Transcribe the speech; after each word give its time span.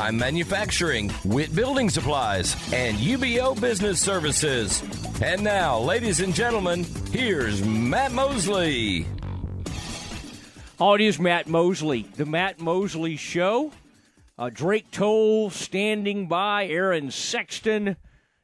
Time 0.00 0.16
Manufacturing, 0.16 1.12
Witt 1.26 1.54
Building 1.54 1.90
Supplies, 1.90 2.56
and 2.72 2.96
UBEO 2.96 3.60
Business 3.60 4.00
Services. 4.00 4.82
And 5.20 5.44
now, 5.44 5.78
ladies 5.78 6.20
and 6.20 6.34
gentlemen, 6.34 6.84
here's 7.12 7.62
Matt 7.62 8.10
Mosley. 8.10 9.06
Oh, 10.80 10.94
it 10.94 11.02
is 11.02 11.20
Matt 11.20 11.48
Mosley, 11.48 12.08
the 12.16 12.24
Matt 12.24 12.58
Mosley 12.58 13.16
Show. 13.16 13.72
Uh, 14.38 14.48
Drake 14.48 14.90
Toll 14.90 15.50
standing 15.50 16.28
by, 16.28 16.66
Aaron 16.68 17.10
Sexton, 17.10 17.98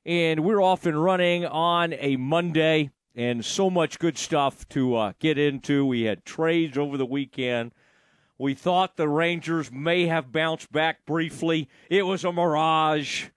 and 0.05 0.45
we're 0.45 0.63
off 0.63 0.85
and 0.85 1.03
running 1.03 1.47
on 1.47 1.95
a 1.95 2.17
Monday, 2.17 2.91
and 3.15 3.43
so 3.43 3.71
much 3.71 3.99
good 3.99 4.19
stuff 4.19 4.69
to 4.69 4.95
uh, 4.95 5.13
get 5.21 5.39
into. 5.39 5.87
We 5.87 6.03
had 6.03 6.23
trades 6.27 6.77
over 6.77 6.99
the 6.99 7.07
weekend. 7.07 7.73
We 8.39 8.53
thought 8.53 8.97
the 8.97 9.09
Rangers 9.09 9.73
may 9.73 10.07
have 10.07 10.31
bounced 10.31 10.71
back 10.71 11.07
briefly. 11.07 11.69
It 11.89 12.03
was 12.03 12.23
a 12.23 12.33
mirage. 12.33 13.29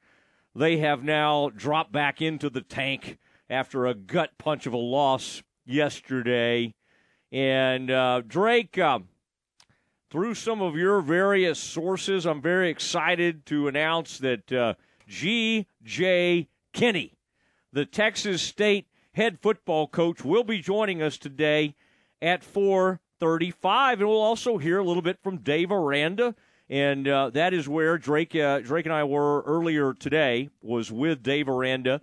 They 0.53 0.77
have 0.77 1.03
now 1.03 1.49
dropped 1.55 1.93
back 1.93 2.21
into 2.21 2.49
the 2.49 2.61
tank 2.61 3.17
after 3.49 3.85
a 3.85 3.93
gut 3.93 4.31
punch 4.37 4.65
of 4.65 4.73
a 4.73 4.77
loss 4.77 5.41
yesterday. 5.65 6.73
And 7.31 7.89
uh, 7.89 8.23
Drake, 8.27 8.77
uh, 8.77 8.99
through 10.09 10.33
some 10.33 10.61
of 10.61 10.75
your 10.75 11.01
various 11.01 11.59
sources, 11.59 12.25
I'm 12.25 12.41
very 12.41 12.69
excited 12.69 13.45
to 13.45 13.69
announce 13.69 14.17
that 14.17 14.51
uh, 14.51 14.73
G.J. 15.07 16.49
Kinne, 16.73 17.11
the 17.71 17.85
Texas 17.85 18.41
State 18.41 18.87
head 19.13 19.39
football 19.39 19.87
coach, 19.87 20.25
will 20.25 20.43
be 20.43 20.59
joining 20.59 21.01
us 21.01 21.17
today 21.17 21.75
at 22.21 22.43
4 22.43 22.99
35. 23.19 23.99
And 23.99 24.09
we'll 24.09 24.21
also 24.21 24.57
hear 24.57 24.79
a 24.79 24.83
little 24.83 25.01
bit 25.01 25.19
from 25.21 25.37
Dave 25.37 25.71
Aranda. 25.71 26.35
And 26.69 27.07
uh, 27.07 27.31
that 27.31 27.53
is 27.53 27.67
where 27.67 27.97
Drake, 27.97 28.35
uh, 28.35 28.59
Drake 28.59 28.85
and 28.85 28.93
I 28.93 29.03
were 29.03 29.41
earlier 29.41 29.93
today, 29.93 30.49
was 30.61 30.91
with 30.91 31.23
Dave 31.23 31.49
Aranda 31.49 32.01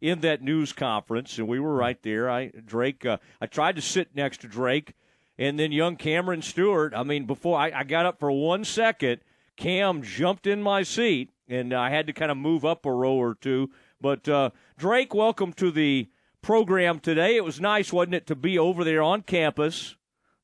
in 0.00 0.20
that 0.20 0.42
news 0.42 0.72
conference. 0.72 1.38
And 1.38 1.48
we 1.48 1.60
were 1.60 1.74
right 1.74 2.00
there. 2.02 2.28
I 2.28 2.48
Drake, 2.48 3.06
uh, 3.06 3.18
I 3.40 3.46
tried 3.46 3.76
to 3.76 3.82
sit 3.82 4.14
next 4.14 4.40
to 4.40 4.48
Drake. 4.48 4.94
And 5.38 5.58
then 5.58 5.70
young 5.70 5.96
Cameron 5.96 6.42
Stewart, 6.42 6.92
I 6.94 7.04
mean, 7.04 7.24
before 7.24 7.58
I, 7.58 7.70
I 7.70 7.84
got 7.84 8.06
up 8.06 8.18
for 8.18 8.32
one 8.32 8.64
second, 8.64 9.20
Cam 9.56 10.02
jumped 10.02 10.48
in 10.48 10.62
my 10.62 10.82
seat, 10.82 11.30
and 11.48 11.72
I 11.72 11.90
had 11.90 12.08
to 12.08 12.12
kind 12.12 12.30
of 12.30 12.36
move 12.36 12.64
up 12.64 12.84
a 12.84 12.92
row 12.92 13.14
or 13.14 13.34
two. 13.34 13.70
But 14.00 14.28
uh, 14.28 14.50
Drake, 14.76 15.14
welcome 15.14 15.52
to 15.54 15.70
the 15.70 16.08
program 16.42 16.98
today. 16.98 17.36
It 17.36 17.44
was 17.44 17.60
nice, 17.60 17.92
wasn't 17.92 18.14
it, 18.14 18.26
to 18.28 18.34
be 18.34 18.58
over 18.58 18.82
there 18.82 19.02
on 19.02 19.22
campus 19.22 19.96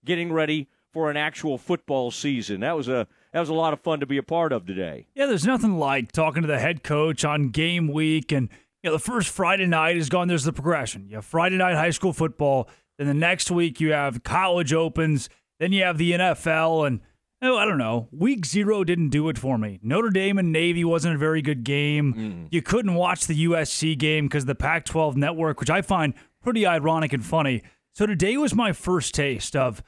getting 0.05 0.33
ready 0.33 0.69
for 0.93 1.11
an 1.11 1.17
actual 1.17 1.59
football 1.59 2.11
season. 2.11 2.61
That 2.61 2.77
was 2.77 2.89
a 2.89 3.07
that 3.33 3.41
was 3.41 3.49
a 3.49 3.55
lot 3.55 3.73
of 3.73 3.81
fun 3.81 4.01
to 4.01 4.07
be 4.07 4.17
a 4.17 4.23
part 4.23 4.53
of 4.53 4.65
today. 4.65 5.07
Yeah, 5.15 5.27
there's 5.27 5.45
nothing 5.45 5.79
like 5.79 6.13
talking 6.13 6.43
to 6.43 6.49
the 6.49 6.59
head 6.59 6.83
coach 6.83 7.25
on 7.25 7.49
game 7.49 7.89
week 7.89 8.33
and 8.33 8.49
you 8.83 8.91
know, 8.91 8.97
the 8.97 9.03
first 9.03 9.31
Friday 9.31 9.67
night 9.67 9.97
is 9.97 10.11
gone. 10.11 10.29
There's 10.29 10.45
the 10.45 10.53
progression. 10.53 11.09
You 11.09 11.17
have 11.17 11.25
Friday 11.25 11.57
night 11.57 11.75
high 11.75 11.91
school 11.91 12.13
football. 12.13 12.69
Then 12.99 13.09
the 13.09 13.15
next 13.15 13.51
week 13.51 13.81
you 13.81 13.93
have 13.93 14.23
college 14.23 14.73
opens. 14.73 15.29
Then 15.59 15.73
you 15.73 15.83
have 15.85 15.97
the 15.97 16.13
NFL. 16.13 16.87
And 16.87 17.01
oh, 17.41 17.57
I 17.57 17.65
don't 17.65 17.79
know. 17.79 18.09
Week 18.13 18.45
zero 18.45 18.85
didn't 18.85 19.09
do 19.09 19.29
it 19.31 19.39
for 19.39 19.57
me. 19.57 19.81
Notre 19.83 20.11
Dame 20.11 20.39
and 20.39 20.53
Navy 20.53 20.85
wasn't 20.85 21.15
a 21.15 21.19
very 21.19 21.41
good 21.41 21.65
game. 21.65 22.15
Mm. 22.15 22.49
You 22.51 22.61
couldn't 22.61 22.95
watch 22.95 23.27
the 23.27 23.47
USC 23.47 23.99
game 23.99 24.27
because 24.27 24.45
the 24.45 24.55
Pac 24.55 24.85
12 24.85 25.17
network, 25.17 25.61
which 25.61 25.71
I 25.71 25.81
find 25.81 26.15
pretty 26.43 26.67
ironic 26.67 27.13
and 27.13 27.25
funny. 27.25 27.63
So 27.95 28.07
today 28.07 28.37
was 28.37 28.55
my 28.55 28.73
first 28.73 29.15
taste 29.15 29.57
of 29.57 29.83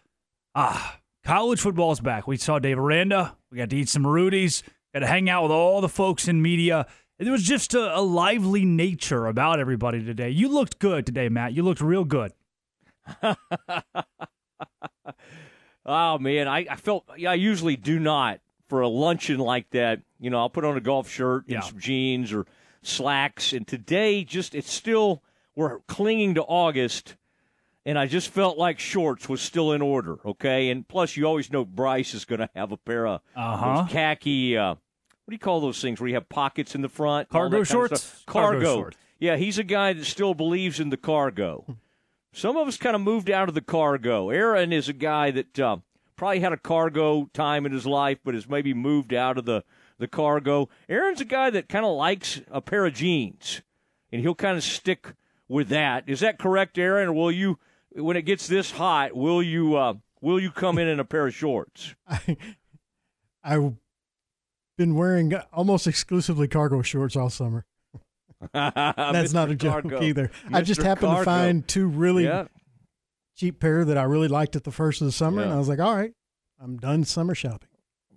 Ah, 0.59 1.01
college 1.23 1.61
football 1.61 1.93
is 1.93 2.01
back. 2.01 2.27
We 2.27 2.39
saw 2.39 2.59
Dave 2.59 2.79
Aranda. 2.79 3.37
We 3.51 3.59
got 3.59 3.69
to 3.69 3.77
eat 3.77 3.91
some 3.91 4.07
Rudy's. 4.07 4.63
Got 4.95 5.01
to 5.01 5.07
hang 5.07 5.29
out 5.29 5.43
with 5.43 5.53
all 5.53 5.83
the 5.83 5.89
folks 5.89 6.29
in 6.29 6.41
media. 6.41 6.87
There 7.19 7.31
was 7.31 7.43
just 7.43 7.75
a, 7.75 7.99
a 7.99 8.01
lively 8.01 8.65
nature 8.65 9.27
about 9.27 9.61
everybody 9.61 10.03
today. 10.03 10.31
You 10.31 10.49
looked 10.49 10.79
good 10.79 11.05
today, 11.05 11.29
Matt. 11.29 11.53
You 11.53 11.63
looked 11.63 11.83
real 11.83 12.05
good. 12.07 12.33
oh 15.85 16.19
man, 16.19 16.49
I, 16.49 16.67
I 16.71 16.77
felt 16.77 17.05
I 17.11 17.35
usually 17.35 17.77
do 17.77 17.99
not 17.99 18.41
for 18.71 18.81
a 18.81 18.89
luncheon 18.89 19.39
like 19.39 19.69
that. 19.73 20.01
You 20.19 20.31
know, 20.31 20.39
I'll 20.39 20.49
put 20.49 20.65
on 20.65 20.79
a 20.79 20.81
golf 20.81 21.11
shirt 21.11 21.45
and 21.49 21.53
yeah. 21.57 21.61
some 21.61 21.79
jeans 21.79 22.33
or 22.33 22.47
slacks. 22.81 23.53
And 23.53 23.69
today, 23.69 24.25
just 24.25 24.55
it's 24.55 24.73
still 24.73 25.23
we're 25.55 25.81
clinging 25.81 26.37
to 26.37 26.43
August 26.45 27.15
and 27.87 27.97
I 27.97 28.07
just 28.07 28.31
felt 28.31 28.59
like 28.59 28.81
shorts 28.81 29.29
was 29.29 29.41
still 29.41 29.73
in 29.73 29.81
order. 29.81 30.19
Okay, 30.25 30.71
and 30.71 30.87
plus 30.87 31.17
you 31.17 31.25
always 31.25 31.53
know 31.53 31.65
Bryce 31.65 32.13
is 32.13 32.25
going 32.25 32.41
to 32.41 32.51
have 32.55 32.73
a 32.73 32.77
pair 32.77 33.07
of 33.07 33.21
uh-huh. 33.35 33.87
khaki. 33.89 34.59
Uh, 34.59 34.71
what 34.75 35.31
do 35.31 35.35
you 35.35 35.39
call 35.39 35.61
those 35.61 35.81
things 35.81 36.01
where 36.01 36.09
you 36.09 36.15
have 36.15 36.29
pockets 36.29 36.75
in 36.75 36.83
the 36.83 36.89
front? 36.89 37.29
Cargo 37.29 37.63
shorts. 37.63 38.25
Cargo. 38.27 38.59
cargo 38.59 38.75
shorts. 38.75 38.97
Yeah, 39.21 39.37
he's 39.37 39.59
a 39.59 39.65
guy 39.65 39.93
that 39.93 40.05
still 40.05 40.35
believes 40.35 40.81
in 40.81 40.91
the 40.91 40.97
cargo. 40.97 41.65
Some 42.33 42.57
of 42.57 42.69
us 42.69 42.77
kind 42.77 42.95
of 42.95 43.01
moved 43.01 43.31
out 43.31 43.49
of 43.49 43.55
the 43.55 43.63
cargo. 43.63 44.29
Aaron 44.31 44.73
is 44.73 44.91
a 44.91 44.93
guy 44.93 45.31
that 45.31 45.59
uh, 45.59 45.79
probably 46.17 46.41
had 46.41 46.53
a 46.53 46.59
cargo 46.59 47.31
time 47.33 47.65
in 47.65 47.73
his 47.73 47.87
life, 47.87 48.19
but 48.25 48.35
has 48.35 48.49
maybe 48.49 48.75
moved 48.75 49.15
out 49.15 49.39
of 49.39 49.45
the 49.45 49.63
the 49.99 50.09
cargo. 50.09 50.69
Aaron's 50.89 51.21
a 51.21 51.25
guy 51.25 51.51
that 51.51 51.69
kind 51.69 51.87
of 51.87 51.97
likes 51.97 52.41
a 52.51 52.61
pair 52.61 52.85
of 52.85 52.95
jeans, 52.95 53.63
and 54.11 54.21
he'll 54.21 54.35
kind 54.35 54.59
of 54.59 54.65
stick 54.65 55.15
with 55.49 55.69
that. 55.69 56.05
Is 56.09 56.21
that 56.21 56.39
correct, 56.39 56.77
Aaron? 56.77 57.09
Or 57.09 57.13
will 57.15 57.33
you 57.33 57.59
when 57.97 58.17
it 58.17 58.23
gets 58.23 58.47
this 58.47 58.71
hot, 58.71 59.15
will 59.15 59.43
you 59.43 59.77
uh, 59.77 59.95
will 60.21 60.41
you 60.41 60.51
come 60.51 60.79
in 60.79 60.89
in 60.89 61.01
a 61.01 61.05
pair 61.05 61.27
of 61.27 61.35
shorts? 61.35 61.95
I, 62.09 62.37
I've 63.43 63.75
been 64.77 64.95
wearing 64.95 65.35
almost 65.53 65.87
exclusively 65.87 66.49
cargo 66.49 66.83
shorts 66.83 67.17
all 67.17 67.31
summer. 67.31 67.65
That's 68.53 69.33
not 69.33 69.51
a 69.51 69.55
joke 69.55 69.83
cargo. 69.83 70.03
either. 70.03 70.31
Mr. 70.47 70.55
I 70.55 70.63
just 70.63 70.83
happened 70.83 71.13
cargo. 71.13 71.21
to 71.21 71.25
find 71.25 71.69
two 71.69 71.87
really 71.87 72.25
yeah. 72.25 72.47
cheap 73.35 73.61
pair 73.61 73.85
that 73.85 73.97
I 73.97 74.03
really 74.03 74.29
liked 74.29 74.57
at 74.57 74.65
the 74.65 74.73
first 74.73 75.01
of 75.01 75.07
the 75.07 75.13
summer, 75.13 75.41
yeah. 75.41 75.47
and 75.47 75.55
I 75.55 75.59
was 75.59 75.69
like, 75.69 75.81
all 75.81 75.97
right, 75.97 76.13
I'm 76.61 76.77
done 76.77 77.05
summer 77.05 77.35
shopping. 77.35 77.69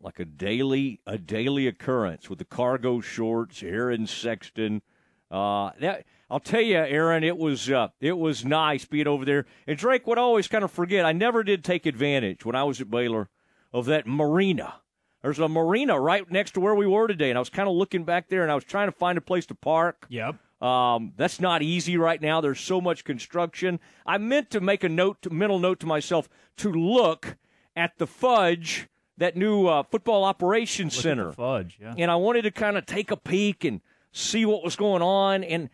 Like 0.01 0.19
a 0.19 0.25
daily 0.25 1.01
a 1.06 1.17
daily 1.17 1.67
occurrence 1.67 2.29
with 2.29 2.40
the 2.40 2.46
cargo 2.46 3.01
shorts, 3.01 3.61
Aaron 3.63 4.07
Sexton. 4.07 4.81
Uh, 5.29 5.72
that 5.79 6.06
I'll 6.29 6.40
tell 6.40 6.62
you, 6.62 6.78
Aaron, 6.78 7.23
it 7.23 7.38
was 7.38 7.69
uh, 7.69 7.88
it 8.00 8.17
was 8.17 8.45
nice 8.45 8.85
being 8.85 9.07
over 9.07 9.25
there. 9.25 9.45
And 9.66 9.78
Drake 9.78 10.06
would 10.06 10.17
always 10.17 10.47
kind 10.47 10.63
of 10.63 10.72
forget. 10.72 11.06
I 11.06 11.12
never 11.12 11.44
did 11.44 11.63
take 11.63 11.85
advantage 11.85 12.45
when 12.45 12.56
I 12.56 12.63
was 12.63 12.79
at 12.79 12.91
Baylor 12.91 13.29
of 13.73 13.85
that 13.85 14.06
marina. 14.06 14.75
There's 15.22 15.40
a 15.40 15.50
marina 15.50 16.00
right 16.00 16.29
next 16.31 16.51
to 16.51 16.59
where 16.59 16.75
we 16.75 16.88
were 16.88 17.07
today, 17.07 17.29
and 17.29 17.38
I 17.38 17.41
was 17.41 17.50
kind 17.50 17.67
of 17.67 17.75
looking 17.75 18.06
back 18.06 18.29
there, 18.29 18.44
and 18.44 18.51
I 18.51 18.56
was 18.56 18.63
trying 18.63 18.88
to 18.88 18.91
find 18.91 19.17
a 19.17 19.22
place 19.22 19.45
to 19.47 19.56
park. 19.56 20.06
Yep. 20.09 20.35
Um, 20.62 21.13
that's 21.17 21.40
not 21.40 21.62
easy 21.62 21.97
right 21.97 22.22
now. 22.22 22.41
There's 22.41 22.59
so 22.59 22.79
much 22.79 23.03
construction. 23.03 23.79
I 24.06 24.17
meant 24.17 24.50
to 24.51 24.61
make 24.61 24.84
a 24.84 24.90
note, 24.90 25.29
mental 25.31 25.59
note 25.59 25.79
to 25.81 25.85
myself, 25.85 26.29
to 26.57 26.72
look 26.72 27.38
at 27.75 27.97
the 27.97 28.07
Fudge, 28.07 28.88
that 29.17 29.35
new 29.35 29.67
uh, 29.67 29.84
football 29.84 30.23
operations 30.23 30.96
look 30.96 31.03
center. 31.03 31.31
Fudge, 31.31 31.78
yeah. 31.81 31.94
And 31.97 32.11
I 32.11 32.16
wanted 32.16 32.44
to 32.44 32.51
kind 32.51 32.78
of 32.78 32.85
take 32.85 33.11
a 33.11 33.17
peek 33.17 33.64
and 33.64 33.82
see 34.11 34.46
what 34.46 34.64
was 34.64 34.75
going 34.75 35.02
on. 35.02 35.43
And 35.43 35.70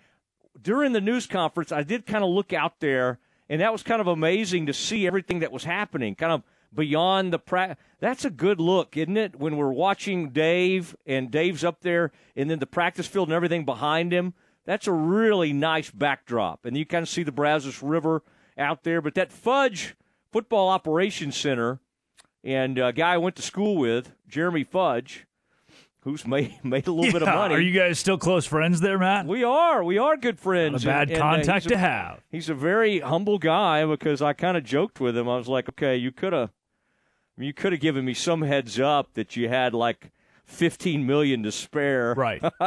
during 0.62 0.94
the 0.94 1.02
news 1.02 1.28
conference, 1.28 1.72
I 1.72 1.84
did 1.84 2.06
kind 2.06 2.24
of 2.24 2.30
look 2.30 2.54
out 2.54 2.80
there, 2.80 3.20
and 3.50 3.62
that 3.62 3.72
was 3.72 3.84
kind 3.84 4.02
of 4.02 4.08
amazing 4.08 4.66
to 4.66 4.74
see 4.74 5.06
everything 5.08 5.40
that 5.40 5.52
was 5.52 5.64
happening, 5.64 6.16
kind 6.16 6.32
of 6.32 6.44
beyond 6.74 7.32
the 7.32 7.40
pra- 7.40 7.78
That's 8.00 8.26
a 8.26 8.30
good 8.30 8.60
look, 8.60 8.98
isn't 8.98 9.18
it? 9.18 9.40
When 9.40 9.58
we're 9.58 9.72
watching 9.72 10.30
Dave 10.30 10.96
and 11.06 11.32
Dave's 11.32 11.64
up 11.64 11.82
there, 11.82 12.12
and 12.36 12.50
then 12.50 12.60
the 12.60 12.66
practice 12.66 13.08
field 13.08 13.30
and 13.30 13.36
everything 13.36 13.66
behind 13.66 14.12
him. 14.12 14.34
That's 14.66 14.88
a 14.88 14.92
really 14.92 15.54
nice 15.54 15.92
backdrop, 15.92 16.66
and 16.66 16.76
you 16.76 16.86
kind 16.86 17.04
of 17.04 17.10
see 17.10 17.24
the 17.24 17.32
Brazos 17.32 17.84
River 17.84 18.24
out 18.58 18.84
there. 18.84 19.00
But 19.00 19.14
that 19.16 19.32
Fudge 19.32 19.96
Football 20.32 20.70
Operations 20.70 21.38
Center, 21.38 21.80
and 22.44 22.78
a 22.80 22.92
guy 22.92 23.14
I 23.14 23.18
went 23.18 23.36
to 23.36 23.42
school 23.44 23.78
with, 23.78 24.14
Jeremy 24.28 24.64
Fudge, 24.64 25.28
who's 26.06 26.26
made 26.28 26.64
made 26.64 26.88
a 26.88 26.92
little 26.92 27.08
yeah, 27.08 27.12
bit 27.12 27.22
of 27.24 27.28
money. 27.28 27.56
Are 27.56 27.60
you 27.60 27.78
guys 27.78 28.00
still 28.00 28.18
close 28.18 28.46
friends 28.46 28.80
there, 28.80 28.98
Matt? 28.98 29.26
We 29.26 29.44
are. 29.44 29.84
We 29.84 29.98
are 29.98 30.16
good 30.16 30.40
friends. 30.40 30.86
Not 30.86 30.90
a 30.90 30.94
bad 30.94 31.10
and, 31.10 31.20
contact 31.20 31.66
and, 31.66 31.74
uh, 31.74 31.76
to 31.76 31.78
have. 31.78 32.24
He's 32.32 32.48
a 32.48 32.54
very 32.54 33.00
humble 33.00 33.38
guy 33.38 33.86
because 33.86 34.22
I 34.22 34.32
kind 34.32 34.56
of 34.56 34.64
joked 34.64 35.02
with 35.02 35.18
him. 35.18 35.28
I 35.28 35.38
was 35.38 35.50
like, 35.50 35.68
okay, 35.68 35.98
you 35.98 36.14
could 36.14 36.32
have, 36.32 36.52
you 37.38 37.54
could 37.54 37.74
have 37.74 37.82
given 37.82 38.06
me 38.06 38.14
some 38.14 38.44
heads 38.44 38.80
up 38.80 39.14
that 39.16 39.36
you 39.36 39.50
had 39.50 39.74
like 39.74 40.12
fifteen 40.46 41.08
million 41.08 41.42
to 41.44 41.52
spare. 41.52 42.14
Right. 42.16 42.42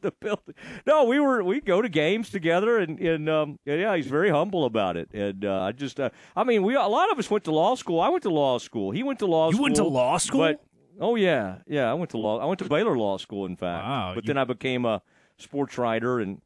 the 0.00 0.12
building. 0.20 0.54
No, 0.86 1.04
we 1.04 1.20
were 1.20 1.44
we 1.44 1.60
go 1.60 1.82
to 1.82 1.88
games 1.88 2.30
together, 2.30 2.78
and 2.78 2.98
and 2.98 3.28
um, 3.28 3.58
yeah, 3.66 3.94
he's 3.94 4.06
very 4.06 4.30
humble 4.30 4.64
about 4.64 4.96
it. 4.96 5.10
And 5.12 5.44
uh, 5.44 5.62
I 5.62 5.72
just, 5.72 6.00
uh, 6.00 6.10
I 6.34 6.44
mean, 6.44 6.62
we 6.62 6.74
a 6.74 6.82
lot 6.82 7.12
of 7.12 7.18
us 7.18 7.30
went 7.30 7.44
to 7.44 7.52
law 7.52 7.74
school. 7.74 8.00
I 8.00 8.08
went 8.08 8.22
to 8.22 8.30
law 8.30 8.58
school. 8.58 8.90
He 8.90 9.02
went 9.02 9.18
to 9.18 9.26
law. 9.26 9.48
You 9.48 9.52
school. 9.52 9.58
You 9.58 9.62
went 9.64 9.76
to 9.76 9.84
law 9.84 10.16
school. 10.16 10.40
But, 10.40 10.64
oh 11.00 11.16
yeah, 11.16 11.58
yeah. 11.66 11.90
I 11.90 11.94
went 11.94 12.10
to 12.10 12.18
law. 12.18 12.38
I 12.40 12.44
went 12.46 12.58
to 12.60 12.68
Baylor 12.68 12.96
Law 12.96 13.16
School, 13.18 13.46
in 13.46 13.56
fact. 13.56 13.84
Wow, 13.86 14.12
but 14.14 14.24
you- 14.24 14.28
then 14.28 14.38
I 14.38 14.44
became 14.44 14.84
a 14.84 15.02
sports 15.36 15.78
writer 15.78 16.18
and 16.20 16.40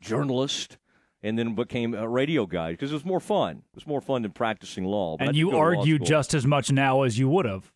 journalist. 0.00 0.78
And 1.22 1.38
then 1.38 1.54
became 1.54 1.92
a 1.92 2.08
radio 2.08 2.46
guy 2.46 2.70
because 2.70 2.92
it 2.92 2.94
was 2.94 3.04
more 3.04 3.20
fun. 3.20 3.58
It 3.58 3.74
was 3.74 3.86
more 3.86 4.00
fun 4.00 4.22
than 4.22 4.30
practicing 4.32 4.84
law. 4.86 5.18
And 5.20 5.36
you 5.36 5.50
go 5.50 5.50
to 5.50 5.56
law 5.58 5.62
argue 5.80 5.98
just 5.98 6.32
as 6.32 6.46
much 6.46 6.72
now 6.72 7.02
as 7.02 7.18
you 7.18 7.28
would 7.28 7.44
have. 7.44 7.70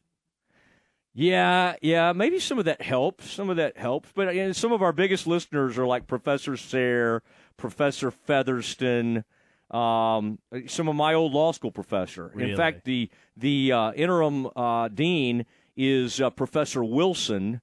Yeah, 1.12 1.76
yeah, 1.80 2.12
maybe 2.12 2.40
some 2.40 2.58
of 2.58 2.64
that 2.64 2.82
helps. 2.82 3.30
Some 3.30 3.50
of 3.50 3.56
that 3.56 3.76
helps. 3.76 4.08
But 4.14 4.34
you 4.34 4.46
know, 4.46 4.52
some 4.52 4.72
of 4.72 4.82
our 4.82 4.92
biggest 4.92 5.26
listeners 5.26 5.76
are 5.78 5.86
like 5.86 6.06
Professor 6.06 6.56
Sayre, 6.56 7.22
Professor 7.58 8.10
Featherston, 8.10 9.24
um, 9.70 10.38
some 10.66 10.88
of 10.88 10.96
my 10.96 11.12
old 11.14 11.32
law 11.32 11.52
school 11.52 11.70
professor. 11.70 12.32
Really? 12.34 12.52
In 12.52 12.56
fact, 12.56 12.84
the 12.84 13.10
the 13.36 13.72
uh, 13.72 13.92
interim 13.92 14.48
uh, 14.56 14.88
dean 14.88 15.44
is 15.76 16.20
uh, 16.20 16.30
Professor 16.30 16.82
Wilson, 16.84 17.60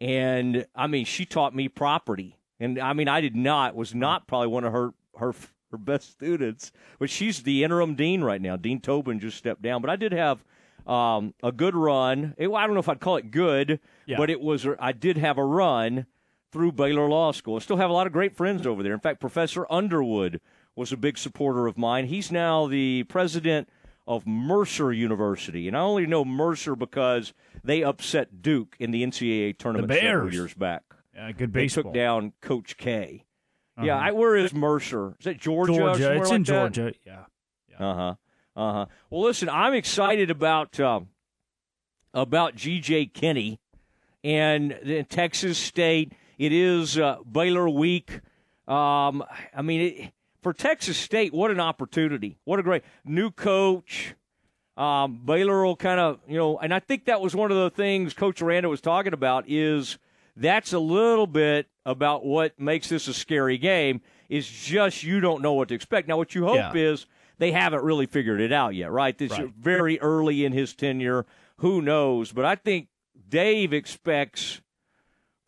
and 0.00 0.66
I 0.74 0.86
mean, 0.86 1.04
she 1.04 1.24
taught 1.26 1.54
me 1.54 1.68
property, 1.68 2.36
and 2.60 2.78
I 2.78 2.92
mean, 2.92 3.08
I 3.08 3.20
did 3.20 3.36
not 3.36 3.74
was 3.74 3.94
not 3.94 4.26
probably 4.26 4.48
one 4.48 4.64
of 4.64 4.72
her 4.72 4.94
her 5.16 5.34
her 5.70 5.78
best 5.78 6.12
students, 6.12 6.72
but 6.98 7.10
she's 7.10 7.42
the 7.42 7.62
interim 7.64 7.94
dean 7.94 8.22
right 8.22 8.40
now. 8.40 8.56
Dean 8.56 8.80
Toben 8.80 9.20
just 9.20 9.36
stepped 9.36 9.60
down, 9.62 9.82
but 9.82 9.90
I 9.90 9.96
did 9.96 10.12
have 10.12 10.42
um, 10.86 11.34
a 11.42 11.52
good 11.52 11.74
run. 11.74 12.34
It, 12.38 12.48
I 12.48 12.64
don't 12.66 12.74
know 12.74 12.80
if 12.80 12.88
I'd 12.88 13.00
call 13.00 13.16
it 13.16 13.30
good, 13.30 13.80
Yeah. 14.06 14.16
but 14.16 14.30
it 14.30 14.40
was. 14.40 14.66
I 14.80 14.92
did 14.92 15.18
have 15.18 15.36
a 15.36 15.44
run 15.44 16.06
through 16.50 16.72
Baylor 16.72 17.08
Law 17.08 17.32
School. 17.32 17.56
I 17.56 17.58
still 17.58 17.76
have 17.76 17.90
a 17.90 17.92
lot 17.92 18.06
of 18.06 18.12
great 18.12 18.34
friends 18.36 18.66
over 18.66 18.82
there. 18.82 18.94
In 18.94 19.00
fact, 19.00 19.20
Professor 19.20 19.66
Underwood 19.70 20.40
was 20.74 20.92
a 20.92 20.96
big 20.96 21.18
supporter 21.18 21.66
of 21.66 21.76
mine. 21.76 22.06
He's 22.06 22.32
now 22.32 22.66
the 22.66 23.02
president 23.04 23.68
of 24.08 24.26
Mercer 24.26 24.90
University, 24.92 25.68
and 25.68 25.76
I 25.76 25.80
only 25.80 26.06
know 26.06 26.24
Mercer 26.24 26.74
because 26.74 27.34
they 27.62 27.82
upset 27.84 28.40
Duke 28.42 28.74
in 28.80 28.90
the 28.90 29.04
NCAA 29.04 29.58
tournament 29.58 29.92
several 29.92 30.32
years 30.32 30.54
back. 30.54 30.82
Yeah, 31.14 31.30
good 31.32 31.52
baseball. 31.52 31.82
They 31.84 31.88
took 31.90 31.94
down 31.94 32.32
Coach 32.40 32.76
K. 32.78 33.24
Yeah, 33.80 33.96
Uh-huh. 33.96 34.06
I, 34.06 34.12
where 34.12 34.34
is 34.34 34.54
Mercer? 34.54 35.14
Is 35.20 35.24
that 35.26 35.38
Georgia? 35.38 35.72
or 35.72 35.76
Georgia. 35.94 36.12
It's 36.16 36.30
like 36.30 36.36
in 36.36 36.42
that? 36.44 36.72
Georgia. 36.72 36.94
Yeah. 37.06 37.24
Uh 37.78 37.94
huh. 37.94 38.14
Uh 38.56 38.72
huh. 38.72 38.86
Well, 39.10 39.22
listen, 39.22 39.48
I'm 39.50 39.74
excited 39.74 40.30
about 40.30 40.80
um, 40.80 41.08
about 42.14 42.56
G.J. 42.56 43.06
Kinne 43.06 43.58
and 44.24 44.76
the 44.82 45.04
Texas 45.04 45.58
State. 45.58 46.12
It 46.38 46.52
is 46.52 46.98
uh, 46.98 47.18
Baylor 47.30 47.68
week. 47.68 48.20
Um, 48.66 49.22
I 49.54 49.62
mean, 49.62 49.80
it, 49.80 50.12
for 50.42 50.52
Texas 50.52 50.96
State, 50.96 51.32
what 51.32 51.50
an 51.50 51.60
opportunity! 51.60 52.36
What 52.44 52.58
a 52.58 52.62
great 52.62 52.82
new 53.04 53.30
coach. 53.30 54.14
Um, 54.76 55.22
Baylor 55.24 55.64
will 55.64 55.74
kind 55.76 55.98
of, 55.98 56.20
you 56.28 56.36
know, 56.38 56.58
and 56.58 56.72
I 56.72 56.78
think 56.78 57.06
that 57.06 57.20
was 57.20 57.34
one 57.34 57.50
of 57.50 57.56
the 57.56 57.70
things 57.70 58.14
Coach 58.14 58.40
Aranda 58.40 58.68
was 58.68 58.80
talking 58.80 59.12
about 59.12 59.44
is 59.48 59.98
that's 60.36 60.72
a 60.72 60.78
little 60.78 61.26
bit 61.26 61.66
about 61.84 62.24
what 62.24 62.58
makes 62.60 62.88
this 62.88 63.08
a 63.08 63.14
scary 63.14 63.58
game 63.58 64.00
is 64.28 64.48
just 64.48 65.02
you 65.02 65.18
don't 65.18 65.42
know 65.42 65.54
what 65.54 65.68
to 65.68 65.74
expect. 65.74 66.06
Now, 66.06 66.16
what 66.16 66.34
you 66.36 66.44
hope 66.44 66.54
Yeah. 66.56 66.72
is 66.74 67.06
they 67.38 67.50
haven't 67.50 67.82
really 67.82 68.06
figured 68.06 68.40
it 68.40 68.52
out 68.52 68.76
yet, 68.76 68.92
right? 68.92 69.18
This 69.18 69.32
Right. 69.32 69.46
is 69.46 69.50
very 69.58 69.98
early 70.00 70.44
in 70.44 70.52
his 70.52 70.74
tenure. 70.74 71.26
Who 71.56 71.82
knows? 71.82 72.30
But 72.30 72.44
I 72.44 72.54
think 72.54 72.86
Dave 73.28 73.72
expects 73.72 74.60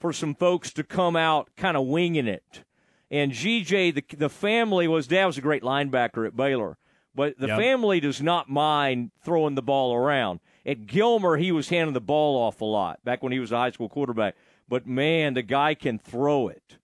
for 0.00 0.12
some 0.12 0.34
folks 0.34 0.72
to 0.72 0.82
come 0.82 1.14
out 1.14 1.50
kind 1.56 1.76
of 1.76 1.86
winging 1.86 2.26
it. 2.26 2.64
And 3.10 3.32
GJ, 3.32 3.94
the 3.94 4.16
the 4.16 4.28
family 4.30 4.86
was 4.86 5.06
dad 5.06 5.26
was 5.26 5.38
a 5.38 5.40
great 5.40 5.62
linebacker 5.62 6.26
at 6.26 6.36
Baylor, 6.36 6.78
but 7.14 7.38
the 7.38 7.48
Yep. 7.48 7.58
family 7.58 8.00
does 8.00 8.22
not 8.22 8.48
mind 8.48 9.10
throwing 9.24 9.54
the 9.56 9.62
ball 9.62 9.94
around. 9.94 10.40
At 10.64 10.86
Gilmer, 10.86 11.36
he 11.36 11.50
was 11.52 11.70
handing 11.70 11.94
the 11.94 12.00
ball 12.00 12.36
off 12.36 12.60
a 12.60 12.64
lot 12.64 13.02
back 13.04 13.22
when 13.22 13.32
he 13.32 13.40
was 13.40 13.50
a 13.50 13.56
high 13.56 13.70
school 13.70 13.88
quarterback. 13.88 14.36
But 14.68 14.86
man, 14.86 15.34
the 15.34 15.42
guy 15.42 15.74
can 15.74 15.98
throw 15.98 16.46
it. 16.48 16.76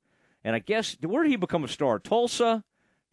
And 0.42 0.56
I 0.56 0.58
guess 0.60 0.96
where 1.00 1.22
did 1.22 1.30
he 1.30 1.36
become 1.36 1.62
a 1.64 1.68
star? 1.68 1.98
Tulsa, 1.98 2.64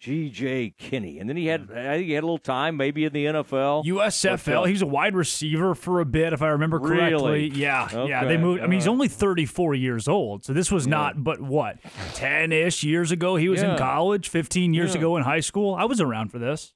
G.J. 0.04 0.72
Kinne, 0.78 1.18
and 1.22 1.30
then 1.30 1.38
he 1.38 1.46
had 1.46 1.70
I 1.72 1.96
think 1.96 2.08
he 2.08 2.12
had 2.12 2.24
a 2.24 2.28
little 2.28 2.38
time 2.38 2.76
maybe 2.76 3.06
in 3.06 3.14
the 3.14 3.24
NFL. 3.26 3.86
USFL. 3.86 4.82
Uh, 4.82 4.86
a 4.86 4.86
wide 4.86 5.16
receiver 5.16 5.74
for 5.76 6.02
a 6.02 6.06
bit, 6.06 6.34
if 6.34 6.42
I 6.42 6.50
remember 6.50 6.78
correctly. 6.78 7.00
Really? 7.48 7.48
Yeah, 7.48 8.06
yeah. 8.06 8.26
They 8.26 8.36
moved. 8.36 8.62
I 8.62 8.68
mean, 8.68 8.80
he's 8.80 8.88
only 8.88 9.08
34 9.08 9.76
years 9.76 10.10
old, 10.10 10.44
so 10.44 10.52
this 10.52 10.70
was 10.74 10.88
not. 10.88 11.24
But 11.24 11.40
what, 11.40 11.78
10 12.16 12.52
ish 12.52 12.84
years 12.84 13.12
ago? 13.12 13.38
He 13.38 13.48
was 13.48 13.62
Yeah. 13.62 13.72
in 13.72 13.78
college. 13.78 14.28
15 14.28 14.74
years 14.74 14.94
Yeah. 14.94 15.00
ago 15.00 15.16
in 15.16 15.24
high 15.24 15.40
school. 15.40 15.74
I 15.74 15.86
was 15.86 16.02
around 16.02 16.32
for 16.34 16.38
this. 16.40 16.74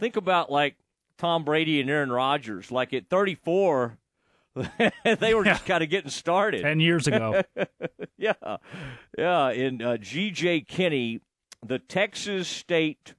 think 0.00 0.16
about 0.16 0.50
like 0.50 0.74
Tom 1.16 1.44
Brady 1.44 1.80
and 1.80 1.88
Aaron 1.88 2.10
Rodgers. 2.10 2.72
Like 2.72 2.92
at 2.92 3.08
34, 3.08 3.98
they 5.20 5.32
were 5.34 5.44
just 5.44 5.64
kind 5.64 5.84
of 5.84 5.90
getting 5.90 6.10
started. 6.10 6.62
10 6.62 6.80
years 6.80 7.06
ago. 7.06 7.42
yeah, 8.18 8.32
yeah. 9.16 9.46
And 9.50 9.80
uh, 9.80 9.96
G.J. 9.98 10.62
Kinne, 10.62 11.20
the 11.66 11.78
Texas 11.78 12.46
State 12.48 13.14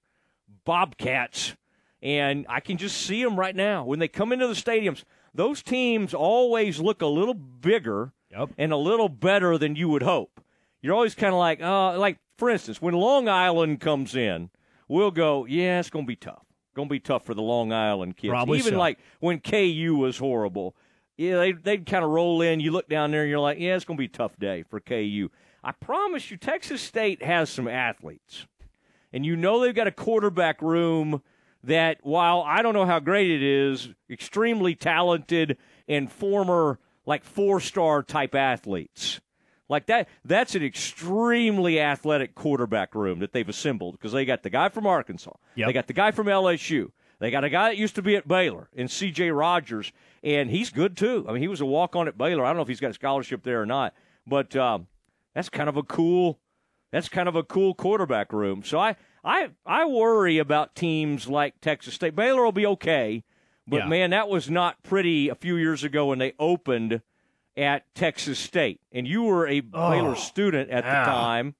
Bobcats, 0.66 1.56
and 2.02 2.46
I 2.50 2.60
can 2.60 2.78
just 2.78 2.98
see 2.98 3.24
them 3.24 3.40
right 3.40 3.56
now 3.56 3.84
when 3.86 4.00
they 4.00 4.08
come 4.08 4.32
into 4.32 4.48
the 4.48 4.54
stadiums. 4.54 5.04
Those 5.34 5.62
teams 5.62 6.14
always 6.14 6.80
look 6.80 7.02
a 7.02 7.08
little 7.08 7.34
bigger 7.34 8.14
Yep. 8.32 8.50
and 8.58 8.72
a 8.72 8.78
little 8.78 9.10
better 9.10 9.58
than 9.58 9.76
you 9.76 9.88
would 9.90 10.04
hope. 10.04 10.42
You're 10.82 10.94
always 10.94 11.16
kind 11.16 11.34
of 11.34 11.40
like, 11.40 11.62
uh, 11.62 11.98
like 11.98 12.18
for 12.38 12.50
instance, 12.50 12.82
when 12.82 12.94
Long 12.94 13.28
Island 13.30 13.80
comes 13.80 14.16
in, 14.16 14.50
we'll 14.88 15.12
go, 15.12 15.46
yeah, 15.46 15.80
it's 15.80 15.90
going 15.90 16.06
to 16.06 16.08
be 16.08 16.16
tough. 16.16 16.44
Going 16.76 16.88
to 16.90 16.92
be 16.94 17.00
tough 17.00 17.26
for 17.26 17.34
the 17.34 17.42
Long 17.42 17.72
Island 17.72 18.18
kids. 18.18 18.32
Probably 18.32 18.60
Even 18.60 18.74
so. 18.74 18.80
like 18.80 19.00
when 19.20 19.40
KU 19.40 19.96
was 19.98 20.18
horrible, 20.18 20.76
yeah, 21.18 21.38
they 21.38 21.54
they'd 21.54 21.86
kind 21.86 22.04
of 22.04 22.12
roll 22.12 22.42
in. 22.42 22.60
You 22.60 22.72
look 22.72 22.90
down 22.90 23.12
there 23.12 23.22
and 23.22 23.30
you're 23.30 23.40
like, 23.40 23.58
yeah, 23.60 23.76
it's 23.76 23.86
going 23.86 23.96
to 23.96 24.02
be 24.02 24.06
a 24.06 24.10
tough 24.10 24.38
day 24.38 24.64
for 24.70 24.82
KU. 24.82 25.30
I 25.66 25.72
promise 25.72 26.30
you, 26.30 26.38
Texas 26.38 26.80
State 26.82 27.24
has 27.24 27.50
some 27.50 27.68
athletes, 27.68 28.46
and 29.12 29.26
you 29.26 29.36
know 29.36 29.60
they've 29.60 29.74
got 29.74 29.88
a 29.88 29.92
quarterback 29.92 30.62
room 30.62 31.24
that, 31.64 31.98
while 32.04 32.44
I 32.46 32.62
don't 32.62 32.76
know 32.76 32.86
how 32.86 33.00
great 33.00 33.32
it 33.32 33.42
is, 33.42 33.90
extremely 34.08 34.76
talented 34.76 35.58
and 35.88 36.12
former 36.12 36.78
like 37.08 37.24
four 37.24 37.60
star 37.60 38.04
type 38.04 38.36
athletes. 38.36 39.20
Like 39.68 39.88
that, 39.88 40.08
that's 40.24 40.54
an 40.54 40.64
extremely 40.64 41.80
athletic 41.80 42.36
quarterback 42.36 42.94
room 42.94 43.18
that 43.20 43.32
they've 43.34 43.50
assembled 43.50 43.94
because 43.96 44.12
they 44.12 44.24
got 44.24 44.44
the 44.44 44.52
guy 44.52 44.70
from 44.70 44.86
Arkansas, 44.86 45.34
Yep. 45.56 45.68
they 45.68 45.74
got 45.74 45.88
the 45.88 45.94
guy 45.94 46.12
from 46.12 46.28
LSU, 46.28 46.92
they 47.18 47.32
got 47.32 47.44
a 47.44 47.50
guy 47.50 47.70
that 47.70 47.78
used 47.78 47.96
to 47.96 48.04
be 48.04 48.16
at 48.16 48.28
Baylor 48.28 48.70
and 48.76 48.92
C.J. 48.92 49.32
Rogers, 49.32 49.92
and 50.24 50.52
he's 50.52 50.70
good 50.70 50.96
too. 50.96 51.26
I 51.28 51.32
mean, 51.34 51.42
he 51.42 51.48
was 51.48 51.62
a 51.62 51.66
walk 51.66 51.96
on 51.96 52.08
at 52.08 52.16
Baylor. 52.16 52.46
I 52.46 52.50
don't 52.50 52.58
know 52.58 52.62
if 52.62 52.68
he's 52.68 52.80
got 52.80 52.92
a 52.92 52.94
scholarship 52.94 53.42
there 53.42 53.60
or 53.62 53.66
not, 53.66 53.96
but 54.28 54.56
um, 54.56 54.86
that's 55.36 55.50
kind 55.50 55.70
of 55.70 55.78
a 55.78 55.84
cool, 55.84 56.40
that's 56.92 57.10
kind 57.10 57.28
of 57.30 57.36
a 57.36 57.44
cool 57.44 57.76
quarterback 57.76 58.34
room. 58.34 58.64
So 58.64 58.80
I, 58.80 58.96
I, 59.24 59.50
I 59.66 59.86
worry 59.86 60.40
about 60.40 60.74
teams 60.76 61.28
like 61.28 61.62
Texas 61.62 61.94
State. 61.94 62.16
Baylor 62.16 62.44
will 62.44 62.52
be 62.52 62.66
okay, 62.66 63.24
but 63.68 63.78
Yeah. 63.84 63.88
man, 63.88 64.10
that 64.12 64.30
was 64.30 64.50
not 64.50 64.82
pretty 64.82 65.30
a 65.30 65.36
few 65.36 65.56
years 65.58 65.84
ago 65.84 66.08
when 66.08 66.18
they 66.20 66.34
opened 66.40 67.02
at 67.58 67.94
Texas 67.96 68.38
State, 68.40 68.82
and 68.92 69.08
you 69.08 69.24
were 69.24 69.48
a 69.48 69.62
Baylor 69.62 70.16
student 70.16 70.70
at 70.72 70.84
the 70.84 71.12
time, 71.12 71.56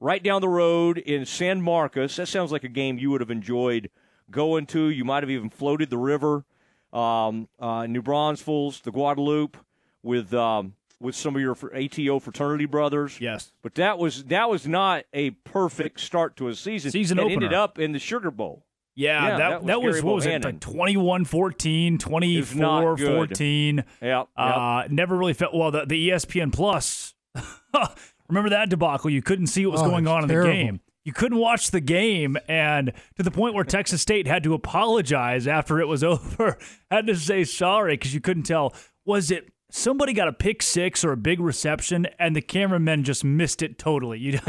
right 0.00 0.22
down 0.22 0.40
the 0.40 0.48
road 0.48 0.98
in 0.98 1.24
San 1.24 1.62
Marcos. 1.62 2.16
That 2.16 2.26
sounds 2.26 2.50
like 2.52 2.64
a 2.64 2.68
game 2.68 2.98
you 2.98 3.10
would 3.10 3.20
have 3.20 3.30
enjoyed 3.30 3.90
going 4.30 4.66
to. 4.66 4.88
You 4.88 5.04
might 5.04 5.22
have 5.22 5.30
even 5.30 5.48
floated 5.50 5.88
the 5.88 5.98
river, 5.98 6.44
um, 6.92 7.48
uh, 7.60 7.86
New 7.86 8.02
Braunfels, 8.02 8.80
the 8.80 8.90
Guadalupe, 8.90 9.58
with 10.02 10.34
um, 10.34 10.74
with 11.00 11.14
some 11.14 11.34
of 11.36 11.42
your 11.42 11.56
ATO 11.74 12.18
fraternity 12.20 12.64
brothers. 12.66 13.20
yes. 13.20 13.52
But 13.62 13.74
that 13.76 13.98
was 13.98 14.24
that 14.24 14.48
was 14.48 14.66
not 14.66 15.04
a 15.12 15.30
perfect 15.30 16.00
start 16.00 16.36
to 16.36 16.48
a 16.48 16.54
season. 16.54 16.90
Season 16.90 17.18
it 17.18 17.22
opener. 17.22 17.34
ended 17.34 17.52
up 17.54 17.78
in 17.78 17.92
the 17.92 17.98
Sugar 17.98 18.30
Bowl. 18.30 18.64
Yeah, 18.98 19.22
Yeah, 19.26 19.28
that, 19.28 19.38
that 19.38 19.60
was 19.60 19.66
that 19.66 19.80
was, 19.82 20.02
what 20.02 20.14
was 20.14 20.24
it, 20.26 20.28
Bohanon. 20.42 20.42
like 20.54 20.60
21 20.60 21.24
14, 21.26 21.98
24 21.98 22.96
good. 22.96 23.14
14. 23.28 23.84
Yep. 24.00 24.28
Uh, 24.36 24.84
never 24.88 25.16
really 25.16 25.34
felt 25.34 25.54
well. 25.54 25.70
The, 25.70 25.84
the 25.84 26.08
ESPN 26.08 26.50
Plus, 26.52 27.14
remember 28.28 28.50
that 28.50 28.70
debacle? 28.70 29.10
You 29.10 29.22
couldn't 29.22 29.48
see 29.48 29.66
what 29.66 29.72
was 29.72 29.82
Oh, 29.82 29.90
going 29.90 30.04
it's 30.04 30.10
on 30.10 30.22
in 30.24 30.28
terrible. 30.28 30.48
the 30.50 30.54
game. 30.56 30.80
You 31.04 31.12
couldn't 31.12 31.38
watch 31.38 31.70
the 31.70 31.80
game, 31.80 32.36
and 32.48 32.92
to 33.16 33.22
the 33.22 33.30
point 33.30 33.54
where 33.54 33.62
Texas 33.64 34.02
State 34.02 34.26
had 34.26 34.42
to 34.42 34.54
apologize 34.54 35.46
after 35.46 35.78
it 35.78 35.86
was 35.86 36.02
over. 36.04 36.58
had 36.90 37.06
to 37.06 37.14
say 37.16 37.44
sorry 37.44 37.94
because 37.94 38.12
you 38.14 38.20
couldn't 38.20 38.42
tell. 38.44 38.74
Was 39.04 39.30
it 39.30 39.52
somebody 39.70 40.12
got 40.12 40.28
a 40.28 40.32
pick 40.32 40.62
six 40.62 41.04
or 41.04 41.12
a 41.12 41.16
big 41.16 41.40
reception, 41.40 42.06
and 42.18 42.34
the 42.34 42.42
cameramen 42.42 43.04
just 43.04 43.24
missed 43.24 43.62
it 43.62 43.78
totally? 43.78 44.18
You'd 44.18 44.40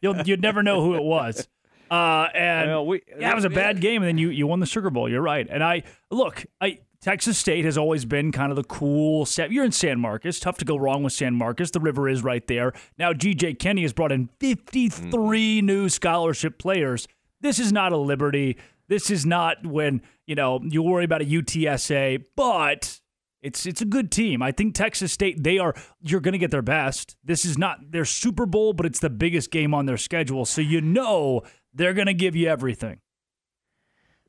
you'll, 0.00 0.22
you'd 0.22 0.42
never 0.42 0.62
know 0.62 0.82
who 0.82 0.94
it 0.94 1.02
was. 1.02 1.48
Uh, 1.90 2.28
and 2.34 2.70
well, 2.70 2.86
we, 2.86 3.02
yeah, 3.18 3.30
it 3.30 3.34
was 3.34 3.44
a 3.44 3.50
bad 3.50 3.80
game, 3.80 4.02
and 4.02 4.08
then 4.08 4.18
you 4.18 4.30
you 4.30 4.46
won 4.46 4.60
the 4.60 4.66
Sugar 4.66 4.90
Bowl. 4.90 5.08
You're 5.08 5.22
right. 5.22 5.46
And 5.48 5.62
I 5.62 5.84
look, 6.10 6.44
I 6.60 6.80
Texas 7.00 7.38
State 7.38 7.64
has 7.64 7.78
always 7.78 8.04
been 8.04 8.32
kind 8.32 8.50
of 8.50 8.56
the 8.56 8.64
cool 8.64 9.24
set. 9.26 9.52
You're 9.52 9.64
in 9.64 9.72
San 9.72 10.00
Marcos. 10.00 10.40
Tough 10.40 10.58
to 10.58 10.64
go 10.64 10.76
wrong 10.76 11.02
with 11.04 11.12
San 11.12 11.34
Marcos. 11.34 11.70
The 11.70 11.80
river 11.80 12.08
is 12.08 12.24
right 12.24 12.44
there. 12.48 12.72
Now, 12.98 13.12
GJ 13.12 13.58
Kinne 13.58 13.82
has 13.82 13.92
brought 13.92 14.10
in 14.10 14.28
53 14.40 15.60
mm. 15.60 15.64
new 15.64 15.88
scholarship 15.88 16.58
players. 16.58 17.06
This 17.40 17.60
is 17.60 17.72
not 17.72 17.92
a 17.92 17.96
Liberty. 17.96 18.56
This 18.88 19.10
is 19.10 19.24
not 19.26 19.64
when, 19.64 20.02
you 20.26 20.34
know, 20.34 20.60
you 20.62 20.82
worry 20.82 21.04
about 21.04 21.22
a 21.22 21.26
UTSA, 21.26 22.24
but 22.34 23.00
it's 23.42 23.66
it's 23.66 23.80
a 23.80 23.84
good 23.84 24.10
team. 24.10 24.42
I 24.42 24.52
think 24.52 24.74
Texas 24.74 25.12
State 25.12 25.42
they 25.42 25.58
are 25.58 25.74
you're 26.02 26.20
going 26.20 26.32
to 26.32 26.38
get 26.38 26.50
their 26.50 26.62
best. 26.62 27.16
This 27.24 27.44
is 27.44 27.58
not 27.58 27.90
their 27.90 28.04
Super 28.04 28.46
Bowl, 28.46 28.72
but 28.72 28.86
it's 28.86 28.98
the 28.98 29.10
biggest 29.10 29.50
game 29.50 29.74
on 29.74 29.86
their 29.86 29.96
schedule, 29.96 30.44
so 30.44 30.60
you 30.60 30.80
know 30.80 31.42
they're 31.72 31.94
going 31.94 32.06
to 32.06 32.14
give 32.14 32.34
you 32.34 32.48
everything. 32.48 33.00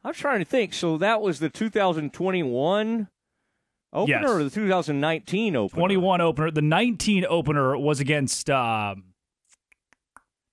I'm 0.03 0.13
trying 0.13 0.39
to 0.39 0.45
think. 0.45 0.73
So 0.73 0.97
that 0.97 1.21
was 1.21 1.39
the 1.39 1.49
2021 1.49 3.07
opener 3.93 4.21
yes. 4.21 4.29
or 4.29 4.43
the 4.43 4.49
2019 4.49 5.55
opener? 5.55 5.79
21 5.79 6.21
opener. 6.21 6.51
The 6.51 6.61
19 6.61 7.25
opener 7.27 7.77
was 7.77 7.99
against. 7.99 8.49
Um, 8.49 9.06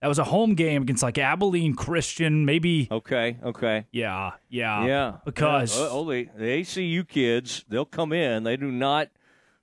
that 0.04 0.08
was 0.08 0.18
a 0.18 0.24
home 0.24 0.54
game 0.54 0.82
against 0.82 1.02
like 1.02 1.16
Abilene 1.16 1.74
Christian, 1.74 2.44
maybe. 2.44 2.88
Okay, 2.90 3.38
okay. 3.42 3.86
Yeah, 3.90 4.32
yeah, 4.50 4.84
yeah. 4.84 5.12
Because 5.24 5.74
yeah. 5.78 5.88
Oh, 5.90 6.04
the, 6.04 6.28
the 6.36 6.44
ACU 6.44 7.08
kids, 7.08 7.64
they'll 7.70 7.86
come 7.86 8.12
in. 8.12 8.44
They 8.44 8.58
do 8.58 8.70
not, 8.70 9.08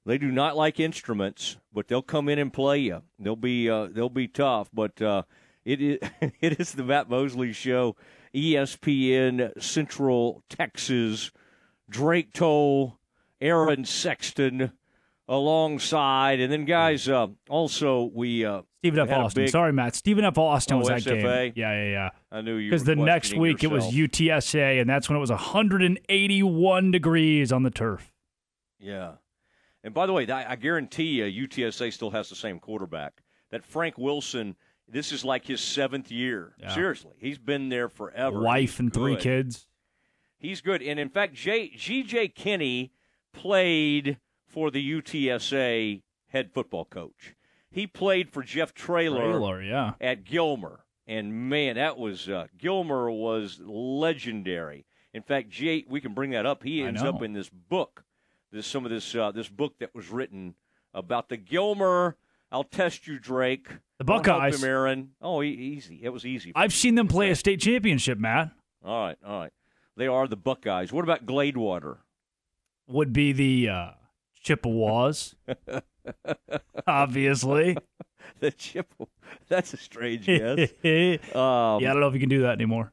they 0.04 0.18
do 0.18 0.32
not 0.32 0.58
like 0.58 0.80
instruments, 0.80 1.58
but 1.72 1.88
they'll 1.88 2.02
come 2.02 2.28
in 2.28 2.40
and 2.40 2.52
play 2.52 2.80
you. 2.80 3.04
They'll 3.20 3.36
be, 3.36 3.70
uh, 3.70 3.90
they'll 3.92 4.10
be 4.10 4.28
tough. 4.28 4.68
But 4.74 5.00
uh, 5.00 5.22
it 5.64 5.80
is, 5.80 6.00
it 6.42 6.60
is 6.60 6.72
the 6.72 6.86
Matt 6.86 7.08
Mosley 7.08 7.54
show. 7.54 7.96
ESPN 8.34 9.62
Central 9.62 10.44
Texas, 10.50 11.30
Drake 11.88 12.34
Toll, 12.34 12.98
Aaron 13.42 13.86
Sexton 13.86 14.72
alongside. 15.28 16.40
And 16.40 16.51
then, 16.51 16.66
guys, 16.66 17.08
uh, 17.08 17.28
also 17.50 18.10
we. 18.13 18.46
Uh, 18.46 18.62
Stephen 18.80 19.00
F. 19.00 19.12
Austin. 19.12 19.44
Big... 19.44 19.51
Sorry, 19.51 19.72
Matt. 19.74 19.96
Stephen 19.96 20.25
F. 20.25 20.38
Austin 20.38 20.78
oh, 20.78 20.80
was 20.80 20.88
that 20.88 21.01
SFA? 21.01 21.46
game. 21.46 21.54
Yeah, 21.56 21.84
yeah, 21.84 21.92
yeah. 21.92 22.10
I 22.32 22.42
knew 22.42 22.56
you 22.56 22.70
because 22.70 22.84
the 22.84 22.96
next 22.96 23.36
week 23.36 23.62
yourself. 23.62 23.94
it 23.94 24.00
was 24.00 24.10
UTSA, 24.10 24.82
and 24.82 24.90
that's 24.90 25.08
when 25.08 25.18
it 25.18 25.20
was 25.20 25.30
181 25.30 26.92
degrees 26.92 27.51
on 27.51 27.63
the 27.63 27.70
turf. 27.70 28.12
Yeah, 28.80 29.13
and 29.84 29.94
by 29.94 30.08
the 30.08 30.13
way, 30.13 30.28
I 30.28 30.56
guarantee 30.56 31.22
you, 31.22 31.48
UTSA 31.48 31.94
still 31.94 32.10
has 32.10 32.30
the 32.30 32.36
same 32.36 32.58
quarterback. 32.60 33.22
That 33.51 33.63
Frank 33.63 33.98
Wilson 33.98 34.56
this 34.92 35.12
is 35.12 35.24
like 35.24 35.46
his 35.46 35.62
seventh 35.62 36.12
year. 36.12 36.54
Yeah. 36.60 36.74
Seriously, 36.74 37.13
he's 37.18 37.38
been 37.38 37.70
there 37.70 37.90
forever. 37.90 38.42
Wife 38.42 38.80
and 38.80 38.94
three 38.94 39.16
kids. 39.16 39.66
He's 40.38 40.62
good, 40.62 40.82
and 40.82 41.00
in 41.00 41.10
fact, 41.10 41.34
J- 41.34 41.70
G.J. 41.70 42.30
Kinne 42.30 42.90
played 43.32 44.18
for 44.51 44.72
the 44.72 45.01
UTSA 45.01 46.01
head 46.27 46.51
football 46.53 46.86
coach. 46.86 47.36
He 47.70 47.88
played 47.88 48.29
for 48.29 48.43
Jeff 48.43 48.74
Traylor, 48.74 49.22
Traylor 49.22 49.62
yeah. 49.62 49.93
at 50.01 50.24
Gilmer, 50.24 50.86
and 51.08 51.50
man, 51.50 51.75
that 51.75 51.98
was 51.98 52.27
uh, 52.27 52.48
Gilmer 52.58 53.10
was 53.10 53.60
legendary. 53.63 54.86
In 55.13 55.24
fact, 55.24 55.50
Jay, 55.50 55.86
we 55.88 56.01
can 56.01 56.13
bring 56.13 56.31
that 56.31 56.46
up. 56.46 56.63
He 56.63 56.81
ends 56.81 57.01
up 57.01 57.22
in 57.22 57.34
this 57.34 57.50
book, 57.50 58.03
this 58.51 58.67
some 58.67 58.86
of 58.86 58.91
this 58.91 59.15
uh, 59.15 59.31
this 59.31 59.50
book 59.50 59.79
that 59.79 59.96
was 59.96 60.10
written 60.10 60.55
about 60.93 61.29
the 61.29 61.38
Gilmer 61.38 62.17
I'll 62.51 62.65
test 62.65 63.08
you, 63.08 63.17
Drake. 63.17 63.70
The 63.98 64.03
Buckeyes. 64.03 64.62
Him, 64.62 64.70
Aaron. 64.70 65.12
Oh, 65.22 65.41
easy. 65.41 66.01
It 66.03 66.10
was 66.10 66.25
easy. 66.25 66.51
I've 66.53 66.74
seen 66.74 66.96
them 66.96 67.08
play 67.08 67.29
a 67.29 67.36
state 67.36 67.62
championship, 67.62 68.17
Matt. 68.17 68.51
All 68.84 69.05
right, 69.05 69.17
all 69.25 69.39
right. 69.39 69.53
They 69.96 70.08
are 70.08 70.27
the 70.27 70.36
Buckeyes. 70.36 70.91
What 70.91 71.03
about 71.03 71.25
Gladewater? 71.25 71.98
Would 72.88 73.13
be 73.13 73.31
the 73.31 73.70
uh, 73.70 73.89
Chippewas, 74.42 75.36
obviously. 76.88 77.78
the 78.40 78.52
Chippewa. 78.52 79.08
That's 79.48 79.74
a 79.74 79.78
strange 79.78 80.26
guess. 80.26 80.58
um, 80.60 80.70
yeah, 80.84 81.78
I 81.78 81.80
don't 81.80 82.00
know 82.00 82.08
if 82.08 82.14
you 82.14 82.20
can 82.20 82.30
do 82.30 82.42
that 82.42 82.54
anymore. 82.54 82.92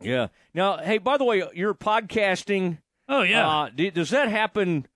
Yeah. 0.00 0.28
Now, 0.54 0.78
hey, 0.78 0.98
by 0.98 1.16
the 1.16 1.24
way, 1.24 1.42
you're 1.54 1.74
podcasting. 1.74 2.78
Oh 3.08 3.22
yeah. 3.22 3.48
Uh, 3.48 3.70
does 3.70 4.10
that 4.10 4.28
happen 4.28 4.86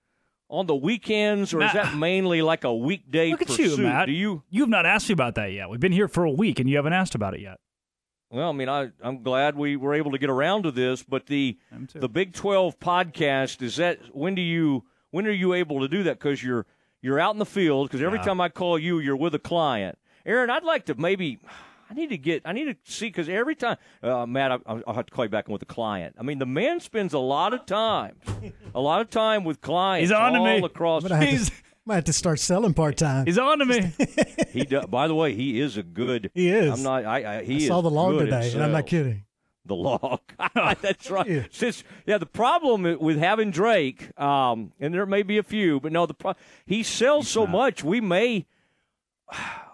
on 0.49 0.67
the 0.67 0.75
weekends, 0.75 1.55
or 1.55 1.59
Matt, 1.59 1.69
is 1.69 1.83
that 1.83 1.97
mainly 1.97 2.43
like 2.43 2.65
a 2.65 2.75
weekday 2.75 3.31
look 3.31 3.47
pursuit? 3.47 3.73
At 3.73 3.79
you, 3.79 3.85
Matt. 3.85 4.07
Do 4.07 4.13
you? 4.13 4.43
You 4.51 4.63
have 4.63 4.69
not 4.69 4.85
asked 4.85 5.09
me 5.09 5.15
about 5.15 5.37
that 5.37 5.53
yet. 5.53 5.71
We've 5.71 5.81
been 5.81 5.93
here 5.93 6.09
for 6.09 6.25
a 6.25 6.31
week, 6.31 6.59
and 6.61 6.69
you 6.69 6.77
haven't 6.77 6.93
asked 6.93 7.15
about 7.15 7.35
it 7.35 7.41
yet. 7.41 7.59
Well, 8.33 8.51
I 8.51 8.53
mean, 8.53 8.69
I, 8.69 8.91
I'm 9.03 9.23
glad 9.23 9.57
we 9.57 9.77
were 9.77 9.95
able 9.95 10.13
to 10.13 10.19
get 10.19 10.31
around 10.31 10.63
to 10.65 10.71
this, 10.71 11.03
but 11.03 11.27
the 11.27 11.59
the 11.95 12.09
Big 12.09 12.35
Twelve 12.35 12.79
podcast 12.79 13.63
is 13.63 13.77
that 13.77 13.99
when 14.15 14.35
do 14.35 14.43
you 14.43 14.85
when 15.11 15.26
are 15.26 15.33
you 15.33 15.55
able 15.55 15.81
to 15.81 15.88
do 15.88 16.02
that? 16.05 16.19
Because 16.19 16.43
you're 16.43 16.67
you're 17.02 17.19
out 17.19 17.35
in 17.35 17.38
the 17.38 17.47
field. 17.47 17.88
Because 17.88 18.02
every 18.02 18.19
yeah. 18.19 18.25
time 18.25 18.40
I 18.40 18.49
call 18.49 18.79
you, 18.79 18.99
you're 18.99 19.17
with 19.17 19.35
a 19.35 19.38
client. 19.38 19.99
Aaron, 20.26 20.50
I'd 20.50 20.64
like 20.64 20.87
to 20.87 20.95
maybe 20.95 21.38
I 21.90 21.95
need 21.95 22.11
to 22.11 22.19
get, 22.19 22.43
I 22.45 22.52
need 22.52 22.67
to 22.67 22.76
see, 22.85 23.09
because 23.09 23.29
every 23.29 23.57
time, 23.57 23.76
uh, 24.02 24.25
Matt, 24.25 24.52
I, 24.64 24.75
will 24.75 24.95
have 24.95 25.07
to 25.07 25.12
call 25.12 25.25
you 25.25 25.29
back 25.29 25.49
with 25.49 25.61
a 25.62 25.67
client. 25.67 26.14
I 26.19 26.23
mean, 26.23 26.38
the 26.38 26.47
man 26.47 26.79
spends 26.79 27.14
a 27.14 27.19
lot 27.19 27.52
of 27.52 27.67
time, 27.67 28.14
a 28.75 28.81
lot 28.81 29.00
of 29.00 29.11
time 29.11 29.43
with 29.43 29.61
clients 29.61 30.09
He's 30.09 30.17
on 30.17 30.37
all 30.37 30.45
to 30.45 30.61
me. 30.61 30.64
across. 30.64 31.02
But 31.02 31.12
I 31.12 31.25
have, 31.25 31.47
to, 31.47 31.52
might 31.85 31.97
have 31.97 32.05
to 32.05 32.12
start 32.12 32.38
selling 32.38 32.75
part 32.75 32.97
time. 32.97 33.26
He's 33.26 33.38
on 33.38 33.59
to 33.59 33.64
me. 33.64 33.93
he 34.50 34.64
does, 34.64 34.87
by 34.87 35.09
the 35.09 35.17
way, 35.17 35.35
he 35.35 35.61
is 35.61 35.76
a 35.76 35.83
good. 35.83 36.31
He 36.33 36.49
is. 36.49 36.73
I'm 36.73 36.85
not. 36.85 37.05
I, 37.05 37.38
I 37.38 37.45
he 37.45 37.64
I 37.64 37.69
saw 37.69 37.81
the 37.81 37.90
log 37.90 38.21
today, 38.21 38.52
and 38.52 38.62
I'm 38.62 38.73
not 38.73 38.87
kidding. 38.87 39.25
The 39.67 39.75
log. 39.75 40.21
That's 40.81 41.11
right. 41.11 41.29
Yeah. 41.29 41.45
Since, 41.50 41.85
yeah, 42.07 42.19
the 42.19 42.26
problem 42.26 42.99
with 43.00 43.19
having 43.19 43.50
Drake, 43.50 44.19
um, 44.19 44.73
and 44.81 44.95
there 44.95 45.07
may 45.07 45.23
be 45.23 45.38
a 45.38 45.43
few, 45.43 45.81
but 45.81 45.93
no, 45.93 46.07
the 46.07 46.14
pro- 46.14 46.35
he 46.64 46.83
sells 46.83 47.26
He's 47.26 47.33
so 47.33 47.43
not. 47.43 47.50
much. 47.50 47.85
We 47.85 48.00
may 48.00 48.47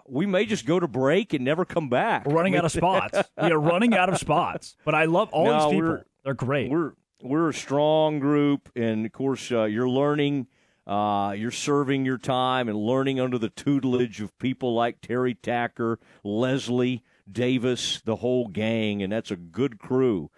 we 0.07 0.25
may 0.25 0.45
just 0.45 0.65
go 0.65 0.79
to 0.79 0.87
break 0.87 1.33
and 1.33 1.43
never 1.43 1.65
come 1.65 1.89
back. 1.89 2.25
We're 2.25 2.35
running 2.35 2.55
out 2.55 2.65
of 2.65 2.71
spots. 2.71 3.17
we 3.41 3.51
are 3.51 3.59
running 3.59 3.93
out 3.93 4.09
of 4.09 4.17
spots. 4.19 4.75
But 4.85 4.95
I 4.95 5.05
love 5.05 5.29
all 5.31 5.45
no, 5.45 5.69
these 5.69 5.79
people. 5.79 6.03
They're 6.23 6.33
great. 6.33 6.69
We're 6.69 6.93
we're 7.21 7.49
a 7.49 7.53
strong 7.53 8.19
group, 8.19 8.69
and 8.75 9.05
of 9.05 9.11
course, 9.11 9.51
uh, 9.51 9.63
you're 9.63 9.89
learning. 9.89 10.47
Uh, 10.85 11.33
you're 11.33 11.51
serving 11.51 12.05
your 12.05 12.17
time 12.17 12.69
and 12.69 12.77
learning 12.77 13.19
under 13.19 13.37
the 13.37 13.49
tutelage 13.49 14.21
of 14.21 14.37
people 14.39 14.73
like 14.73 15.01
Terry 15.01 15.33
Tacker, 15.33 15.99
Leslie 16.23 17.03
Davis, 17.31 18.01
the 18.05 18.17
whole 18.17 18.47
gang, 18.47 19.01
and 19.03 19.11
that's 19.11 19.31
a 19.31 19.35
good 19.35 19.79
crew 19.79 20.29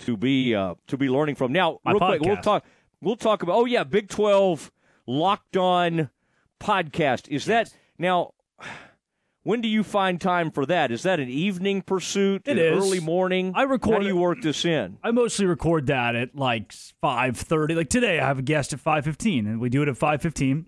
to 0.00 0.16
be 0.16 0.54
uh, 0.54 0.74
to 0.86 0.96
be 0.96 1.08
learning 1.08 1.34
from. 1.34 1.52
Now, 1.52 1.80
My 1.84 1.92
real 1.92 2.00
podcast. 2.00 2.08
quick, 2.18 2.22
we'll 2.28 2.36
talk. 2.42 2.64
We'll 3.00 3.16
talk 3.16 3.42
about. 3.42 3.56
Oh 3.56 3.64
yeah, 3.64 3.84
Big 3.84 4.08
Twelve 4.08 4.70
Locked 5.06 5.56
On 5.56 6.10
podcast. 6.60 7.28
Is 7.28 7.44
that 7.46 7.72
now? 7.98 8.32
When 9.44 9.62
do 9.62 9.68
you 9.68 9.82
find 9.82 10.20
time 10.20 10.50
for 10.50 10.66
that? 10.66 10.90
Is 10.90 11.04
that 11.04 11.20
an 11.20 11.28
evening 11.30 11.80
pursuit? 11.80 12.42
It 12.44 12.58
is 12.58 12.76
early 12.84 13.00
morning. 13.00 13.52
I 13.54 13.62
record. 13.62 13.94
How 13.94 14.00
do 14.00 14.06
you 14.06 14.16
work 14.16 14.42
this 14.42 14.64
in? 14.66 14.98
I 15.02 15.10
mostly 15.10 15.46
record 15.46 15.86
that 15.86 16.14
at 16.14 16.34
like 16.36 16.72
five 17.00 17.36
thirty. 17.36 17.74
Like 17.74 17.88
today, 17.88 18.18
I 18.20 18.26
have 18.26 18.40
a 18.40 18.42
guest 18.42 18.74
at 18.74 18.80
five 18.80 19.04
fifteen, 19.04 19.46
and 19.46 19.58
we 19.58 19.70
do 19.70 19.80
it 19.82 19.88
at 19.88 19.96
five 19.96 20.20
fifteen. 20.20 20.66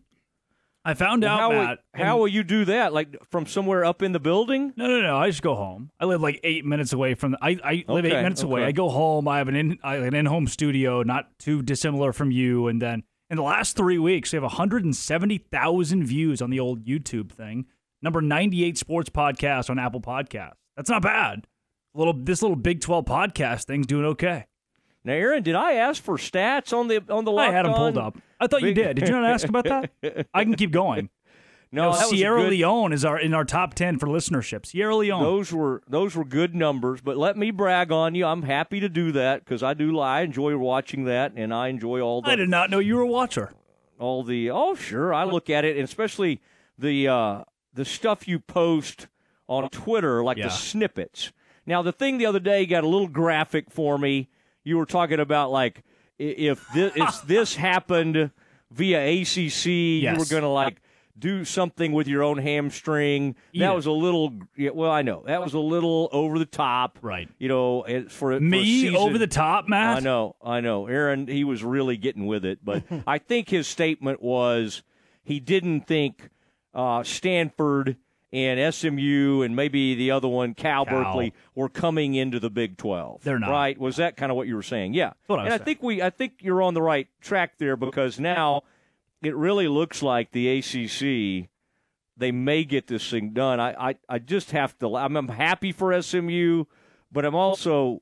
I 0.85 0.95
found 0.95 1.23
well, 1.23 1.33
out 1.33 1.41
how 1.41 1.49
Matt. 1.51 1.79
Will, 1.95 2.05
how 2.05 2.19
will 2.19 2.29
you 2.29 2.43
do 2.43 2.65
that? 2.65 2.93
Like 2.93 3.17
from 3.31 3.47
somewhere 3.47 3.85
up 3.85 4.03
in 4.03 4.13
the 4.13 4.21
building? 4.21 4.73
No, 4.77 4.87
no, 4.87 5.01
no. 5.03 5.17
I 5.17 5.29
just 5.29 5.43
go 5.43 5.55
home. 5.55 5.91
I 6.01 6.07
live 6.07 6.23
like 6.23 6.41
eight 6.43 6.65
minutes 6.65 6.93
away 6.93 7.15
from. 7.15 7.33
The, 7.33 7.39
I 7.43 7.59
I 7.63 7.85
live 7.87 8.05
okay, 8.05 8.17
eight 8.17 8.23
minutes 8.23 8.43
okay. 8.43 8.51
away. 8.51 8.65
I 8.65 8.73
go 8.73 8.89
home. 8.89 9.29
I 9.29 9.39
have 9.39 9.49
an 9.49 9.57
in 9.57 9.79
I 9.83 9.95
have 9.95 10.05
an 10.05 10.15
in 10.15 10.27
home 10.27 10.47
studio, 10.47 11.03
not 11.03 11.39
too 11.39 11.63
dissimilar 11.63 12.13
from 12.13 12.31
you. 12.31 12.69
And 12.69 12.81
then 12.81 13.03
in 13.29 13.37
the 13.37 13.43
last 13.43 13.77
three 13.77 13.99
weeks, 13.99 14.33
we 14.33 14.37
have 14.37 14.43
one 14.43 14.53
hundred 14.53 14.85
and 14.85 14.97
seventy 14.97 15.39
thousand 15.39 16.05
views 16.05 16.41
on 16.41 16.51
the 16.51 16.61
old 16.61 16.85
YouTube 16.85 17.31
thing 17.33 17.67
number 18.03 18.21
98 18.21 18.79
sports 18.79 19.11
podcast 19.11 19.71
on 19.71 19.79
Apple 19.79 20.01
Podcasts. 20.01 20.55
That's 20.77 20.91
not 20.91 21.03
bad. 21.03 21.47
A 21.95 21.99
little 21.99 22.15
this 22.15 22.43
little 22.43 22.57
Big 22.57 22.81
12 22.81 23.05
podcast 23.05 23.65
thing's 23.65 23.87
doing 23.87 24.07
okay. 24.07 24.47
Now, 25.05 25.15
Aaron, 25.15 25.43
did 25.43 25.55
I 25.55 25.75
ask 25.75 26.03
for 26.03 26.17
stats 26.17 26.77
on 26.77 26.89
the 26.89 27.03
on 27.09 27.25
the? 27.25 27.33
I 27.33 27.51
had 27.51 27.65
them 27.65 27.73
pulled 27.73 27.99
up. 27.99 28.19
I 28.39 28.47
thought 28.47 28.63
you 28.63 28.75
did. 28.75 28.97
Did 28.97 29.09
you 29.09 29.15
not 29.15 29.25
ask 29.25 29.49
about 29.49 29.65
that? 29.65 30.27
I 30.35 30.45
can 30.45 30.55
keep 30.55 30.73
going. 30.73 31.09
No, 31.73 31.93
Sierra 31.93 32.43
good... 32.43 32.51
Leone 32.51 32.93
is 32.93 33.05
our 33.05 33.19
in 33.19 33.33
our 33.33 33.45
top 33.45 33.75
ten 33.75 33.99
for 33.99 34.07
listenership. 34.07 34.67
Sierra 34.67 34.97
Leone. 34.97 35.23
Those 35.23 35.53
were 35.53 35.83
those 35.89 36.17
were 36.17 36.25
good 36.25 36.55
numbers, 36.55 37.01
but 37.01 37.17
let 37.17 37.37
me 37.37 37.51
brag 37.51 37.93
on 37.93 38.15
you. 38.15 38.27
I'm 38.27 38.43
happy 38.43 38.81
to 38.81 38.89
do 38.89 39.13
that 39.13 39.45
because 39.45 39.63
I 39.63 39.75
do. 39.75 39.99
I 39.99 40.23
enjoy 40.23 40.57
watching 40.57 41.05
that, 41.05 41.33
and 41.37 41.55
I 41.55 41.69
enjoy 41.69 42.01
all. 42.01 42.23
the... 42.23 42.31
I 42.31 42.37
did 42.37 42.49
not 42.49 42.71
know 42.71 42.81
you 42.81 42.97
were 42.97 43.03
a 43.03 43.07
watcher. 43.07 43.53
All 43.99 44.25
the 44.25 44.51
oh 44.51 44.75
sure, 44.75 45.15
I 45.15 45.25
look 45.25 45.49
at 45.49 45.65
it, 45.65 45.77
and 45.77 45.85
especially 45.85 46.41
the 46.77 47.09
uh, 47.09 47.45
the 47.73 47.85
stuff 47.85 48.27
you 48.27 48.41
post 48.41 49.07
on 49.47 49.69
Twitter, 49.71 50.25
like 50.25 50.39
yeah. 50.39 50.45
the 50.45 50.51
snippets. 50.51 51.33
Now, 51.67 51.83
the 51.83 51.93
thing 51.93 52.19
the 52.19 52.27
other 52.27 52.41
day 52.41 52.67
got 52.67 52.83
a 52.83 52.89
little 52.89 53.09
graphic 53.09 53.71
for 53.71 53.99
me. 53.99 54.29
You 54.65 54.77
were 54.79 54.87
talking 54.87 55.21
about 55.21 55.51
like 55.51 55.83
if 56.19 56.67
this, 56.75 56.93
if 56.97 57.23
this 57.23 57.57
happened 57.57 58.31
via 58.71 59.23
ACC, 59.23 59.27
yes. 59.27 59.67
you 59.67 60.19
were 60.19 60.27
going 60.27 60.43
to 60.43 60.49
like 60.49 60.81
do 61.19 61.45
something 61.45 61.93
with 61.93 62.09
your 62.09 62.23
own 62.23 62.39
hamstring. 62.39 63.37
Eat 63.53 63.61
that 63.61 63.73
it. 63.73 63.77
was 63.77 63.87
a 63.87 63.93
little. 63.93 64.33
Yeah, 64.57 64.71
Well, 64.71 64.91
I 64.91 65.03
know 65.03 65.23
that 65.27 65.43
was 65.43 65.55
a 65.55 65.59
little 65.59 66.09
over 66.13 66.39
the 66.39 66.47
top. 66.47 66.99
Right. 67.03 67.29
You 67.39 67.49
know, 67.49 68.07
for 68.09 68.39
me 68.41 68.91
for 68.91 68.99
over 68.99 69.19
the 69.19 69.27
top, 69.27 69.69
Matt. 69.69 69.99
I 69.99 70.01
know. 70.01 70.37
I 70.43 70.61
know. 70.61 70.87
Aaron, 70.87 71.27
he 71.27 71.45
was 71.45 71.63
really 71.63 71.97
getting 71.97 72.27
with 72.27 72.45
it, 72.45 72.65
but 72.65 72.85
I 73.07 73.19
think 73.19 73.49
his 73.49 73.69
statement 73.69 74.23
was 74.23 74.83
he 75.23 75.41
didn't 75.41 75.87
think 75.87 76.31
uh, 76.75 77.03
Stanford 77.03 77.97
and 78.33 78.75
SMU 78.75 79.43
and 79.43 79.57
maybe 79.57 79.95
the 79.95 80.13
other 80.13 80.29
one, 80.29 80.55
Cal, 80.55 80.85
Cal, 80.85 81.03
Berkeley, 81.03 81.35
were 81.55 81.69
coming 81.69 82.15
into 82.15 82.39
the 82.39 82.51
Big 82.51 82.77
Twelve. 82.77 83.23
They're 83.23 83.39
not. 83.39 83.51
Right? 83.51 83.79
Was 83.79 83.97
that 83.97 84.17
kind 84.17 84.31
of 84.31 84.37
what 84.37 84.47
you 84.47 84.55
were 84.55 84.63
saying? 84.63 84.95
Yeah. 84.95 85.13
I 85.29 85.35
and 85.45 85.53
I 85.53 85.59
think 85.59 85.83
we, 85.83 86.01
I 86.01 86.11
think 86.11 86.35
you're 86.41 86.63
on 86.63 86.75
the 86.75 86.83
right 86.83 87.09
track 87.21 87.59
there 87.59 87.77
because 87.77 88.21
now 88.21 88.63
it 89.23 89.35
really 89.35 89.69
looks 89.69 90.03
like 90.03 90.31
the 90.31 90.59
ACC. 90.59 91.49
They 92.17 92.33
may 92.33 92.65
get 92.65 92.87
this 92.87 93.09
thing 93.09 93.33
done. 93.33 93.59
I, 93.61 93.91
I, 93.91 93.95
I 94.09 94.19
just 94.19 94.51
have 94.51 94.79
to. 94.81 94.97
I'm, 94.97 95.17
I'm 95.17 95.29
happy 95.29 95.73
for 95.73 96.01
SMU, 96.01 96.65
but 97.11 97.25
I'm 97.25 97.35
also. 97.35 98.01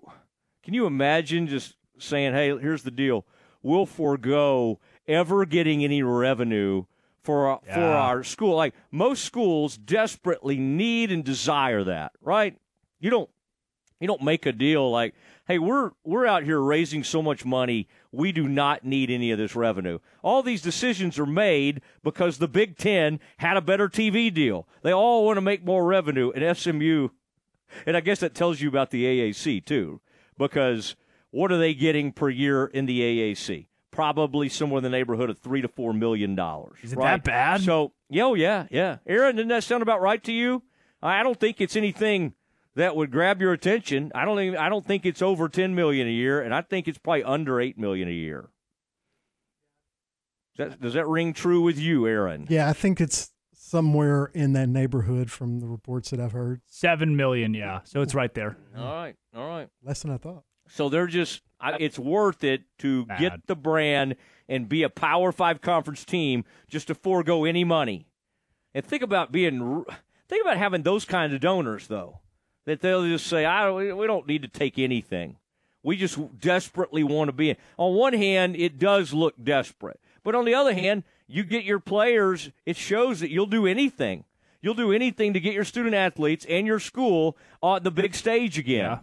Can 0.62 0.75
you 0.75 0.87
imagine 0.87 1.47
just 1.47 1.76
saying, 1.99 2.35
"Hey, 2.35 2.49
here's 2.58 2.82
the 2.82 2.90
deal. 2.90 3.25
We'll 3.62 3.87
forego 3.87 4.80
ever 5.06 5.47
getting 5.47 5.85
any 5.85 6.02
revenue." 6.02 6.85
For 7.28 7.47
our, 7.47 7.61
yeah. 7.66 7.75
for 7.75 7.82
our 7.82 8.25
school. 8.25 8.56
Like 8.56 8.75
most 8.90 9.23
schools 9.23 9.76
desperately 9.76 10.56
need 10.56 11.12
and 11.12 11.23
desire 11.23 11.85
that, 11.85 12.12
right? 12.23 12.56
You 13.00 13.11
don't 13.11 13.28
you 14.00 14.06
don't 14.06 14.23
make 14.23 14.47
a 14.47 14.52
deal 14.52 14.90
like, 14.90 15.14
"Hey, 15.47 15.58
we're 15.58 15.90
we're 16.04 16.25
out 16.25 16.42
here 16.42 16.58
raising 16.58 17.04
so 17.04 17.20
much 17.20 17.44
money, 17.44 17.87
we 18.12 18.32
do 18.32 18.49
not 18.49 18.82
need 18.82 19.11
any 19.11 19.30
of 19.30 19.37
this 19.37 19.54
revenue." 19.54 19.99
All 20.23 20.42
these 20.42 20.62
decisions 20.62 21.18
are 21.18 21.26
made 21.26 21.82
because 22.02 22.38
the 22.38 22.49
Big 22.49 22.78
10 22.78 23.20
had 23.37 23.58
a 23.58 23.61
better 23.61 23.90
TV 23.90 24.32
deal. 24.32 24.66
They 24.80 24.94
all 24.94 25.26
want 25.26 25.37
to 25.37 25.42
make 25.42 25.62
more 25.62 25.85
revenue 25.85 26.32
and 26.35 26.56
SMU 26.56 27.11
and 27.85 27.94
I 27.94 28.00
guess 28.00 28.20
that 28.20 28.35
tells 28.35 28.62
you 28.62 28.70
about 28.70 28.90
the 28.90 29.04
AAC 29.04 29.66
too 29.66 30.00
because 30.38 30.97
what 31.30 31.52
are 31.52 31.58
they 31.58 31.75
getting 31.75 32.11
per 32.11 32.30
year 32.30 32.64
in 32.64 32.87
the 32.87 33.00
AAC? 33.02 33.66
Probably 33.90 34.49
somewhere 34.49 34.78
in 34.78 34.85
the 34.85 34.90
neighborhood 34.90 35.30
of 35.30 35.38
three 35.38 35.62
to 35.62 35.68
four 35.68 35.92
million 35.92 36.35
dollars. 36.35 36.78
Is 36.83 36.92
it 36.92 36.99
right? 36.99 37.12
that 37.12 37.25
bad? 37.25 37.61
So, 37.62 37.92
yeah, 38.09 38.25
oh, 38.25 38.35
yeah, 38.35 38.66
yeah. 38.71 38.99
Aaron, 39.07 39.37
didn't 39.37 39.49
that 39.49 39.64
sound 39.64 39.83
about 39.83 40.00
right 40.00 40.23
to 40.25 40.33
you? 40.33 40.62
I 41.02 41.23
don't 41.23 41.38
think 41.38 41.61
it's 41.61 41.76
anything 41.76 42.35
that 42.75 42.97
would 42.97 43.11
grab 43.11 43.40
your 43.40 43.52
attention. 43.52 44.12
I 44.14 44.25
don't 44.25 44.40
even, 44.40 44.59
I 44.59 44.68
don't 44.68 44.87
think 44.87 45.07
it's 45.07 45.23
over 45.23 45.49
ten 45.49 45.75
million 45.75 46.07
a 46.07 46.11
year, 46.11 46.40
and 46.40 46.54
I 46.54 46.62
think 46.62 46.88
it's 46.88 46.99
probably 46.99 47.25
under 47.25 47.61
eight 47.61 47.78
million 47.78 48.09
a 48.09 48.12
year. 48.12 48.50
Does 50.57 50.71
that, 50.71 50.80
does 50.80 50.95
that 50.95 51.07
ring 51.07 51.33
true 51.33 51.61
with 51.61 51.78
you, 51.78 52.07
Aaron? 52.07 52.47
Yeah, 52.49 52.68
I 52.68 52.73
think 52.73 53.00
it's 53.00 53.33
somewhere 53.52 54.30
in 54.35 54.54
that 54.54 54.68
neighborhood 54.68 55.30
from 55.30 55.61
the 55.61 55.66
reports 55.66 56.11
that 56.11 56.18
I've 56.18 56.33
heard. 56.33 56.62
Seven 56.66 57.16
million, 57.16 57.54
yeah. 57.54 57.80
So 57.85 58.00
it's 58.02 58.14
right 58.14 58.33
there. 58.35 58.57
All 58.76 58.85
right, 58.85 59.14
all 59.37 59.47
right. 59.47 59.68
Less 59.85 60.02
than 60.02 60.11
I 60.11 60.16
thought. 60.16 60.42
So 60.68 60.88
they're 60.88 61.07
just 61.07 61.42
it's 61.79 61.99
worth 61.99 62.45
it 62.45 62.62
to 62.79 63.07
Bad. 63.07 63.21
get 63.21 63.47
the 63.47 63.57
brand 63.57 64.17
and 64.49 64.69
be 64.69 64.83
a 64.83 64.88
Power 64.88 65.33
Five 65.33 65.61
conference 65.61 66.05
team 66.05 66.45
just 66.69 66.87
to 66.88 66.95
forego 66.95 67.45
any 67.45 67.65
money. 67.65 68.07
And 68.75 68.85
think 68.85 69.03
about 69.03 69.33
being 69.33 69.85
think 70.29 70.43
about 70.43 70.57
having 70.57 70.83
those 70.83 71.05
kinds 71.05 71.35
of 71.35 71.41
donors 71.41 71.88
though, 71.88 72.21
that 72.65 72.81
they'll 72.81 73.05
just 73.05 73.27
say, 73.27 73.45
"I 73.45 73.71
we 73.71 74.07
don't 74.07 74.27
need 74.27 74.43
to 74.43 74.49
take 74.49 74.79
anything. 74.79 75.37
We 75.83 75.97
just 75.97 76.19
desperately 76.38 77.03
want 77.03 77.29
to 77.29 77.33
be." 77.33 77.50
In. 77.50 77.57
On 77.77 77.95
one 77.95 78.12
hand, 78.12 78.57
it 78.57 78.79
does 78.79 79.12
look 79.12 79.35
desperate, 79.43 80.00
but 80.23 80.35
on 80.35 80.45
the 80.45 80.55
other 80.55 80.75
hand, 80.75 81.05
you 81.27 81.45
get 81.45 81.65
your 81.65 81.81
players. 81.81 82.50
It 82.67 82.77
shows 82.77 83.21
that 83.21 83.31
you'll 83.31 83.47
do 83.47 83.67
anything. 83.67 84.25
You'll 84.61 84.75
do 84.75 84.93
anything 84.93 85.35
to 85.35 85.41
get 85.41 85.55
your 85.55 85.65
student 85.65 85.95
athletes 85.95 86.45
and 86.49 86.67
your 86.67 86.81
school 86.81 87.37
on 87.62 87.85
the 87.85 87.91
big 87.91 88.15
stage 88.15 88.59
again. 88.59 88.91
Yeah. 88.91 88.99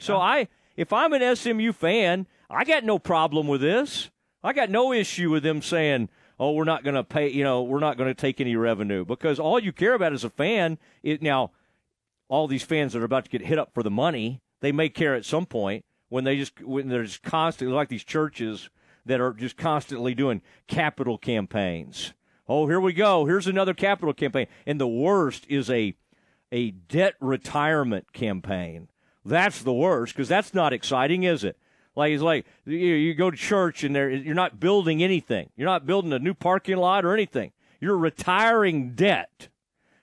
So 0.00 0.14
yeah. 0.14 0.22
I 0.22 0.48
if 0.78 0.92
I'm 0.92 1.12
an 1.12 1.34
SMU 1.34 1.72
fan, 1.72 2.28
I 2.48 2.62
got 2.64 2.84
no 2.84 3.00
problem 3.00 3.48
with 3.48 3.60
this. 3.60 4.10
I 4.44 4.52
got 4.52 4.70
no 4.70 4.92
issue 4.92 5.28
with 5.28 5.42
them 5.42 5.60
saying, 5.60 6.08
"Oh, 6.38 6.52
we're 6.52 6.62
not 6.62 6.84
going 6.84 6.94
to 6.94 7.02
pay. 7.02 7.28
You 7.28 7.42
know, 7.42 7.64
we're 7.64 7.80
not 7.80 7.98
going 7.98 8.08
to 8.08 8.14
take 8.14 8.40
any 8.40 8.54
revenue," 8.54 9.04
because 9.04 9.40
all 9.40 9.58
you 9.58 9.72
care 9.72 9.94
about 9.94 10.12
as 10.12 10.24
a 10.24 10.30
fan 10.30 10.78
now. 11.02 11.50
All 12.30 12.46
these 12.46 12.62
fans 12.62 12.92
that 12.92 13.00
are 13.00 13.06
about 13.06 13.24
to 13.24 13.30
get 13.30 13.40
hit 13.40 13.58
up 13.58 13.72
for 13.72 13.82
the 13.82 13.90
money, 13.90 14.42
they 14.60 14.70
may 14.70 14.90
care 14.90 15.14
at 15.14 15.24
some 15.24 15.46
point 15.46 15.82
when 16.10 16.24
they 16.24 16.36
just 16.36 16.62
when 16.62 16.88
there's 16.88 17.18
constantly 17.18 17.74
like 17.74 17.88
these 17.88 18.04
churches 18.04 18.68
that 19.06 19.20
are 19.20 19.32
just 19.32 19.56
constantly 19.56 20.14
doing 20.14 20.42
capital 20.66 21.16
campaigns. 21.16 22.12
Oh, 22.46 22.66
here 22.66 22.80
we 22.80 22.92
go. 22.92 23.24
Here's 23.24 23.46
another 23.46 23.74
capital 23.74 24.12
campaign, 24.12 24.46
and 24.66 24.78
the 24.78 24.86
worst 24.86 25.46
is 25.48 25.70
a 25.70 25.94
a 26.52 26.70
debt 26.70 27.14
retirement 27.20 28.12
campaign 28.12 28.88
that's 29.28 29.62
the 29.62 29.72
worst 29.72 30.14
because 30.14 30.28
that's 30.28 30.54
not 30.54 30.72
exciting, 30.72 31.22
is 31.24 31.44
it? 31.44 31.56
Like 31.94 32.12
it's 32.12 32.22
like 32.22 32.46
you, 32.64 33.12
go 33.14 33.30
to 33.30 33.36
church 33.36 33.82
and 33.82 33.94
there 33.94 34.08
you're 34.08 34.34
not 34.34 34.60
building 34.60 35.02
anything. 35.02 35.50
You're 35.56 35.68
not 35.68 35.86
building 35.86 36.12
a 36.12 36.18
new 36.18 36.34
parking 36.34 36.76
lot 36.76 37.04
or 37.04 37.12
anything. 37.12 37.52
You're 37.80 37.98
retiring 37.98 38.94
debt. 38.94 39.48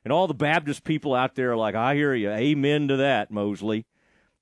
And 0.04 0.12
all 0.12 0.28
the 0.28 0.34
Baptist 0.34 0.84
people 0.84 1.16
out 1.16 1.36
there 1.36 1.54
are 1.54 1.58
like, 1.58 1.74
I 1.74 1.96
hear 1.96 2.14
you. 2.14 2.30
Amen 2.30 2.88
to 2.90 2.98
that, 2.98 3.32
Mosley. 3.32 3.86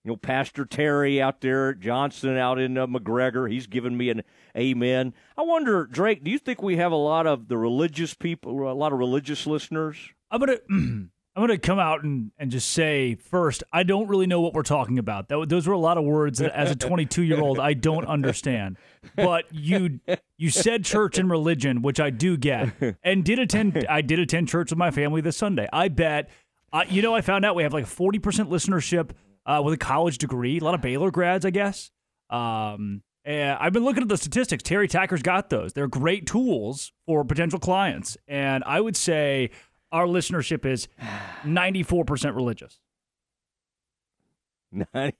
You 0.04 0.12
know, 0.12 0.18
Pastor 0.18 0.66
Terry 0.66 1.22
out 1.22 1.40
there 1.40 1.74
Johnson 1.74 2.38
out 2.38 2.60
in 2.60 2.78
uh, 2.78 2.88
McGregor, 2.88 3.50
he's 3.50 3.68
given 3.68 3.96
me 3.96 4.10
an 4.10 4.24
amen. 4.58 5.14
I 5.38 5.44
wonder, 5.44 5.86
Drake, 5.86 6.24
do 6.26 6.32
you 6.32 6.40
think 6.40 6.62
we 6.62 6.76
have 6.76 6.92
a 6.92 6.98
lot 6.98 7.26
of 7.26 7.48
the 7.48 7.58
religious 7.58 8.14
people, 8.14 8.70
a 8.70 8.74
lot 8.74 8.92
of 8.92 9.00
religious 9.00 9.48
listeners? 9.48 9.98
I'm 10.30 10.42
gonna 10.42 10.58
I'm 11.36 11.48
going 11.48 11.60
to 11.60 11.68
come 11.68 11.80
out 11.80 12.04
and, 12.04 12.32
and 12.38 12.52
just 12.52 12.72
say 12.72 13.16
first, 13.16 13.64
I 13.74 13.82
don't 13.82 14.08
really 14.08 14.28
know 14.28 14.40
what 14.42 14.54
we're 14.54 14.62
talking 14.62 15.00
about. 15.00 15.30
That, 15.30 15.50
those 15.50 15.68
were 15.68 15.74
a 15.74 15.80
lot 15.80 15.98
of 15.98 16.04
words 16.04 16.38
that, 16.40 16.52
as 16.54 16.70
a 16.70 16.76
22 16.76 17.24
year 17.24 17.42
old, 17.42 17.60
I 17.60 17.74
don't 17.74 18.06
understand. 18.06 18.78
But 19.16 19.46
you 19.52 20.00
you 20.38 20.52
said 20.52 20.86
church 20.86 21.18
and 21.18 21.30
religion, 21.30 21.82
which 21.82 22.00
I 22.00 22.12
do 22.12 22.38
get, 22.38 22.72
and 23.04 23.24
did 23.24 23.40
attend. 23.40 23.86
I 23.90 24.02
did 24.02 24.20
attend 24.20 24.48
church 24.48 24.70
with 24.70 24.78
my 24.78 24.92
family 24.92 25.22
this 25.22 25.38
Sunday. 25.38 25.68
I 25.74 25.88
bet. 25.88 26.30
Uh, 26.72 26.84
you 26.90 27.02
know, 27.02 27.14
I 27.16 27.22
found 27.22 27.46
out 27.46 27.56
we 27.56 27.64
have 27.64 27.74
like 27.74 27.86
40% 27.86 28.20
listenership 28.50 29.12
uh, 29.46 29.62
with 29.64 29.76
a 29.76 29.78
college 29.78 30.18
degree. 30.18 30.60
A 30.60 30.64
lot 30.64 30.74
of 30.74 30.82
Baylor 30.82 31.12
grads, 31.12 31.46
I 31.46 31.52
guess. 31.52 31.92
Um, 32.32 33.04
and 33.26 33.58
I've 33.60 33.74
been 33.74 33.84
looking 33.84 34.02
at 34.02 34.10
the 34.10 34.18
statistics. 34.18 34.64
Terry 34.64 34.88
Tacker's 34.88 35.22
got 35.22 35.50
those. 35.50 35.74
They're 35.74 35.88
great 35.88 36.26
tools 36.26 36.92
for 37.06 37.24
potential 37.24 37.60
clients, 37.60 38.18
and 38.28 38.64
I 38.66 38.82
would 38.82 38.98
say 38.98 39.52
our 39.94 40.08
listenership 40.08 40.66
is 40.66 40.90
94% 41.46 42.36
religious. 42.36 42.80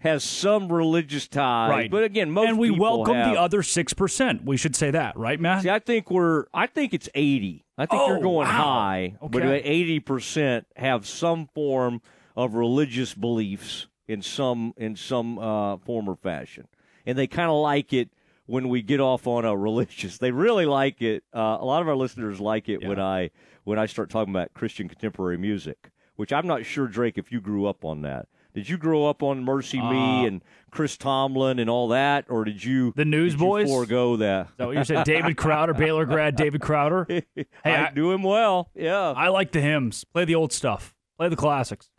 has 0.00 0.24
some 0.24 0.70
religious 0.70 1.28
tie, 1.28 1.70
right? 1.70 1.90
But 1.90 2.02
again, 2.04 2.30
most 2.30 2.48
and 2.48 2.58
we 2.58 2.70
welcome 2.70 3.14
have. 3.14 3.32
the 3.32 3.40
other 3.40 3.62
six 3.62 3.94
percent. 3.94 4.44
We 4.44 4.56
should 4.56 4.74
say 4.74 4.90
that, 4.90 5.16
right, 5.16 5.38
Matt? 5.38 5.62
See, 5.62 5.70
I 5.70 5.78
think 5.78 6.10
we're. 6.10 6.46
I 6.52 6.66
think 6.66 6.92
it's 6.92 7.08
eighty. 7.14 7.64
I 7.78 7.86
think 7.86 8.02
oh, 8.02 8.08
you're 8.08 8.20
going 8.20 8.48
wow. 8.48 8.62
high, 8.62 9.16
okay. 9.22 9.38
but 9.38 9.42
eighty 9.44 10.00
percent 10.00 10.66
have 10.74 11.06
some 11.06 11.48
form 11.54 12.02
of 12.36 12.54
religious 12.54 13.14
beliefs 13.14 13.86
in 14.08 14.22
some 14.22 14.74
in 14.76 14.96
some 14.96 15.38
uh, 15.38 15.76
form 15.78 16.08
or 16.08 16.16
fashion, 16.16 16.66
and 17.06 17.16
they 17.16 17.28
kind 17.28 17.48
of 17.48 17.56
like 17.62 17.92
it 17.92 18.10
when 18.48 18.70
we 18.70 18.80
get 18.80 18.98
off 18.98 19.26
on 19.26 19.44
a 19.44 19.56
religious. 19.56 20.18
They 20.18 20.32
really 20.32 20.66
like 20.66 21.00
it. 21.02 21.22
Uh, 21.32 21.58
a 21.60 21.64
lot 21.64 21.82
of 21.82 21.88
our 21.88 21.94
listeners 21.94 22.40
like 22.40 22.68
it 22.68 22.80
yeah. 22.82 22.88
when 22.88 22.98
I 22.98 23.30
when 23.64 23.78
I 23.78 23.86
start 23.86 24.10
talking 24.10 24.34
about 24.34 24.54
Christian 24.54 24.88
contemporary 24.88 25.36
music, 25.36 25.90
which 26.16 26.32
I'm 26.32 26.46
not 26.46 26.64
sure, 26.64 26.88
Drake, 26.88 27.18
if 27.18 27.30
you 27.30 27.40
grew 27.40 27.66
up 27.66 27.84
on 27.84 28.02
that. 28.02 28.26
Did 28.54 28.68
you 28.68 28.78
grow 28.78 29.06
up 29.06 29.22
on 29.22 29.44
Mercy 29.44 29.78
uh, 29.78 29.90
Me 29.90 30.26
and 30.26 30.42
Chris 30.70 30.96
Tomlin 30.96 31.58
and 31.58 31.68
all 31.68 31.88
that, 31.88 32.24
or 32.28 32.44
did 32.44 32.64
you 32.64 32.92
the 32.96 33.04
Newsboys 33.04 33.70
forego 33.70 34.16
that? 34.16 34.46
Is 34.46 34.52
that 34.56 34.66
what 34.66 34.76
you 34.76 34.84
said? 34.84 35.04
David 35.04 35.36
Crowder, 35.36 35.74
Baylor 35.74 36.06
grad, 36.06 36.34
David 36.34 36.62
Crowder. 36.62 37.06
hey, 37.08 37.46
I, 37.64 37.88
I 37.88 37.92
do 37.94 38.10
him 38.10 38.22
well. 38.22 38.70
Yeah, 38.74 39.10
I 39.10 39.28
like 39.28 39.52
the 39.52 39.60
hymns. 39.60 40.04
Play 40.04 40.24
the 40.24 40.34
old 40.34 40.52
stuff. 40.52 40.94
Play 41.18 41.28
the 41.28 41.36
classics. 41.36 41.90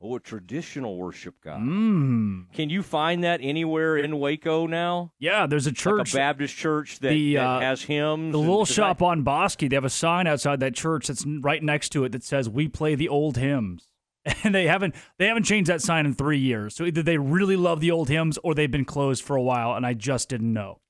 Oh, 0.00 0.14
a 0.14 0.20
traditional 0.20 0.96
worship 0.96 1.34
guy. 1.42 1.58
Mm. 1.58 2.52
Can 2.52 2.70
you 2.70 2.84
find 2.84 3.24
that 3.24 3.40
anywhere 3.42 3.96
in 3.96 4.20
Waco 4.20 4.68
now? 4.68 5.12
Yeah, 5.18 5.48
there's 5.48 5.66
a 5.66 5.72
church, 5.72 6.14
like 6.14 6.14
a 6.14 6.16
Baptist 6.16 6.54
church 6.54 7.00
that, 7.00 7.08
the, 7.08 7.38
uh, 7.38 7.58
that 7.58 7.62
has 7.62 7.82
hymns. 7.82 8.30
The 8.30 8.38
little 8.38 8.64
shop 8.64 9.02
I... 9.02 9.06
on 9.06 9.22
Bosque, 9.22 9.58
they 9.58 9.74
have 9.74 9.84
a 9.84 9.90
sign 9.90 10.28
outside 10.28 10.60
that 10.60 10.74
church 10.74 11.08
that's 11.08 11.26
right 11.26 11.62
next 11.62 11.88
to 11.90 12.04
it 12.04 12.12
that 12.12 12.22
says 12.22 12.48
"We 12.48 12.68
play 12.68 12.94
the 12.94 13.08
old 13.08 13.36
hymns." 13.36 13.88
And 14.44 14.54
they 14.54 14.66
haven't 14.66 14.94
they 15.16 15.26
haven't 15.26 15.44
changed 15.44 15.70
that 15.70 15.80
sign 15.80 16.04
in 16.04 16.14
three 16.14 16.38
years. 16.38 16.76
So 16.76 16.84
either 16.84 17.02
they 17.02 17.16
really 17.16 17.56
love 17.56 17.80
the 17.80 17.90
old 17.90 18.08
hymns 18.08 18.38
or 18.44 18.54
they've 18.54 18.70
been 18.70 18.84
closed 18.84 19.24
for 19.24 19.36
a 19.36 19.42
while, 19.42 19.74
and 19.74 19.86
I 19.86 19.94
just 19.94 20.28
didn't 20.28 20.52
know. 20.52 20.80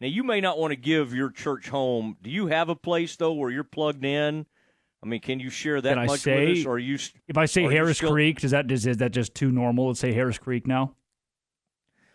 Now 0.00 0.08
you 0.08 0.24
may 0.24 0.40
not 0.40 0.58
want 0.58 0.72
to 0.72 0.76
give 0.76 1.14
your 1.14 1.30
church 1.30 1.68
home. 1.68 2.16
Do 2.20 2.28
you 2.28 2.48
have 2.48 2.68
a 2.68 2.74
place 2.74 3.14
though 3.14 3.32
where 3.32 3.50
you're 3.50 3.62
plugged 3.62 4.04
in? 4.04 4.46
I 5.02 5.06
mean, 5.06 5.20
can 5.20 5.40
you 5.40 5.50
share 5.50 5.80
that 5.80 5.94
can 5.94 6.06
much 6.06 6.20
say, 6.20 6.48
with 6.48 6.58
us? 6.58 6.66
Or 6.66 6.78
you, 6.78 6.98
if 7.26 7.36
I 7.36 7.46
say 7.46 7.64
Harris 7.64 7.96
still, 7.96 8.12
Creek, 8.12 8.40
does 8.40 8.52
that 8.52 8.70
is, 8.70 8.86
is 8.86 8.98
that 8.98 9.10
just 9.10 9.34
too 9.34 9.50
normal 9.50 9.92
to 9.92 9.98
say 9.98 10.12
Harris 10.12 10.38
Creek 10.38 10.66
now? 10.66 10.94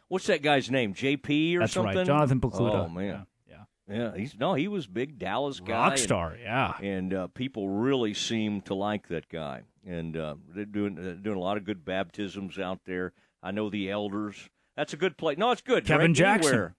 What's 0.08 0.28
that 0.28 0.42
guy's 0.42 0.72
name? 0.72 0.94
JP 0.94 1.58
or 1.58 1.60
That's 1.60 1.74
something? 1.74 1.98
right, 1.98 2.06
Jonathan 2.06 2.40
Pokluda. 2.40 2.86
Oh 2.86 2.90
man, 2.90 3.26
yeah. 3.50 3.64
yeah. 3.90 4.16
He's 4.16 4.38
no, 4.40 4.54
he 4.54 4.70
was 4.70 4.88
big 4.88 5.20
Dallas 5.20 5.60
guy, 5.60 5.90
rock 5.90 5.98
star. 5.98 6.32
And, 6.32 6.42
yeah, 6.42 6.78
and 6.82 7.14
uh, 7.14 7.28
people 7.28 7.68
really 7.68 8.14
seem 8.14 8.62
to 8.62 8.74
like 8.74 9.10
that 9.10 9.28
guy, 9.28 9.64
and 9.86 10.16
uh, 10.16 10.36
they're 10.56 10.64
doing 10.64 10.96
they're 10.96 11.16
doing 11.16 11.38
a 11.38 11.42
lot 11.42 11.58
of 11.58 11.66
good 11.66 11.84
baptisms 11.84 12.58
out 12.58 12.80
there. 12.86 13.12
I 13.44 13.52
know 13.52 13.70
the 13.70 13.92
elders. 13.92 14.50
That's 14.78 14.94
a 14.94 14.98
good 14.98 15.18
play. 15.18 15.36
No, 15.36 15.52
it's 15.52 15.62
good. 15.62 15.86
Kevin 15.86 16.14
Jackson. 16.14 16.54
Anywhere. 16.54 16.76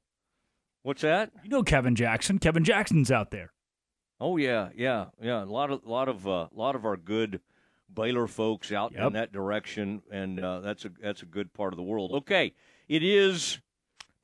What's 0.85 1.03
that? 1.03 1.33
You 1.43 1.51
know 1.51 1.63
Kevin 1.63 1.95
Jackson. 1.95 2.39
Kevin 2.39 2.65
Jackson's 2.65 3.11
out 3.11 3.31
there. 3.31 3.53
Oh 4.21 4.37
yeah, 4.37 4.71
yeah, 4.75 5.07
yeah. 5.23 5.43
A 5.43 5.47
lot 5.47 5.71
of, 5.71 5.87
lot 5.87 6.09
of, 6.09 6.27
uh, 6.27 6.49
lot 6.53 6.75
of 6.75 6.85
our 6.85 6.97
good 6.97 7.41
Baylor 7.93 8.27
folks 8.27 8.73
out 8.73 8.93
yep. 8.93 9.07
in 9.09 9.13
that 9.15 9.33
direction, 9.33 10.03
and 10.11 10.41
uh, 10.41 10.61
that's 10.61 10.85
a 10.85 10.91
that's 11.01 11.23
a 11.23 11.27
good 11.27 11.53
part 11.53 11.73
of 11.73 11.77
the 11.77 11.83
world. 11.83 12.13
Okay, 12.13 12.55
it 12.89 13.03
is 13.03 13.59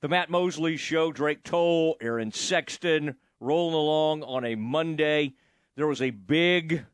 the 0.00 0.08
Matt 0.08 0.30
Mosley 0.30 0.76
Show. 0.76 1.12
Drake 1.12 1.42
Toll, 1.44 1.96
Aaron 2.00 2.32
Sexton, 2.32 3.16
rolling 3.40 3.74
along 3.74 4.22
on 4.24 4.44
a 4.44 4.54
Monday. 4.54 5.34
There 5.76 5.86
was 5.86 6.02
a 6.02 6.10
big 6.10 6.84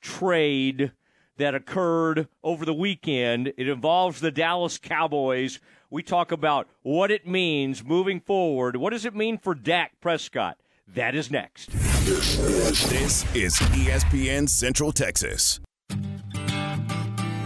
trade 0.00 0.92
that 1.36 1.54
occurred 1.54 2.28
over 2.42 2.64
the 2.64 2.74
weekend. 2.74 3.52
It 3.56 3.68
involves 3.68 4.20
the 4.20 4.30
Dallas 4.30 4.78
Cowboys. 4.78 5.58
We 5.90 6.02
talk 6.02 6.30
about 6.30 6.68
what 6.82 7.10
it 7.10 7.26
means 7.26 7.84
moving 7.84 8.20
forward. 8.20 8.76
What 8.76 8.90
does 8.90 9.04
it 9.04 9.14
mean 9.14 9.38
for 9.38 9.54
Dak 9.54 10.00
Prescott? 10.00 10.58
That 10.86 11.14
is 11.14 11.30
next. 11.30 11.70
This 12.04 13.24
is 13.34 13.54
ESPN 13.72 14.46
Central 14.46 14.92
Texas. 14.92 15.58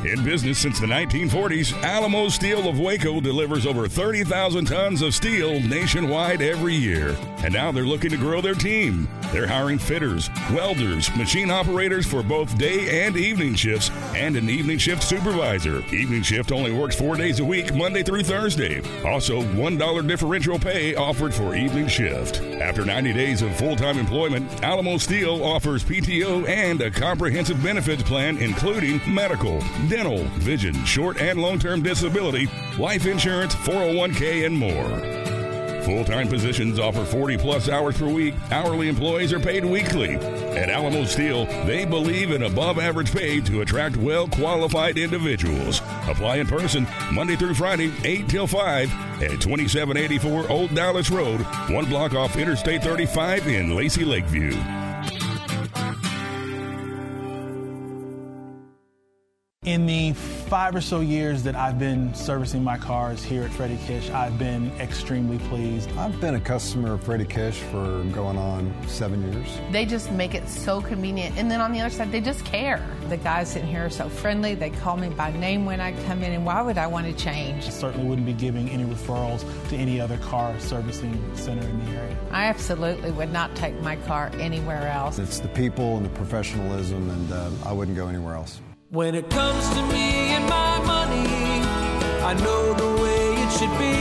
In 0.04 0.22
business 0.22 0.60
since 0.60 0.78
the 0.78 0.86
1940s, 0.86 1.72
Alamo 1.82 2.28
Steel 2.28 2.68
of 2.68 2.78
Waco 2.78 3.20
delivers 3.20 3.66
over 3.66 3.88
30,000 3.88 4.66
tons 4.66 5.02
of 5.02 5.12
steel 5.12 5.58
nationwide 5.60 6.40
every 6.40 6.76
year. 6.76 7.16
And 7.42 7.52
now 7.52 7.72
they're 7.72 7.82
looking 7.82 8.10
to 8.10 8.16
grow 8.16 8.40
their 8.40 8.54
team. 8.54 9.08
They're 9.32 9.48
hiring 9.48 9.78
fitters, 9.78 10.30
welders, 10.52 11.14
machine 11.16 11.50
operators 11.50 12.06
for 12.06 12.22
both 12.22 12.56
day 12.56 13.06
and 13.06 13.16
evening 13.16 13.56
shifts, 13.56 13.90
and 14.14 14.36
an 14.36 14.48
evening 14.48 14.78
shift 14.78 15.02
supervisor. 15.02 15.80
Evening 15.92 16.22
shift 16.22 16.52
only 16.52 16.70
works 16.70 16.94
four 16.94 17.16
days 17.16 17.40
a 17.40 17.44
week, 17.44 17.74
Monday 17.74 18.04
through 18.04 18.22
Thursday. 18.22 18.80
Also, 19.04 19.42
$1 19.42 20.06
differential 20.06 20.60
pay 20.60 20.94
offered 20.94 21.34
for 21.34 21.56
evening 21.56 21.88
shift. 21.88 22.40
After 22.60 22.84
90 22.84 23.12
days 23.14 23.42
of 23.42 23.54
full 23.56 23.74
time 23.74 23.98
employment, 23.98 24.62
Alamo 24.62 24.96
Steel 24.96 25.42
offers 25.42 25.82
PTO 25.82 26.48
and 26.48 26.80
a 26.80 26.90
comprehensive 26.90 27.60
benefits 27.62 28.04
plan, 28.04 28.38
including 28.38 29.00
medical 29.12 29.60
dental, 29.88 30.24
vision, 30.38 30.74
short 30.84 31.20
and 31.20 31.40
long 31.40 31.58
term 31.58 31.82
disability, 31.82 32.48
life 32.78 33.06
insurance, 33.06 33.54
401k, 33.54 34.46
and 34.46 34.56
more. 34.56 35.18
Full 35.88 36.04
time 36.04 36.28
positions 36.28 36.78
offer 36.78 37.02
40 37.02 37.38
plus 37.38 37.70
hours 37.70 37.96
per 37.96 38.06
week. 38.06 38.34
Hourly 38.50 38.90
employees 38.90 39.32
are 39.32 39.40
paid 39.40 39.64
weekly. 39.64 40.16
At 40.16 40.68
Alamo 40.68 41.04
Steel, 41.04 41.46
they 41.64 41.86
believe 41.86 42.30
in 42.30 42.42
above 42.42 42.78
average 42.78 43.10
pay 43.10 43.40
to 43.40 43.62
attract 43.62 43.96
well 43.96 44.28
qualified 44.28 44.98
individuals. 44.98 45.80
Apply 46.06 46.36
in 46.36 46.46
person 46.46 46.86
Monday 47.10 47.36
through 47.36 47.54
Friday, 47.54 47.90
8 48.04 48.28
till 48.28 48.46
5 48.46 48.92
at 49.22 49.40
2784 49.40 50.50
Old 50.50 50.74
Dallas 50.74 51.10
Road, 51.10 51.40
one 51.70 51.86
block 51.86 52.12
off 52.12 52.36
Interstate 52.36 52.82
35 52.82 53.46
in 53.46 53.74
Lacy 53.74 54.04
Lakeview. 54.04 54.77
Five 60.48 60.74
or 60.74 60.80
so 60.80 61.00
years 61.00 61.42
that 61.42 61.54
I've 61.54 61.78
been 61.78 62.14
servicing 62.14 62.64
my 62.64 62.78
cars 62.78 63.22
here 63.22 63.42
at 63.42 63.52
Freddie 63.52 63.78
Kish, 63.86 64.08
I've 64.10 64.38
been 64.38 64.72
extremely 64.80 65.36
pleased. 65.38 65.90
I've 65.98 66.18
been 66.22 66.36
a 66.36 66.40
customer 66.40 66.94
of 66.94 67.04
Freddie 67.04 67.26
Kish 67.26 67.58
for 67.58 68.02
going 68.14 68.38
on 68.38 68.74
seven 68.86 69.30
years. 69.30 69.46
They 69.70 69.84
just 69.84 70.10
make 70.10 70.34
it 70.34 70.48
so 70.48 70.80
convenient. 70.80 71.36
And 71.36 71.50
then 71.50 71.60
on 71.60 71.70
the 71.70 71.80
other 71.80 71.90
side, 71.90 72.10
they 72.10 72.22
just 72.22 72.46
care. 72.46 72.82
The 73.10 73.18
guys 73.18 73.56
in 73.56 73.66
here 73.66 73.84
are 73.84 73.90
so 73.90 74.08
friendly. 74.08 74.54
They 74.54 74.70
call 74.70 74.96
me 74.96 75.10
by 75.10 75.32
name 75.32 75.66
when 75.66 75.80
I 75.80 75.92
come 76.06 76.22
in, 76.22 76.32
and 76.32 76.46
why 76.46 76.62
would 76.62 76.78
I 76.78 76.86
want 76.86 77.06
to 77.06 77.12
change? 77.12 77.66
I 77.66 77.70
certainly 77.70 78.08
wouldn't 78.08 78.26
be 78.26 78.32
giving 78.32 78.70
any 78.70 78.84
referrals 78.84 79.44
to 79.68 79.76
any 79.76 80.00
other 80.00 80.16
car 80.16 80.58
servicing 80.60 81.20
center 81.36 81.68
in 81.68 81.84
the 81.84 81.90
area. 81.92 82.16
I 82.30 82.44
absolutely 82.46 83.10
would 83.10 83.32
not 83.32 83.54
take 83.54 83.78
my 83.82 83.96
car 83.96 84.30
anywhere 84.38 84.88
else. 84.88 85.18
It's 85.18 85.40
the 85.40 85.48
people 85.48 85.98
and 85.98 86.06
the 86.06 86.10
professionalism, 86.10 87.10
and 87.10 87.32
uh, 87.32 87.50
I 87.66 87.72
wouldn't 87.72 87.98
go 87.98 88.08
anywhere 88.08 88.34
else. 88.34 88.60
When 88.90 89.14
it 89.14 89.28
comes 89.28 89.68
to 89.68 89.82
me 89.92 90.32
and 90.32 90.48
my 90.48 90.78
money, 90.78 91.60
I 92.24 92.32
know 92.32 92.72
the 92.72 93.02
way 93.02 93.34
it 93.42 93.52
should 93.52 93.78
be. 93.78 93.96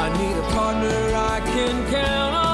I 0.00 0.08
need 0.18 0.36
a 0.36 0.42
partner 0.52 1.14
I 1.14 1.38
can 1.38 1.92
count 1.92 2.34
on. 2.34 2.53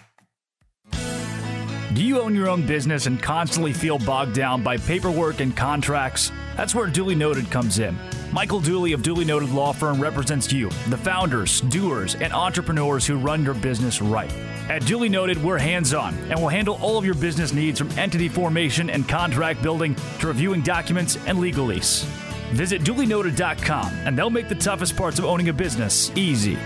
Do 1.93 2.05
you 2.05 2.21
own 2.21 2.33
your 2.33 2.47
own 2.47 2.65
business 2.65 3.05
and 3.05 3.21
constantly 3.21 3.73
feel 3.73 3.99
bogged 3.99 4.33
down 4.33 4.63
by 4.63 4.77
paperwork 4.77 5.41
and 5.41 5.55
contracts? 5.55 6.31
That's 6.55 6.73
where 6.73 6.87
Duly 6.87 7.15
Noted 7.15 7.51
comes 7.51 7.79
in. 7.79 7.97
Michael 8.31 8.61
Dooley 8.61 8.93
of 8.93 9.03
Duly 9.03 9.25
Noted 9.25 9.49
Law 9.49 9.73
Firm 9.73 10.01
represents 10.01 10.53
you, 10.53 10.69
the 10.87 10.97
founders, 10.97 11.59
doers, 11.59 12.15
and 12.15 12.31
entrepreneurs 12.31 13.05
who 13.05 13.17
run 13.17 13.43
your 13.43 13.55
business 13.55 14.01
right. 14.01 14.31
At 14.69 14.85
Duly 14.85 15.09
Noted, 15.09 15.43
we're 15.43 15.57
hands 15.57 15.93
on 15.93 16.15
and 16.29 16.39
will 16.39 16.47
handle 16.47 16.79
all 16.81 16.97
of 16.97 17.03
your 17.03 17.15
business 17.15 17.51
needs 17.51 17.77
from 17.77 17.91
entity 17.99 18.29
formation 18.29 18.89
and 18.89 19.07
contract 19.09 19.61
building 19.61 19.93
to 20.19 20.27
reviewing 20.27 20.61
documents 20.61 21.17
and 21.27 21.39
legalese. 21.39 22.05
Visit 22.53 22.83
dulynoted.com 22.83 23.91
and 24.05 24.17
they'll 24.17 24.29
make 24.29 24.47
the 24.47 24.55
toughest 24.55 24.95
parts 24.95 25.19
of 25.19 25.25
owning 25.25 25.49
a 25.49 25.53
business 25.53 26.09
easy. 26.15 26.57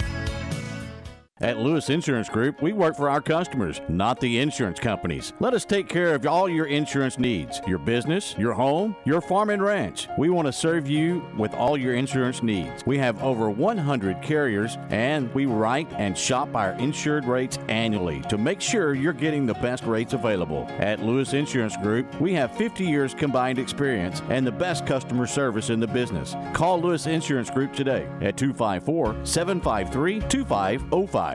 At 1.45 1.59
Lewis 1.59 1.91
Insurance 1.91 2.27
Group, 2.27 2.63
we 2.63 2.73
work 2.73 2.95
for 2.95 3.07
our 3.07 3.21
customers, 3.21 3.79
not 3.87 4.19
the 4.19 4.39
insurance 4.39 4.79
companies. 4.79 5.31
Let 5.39 5.53
us 5.53 5.63
take 5.63 5.87
care 5.87 6.15
of 6.15 6.25
all 6.25 6.49
your 6.49 6.65
insurance 6.65 7.19
needs 7.19 7.61
your 7.67 7.77
business, 7.77 8.33
your 8.35 8.53
home, 8.53 8.95
your 9.05 9.21
farm 9.21 9.51
and 9.51 9.61
ranch. 9.61 10.07
We 10.17 10.31
want 10.31 10.47
to 10.47 10.51
serve 10.51 10.87
you 10.87 11.23
with 11.37 11.53
all 11.53 11.77
your 11.77 11.93
insurance 11.93 12.41
needs. 12.41 12.83
We 12.87 12.97
have 12.97 13.21
over 13.21 13.51
100 13.51 14.23
carriers, 14.23 14.79
and 14.89 15.31
we 15.35 15.45
write 15.45 15.87
and 15.93 16.17
shop 16.17 16.55
our 16.55 16.71
insured 16.79 17.25
rates 17.25 17.59
annually 17.67 18.21
to 18.21 18.39
make 18.39 18.59
sure 18.59 18.95
you're 18.95 19.13
getting 19.13 19.45
the 19.45 19.53
best 19.53 19.83
rates 19.83 20.13
available. 20.13 20.65
At 20.79 21.03
Lewis 21.03 21.33
Insurance 21.33 21.77
Group, 21.77 22.19
we 22.19 22.33
have 22.33 22.57
50 22.57 22.85
years 22.85 23.13
combined 23.13 23.59
experience 23.59 24.23
and 24.29 24.47
the 24.47 24.51
best 24.51 24.87
customer 24.87 25.27
service 25.27 25.69
in 25.69 25.79
the 25.79 25.85
business. 25.85 26.35
Call 26.53 26.81
Lewis 26.81 27.05
Insurance 27.05 27.51
Group 27.51 27.71
today 27.71 28.07
at 28.21 28.35
254 28.35 29.23
753 29.23 30.21
2505. 30.21 31.34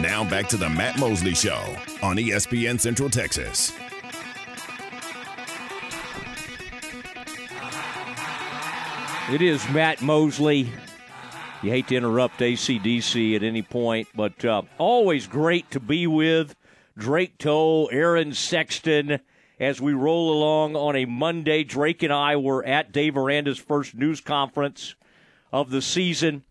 Now 0.00 0.28
back 0.28 0.48
to 0.48 0.56
the 0.56 0.68
Matt 0.68 0.98
Mosley 0.98 1.34
Show 1.34 1.76
on 2.02 2.16
ESPN 2.16 2.80
Central 2.80 3.08
Texas. 3.08 3.72
It 9.32 9.40
is 9.40 9.66
Matt 9.70 10.02
Mosley. 10.02 10.68
You 11.62 11.70
hate 11.70 11.86
to 11.88 11.96
interrupt 11.96 12.40
ACDC 12.40 13.36
at 13.36 13.42
any 13.42 13.62
point, 13.62 14.08
but 14.14 14.44
uh, 14.44 14.62
always 14.78 15.26
great 15.26 15.70
to 15.70 15.80
be 15.80 16.06
with 16.06 16.56
Drake 16.98 17.38
Toll, 17.38 17.88
Aaron 17.92 18.32
Sexton, 18.32 19.20
as 19.60 19.80
we 19.80 19.92
roll 19.92 20.32
along 20.32 20.74
on 20.74 20.96
a 20.96 21.04
Monday. 21.04 21.62
Drake 21.62 22.02
and 22.02 22.12
I 22.12 22.36
were 22.36 22.64
at 22.64 22.92
Dave 22.92 23.16
Aranda's 23.16 23.58
first 23.58 23.94
news 23.94 24.20
conference 24.20 24.96
of 25.52 25.70
the 25.70 25.82
season. 25.82 26.42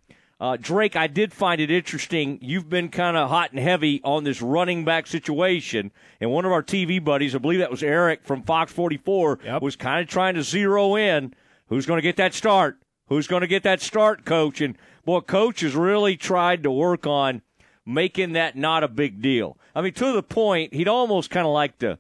Uh, 0.41 0.58
Drake, 0.60 0.95
I 0.95 1.06
did 1.06 1.32
find 1.32 1.62
it 1.62 1.69
interesting. 1.69 2.39
You've 2.41 2.67
been 2.67 2.89
kind 2.89 3.15
of 3.15 3.30
hot 3.30 3.51
and 3.51 3.60
heavy 3.60 4.01
on 4.04 4.23
this 4.23 4.41
running 4.41 4.84
back 4.84 5.06
situation, 5.06 5.91
and 6.19 6.32
one 6.32 6.45
of 6.45 6.51
our 6.51 6.63
TV 6.63 7.01
buddies, 7.01 7.36
I 7.36 7.38
believe 7.38 7.60
that 7.60 7.69
was 7.69 7.84
Eric 7.84 8.21
from 8.23 8.41
Fox 8.41 8.73
44, 8.73 9.38
yep. 9.45 9.62
was 9.62 9.75
kind 9.75 10.01
of 10.01 10.08
trying 10.08 10.34
to 10.34 10.41
zero 10.41 10.95
in 10.95 11.36
who's 11.67 11.86
going 11.86 11.99
to 11.99 12.01
get 12.01 12.15
that 12.15 12.34
start. 12.34 12.80
Who's 13.08 13.27
going 13.27 13.41
to 13.41 13.47
get 13.47 13.62
that 13.63 13.82
start, 13.82 14.25
coach? 14.25 14.62
And 14.62 14.80
boy, 15.06 15.19
coach 15.19 15.62
has 15.62 15.75
really 15.75 16.17
tried 16.17 16.63
to 16.63 16.71
work 16.71 17.06
on 17.06 17.43
making 17.86 18.34
that 18.34 18.56
not 18.56 18.84
a 18.84 18.88
big 18.88 19.21
deal. 19.21 19.60
I 19.75 19.82
mean, 19.82 19.93
to 19.93 20.12
the 20.12 20.23
point, 20.23 20.73
he'd 20.73 20.88
almost 20.88 21.30
kind 21.30 21.45
of 21.45 21.54
like 21.54 21.77
to 21.80 21.99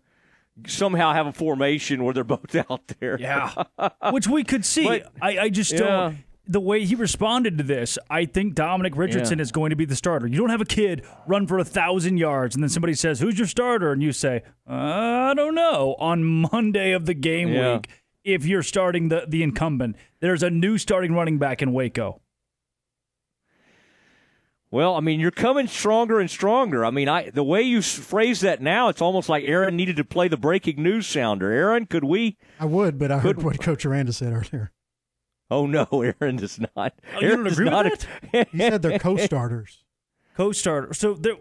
somehow 0.65 1.13
have 1.13 1.27
a 1.27 1.33
formation 1.33 2.03
where 2.03 2.15
they're 2.15 2.23
both 2.23 2.55
out 2.55 2.87
there. 2.99 3.19
Yeah, 3.19 3.51
which 4.11 4.27
we 4.27 4.43
could 4.43 4.65
see. 4.65 4.87
But, 4.87 5.11
I, 5.21 5.37
I 5.37 5.49
just 5.49 5.77
don't 5.77 6.17
the 6.47 6.59
way 6.59 6.83
he 6.85 6.95
responded 6.95 7.57
to 7.57 7.63
this, 7.63 7.97
I 8.09 8.25
think 8.25 8.55
Dominic 8.55 8.97
Richardson 8.97 9.39
yeah. 9.39 9.43
is 9.43 9.51
going 9.51 9.69
to 9.69 9.75
be 9.75 9.85
the 9.85 9.95
starter. 9.95 10.27
You 10.27 10.37
don't 10.37 10.49
have 10.49 10.61
a 10.61 10.65
kid 10.65 11.05
run 11.27 11.47
for 11.47 11.59
a 11.59 11.63
thousand 11.63 12.17
yards 12.17 12.55
and 12.55 12.63
then 12.63 12.69
somebody 12.69 12.93
says, 12.93 13.19
"Who's 13.19 13.37
your 13.37 13.47
starter?" 13.47 13.91
and 13.91 14.01
you 14.01 14.11
say, 14.11 14.43
"I 14.67 15.33
don't 15.35 15.55
know." 15.55 15.95
On 15.99 16.23
Monday 16.51 16.91
of 16.91 17.05
the 17.05 17.13
game 17.13 17.49
yeah. 17.49 17.75
week, 17.75 17.89
if 18.23 18.45
you're 18.45 18.63
starting 18.63 19.09
the 19.09 19.25
the 19.27 19.43
incumbent, 19.43 19.95
there's 20.19 20.43
a 20.43 20.49
new 20.49 20.77
starting 20.77 21.13
running 21.13 21.37
back 21.37 21.61
in 21.61 21.73
Waco. 21.73 22.21
Well, 24.71 24.95
I 24.95 25.01
mean, 25.01 25.19
you're 25.19 25.31
coming 25.31 25.67
stronger 25.67 26.21
and 26.21 26.29
stronger. 26.29 26.85
I 26.85 26.91
mean, 26.91 27.09
I 27.09 27.29
the 27.29 27.43
way 27.43 27.61
you 27.61 27.81
phrase 27.81 28.39
that 28.41 28.61
now, 28.61 28.87
it's 28.87 29.01
almost 29.01 29.27
like 29.27 29.43
Aaron 29.45 29.75
needed 29.75 29.97
to 29.97 30.05
play 30.05 30.29
the 30.29 30.37
breaking 30.37 30.81
news 30.81 31.07
sounder. 31.07 31.51
Aaron, 31.51 31.85
could 31.85 32.05
we? 32.05 32.37
I 32.59 32.65
would, 32.65 32.97
but 32.97 33.11
I 33.11 33.19
could, 33.19 33.37
heard 33.37 33.43
what 33.43 33.59
Coach 33.59 33.85
Aranda 33.85 34.13
said 34.13 34.31
earlier. 34.31 34.71
Oh 35.51 35.65
no, 35.67 35.85
Aaron 36.21 36.37
does 36.37 36.59
not. 36.59 36.93
Oh, 37.15 37.19
Aaron 37.19 37.43
does 37.43 37.59
not. 37.59 38.07
he 38.31 38.45
said 38.57 38.81
they're 38.81 38.97
co-starters. 38.97 39.83
Co-starter. 40.35 40.93
So 40.93 41.13
there, 41.13 41.35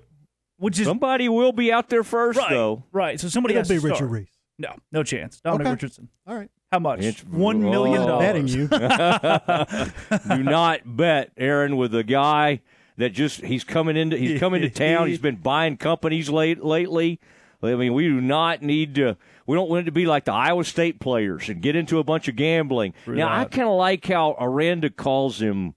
which 0.59 0.79
is 0.81 0.87
somebody 0.87 1.29
will 1.29 1.53
be 1.53 1.73
out 1.73 1.89
there 1.89 2.03
first, 2.03 2.39
right, 2.39 2.51
though. 2.51 2.85
Right. 2.93 3.19
So 3.21 3.29
somebody 3.29 3.55
It'll 3.55 3.61
has 3.61 3.69
be 3.69 3.77
to 3.77 3.81
Richard 3.81 3.97
start. 3.97 4.11
Reese. 4.11 4.37
No, 4.59 4.75
no 4.93 5.03
chance. 5.05 5.41
Dominic 5.41 5.67
okay. 5.67 5.73
Richardson. 5.73 6.09
All 6.27 6.35
right. 6.37 6.51
How 6.73 6.81
much? 6.81 7.01
It's, 7.01 7.25
One 7.25 7.63
million 7.63 8.07
dollars. 8.07 8.27
Betting 8.27 8.49
you. 8.49 8.69
Do 10.37 10.43
not 10.43 10.81
bet, 10.85 11.33
Aaron, 11.37 11.77
with 11.77 11.95
a 11.95 12.05
guy 12.05 12.61
that 12.99 13.11
just 13.11 13.41
he's 13.41 13.65
coming 13.65 13.97
into 13.97 14.17
he's 14.17 14.39
coming 14.39 14.61
to 14.63 14.71
town. 14.71 15.09
He's 15.09 15.19
been 15.19 15.37
buying 15.37 15.77
companies 15.79 16.29
late 16.29 16.63
lately. 16.63 17.21
I 17.63 17.75
mean, 17.75 17.95
we 17.95 18.09
do 18.09 18.21
not 18.21 18.63
need 18.63 18.95
to. 18.97 19.17
We 19.51 19.57
don't 19.57 19.69
want 19.69 19.81
it 19.81 19.85
to 19.87 19.91
be 19.91 20.07
like 20.07 20.27
the 20.27 20.33
Iowa 20.33 20.63
State 20.63 21.01
players 21.01 21.49
and 21.49 21.61
get 21.61 21.75
into 21.75 21.99
a 21.99 22.05
bunch 22.05 22.29
of 22.29 22.37
gambling. 22.37 22.95
now, 23.05 23.33
I 23.33 23.47
kind 23.47 23.67
of 23.67 23.75
like 23.75 24.07
how 24.07 24.37
Aranda 24.39 24.91
calls 24.91 25.43
him 25.43 25.75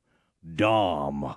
Dom. 0.56 1.36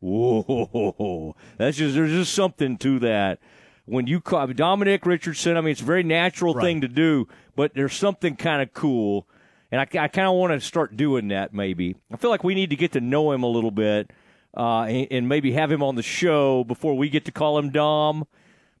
Whoa, 0.00 1.36
that's 1.58 1.76
just 1.76 1.94
there's 1.94 2.10
just 2.10 2.34
something 2.34 2.76
to 2.78 2.98
that. 2.98 3.38
When 3.84 4.08
you 4.08 4.20
call 4.20 4.48
Dominic 4.48 5.06
Richardson, 5.06 5.56
I 5.56 5.60
mean, 5.60 5.70
it's 5.70 5.80
a 5.80 5.84
very 5.84 6.02
natural 6.02 6.54
right. 6.54 6.64
thing 6.64 6.80
to 6.80 6.88
do, 6.88 7.28
but 7.54 7.72
there's 7.74 7.94
something 7.94 8.34
kind 8.34 8.62
of 8.62 8.72
cool, 8.74 9.28
and 9.70 9.80
I, 9.80 9.84
I 9.84 10.08
kind 10.08 10.26
of 10.26 10.34
want 10.34 10.52
to 10.52 10.60
start 10.60 10.96
doing 10.96 11.28
that. 11.28 11.54
Maybe 11.54 11.94
I 12.12 12.16
feel 12.16 12.30
like 12.30 12.42
we 12.42 12.56
need 12.56 12.70
to 12.70 12.76
get 12.76 12.90
to 12.94 13.00
know 13.00 13.30
him 13.30 13.44
a 13.44 13.48
little 13.48 13.70
bit, 13.70 14.10
uh, 14.56 14.86
and, 14.86 15.06
and 15.12 15.28
maybe 15.28 15.52
have 15.52 15.70
him 15.70 15.84
on 15.84 15.94
the 15.94 16.02
show 16.02 16.64
before 16.64 16.96
we 16.96 17.08
get 17.08 17.26
to 17.26 17.30
call 17.30 17.58
him 17.58 17.70
Dom 17.70 18.26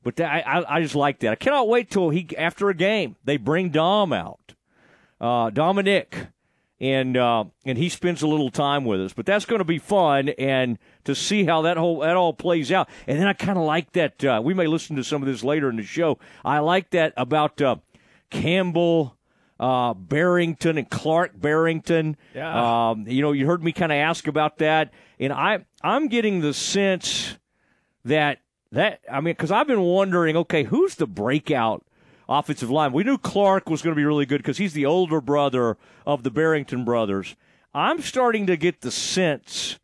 but 0.02 0.16
that, 0.16 0.46
I, 0.46 0.64
I 0.76 0.82
just 0.82 0.94
like 0.94 1.20
that. 1.20 1.32
I 1.32 1.34
cannot 1.34 1.68
wait 1.68 1.90
till 1.90 2.10
he 2.10 2.28
after 2.36 2.68
a 2.70 2.74
game 2.74 3.16
they 3.24 3.36
bring 3.36 3.70
Dom 3.70 4.12
out, 4.12 4.54
uh, 5.20 5.50
Dominic, 5.50 6.28
and 6.80 7.16
uh, 7.16 7.44
and 7.66 7.76
he 7.76 7.88
spends 7.88 8.22
a 8.22 8.26
little 8.26 8.50
time 8.50 8.84
with 8.84 9.00
us. 9.00 9.12
But 9.12 9.26
that's 9.26 9.44
going 9.44 9.58
to 9.58 9.64
be 9.64 9.78
fun 9.78 10.30
and 10.30 10.78
to 11.04 11.14
see 11.14 11.44
how 11.44 11.62
that 11.62 11.76
whole 11.76 12.00
that 12.00 12.16
all 12.16 12.32
plays 12.32 12.72
out. 12.72 12.88
And 13.06 13.18
then 13.20 13.28
I 13.28 13.34
kind 13.34 13.58
of 13.58 13.64
like 13.64 13.92
that. 13.92 14.24
Uh, 14.24 14.40
we 14.42 14.54
may 14.54 14.66
listen 14.66 14.96
to 14.96 15.04
some 15.04 15.22
of 15.22 15.28
this 15.28 15.44
later 15.44 15.68
in 15.68 15.76
the 15.76 15.82
show. 15.82 16.18
I 16.44 16.60
like 16.60 16.90
that 16.90 17.12
about 17.16 17.60
uh, 17.60 17.76
Campbell. 18.30 19.16
Uh, 19.58 19.92
Barrington 19.92 20.78
and 20.78 20.88
Clark 20.88 21.38
Barrington. 21.38 22.16
Yeah. 22.34 22.88
Um, 22.88 23.04
you 23.06 23.20
know, 23.20 23.32
you 23.32 23.44
heard 23.44 23.62
me 23.62 23.72
kind 23.72 23.92
of 23.92 23.96
ask 23.96 24.26
about 24.26 24.56
that, 24.56 24.90
and 25.18 25.34
I 25.34 25.66
I'm 25.82 26.08
getting 26.08 26.40
the 26.40 26.54
sense 26.54 27.36
that 28.06 28.38
that 28.72 29.00
I 29.10 29.16
mean, 29.16 29.32
because 29.32 29.50
I've 29.50 29.66
been 29.66 29.80
wondering, 29.80 30.36
okay, 30.36 30.64
who's 30.64 30.94
the 30.94 31.06
breakout 31.06 31.84
offensive 32.28 32.70
line? 32.70 32.92
We 32.92 33.04
knew 33.04 33.18
Clark 33.18 33.68
was 33.68 33.82
going 33.82 33.94
to 33.94 34.00
be 34.00 34.04
really 34.04 34.26
good 34.26 34.38
because 34.38 34.58
he's 34.58 34.72
the 34.72 34.86
older 34.86 35.20
brother 35.20 35.76
of 36.06 36.22
the 36.22 36.30
Barrington 36.30 36.84
brothers. 36.84 37.36
I'm 37.74 38.00
starting 38.00 38.46
to 38.46 38.56
get 38.56 38.80
the 38.80 38.90
sense 38.90 39.78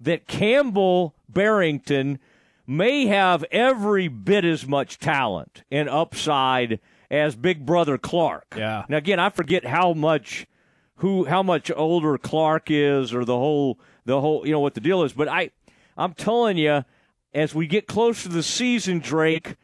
that 0.00 0.26
Campbell 0.26 1.14
Barrington 1.28 2.18
may 2.66 3.06
have 3.06 3.44
every 3.50 4.08
bit 4.08 4.44
as 4.44 4.66
much 4.66 4.98
talent 4.98 5.64
and 5.70 5.88
upside 5.88 6.80
as 7.10 7.34
Big 7.34 7.66
Brother 7.66 7.98
Clark. 7.98 8.54
Yeah. 8.56 8.84
Now 8.88 8.98
again, 8.98 9.18
I 9.18 9.30
forget 9.30 9.64
how 9.64 9.92
much 9.92 10.46
who 10.96 11.24
how 11.24 11.42
much 11.42 11.70
older 11.74 12.16
Clark 12.18 12.70
is 12.70 13.12
or 13.12 13.24
the 13.24 13.36
whole 13.36 13.78
the 14.04 14.20
whole 14.20 14.46
you 14.46 14.52
know 14.52 14.60
what 14.60 14.74
the 14.74 14.80
deal 14.80 15.02
is, 15.02 15.12
but 15.12 15.28
I 15.28 15.50
I'm 15.96 16.14
telling 16.14 16.56
you 16.56 16.84
as 17.32 17.54
we 17.54 17.66
get 17.66 17.86
close 17.86 18.22
to 18.22 18.28
the 18.28 18.42
season, 18.42 18.98
Drake, 18.98 19.56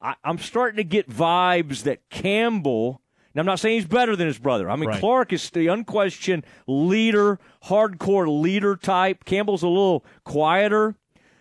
I, 0.00 0.14
am 0.24 0.38
starting 0.38 0.76
to 0.76 0.84
get 0.84 1.08
vibes 1.08 1.82
that 1.84 2.08
Campbell. 2.10 3.00
Now, 3.34 3.40
I'm 3.40 3.46
not 3.46 3.60
saying 3.60 3.76
he's 3.76 3.88
better 3.88 4.16
than 4.16 4.26
his 4.26 4.38
brother. 4.38 4.70
I 4.70 4.76
mean, 4.76 4.90
right. 4.90 5.00
Clark 5.00 5.32
is 5.32 5.50
the 5.50 5.68
unquestioned 5.68 6.44
leader, 6.66 7.38
hardcore 7.64 8.28
leader 8.42 8.76
type. 8.76 9.24
Campbell's 9.24 9.62
a 9.62 9.68
little 9.68 10.04
quieter, 10.24 10.94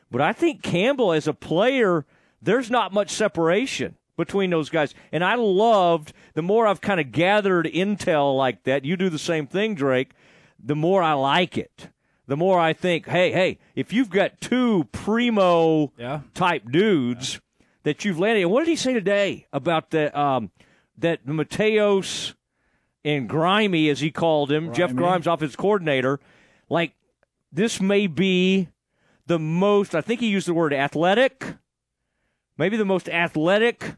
but 0.09 0.21
I 0.21 0.33
think 0.33 0.63
Campbell, 0.63 1.11
as 1.11 1.27
a 1.27 1.33
player, 1.33 2.05
there's 2.41 2.71
not 2.71 2.93
much 2.93 3.11
separation 3.11 3.95
between 4.17 4.49
those 4.49 4.69
guys. 4.69 4.93
And 5.11 5.23
I 5.23 5.35
loved 5.35 6.13
the 6.33 6.41
more 6.41 6.67
I've 6.67 6.81
kind 6.81 6.99
of 6.99 7.11
gathered 7.11 7.65
intel 7.65 8.35
like 8.35 8.63
that. 8.63 8.85
You 8.85 8.95
do 8.97 9.09
the 9.09 9.19
same 9.19 9.47
thing, 9.47 9.75
Drake. 9.75 10.11
The 10.63 10.75
more 10.75 11.01
I 11.01 11.13
like 11.13 11.57
it 11.57 11.89
the 12.27 12.37
more 12.37 12.59
I 12.59 12.73
think, 12.73 13.07
hey, 13.07 13.31
hey, 13.31 13.59
if 13.75 13.91
you've 13.91 14.09
got 14.09 14.39
two 14.39 14.85
primo 14.91 15.91
yeah. 15.97 16.21
type 16.33 16.71
dudes 16.71 17.35
yeah. 17.59 17.65
that 17.83 18.05
you've 18.05 18.19
landed, 18.19 18.41
and 18.41 18.51
what 18.51 18.61
did 18.61 18.69
he 18.69 18.75
say 18.75 18.93
today 18.93 19.47
about 19.51 19.91
the 19.91 20.17
um, 20.17 20.51
that 20.97 21.25
Mateos 21.25 22.33
and 23.03 23.27
Grimy, 23.27 23.89
as 23.89 23.99
he 23.99 24.11
called 24.11 24.51
him, 24.51 24.65
Grimy. 24.65 24.77
Jeff 24.77 24.95
Grimes, 24.95 25.27
offensive 25.27 25.57
coordinator, 25.57 26.19
like 26.69 26.93
this 27.51 27.81
may 27.81 28.07
be 28.07 28.69
the 29.27 29.39
most. 29.39 29.93
I 29.95 30.01
think 30.01 30.21
he 30.21 30.27
used 30.27 30.47
the 30.47 30.53
word 30.53 30.73
athletic, 30.73 31.55
maybe 32.57 32.77
the 32.77 32.85
most 32.85 33.09
athletic 33.09 33.95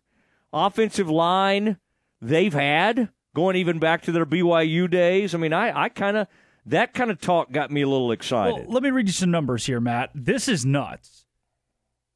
offensive 0.52 1.10
line 1.10 1.78
they've 2.22 2.54
had, 2.54 3.10
going 3.36 3.56
even 3.56 3.78
back 3.78 4.02
to 4.04 4.12
their 4.12 4.26
BYU 4.26 4.90
days. 4.90 5.36
I 5.36 5.38
mean, 5.38 5.54
I, 5.54 5.84
I 5.84 5.90
kind 5.90 6.18
of 6.18 6.28
that 6.66 6.94
kind 6.94 7.12
of 7.12 7.20
talk 7.20 7.52
got 7.52 7.72
me 7.72 7.82
a 7.82 7.88
little 7.88 8.12
excited. 8.12 8.54
Well, 8.54 8.74
let 8.74 8.84
me 8.84 8.90
read 8.90 9.08
you 9.08 9.14
some 9.14 9.32
numbers 9.32 9.66
here, 9.66 9.80
Matt. 9.80 10.12
This 10.16 10.48
is 10.48 10.66
nuts. 10.66 11.26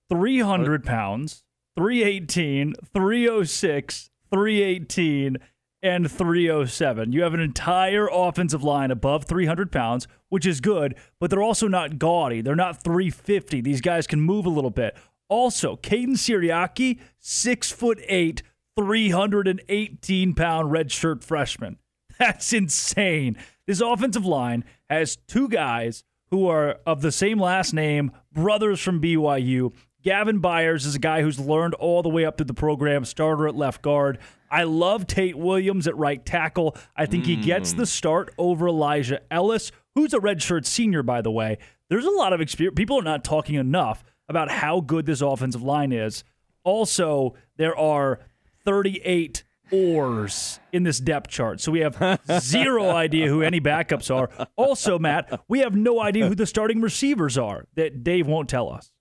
300 0.10 0.84
pounds, 0.84 1.44
318, 1.78 2.74
306, 2.94 4.10
318, 4.32 5.38
and 5.82 6.12
307. 6.12 7.12
You 7.12 7.24
have 7.24 7.34
an 7.34 7.40
entire 7.40 8.10
offensive 8.12 8.64
line 8.64 8.92
above 8.92 9.26
300 9.26 9.72
pounds, 9.72 10.08
which 10.30 10.46
is 10.46 10.62
good, 10.62 10.96
but 11.20 11.30
they're 11.30 11.44
also 11.44 11.68
not 11.68 12.00
gaudy. 12.00 12.42
They're 12.42 12.56
not 12.56 12.84
350. 12.84 13.62
These 13.62 13.82
guys 13.82 14.08
can 14.08 14.20
move 14.20 14.46
a 14.46 14.50
little 14.50 14.72
bit. 14.72 14.98
Also, 15.30 15.76
Caden 15.76 16.18
Siriaki, 16.18 17.00
six 17.20 17.72
foot 17.72 18.00
eight, 18.08 18.42
318 18.78 20.34
pound 20.34 20.72
redshirt 20.72 21.24
freshman. 21.24 21.78
That's 22.20 22.52
insane. 22.52 23.38
This 23.70 23.82
offensive 23.82 24.26
line 24.26 24.64
has 24.90 25.20
two 25.28 25.48
guys 25.48 26.04
who 26.32 26.48
are 26.48 26.80
of 26.88 27.04
the 27.04 27.12
same 27.12 27.40
last 27.40 27.72
name, 27.72 28.12
brothers 28.34 28.80
from 28.80 29.00
BYU. 29.00 29.76
Gavin 30.02 30.40
Byers 30.40 30.88
is 30.88 30.96
a 30.96 31.00
guy 31.00 31.22
who's 31.22 31.40
learned 31.40 31.76
all 31.76 32.02
the 32.02 32.10
way 32.10 32.26
up 32.26 32.36
through 32.36 32.48
the 32.48 32.56
program, 32.56 33.06
starter 33.06 33.48
at 33.48 33.56
left 33.56 33.84
guard. 33.84 34.18
I 34.50 34.64
love 34.64 35.06
Tate 35.06 35.38
Williams 35.38 35.88
at 35.88 35.96
right 35.96 36.26
tackle. 36.26 36.76
I 36.96 37.06
think 37.06 37.26
mm. 37.26 37.28
he 37.28 37.36
gets 37.36 37.74
the 37.74 37.86
start 37.86 38.34
over 38.40 38.68
Elijah 38.68 39.22
Ellis, 39.30 39.72
who's 39.94 40.16
a 40.16 40.20
redshirt 40.20 40.66
senior, 40.66 41.04
by 41.04 41.22
the 41.22 41.30
way. 41.30 41.60
There's 41.90 42.06
a 42.06 42.10
lot 42.10 42.34
of 42.34 42.42
experience. 42.42 42.76
People 42.76 42.98
are 42.98 43.04
not 43.04 43.24
talking 43.24 43.54
enough 43.54 44.04
about 44.28 44.50
how 44.50 44.82
good 44.82 45.06
this 45.06 45.22
offensive 45.22 45.62
line 45.62 45.92
is. 45.92 46.24
Also, 46.64 47.36
there 47.58 47.78
are 47.78 48.20
38 48.66 49.44
oars 49.72 50.60
in 50.72 50.84
this 50.84 51.00
depth 51.00 51.30
chart. 51.30 51.62
So 51.62 51.72
we 51.72 51.80
have 51.80 52.20
zero 52.40 52.90
idea 52.90 53.28
who 53.28 53.42
any 53.42 53.60
backups 53.60 54.14
are. 54.14 54.30
Also, 54.56 55.00
Matt, 55.00 55.42
we 55.48 55.60
have 55.60 55.76
no 55.76 56.02
idea 56.02 56.28
who 56.28 56.36
the 56.36 56.46
starting 56.46 56.82
receivers 56.82 57.38
are 57.38 57.66
that 57.76 58.04
Dave 58.04 58.28
won't 58.28 58.50
tell 58.50 58.70
us. 58.72 58.92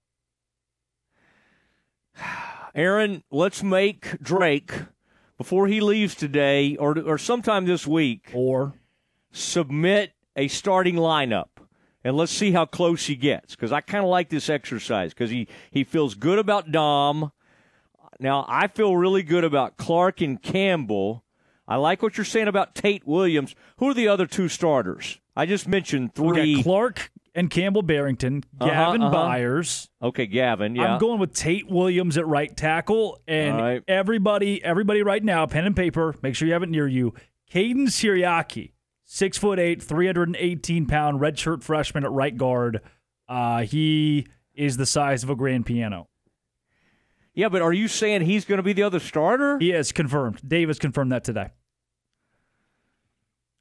Aaron, 2.74 3.22
let's 3.30 3.62
make 3.62 4.20
Drake 4.20 4.72
before 5.36 5.68
he 5.68 5.80
leaves 5.80 6.14
today 6.14 6.76
or 6.76 6.98
or 6.98 7.16
sometime 7.16 7.64
this 7.64 7.86
week 7.86 8.30
or 8.34 8.74
submit 9.30 10.12
a 10.36 10.48
starting 10.48 10.96
lineup 10.96 11.48
and 12.04 12.16
let's 12.16 12.32
see 12.32 12.52
how 12.52 12.64
close 12.64 13.06
he 13.06 13.16
gets 13.16 13.54
because 13.54 13.72
I 13.72 13.80
kind 13.80 14.04
of 14.04 14.10
like 14.10 14.28
this 14.28 14.48
exercise 14.48 15.12
because 15.12 15.30
he, 15.30 15.48
he 15.70 15.84
feels 15.84 16.14
good 16.14 16.38
about 16.38 16.70
Dom. 16.72 17.32
Now, 18.20 18.44
I 18.48 18.66
feel 18.66 18.96
really 18.96 19.22
good 19.22 19.44
about 19.44 19.76
Clark 19.76 20.20
and 20.20 20.42
Campbell. 20.42 21.24
I 21.66 21.76
like 21.76 22.02
what 22.02 22.16
you're 22.16 22.24
saying 22.24 22.48
about 22.48 22.74
Tate 22.74 23.06
Williams. 23.06 23.54
Who 23.76 23.90
are 23.90 23.94
the 23.94 24.08
other 24.08 24.26
two 24.26 24.48
starters? 24.48 25.20
I 25.36 25.46
just 25.46 25.68
mentioned 25.68 26.14
three. 26.14 26.62
Clark 26.62 27.12
and 27.34 27.48
Campbell 27.48 27.82
Barrington, 27.82 28.42
uh-huh, 28.60 28.70
Gavin 28.70 29.02
uh-huh, 29.02 29.16
uh-huh. 29.16 29.28
Byers. 29.28 29.88
Okay, 30.02 30.26
Gavin. 30.26 30.74
Yeah, 30.74 30.94
I'm 30.94 30.98
going 30.98 31.20
with 31.20 31.34
Tate 31.34 31.70
Williams 31.70 32.18
at 32.18 32.26
right 32.26 32.54
tackle, 32.56 33.20
and 33.28 33.56
right. 33.56 33.84
everybody, 33.86 34.62
everybody, 34.64 35.02
right 35.02 35.22
now, 35.22 35.46
pen 35.46 35.64
and 35.64 35.76
paper. 35.76 36.14
Make 36.22 36.34
sure 36.34 36.48
you 36.48 36.54
have 36.54 36.64
it 36.64 36.68
near 36.68 36.88
you. 36.88 37.14
Caden 37.52 37.86
Siriaki, 37.86 38.72
six 39.04 39.38
foot 39.38 39.60
eight, 39.60 39.80
318 39.82 40.86
pound 40.86 41.20
redshirt 41.20 41.62
freshman 41.62 42.04
at 42.04 42.10
right 42.10 42.36
guard. 42.36 42.80
Uh, 43.28 43.62
he 43.62 44.26
is 44.54 44.76
the 44.76 44.86
size 44.86 45.22
of 45.22 45.30
a 45.30 45.36
grand 45.36 45.66
piano. 45.66 46.08
Yeah, 47.38 47.48
but 47.48 47.62
are 47.62 47.72
you 47.72 47.86
saying 47.86 48.22
he's 48.22 48.44
going 48.44 48.56
to 48.56 48.64
be 48.64 48.72
the 48.72 48.82
other 48.82 48.98
starter? 48.98 49.60
He 49.60 49.70
is 49.70 49.92
confirmed. 49.92 50.40
Dave 50.44 50.66
has 50.66 50.80
confirmed 50.80 51.12
that 51.12 51.22
today. 51.22 51.50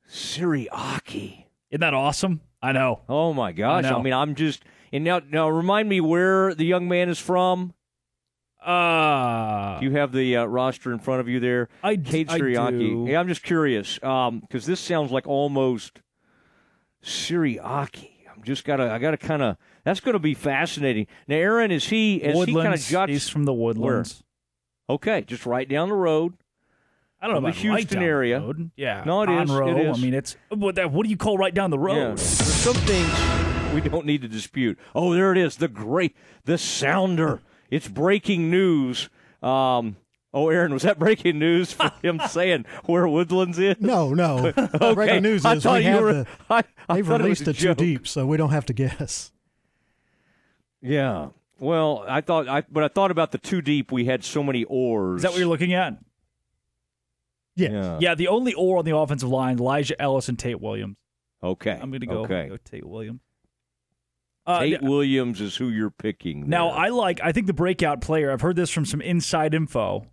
Siriaki. 0.09 1.45
Isn't 1.69 1.81
that 1.81 1.93
awesome? 1.93 2.41
I 2.59 2.71
know. 2.71 3.01
Oh 3.07 3.35
my 3.35 3.51
gosh! 3.51 3.85
I, 3.85 3.93
I, 3.93 4.01
mean, 4.01 4.13
I'm 4.13 4.33
just 4.33 4.63
and 4.91 5.03
now 5.03 5.21
now 5.29 5.47
remind 5.47 5.87
me 5.87 6.01
where 6.01 6.55
the 6.55 6.65
young 6.65 6.87
man 6.87 7.07
is 7.07 7.19
from. 7.19 7.75
Uh, 8.65 9.79
do 9.79 9.85
you 9.85 9.91
have 9.91 10.11
the 10.11 10.37
uh, 10.37 10.45
roster 10.45 10.91
in 10.91 10.97
front 10.97 11.21
of 11.21 11.27
you 11.27 11.39
there? 11.39 11.69
I, 11.83 11.97
Kate 11.97 12.29
Siriaki. 12.29 12.59
I 12.59 12.71
do. 12.71 13.15
I'm 13.15 13.27
just 13.27 13.43
curious 13.43 13.99
because 13.99 14.27
um, 14.27 14.41
this 14.49 14.79
sounds 14.79 15.11
like 15.11 15.27
almost 15.27 16.01
Siriaki. 17.03 18.09
I'm 18.35 18.41
just 18.41 18.65
gotta 18.65 18.91
I 18.91 18.97
gotta 18.97 19.17
kind 19.17 19.43
of 19.43 19.57
that's 19.87 20.01
going 20.01 20.13
to 20.13 20.19
be 20.19 20.33
fascinating. 20.33 21.07
Now, 21.29 21.37
Aaron, 21.37 21.71
is 21.71 21.87
he 21.87 22.17
is 22.17 22.35
Woodlands, 22.35 22.49
he 22.49 22.63
kind 22.63 22.73
of 22.73 22.81
jots? 22.81 23.09
He's 23.09 23.29
from 23.29 23.45
the 23.45 23.53
Woodlands. 23.53 24.21
Where? 24.87 24.95
Okay, 24.95 25.21
just 25.21 25.45
right 25.45 25.67
down 25.67 25.87
the 25.87 25.95
road. 25.95 26.33
I 27.21 27.27
don't 27.27 27.35
know 27.35 27.39
about 27.39 27.55
the 27.55 27.61
Houston 27.61 27.99
right 27.99 28.05
area. 28.05 28.39
Road. 28.41 28.71
Yeah, 28.75 29.03
no, 29.05 29.21
it 29.21 29.29
is. 29.29 29.49
Row. 29.49 29.69
It 29.69 29.87
is. 29.87 29.97
I 29.97 30.01
mean, 30.01 30.13
it's 30.13 30.35
what, 30.49 30.75
that, 30.75 30.91
what 30.91 31.05
do 31.05 31.09
you 31.09 31.15
call 31.15 31.37
right 31.37 31.53
down 31.53 31.69
the 31.69 31.79
road? 31.79 31.95
Yeah. 31.95 32.05
There's 32.07 32.21
some 32.21 32.75
things 32.75 33.73
we 33.73 33.89
don't 33.89 34.05
need 34.05 34.21
to 34.23 34.27
dispute. 34.27 34.77
Oh, 34.93 35.13
there 35.13 35.31
it 35.31 35.37
is. 35.37 35.55
The 35.55 35.69
great, 35.69 36.17
the 36.43 36.57
sounder. 36.57 37.41
It's 37.71 37.87
breaking 37.87 38.51
news. 38.51 39.09
Um, 39.41 39.95
Oh, 40.33 40.49
Aaron, 40.49 40.73
was 40.73 40.83
that 40.83 40.99
breaking 40.99 41.39
news 41.39 41.71
for 41.71 41.89
him 42.03 42.19
saying 42.27 42.65
where 42.85 43.07
Woodlands 43.07 43.57
is? 43.57 43.77
No, 43.79 44.13
no. 44.13 44.47
okay. 44.57 44.93
Breaking 44.93 45.23
news 45.23 45.45
is 45.45 45.65
we 45.65 45.83
have 45.83 46.01
were, 46.01 46.13
the, 46.13 46.27
I, 46.49 46.63
I 46.89 46.95
they've 46.97 47.09
released 47.09 47.43
it, 47.43 47.57
it 47.57 47.57
too 47.57 47.73
deep, 47.73 48.07
so 48.07 48.25
we 48.27 48.35
don't 48.35 48.51
have 48.51 48.65
to 48.65 48.73
guess. 48.73 49.31
Yeah. 50.81 51.29
Well, 51.59 52.05
I 52.07 52.21
thought, 52.21 52.47
I, 52.47 52.61
but 52.69 52.83
I 52.83 52.87
thought 52.87 53.11
about 53.11 53.31
the 53.31 53.37
too 53.37 53.61
deep. 53.61 53.91
We 53.91 54.05
had 54.05 54.23
so 54.23 54.43
many 54.43 54.63
oars. 54.65 55.17
Is 55.17 55.21
that 55.23 55.31
what 55.31 55.39
you're 55.39 55.47
looking 55.47 55.73
at? 55.73 55.97
Yes. 57.55 57.71
Yeah. 57.71 57.97
Yeah. 57.99 58.15
The 58.15 58.27
only 58.27 58.53
oar 58.53 58.77
on 58.77 58.85
the 58.85 58.95
offensive 58.95 59.29
line, 59.29 59.57
Elijah 59.57 59.99
Ellis 59.99 60.29
and 60.29 60.37
Tate 60.37 60.61
Williams. 60.61 60.97
Okay. 61.43 61.71
I'm 61.71 61.89
going 61.89 62.01
to 62.01 62.07
go, 62.07 62.23
okay. 62.23 62.49
go 62.49 62.57
Tate 62.57 62.85
Williams. 62.85 63.21
Uh, 64.45 64.59
Tate 64.61 64.81
Williams 64.81 65.41
is 65.41 65.57
who 65.57 65.67
you're 65.67 65.89
picking. 65.91 66.41
There. 66.41 66.49
Now, 66.49 66.69
I 66.69 66.87
like. 66.89 67.19
I 67.21 67.33
think 67.33 67.47
the 67.47 67.53
breakout 67.53 67.99
player. 67.99 68.31
I've 68.31 68.41
heard 68.41 68.55
this 68.55 68.69
from 68.69 68.85
some 68.85 69.01
inside 69.01 69.53
info. 69.53 70.07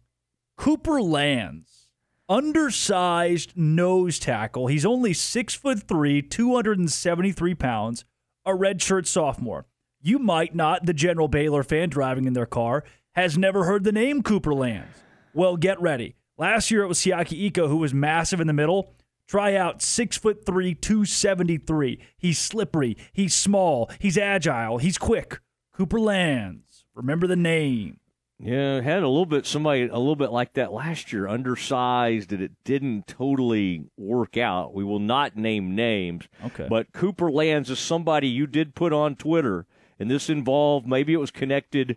Cooper 0.57 1.00
Lands, 1.00 1.90
undersized 2.29 3.57
nose 3.57 4.18
tackle. 4.18 4.66
He's 4.66 4.85
only 4.85 5.12
six 5.12 5.55
foot 5.55 5.85
three, 5.87 6.20
273 6.20 7.55
pounds. 7.55 8.05
A 8.44 8.50
redshirt 8.50 9.07
sophomore. 9.07 9.66
You 10.07 10.19
might 10.19 10.55
not, 10.55 10.85
the 10.85 10.93
general 10.93 11.29
Baylor 11.29 11.62
fan 11.62 11.88
driving 11.88 12.27
in 12.27 12.35
their 12.35 12.45
car, 12.45 12.85
has 13.14 13.38
never 13.38 13.64
heard 13.64 13.85
the 13.85 13.90
name 13.90 14.23
Cooper 14.23 14.53
Lands. 14.53 14.99
Well, 15.33 15.57
get 15.57 15.81
ready. 15.81 16.14
Last 16.37 16.71
year 16.71 16.83
it 16.83 16.88
was 16.88 16.99
Siaki 16.99 17.47
Ika 17.47 17.69
who 17.69 17.79
was 17.79 17.95
massive 17.95 18.38
in 18.38 18.47
the 18.47 18.53
middle. 18.53 18.93
Try 19.27 19.55
out 19.55 19.81
six 19.81 20.19
foot 20.19 20.45
three, 20.45 20.75
273. 20.75 21.99
He's 22.19 22.38
slippery. 22.38 22.99
He's 23.14 23.33
small. 23.33 23.90
He's 23.99 24.19
agile. 24.19 24.77
He's 24.77 24.99
quick. 24.99 25.40
Cooper 25.73 25.99
Lands. 25.99 26.85
Remember 26.95 27.27
the 27.27 27.35
name. 27.35 27.99
Yeah, 28.38 28.83
had 28.83 29.03
a 29.03 29.09
little 29.09 29.25
bit 29.25 29.47
somebody 29.47 29.85
a 29.85 29.97
little 29.97 30.17
bit 30.17 30.33
like 30.33 30.53
that 30.53 30.71
last 30.71 31.14
year, 31.14 31.27
undersized, 31.27 32.31
and 32.31 32.43
it 32.43 32.53
didn't 32.62 33.07
totally 33.07 33.87
work 33.97 34.37
out. 34.37 34.75
We 34.75 34.85
will 34.85 34.99
not 34.99 35.35
name 35.35 35.75
names. 35.75 36.29
Okay. 36.45 36.67
But 36.69 36.93
Cooper 36.93 37.31
Lands 37.31 37.71
is 37.71 37.79
somebody 37.79 38.29
you 38.29 38.47
did 38.47 38.75
put 38.75 38.93
on 38.93 39.17
Twitter 39.17 39.64
and 39.99 40.11
this 40.11 40.29
involved 40.29 40.87
maybe 40.87 41.13
it 41.13 41.19
was 41.19 41.31
connected. 41.31 41.97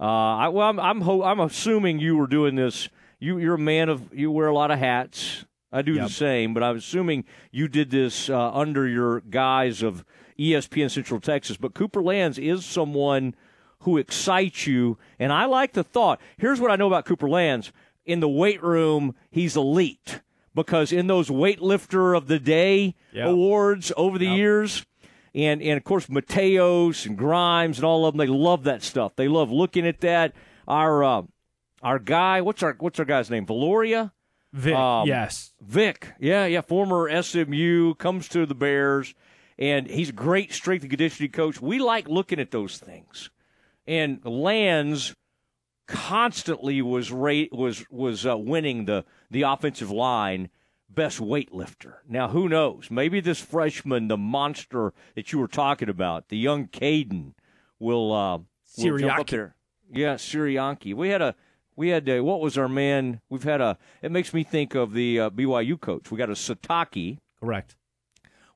Uh, 0.00 0.04
I, 0.04 0.48
well, 0.48 0.68
I'm 0.68 0.78
I'm, 0.78 1.00
ho- 1.02 1.22
I'm 1.22 1.40
assuming 1.40 1.98
you 1.98 2.16
were 2.16 2.26
doing 2.26 2.54
this. 2.54 2.88
You 3.18 3.38
you're 3.38 3.54
a 3.54 3.58
man 3.58 3.88
of 3.88 4.12
you 4.14 4.30
wear 4.30 4.48
a 4.48 4.54
lot 4.54 4.70
of 4.70 4.78
hats. 4.78 5.44
I 5.70 5.82
do 5.82 5.94
yep. 5.94 6.06
the 6.06 6.12
same, 6.12 6.54
but 6.54 6.62
I'm 6.62 6.76
assuming 6.76 7.24
you 7.50 7.68
did 7.68 7.90
this 7.90 8.30
uh, 8.30 8.52
under 8.52 8.86
your 8.86 9.20
guise 9.20 9.82
of 9.82 10.04
ESPN 10.38 10.90
Central 10.90 11.20
Texas. 11.20 11.58
But 11.58 11.74
Cooper 11.74 12.02
Lands 12.02 12.38
is 12.38 12.64
someone 12.64 13.34
who 13.80 13.98
excites 13.98 14.66
you, 14.66 14.96
and 15.18 15.30
I 15.30 15.44
like 15.44 15.74
the 15.74 15.84
thought. 15.84 16.20
Here's 16.38 16.60
what 16.60 16.70
I 16.70 16.76
know 16.76 16.86
about 16.86 17.04
Cooper 17.04 17.28
Lands: 17.28 17.72
in 18.06 18.20
the 18.20 18.28
weight 18.28 18.62
room, 18.62 19.14
he's 19.30 19.56
elite 19.56 20.20
because 20.54 20.90
in 20.90 21.06
those 21.06 21.28
weightlifter 21.28 22.16
of 22.16 22.26
the 22.26 22.40
day 22.40 22.94
yep. 23.12 23.28
awards 23.28 23.92
over 23.96 24.18
the 24.18 24.26
yep. 24.26 24.36
years 24.36 24.86
and 25.34 25.62
and 25.62 25.76
of 25.76 25.84
course 25.84 26.06
Mateos 26.06 27.06
and 27.06 27.16
Grimes 27.16 27.78
and 27.78 27.84
all 27.84 28.06
of 28.06 28.14
them. 28.14 28.18
They 28.18 28.32
love 28.32 28.64
that 28.64 28.82
stuff. 28.82 29.16
They 29.16 29.28
love 29.28 29.50
looking 29.50 29.86
at 29.86 30.00
that. 30.00 30.34
Our 30.66 31.04
uh, 31.04 31.22
our 31.82 31.98
guy, 31.98 32.40
what's 32.40 32.62
our 32.62 32.76
what's 32.78 32.98
our 32.98 33.04
guy's 33.04 33.30
name? 33.30 33.46
Viloria. 33.46 34.12
Vic. 34.52 34.74
Um, 34.74 35.06
yes. 35.06 35.52
Vic. 35.60 36.12
Yeah, 36.18 36.46
yeah. 36.46 36.62
Former 36.62 37.22
SMU 37.22 37.94
comes 37.94 38.28
to 38.28 38.46
the 38.46 38.54
Bears, 38.54 39.14
and 39.58 39.86
he's 39.86 40.08
a 40.08 40.12
great 40.12 40.52
strength 40.52 40.82
and 40.82 40.90
conditioning 40.90 41.32
coach. 41.32 41.60
We 41.60 41.78
like 41.78 42.08
looking 42.08 42.40
at 42.40 42.50
those 42.50 42.78
things. 42.78 43.30
And 43.86 44.24
Lands 44.24 45.14
constantly 45.86 46.82
was 46.82 47.10
rate 47.10 47.52
was 47.52 47.84
was 47.90 48.26
uh, 48.26 48.36
winning 48.36 48.84
the 48.84 49.04
the 49.30 49.42
offensive 49.42 49.90
line 49.90 50.50
best 50.88 51.20
weightlifter. 51.20 51.96
Now, 52.08 52.28
who 52.28 52.48
knows? 52.48 52.90
Maybe 52.90 53.20
this 53.20 53.40
freshman, 53.40 54.08
the 54.08 54.16
monster 54.16 54.92
that 55.14 55.32
you 55.32 55.38
were 55.38 55.48
talking 55.48 55.88
about, 55.88 56.28
the 56.28 56.38
young 56.38 56.66
Caden, 56.66 57.34
will, 57.78 58.12
uh, 58.12 58.38
will 58.78 58.98
jump 58.98 59.20
up 59.20 59.26
there. 59.28 59.54
Yeah, 59.92 60.14
Sirianki. 60.14 60.94
We 60.94 61.08
had 61.08 61.22
a 61.22 61.34
we 61.78 61.90
had 61.90 62.08
a, 62.08 62.20
what 62.22 62.40
was 62.40 62.58
our 62.58 62.68
man? 62.68 63.20
We've 63.30 63.44
had 63.44 63.60
a. 63.60 63.78
It 64.02 64.10
makes 64.10 64.34
me 64.34 64.42
think 64.42 64.74
of 64.74 64.92
the 64.92 65.20
uh, 65.20 65.30
BYU 65.30 65.80
coach. 65.80 66.10
We 66.10 66.18
got 66.18 66.28
a 66.28 66.32
Sitake. 66.32 67.18
Correct. 67.40 67.76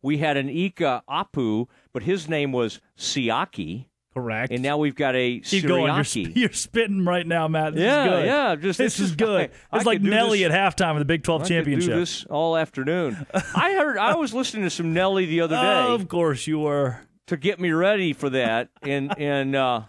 We 0.02 0.18
had 0.18 0.36
an 0.36 0.48
Ika 0.48 1.04
Apu, 1.08 1.68
but 1.92 2.02
his 2.02 2.28
name 2.28 2.50
was 2.50 2.80
Siaki. 2.98 3.86
Correct. 4.14 4.52
And 4.52 4.62
now 4.62 4.76
we've 4.76 4.94
got 4.94 5.16
a 5.16 5.40
Keep 5.40 5.66
going. 5.66 5.94
You're, 5.94 6.04
sp- 6.04 6.36
you're, 6.36 6.52
spitting 6.52 7.04
right 7.04 7.26
now, 7.26 7.48
Matt. 7.48 7.74
This 7.74 7.82
yeah, 7.82 8.04
is 8.04 8.10
good. 8.10 8.26
yeah. 8.26 8.54
Just 8.56 8.78
this, 8.78 8.96
this 8.98 9.00
is 9.08 9.16
good. 9.16 9.40
I, 9.40 9.76
it's 9.76 9.86
I 9.86 9.90
like 9.90 10.02
Nelly 10.02 10.42
this, 10.42 10.52
at 10.52 10.76
halftime 10.76 10.92
of 10.92 10.98
the 10.98 11.06
Big 11.06 11.22
12 11.22 11.42
I 11.42 11.44
championship. 11.46 11.94
This 11.94 12.24
all 12.26 12.56
afternoon. 12.56 13.26
I 13.34 13.72
heard. 13.72 13.96
I 13.96 14.16
was 14.16 14.34
listening 14.34 14.64
to 14.64 14.70
some 14.70 14.92
Nelly 14.92 15.24
the 15.26 15.40
other 15.40 15.56
day. 15.56 15.62
Oh, 15.62 15.94
of 15.94 16.08
course 16.08 16.46
you 16.46 16.58
were. 16.60 17.00
To 17.28 17.36
get 17.38 17.58
me 17.58 17.70
ready 17.70 18.12
for 18.12 18.28
that, 18.30 18.68
and 18.82 19.16
and 19.18 19.56
uh, 19.56 19.82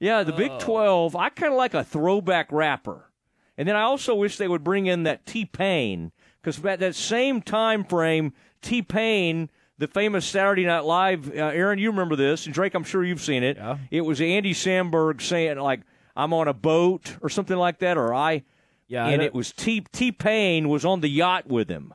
yeah, 0.00 0.24
the 0.24 0.32
Big 0.32 0.58
12. 0.58 1.14
I 1.14 1.28
kind 1.28 1.52
of 1.52 1.56
like 1.56 1.74
a 1.74 1.84
throwback 1.84 2.50
rapper. 2.50 3.10
And 3.56 3.68
then 3.68 3.76
I 3.76 3.82
also 3.82 4.16
wish 4.16 4.36
they 4.36 4.48
would 4.48 4.64
bring 4.64 4.86
in 4.86 5.04
that 5.04 5.26
T 5.26 5.44
Pain 5.44 6.10
because 6.42 6.64
at 6.64 6.80
that 6.80 6.96
same 6.96 7.40
time 7.40 7.84
frame, 7.84 8.32
T 8.62 8.82
Pain, 8.82 9.48
the 9.78 9.88
famous 9.88 10.24
Saturday 10.24 10.64
Night 10.64 10.84
Live, 10.84 11.28
uh, 11.28 11.32
Aaron, 11.32 11.78
you 11.78 11.90
remember 11.90 12.16
this, 12.16 12.46
and 12.46 12.54
Drake, 12.54 12.74
I'm 12.74 12.84
sure 12.84 13.04
you've 13.04 13.20
seen 13.20 13.42
it. 13.42 13.56
Yeah. 13.56 13.78
It 13.90 14.02
was 14.02 14.20
Andy 14.20 14.54
Samberg 14.54 15.20
saying 15.20 15.58
like, 15.58 15.80
"I'm 16.14 16.32
on 16.32 16.48
a 16.48 16.54
boat" 16.54 17.16
or 17.20 17.28
something 17.28 17.56
like 17.56 17.78
that, 17.80 17.96
or 17.96 18.14
I. 18.14 18.44
Yeah, 18.86 19.06
and 19.06 19.22
it 19.22 19.34
was 19.34 19.50
T 19.50 19.80
T 19.92 20.12
Pain 20.12 20.68
was 20.68 20.84
on 20.84 21.00
the 21.00 21.08
yacht 21.08 21.46
with 21.46 21.68
him, 21.68 21.94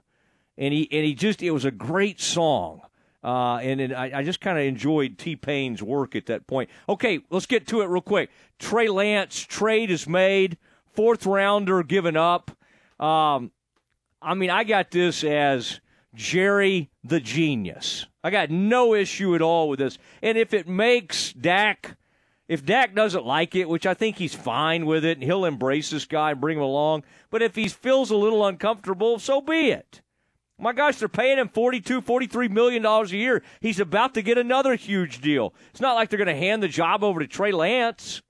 and 0.57 0.73
he 0.73 0.89
and 0.91 1.05
he 1.05 1.13
just 1.13 1.41
it 1.41 1.51
was 1.51 1.65
a 1.65 1.71
great 1.71 2.19
song. 2.19 2.81
Uh, 3.21 3.57
and 3.57 3.81
it, 3.81 3.91
I, 3.91 4.19
I, 4.19 4.23
just 4.23 4.39
kind 4.39 4.57
of 4.57 4.63
enjoyed 4.63 5.17
T 5.17 5.35
Pain's 5.35 5.83
work 5.83 6.15
at 6.15 6.27
that 6.27 6.47
point. 6.47 6.69
Okay, 6.87 7.19
let's 7.29 7.45
get 7.45 7.67
to 7.67 7.81
it 7.81 7.87
real 7.87 8.01
quick. 8.01 8.29
Trey 8.59 8.87
Lance 8.87 9.37
trade 9.37 9.91
is 9.91 10.07
made, 10.07 10.57
fourth 10.93 11.25
rounder 11.25 11.83
given 11.83 12.15
up. 12.15 12.49
Um, 12.97 13.51
I 14.21 14.35
mean, 14.35 14.49
I 14.49 14.63
got 14.63 14.91
this 14.91 15.25
as 15.25 15.81
Jerry 16.15 16.89
the 17.03 17.19
genius. 17.19 18.05
I 18.23 18.29
got 18.31 18.49
no 18.49 18.93
issue 18.93 19.35
at 19.35 19.41
all 19.41 19.69
with 19.69 19.79
this. 19.79 19.97
And 20.21 20.37
if 20.37 20.53
it 20.53 20.67
makes 20.67 21.33
Dak, 21.33 21.97
if 22.47 22.65
Dak 22.65 22.95
doesn't 22.95 23.25
like 23.25 23.55
it, 23.55 23.69
which 23.69 23.85
I 23.85 23.93
think 23.93 24.17
he's 24.17 24.33
fine 24.33 24.85
with 24.85 25.05
it, 25.05 25.17
and 25.17 25.23
he'll 25.23 25.45
embrace 25.45 25.89
this 25.91 26.05
guy 26.05 26.31
and 26.31 26.41
bring 26.41 26.57
him 26.57 26.63
along. 26.63 27.03
But 27.29 27.41
if 27.41 27.55
he 27.55 27.67
feels 27.67 28.11
a 28.11 28.17
little 28.17 28.45
uncomfortable, 28.45 29.19
so 29.19 29.39
be 29.39 29.69
it. 29.69 30.01
My 30.61 30.73
gosh, 30.73 30.97
they're 30.97 31.07
paying 31.07 31.37
him 31.37 31.47
$42, 31.47 32.03
43 32.03 32.49
million 32.49 32.81
dollars 32.81 33.13
a 33.13 33.17
year. 33.17 33.41
He's 33.61 33.79
about 33.79 34.13
to 34.15 34.21
get 34.21 34.37
another 34.37 34.75
huge 34.75 35.21
deal. 35.21 35.53
It's 35.71 35.79
not 35.79 35.95
like 35.95 36.09
they're 36.09 36.17
going 36.17 36.27
to 36.27 36.35
hand 36.35 36.61
the 36.61 36.67
job 36.67 37.03
over 37.03 37.21
to 37.21 37.27
Trey 37.27 37.53
Lance. 37.53 38.21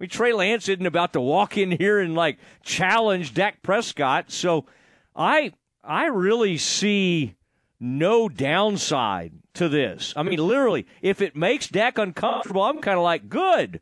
I 0.00 0.04
mean, 0.04 0.10
Trey 0.10 0.32
Lance 0.32 0.68
isn't 0.68 0.84
about 0.84 1.12
to 1.12 1.20
walk 1.20 1.56
in 1.56 1.70
here 1.70 2.00
and 2.00 2.16
like 2.16 2.38
challenge 2.64 3.34
Dak 3.34 3.62
Prescott. 3.62 4.32
So 4.32 4.66
I 5.14 5.52
I 5.86 6.06
really 6.06 6.56
see 6.56 7.34
no 7.78 8.28
downside 8.28 9.32
to 9.54 9.68
this. 9.68 10.12
I 10.16 10.22
mean, 10.22 10.38
literally, 10.38 10.86
if 11.02 11.20
it 11.20 11.36
makes 11.36 11.68
Dak 11.68 11.98
uncomfortable, 11.98 12.62
I'm 12.62 12.80
kind 12.80 12.96
of 12.96 13.04
like, 13.04 13.28
good. 13.28 13.80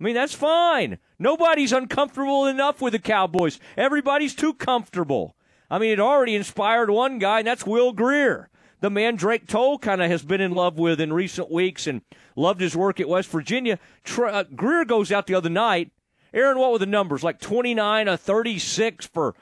I 0.00 0.04
mean, 0.04 0.14
that's 0.14 0.34
fine. 0.34 0.98
Nobody's 1.18 1.72
uncomfortable 1.72 2.46
enough 2.46 2.80
with 2.80 2.92
the 2.92 2.98
Cowboys. 2.98 3.58
Everybody's 3.76 4.34
too 4.34 4.54
comfortable. 4.54 5.34
I 5.70 5.78
mean, 5.78 5.90
it 5.90 6.00
already 6.00 6.34
inspired 6.34 6.90
one 6.90 7.18
guy, 7.18 7.38
and 7.38 7.48
that's 7.48 7.66
Will 7.66 7.92
Grier, 7.92 8.50
The 8.80 8.90
man 8.90 9.16
Drake 9.16 9.46
Toll 9.48 9.78
kind 9.78 10.02
of 10.02 10.10
has 10.10 10.22
been 10.22 10.40
in 10.40 10.52
love 10.52 10.78
with 10.78 11.00
in 11.00 11.12
recent 11.12 11.50
weeks 11.50 11.86
and 11.86 12.02
loved 12.36 12.60
his 12.60 12.76
work 12.76 13.00
at 13.00 13.08
West 13.08 13.28
Virginia. 13.30 13.78
uh, 14.18 14.44
Grier 14.54 14.84
goes 14.84 15.10
out 15.10 15.26
the 15.26 15.34
other 15.34 15.48
night. 15.50 15.90
Aaron, 16.32 16.58
what 16.58 16.70
were 16.70 16.78
the 16.78 16.86
numbers? 16.86 17.24
Like 17.24 17.40
29 17.40 18.08
a 18.08 18.16
36 18.16 19.06
for 19.06 19.34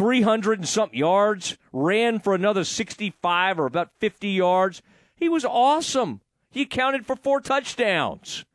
300 0.00 0.60
and 0.60 0.66
something 0.66 0.98
yards, 0.98 1.58
ran 1.74 2.18
for 2.20 2.34
another 2.34 2.64
65 2.64 3.60
or 3.60 3.66
about 3.66 3.90
50 3.98 4.30
yards. 4.30 4.80
He 5.14 5.28
was 5.28 5.44
awesome. 5.44 6.22
He 6.50 6.62
accounted 6.62 7.04
for 7.04 7.16
four 7.16 7.42
touchdowns. 7.42 8.46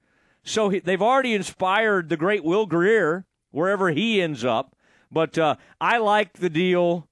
So 0.41 0.69
he, 0.69 0.79
they've 0.79 1.03
already 1.03 1.35
inspired 1.35 2.09
the 2.09 2.17
great 2.17 2.43
Will 2.43 2.65
Grier 2.65 3.27
wherever 3.51 3.91
he 3.91 4.23
ends 4.23 4.43
up. 4.43 4.75
But 5.11 5.37
uh, 5.37 5.57
I 5.79 5.99
like 5.99 6.33
the 6.33 6.49
deal. 6.49 7.07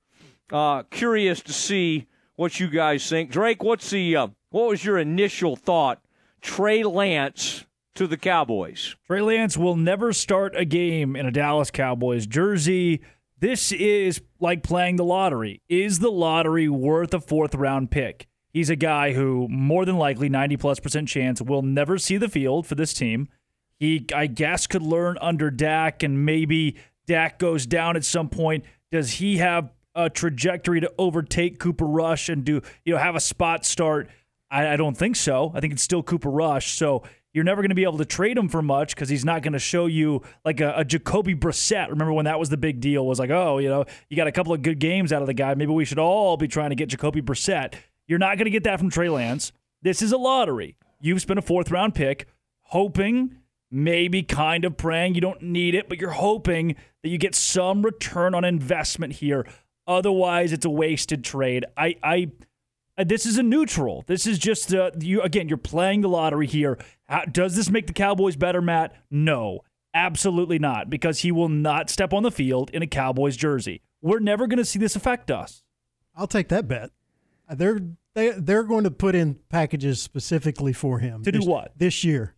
Uh, 0.52 0.82
curious 0.90 1.40
to 1.42 1.54
see 1.54 2.08
what 2.36 2.60
you 2.60 2.70
guys 2.70 3.08
think. 3.08 3.30
Drake, 3.30 3.62
what's 3.62 3.92
the 3.92 4.16
uh, 4.16 4.28
what 4.50 4.68
was 4.68 4.84
your 4.84 4.98
initial 4.98 5.56
thought? 5.56 6.02
Trey 6.42 6.82
Lance 6.84 7.66
to 7.94 8.08
the 8.08 8.18
Cowboys. 8.18 8.96
Trey 9.06 9.22
Lance 9.22 9.58
will 9.58 9.76
never 9.76 10.12
start 10.12 10.56
a 10.56 10.66
game 10.66 11.16
in 11.16 11.28
a 11.28 11.32
Dallas 11.32 11.70
Cowboys 11.70 12.26
jersey. 12.26 13.00
This 13.40 13.72
is 13.72 14.22
like 14.40 14.64
playing 14.64 14.96
the 14.96 15.04
lottery. 15.04 15.62
Is 15.68 16.00
the 16.00 16.12
lottery 16.12 16.70
worth 16.70 17.14
a 17.14 17.20
fourth 17.20 17.56
round 17.56 17.92
pick? 17.92 18.28
He's 18.54 18.70
a 18.70 18.76
guy 18.76 19.14
who, 19.14 19.48
more 19.50 19.84
than 19.84 19.98
likely, 19.98 20.30
90 20.30 20.58
plus 20.58 20.80
percent 20.80 21.08
chance, 21.08 21.42
will 21.42 21.64
never 21.64 21.98
see 21.98 22.18
the 22.18 22.30
field 22.30 22.68
for 22.68 22.76
this 22.76 22.94
team. 22.94 23.28
He, 23.80 24.06
I 24.14 24.28
guess, 24.28 24.68
could 24.68 24.84
learn 24.84 25.18
under 25.20 25.50
Dak, 25.50 26.04
and 26.04 26.26
maybe 26.26 26.78
Dak 27.08 27.40
goes 27.40 27.66
down 27.66 27.96
at 27.96 28.06
some 28.06 28.30
point. 28.30 28.64
Does 28.92 29.14
he 29.14 29.38
have 29.38 29.72
a 29.96 30.10
trajectory 30.10 30.82
to 30.82 30.94
overtake 30.98 31.60
Cooper 31.60 31.86
Rush 31.86 32.30
and 32.30 32.44
do 32.44 32.62
you 32.86 32.94
know 32.94 33.00
have 33.00 33.16
a 33.16 33.20
spot 33.20 33.66
start? 33.66 34.10
I, 34.50 34.74
I 34.74 34.78
don't 34.78 34.96
think 34.96 35.16
so. 35.16 35.52
I 35.54 35.60
think 35.60 35.74
it's 35.74 35.84
still 35.84 36.04
Cooper 36.04 36.30
Rush. 36.30 36.74
So 36.74 37.04
you're 37.34 37.44
never 37.44 37.62
going 37.62 37.70
to 37.70 37.76
be 37.76 37.84
able 37.84 37.98
to 37.98 38.06
trade 38.06 38.38
him 38.38 38.48
for 38.48 38.62
much 38.62 38.96
because 38.96 39.10
he's 39.10 39.26
not 39.26 39.42
going 39.42 39.54
to 39.54 39.60
show 39.60 39.88
you 39.88 40.22
like 40.46 40.62
a, 40.62 40.74
a 40.78 40.86
Jacoby 40.86 41.36
Brissett. 41.36 41.90
Remember 41.90 42.14
when 42.14 42.26
that 42.26 42.40
was 42.40 42.50
the 42.50 42.58
big 42.58 42.80
deal? 42.80 43.06
Was 43.06 43.20
like, 43.20 43.32
oh, 43.32 43.58
you 43.58 43.70
know, 43.70 43.86
you 44.10 44.16
got 44.16 44.28
a 44.28 44.32
couple 44.32 44.54
of 44.54 44.62
good 44.62 44.80
games 44.80 45.12
out 45.12 45.22
of 45.22 45.28
the 45.28 45.34
guy. 45.34 45.54
Maybe 45.56 45.72
we 45.72 45.86
should 45.86 46.00
all 46.00 46.38
be 46.38 46.48
trying 46.48 46.70
to 46.70 46.76
get 46.76 46.90
Jacoby 46.90 47.22
Brissett. 47.22 47.74
You're 48.08 48.20
not 48.20 48.38
going 48.38 48.46
to 48.46 48.52
get 48.52 48.64
that 48.66 48.80
from 48.80 48.90
Trey 48.90 49.10
Lance. 49.10 49.52
This 49.82 50.02
is 50.02 50.12
a 50.12 50.18
lottery. 50.18 50.76
You've 51.02 51.22
spent 51.22 51.40
a 51.40 51.42
fourth 51.42 51.72
round 51.72 51.96
pick, 51.96 52.28
hoping, 52.62 53.38
maybe 53.72 54.22
kind 54.22 54.64
of 54.64 54.78
praying 54.78 55.16
you 55.16 55.22
don't 55.22 55.42
need 55.42 55.74
it, 55.74 55.90
but 55.90 56.00
you're 56.00 56.12
hoping 56.12 56.76
that 57.02 57.10
you 57.10 57.18
get 57.18 57.34
some 57.34 57.82
return 57.82 58.36
on 58.36 58.46
investment 58.46 59.14
here. 59.14 59.48
Otherwise, 59.88 60.54
it's 60.54 60.66
a 60.66 60.70
wasted 60.70 61.24
trade. 61.24 61.66
I, 61.76 61.96
I, 62.04 62.32
this 62.98 63.26
is 63.26 63.38
a 63.38 63.44
neutral. 63.44 64.04
This 64.08 64.28
is 64.28 64.38
just 64.38 64.74
uh, 64.74 64.92
you 65.00 65.22
again. 65.22 65.48
You're 65.48 65.58
playing 65.58 66.02
the 66.02 66.10
lottery 66.10 66.48
here. 66.48 66.78
How, 67.08 67.26
does 67.26 67.56
this 67.56 67.70
make 67.70 67.88
the 67.88 67.94
Cowboys 67.94 68.36
better, 68.36 68.62
Matt? 68.62 68.96
No, 69.10 69.62
absolutely 69.94 70.60
not. 70.60 70.90
Because 70.90 71.20
he 71.20 71.32
will 71.32 71.50
not 71.50 71.90
step 71.90 72.14
on 72.14 72.24
the 72.24 72.32
field 72.32 72.70
in 72.72 72.82
a 72.82 72.88
Cowboys 72.88 73.36
jersey. 73.36 73.82
We're 74.02 74.20
never 74.20 74.48
going 74.48 74.58
to 74.58 74.66
see 74.66 74.80
this 74.80 74.96
affect 74.96 75.32
us. 75.32 75.64
I'll 76.16 76.28
take 76.28 76.50
that 76.50 76.68
bet. 76.68 76.92
Uh, 77.50 77.56
they're 77.56 77.80
they 78.14 78.32
they're 78.32 78.64
going 78.64 78.84
to 78.84 78.92
put 78.92 79.16
in 79.16 79.36
packages 79.50 80.02
specifically 80.02 80.74
for 80.74 81.00
him 81.00 81.24
to 81.24 81.32
this, 81.32 81.44
do 81.44 81.50
what 81.50 81.72
this 81.78 82.04
year. 82.04 82.36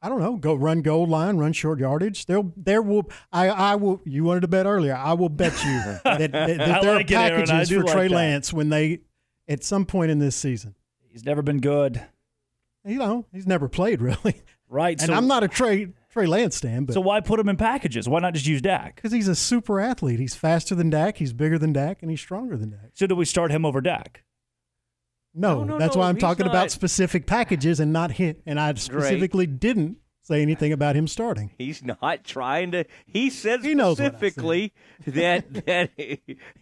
I 0.00 0.08
don't 0.08 0.20
know. 0.20 0.36
Go 0.36 0.54
run 0.54 0.82
goal 0.82 1.06
line, 1.06 1.38
run 1.38 1.52
short 1.52 1.80
yardage. 1.80 2.26
There, 2.26 2.42
there 2.56 2.82
will. 2.82 3.10
I, 3.32 3.48
I 3.48 3.74
will. 3.74 4.00
You 4.04 4.24
wanted 4.24 4.42
to 4.42 4.48
bet 4.48 4.64
earlier. 4.64 4.94
I 4.94 5.14
will 5.14 5.28
bet 5.28 5.52
you 5.64 5.70
that, 6.04 6.18
that, 6.18 6.32
that 6.32 6.56
there 6.82 6.94
like 6.94 7.10
are 7.10 7.14
packages 7.14 7.72
it, 7.72 7.74
for 7.74 7.84
like 7.84 7.92
Trey. 7.92 8.08
Lance 8.08 8.52
when 8.52 8.68
they, 8.68 9.00
at 9.48 9.64
some 9.64 9.84
point 9.86 10.10
in 10.10 10.18
this 10.18 10.36
season. 10.36 10.74
He's 11.08 11.24
never 11.24 11.42
been 11.42 11.60
good. 11.60 12.02
You 12.84 12.98
know, 12.98 13.26
he's 13.32 13.46
never 13.46 13.68
played 13.68 14.00
really. 14.02 14.42
Right. 14.68 15.00
And 15.00 15.08
so, 15.08 15.14
I'm 15.14 15.26
not 15.26 15.42
a 15.42 15.48
Trey 15.48 15.88
Trey 16.10 16.26
Lance 16.26 16.56
stan, 16.56 16.84
but 16.84 16.92
so 16.94 17.00
why 17.00 17.20
put 17.20 17.40
him 17.40 17.48
in 17.48 17.56
packages? 17.56 18.08
Why 18.08 18.20
not 18.20 18.34
just 18.34 18.46
use 18.46 18.60
Dak? 18.62 18.96
because 18.96 19.12
he's 19.12 19.28
a 19.28 19.34
super 19.34 19.80
athlete. 19.80 20.20
He's 20.20 20.34
faster 20.34 20.74
than 20.74 20.90
Dak. 20.90 21.16
He's 21.16 21.32
bigger 21.32 21.58
than 21.58 21.72
Dak, 21.72 22.02
and 22.02 22.10
he's 22.10 22.20
stronger 22.20 22.56
than 22.56 22.70
Dak. 22.70 22.90
So 22.94 23.06
do 23.06 23.14
we 23.14 23.24
start 23.24 23.50
him 23.50 23.64
over 23.64 23.80
Dak? 23.80 24.24
No, 25.34 25.58
No, 25.58 25.64
no, 25.64 25.78
that's 25.78 25.94
no, 25.94 26.00
why 26.02 26.08
I'm 26.08 26.16
talking 26.18 26.46
not. 26.46 26.52
about 26.54 26.70
specific 26.70 27.26
packages 27.26 27.78
and 27.80 27.92
not 27.92 28.12
hit. 28.12 28.40
And 28.46 28.58
I 28.58 28.72
specifically 28.74 29.46
didn't 29.46 29.98
say 30.28 30.42
anything 30.42 30.72
about 30.72 30.94
him 30.94 31.08
starting. 31.08 31.50
He's 31.56 31.82
not 31.82 32.22
trying 32.22 32.70
to. 32.72 32.84
He 33.06 33.30
said 33.30 33.64
He 33.64 33.72
specifically 33.72 34.72
that 35.06 35.66
that 35.66 35.90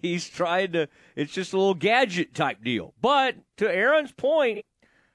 he's 0.00 0.28
trying 0.28 0.72
to. 0.72 0.88
It's 1.16 1.32
just 1.32 1.52
a 1.52 1.58
little 1.58 1.74
gadget 1.74 2.34
type 2.34 2.62
deal. 2.62 2.94
But 3.02 3.36
to 3.58 3.68
Aaron's 3.68 4.12
point, 4.12 4.64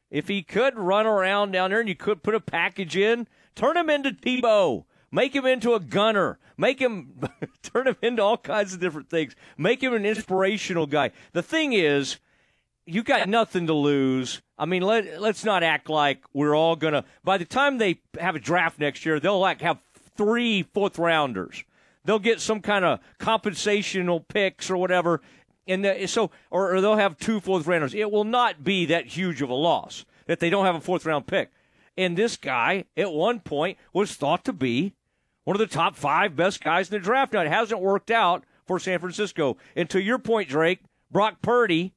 if 0.10 0.28
he 0.28 0.44
could 0.44 0.78
run 0.78 1.08
around 1.08 1.52
down 1.52 1.72
there 1.72 1.80
and 1.80 1.90
you 1.90 1.96
could 1.96 2.22
put 2.22 2.36
a 2.36 2.42
package 2.42 2.98
in, 2.98 3.28
turn 3.56 3.78
him 3.78 3.90
into 3.90 4.12
Tebow, 4.12 4.84
make 5.12 5.34
him 5.34 5.46
into 5.46 5.74
a 5.74 5.80
gunner, 5.80 6.38
make 6.58 6.80
him 6.80 7.22
turn 7.64 7.88
him 7.88 7.96
into 8.02 8.22
all 8.22 8.38
kinds 8.38 8.74
of 8.74 8.82
different 8.82 9.10
things, 9.10 9.34
make 9.58 9.82
him 9.82 9.94
an 9.94 10.06
inspirational 10.06 10.86
guy. 10.86 11.12
The 11.32 11.42
thing 11.42 11.72
is 11.72 12.18
you 12.94 13.04
got 13.04 13.30
nothing 13.30 13.68
to 13.68 13.74
lose. 13.74 14.42
I 14.58 14.66
mean, 14.66 14.82
let 14.82 15.22
let's 15.22 15.44
not 15.44 15.64
act 15.64 15.90
like 15.90 16.24
we're 16.34 16.56
all 16.56 16.76
gonna. 16.76 17.06
By 17.24 17.38
the 17.38 17.46
time 17.46 17.78
they 17.78 18.02
have 18.20 18.36
a 18.36 18.40
draft 18.40 18.80
next 18.80 19.06
year, 19.06 19.20
they'll 19.20 19.40
like 19.40 19.62
have 19.62 19.80
three 20.18 20.64
fourth 20.64 21.00
rounders. 21.00 21.64
They'll 22.04 22.20
get 22.20 22.42
some 22.42 22.62
kind 22.62 22.84
of 22.84 23.00
compensational 23.20 24.20
picks 24.20 24.70
or 24.70 24.78
whatever, 24.78 25.22
and 25.68 25.86
the, 25.86 26.08
so 26.08 26.32
or, 26.50 26.76
or 26.76 26.82
they'll 26.82 26.96
have 26.96 27.18
two 27.18 27.40
fourth 27.40 27.68
rounders. 27.68 27.94
It 27.94 28.12
will 28.12 28.24
not 28.24 28.64
be 28.64 28.86
that 28.88 29.08
huge 29.08 29.42
of 29.42 29.50
a 29.50 29.56
loss 29.56 30.06
that 30.28 30.40
they 30.40 30.50
don't 30.50 30.66
have 30.66 30.76
a 30.76 30.82
fourth 30.82 31.06
round 31.06 31.28
pick. 31.28 31.52
And 31.98 32.18
this 32.18 32.38
guy, 32.38 32.86
at 32.96 33.12
one 33.12 33.42
point, 33.42 33.78
was 33.94 34.16
thought 34.16 34.46
to 34.46 34.54
be 34.54 34.94
one 35.44 35.56
of 35.56 35.60
the 35.60 35.68
top 35.68 35.96
five 35.96 36.36
best 36.36 36.64
guys 36.64 36.90
in 36.90 36.94
the 36.94 37.04
draft. 37.04 37.34
Now 37.34 37.42
it 37.42 37.48
hasn't 37.48 37.82
worked 37.82 38.12
out 38.12 38.44
for 38.66 38.80
San 38.80 39.00
Francisco. 39.00 39.58
And 39.76 39.90
to 39.90 40.02
your 40.02 40.20
point, 40.20 40.50
Drake, 40.50 40.80
Brock 41.12 41.42
Purdy. 41.42 41.94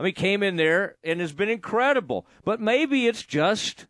I 0.00 0.04
mean, 0.04 0.14
came 0.14 0.42
in 0.42 0.56
there 0.56 0.96
and 1.04 1.20
has 1.20 1.32
been 1.32 1.48
incredible. 1.48 2.26
But 2.44 2.60
maybe 2.60 3.06
it's 3.06 3.22
just 3.22 3.86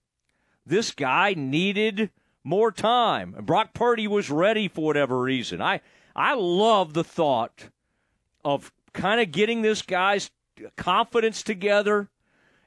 this 0.66 0.90
guy 0.90 1.34
needed 1.36 2.10
more 2.44 2.70
time. 2.72 3.34
Brock 3.40 3.72
Purdy 3.74 4.06
was 4.06 4.30
ready 4.30 4.68
for 4.68 4.84
whatever 4.84 5.20
reason. 5.20 5.60
I 5.62 5.80
I 6.14 6.34
love 6.34 6.92
the 6.92 7.04
thought 7.04 7.70
of 8.44 8.72
kind 8.92 9.20
of 9.20 9.30
getting 9.30 9.62
this 9.62 9.80
guy's 9.82 10.30
confidence 10.76 11.42
together 11.42 12.10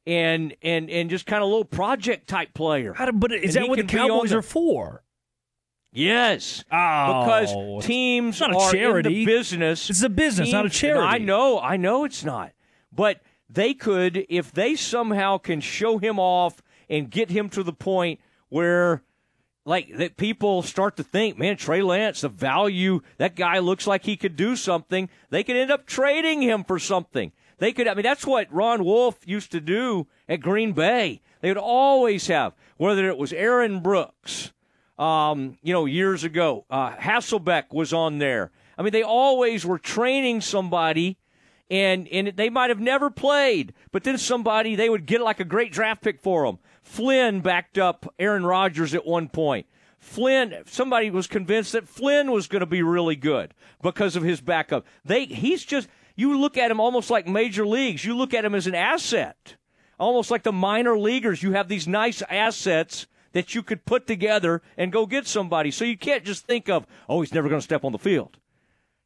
and 0.07 0.55
and 0.61 0.89
and 0.89 1.09
just 1.09 1.25
kind 1.25 1.43
of 1.43 1.47
a 1.47 1.51
little 1.51 1.65
project 1.65 2.27
type 2.27 2.53
player. 2.53 2.95
Do, 2.97 3.11
but 3.11 3.31
is 3.33 3.55
And 3.55 3.65
that 3.65 3.69
what 3.69 3.75
the 3.77 3.83
can 3.83 3.97
be 3.97 3.99
on 4.01 4.09
Cowboys 4.09 4.29
the- 4.31 4.37
are 4.37 4.41
for? 4.41 5.03
Yes. 5.91 6.63
Oh, 6.71 7.21
because 7.23 7.85
teams 7.85 8.39
not 8.41 8.51
a 8.53 8.57
are 8.57 8.71
charity. 8.71 9.07
in 9.07 9.13
the 9.13 9.25
business. 9.25 9.89
It's 9.89 10.03
a 10.03 10.09
business, 10.09 10.51
not 10.51 10.65
a 10.65 10.69
charity. 10.69 11.05
I 11.07 11.19
know, 11.19 11.57
I 11.59 11.77
know 11.77 12.03
it's 12.03 12.25
not. 12.25 12.51
But 12.95 13.21
they 13.49 13.73
could, 13.73 14.25
if 14.29 14.51
they 14.51 14.75
somehow 14.75 15.37
can 15.37 15.59
show 15.59 15.97
him 15.97 16.19
off 16.19 16.61
and 16.89 17.09
get 17.09 17.29
him 17.29 17.49
to 17.49 17.63
the 17.63 17.73
point 17.73 18.19
where, 18.49 19.03
like, 19.65 19.95
that 19.97 20.17
people 20.17 20.61
start 20.61 20.97
to 20.97 21.03
think, 21.03 21.37
man, 21.37 21.57
Trey 21.57 21.81
Lance, 21.81 22.21
the 22.21 22.29
value, 22.29 23.01
that 23.17 23.35
guy 23.35 23.59
looks 23.59 23.85
like 23.85 24.05
he 24.05 24.15
could 24.15 24.35
do 24.35 24.55
something. 24.55 25.09
They 25.29 25.43
could 25.43 25.55
end 25.55 25.71
up 25.71 25.85
trading 25.85 26.41
him 26.41 26.63
for 26.63 26.79
something. 26.79 27.31
They 27.57 27.71
could, 27.71 27.87
I 27.87 27.93
mean, 27.93 28.03
that's 28.03 28.25
what 28.25 28.51
Ron 28.53 28.83
Wolf 28.83 29.19
used 29.25 29.51
to 29.51 29.61
do 29.61 30.07
at 30.27 30.41
Green 30.41 30.73
Bay. 30.73 31.21
They 31.41 31.49
would 31.49 31.57
always 31.57 32.27
have, 32.27 32.53
whether 32.77 33.07
it 33.07 33.17
was 33.17 33.33
Aaron 33.33 33.81
Brooks, 33.81 34.51
um, 34.97 35.57
you 35.61 35.73
know, 35.73 35.85
years 35.85 36.23
ago. 36.23 36.65
Uh, 36.69 36.91
Hasselbeck 36.95 37.73
was 37.73 37.93
on 37.93 38.17
there. 38.17 38.51
I 38.77 38.81
mean, 38.81 38.91
they 38.91 39.03
always 39.03 39.65
were 39.65 39.79
training 39.79 40.41
somebody, 40.41 41.17
and 41.69 42.07
and 42.09 42.33
they 42.35 42.49
might 42.49 42.69
have 42.69 42.79
never 42.79 43.09
played, 43.09 43.73
but 43.91 44.03
then 44.03 44.17
somebody 44.17 44.75
they 44.75 44.89
would 44.89 45.05
get 45.05 45.21
like 45.21 45.39
a 45.39 45.45
great 45.45 45.71
draft 45.71 46.01
pick 46.03 46.21
for 46.21 46.45
them. 46.45 46.59
Flynn 46.83 47.41
backed 47.41 47.77
up 47.77 48.13
Aaron 48.19 48.45
Rodgers 48.45 48.93
at 48.93 49.05
one 49.05 49.27
point. 49.27 49.65
Flynn, 50.05 50.53
somebody 50.67 51.09
was 51.09 51.25
convinced 51.25 51.71
that 51.71 51.89
Flynn 51.89 52.31
was 52.31 52.47
going 52.47 52.59
to 52.59 52.67
be 52.67 52.83
really 52.83 53.15
good 53.15 53.55
because 53.81 54.15
of 54.15 54.21
his 54.21 54.39
backup. 54.39 54.85
They, 55.03 55.25
he's 55.25 55.65
just, 55.65 55.89
you 56.15 56.37
look 56.37 56.57
at 56.57 56.69
him 56.69 56.79
almost 56.79 57.09
like 57.09 57.27
major 57.27 57.65
leagues. 57.65 58.05
You 58.05 58.15
look 58.15 58.31
at 58.31 58.45
him 58.45 58.53
as 58.53 58.67
an 58.67 58.75
asset, 58.75 59.55
almost 59.99 60.29
like 60.29 60.43
the 60.43 60.51
minor 60.51 60.95
leaguers. 60.95 61.41
You 61.41 61.53
have 61.53 61.67
these 61.67 61.87
nice 61.87 62.21
assets 62.29 63.07
that 63.31 63.55
you 63.55 63.63
could 63.63 63.83
put 63.83 64.05
together 64.05 64.61
and 64.77 64.91
go 64.91 65.07
get 65.07 65.25
somebody. 65.25 65.71
So 65.71 65.83
you 65.83 65.97
can't 65.97 66.23
just 66.23 66.45
think 66.45 66.69
of, 66.69 66.85
oh, 67.09 67.21
he's 67.21 67.33
never 67.33 67.49
going 67.49 67.59
to 67.59 67.65
step 67.65 67.83
on 67.83 67.91
the 67.91 67.97
field. 67.97 68.37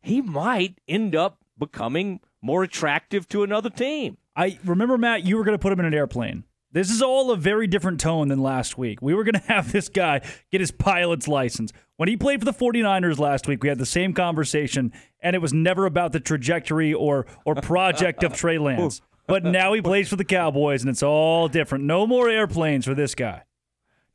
He 0.02 0.22
might 0.22 0.80
end 0.86 1.16
up 1.16 1.40
becoming 1.58 2.20
more 2.42 2.64
attractive 2.64 3.28
to 3.30 3.44
another 3.44 3.70
team. 3.70 4.18
I 4.36 4.58
remember, 4.64 4.98
Matt, 4.98 5.26
you 5.26 5.38
were 5.38 5.44
going 5.44 5.58
to 5.58 5.62
put 5.62 5.74
him 5.74 5.80
in 5.80 5.86
an 5.86 5.94
airplane. 5.94 6.46
This 6.72 6.92
is 6.92 7.02
all 7.02 7.32
a 7.32 7.36
very 7.38 7.66
different 7.66 8.00
tone 8.00 8.28
than 8.28 8.44
last 8.44 8.78
week. 8.78 9.02
We 9.02 9.14
were 9.14 9.24
going 9.24 9.34
to 9.42 9.48
have 9.52 9.72
this 9.72 9.90
guy 9.90 10.22
get 10.52 10.62
his 10.62 10.72
pilot's 10.72 11.28
license. 11.28 11.72
When 11.98 12.08
he 12.08 12.16
played 12.16 12.40
for 12.40 12.46
the 12.46 12.54
49ers 12.54 13.20
last 13.20 13.48
week, 13.48 13.64
we 13.64 13.70
had 13.70 13.80
the 13.80 13.86
same 13.86 14.14
conversation, 14.14 14.94
and 15.22 15.36
it 15.36 15.40
was 15.40 15.52
never 15.52 15.86
about 15.86 16.14
the 16.14 16.20
trajectory 16.20 16.94
or, 16.94 17.26
or 17.46 17.56
project 17.56 18.24
of 18.24 18.34
Trey 18.34 18.58
Lance. 18.60 19.02
But 19.28 19.44
now 19.44 19.74
he 19.74 19.82
plays 19.82 20.10
for 20.10 20.16
the 20.16 20.26
Cowboys, 20.26 20.82
and 20.82 20.90
it's 20.90 21.04
all 21.04 21.48
different. 21.48 21.84
No 21.84 22.08
more 22.08 22.30
airplanes 22.30 22.86
for 22.86 22.96
this 22.96 23.14
guy. 23.14 23.44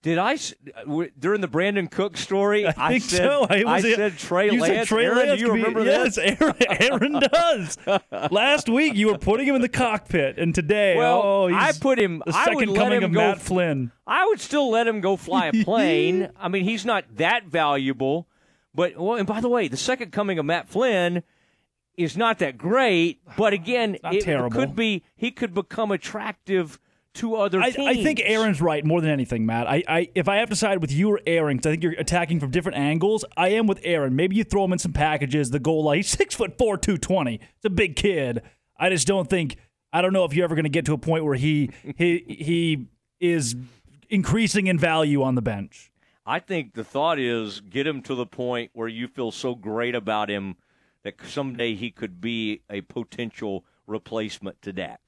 Did 0.05 0.19
I 0.19 0.35
uh, 0.35 1.05
during 1.19 1.41
the 1.41 1.49
Brandon 1.49 1.87
Cook 1.89 2.19
story? 2.19 2.67
I 2.67 2.73
think 2.91 3.05
said, 3.05 3.17
so. 3.17 3.47
I, 3.49 3.81
said 3.81 4.19
Trey 4.19 4.51
you 4.51 4.61
Lance. 4.61 4.75
Said 4.75 4.87
Trey 4.87 5.07
Aaron, 5.07 5.29
Lance 5.29 5.41
do 5.41 5.47
you 5.47 5.47
could 5.47 5.55
be- 5.55 5.63
remember 5.63 5.83
yes, 5.83 6.17
this? 6.17 6.37
Aaron, 6.39 6.57
Aaron 6.69 7.13
does. 7.33 7.79
Last 8.31 8.69
week 8.69 8.97
you 8.97 9.07
were 9.07 9.17
putting 9.17 9.47
him 9.47 9.55
in 9.55 9.63
the 9.63 9.69
cockpit, 9.71 10.39
and 10.39 10.55
today, 10.55 10.95
Well, 10.99 11.23
oh, 11.25 11.55
I 11.55 11.73
put 11.73 11.99
him. 11.99 12.23
the 12.27 12.35
I 12.37 12.55
would 12.55 12.75
coming 12.75 13.03
of 13.03 13.13
go, 13.13 13.19
Matt 13.19 13.41
Flynn. 13.41 13.93
I 14.07 14.27
would 14.27 14.41
still 14.41 14.71
let 14.71 14.87
him 14.87 15.01
go 15.01 15.17
fly 15.17 15.47
a 15.47 15.53
plane. 15.65 16.29
I 16.39 16.49
mean, 16.49 16.65
he's 16.65 16.85
not 16.85 17.07
that 17.17 17.47
valuable. 17.47 18.29
But 18.75 18.99
well, 18.99 19.17
and 19.17 19.27
by 19.27 19.41
the 19.41 19.49
way, 19.49 19.69
the 19.69 19.79
second 19.79 20.13
coming 20.13 20.39
of 20.39 20.45
Matt 20.45 20.69
Flynn 20.69 21.23
is 21.97 22.15
not 22.15 22.41
that 22.41 22.59
great. 22.59 23.21
But 23.39 23.55
again, 23.55 23.97
not 24.03 24.17
it 24.17 24.25
terrible. 24.25 24.51
could 24.51 24.77
be. 24.77 25.03
He 25.17 25.31
could 25.31 25.55
become 25.55 25.91
attractive 25.91 26.79
to 27.15 27.37
other 27.37 27.61
I, 27.61 27.71
teams. 27.71 27.89
I 27.89 28.03
think 28.03 28.21
Aaron's 28.25 28.61
right 28.61 28.85
more 28.85 29.01
than 29.01 29.11
anything, 29.11 29.47
Matt. 29.47 29.69
I, 29.69 29.83
I 29.87 30.09
if 30.15 30.29
I 30.29 30.37
have 30.37 30.51
to 30.51 30.57
side 30.57 30.81
with 30.81 30.93
you 30.93 31.11
or 31.11 31.21
Aaron, 31.27 31.59
'cause 31.59 31.67
I 31.67 31.71
think 31.71 31.83
you're 31.83 31.93
attacking 31.93 32.41
from 32.41 32.51
different 32.51 32.79
angles. 32.79 33.25
I 33.37 33.49
am 33.51 33.67
with 33.67 33.81
Aaron. 33.85 34.17
Maybe 34.17 34.37
you 34.37 34.45
throw 34.45 34.65
him 34.65 34.73
in 34.73 34.79
some 34.79 34.93
packages. 34.93 35.51
The 35.51 35.61
goal 35.61 35.85
line. 35.85 35.99
He's 35.99 36.09
six 36.09 36.35
foot 36.35 36.59
four, 36.59 36.77
two 36.77 36.99
twenty. 36.99 37.37
It's 37.57 37.65
a 37.65 37.71
big 37.71 37.97
kid. 37.97 38.43
I 38.77 38.91
just 38.91 39.07
don't 39.07 39.29
think. 39.31 39.57
I 39.93 40.03
don't 40.03 40.13
know 40.13 40.25
if 40.25 40.35
you're 40.35 40.45
ever 40.45 40.57
going 40.57 40.65
to 40.65 40.71
get 40.71 40.85
to 40.87 40.93
a 40.93 40.99
point 40.99 41.25
where 41.25 41.37
he 41.37 41.71
he 41.97 42.25
he 42.29 42.87
is 43.21 43.55
increasing 44.11 44.67
in 44.67 44.79
value 44.79 45.23
on 45.23 45.35
the 45.37 45.43
bench. 45.43 45.93
I 46.27 46.41
think 46.41 46.75
the 46.75 46.85
thought 46.85 47.19
is 47.19 47.61
get 47.61 47.87
him 47.87 48.03
to 48.03 48.15
the 48.15 48.27
point 48.27 48.71
where 48.73 48.89
you 48.89 49.07
feel 49.07 49.31
so 49.31 49.55
great 49.55 49.95
about 49.95 50.31
him 50.31 50.57
that 51.05 51.15
someday 51.27 51.75
he 51.75 51.91
could 51.91 52.21
be 52.21 52.63
a 52.71 52.81
potential 52.81 53.65
replacement 53.87 54.63
to 54.63 54.73
Dak. 54.73 55.04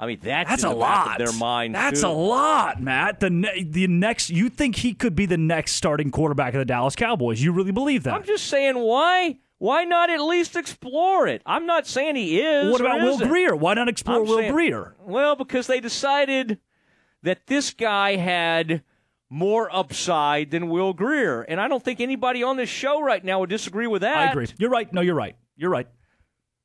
I 0.00 0.06
mean, 0.06 0.20
that's, 0.22 0.48
That's 0.48 0.64
a 0.64 0.70
lot. 0.70 1.18
their 1.18 1.32
mind. 1.32 1.74
That's 1.74 2.02
too. 2.02 2.06
a 2.06 2.10
lot, 2.10 2.80
Matt. 2.80 3.18
The 3.18 3.30
ne- 3.30 3.64
the 3.64 3.88
next, 3.88 4.30
you 4.30 4.48
think 4.48 4.76
he 4.76 4.94
could 4.94 5.16
be 5.16 5.26
the 5.26 5.36
next 5.36 5.72
starting 5.72 6.12
quarterback 6.12 6.54
of 6.54 6.60
the 6.60 6.64
Dallas 6.64 6.94
Cowboys? 6.94 7.42
You 7.42 7.50
really 7.52 7.72
believe 7.72 8.04
that? 8.04 8.14
I'm 8.14 8.22
just 8.24 8.46
saying, 8.46 8.78
why? 8.78 9.38
Why 9.58 9.82
not 9.84 10.08
at 10.08 10.20
least 10.20 10.54
explore 10.54 11.26
it? 11.26 11.42
I'm 11.44 11.66
not 11.66 11.84
saying 11.88 12.14
he 12.14 12.40
is. 12.40 12.70
what 12.70 12.80
about 12.80 13.00
Will 13.00 13.14
isn't. 13.16 13.26
Grier? 13.28 13.56
Why 13.56 13.74
not 13.74 13.88
explore 13.88 14.20
I'm 14.20 14.26
Will 14.28 14.38
saying- 14.38 14.52
Grier? 14.52 14.94
Well, 15.00 15.34
because 15.34 15.66
they 15.66 15.80
decided 15.80 16.60
that 17.24 17.48
this 17.48 17.72
guy 17.74 18.14
had 18.14 18.84
more 19.28 19.68
upside 19.74 20.52
than 20.52 20.68
Will 20.68 20.92
Grier, 20.92 21.42
and 21.42 21.60
I 21.60 21.66
don't 21.66 21.82
think 21.82 21.98
anybody 22.00 22.44
on 22.44 22.56
this 22.56 22.68
show 22.70 23.02
right 23.02 23.24
now 23.24 23.40
would 23.40 23.50
disagree 23.50 23.88
with 23.88 24.02
that. 24.02 24.16
I 24.16 24.30
agree. 24.30 24.46
You're 24.58 24.70
right. 24.70 24.92
No, 24.92 25.00
you're 25.00 25.16
right. 25.16 25.34
You're 25.56 25.70
right. 25.70 25.88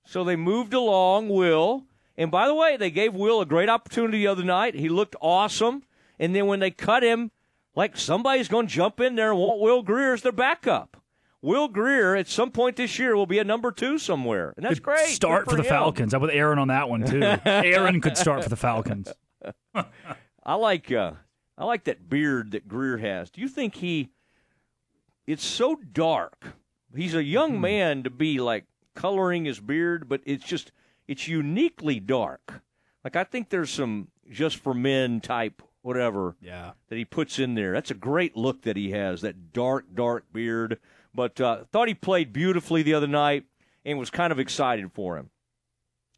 So 0.05 0.23
they 0.23 0.35
moved 0.35 0.75
along 0.75 1.29
Will. 1.29 1.85
And 2.17 2.29
by 2.29 2.47
the 2.47 2.53
way, 2.53 2.77
they 2.77 2.91
gave 2.91 3.13
Will 3.13 3.41
a 3.41 3.45
great 3.45 3.69
opportunity 3.69 4.19
the 4.19 4.27
other 4.27 4.43
night. 4.43 4.75
He 4.75 4.89
looked 4.89 5.15
awesome. 5.21 5.83
And 6.19 6.35
then 6.35 6.45
when 6.45 6.59
they 6.59 6.71
cut 6.71 7.03
him, 7.03 7.31
like 7.75 7.97
somebody's 7.97 8.47
going 8.47 8.67
to 8.67 8.73
jump 8.73 8.99
in 8.99 9.15
there 9.15 9.31
and 9.31 9.39
want 9.39 9.59
Will 9.59 9.81
Grier 9.81 10.13
as 10.13 10.21
their 10.21 10.31
backup. 10.31 10.97
Will 11.41 11.67
Grier 11.67 12.15
at 12.15 12.27
some 12.27 12.51
point 12.51 12.77
this 12.77 12.97
year 12.97 13.15
will 13.15 13.25
be 13.25 13.39
a 13.39 13.43
number 13.43 13.71
two 13.71 13.97
somewhere. 13.97 14.53
And 14.55 14.65
that's 14.65 14.75
Could 14.75 14.83
great. 14.83 15.07
Start 15.09 15.49
for 15.49 15.57
the 15.57 15.63
him. 15.63 15.69
Falcons. 15.69 16.13
I'm 16.13 16.21
with 16.21 16.31
Aaron 16.31 16.59
on 16.59 16.69
that 16.69 16.87
one 16.87 17.03
too. 17.03 17.21
Aaron 17.45 17.99
could 17.99 18.17
start 18.17 18.43
for 18.43 18.49
the 18.49 18.55
Falcons. 18.55 19.11
I 20.45 20.55
like 20.55 20.91
uh, 20.91 21.13
I 21.57 21.65
like 21.65 21.83
that 21.85 22.09
beard 22.09 22.51
that 22.51 22.67
Grier 22.67 22.97
has. 22.97 23.29
Do 23.29 23.41
you 23.41 23.49
think 23.49 23.75
he? 23.75 24.09
It's 25.27 25.43
so 25.43 25.75
dark. 25.75 26.45
He's 26.95 27.15
a 27.15 27.23
young 27.23 27.59
man 27.59 28.03
to 28.03 28.09
be 28.09 28.39
like 28.39 28.65
coloring 28.95 29.45
his 29.45 29.59
beard, 29.59 30.07
but 30.07 30.21
it's 30.25 30.45
just 30.45 30.71
it's 31.07 31.27
uniquely 31.27 31.99
dark. 31.99 32.61
Like 33.03 33.15
I 33.15 33.23
think 33.23 33.49
there's 33.49 33.69
some 33.69 34.09
just 34.29 34.57
for 34.57 34.73
men 34.73 35.19
type 35.21 35.61
whatever 35.81 36.35
Yeah. 36.41 36.71
that 36.89 36.95
he 36.97 37.03
puts 37.05 37.39
in 37.39 37.55
there. 37.55 37.73
That's 37.73 37.91
a 37.91 37.95
great 37.95 38.37
look 38.37 38.61
that 38.61 38.77
he 38.77 38.91
has. 38.91 39.21
That 39.21 39.51
dark 39.53 39.85
dark 39.93 40.31
beard. 40.31 40.79
But 41.13 41.39
uh, 41.41 41.65
thought 41.71 41.87
he 41.89 41.93
played 41.93 42.33
beautifully 42.33 42.81
the 42.83 42.93
other 42.95 43.07
night 43.07 43.45
and 43.85 43.99
was 43.99 44.09
kind 44.09 44.31
of 44.31 44.39
excited 44.39 44.91
for 44.93 45.17
him. 45.17 45.29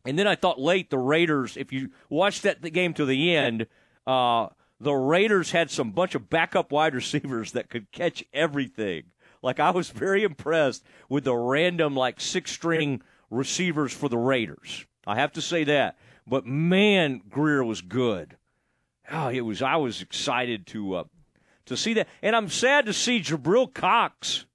And 0.06 0.18
then 0.20 0.28
I 0.28 0.36
thought 0.36 0.60
late 0.62 0.90
the 0.92 1.00
Raiders, 1.00 1.58
if 1.58 1.74
you 1.74 1.90
watched 2.10 2.44
that 2.44 2.62
the 2.62 2.70
game 2.70 2.94
to 2.94 3.06
the 3.06 3.36
end, 3.36 3.66
uh, 4.06 4.48
the 4.80 4.94
Raiders 4.94 5.52
had 5.52 5.72
some 5.72 5.92
bunch 5.92 6.14
of 6.16 6.30
backup 6.30 6.72
wide 6.72 6.94
receivers 7.02 7.54
that 7.54 7.70
could 7.70 7.92
catch 7.92 8.24
everything. 8.34 9.06
Like 9.42 9.60
I 9.60 9.72
was 9.72 9.90
very 9.90 10.24
impressed 10.24 10.84
with 11.10 11.24
the 11.24 11.36
random 11.36 11.96
like 11.96 12.22
six 12.22 12.52
string 12.52 13.02
receivers 13.36 13.94
for 13.94 14.10
the 14.10 14.18
Raiders. 14.18 14.86
I 15.06 15.16
have 15.16 15.34
to 15.34 15.42
say 15.42 15.64
that. 15.66 15.98
But 16.28 16.46
man, 16.46 17.22
Grier 17.30 17.64
was 17.64 17.82
good. 17.82 18.38
Oh, 19.12 19.30
it 19.30 19.42
was. 19.42 19.62
I 19.62 19.76
was 19.76 20.02
excited 20.02 20.66
to 20.68 20.96
uh, 20.96 21.04
to 21.66 21.78
see 21.78 21.94
that, 21.94 22.08
and 22.22 22.36
I'm 22.36 22.50
sad 22.50 22.88
to 22.88 22.94
see 22.94 23.20
Jabril 23.20 23.72
Cox. 23.72 24.46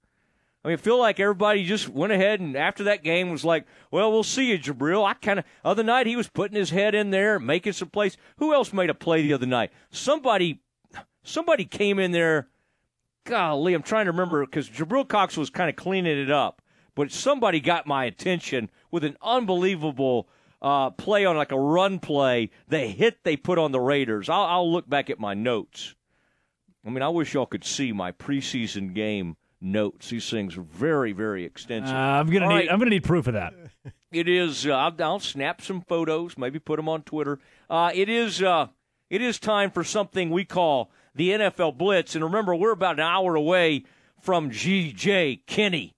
I 0.63 0.67
mean, 0.67 0.73
I 0.75 0.77
feel 0.77 0.99
like 0.99 1.19
everybody 1.19 1.65
just 1.65 1.89
went 1.89 2.13
ahead 2.13 2.39
and 2.39 2.55
after 2.55 2.83
that 2.83 3.03
game 3.03 3.31
was 3.31 3.45
like, 3.45 3.65
"Well, 3.89 4.11
we'll 4.11 4.23
see 4.23 4.51
you, 4.51 4.59
Jabril." 4.59 5.05
I 5.05 5.13
kind 5.13 5.39
of 5.39 5.45
other 5.63 5.83
night 5.83 6.07
he 6.07 6.15
was 6.15 6.29
putting 6.29 6.57
his 6.57 6.69
head 6.69 6.93
in 6.93 7.09
there, 7.09 7.39
making 7.39 7.73
some 7.73 7.89
plays. 7.89 8.17
Who 8.37 8.53
else 8.53 8.73
made 8.73 8.89
a 8.89 8.93
play 8.93 9.21
the 9.21 9.33
other 9.33 9.45
night? 9.45 9.71
Somebody, 9.89 10.61
somebody 11.23 11.65
came 11.65 11.97
in 11.97 12.11
there. 12.11 12.49
Golly, 13.23 13.73
I'm 13.73 13.83
trying 13.83 14.05
to 14.05 14.11
remember 14.11 14.45
because 14.45 14.67
Jabril 14.69 15.07
Cox 15.07 15.37
was 15.37 15.49
kind 15.49 15.69
of 15.69 15.75
cleaning 15.75 16.17
it 16.17 16.31
up, 16.31 16.61
but 16.95 17.11
somebody 17.11 17.59
got 17.59 17.87
my 17.87 18.05
attention 18.05 18.69
with 18.91 19.03
an 19.03 19.17
unbelievable 19.21 20.27
uh, 20.61 20.89
play 20.91 21.25
on 21.25 21.35
like 21.37 21.51
a 21.51 21.59
run 21.59 21.99
play. 21.99 22.49
The 22.67 22.79
hit 22.79 23.23
they 23.23 23.35
put 23.37 23.57
on 23.57 23.71
the 23.71 23.79
Raiders. 23.79 24.29
I'll, 24.29 24.43
I'll 24.43 24.71
look 24.71 24.87
back 24.89 25.09
at 25.09 25.19
my 25.19 25.33
notes. 25.33 25.95
I 26.85 26.89
mean, 26.89 27.01
I 27.03 27.09
wish 27.09 27.33
y'all 27.33 27.45
could 27.45 27.63
see 27.63 27.91
my 27.91 28.11
preseason 28.11 28.93
game 28.93 29.37
notes. 29.59 30.09
These 30.09 30.29
things 30.29 30.57
are 30.57 30.61
very, 30.63 31.11
very 31.13 31.43
Uh, 31.43 31.47
extensive. 31.47 31.95
I'm 31.95 32.27
gonna 32.29 32.45
All 32.45 32.49
need. 32.51 32.55
right. 32.57 32.71
I'm 32.71 32.79
gonna 32.79 32.89
need 32.91 33.03
proof 33.03 33.27
of 33.27 33.33
that. 33.35 33.53
It 34.11 34.27
is. 34.27 34.65
Uh, 34.67 34.71
I'll, 34.75 34.95
I'll 35.03 35.19
snap 35.19 35.61
some 35.61 35.81
photos, 35.81 36.37
maybe 36.37 36.59
put 36.59 36.75
them 36.77 36.89
on 36.89 37.03
Twitter. 37.03 37.39
Uh, 37.69 37.91
it 37.93 38.09
is. 38.09 38.41
Uh, 38.41 38.67
it 39.09 39.21
is 39.21 39.39
time 39.39 39.71
for 39.71 39.83
something 39.83 40.29
we 40.29 40.43
call 40.45 40.91
the 41.15 41.29
NFL 41.31 41.77
Blitz. 41.77 42.15
And 42.15 42.23
remember, 42.23 42.53
we're 42.55 42.71
about 42.71 42.95
an 42.95 43.01
hour 43.05 43.35
away 43.35 43.83
from 44.19 44.49
G.J. 44.51 45.43
Kinne. 45.47 45.91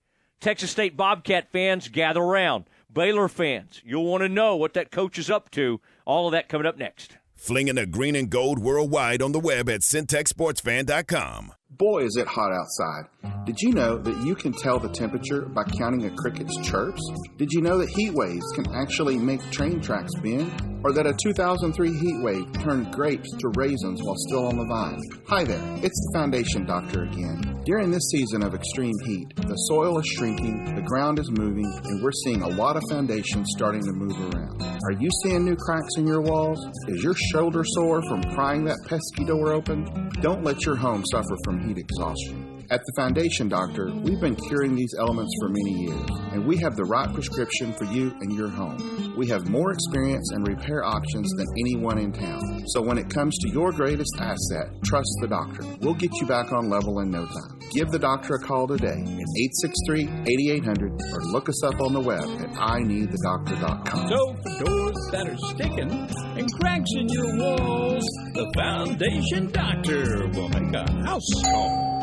Texas 0.44 0.72
State 0.72 0.98
Bobcat 0.98 1.54
fans, 1.54 1.88
gather 1.88 2.20
around. 2.20 2.66
Baylor 2.92 3.30
fans, 3.30 3.82
you'll 3.86 4.04
want 4.04 4.24
to 4.24 4.28
know 4.30 4.58
what 4.58 4.74
that 4.74 4.92
coach 4.92 5.18
is 5.18 5.30
up 5.30 5.50
to. 5.52 5.80
All 6.06 6.28
of 6.28 6.34
that 6.34 6.50
coming 6.50 6.68
up 6.68 6.78
next. 6.78 7.16
Flinging 7.34 7.76
the 7.76 7.86
green 7.86 8.14
and 8.14 8.30
gold 8.30 8.60
worldwide 8.60 9.22
on 9.22 9.32
the 9.32 9.40
web 9.40 9.70
at 9.70 9.80
syntechsportsfan.com. 9.80 11.54
Boy, 11.78 12.04
is 12.04 12.18
it 12.18 12.28
hot 12.28 12.52
outside. 12.52 13.06
Did 13.46 13.60
you 13.60 13.72
know 13.72 13.98
that 13.98 14.24
you 14.24 14.36
can 14.36 14.54
tell 14.54 14.78
the 14.78 14.90
temperature 14.90 15.42
by 15.42 15.64
counting 15.64 16.06
a 16.06 16.16
cricket's 16.16 16.56
chirps? 16.62 17.02
Did 17.38 17.52
you 17.52 17.62
know 17.62 17.80
that 17.80 17.90
heat 17.90 18.14
waves 18.14 18.46
can 18.54 18.66
actually 18.76 19.18
make 19.18 19.42
train 19.50 19.82
tracks 19.82 20.14
bend? 20.22 20.52
Or 20.84 20.92
that 20.92 21.08
a 21.08 21.14
2003 21.14 21.98
heat 21.98 22.22
wave 22.22 22.52
turned 22.62 22.92
grapes 22.92 23.30
to 23.40 23.48
raisins 23.56 24.04
while 24.04 24.18
still 24.28 24.48
on 24.48 24.58
the 24.58 24.66
vine? 24.66 25.00
Hi 25.28 25.46
there, 25.46 25.62
it's 25.78 26.12
the 26.12 26.20
Foundation 26.20 26.66
Doctor 26.66 27.04
again. 27.04 27.62
During 27.66 27.90
this 27.90 28.04
season 28.12 28.44
of 28.44 28.54
extreme 28.54 29.00
heat, 29.06 29.34
the 29.38 29.56
soil 29.56 29.98
is 29.98 30.06
shrinking, 30.06 30.76
the 30.76 30.82
ground 30.82 31.20
is 31.20 31.32
moving, 31.32 31.66
and 31.86 32.04
we're 32.04 32.12
seeing 32.26 32.42
a 32.42 32.50
lot 32.50 32.76
of 32.76 32.84
foundations 32.90 33.48
starting 33.56 33.82
to 33.82 33.94
move 33.94 34.20
around. 34.20 34.62
Are 34.62 34.92
you 35.00 35.10
seeing 35.24 35.46
new 35.46 35.56
cracks 35.56 35.96
in 35.96 36.06
your 36.06 36.20
walls? 36.20 36.60
Is 36.90 37.02
your 37.02 37.16
shoulder 37.32 37.64
sore 37.66 38.02
from 38.10 38.22
prying 38.36 38.66
that 38.66 38.80
pesky 38.86 39.24
door 39.24 39.54
open? 39.54 40.12
Don't 40.20 40.44
let 40.44 40.66
your 40.66 40.76
home 40.76 41.06
suffer 41.10 41.38
from 41.46 41.63
heat 41.64 41.78
exhaustion. 41.78 42.53
At 42.72 42.82
the 42.86 42.94
Foundation 42.96 43.50
Doctor, 43.50 43.92
we've 43.92 44.20
been 44.20 44.36
curing 44.36 44.76
these 44.76 44.96
elements 44.98 45.34
for 45.40 45.50
many 45.50 45.84
years, 45.84 46.10
and 46.32 46.46
we 46.46 46.58
have 46.58 46.76
the 46.76 46.86
right 46.86 47.12
prescription 47.14 47.74
for 47.74 47.84
you 47.86 48.16
and 48.22 48.32
your 48.34 48.48
home. 48.48 49.14
We 49.18 49.28
have 49.28 49.50
more 49.50 49.72
experience 49.72 50.32
and 50.32 50.48
repair 50.48 50.84
options 50.84 51.30
than 51.38 51.46
anyone 51.60 51.98
in 52.00 52.12
town. 52.14 52.64
So 52.68 52.82
when 52.82 52.98
it 52.98 53.10
comes 53.10 53.38
to 53.40 53.50
your 53.50 53.72
greatest 53.72 54.16
asset, 54.20 54.72
trust 54.84 55.10
the 55.22 55.28
doctor. 55.28 55.64
We'll 55.82 55.94
get 55.94 56.12
you 56.22 56.26
back 56.26 56.52
on 56.52 56.70
level 56.70 57.00
in 57.02 57.12
no 57.12 57.26
time. 57.26 57.60
Give 57.72 57.90
the 57.90 58.00
doctor 58.00 58.36
a 58.36 58.40
call 58.40 58.68
today 58.68 59.02
at 59.02 59.28
863-8800 59.88 61.00
or 61.14 61.22
look 61.32 61.50
us 61.50 61.64
up 61.64 61.80
on 61.82 61.94
the 61.94 62.00
web 62.00 62.24
at 62.24 62.50
ineedthedoctor.com. 62.50 64.08
So 64.08 64.36
for 64.36 64.64
doors 64.64 65.10
that 65.12 65.28
are 65.28 65.38
sticking 65.38 65.92
and 66.38 66.52
cracks 66.60 66.90
in 66.98 67.10
your 67.10 67.38
walls, 67.38 68.04
the 68.34 68.50
Foundation 68.56 69.52
Doctor 69.52 70.28
will 70.30 70.50
make 70.50 70.74
a 70.74 70.92
house 71.06 71.30
call. 71.44 72.03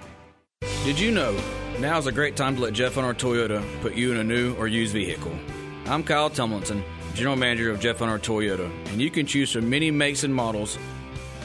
Did 0.83 0.99
you 0.99 1.11
know 1.11 1.39
now's 1.77 2.07
a 2.07 2.11
great 2.11 2.35
time 2.35 2.55
to 2.55 2.61
let 2.63 2.73
Jeff 2.73 2.95
Hunter 2.95 3.13
Toyota 3.13 3.63
put 3.81 3.93
you 3.93 4.11
in 4.11 4.17
a 4.17 4.23
new 4.23 4.55
or 4.55 4.67
used 4.67 4.93
vehicle? 4.93 5.31
I'm 5.85 6.03
Kyle 6.03 6.27
Tumlinson, 6.27 6.81
General 7.13 7.35
Manager 7.35 7.69
of 7.69 7.79
Jeff 7.79 7.99
Hunter 7.99 8.17
Toyota, 8.17 8.65
and 8.87 8.99
you 8.99 9.11
can 9.11 9.27
choose 9.27 9.51
from 9.51 9.69
many 9.69 9.91
makes 9.91 10.23
and 10.23 10.33
models, 10.33 10.79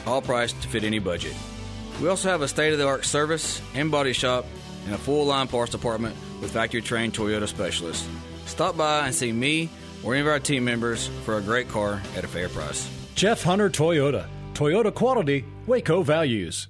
all 0.07 0.23
priced 0.23 0.59
to 0.63 0.67
fit 0.67 0.83
any 0.83 0.97
budget. 0.97 1.35
We 2.01 2.07
also 2.09 2.29
have 2.29 2.41
a 2.41 2.47
state 2.47 2.73
of 2.73 2.79
the 2.79 2.87
art 2.87 3.05
service 3.05 3.61
and 3.75 3.91
body 3.91 4.11
shop 4.13 4.47
and 4.85 4.95
a 4.95 4.97
full 4.97 5.27
line 5.27 5.47
parts 5.47 5.71
department 5.71 6.15
with 6.41 6.51
factory 6.51 6.81
trained 6.81 7.13
Toyota 7.13 7.47
specialists. 7.47 8.09
Stop 8.47 8.75
by 8.75 9.05
and 9.05 9.13
see 9.13 9.31
me 9.31 9.69
or 10.03 10.15
any 10.15 10.21
of 10.21 10.27
our 10.27 10.39
team 10.39 10.65
members 10.65 11.11
for 11.25 11.37
a 11.37 11.41
great 11.43 11.69
car 11.69 12.01
at 12.15 12.23
a 12.23 12.27
fair 12.27 12.49
price. 12.49 12.89
Jeff 13.13 13.43
Hunter 13.43 13.69
Toyota. 13.69 14.25
Toyota 14.55 14.91
quality, 14.91 15.45
Waco 15.67 16.01
values. 16.01 16.69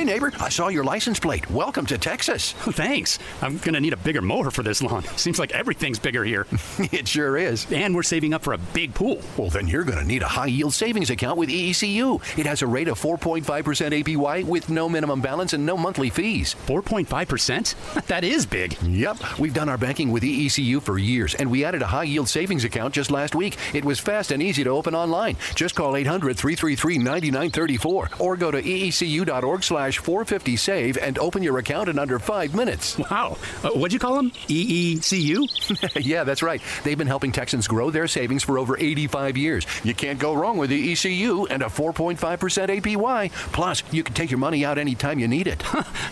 Hey, 0.00 0.06
neighbor, 0.06 0.32
I 0.40 0.48
saw 0.48 0.68
your 0.68 0.82
license 0.82 1.20
plate. 1.20 1.50
Welcome 1.50 1.84
to 1.84 1.98
Texas. 1.98 2.52
Thanks. 2.58 3.18
I'm 3.42 3.58
going 3.58 3.74
to 3.74 3.80
need 3.80 3.92
a 3.92 3.98
bigger 3.98 4.22
mower 4.22 4.50
for 4.50 4.62
this 4.62 4.80
lawn. 4.80 5.04
Seems 5.16 5.38
like 5.38 5.52
everything's 5.52 5.98
bigger 5.98 6.24
here. 6.24 6.46
it 6.78 7.06
sure 7.06 7.36
is. 7.36 7.70
And 7.70 7.94
we're 7.94 8.02
saving 8.02 8.32
up 8.32 8.42
for 8.42 8.54
a 8.54 8.58
big 8.72 8.94
pool. 8.94 9.20
Well, 9.36 9.50
then 9.50 9.68
you're 9.68 9.84
going 9.84 9.98
to 9.98 10.04
need 10.06 10.22
a 10.22 10.26
high 10.26 10.46
yield 10.46 10.72
savings 10.72 11.10
account 11.10 11.36
with 11.36 11.50
EECU. 11.50 12.38
It 12.38 12.46
has 12.46 12.62
a 12.62 12.66
rate 12.66 12.88
of 12.88 12.98
4.5% 12.98 13.44
APY 13.44 14.42
with 14.42 14.70
no 14.70 14.88
minimum 14.88 15.20
balance 15.20 15.52
and 15.52 15.66
no 15.66 15.76
monthly 15.76 16.08
fees. 16.08 16.56
4.5%? 16.66 18.06
That 18.06 18.24
is 18.24 18.46
big. 18.46 18.80
Yep. 18.82 19.38
We've 19.38 19.52
done 19.52 19.68
our 19.68 19.76
banking 19.76 20.10
with 20.10 20.22
EECU 20.22 20.80
for 20.80 20.96
years, 20.96 21.34
and 21.34 21.50
we 21.50 21.62
added 21.62 21.82
a 21.82 21.86
high 21.86 22.04
yield 22.04 22.30
savings 22.30 22.64
account 22.64 22.94
just 22.94 23.10
last 23.10 23.34
week. 23.34 23.58
It 23.74 23.84
was 23.84 24.00
fast 24.00 24.32
and 24.32 24.42
easy 24.42 24.64
to 24.64 24.70
open 24.70 24.94
online. 24.94 25.36
Just 25.54 25.74
call 25.74 25.94
800 25.94 26.38
333 26.38 26.96
9934 26.96 28.10
or 28.18 28.36
go 28.38 28.50
to 28.50 28.62
eecu.org 28.62 29.62
slash 29.62 29.89
450 29.96 30.56
save 30.56 30.98
and 30.98 31.18
open 31.18 31.42
your 31.42 31.58
account 31.58 31.88
in 31.88 31.98
under 31.98 32.18
five 32.18 32.54
minutes. 32.54 32.98
Wow. 33.10 33.38
Uh, 33.64 33.70
what'd 33.70 33.92
you 33.92 33.98
call 33.98 34.14
them? 34.14 34.30
EECU? 34.30 36.04
yeah, 36.06 36.24
that's 36.24 36.42
right. 36.42 36.62
They've 36.84 36.98
been 36.98 37.06
helping 37.06 37.32
Texans 37.32 37.66
grow 37.66 37.90
their 37.90 38.06
savings 38.06 38.42
for 38.42 38.58
over 38.58 38.78
85 38.78 39.36
years. 39.36 39.66
You 39.82 39.94
can't 39.94 40.18
go 40.18 40.34
wrong 40.34 40.56
with 40.56 40.70
the 40.70 40.92
ECU 40.92 41.46
and 41.46 41.62
a 41.62 41.66
4.5% 41.66 42.16
APY. 42.18 43.32
Plus, 43.52 43.82
you 43.90 44.02
can 44.02 44.14
take 44.14 44.30
your 44.30 44.38
money 44.38 44.64
out 44.64 44.78
anytime 44.78 45.18
you 45.18 45.28
need 45.28 45.46
it. 45.46 45.62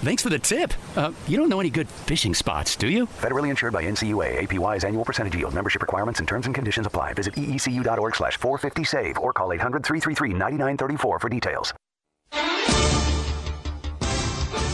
Thanks 0.02 0.22
for 0.22 0.28
the 0.28 0.38
tip. 0.38 0.72
Uh, 0.96 1.12
you 1.26 1.36
don't 1.36 1.48
know 1.48 1.60
any 1.60 1.70
good 1.70 1.88
fishing 1.88 2.34
spots, 2.34 2.76
do 2.76 2.88
you? 2.88 3.06
Federally 3.06 3.50
insured 3.50 3.72
by 3.72 3.84
NCUA. 3.84 4.46
APY 4.46 4.76
is 4.76 4.84
annual 4.84 5.04
percentage 5.04 5.36
yield. 5.36 5.54
Membership 5.54 5.82
requirements 5.82 6.20
and 6.20 6.28
terms 6.28 6.46
and 6.46 6.54
conditions 6.54 6.86
apply. 6.86 7.14
Visit 7.14 7.34
eecu.org 7.34 8.16
slash 8.16 8.36
450 8.36 8.84
save 8.84 9.18
or 9.18 9.32
call 9.32 9.52
800 9.52 9.84
333 9.84 10.30
9934 10.30 11.18
for 11.18 11.28
details. 11.28 11.74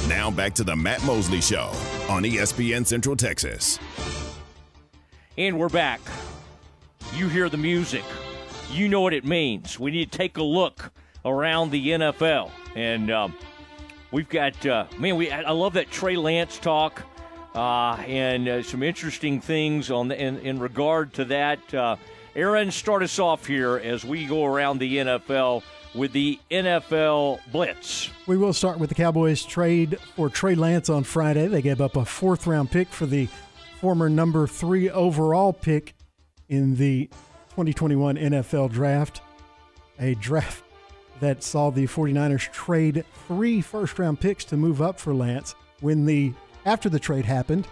Now 0.09 0.30
back 0.30 0.52
to 0.55 0.64
the 0.64 0.76
Matt 0.76 1.02
Mosley 1.05 1.40
Show 1.40 1.72
on 2.11 2.24
ESPN 2.24 2.86
Central 2.86 3.16
Texas. 3.16 3.78
And 5.38 5.59
we're 5.59 5.70
back. 5.70 6.00
You 7.14 7.28
hear 7.28 7.48
the 7.48 7.57
music. 7.57 8.05
You 8.70 8.90
know 8.90 9.00
what 9.00 9.14
it 9.14 9.24
means. 9.24 9.80
We 9.80 9.90
need 9.92 10.12
to 10.12 10.18
take 10.18 10.36
a 10.36 10.42
look 10.42 10.92
around 11.24 11.70
the 11.70 11.88
NFL. 11.88 12.50
And 12.76 13.11
um, 13.11 13.34
we've 14.11 14.28
got, 14.28 14.66
uh, 14.66 14.84
man, 14.98 15.16
we 15.16 15.30
I 15.30 15.52
love 15.52 15.72
that 15.72 15.90
Trey 15.90 16.16
Lance 16.16 16.59
talk 16.59 17.02
uh, 17.55 17.94
and 18.07 18.46
uh, 18.46 18.62
some 18.62 18.82
interesting 18.82 19.40
things 19.40 19.90
on 19.90 20.09
the, 20.09 20.20
in, 20.20 20.38
in 20.40 20.59
regard 20.59 21.14
to 21.14 21.24
that. 21.26 21.72
Uh, 21.72 21.96
Aaron, 22.36 22.70
start 22.70 23.02
us 23.02 23.18
off 23.18 23.46
here 23.46 23.78
as 23.78 24.05
we 24.05 24.26
go 24.26 24.44
around 24.44 24.80
the 24.80 24.98
NFL 24.98 25.62
with 25.95 26.12
the 26.12 26.38
NFL 26.51 27.40
Blitz. 27.53 28.11
We 28.26 28.36
will 28.36 28.53
start 28.53 28.78
with 28.78 28.88
the 28.88 28.95
Cowboys 28.95 29.45
trade 29.45 29.99
for 30.16 30.28
Trey 30.28 30.55
Lance 30.55 30.88
on 30.88 31.05
Friday. 31.05 31.47
They 31.47 31.62
gave 31.62 31.80
up 31.80 31.97
a 31.97 32.05
fourth 32.05 32.47
round 32.47 32.70
pick 32.70 32.88
for 32.88 33.07
the 33.07 33.28
former 33.80 34.09
number 34.09 34.47
three 34.47 34.90
overall 34.90 35.53
pick 35.53 35.95
in 36.49 36.76
the 36.76 37.07
2021 37.51 38.16
NFL 38.16 38.72
draft. 38.72 39.20
A 40.01 40.14
draft 40.16 40.64
that 41.20 41.42
saw 41.42 41.70
the 41.70 41.86
49ers 41.86 42.51
trade 42.53 43.05
three 43.28 43.61
first 43.61 43.99
round 43.99 44.20
picks 44.20 44.45
to 44.47 44.57
move 44.57 44.82
up 44.82 44.99
for 44.99 45.14
Lance. 45.14 45.55
When 45.80 46.07
the 46.07 46.32
after 46.66 46.88
the 46.88 46.99
trade 46.99 47.24
happened, 47.24 47.68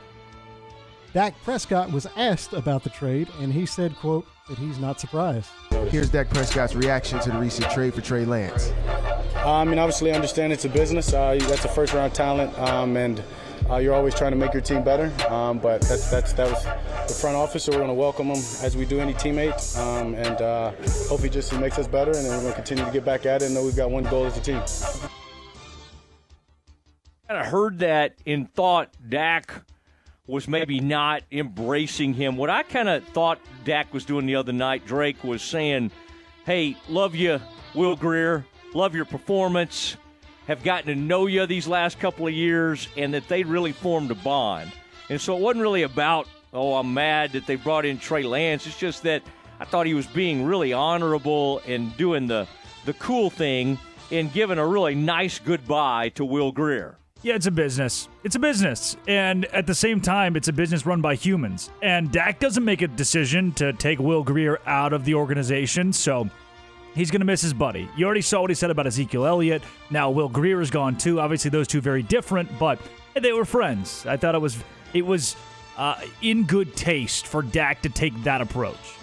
Dak 1.13 1.35
Prescott 1.45 1.91
was 1.93 2.07
asked 2.17 2.53
about 2.53 2.85
the 2.85 2.91
trade 2.91 3.29
and 3.41 3.53
he 3.53 3.67
said, 3.67 3.97
quote, 3.97 4.27
that 4.49 4.59
he's 4.59 4.79
not 4.79 5.01
surprised. 5.01 5.51
Here's 5.89 6.09
Dak 6.09 6.31
Prescott's 6.31 6.75
reaction 6.75 7.19
to 7.21 7.31
the 7.31 7.39
recent 7.39 7.71
trade 7.71 7.95
for 7.95 8.01
Trey 8.01 8.25
Lance. 8.25 8.73
Uh, 9.37 9.57
I 9.57 9.65
mean, 9.65 9.79
obviously, 9.79 10.13
I 10.13 10.15
understand 10.15 10.53
it's 10.53 10.65
a 10.65 10.69
business. 10.69 11.13
Uh, 11.13 11.37
that's 11.41 11.65
a 11.65 11.69
first 11.69 11.93
round 11.93 12.15
talent, 12.15 12.57
um, 12.59 12.97
and 12.97 13.23
uh, 13.69 13.77
you're 13.77 13.95
always 13.95 14.15
trying 14.15 14.33
to 14.33 14.37
make 14.37 14.53
your 14.53 14.63
team 14.63 14.83
better. 14.85 15.13
Um, 15.29 15.59
but 15.59 15.83
that's, 15.83 16.11
that's, 16.11 16.33
that 16.35 16.51
was 16.51 16.65
the 17.09 17.15
front 17.15 17.37
office, 17.37 17.65
so 17.65 17.73
we're 17.73 17.79
going 17.79 17.89
to 17.89 17.95
welcome 17.95 18.29
him 18.29 18.43
as 18.63 18.77
we 18.77 18.85
do 18.85 19.01
any 19.01 19.15
teammate, 19.15 19.79
um, 19.79 20.15
and 20.15 20.41
uh, 20.41 20.73
hope 21.09 21.21
he 21.21 21.29
just 21.29 21.53
makes 21.59 21.79
us 21.79 21.87
better, 21.87 22.13
and 22.13 22.25
then 22.25 22.31
we're 22.31 22.43
going 22.43 22.53
to 22.53 22.57
continue 22.57 22.85
to 22.85 22.91
get 22.91 23.05
back 23.05 23.27
at 23.27 23.43
it 23.43 23.47
and 23.47 23.55
know 23.55 23.65
we've 23.65 23.77
got 23.77 23.91
one 23.91 24.05
goal 24.05 24.25
as 24.25 24.37
a 24.37 24.41
team. 24.41 24.63
Kind 27.29 27.41
of 27.41 27.47
heard 27.47 27.79
that 27.81 28.15
and 28.27 28.53
thought 28.55 28.91
Dak 29.09 29.65
was 30.29 30.47
maybe 30.47 30.79
not 30.79 31.25
embracing 31.33 32.15
him. 32.15 32.37
What 32.37 32.49
I 32.49 32.63
kind 32.63 32.89
of 32.89 33.05
thought 33.09 33.41
Dak 33.65 33.93
was 33.93 34.05
doing 34.05 34.25
the 34.25 34.37
other 34.37 34.53
night, 34.53 34.87
Drake 34.87 35.25
was 35.25 35.43
saying, 35.43 35.91
Hey, 36.47 36.77
love 36.89 37.17
you, 37.17 37.41
Will 37.75 37.97
Grier. 37.97 38.47
love 38.73 38.95
your 38.95 39.05
performance, 39.05 39.97
have 40.47 40.63
gotten 40.63 40.87
to 40.87 40.95
know 40.95 41.27
you 41.27 41.45
these 41.47 41.67
last 41.67 41.99
couple 41.99 42.27
of 42.27 42.33
years, 42.33 42.89
and 42.97 43.15
that 43.15 43.27
they 43.27 43.43
really 43.43 43.73
formed 43.73 44.13
a 44.13 44.15
bond. 44.15 44.73
And 45.09 45.21
so 45.21 45.37
it 45.37 45.41
wasn't 45.41 45.63
really 45.63 45.83
about, 45.83 46.29
oh, 46.53 46.75
I'm 46.75 46.95
mad 46.95 47.33
that 47.33 47.47
they 47.47 47.57
brought 47.57 47.85
in 47.85 47.99
Trey 47.99 48.23
Lance. 48.23 48.67
It's 48.67 48.79
just 48.79 49.03
that 49.03 49.23
I 49.59 49.65
thought 49.65 49.87
he 49.87 49.95
was 49.95 50.07
being 50.07 50.45
really 50.45 50.73
honorable 50.73 51.61
and 51.67 51.97
doing 51.97 52.29
the, 52.29 52.47
the 52.85 52.93
cool 52.95 53.29
thing 53.29 53.79
and 54.13 54.33
giving 54.33 54.59
a 54.59 54.67
really 54.67 54.95
nice 54.95 55.41
goodbye 55.41 56.11
to 56.11 56.25
Will 56.25 56.53
Grier. 56.53 56.97
Yeah, 57.25 57.37
it's 57.37 57.47
a 57.47 57.53
business. 57.53 58.09
It's 58.25 58.35
a 58.35 58.39
business. 58.41 58.97
And 59.07 59.45
at 59.47 59.69
the 59.69 59.75
same 59.77 60.01
time, 60.01 60.35
it's 60.35 60.49
a 60.49 60.53
business 60.53 60.85
run 60.85 61.01
by 61.01 61.15
humans. 61.15 61.71
And 61.81 62.11
Dak 62.11 62.41
doesn't 62.41 62.65
make 62.65 62.83
a 62.83 62.89
decision 62.89 63.53
to 63.53 63.73
take 63.73 64.01
Will 64.01 64.25
Grier 64.25 64.59
out 64.67 64.93
of 64.93 65.05
the 65.05 65.15
organization, 65.15 65.93
so 65.93 66.29
he's 66.97 67.13
going 67.13 67.21
to 67.21 67.25
miss 67.25 67.41
his 67.41 67.55
buddy. 67.55 67.89
You 67.97 68.07
already 68.07 68.23
saw 68.23 68.41
what 68.41 68.51
he 68.51 68.55
said 68.55 68.71
about 68.71 68.89
Ezekiel 68.89 69.25
Elliott. 69.25 69.63
Now 69.89 70.11
Will 70.11 70.29
Grier 70.29 70.61
is 70.61 70.71
gone 70.71 70.97
too. 70.99 71.21
Obviously, 71.21 71.49
those 71.49 71.69
two 71.69 71.81
very 71.81 72.03
different, 72.03 72.59
but 72.59 72.81
they 73.15 73.33
were 73.33 73.45
friends. 73.45 74.05
I 74.05 74.17
thought 74.17 74.35
it 74.35 74.41
was 74.41 74.59
it 74.93 75.07
was 75.07 75.37
uh, 75.79 76.01
in 76.23 76.43
good 76.43 76.75
taste 76.75 77.29
for 77.29 77.41
Dak 77.41 77.83
to 77.83 77.89
take 77.89 78.21
that 78.25 78.41
approach. 78.41 78.97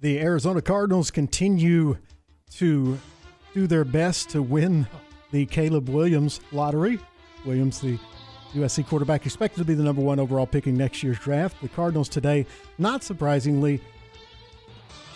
The 0.00 0.20
Arizona 0.20 0.62
Cardinals 0.62 1.10
continue 1.10 1.98
to 2.52 2.98
do 3.54 3.66
their 3.66 3.84
best 3.84 4.30
to 4.30 4.42
win 4.42 4.86
the 5.30 5.46
Caleb 5.46 5.88
Williams 5.88 6.40
lottery. 6.52 6.98
Williams, 7.44 7.80
the 7.80 7.98
USC 8.54 8.86
quarterback, 8.86 9.26
expected 9.26 9.58
to 9.58 9.64
be 9.64 9.74
the 9.74 9.82
number 9.82 10.02
one 10.02 10.18
overall 10.18 10.46
pick 10.46 10.66
in 10.66 10.76
next 10.76 11.02
year's 11.02 11.18
draft. 11.18 11.60
The 11.62 11.68
Cardinals 11.68 12.08
today, 12.08 12.46
not 12.78 13.02
surprisingly, 13.02 13.80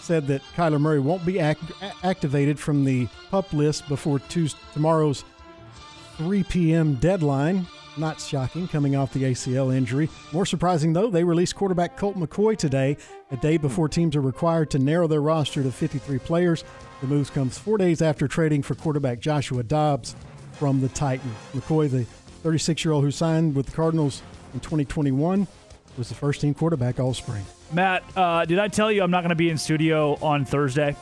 said 0.01 0.27
that 0.27 0.43
Kyler 0.55 0.81
Murray 0.81 1.01
won't 1.01 1.25
be 1.25 1.41
act- 1.41 1.73
activated 2.03 2.59
from 2.59 2.85
the 2.85 3.09
pup 3.31 3.53
list 3.53 3.89
before 3.89 4.19
Tuesday, 4.19 4.59
tomorrow's 4.73 5.25
3 6.19 6.45
p.m. 6.45 6.95
deadline. 6.97 7.67
Not 7.97 8.21
shocking, 8.21 8.67
coming 8.67 8.97
off 8.97 9.13
the 9.13 9.23
ACL 9.23 9.75
injury. 9.75 10.09
More 10.33 10.45
surprising, 10.47 10.93
though, 10.93 11.11
they 11.11 11.23
released 11.23 11.55
quarterback 11.55 11.97
Colt 11.97 12.17
McCoy 12.17 12.57
today, 12.57 12.97
a 13.31 13.37
day 13.37 13.57
before 13.57 13.89
teams 13.89 14.17
are 14.17 14.21
required 14.21 14.71
to 14.73 14.79
narrow 14.81 15.07
their 15.07 15.23
roster 15.23 15.63
to 15.63 15.71
53 15.71 16.19
players. 16.19 16.65
The 17.01 17.07
move 17.07 17.33
comes 17.33 17.57
four 17.57 17.79
days 17.79 18.03
after 18.03 18.27
trading 18.27 18.63
for 18.63 18.75
quarterback 18.75 19.21
Joshua 19.21 19.63
Dobbs 19.63 20.17
from 20.53 20.81
the 20.81 20.89
Titans. 20.89 21.35
McCoy, 21.53 21.89
the 21.91 22.07
36-year-old 22.49 23.05
who 23.05 23.11
signed 23.11 23.55
with 23.55 23.67
the 23.67 23.73
Cardinals 23.73 24.23
in 24.55 24.61
2021, 24.61 25.47
was 25.97 26.09
the 26.09 26.15
first 26.15 26.41
team 26.41 26.55
quarterback 26.55 26.99
all 26.99 27.15
spring. 27.15 27.45
Matt, 27.73 28.03
uh, 28.17 28.45
did 28.45 28.59
I 28.59 28.69
tell 28.69 28.91
you 28.91 29.03
I'm 29.03 29.11
not 29.11 29.21
going 29.21 29.31
to 29.31 29.37
be 29.37 29.51
in 29.51 29.59
studio 29.59 30.19
on 30.21 30.45
Thursday? 30.45 30.97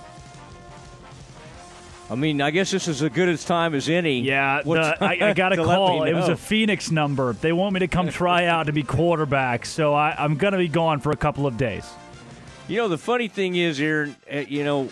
I 2.13 2.15
mean, 2.15 2.43
I 2.43 2.51
guess 2.51 2.71
this 2.71 2.89
is 2.89 3.01
as 3.01 3.11
good 3.11 3.31
as 3.31 3.43
time 3.43 3.75
as 3.75 3.89
any. 3.89 4.21
Yeah, 4.21 4.61
the, 4.63 4.99
I, 5.03 5.31
I, 5.31 5.33
got 5.33 5.55
a 5.55 5.57
call. 5.65 6.05
It 6.05 6.13
was 6.13 6.29
a 6.29 6.37
Phoenix 6.37 6.91
number. 6.91 7.33
They 7.33 7.53
want 7.53 7.73
me 7.73 7.81
to 7.81 7.89
come 7.89 8.11
try 8.11 8.45
out 8.49 8.67
to 8.67 8.73
be 8.73 8.83
quarterback, 8.83 9.65
so 9.65 9.95
I, 9.95 10.15
I'm 10.19 10.37
going 10.37 10.53
to 10.53 10.59
be 10.59 10.69
gone 10.69 11.01
for 11.01 11.11
a 11.11 11.17
couple 11.17 11.47
of 11.47 11.57
days. 11.57 11.91
You 12.69 12.77
know, 12.77 12.89
the 12.89 12.99
funny 12.99 13.29
thing 13.29 13.57
is, 13.57 13.81
Aaron, 13.81 14.15
uh, 14.31 14.41
you 14.41 14.63
know, 14.63 14.91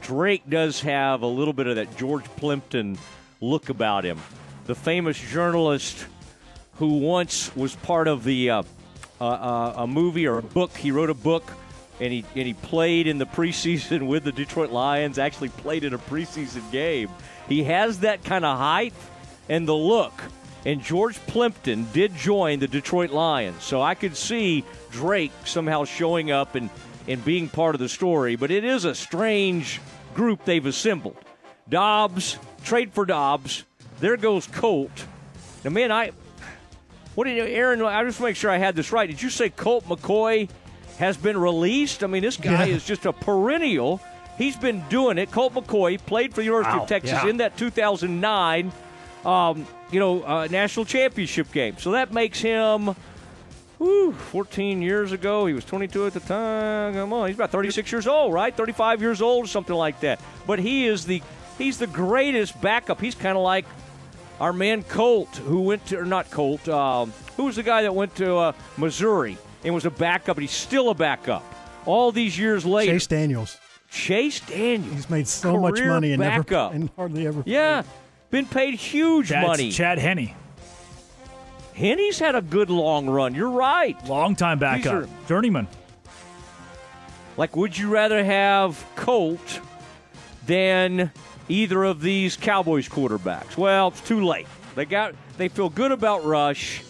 Drake 0.00 0.50
does 0.50 0.80
have 0.80 1.22
a 1.22 1.28
little 1.28 1.54
bit 1.54 1.68
of 1.68 1.76
that 1.76 1.96
George 1.96 2.24
Plimpton 2.24 2.98
look 3.40 3.68
about 3.68 4.02
him. 4.04 4.18
The 4.66 4.74
famous 4.74 5.16
journalist 5.16 6.06
who 6.74 6.98
once 6.98 7.54
was 7.54 7.76
part 7.76 8.08
of 8.08 8.24
the 8.24 8.50
uh, 8.50 8.62
uh, 9.20 9.24
uh 9.24 9.74
a 9.76 9.86
movie 9.86 10.26
or 10.26 10.38
a 10.38 10.42
book. 10.42 10.76
He 10.76 10.90
wrote 10.90 11.08
a 11.08 11.14
book 11.14 11.52
and 12.00 12.12
he 12.12 12.24
and 12.34 12.46
he 12.46 12.54
played 12.54 13.06
in 13.06 13.18
the 13.18 13.26
preseason 13.26 14.06
with 14.06 14.24
the 14.24 14.32
Detroit 14.32 14.70
Lions. 14.70 15.18
Actually, 15.18 15.48
played 15.50 15.84
in 15.84 15.94
a 15.94 15.98
preseason 15.98 16.70
game. 16.70 17.10
He 17.48 17.64
has 17.64 18.00
that 18.00 18.24
kind 18.24 18.44
of 18.44 18.58
height 18.58 18.94
and 19.48 19.66
the 19.66 19.74
look. 19.74 20.12
And 20.66 20.82
George 20.82 21.16
Plimpton 21.26 21.86
did 21.92 22.14
join 22.14 22.58
the 22.58 22.68
Detroit 22.68 23.10
Lions, 23.10 23.62
so 23.62 23.80
I 23.80 23.94
could 23.94 24.16
see 24.16 24.64
Drake 24.90 25.32
somehow 25.44 25.84
showing 25.84 26.30
up 26.30 26.54
and 26.54 26.68
and 27.06 27.24
being 27.24 27.48
part 27.48 27.74
of 27.74 27.80
the 27.80 27.88
story. 27.88 28.36
But 28.36 28.50
it 28.50 28.64
is 28.64 28.84
a 28.84 28.94
strange 28.94 29.80
group 30.14 30.44
they've 30.44 30.64
assembled. 30.64 31.16
Dobbs, 31.68 32.38
trade 32.64 32.92
for 32.92 33.06
Dobbs. 33.06 33.64
There 34.00 34.16
goes 34.16 34.46
Colt. 34.46 35.06
Now, 35.64 35.70
man, 35.70 35.90
I. 35.90 36.12
What 37.14 37.24
did 37.24 37.36
you, 37.36 37.44
Aaron? 37.44 37.82
I 37.82 38.04
just 38.04 38.20
want 38.20 38.28
to 38.28 38.30
make 38.30 38.36
sure 38.36 38.50
I 38.50 38.58
had 38.58 38.76
this 38.76 38.92
right. 38.92 39.08
Did 39.08 39.20
you 39.20 39.30
say 39.30 39.50
Colt 39.50 39.84
McCoy 39.86 40.48
has 40.98 41.16
been 41.16 41.38
released. 41.38 42.04
I 42.04 42.08
mean, 42.08 42.22
this 42.22 42.36
guy 42.36 42.66
yeah. 42.66 42.74
is 42.74 42.84
just 42.84 43.06
a 43.06 43.12
perennial. 43.12 44.00
He's 44.36 44.56
been 44.56 44.84
doing 44.88 45.18
it. 45.18 45.30
Colt 45.30 45.54
McCoy 45.54 45.98
played 46.04 46.34
for 46.34 46.40
the 46.40 46.44
University 46.44 46.76
wow. 46.76 46.82
of 46.82 46.88
Texas 46.88 47.12
yeah. 47.12 47.28
in 47.28 47.38
that 47.38 47.56
2009, 47.56 48.72
um, 49.24 49.66
you 49.90 50.00
know, 50.00 50.22
uh, 50.22 50.48
national 50.50 50.84
championship 50.84 51.50
game. 51.52 51.76
So 51.78 51.92
that 51.92 52.12
makes 52.12 52.40
him, 52.40 52.94
whew, 53.78 54.12
14 54.12 54.82
years 54.82 55.12
ago. 55.12 55.46
He 55.46 55.54
was 55.54 55.64
22 55.64 56.06
at 56.06 56.14
the 56.14 56.20
time. 56.20 56.94
Come 56.94 57.12
on, 57.12 57.28
he's 57.28 57.36
about 57.36 57.50
36 57.50 57.90
years 57.90 58.06
old, 58.06 58.32
right? 58.32 58.54
35 58.54 59.00
years 59.00 59.22
old, 59.22 59.48
something 59.48 59.74
like 59.74 60.00
that. 60.00 60.20
But 60.46 60.58
he 60.58 60.86
is 60.86 61.04
the 61.04 61.22
he's 61.58 61.78
the 61.78 61.86
greatest 61.88 62.60
backup. 62.60 63.00
He's 63.00 63.16
kind 63.16 63.36
of 63.36 63.42
like 63.42 63.66
our 64.40 64.52
man 64.52 64.84
Colt, 64.84 65.36
who 65.36 65.62
went 65.62 65.86
to 65.86 65.98
or 65.98 66.04
not 66.04 66.30
Colt. 66.30 66.68
Um, 66.68 67.12
who 67.36 67.44
was 67.44 67.56
the 67.56 67.62
guy 67.62 67.82
that 67.82 67.94
went 67.94 68.14
to 68.16 68.36
uh, 68.36 68.52
Missouri? 68.76 69.36
And 69.64 69.74
was 69.74 69.84
a 69.84 69.90
backup, 69.90 70.36
but 70.36 70.42
he's 70.42 70.50
still 70.50 70.90
a 70.90 70.94
backup. 70.94 71.44
All 71.86 72.12
these 72.12 72.38
years 72.38 72.64
later. 72.66 72.92
Chase 72.92 73.06
Daniels. 73.06 73.58
Chase 73.90 74.40
Daniels. 74.40 74.94
He's 74.94 75.10
made 75.10 75.26
so 75.26 75.58
much 75.58 75.80
money 75.80 76.12
and 76.12 76.20
backup. 76.20 76.72
never 76.72 76.82
and 76.82 76.90
hardly 76.96 77.26
ever. 77.26 77.42
Yeah, 77.46 77.82
been 78.30 78.46
paid 78.46 78.74
huge 78.74 79.30
That's 79.30 79.46
money. 79.46 79.70
Chad 79.70 79.98
Henne. 79.98 80.34
Henne's 81.74 82.18
had 82.18 82.34
a 82.34 82.42
good 82.42 82.70
long 82.70 83.08
run. 83.08 83.34
You're 83.34 83.50
right. 83.50 84.02
Long 84.06 84.34
time 84.34 84.58
backup. 84.58 84.92
Are, 84.92 85.08
Journeyman. 85.28 85.68
Like, 87.36 87.54
would 87.54 87.78
you 87.78 87.88
rather 87.88 88.24
have 88.24 88.84
Colt 88.96 89.60
than 90.44 91.12
either 91.48 91.84
of 91.84 92.00
these 92.00 92.36
Cowboys 92.36 92.88
quarterbacks? 92.88 93.56
Well, 93.56 93.88
it's 93.88 94.00
too 94.00 94.24
late. 94.24 94.48
They 94.74 94.84
got 94.84 95.14
they 95.36 95.48
feel 95.48 95.68
good 95.68 95.92
about 95.92 96.24
Rush, 96.24 96.82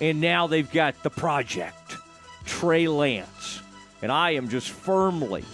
and 0.00 0.20
now 0.20 0.46
they've 0.46 0.70
got 0.70 1.02
the 1.02 1.10
project. 1.10 1.96
Trey 2.44 2.88
Lance. 2.88 3.60
And 4.02 4.12
I 4.12 4.32
am 4.32 4.48
just 4.48 4.70
firmly, 4.70 5.44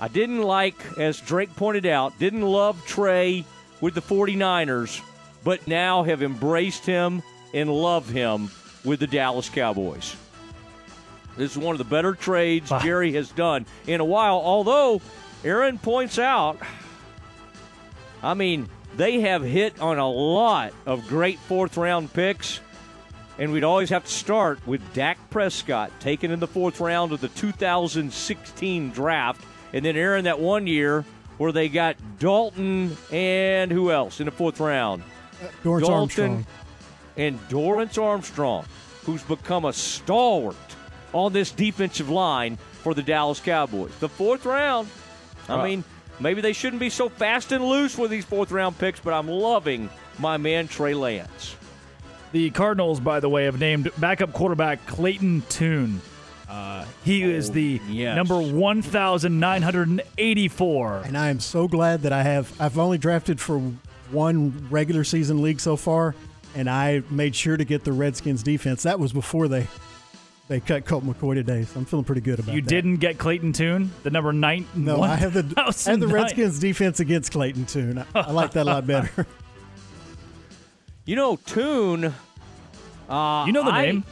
I 0.00 0.08
didn't 0.08 0.42
like, 0.42 0.76
as 0.98 1.20
Drake 1.20 1.54
pointed 1.56 1.86
out, 1.86 2.18
didn't 2.18 2.42
love 2.42 2.84
Trey 2.86 3.44
with 3.80 3.94
the 3.94 4.02
49ers, 4.02 5.00
but 5.42 5.66
now 5.66 6.02
have 6.02 6.22
embraced 6.22 6.84
him 6.84 7.22
and 7.54 7.70
love 7.70 8.08
him 8.08 8.50
with 8.84 9.00
the 9.00 9.06
Dallas 9.06 9.48
Cowboys. 9.48 10.16
This 11.36 11.52
is 11.52 11.58
one 11.58 11.72
of 11.74 11.78
the 11.78 11.84
better 11.84 12.14
trades 12.14 12.70
Jerry 12.82 13.12
has 13.12 13.30
done 13.30 13.64
in 13.86 14.00
a 14.00 14.04
while, 14.04 14.36
although 14.36 15.00
Aaron 15.44 15.78
points 15.78 16.18
out, 16.18 16.58
I 18.22 18.34
mean, 18.34 18.68
they 18.96 19.20
have 19.20 19.42
hit 19.42 19.80
on 19.80 19.98
a 19.98 20.10
lot 20.10 20.72
of 20.84 21.06
great 21.06 21.38
fourth 21.38 21.76
round 21.76 22.12
picks 22.12 22.60
and 23.38 23.52
we'd 23.52 23.64
always 23.64 23.90
have 23.90 24.04
to 24.04 24.10
start 24.10 24.58
with 24.66 24.80
Dak 24.94 25.18
Prescott, 25.30 25.90
taken 26.00 26.30
in 26.30 26.40
the 26.40 26.46
fourth 26.46 26.80
round 26.80 27.12
of 27.12 27.20
the 27.20 27.28
2016 27.28 28.90
draft. 28.90 29.44
And 29.72 29.84
then 29.84 29.96
Aaron, 29.96 30.24
that 30.24 30.40
one 30.40 30.66
year 30.66 31.04
where 31.36 31.52
they 31.52 31.68
got 31.68 31.96
Dalton 32.18 32.96
and 33.12 33.70
who 33.70 33.92
else 33.92 34.20
in 34.20 34.26
the 34.26 34.32
fourth 34.32 34.60
round? 34.60 35.02
Uh, 35.42 35.46
Dorance 35.62 35.80
Dalton 35.80 35.94
Armstrong. 36.32 36.46
and 37.16 37.38
Dorance 37.48 38.02
Armstrong, 38.02 38.64
who's 39.04 39.22
become 39.22 39.64
a 39.64 39.72
stalwart 39.72 40.56
on 41.12 41.32
this 41.32 41.50
defensive 41.52 42.08
line 42.08 42.56
for 42.82 42.92
the 42.94 43.02
Dallas 43.02 43.40
Cowboys. 43.40 43.92
The 44.00 44.08
fourth 44.08 44.44
round. 44.46 44.88
I 45.48 45.54
Uh, 45.54 45.64
mean, 45.64 45.84
maybe 46.20 46.40
they 46.40 46.52
shouldn't 46.52 46.80
be 46.80 46.90
so 46.90 47.08
fast 47.08 47.52
and 47.52 47.64
loose 47.64 47.96
with 47.96 48.10
these 48.10 48.24
fourth 48.24 48.50
round 48.50 48.76
picks, 48.78 49.00
but 49.00 49.12
I'm 49.14 49.28
loving 49.28 49.88
my 50.18 50.36
man 50.38 50.66
Trey 50.68 50.94
Lance. 50.94 51.54
The 52.32 52.50
Cardinals, 52.50 53.00
by 53.00 53.20
the 53.20 53.28
way, 53.28 53.44
have 53.44 53.58
named 53.58 53.90
backup 53.98 54.32
quarterback 54.32 54.86
Clayton 54.86 55.42
Tune. 55.48 56.00
Uh, 56.48 56.84
he 57.04 57.22
is 57.22 57.50
the 57.50 57.80
yes. 57.88 58.16
number 58.16 58.40
1,984. 58.40 61.02
And 61.04 61.18
I 61.18 61.28
am 61.28 61.40
so 61.40 61.68
glad 61.68 62.02
that 62.02 62.12
I 62.12 62.22
have. 62.22 62.54
I've 62.60 62.78
only 62.78 62.98
drafted 62.98 63.40
for 63.40 63.58
one 64.10 64.68
regular 64.70 65.04
season 65.04 65.42
league 65.42 65.60
so 65.60 65.76
far, 65.76 66.14
and 66.54 66.70
I 66.70 67.02
made 67.10 67.36
sure 67.36 67.56
to 67.56 67.64
get 67.64 67.84
the 67.84 67.92
Redskins 67.92 68.42
defense. 68.42 68.82
That 68.84 68.98
was 68.98 69.12
before 69.12 69.48
they 69.48 69.66
they 70.48 70.60
cut 70.60 70.86
Colt 70.86 71.04
McCoy 71.04 71.34
today, 71.34 71.64
so 71.64 71.78
I'm 71.78 71.84
feeling 71.84 72.06
pretty 72.06 72.22
good 72.22 72.38
about 72.38 72.46
that. 72.46 72.54
You 72.54 72.62
that. 72.62 72.68
didn't 72.68 72.96
get 72.96 73.18
Clayton 73.18 73.52
Tune, 73.52 73.92
the 74.02 74.10
number 74.10 74.32
nine. 74.32 74.66
No, 74.74 75.02
I 75.02 75.16
have 75.16 75.34
the 75.34 75.44
I 75.56 75.64
have 75.90 76.00
the 76.00 76.08
Redskins 76.08 76.58
defense 76.58 77.00
against 77.00 77.32
Clayton 77.32 77.66
Toon. 77.66 77.98
I, 77.98 78.06
I 78.14 78.30
like 78.30 78.52
that 78.52 78.62
a 78.62 78.70
lot 78.70 78.86
better. 78.86 79.26
You 81.08 81.16
know, 81.16 81.36
Tune. 81.36 82.12
Uh, 83.08 83.44
You 83.46 83.52
know 83.54 83.64
the 83.64 83.70
I- 83.70 83.86
name? 83.86 84.04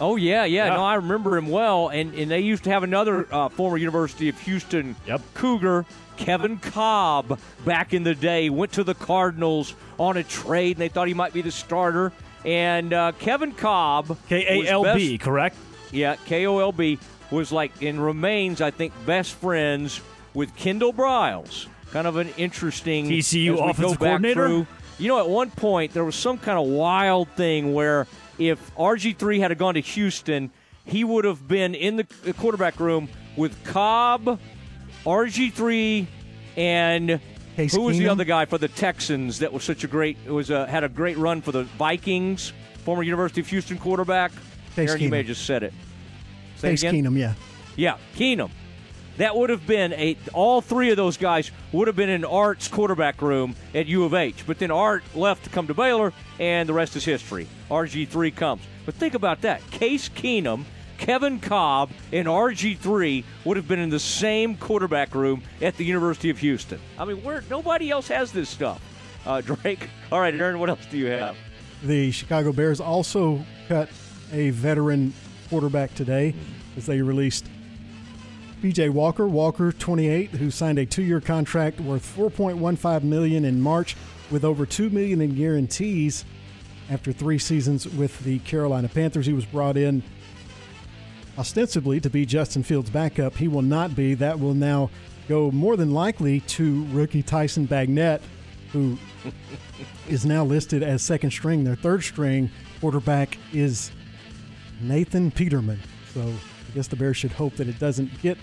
Oh 0.00 0.16
yeah, 0.16 0.44
yeah, 0.44 0.66
Yeah. 0.66 0.74
No, 0.74 0.84
I 0.84 0.94
remember 0.96 1.36
him 1.36 1.46
well. 1.46 1.86
And 1.88 2.12
and 2.14 2.28
they 2.28 2.40
used 2.40 2.64
to 2.64 2.70
have 2.70 2.82
another 2.82 3.28
uh, 3.32 3.48
former 3.48 3.76
University 3.76 4.28
of 4.28 4.36
Houston 4.40 4.96
Cougar, 5.34 5.84
Kevin 6.16 6.58
Kolb, 6.58 7.38
back 7.64 7.94
in 7.94 8.02
the 8.02 8.16
day. 8.16 8.50
Went 8.50 8.72
to 8.72 8.82
the 8.82 8.94
Cardinals 8.94 9.74
on 10.00 10.16
a 10.16 10.24
trade, 10.24 10.78
and 10.78 10.78
they 10.78 10.88
thought 10.88 11.06
he 11.06 11.14
might 11.14 11.32
be 11.32 11.42
the 11.42 11.52
starter. 11.52 12.10
And 12.44 12.92
uh, 12.92 13.12
Kevin 13.20 13.52
Kolb, 13.52 14.18
K 14.28 14.64
A 14.64 14.68
L 14.68 14.92
B, 14.96 15.16
correct? 15.16 15.54
Yeah, 15.92 16.16
K 16.26 16.44
O 16.46 16.58
L 16.58 16.72
B 16.72 16.98
was 17.30 17.52
like 17.52 17.82
and 17.82 18.04
remains, 18.04 18.60
I 18.60 18.72
think, 18.72 18.92
best 19.06 19.34
friends 19.34 20.00
with 20.34 20.56
Kendall 20.56 20.92
Briles. 20.92 21.68
Kind 21.92 22.08
of 22.08 22.16
an 22.16 22.30
interesting 22.36 23.06
TCU 23.08 23.20
as 23.20 23.32
we 23.32 23.46
go 23.46 23.68
offensive 23.68 23.98
coordinator? 24.00 24.46
through- 24.48 24.66
you 25.00 25.08
know, 25.08 25.18
at 25.18 25.28
one 25.28 25.50
point 25.50 25.92
there 25.94 26.04
was 26.04 26.14
some 26.14 26.38
kind 26.38 26.58
of 26.58 26.66
wild 26.66 27.28
thing 27.30 27.72
where 27.72 28.06
if 28.38 28.74
RG3 28.76 29.40
had 29.40 29.56
gone 29.58 29.74
to 29.74 29.80
Houston, 29.80 30.50
he 30.84 31.04
would 31.04 31.24
have 31.24 31.48
been 31.48 31.74
in 31.74 31.96
the 31.96 32.04
quarterback 32.38 32.78
room 32.78 33.08
with 33.36 33.64
Kolb, 33.64 34.38
RG3, 35.04 36.06
and 36.56 37.20
Case 37.56 37.74
who 37.74 37.82
was 37.82 37.98
the 37.98 38.08
other 38.08 38.24
guy 38.24 38.44
for 38.44 38.58
the 38.58 38.68
Texans 38.68 39.40
that 39.40 39.52
was 39.52 39.64
such 39.64 39.84
a 39.84 39.86
great 39.88 40.16
was 40.26 40.50
a, 40.50 40.66
had 40.66 40.84
a 40.84 40.88
great 40.88 41.16
run 41.16 41.40
for 41.40 41.52
the 41.52 41.64
Vikings, 41.64 42.52
former 42.84 43.02
University 43.02 43.40
of 43.40 43.48
Houston 43.48 43.78
quarterback. 43.78 44.32
Case 44.76 44.90
Aaron, 44.90 45.02
you 45.02 45.08
may 45.08 45.18
have 45.18 45.26
just 45.26 45.46
said 45.46 45.62
it. 45.62 45.72
Say 46.56 46.68
it 46.68 46.70
Case 46.72 46.82
again? 46.82 47.04
Keenum, 47.04 47.18
yeah. 47.18 47.34
Yeah, 47.76 47.98
Keenum. 48.14 48.50
That 49.20 49.36
would 49.36 49.50
have 49.50 49.66
been 49.66 49.92
a. 49.92 50.16
All 50.32 50.62
three 50.62 50.90
of 50.90 50.96
those 50.96 51.18
guys 51.18 51.50
would 51.72 51.88
have 51.88 51.96
been 51.96 52.08
in 52.08 52.24
Art's 52.24 52.68
quarterback 52.68 53.20
room 53.20 53.54
at 53.74 53.86
U 53.86 54.04
of 54.04 54.14
H. 54.14 54.46
But 54.46 54.58
then 54.58 54.70
Art 54.70 55.04
left 55.14 55.44
to 55.44 55.50
come 55.50 55.66
to 55.66 55.74
Baylor, 55.74 56.14
and 56.38 56.66
the 56.66 56.72
rest 56.72 56.96
is 56.96 57.04
history. 57.04 57.46
RG 57.70 58.08
three 58.08 58.30
comes. 58.30 58.62
But 58.86 58.94
think 58.94 59.12
about 59.12 59.42
that: 59.42 59.60
Case 59.70 60.08
Keenum, 60.08 60.64
Kevin 60.96 61.38
Kolb, 61.38 61.90
and 62.14 62.26
RG 62.26 62.78
three 62.78 63.26
would 63.44 63.58
have 63.58 63.68
been 63.68 63.78
in 63.78 63.90
the 63.90 64.00
same 64.00 64.56
quarterback 64.56 65.14
room 65.14 65.42
at 65.60 65.76
the 65.76 65.84
University 65.84 66.30
of 66.30 66.38
Houston. 66.38 66.80
I 66.98 67.04
mean, 67.04 67.22
where 67.22 67.44
nobody 67.50 67.90
else 67.90 68.08
has 68.08 68.32
this 68.32 68.48
stuff. 68.48 68.80
Uh, 69.26 69.40
Drake. 69.42 69.90
All 70.10 70.20
right, 70.20 70.34
Aaron. 70.34 70.58
What 70.58 70.70
else 70.70 70.86
do 70.90 70.96
you 70.96 71.08
have? 71.08 71.36
The 71.82 72.10
Chicago 72.10 72.52
Bears 72.52 72.80
also 72.80 73.44
cut 73.68 73.90
a 74.32 74.48
veteran 74.48 75.12
quarterback 75.50 75.94
today 75.94 76.34
as 76.74 76.86
they 76.86 77.02
released 77.02 77.44
PJ 78.60 78.90
Walker, 78.90 79.26
Walker 79.26 79.72
28, 79.72 80.30
who 80.30 80.50
signed 80.50 80.78
a 80.78 80.84
2-year 80.84 81.20
contract 81.20 81.80
worth 81.80 82.14
4.15 82.16 83.02
million 83.02 83.44
in 83.44 83.60
March 83.60 83.96
with 84.30 84.44
over 84.44 84.66
2 84.66 84.90
million 84.90 85.20
in 85.20 85.34
guarantees 85.34 86.24
after 86.90 87.12
3 87.12 87.38
seasons 87.38 87.88
with 87.88 88.20
the 88.20 88.38
Carolina 88.40 88.88
Panthers. 88.88 89.24
He 89.24 89.32
was 89.32 89.46
brought 89.46 89.76
in 89.76 90.02
ostensibly 91.38 92.00
to 92.00 92.10
be 92.10 92.26
Justin 92.26 92.62
Fields' 92.62 92.90
backup. 92.90 93.36
He 93.36 93.48
will 93.48 93.62
not 93.62 93.96
be. 93.96 94.12
That 94.14 94.38
will 94.38 94.54
now 94.54 94.90
go 95.26 95.50
more 95.50 95.76
than 95.76 95.92
likely 95.92 96.40
to 96.40 96.86
rookie 96.90 97.22
Tyson 97.22 97.66
Bagent, 97.66 98.20
who 98.72 98.98
is 100.08 100.26
now 100.26 100.44
listed 100.44 100.82
as 100.82 101.02
second 101.02 101.30
string. 101.30 101.64
Their 101.64 101.76
third 101.76 102.04
string 102.04 102.50
quarterback 102.80 103.38
is 103.54 103.90
Nathan 104.82 105.30
Peterman. 105.30 105.80
So 106.12 106.30
I 106.70 106.72
guess 106.72 106.86
the 106.86 106.94
Bears 106.94 107.16
should 107.16 107.32
hope 107.32 107.56
that 107.56 107.66
it 107.66 107.80
doesn't 107.80 108.22
get 108.22 108.38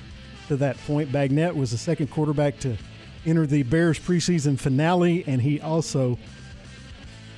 to 0.50 0.58
that 0.58 0.78
point. 0.86 1.14
Bagent 1.14 1.56
was 1.56 1.72
the 1.72 1.78
second 1.78 2.12
quarterback 2.12 2.60
to 2.60 2.76
enter 3.26 3.46
the 3.46 3.64
Bears 3.64 3.98
preseason 3.98 4.60
finale, 4.60 5.24
and 5.28 5.42
he 5.42 5.62
also 5.62 6.20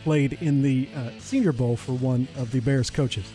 played 0.04 0.34
in 0.42 0.64
the 0.64 0.90
uh, 0.96 1.12
Senior 1.20 1.52
Bowl 1.52 1.78
for 1.78 1.92
one 1.92 2.28
of 2.38 2.52
the 2.52 2.60
Bears 2.60 2.90
coaches. 2.90 3.32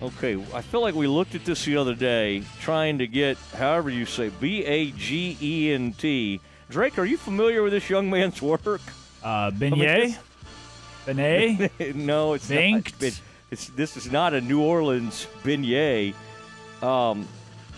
Okay, 0.00 0.42
I 0.54 0.62
feel 0.62 0.80
like 0.80 0.94
we 0.94 1.06
looked 1.06 1.34
at 1.34 1.44
this 1.44 1.66
the 1.66 1.76
other 1.76 1.94
day, 1.94 2.42
trying 2.58 2.96
to 2.98 3.06
get, 3.06 3.36
however 3.54 3.90
you 3.90 4.06
say, 4.06 4.30
B 4.40 4.64
A 4.64 4.92
G 4.92 5.36
E 5.42 5.74
N 5.74 5.92
T. 5.92 6.40
Drake, 6.70 6.98
are 6.98 7.04
you 7.04 7.18
familiar 7.18 7.62
with 7.62 7.74
this 7.74 7.90
young 7.90 8.08
man's 8.08 8.40
work? 8.40 8.66
Uh, 8.66 8.78
I 9.22 9.50
mean, 9.50 9.74
Beignet? 9.74 10.16
no, 11.94 12.32
it's 12.32 12.48
Banked? 12.48 13.02
not. 13.02 13.20
It- 13.52 13.58
It's, 13.58 13.66
this 13.68 13.96
is 13.96 14.10
not 14.10 14.32
a 14.34 14.40
New 14.40 14.62
Orleans 14.62 15.26
beignet. 15.44 16.14
Um, 16.82 17.28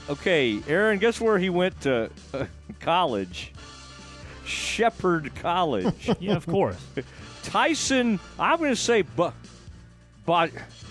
okay, 0.08 0.60
Aaron, 0.68 0.98
guess 0.98 1.20
where 1.20 1.36
he 1.38 1.50
went 1.50 1.80
to 1.82 2.10
uh, 2.32 2.46
college? 2.80 3.52
Shepherd 4.46 5.34
College. 5.36 6.10
yeah, 6.20 6.34
of 6.36 6.46
course. 6.46 6.76
Tyson, 7.42 8.20
I'm 8.38 8.58
going 8.58 8.70
to 8.70 8.76
say, 8.76 9.02
bu- 9.02 9.30
bu- 10.26 10.48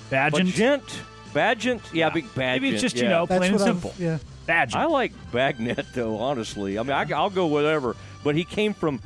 Badgent? 0.09 0.53
Badgent? 0.53 0.99
Badgent? 1.33 1.81
Yeah, 1.93 2.09
big 2.09 2.25
Badgent. 2.25 2.35
Maybe 2.37 2.69
it's 2.69 2.81
just, 2.81 2.95
you 2.97 3.03
yeah. 3.03 3.09
know, 3.09 3.27
plain 3.27 3.51
and 3.53 3.61
simple. 3.61 3.93
Yeah. 3.97 4.17
Badgent. 4.47 4.75
I 4.75 4.85
like 4.85 5.13
Bagnet 5.31 5.93
though, 5.93 6.17
honestly. 6.17 6.77
I 6.77 6.83
mean, 6.83 6.91
I, 6.91 7.05
I'll 7.15 7.29
go 7.29 7.45
whatever. 7.47 7.95
But 8.23 8.35
he 8.35 8.43
came 8.43 8.73
from. 8.73 9.01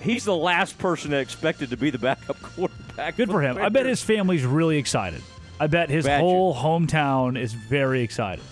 He's 0.00 0.24
the 0.24 0.36
last 0.36 0.78
person 0.78 1.10
that 1.10 1.18
expected 1.20 1.70
to 1.70 1.76
be 1.76 1.90
the 1.90 1.98
backup 1.98 2.40
quarterback. 2.40 3.16
Good 3.16 3.30
for 3.30 3.40
him. 3.40 3.58
I 3.58 3.68
bet 3.68 3.86
his 3.86 4.02
family's 4.02 4.44
really 4.44 4.78
excited. 4.78 5.22
I 5.60 5.66
bet 5.66 5.90
his 5.90 6.04
Badger. 6.04 6.20
whole 6.20 6.54
hometown 6.54 7.36
is 7.40 7.52
very 7.52 8.02
excited. 8.02 8.44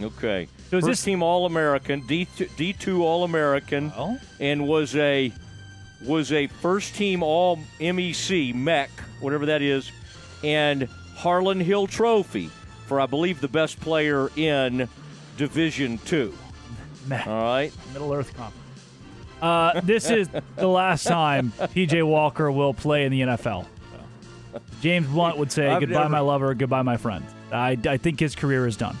Okay. 0.00 0.48
So 0.70 0.78
is 0.78 0.84
First 0.84 0.86
this- 0.86 1.02
team 1.04 1.22
All 1.22 1.44
American, 1.46 2.06
D 2.06 2.26
D 2.56 2.72
two 2.72 3.04
All 3.04 3.24
American, 3.24 3.92
and 4.40 4.66
was 4.66 4.94
a 4.96 5.32
was 6.04 6.32
a 6.32 6.46
first 6.46 6.94
team 6.94 7.22
All 7.22 7.58
MEC 7.80 8.54
MEC, 8.54 8.88
whatever 9.20 9.46
that 9.46 9.60
is, 9.60 9.90
and 10.44 10.88
Harlan 11.16 11.60
Hill 11.60 11.86
Trophy 11.86 12.48
for 12.86 13.00
I 13.00 13.06
believe 13.06 13.40
the 13.40 13.48
best 13.48 13.80
player 13.80 14.30
in 14.36 14.88
Division 15.36 15.98
two. 15.98 16.32
All 17.10 17.42
right. 17.42 17.72
Middle 17.92 18.12
Earth 18.14 18.34
Conference. 18.36 18.64
Uh, 19.40 19.80
this 19.82 20.10
is 20.10 20.28
the 20.56 20.66
last 20.66 21.04
time 21.04 21.52
PJ 21.58 22.02
Walker 22.06 22.50
will 22.50 22.74
play 22.74 23.04
in 23.04 23.12
the 23.12 23.20
NFL. 23.22 23.66
James 24.80 25.06
Blunt 25.06 25.36
would 25.38 25.52
say, 25.52 25.68
I've 25.68 25.80
"Goodbye, 25.80 25.96
never- 25.98 26.08
my 26.08 26.20
lover. 26.20 26.54
Goodbye, 26.54 26.82
my 26.82 26.96
friend." 26.96 27.24
I, 27.52 27.78
I 27.86 27.96
think 27.96 28.20
his 28.20 28.34
career 28.34 28.66
is 28.66 28.76
done. 28.76 28.96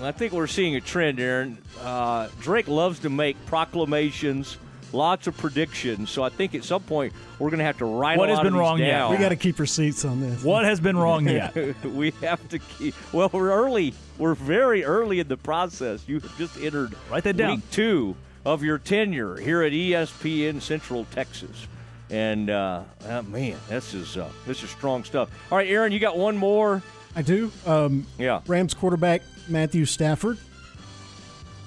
I 0.00 0.12
think 0.12 0.32
we're 0.32 0.46
seeing 0.46 0.76
a 0.76 0.80
trend, 0.80 1.18
Aaron. 1.18 1.58
Uh, 1.80 2.28
Drake 2.40 2.68
loves 2.68 3.00
to 3.00 3.10
make 3.10 3.36
proclamations, 3.46 4.56
lots 4.92 5.26
of 5.26 5.36
predictions. 5.36 6.08
So 6.10 6.22
I 6.22 6.28
think 6.28 6.54
at 6.54 6.62
some 6.62 6.82
point 6.82 7.12
we're 7.40 7.48
going 7.50 7.58
to 7.58 7.64
have 7.64 7.78
to 7.78 7.84
write 7.84 8.16
What 8.18 8.28
a 8.28 8.32
has 8.32 8.36
lot 8.36 8.42
been 8.44 8.52
of 8.52 8.58
these 8.58 8.60
wrong 8.60 8.78
yet? 8.78 8.90
down. 8.90 9.10
We 9.10 9.16
got 9.16 9.30
to 9.30 9.36
keep 9.36 9.58
receipts 9.58 10.04
on 10.04 10.20
this. 10.20 10.44
What 10.44 10.64
has 10.64 10.78
been 10.78 10.96
wrong 10.96 11.26
yet? 11.28 11.54
we 11.84 12.12
have 12.20 12.46
to 12.50 12.58
keep. 12.60 12.94
Well, 13.12 13.28
we're 13.32 13.50
early. 13.50 13.92
We're 14.18 14.34
very 14.36 14.84
early 14.84 15.18
in 15.18 15.26
the 15.26 15.36
process. 15.36 16.04
You 16.06 16.20
have 16.20 16.38
just 16.38 16.56
entered 16.58 16.94
Write 17.10 17.24
that 17.24 17.36
down. 17.36 17.56
week 17.56 17.70
two 17.72 18.14
of 18.48 18.62
your 18.64 18.78
tenure 18.78 19.36
here 19.36 19.62
at 19.62 19.72
ESPN 19.72 20.62
Central 20.62 21.04
Texas. 21.12 21.66
And 22.10 22.48
uh, 22.48 22.82
ah, 23.06 23.22
man, 23.22 23.58
this 23.68 23.92
is 23.92 24.16
uh, 24.16 24.30
this 24.46 24.62
is 24.62 24.70
strong 24.70 25.04
stuff. 25.04 25.30
All 25.52 25.58
right, 25.58 25.68
Aaron, 25.68 25.92
you 25.92 25.98
got 25.98 26.16
one 26.16 26.36
more. 26.36 26.82
I 27.14 27.20
do. 27.20 27.52
Um, 27.66 28.06
Yeah. 28.16 28.40
Rams 28.46 28.72
quarterback 28.72 29.20
Matthew 29.48 29.84
Stafford 29.84 30.38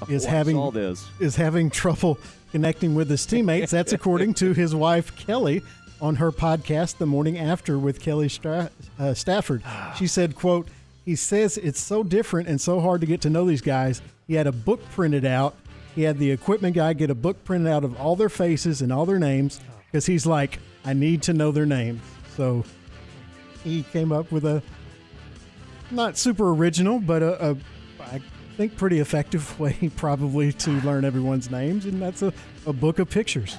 is 0.10 0.26
Oh, 0.26 0.30
I 0.30 0.32
having 0.32 0.74
is 1.20 1.36
having 1.36 1.70
trouble 1.70 2.18
connecting 2.52 2.96
with 2.96 3.10
his 3.10 3.28
teammates. 3.28 3.70
That's 3.72 3.94
according 3.94 4.34
to 4.36 4.54
his 4.54 4.74
wife 4.74 5.16
Kelly. 5.16 5.62
on 6.02 6.16
her 6.16 6.32
podcast 6.32 6.98
the 6.98 7.06
morning 7.06 7.38
after 7.38 7.78
with 7.78 8.00
Kelly 8.00 8.28
Stra- 8.28 8.72
uh, 8.98 9.14
Stafford. 9.14 9.62
She 10.00 10.08
said, 10.08 10.36
"quote 10.36 10.68
He 11.06 11.16
says 11.16 11.58
it's 11.58 11.80
so 11.80 12.02
different 12.04 12.50
and 12.50 12.60
so 12.60 12.80
hard 12.80 13.02
to 13.02 13.08
get 13.08 13.22
to 13.22 13.30
know 13.30 13.46
these 13.46 13.62
guys. 13.62 14.02
He 14.28 14.34
had 14.34 14.48
a 14.48 14.52
book 14.52 14.82
printed 14.90 15.26
out. 15.26 15.56
He 15.96 16.04
had 16.04 16.18
the 16.18 16.32
equipment 16.32 16.76
guy 16.76 16.94
get 16.94 17.10
a 17.10 17.16
book 17.16 17.44
printed 17.44 17.72
out 17.72 17.84
of 17.84 18.00
all 18.00 18.16
their 18.16 18.30
faces 18.30 18.82
and 18.82 18.92
all 18.94 19.06
their 19.06 19.20
names 19.20 19.60
because 19.86 20.06
he's 20.06 20.26
like, 20.26 20.60
I 20.86 20.94
need 20.94 21.24
to 21.24 21.34
know 21.34 21.52
their 21.52 21.66
names. 21.66 22.02
So 22.36 22.64
he 23.64 23.84
came 23.84 24.12
up 24.12 24.32
with 24.32 24.46
a 24.46 24.64
not 25.92 26.18
super 26.18 26.50
original, 26.50 27.00
but 27.00 27.22
a, 27.22 27.52
a 27.52 27.58
I 28.00 28.22
think 28.58 28.78
pretty 28.78 29.00
effective 29.00 29.60
way 29.60 29.92
probably 29.96 30.54
to 30.54 30.72
learn 30.82 31.06
everyone's 31.06 31.52
names, 31.52 31.86
and 31.86 32.02
that's 32.02 32.22
a, 32.22 32.34
a 32.66 32.74
book 32.74 33.00
of 33.00 33.10
pictures. 33.10 33.58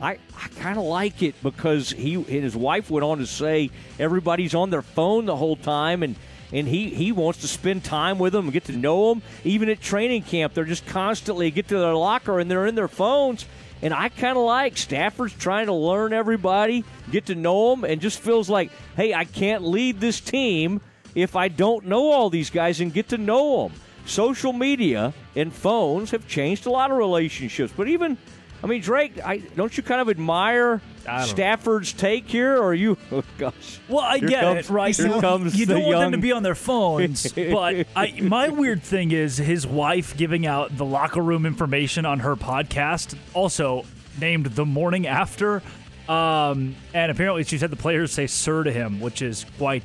I, 0.00 0.18
I 0.36 0.48
kind 0.58 0.78
of 0.78 0.84
like 0.84 1.22
it 1.22 1.40
because 1.42 1.90
he 1.90 2.14
and 2.14 2.26
his 2.26 2.56
wife 2.56 2.90
went 2.90 3.04
on 3.04 3.18
to 3.18 3.26
say 3.26 3.70
everybody's 4.00 4.54
on 4.54 4.70
their 4.70 4.82
phone 4.82 5.26
the 5.26 5.36
whole 5.36 5.54
time 5.54 6.02
and 6.02 6.16
and 6.52 6.68
he, 6.68 6.90
he 6.90 7.12
wants 7.12 7.40
to 7.40 7.48
spend 7.48 7.82
time 7.82 8.18
with 8.18 8.32
them 8.32 8.46
and 8.46 8.52
get 8.52 8.64
to 8.64 8.76
know 8.76 9.14
them. 9.14 9.22
Even 9.44 9.68
at 9.68 9.80
training 9.80 10.22
camp, 10.22 10.54
they're 10.54 10.64
just 10.64 10.86
constantly 10.86 11.50
get 11.50 11.68
to 11.68 11.78
their 11.78 11.94
locker 11.94 12.38
and 12.38 12.50
they're 12.50 12.66
in 12.66 12.74
their 12.74 12.88
phones. 12.88 13.46
And 13.80 13.92
I 13.92 14.10
kind 14.10 14.36
of 14.36 14.44
like 14.44 14.76
Stafford's 14.76 15.34
trying 15.34 15.66
to 15.66 15.72
learn 15.72 16.12
everybody, 16.12 16.84
get 17.10 17.26
to 17.26 17.34
know 17.34 17.74
them, 17.74 17.84
and 17.84 18.00
just 18.00 18.20
feels 18.20 18.48
like, 18.48 18.70
hey, 18.96 19.12
I 19.12 19.24
can't 19.24 19.64
lead 19.64 19.98
this 19.98 20.20
team 20.20 20.80
if 21.14 21.34
I 21.34 21.48
don't 21.48 21.86
know 21.86 22.12
all 22.12 22.30
these 22.30 22.50
guys 22.50 22.80
and 22.80 22.92
get 22.92 23.08
to 23.08 23.18
know 23.18 23.64
them. 23.64 23.78
Social 24.06 24.52
media 24.52 25.12
and 25.34 25.52
phones 25.52 26.10
have 26.10 26.28
changed 26.28 26.66
a 26.66 26.70
lot 26.70 26.90
of 26.90 26.96
relationships, 26.96 27.72
but 27.76 27.88
even 27.88 28.18
I 28.62 28.68
mean, 28.68 28.80
Drake, 28.80 29.18
I, 29.24 29.38
don't 29.38 29.76
you 29.76 29.82
kind 29.82 30.00
of 30.00 30.08
admire 30.08 30.80
Stafford's 31.24 31.92
take 31.92 32.28
here, 32.28 32.56
or 32.62 32.72
you? 32.74 32.96
Oh 33.12 33.24
gosh. 33.36 33.80
Well, 33.88 34.00
I 34.00 34.18
Here 34.18 34.28
get 34.28 34.40
comes- 34.42 34.70
it, 34.70 34.72
right? 34.72 34.96
here 34.96 35.06
You- 35.08 35.20
comes 35.20 35.58
you 35.58 35.66
don't 35.66 35.82
want 35.82 35.98
them 35.98 36.12
to 36.12 36.18
be 36.18 36.30
on 36.32 36.42
their 36.44 36.54
phones, 36.54 37.32
but 37.32 37.86
I, 37.96 38.20
my 38.20 38.48
weird 38.50 38.82
thing 38.82 39.10
is 39.10 39.36
his 39.36 39.66
wife 39.66 40.16
giving 40.16 40.46
out 40.46 40.76
the 40.76 40.84
locker 40.84 41.20
room 41.20 41.44
information 41.44 42.06
on 42.06 42.20
her 42.20 42.36
podcast, 42.36 43.16
also 43.34 43.84
named 44.20 44.46
the 44.46 44.64
morning 44.64 45.06
after, 45.08 45.60
um, 46.08 46.76
and 46.94 47.10
apparently 47.10 47.42
she 47.44 47.58
said 47.58 47.70
the 47.70 47.76
players 47.76 48.12
say 48.12 48.26
"sir" 48.28 48.62
to 48.62 48.70
him, 48.72 49.00
which 49.00 49.22
is 49.22 49.44
quite 49.58 49.82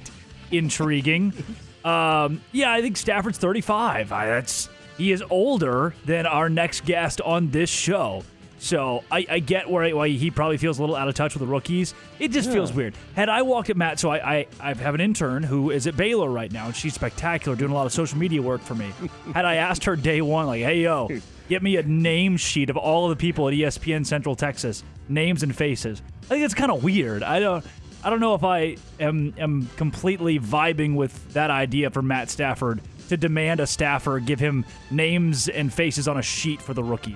intriguing. 0.51 1.33
um, 1.85 2.41
yeah, 2.51 2.71
I 2.71 2.81
think 2.81 2.95
Stafford's 2.97 3.37
35. 3.39 4.11
I, 4.11 4.25
that's 4.27 4.69
he 4.97 5.11
is 5.11 5.23
older 5.29 5.93
than 6.05 6.25
our 6.27 6.49
next 6.49 6.85
guest 6.85 7.21
on 7.21 7.49
this 7.51 7.69
show. 7.69 8.23
So 8.59 9.03
I, 9.11 9.25
I 9.29 9.39
get 9.39 9.69
where 9.69 9.95
why 9.95 10.09
he 10.09 10.31
probably 10.31 10.57
feels 10.57 10.79
a 10.79 10.81
little 10.81 10.95
out 10.95 11.07
of 11.07 11.13
touch 11.13 11.33
with 11.35 11.41
the 11.41 11.47
rookies. 11.47 11.93
It 12.19 12.29
just 12.31 12.47
Yeah. 12.47 12.55
feels 12.55 12.73
weird. 12.73 12.95
Had 13.15 13.29
I 13.29 13.43
walked 13.43 13.69
at 13.69 13.77
Matt, 13.77 13.99
so 13.99 14.09
I, 14.09 14.17
I 14.37 14.47
I 14.59 14.73
have 14.73 14.95
an 14.95 15.01
intern 15.01 15.43
who 15.43 15.69
is 15.69 15.85
at 15.85 15.95
Baylor 15.95 16.29
right 16.29 16.51
now, 16.51 16.65
and 16.65 16.75
she's 16.75 16.95
spectacular, 16.95 17.55
doing 17.55 17.71
a 17.71 17.75
lot 17.75 17.85
of 17.85 17.93
social 17.93 18.17
media 18.17 18.41
work 18.41 18.61
for 18.61 18.73
me. 18.75 18.91
Had 19.33 19.45
I 19.45 19.55
asked 19.55 19.83
her 19.85 19.95
day 19.95 20.21
one, 20.21 20.47
like, 20.47 20.61
"Hey 20.63 20.81
yo, 20.81 21.07
get 21.49 21.61
me 21.61 21.77
a 21.77 21.83
name 21.83 22.35
sheet 22.37 22.69
of 22.71 22.77
all 22.77 23.09
of 23.09 23.15
the 23.17 23.21
people 23.21 23.47
at 23.47 23.53
ESPN 23.53 24.05
Central 24.05 24.35
Texas, 24.35 24.83
names 25.07 25.43
and 25.43 25.55
faces," 25.55 26.01
I 26.23 26.27
think 26.29 26.43
it's 26.45 26.55
kind 26.55 26.71
of 26.71 26.83
weird. 26.83 27.21
I 27.23 27.39
don't. 27.39 27.63
I 28.03 28.09
don't 28.09 28.19
know 28.19 28.33
if 28.35 28.43
I 28.43 28.77
am 28.99 29.33
am 29.37 29.69
completely 29.77 30.39
vibing 30.39 30.95
with 30.95 31.33
that 31.33 31.51
idea 31.51 31.89
for 31.91 32.01
Matt 32.01 32.29
Stafford 32.31 32.81
to 33.09 33.17
demand 33.17 33.59
a 33.59 33.67
staffer 33.67 34.19
give 34.19 34.39
him 34.39 34.65
names 34.91 35.47
and 35.47 35.71
faces 35.73 36.07
on 36.07 36.17
a 36.17 36.21
sheet 36.21 36.61
for 36.61 36.73
the 36.73 36.83
rookies. 36.83 37.15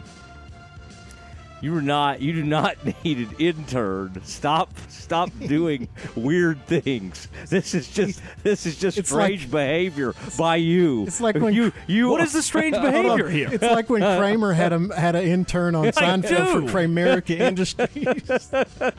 You 1.61 1.75
are 1.77 1.81
not. 1.81 2.21
You 2.21 2.33
do 2.33 2.43
not 2.43 2.75
need 3.03 3.17
an 3.19 3.35
intern. 3.37 4.19
Stop. 4.23 4.71
Stop 4.89 5.29
doing 5.47 5.87
weird 6.15 6.65
things. 6.65 7.27
This 7.49 7.73
is 7.75 7.87
just. 7.87 8.21
This 8.43 8.65
is 8.65 8.77
just 8.79 8.97
It's 8.97 9.09
strange 9.09 9.43
like- 9.43 9.51
behavior 9.51 10.13
by 10.37 10.55
you. 10.55 11.03
It's 11.03 11.21
like 11.21 11.35
when 11.35 11.53
you. 11.53 11.71
You. 11.87 12.09
What 12.09 12.21
is 12.21 12.33
the 12.33 12.41
strange 12.41 12.75
behavior 12.81 13.29
here? 13.29 13.49
It's 13.51 13.63
like 13.63 13.89
when 13.89 14.01
Kramer 14.01 14.53
had 14.53 14.73
a 14.73 14.95
had 14.99 15.15
an 15.15 15.23
intern 15.23 15.75
on 15.75 15.85
I 15.87 15.91
Seinfeld 15.91 16.27
do. 16.61 16.67
for 16.67 16.73
Kramerica 16.79 17.39
Industries. 17.39 18.51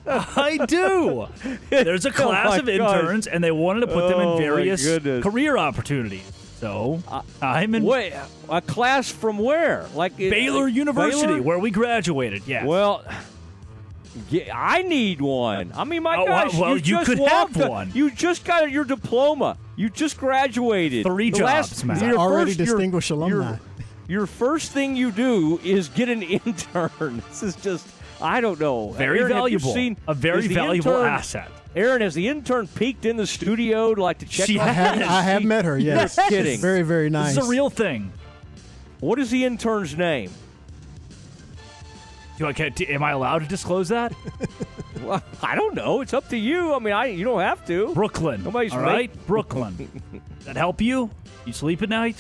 I 0.07 0.59
do. 0.67 1.27
There's 1.71 2.07
a 2.07 2.11
Oh 2.11 2.13
class 2.13 2.49
my 2.49 2.57
of 2.59 2.67
gosh. 2.67 2.99
interns, 3.01 3.27
and 3.27 3.43
they 3.43 3.51
wanted 3.51 3.81
to 3.81 3.87
put 3.89 4.09
them 4.09 4.21
Oh 4.21 4.37
in 4.37 4.43
various 4.43 4.87
career 5.23 5.57
opportunities. 5.57 6.23
So 6.63 7.03
uh, 7.09 7.23
I'm 7.43 7.75
in 7.75 7.83
Wait, 7.83 8.13
a 8.49 8.61
class 8.61 9.11
from 9.11 9.37
where? 9.39 9.85
Like 9.97 10.13
uh, 10.13 10.17
Baylor 10.19 10.67
like 10.67 10.75
University, 10.75 11.27
Baylor? 11.27 11.43
where 11.43 11.59
we 11.59 11.73
graduated. 11.73 12.47
Yeah. 12.47 12.65
Well, 12.65 13.05
yeah, 14.31 14.57
I 14.57 14.83
need 14.83 15.21
one. 15.21 15.73
I 15.75 15.83
mean, 15.83 16.05
my 16.05 16.17
Oh, 16.19 16.25
gosh, 16.27 16.55
well, 16.55 16.69
you, 16.71 16.75
you 16.77 16.81
just 16.83 17.07
could 17.07 17.19
have 17.19 17.57
walked- 17.57 17.69
one. 17.69 17.91
You 17.95 18.13
just 18.13 18.45
got 18.45 18.71
your 18.71 18.85
diploma. 18.85 19.59
You 19.75 19.91
just 19.91 20.19
graduated. 20.19 21.05
Three 21.05 21.31
The 21.33 21.39
jobs, 21.39 21.85
Matt. 21.85 22.01
your 22.01 22.17
Already 22.17 22.53
first- 22.53 22.59
your- 22.61 22.67
distinguished 22.77 23.11
your- 23.11 23.19
alumni. 23.19 23.57
Your, 24.07 24.27
first 24.27 24.71
thing 24.71 24.95
you 24.95 25.11
do 25.11 25.59
is 25.65 25.89
get 25.89 26.09
an 26.09 26.23
intern. 26.47 27.23
This 27.29 27.43
is 27.43 27.57
just. 27.57 27.89
I 28.21 28.41
don't 28.41 28.61
know. 28.61 28.91
Very 28.91 29.19
Aaron, 29.19 29.31
you 29.31 29.35
valuable. 29.35 29.75
seen- 29.75 29.97
A 30.07 30.15
very 30.15 30.47
valuable 30.47 30.93
intern- 30.93 31.07
asset. 31.09 31.51
Aaron, 31.75 32.03
has 32.03 32.15
the 32.15 32.29
intern 32.29 32.67
peeked 32.69 33.07
in 33.07 33.17
the 33.17 33.27
studio 33.27 33.95
to 33.95 34.03
like 34.03 34.19
to 34.19 34.27
check? 34.27 34.47
She 34.47 34.59
on 34.59 34.69
I 34.69 34.73
have, 34.73 34.99
Yes. 34.99 35.11
I 35.11 35.23
have 35.23 35.45
met 35.45 35.65
her. 35.65 35.79
Yes, 35.83 36.17
You're 36.17 36.29
kidding. 36.29 36.53
She's 36.53 36.61
very 36.61 36.83
very 36.83 37.09
nice. 37.11 37.35
This 37.35 37.43
is 37.45 37.49
a 37.49 37.51
real 37.51 37.71
thing. 37.71 38.13
What 39.01 39.19
is 39.19 39.31
the 39.31 39.45
intern's 39.45 39.97
name? 39.97 40.31
Do 42.39 42.47
I, 42.47 42.53
can, 42.53 42.73
am 42.85 43.03
I 43.03 43.13
allowed 43.13 43.41
to 43.41 43.47
disclose 43.47 43.89
that? 43.91 44.13
Well, 45.03 45.21
I 45.43 45.57
don't 45.57 45.75
know. 45.75 46.01
It's 46.01 46.15
up 46.15 46.29
to 46.29 46.37
you. 46.37 46.75
I 46.75 46.79
mean, 46.79 46.93
I 46.93 47.07
you 47.07 47.25
don't 47.25 47.41
have 47.41 47.67
to. 47.67 47.93
Brooklyn. 47.93 48.45
Nobody's 48.45 48.73
all 48.73 48.79
make- 48.83 48.89
right, 48.89 49.27
Brooklyn. 49.27 49.91
that 50.45 50.55
help 50.57 50.81
you? 50.81 51.11
You 51.45 51.53
sleep 51.53 51.83
at 51.83 51.89
night? 51.89 52.15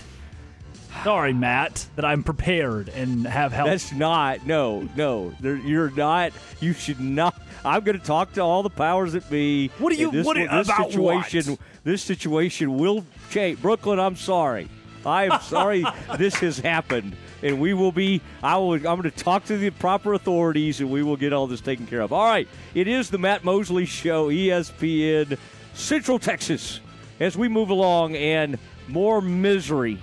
Sorry, 1.04 1.32
Matt, 1.32 1.86
that 1.94 2.04
I'm 2.04 2.24
prepared 2.24 2.88
and 2.88 3.24
have 3.24 3.52
help. 3.52 3.68
That's 3.68 3.92
not. 3.92 4.46
No, 4.48 4.88
no. 4.96 5.32
There, 5.38 5.54
you're 5.54 5.90
not. 5.92 6.32
You 6.60 6.72
should 6.72 6.98
not. 6.98 7.40
I'm 7.64 7.82
going 7.84 7.98
to 7.98 8.04
talk 8.04 8.32
to 8.34 8.40
all 8.40 8.62
the 8.62 8.70
powers 8.70 9.12
that 9.12 9.28
be. 9.30 9.68
What 9.78 9.92
do 9.92 9.98
you- 9.98 10.10
This, 10.10 10.26
what 10.26 10.36
do- 10.36 10.48
this 10.48 10.68
about 10.68 10.90
situation? 10.90 11.50
what? 11.52 11.60
This 11.84 12.02
situation 12.02 12.76
will 12.78 13.04
change. 13.30 13.60
Brooklyn, 13.62 13.98
I'm 14.00 14.16
sorry. 14.16 14.68
I 15.04 15.24
am 15.24 15.40
sorry 15.40 15.84
this 16.18 16.34
has 16.36 16.58
happened, 16.58 17.16
and 17.42 17.60
we 17.60 17.74
will 17.74 17.90
be. 17.92 18.20
I 18.42 18.56
will. 18.58 18.74
I'm 18.74 18.82
going 18.82 19.02
to 19.02 19.10
talk 19.10 19.44
to 19.46 19.56
the 19.56 19.70
proper 19.70 20.14
authorities, 20.14 20.80
and 20.80 20.90
we 20.90 21.02
will 21.02 21.16
get 21.16 21.32
all 21.32 21.46
this 21.48 21.60
taken 21.60 21.86
care 21.86 22.00
of. 22.00 22.12
All 22.12 22.24
right. 22.24 22.46
It 22.74 22.86
is 22.88 23.10
the 23.10 23.18
Matt 23.18 23.42
Mosley 23.44 23.84
Show, 23.84 24.28
ESPN, 24.30 25.38
Central 25.74 26.18
Texas. 26.18 26.80
As 27.20 27.36
we 27.36 27.48
move 27.48 27.70
along, 27.70 28.16
and 28.16 28.58
more 28.88 29.20
misery 29.20 29.98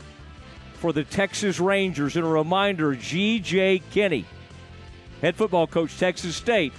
for 0.76 0.94
the 0.94 1.04
Texas 1.04 1.60
Rangers. 1.60 2.16
And 2.16 2.26
a 2.26 2.30
reminder 2.30 2.96
G.J. 2.96 3.80
Kinne, 3.92 4.26
head 5.22 5.36
football 5.36 5.68
coach, 5.68 5.98
Texas 5.98 6.36
State, 6.36 6.72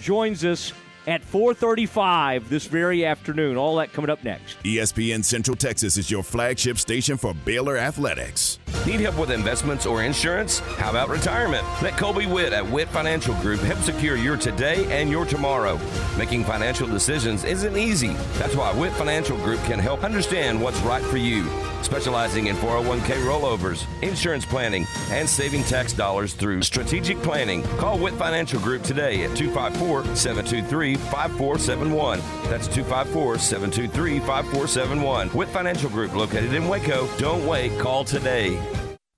joins 0.00 0.44
us 0.44 0.72
at 1.08 1.24
4:35 1.24 2.48
this 2.50 2.66
very 2.66 3.04
afternoon. 3.06 3.56
All 3.56 3.76
that 3.76 3.92
coming 3.94 4.10
up 4.10 4.22
next. 4.22 4.62
ESPN 4.62 5.24
Central 5.24 5.56
Texas 5.56 5.96
is 5.96 6.10
your 6.10 6.22
flagship 6.22 6.78
station 6.78 7.16
for 7.16 7.32
Baylor 7.32 7.78
Athletics. 7.78 8.58
Need 8.86 9.00
help 9.00 9.18
with 9.18 9.30
investments 9.30 9.86
or 9.86 10.02
insurance? 10.02 10.58
How 10.76 10.90
about 10.90 11.08
retirement? 11.08 11.66
Let 11.82 11.96
Colby 11.96 12.26
Witt 12.26 12.52
at 12.52 12.64
Witt 12.70 12.88
Financial 12.88 13.34
Group 13.36 13.60
help 13.60 13.78
secure 13.80 14.16
your 14.16 14.36
today 14.36 14.86
and 14.90 15.10
your 15.10 15.24
tomorrow. 15.24 15.80
Making 16.18 16.44
financial 16.44 16.86
decisions 16.86 17.44
isn't 17.44 17.76
easy. 17.76 18.14
That's 18.38 18.54
why 18.54 18.72
Witt 18.72 18.92
Financial 18.92 19.36
Group 19.38 19.62
can 19.64 19.78
help 19.78 20.04
understand 20.04 20.60
what's 20.60 20.80
right 20.80 21.02
for 21.02 21.16
you. 21.16 21.46
Specializing 21.82 22.48
in 22.48 22.56
401k 22.56 23.24
rollovers, 23.24 23.86
insurance 24.02 24.44
planning, 24.44 24.86
and 25.10 25.28
saving 25.28 25.62
tax 25.64 25.92
dollars 25.92 26.34
through 26.34 26.62
strategic 26.62 27.20
planning. 27.22 27.62
Call 27.78 27.98
Witt 27.98 28.14
Financial 28.14 28.60
Group 28.60 28.82
today 28.82 29.24
at 29.24 29.36
254 29.36 30.16
723 30.16 30.97
5471. 30.98 32.20
That's 32.50 32.66
254 32.68 33.38
723 33.38 34.18
5471. 34.20 35.32
Witt 35.32 35.48
Financial 35.48 35.90
Group 35.90 36.14
located 36.14 36.54
in 36.54 36.68
Waco. 36.68 37.08
Don't 37.18 37.46
wait, 37.46 37.78
call 37.78 38.04
today. 38.04 38.60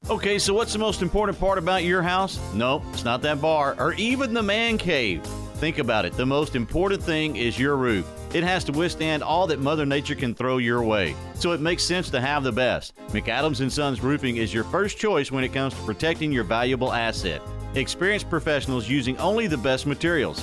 Okay, 0.08 0.38
so 0.38 0.54
what's 0.54 0.72
the 0.72 0.78
most 0.78 1.02
important 1.02 1.38
part 1.38 1.58
about 1.58 1.84
your 1.84 2.02
house? 2.02 2.40
Nope, 2.54 2.82
it's 2.92 3.04
not 3.04 3.22
that 3.22 3.40
bar 3.40 3.76
or 3.78 3.92
even 3.94 4.34
the 4.34 4.42
man 4.42 4.78
cave. 4.78 5.22
Think 5.54 5.78
about 5.78 6.06
it. 6.06 6.14
The 6.14 6.24
most 6.24 6.56
important 6.56 7.02
thing 7.02 7.36
is 7.36 7.58
your 7.58 7.76
roof. 7.76 8.10
It 8.32 8.42
has 8.42 8.64
to 8.64 8.72
withstand 8.72 9.22
all 9.22 9.46
that 9.48 9.60
Mother 9.60 9.84
Nature 9.84 10.14
can 10.14 10.34
throw 10.34 10.56
your 10.56 10.82
way. 10.82 11.14
So 11.34 11.52
it 11.52 11.60
makes 11.60 11.82
sense 11.82 12.08
to 12.10 12.20
have 12.20 12.44
the 12.44 12.50
best. 12.50 12.96
McAdams 13.08 13.60
and 13.60 13.72
Sons 13.72 14.00
Roofing 14.00 14.38
is 14.38 14.54
your 14.54 14.64
first 14.64 14.98
choice 14.98 15.30
when 15.30 15.44
it 15.44 15.52
comes 15.52 15.74
to 15.74 15.82
protecting 15.82 16.32
your 16.32 16.44
valuable 16.44 16.92
asset. 16.92 17.42
Experienced 17.74 18.30
professionals 18.30 18.88
using 18.88 19.18
only 19.18 19.46
the 19.48 19.58
best 19.58 19.86
materials. 19.86 20.42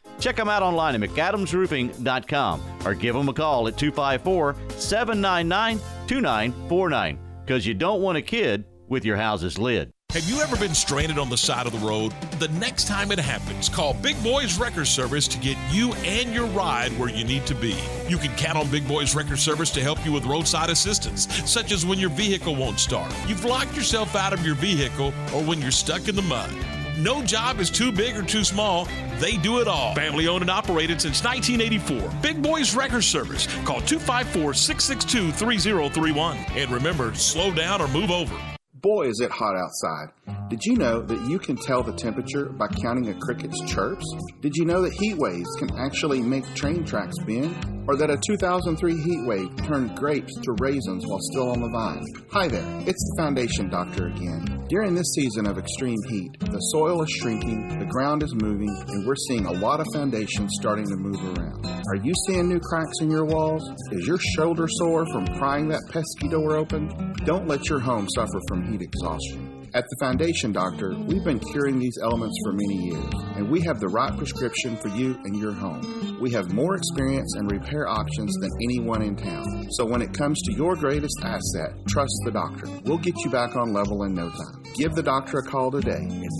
Check 0.21 0.35
them 0.35 0.47
out 0.47 0.61
online 0.61 0.95
at 0.95 1.09
McAdamsRoofing.com 1.09 2.61
or 2.85 2.93
give 2.93 3.15
them 3.15 3.27
a 3.27 3.33
call 3.33 3.67
at 3.67 3.75
254 3.75 4.55
799 4.77 5.79
2949 6.07 7.19
because 7.43 7.65
you 7.65 7.73
don't 7.73 8.01
want 8.01 8.17
a 8.17 8.21
kid 8.21 8.63
with 8.87 9.03
your 9.03 9.17
house's 9.17 9.57
lid. 9.57 9.91
Have 10.11 10.29
you 10.29 10.41
ever 10.41 10.57
been 10.57 10.75
stranded 10.75 11.17
on 11.17 11.29
the 11.29 11.37
side 11.37 11.65
of 11.65 11.71
the 11.71 11.87
road? 11.87 12.13
The 12.37 12.49
next 12.49 12.85
time 12.85 13.13
it 13.13 13.17
happens, 13.17 13.69
call 13.69 13.93
Big 13.93 14.21
Boys 14.21 14.59
Record 14.59 14.87
Service 14.87 15.25
to 15.29 15.39
get 15.39 15.57
you 15.71 15.93
and 16.03 16.33
your 16.33 16.47
ride 16.47 16.91
where 16.99 17.09
you 17.09 17.23
need 17.23 17.45
to 17.47 17.55
be. 17.55 17.77
You 18.09 18.17
can 18.17 18.35
count 18.35 18.57
on 18.57 18.69
Big 18.69 18.85
Boys 18.87 19.15
Record 19.15 19.39
Service 19.39 19.71
to 19.71 19.81
help 19.81 20.05
you 20.05 20.11
with 20.11 20.25
roadside 20.25 20.69
assistance, 20.69 21.27
such 21.49 21.71
as 21.71 21.85
when 21.85 21.97
your 21.97 22.09
vehicle 22.09 22.55
won't 22.55 22.79
start, 22.79 23.11
you've 23.25 23.45
locked 23.45 23.73
yourself 23.75 24.15
out 24.15 24.33
of 24.33 24.45
your 24.45 24.55
vehicle, 24.55 25.13
or 25.33 25.43
when 25.43 25.61
you're 25.61 25.71
stuck 25.71 26.09
in 26.09 26.15
the 26.15 26.21
mud. 26.21 26.53
No 26.97 27.23
job 27.23 27.59
is 27.59 27.69
too 27.69 27.91
big 27.91 28.17
or 28.17 28.23
too 28.23 28.43
small. 28.43 28.87
They 29.19 29.37
do 29.37 29.59
it 29.59 29.67
all. 29.67 29.95
Family 29.95 30.27
owned 30.27 30.41
and 30.41 30.51
operated 30.51 31.01
since 31.01 31.23
1984. 31.23 32.09
Big 32.21 32.41
Boys 32.41 32.75
Record 32.75 33.03
Service. 33.03 33.47
Call 33.63 33.81
254 33.81 34.53
662 34.53 35.31
3031. 35.31 36.37
And 36.51 36.69
remember, 36.71 37.13
slow 37.15 37.53
down 37.53 37.81
or 37.81 37.87
move 37.87 38.11
over. 38.11 38.35
Boy, 38.81 39.07
is 39.07 39.19
it 39.19 39.29
hot 39.29 39.55
outside. 39.55 40.07
Did 40.49 40.65
you 40.65 40.75
know 40.75 41.01
that 41.01 41.29
you 41.29 41.39
can 41.39 41.55
tell 41.55 41.81
the 41.81 41.93
temperature 41.93 42.49
by 42.49 42.67
counting 42.67 43.09
a 43.09 43.19
cricket's 43.19 43.59
chirps? 43.71 44.05
Did 44.41 44.55
you 44.55 44.65
know 44.65 44.81
that 44.81 44.93
heat 44.93 45.15
waves 45.17 45.49
can 45.57 45.69
actually 45.77 46.21
make 46.21 46.43
train 46.55 46.83
tracks 46.83 47.15
bend? 47.25 47.55
Or 47.87 47.95
that 47.95 48.11
a 48.11 48.17
2003 48.17 49.01
heat 49.01 49.25
wave 49.25 49.55
turned 49.63 49.95
grapes 49.95 50.33
to 50.43 50.55
raisins 50.59 51.03
while 51.07 51.19
still 51.31 51.49
on 51.49 51.61
the 51.61 51.69
vine? 51.69 52.05
Hi 52.31 52.47
there, 52.47 52.63
it's 52.85 53.03
the 53.03 53.15
Foundation 53.17 53.69
Doctor 53.69 54.07
again. 54.07 54.65
During 54.69 54.93
this 54.93 55.13
season 55.15 55.47
of 55.47 55.57
extreme 55.57 55.97
heat, 56.07 56.39
the 56.39 56.59
soil 56.71 57.01
is 57.01 57.09
shrinking, 57.09 57.79
the 57.79 57.85
ground 57.85 58.21
is 58.21 58.35
moving, 58.35 58.69
and 58.87 59.07
we're 59.07 59.15
seeing 59.27 59.45
a 59.45 59.51
lot 59.53 59.79
of 59.79 59.87
foundations 59.93 60.51
starting 60.59 60.85
to 60.85 60.95
move 60.95 61.37
around. 61.37 61.65
Are 61.65 61.95
you 61.95 62.13
seeing 62.27 62.47
new 62.47 62.59
cracks 62.59 62.99
in 63.01 63.09
your 63.09 63.25
walls? 63.25 63.67
Is 63.91 64.05
your 64.05 64.19
shoulder 64.35 64.67
sore 64.69 65.05
from 65.07 65.25
prying 65.37 65.67
that 65.69 65.81
pesky 65.89 66.29
door 66.29 66.55
open? 66.55 67.15
Don't 67.25 67.47
let 67.47 67.67
your 67.67 67.79
home 67.79 68.07
suffer 68.15 68.39
from 68.47 68.71
heat 68.71 68.81
exhaustion. 68.81 69.50
At 69.73 69.85
the 69.87 69.95
Foundation 70.01 70.51
Doctor, 70.51 70.93
we've 71.07 71.23
been 71.23 71.39
curing 71.39 71.79
these 71.79 71.97
elements 72.03 72.37
for 72.43 72.51
many 72.51 72.89
years, 72.89 73.13
and 73.37 73.49
we 73.49 73.61
have 73.61 73.79
the 73.79 73.87
right 73.87 74.13
prescription 74.17 74.75
for 74.75 74.89
you 74.89 75.17
and 75.23 75.39
your 75.39 75.53
home. 75.53 76.17
We 76.19 76.29
have 76.31 76.51
more 76.51 76.75
experience 76.75 77.35
and 77.37 77.49
repair 77.49 77.87
options 77.87 78.35
than 78.41 78.49
anyone 78.63 79.01
in 79.01 79.15
town. 79.15 79.67
So 79.71 79.85
when 79.85 80.01
it 80.01 80.11
comes 80.13 80.41
to 80.41 80.53
your 80.53 80.75
greatest 80.75 81.15
asset, 81.23 81.71
trust 81.87 82.11
the 82.25 82.31
doctor. 82.31 82.67
We'll 82.83 82.97
get 82.97 83.15
you 83.23 83.31
back 83.31 83.55
on 83.55 83.71
level 83.71 84.03
in 84.03 84.13
no 84.13 84.29
time. 84.29 84.61
Give 84.75 84.91
the 84.91 85.03
doctor 85.03 85.37
a 85.37 85.43
call 85.43 85.71
today 85.71 86.03
at 86.03 86.31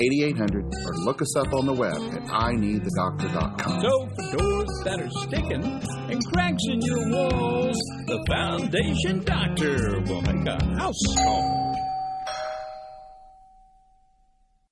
863-8800 0.00 0.72
or 0.86 0.94
look 1.04 1.20
us 1.20 1.36
up 1.36 1.52
on 1.52 1.66
the 1.66 1.74
web 1.74 1.92
at 1.92 2.22
ineedthedoctor.com. 2.22 3.82
So 3.82 4.08
for 4.16 4.38
doors 4.38 4.80
that 4.84 4.98
are 4.98 5.10
sticking 5.28 5.62
and 6.10 6.24
cracks 6.32 6.62
in 6.70 6.80
your 6.80 7.10
walls, 7.10 7.76
the 8.06 8.24
Foundation 8.28 9.24
Doctor 9.24 10.00
will 10.06 10.22
make 10.22 10.46
a 10.46 10.64
house 10.78 11.04
call. 11.18 11.69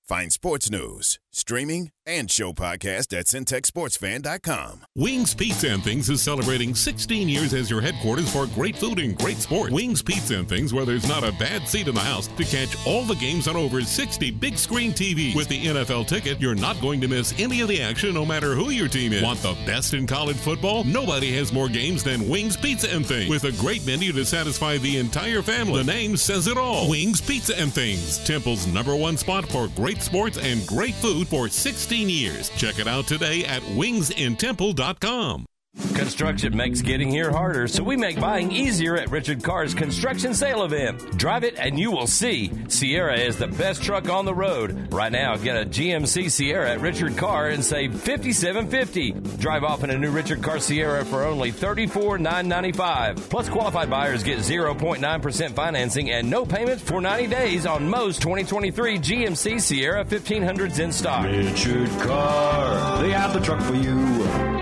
Find 0.08 0.32
sports 0.32 0.70
news, 0.70 1.18
streaming, 1.38 1.90
and 2.04 2.30
show 2.30 2.52
podcast 2.52 3.16
at 3.16 3.26
centexsportsfan.com. 3.26 4.84
Wings 4.96 5.34
Pizza 5.34 5.68
and 5.68 5.84
Things 5.84 6.08
is 6.08 6.22
celebrating 6.22 6.74
16 6.74 7.28
years 7.28 7.52
as 7.52 7.70
your 7.70 7.82
headquarters 7.82 8.32
for 8.32 8.46
great 8.46 8.76
food 8.76 8.98
and 8.98 9.16
great 9.16 9.36
sport. 9.36 9.70
Wings 9.70 10.02
Pizza 10.02 10.38
and 10.38 10.48
Things, 10.48 10.72
where 10.72 10.86
there's 10.86 11.06
not 11.06 11.22
a 11.22 11.32
bad 11.32 11.68
seat 11.68 11.86
in 11.86 11.94
the 11.94 12.00
house 12.00 12.26
to 12.26 12.44
catch 12.44 12.74
all 12.86 13.04
the 13.04 13.14
games 13.16 13.46
on 13.46 13.56
over 13.56 13.82
60 13.82 14.30
big 14.32 14.56
screen 14.56 14.92
TVs. 14.92 15.36
With 15.36 15.48
the 15.48 15.66
NFL 15.66 16.06
ticket, 16.06 16.40
you're 16.40 16.54
not 16.54 16.80
going 16.80 17.00
to 17.02 17.08
miss 17.08 17.38
any 17.38 17.60
of 17.60 17.68
the 17.68 17.82
action 17.82 18.14
no 18.14 18.24
matter 18.24 18.54
who 18.54 18.70
your 18.70 18.88
team 18.88 19.12
is. 19.12 19.22
Want 19.22 19.40
the 19.40 19.56
best 19.66 19.94
in 19.94 20.06
college 20.06 20.36
football? 20.36 20.84
Nobody 20.84 21.36
has 21.36 21.52
more 21.52 21.68
games 21.68 22.02
than 22.02 22.28
Wings 22.28 22.56
Pizza 22.56 22.90
and 22.90 23.06
Things. 23.06 23.30
With 23.30 23.44
a 23.44 23.52
great 23.52 23.86
menu 23.86 24.12
to 24.12 24.24
satisfy 24.24 24.78
the 24.78 24.96
entire 24.96 25.42
family. 25.42 25.84
The 25.84 25.92
name 25.92 26.16
says 26.16 26.46
it 26.46 26.56
all. 26.56 26.88
Wings 26.88 27.20
Pizza 27.20 27.58
and 27.60 27.72
Things. 27.72 28.18
Temple's 28.24 28.66
number 28.66 28.96
one 28.96 29.18
spot 29.18 29.46
for 29.46 29.68
great 29.76 30.00
sports 30.02 30.38
and 30.38 30.66
great 30.66 30.94
food 30.94 31.27
for 31.28 31.48
16 31.48 32.08
years. 32.08 32.50
Check 32.50 32.78
it 32.78 32.88
out 32.88 33.06
today 33.06 33.44
at 33.44 33.62
wingsintemple.com. 33.62 35.46
Construction 35.94 36.56
makes 36.56 36.82
getting 36.82 37.08
here 37.10 37.30
harder, 37.30 37.68
so 37.68 37.84
we 37.84 37.96
make 37.96 38.20
buying 38.20 38.50
easier 38.50 38.96
at 38.96 39.10
Richard 39.10 39.42
Carr's 39.44 39.74
construction 39.74 40.34
sale 40.34 40.64
event. 40.64 41.16
Drive 41.16 41.44
it 41.44 41.54
and 41.56 41.78
you 41.78 41.92
will 41.92 42.06
see. 42.06 42.50
Sierra 42.68 43.16
is 43.16 43.36
the 43.36 43.46
best 43.46 43.82
truck 43.82 44.08
on 44.08 44.24
the 44.24 44.34
road. 44.34 44.92
Right 44.92 45.12
now, 45.12 45.36
get 45.36 45.56
a 45.56 45.64
GMC 45.64 46.30
Sierra 46.30 46.70
at 46.70 46.80
Richard 46.80 47.16
Carr 47.16 47.48
and 47.48 47.64
save 47.64 47.92
$57.50. 47.92 49.38
Drive 49.38 49.62
off 49.62 49.84
in 49.84 49.90
a 49.90 49.98
new 49.98 50.10
Richard 50.10 50.42
Carr 50.42 50.58
Sierra 50.58 51.04
for 51.04 51.24
only 51.24 51.52
$34,995. 51.52 53.28
Plus, 53.30 53.48
qualified 53.48 53.88
buyers 53.88 54.22
get 54.24 54.40
0.9% 54.40 55.50
financing 55.52 56.10
and 56.10 56.28
no 56.28 56.44
payments 56.44 56.82
for 56.82 57.00
90 57.00 57.28
days 57.28 57.66
on 57.66 57.88
most 57.88 58.20
2023 58.22 58.98
GMC 58.98 59.60
Sierra 59.60 60.04
1500s 60.04 60.80
in 60.80 60.90
stock. 60.90 61.24
Richard 61.24 61.88
Carr, 62.00 63.02
they 63.02 63.12
have 63.12 63.32
the 63.32 63.40
truck 63.40 63.60
for 63.62 63.74
you. 63.74 64.57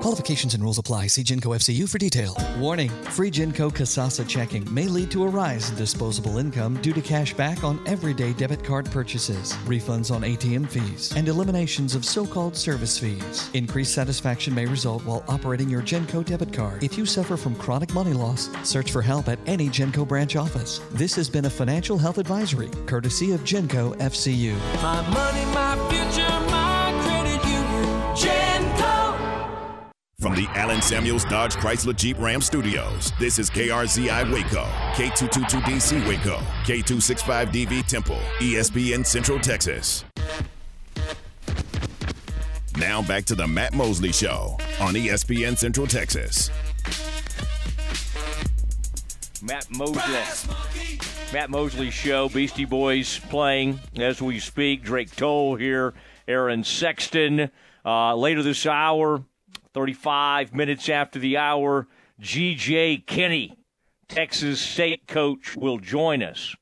Qualifications 0.00 0.54
and 0.54 0.62
rules 0.62 0.78
apply. 0.78 1.08
See 1.08 1.22
Genco 1.22 1.54
FCU 1.54 1.86
for 1.86 1.98
detail. 1.98 2.34
Warning 2.58 2.88
free 2.88 3.30
Genco 3.30 3.70
Kasasa 3.70 4.26
checking 4.26 4.66
may 4.72 4.88
lead 4.88 5.10
to 5.10 5.24
a 5.24 5.28
rise 5.28 5.68
in 5.68 5.76
disposable 5.76 6.38
income 6.38 6.80
due 6.80 6.94
to 6.94 7.02
cash 7.02 7.34
back 7.34 7.62
on 7.64 7.78
everyday 7.86 8.32
debit 8.32 8.64
card 8.64 8.90
purchases, 8.90 9.52
refunds 9.66 10.10
on 10.10 10.22
ATM 10.22 10.66
fees, 10.70 11.12
and 11.16 11.28
eliminations 11.28 11.94
of 11.94 12.06
so 12.06 12.26
called 12.26 12.56
service 12.56 12.98
fees. 12.98 13.50
Increased 13.52 13.92
satisfaction 13.92 14.54
may 14.54 14.64
result 14.64 15.04
while 15.04 15.22
operating 15.28 15.68
your 15.68 15.82
Genco 15.82 16.24
debit 16.24 16.50
card. 16.50 16.82
If 16.82 16.96
you 16.96 17.04
suffer 17.04 17.36
from 17.36 17.54
chronic 17.56 17.92
money 17.92 18.14
loss, 18.14 18.48
search 18.66 18.90
for 18.90 19.02
help 19.02 19.28
at 19.28 19.38
any 19.44 19.68
Genco 19.68 20.08
branch 20.08 20.34
office. 20.34 20.80
This 20.92 21.14
has 21.16 21.28
been 21.28 21.44
a 21.44 21.50
financial 21.50 21.98
health 21.98 22.16
advisory 22.16 22.70
courtesy 22.86 23.32
of 23.32 23.42
Genco 23.42 23.94
FCU. 23.98 24.56
My 24.82 25.02
money, 25.10 25.44
my 25.52 25.76
future, 25.90 26.29
From 30.20 30.34
the 30.34 30.46
Allen 30.48 30.82
Samuels 30.82 31.24
Dodge 31.24 31.54
Chrysler 31.54 31.96
Jeep 31.96 32.18
Ram 32.18 32.42
Studios, 32.42 33.10
this 33.18 33.38
is 33.38 33.48
KRZI 33.48 34.30
Waco, 34.30 34.64
K222DC 34.92 36.06
Waco, 36.06 36.36
K265DV 36.64 37.86
Temple, 37.86 38.18
ESPN 38.38 39.06
Central 39.06 39.38
Texas. 39.38 40.04
Now 42.76 43.00
back 43.00 43.24
to 43.24 43.34
the 43.34 43.46
Matt 43.46 43.72
Mosley 43.72 44.12
Show 44.12 44.58
on 44.78 44.92
ESPN 44.92 45.56
Central 45.56 45.86
Texas. 45.86 46.50
Matt 49.42 49.70
Mosley. 49.70 50.98
Matt 51.32 51.48
Mosley 51.48 51.90
Show. 51.90 52.28
Beastie 52.28 52.66
Boys 52.66 53.18
playing 53.30 53.80
as 53.96 54.20
we 54.20 54.38
speak. 54.38 54.82
Drake 54.82 55.16
Toll 55.16 55.56
here. 55.56 55.94
Aaron 56.28 56.62
Sexton. 56.62 57.50
Uh, 57.82 58.14
later 58.14 58.42
this 58.42 58.66
hour, 58.66 59.24
35 59.72 60.54
minutes 60.54 60.88
after 60.88 61.18
the 61.18 61.36
hour, 61.36 61.86
G.J. 62.18 63.04
Kinne, 63.06 63.56
Texas 64.08 64.60
State 64.60 65.06
coach, 65.06 65.56
will 65.56 65.78
join 65.78 66.22
us. 66.22 66.54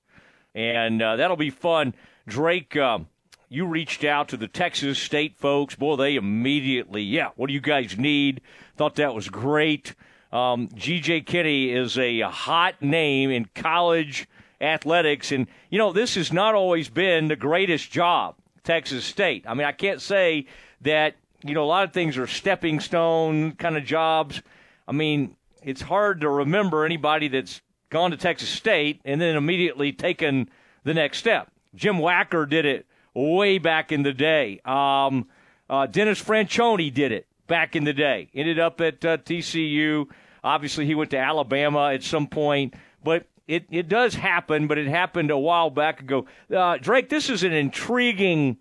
And 0.54 1.00
uh, 1.00 1.16
that'll 1.16 1.36
be 1.36 1.50
fun. 1.50 1.94
Drake, 2.26 2.76
uh, 2.76 3.00
you 3.48 3.66
reached 3.66 4.04
out 4.04 4.28
to 4.28 4.36
the 4.36 4.48
Texas 4.48 4.98
State 4.98 5.38
folks. 5.38 5.74
Boy, 5.74 5.96
they 5.96 6.16
immediately, 6.16 7.02
yeah, 7.02 7.30
what 7.36 7.46
do 7.46 7.54
you 7.54 7.60
guys 7.60 7.96
need? 7.96 8.40
Thought 8.76 8.96
that 8.96 9.14
was 9.14 9.28
great. 9.28 9.94
Um, 10.32 10.68
G.J. 10.74 11.22
Kinne 11.22 11.70
is 11.70 11.96
a 11.96 12.20
hot 12.20 12.82
name 12.82 13.30
in 13.30 13.46
college 13.54 14.28
athletics. 14.60 15.32
And, 15.32 15.46
you 15.70 15.78
know, 15.78 15.92
this 15.92 16.14
has 16.16 16.32
not 16.32 16.54
always 16.54 16.88
been 16.88 17.28
the 17.28 17.36
greatest 17.36 17.90
job, 17.90 18.36
Texas 18.64 19.04
State. 19.04 19.44
I 19.46 19.54
mean, 19.54 19.66
I 19.66 19.72
can't 19.72 20.02
say 20.02 20.46
that, 20.82 21.14
you 21.42 21.54
know, 21.54 21.64
a 21.64 21.66
lot 21.66 21.84
of 21.84 21.92
things 21.92 22.16
are 22.16 22.26
stepping 22.26 22.80
stone 22.80 23.52
kind 23.52 23.76
of 23.76 23.84
jobs. 23.84 24.42
I 24.86 24.92
mean, 24.92 25.36
it's 25.62 25.82
hard 25.82 26.20
to 26.22 26.28
remember 26.28 26.84
anybody 26.84 27.28
that's 27.28 27.60
gone 27.90 28.10
to 28.10 28.16
Texas 28.16 28.48
State 28.48 29.00
and 29.04 29.20
then 29.20 29.36
immediately 29.36 29.92
taken 29.92 30.48
the 30.84 30.94
next 30.94 31.18
step. 31.18 31.50
Jim 31.74 31.96
Wacker 31.96 32.48
did 32.48 32.64
it 32.64 32.86
way 33.14 33.58
back 33.58 33.92
in 33.92 34.02
the 34.02 34.12
day. 34.12 34.60
Um, 34.64 35.28
uh, 35.70 35.86
Dennis 35.86 36.22
Franchione 36.22 36.92
did 36.92 37.12
it 37.12 37.26
back 37.46 37.76
in 37.76 37.84
the 37.84 37.92
day. 37.92 38.30
Ended 38.34 38.58
up 38.58 38.80
at 38.80 39.04
uh, 39.04 39.18
TCU. 39.18 40.06
Obviously, 40.42 40.86
he 40.86 40.94
went 40.94 41.10
to 41.10 41.18
Alabama 41.18 41.92
at 41.92 42.02
some 42.02 42.26
point, 42.26 42.74
but 43.02 43.26
it, 43.46 43.66
it 43.70 43.88
does 43.88 44.14
happen, 44.14 44.66
but 44.66 44.78
it 44.78 44.86
happened 44.86 45.30
a 45.30 45.38
while 45.38 45.70
back 45.70 46.00
ago. 46.00 46.26
Uh, 46.54 46.76
Drake, 46.78 47.08
this 47.08 47.28
is 47.28 47.42
an 47.42 47.52
intriguing 47.52 48.58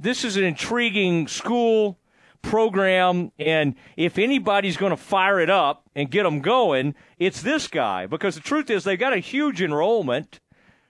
this 0.00 0.24
is 0.24 0.36
an 0.36 0.44
intriguing 0.44 1.28
school 1.28 1.98
program, 2.42 3.32
and 3.38 3.74
if 3.96 4.18
anybody's 4.18 4.78
going 4.78 4.90
to 4.90 4.96
fire 4.96 5.38
it 5.40 5.50
up 5.50 5.88
and 5.94 6.10
get 6.10 6.22
them 6.22 6.40
going, 6.40 6.94
it's 7.18 7.42
this 7.42 7.68
guy 7.68 8.06
because 8.06 8.34
the 8.34 8.40
truth 8.40 8.70
is 8.70 8.84
they've 8.84 8.98
got 8.98 9.12
a 9.12 9.18
huge 9.18 9.60
enrollment. 9.60 10.40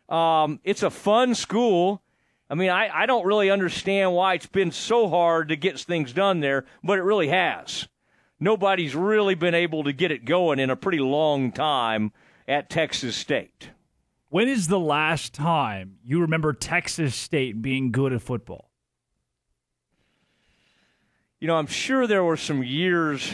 Um, 0.08 0.60
it's 0.62 0.84
a 0.84 0.90
fun 0.90 1.34
school. 1.34 2.02
I 2.48 2.54
mean, 2.54 2.70
I, 2.70 2.88
I 2.92 3.06
don't 3.06 3.26
really 3.26 3.50
understand 3.50 4.12
why 4.12 4.34
it's 4.34 4.46
been 4.46 4.70
so 4.70 5.08
hard 5.08 5.48
to 5.48 5.56
get 5.56 5.78
things 5.80 6.12
done 6.12 6.40
there, 6.40 6.64
but 6.82 6.98
it 6.98 7.02
really 7.02 7.28
has. 7.28 7.88
Nobody's 8.38 8.94
really 8.94 9.34
been 9.34 9.54
able 9.54 9.84
to 9.84 9.92
get 9.92 10.10
it 10.12 10.24
going 10.24 10.58
in 10.60 10.70
a 10.70 10.76
pretty 10.76 11.00
long 11.00 11.52
time 11.52 12.12
at 12.48 12.70
Texas 12.70 13.16
State. 13.16 13.70
When 14.28 14.48
is 14.48 14.68
the 14.68 14.78
last 14.78 15.34
time 15.34 15.96
you 16.04 16.20
remember 16.20 16.52
Texas 16.52 17.16
State 17.16 17.60
being 17.60 17.90
good 17.90 18.12
at 18.12 18.22
football? 18.22 18.69
You 21.40 21.46
know, 21.46 21.56
I'm 21.56 21.66
sure 21.66 22.06
there 22.06 22.22
were 22.22 22.36
some 22.36 22.62
years 22.62 23.32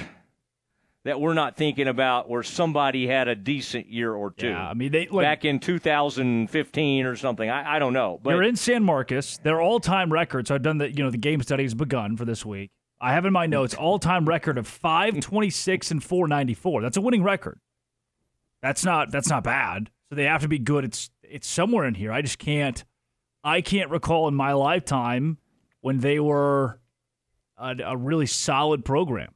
that 1.05 1.21
we're 1.21 1.35
not 1.35 1.57
thinking 1.57 1.87
about 1.87 2.29
where 2.29 2.43
somebody 2.43 3.07
had 3.07 3.29
a 3.29 3.35
decent 3.35 3.89
year 3.89 4.13
or 4.13 4.33
two. 4.33 4.49
Yeah, 4.49 4.69
I 4.69 4.75
mean, 4.75 4.91
they 4.91 5.07
like, 5.07 5.25
back 5.25 5.45
in 5.45 5.61
2015 5.61 7.07
or 7.07 7.17
something. 7.17 7.49
I, 7.49 7.77
I 7.77 7.79
don't 7.79 7.93
know. 7.93 8.19
But 8.23 8.31
they're 8.31 8.43
in 8.43 8.57
San 8.57 8.83
Marcos. 8.83 9.39
Their 9.39 9.61
all-time 9.61 10.13
record. 10.13 10.49
So 10.49 10.55
I've 10.55 10.63
done 10.63 10.79
the 10.79 10.91
you 10.91 11.05
know 11.05 11.11
the 11.11 11.19
game 11.19 11.43
study 11.43 11.65
has 11.65 11.75
begun 11.75 12.17
for 12.17 12.25
this 12.25 12.45
week. 12.45 12.71
I 13.01 13.13
have 13.13 13.25
in 13.25 13.33
my 13.33 13.47
notes 13.47 13.75
all-time 13.75 14.25
record 14.25 14.57
of 14.57 14.67
526 14.67 15.91
and 15.91 16.03
494. 16.03 16.83
That's 16.83 16.97
a 16.97 17.01
winning 17.01 17.23
record. 17.23 17.61
That's 18.63 18.85
not 18.85 19.13
that's 19.13 19.29
not 19.29 19.45
bad. 19.45 19.91
So 20.09 20.17
they 20.17 20.25
have 20.25 20.43
to 20.43 20.49
be 20.49 20.59
good. 20.59 20.85
It's 20.85 21.11
it's 21.23 21.47
somewhere 21.49 21.87
in 21.87 21.95
here. 21.95 22.13
I 22.13 22.23
just 22.23 22.39
can't 22.39 22.85
I 23.45 23.61
can't 23.61 23.91
recall 23.91 24.27
in 24.27 24.35
my 24.35 24.53
lifetime 24.55 25.39
when 25.83 26.01
they 26.01 26.19
were 26.19 26.81
a, 27.59 27.77
a 27.85 27.97
really 27.97 28.27
solid 28.27 28.85
program. 28.85 29.35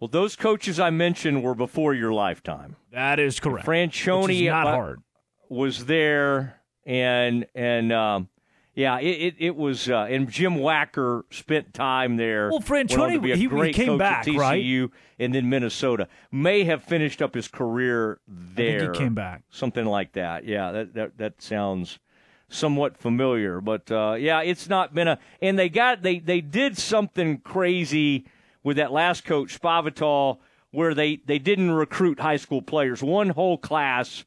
Well, 0.00 0.08
those 0.08 0.36
coaches 0.36 0.80
I 0.80 0.90
mentioned 0.90 1.42
were 1.42 1.54
before 1.54 1.94
your 1.94 2.12
lifetime. 2.12 2.76
That 2.92 3.18
is 3.18 3.40
correct. 3.40 3.66
Franchione 3.66 4.48
not 4.48 4.66
hard. 4.66 5.00
was 5.48 5.86
there, 5.86 6.60
and 6.84 7.46
and 7.54 7.92
um, 7.92 8.28
yeah, 8.74 8.98
it 8.98 9.06
it, 9.06 9.34
it 9.38 9.56
was. 9.56 9.88
Uh, 9.88 10.06
and 10.10 10.28
Jim 10.28 10.56
Wacker 10.56 11.22
spent 11.30 11.72
time 11.72 12.16
there. 12.16 12.50
Well, 12.50 12.60
Franchione 12.60 13.24
he, 13.24 13.48
he, 13.48 13.72
came 13.72 13.96
back 13.96 14.26
TCU, 14.26 14.38
right, 14.38 14.90
and 15.18 15.34
then 15.34 15.48
Minnesota 15.48 16.08
may 16.32 16.64
have 16.64 16.82
finished 16.82 17.22
up 17.22 17.34
his 17.34 17.48
career 17.48 18.20
there. 18.26 18.92
he 18.92 18.98
came 18.98 19.14
back, 19.14 19.44
something 19.48 19.86
like 19.86 20.12
that. 20.14 20.44
Yeah, 20.44 20.72
that 20.72 20.94
that 20.94 21.18
that 21.18 21.42
sounds 21.42 22.00
somewhat 22.48 22.96
familiar. 22.96 23.60
But 23.60 23.90
uh, 23.90 24.16
yeah, 24.18 24.42
it's 24.42 24.68
not 24.68 24.94
been 24.94 25.08
a. 25.08 25.18
And 25.40 25.58
they 25.58 25.68
got 25.68 26.02
they 26.02 26.18
they 26.18 26.40
did 26.40 26.78
something 26.78 27.38
crazy 27.38 28.26
with 28.62 28.76
that 28.76 28.92
last 28.92 29.24
coach 29.24 29.60
Spavital, 29.60 30.38
where 30.70 30.94
they 30.94 31.16
they 31.16 31.38
didn't 31.38 31.72
recruit 31.72 32.20
high 32.20 32.36
school 32.36 32.62
players. 32.62 33.02
One 33.02 33.30
whole 33.30 33.58
class, 33.58 34.24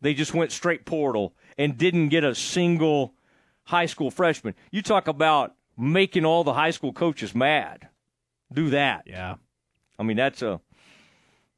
they 0.00 0.14
just 0.14 0.34
went 0.34 0.52
straight 0.52 0.84
portal 0.84 1.34
and 1.58 1.76
didn't 1.76 2.08
get 2.08 2.24
a 2.24 2.34
single 2.34 3.14
high 3.64 3.86
school 3.86 4.10
freshman. 4.10 4.54
You 4.70 4.82
talk 4.82 5.08
about 5.08 5.54
making 5.76 6.24
all 6.24 6.44
the 6.44 6.54
high 6.54 6.70
school 6.70 6.92
coaches 6.92 7.34
mad. 7.34 7.88
Do 8.52 8.70
that. 8.70 9.04
Yeah. 9.06 9.36
I 9.98 10.02
mean 10.02 10.16
that's 10.16 10.42
a 10.42 10.60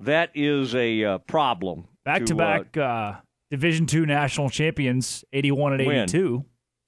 that 0.00 0.30
is 0.34 0.74
a 0.74 1.04
uh, 1.04 1.18
problem. 1.18 1.86
Back 2.04 2.24
to, 2.26 2.34
back. 2.34 2.76
Uh, 2.76 3.16
Division 3.50 3.86
two 3.86 4.04
national 4.04 4.50
champions, 4.50 5.24
eighty-one 5.32 5.72
and 5.72 5.82
eighty-two. 5.82 6.44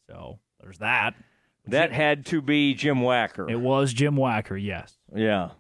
So 0.09 0.39
there's 0.61 0.78
that. 0.78 1.15
That 1.66 1.93
had 1.93 2.27
to 2.27 2.43
be 2.43 2.74
Jim 2.74 2.99
Wacker. 2.99 3.51
It 3.51 3.61
was 3.61 3.93
Jim 3.93 4.16
Wacker, 4.16 4.62
yes. 4.62 4.97
Yeah. 5.15 5.51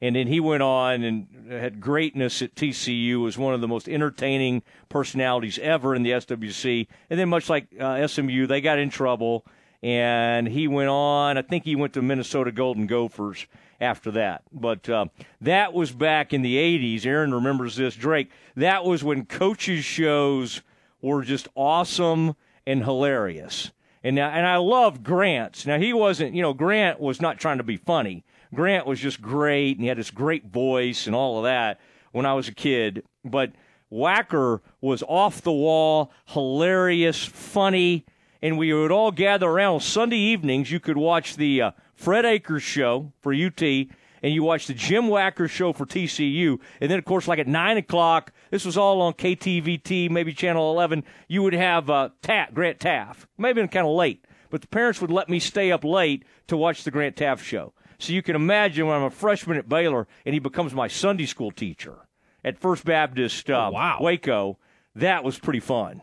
And 0.00 0.16
then 0.16 0.26
he 0.26 0.40
went 0.40 0.64
on 0.64 1.04
and 1.04 1.28
had 1.48 1.80
greatness 1.80 2.42
at 2.42 2.56
TCU, 2.56 3.22
was 3.22 3.38
one 3.38 3.54
of 3.54 3.60
the 3.60 3.68
most 3.68 3.88
entertaining 3.88 4.64
personalities 4.88 5.60
ever 5.60 5.94
in 5.94 6.02
the 6.02 6.10
SWC. 6.10 6.88
And 7.08 7.20
then, 7.20 7.28
much 7.28 7.48
like 7.48 7.68
uh, 7.78 8.06
SMU, 8.08 8.48
they 8.48 8.60
got 8.60 8.80
in 8.80 8.90
trouble, 8.90 9.46
and 9.80 10.48
he 10.48 10.66
went 10.66 10.88
on. 10.88 11.38
I 11.38 11.42
think 11.42 11.64
he 11.64 11.76
went 11.76 11.92
to 11.92 12.02
Minnesota 12.02 12.50
Golden 12.50 12.88
Gophers 12.88 13.46
after 13.82 14.12
that. 14.12 14.42
But 14.52 14.88
uh, 14.88 15.06
that 15.40 15.72
was 15.72 15.90
back 15.90 16.32
in 16.32 16.42
the 16.42 16.56
80s. 16.56 17.04
Aaron 17.04 17.34
remembers 17.34 17.76
this. 17.76 17.94
Drake, 17.94 18.30
that 18.56 18.84
was 18.84 19.04
when 19.04 19.26
coaches' 19.26 19.84
shows 19.84 20.62
were 21.02 21.22
just 21.22 21.48
awesome 21.54 22.36
and 22.66 22.84
hilarious. 22.84 23.72
And 24.04 24.16
now, 24.16 24.30
and 24.30 24.46
I 24.46 24.56
love 24.56 25.02
Grant's. 25.02 25.66
Now 25.66 25.78
he 25.78 25.92
wasn't, 25.92 26.34
you 26.34 26.42
know, 26.42 26.54
Grant 26.54 27.00
was 27.00 27.20
not 27.20 27.38
trying 27.38 27.58
to 27.58 27.64
be 27.64 27.76
funny. 27.76 28.24
Grant 28.54 28.86
was 28.86 29.00
just 29.00 29.20
great, 29.20 29.76
and 29.76 29.82
he 29.82 29.88
had 29.88 29.98
this 29.98 30.10
great 30.10 30.46
voice 30.46 31.06
and 31.06 31.16
all 31.16 31.38
of 31.38 31.44
that 31.44 31.80
when 32.12 32.26
I 32.26 32.34
was 32.34 32.48
a 32.48 32.54
kid. 32.54 33.04
But 33.24 33.52
Wacker 33.90 34.60
was 34.80 35.02
off 35.02 35.42
the 35.42 35.52
wall, 35.52 36.12
hilarious, 36.26 37.24
funny, 37.24 38.04
and 38.40 38.58
we 38.58 38.72
would 38.72 38.92
all 38.92 39.12
gather 39.12 39.48
around 39.48 39.80
Sunday 39.80 40.16
evenings. 40.16 40.70
You 40.70 40.80
could 40.80 40.96
watch 40.96 41.36
the 41.36 41.62
uh, 41.62 41.70
Fred 42.02 42.24
Akers 42.24 42.64
show 42.64 43.12
for 43.20 43.32
UT, 43.32 43.62
and 43.62 44.34
you 44.34 44.42
watch 44.42 44.66
the 44.66 44.74
Jim 44.74 45.04
Wacker 45.04 45.48
show 45.48 45.72
for 45.72 45.86
TCU. 45.86 46.58
And 46.80 46.90
then, 46.90 46.98
of 46.98 47.04
course, 47.04 47.28
like 47.28 47.38
at 47.38 47.46
9 47.46 47.76
o'clock, 47.76 48.32
this 48.50 48.64
was 48.64 48.76
all 48.76 49.00
on 49.02 49.12
KTVT, 49.12 50.10
maybe 50.10 50.32
Channel 50.32 50.72
11, 50.72 51.04
you 51.28 51.44
would 51.44 51.52
have 51.52 51.88
uh, 51.88 52.08
Taft, 52.20 52.54
Grant 52.54 52.80
Teaff. 52.80 53.26
Maybe 53.38 53.60
kind 53.68 53.86
of 53.86 53.92
late, 53.92 54.24
but 54.50 54.62
the 54.62 54.66
parents 54.66 55.00
would 55.00 55.12
let 55.12 55.28
me 55.28 55.38
stay 55.38 55.70
up 55.70 55.84
late 55.84 56.24
to 56.48 56.56
watch 56.56 56.82
the 56.82 56.90
Grant 56.90 57.14
Teaff 57.14 57.38
show. 57.38 57.72
So 58.00 58.12
you 58.12 58.20
can 58.20 58.34
imagine 58.34 58.88
when 58.88 58.96
I'm 58.96 59.04
a 59.04 59.10
freshman 59.10 59.56
at 59.56 59.68
Baylor 59.68 60.08
and 60.26 60.32
he 60.34 60.40
becomes 60.40 60.74
my 60.74 60.88
Sunday 60.88 61.26
school 61.26 61.52
teacher 61.52 62.08
at 62.44 62.58
First 62.58 62.84
Baptist 62.84 63.48
uh, 63.48 63.68
oh, 63.68 63.70
wow. 63.70 63.98
Waco, 64.00 64.58
that 64.96 65.22
was 65.22 65.38
pretty 65.38 65.60
fun. 65.60 66.02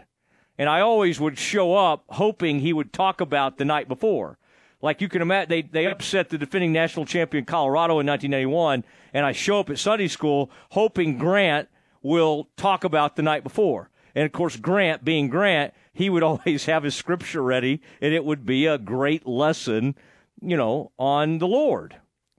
And 0.57 0.69
I 0.69 0.80
always 0.80 1.19
would 1.19 1.38
show 1.38 1.76
up 1.76 2.05
hoping 2.07 2.61
he 2.61 2.71
would 2.71 2.93
talk 2.93 3.19
about 3.19 3.57
the 3.57 3.65
night 3.65 3.89
before. 3.89 4.38
Like 4.81 5.01
you 5.01 5.10
can 5.10 5.22
imagine, 5.22 5.49
they, 5.49 5.61
they 5.61 5.88
upset 5.88 6.30
the 6.30 6.38
defending 6.38 6.72
national 6.72 7.06
champion 7.06 7.43
Colorado 7.43 7.99
in 7.99 8.07
1991, 8.07 8.85
and 9.14 9.26
I 9.26 9.34
show 9.34 9.60
up 9.60 9.69
at 9.69 9.77
Sunday 9.77 10.07
school 10.07 10.49
hoping 10.72 11.18
Grant 11.18 11.68
will 12.01 12.47
talk 12.56 12.85
about 12.85 13.15
the 13.15 13.22
night 13.22 13.43
before. 13.43 13.89
And 14.15 14.26
of 14.26 14.31
course, 14.31 14.56
Grant, 14.56 15.03
being 15.03 15.27
Grant, 15.27 15.73
he 15.91 16.10
would 16.10 16.23
always 16.23 16.65
have 16.65 16.84
his 16.84 16.95
scripture 16.95 17.43
ready, 17.43 17.81
and 18.01 18.14
it 18.14 18.23
would 18.23 18.45
be 18.45 18.65
a 18.65 18.77
great 18.77 19.27
lesson, 19.27 19.95
you 20.41 20.56
know, 20.56 20.91
on 20.97 21.39
the 21.39 21.47
Lord. 21.47 21.97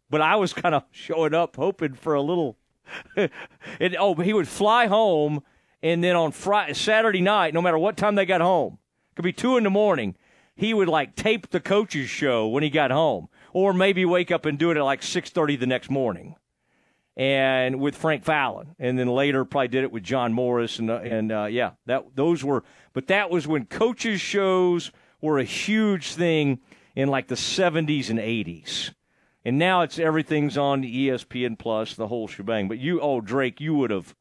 But 0.09 0.23
I 0.23 0.37
was 0.37 0.55
kind 0.55 0.75
of 0.75 0.85
showing 0.91 1.35
up 1.35 1.57
hoping 1.57 1.95
for 1.95 2.15
a 2.15 2.23
little. 2.23 2.57
and 3.17 3.97
oh, 3.99 4.15
but 4.15 4.25
he 4.25 4.33
would 4.33 4.49
fly 4.49 4.87
home, 4.87 5.43
and 5.83 6.03
then 6.03 6.17
on 6.17 6.33
Friday, 6.33 6.73
Saturday 6.73 7.21
night, 7.21 7.53
no 7.53 7.61
matter 7.61 7.79
what 7.79 7.99
time 7.99 8.15
they 8.15 8.25
got 8.25 8.41
home, 8.41 8.79
could 9.15 9.25
be 9.25 9.33
two 9.33 9.59
in 9.59 9.65
the 9.65 9.71
morning 9.71 10.17
he 10.61 10.75
would 10.75 10.89
like 10.89 11.17
tape 11.17 11.49
the 11.49 11.59
coach's 11.59 12.11
show 12.11 12.47
when 12.47 12.63
he 12.63 12.69
got 12.69 12.91
home, 12.91 13.29
or 13.55 13.73
maybe 13.73 14.05
wake 14.05 14.31
up 14.31 14.45
and 14.45 14.59
do 14.59 14.71
it 14.71 14.77
at 14.77 14.85
like 14.85 15.03
six 15.03 15.31
thirty 15.31 15.57
the 15.57 15.67
next 15.67 15.91
morning, 15.91 16.37
and 17.17 17.81
with 17.81 17.97
Frank 17.97 18.25
Fallon, 18.25 18.77
and 18.79 18.99
then 18.99 19.09
later 19.09 19.47
probably 19.47 19.69
did 19.69 19.85
it 19.85 19.91
with 19.91 20.03
John 20.03 20.35
Morris, 20.35 20.79
and 20.79 20.91
uh, 20.91 20.97
and 20.99 21.33
uh, 21.33 21.47
yeah, 21.47 21.71
that 21.87 22.15
those 22.15 22.45
were, 22.45 22.63
but 22.93 23.07
that 23.07 23.31
was 23.31 23.49
when 23.49 23.65
coaches 23.65 24.21
shows 24.21 24.93
were 25.23 25.39
a 25.39 25.45
huge 25.45 26.13
thing 26.13 26.61
in 26.95 27.09
like 27.09 27.29
the 27.29 27.37
seventies 27.37 28.11
and 28.11 28.21
eighties. 28.21 28.91
And 29.43 29.59
now 29.59 29.81
it's 29.81 29.99
everything's 29.99 30.59
on 30.59 30.83
ESPN 30.83 31.59
Plus, 31.59 31.95
the 31.95 32.09
whole 32.09 32.29
shebang. 32.29 32.69
But 32.69 32.79
you, 32.79 33.01
oh 33.01 33.23
Drake, 33.23 33.59
you 33.63 33.75
would 33.77 33.91
have 33.91 34.15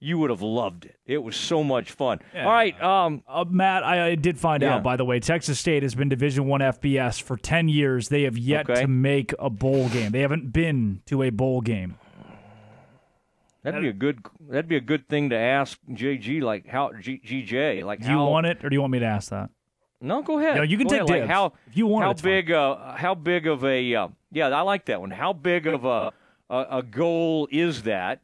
you 0.00 0.18
would 0.18 0.30
have 0.30 0.42
loved 0.42 0.84
it. 0.84 0.96
It 1.06 1.22
was 1.22 1.36
so 1.36 1.64
much 1.64 1.90
fun. 1.90 2.20
Yeah. 2.34 2.46
All 2.46 2.52
right, 2.52 2.82
um, 2.82 3.22
uh, 3.26 3.44
Matt, 3.48 3.82
I, 3.82 4.08
I, 4.08 4.14
did 4.14 4.38
find 4.38 4.62
yeah. 4.62 4.76
out 4.76 4.82
by 4.82 4.96
the 4.96 5.04
way. 5.04 5.20
Texas 5.20 5.58
State 5.58 5.82
has 5.82 5.94
been 5.94 6.08
Division 6.08 6.46
One 6.46 6.60
FBS 6.60 7.20
for 7.20 7.36
ten 7.36 7.68
years. 7.68 8.08
They 8.08 8.22
have 8.22 8.38
yet 8.38 8.68
okay. 8.68 8.82
to 8.82 8.88
make 8.88 9.34
a 9.38 9.50
bowl 9.50 9.88
game. 9.88 10.12
They 10.12 10.20
haven't 10.20 10.52
been 10.52 11.02
to 11.06 11.22
a 11.22 11.30
bowl 11.30 11.60
game. 11.60 11.96
That'd 13.62 13.82
be 13.82 13.88
a 13.88 13.92
good. 13.92 14.24
That'd 14.48 14.68
be 14.68 14.76
a 14.76 14.80
good 14.80 15.08
thing 15.08 15.30
to 15.30 15.36
ask 15.36 15.78
JG. 15.90 16.42
Like 16.42 16.68
how 16.68 16.92
G, 17.00 17.20
GJ. 17.24 17.84
Like 17.84 18.00
do 18.00 18.06
how, 18.06 18.24
you 18.24 18.30
want 18.30 18.46
it, 18.46 18.64
or 18.64 18.70
do 18.70 18.74
you 18.74 18.80
want 18.80 18.92
me 18.92 19.00
to 19.00 19.06
ask 19.06 19.30
that? 19.30 19.50
No, 20.00 20.22
go 20.22 20.38
ahead. 20.38 20.56
No, 20.56 20.62
you 20.62 20.78
can 20.78 20.86
go 20.86 20.92
take 20.92 21.08
ahead. 21.08 21.22
Like 21.22 21.30
how 21.30 21.54
if 21.66 21.76
you 21.76 21.86
want. 21.86 22.04
It. 22.04 22.06
How 22.06 22.24
big? 22.24 22.52
Uh, 22.52 22.94
how 22.94 23.14
big 23.16 23.48
of 23.48 23.64
a? 23.64 23.94
Uh, 23.94 24.08
yeah, 24.30 24.48
I 24.48 24.60
like 24.60 24.84
that 24.86 25.00
one. 25.00 25.10
How 25.10 25.32
big 25.32 25.66
of 25.66 25.84
a 25.84 26.12
a, 26.48 26.66
a 26.78 26.82
goal 26.82 27.48
is 27.50 27.82
that? 27.82 28.20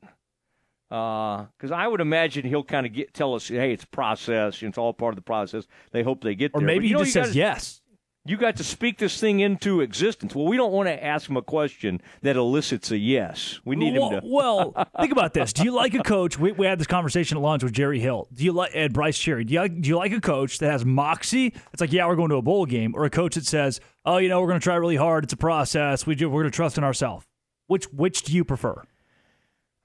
Because 0.88 1.70
uh, 1.70 1.74
I 1.74 1.86
would 1.86 2.00
imagine 2.00 2.44
he'll 2.44 2.64
kind 2.64 2.86
of 2.86 2.92
get 2.92 3.14
tell 3.14 3.34
us, 3.34 3.48
hey, 3.48 3.72
it's 3.72 3.84
process, 3.84 4.62
it's 4.62 4.78
all 4.78 4.92
part 4.92 5.12
of 5.12 5.16
the 5.16 5.22
process. 5.22 5.66
They 5.92 6.02
hope 6.02 6.22
they 6.22 6.34
get 6.34 6.52
or 6.54 6.60
there. 6.60 6.66
Or 6.68 6.72
maybe 6.72 6.88
he 6.88 6.92
know, 6.94 7.00
just 7.00 7.12
says 7.12 7.28
gotta, 7.28 7.38
yes. 7.38 7.80
You 8.26 8.38
got 8.38 8.56
to 8.56 8.64
speak 8.64 8.96
this 8.96 9.20
thing 9.20 9.40
into 9.40 9.82
existence. 9.82 10.34
Well, 10.34 10.46
we 10.46 10.56
don't 10.56 10.72
want 10.72 10.88
to 10.88 11.04
ask 11.04 11.28
him 11.28 11.36
a 11.36 11.42
question 11.42 12.00
that 12.22 12.36
elicits 12.36 12.90
a 12.90 12.96
yes. 12.96 13.60
We 13.66 13.76
need 13.76 13.98
well, 13.98 14.10
him 14.10 14.20
to. 14.22 14.26
well, 14.32 14.88
think 14.98 15.12
about 15.12 15.34
this. 15.34 15.52
Do 15.52 15.62
you 15.62 15.72
like 15.72 15.92
a 15.92 16.02
coach? 16.02 16.38
We, 16.38 16.52
we 16.52 16.64
had 16.64 16.78
this 16.78 16.86
conversation 16.86 17.36
at 17.36 17.42
lunch 17.42 17.62
with 17.62 17.74
Jerry 17.74 18.00
Hill. 18.00 18.26
Do 18.32 18.42
you 18.42 18.52
like 18.52 18.70
Ed 18.72 18.94
Bryce 18.94 19.18
Cherry? 19.18 19.44
Do 19.44 19.52
you 19.52 19.60
like, 19.60 19.78
do 19.78 19.90
you 19.90 19.98
like 19.98 20.12
a 20.12 20.22
coach 20.22 20.58
that 20.60 20.70
has 20.70 20.86
moxie? 20.86 21.48
It's 21.74 21.82
like, 21.82 21.92
yeah, 21.92 22.06
we're 22.06 22.16
going 22.16 22.30
to 22.30 22.36
a 22.36 22.42
bowl 22.42 22.64
game, 22.64 22.94
or 22.96 23.04
a 23.04 23.10
coach 23.10 23.34
that 23.34 23.44
says, 23.44 23.78
oh, 24.06 24.16
you 24.16 24.30
know, 24.30 24.40
we're 24.40 24.48
going 24.48 24.60
to 24.60 24.64
try 24.64 24.76
really 24.76 24.96
hard. 24.96 25.24
It's 25.24 25.34
a 25.34 25.36
process. 25.36 26.06
We 26.06 26.14
do, 26.14 26.30
we're 26.30 26.44
going 26.44 26.52
to 26.52 26.56
trust 26.56 26.78
in 26.78 26.84
ourselves. 26.84 27.26
Which 27.66 27.84
which 27.92 28.22
do 28.22 28.32
you 28.32 28.44
prefer? 28.44 28.84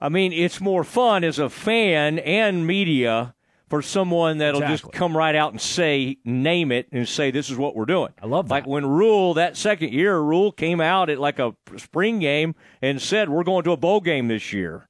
I 0.02 0.10
mean, 0.10 0.32
it's 0.32 0.62
more 0.62 0.84
fun 0.84 1.24
as 1.24 1.40
a 1.40 1.50
fan 1.50 2.20
and 2.20 2.66
media 2.66 3.36
for 3.70 3.82
someone 3.82 4.40
that'll 4.40 4.62
exactly. 4.62 4.90
just 4.90 4.94
come 4.94 5.16
right 5.16 5.36
out 5.36 5.52
and 5.52 5.62
say, 5.62 6.18
name 6.26 6.72
it, 6.72 6.88
and 6.92 7.08
say, 7.08 7.30
this 7.30 7.50
is 7.50 7.58
what 7.58 7.76
we're 7.76 7.86
doing. 7.86 8.12
I 8.22 8.26
love 8.26 8.48
that. 8.48 8.54
Like 8.54 8.68
when 8.68 8.86
Rhule, 8.86 9.36
that 9.36 9.58
second 9.58 9.94
year, 9.94 10.18
Rhule 10.18 10.52
came 10.52 10.82
out 10.82 11.10
at 11.10 11.20
like 11.20 11.38
a 11.38 11.56
spring 11.78 12.20
game 12.20 12.56
and 12.82 13.02
said, 13.02 13.30
we're 13.30 13.44
going 13.44 13.64
to 13.66 13.72
a 13.72 13.78
bowl 13.78 14.02
game 14.02 14.28
this 14.28 14.52
year. 14.54 14.90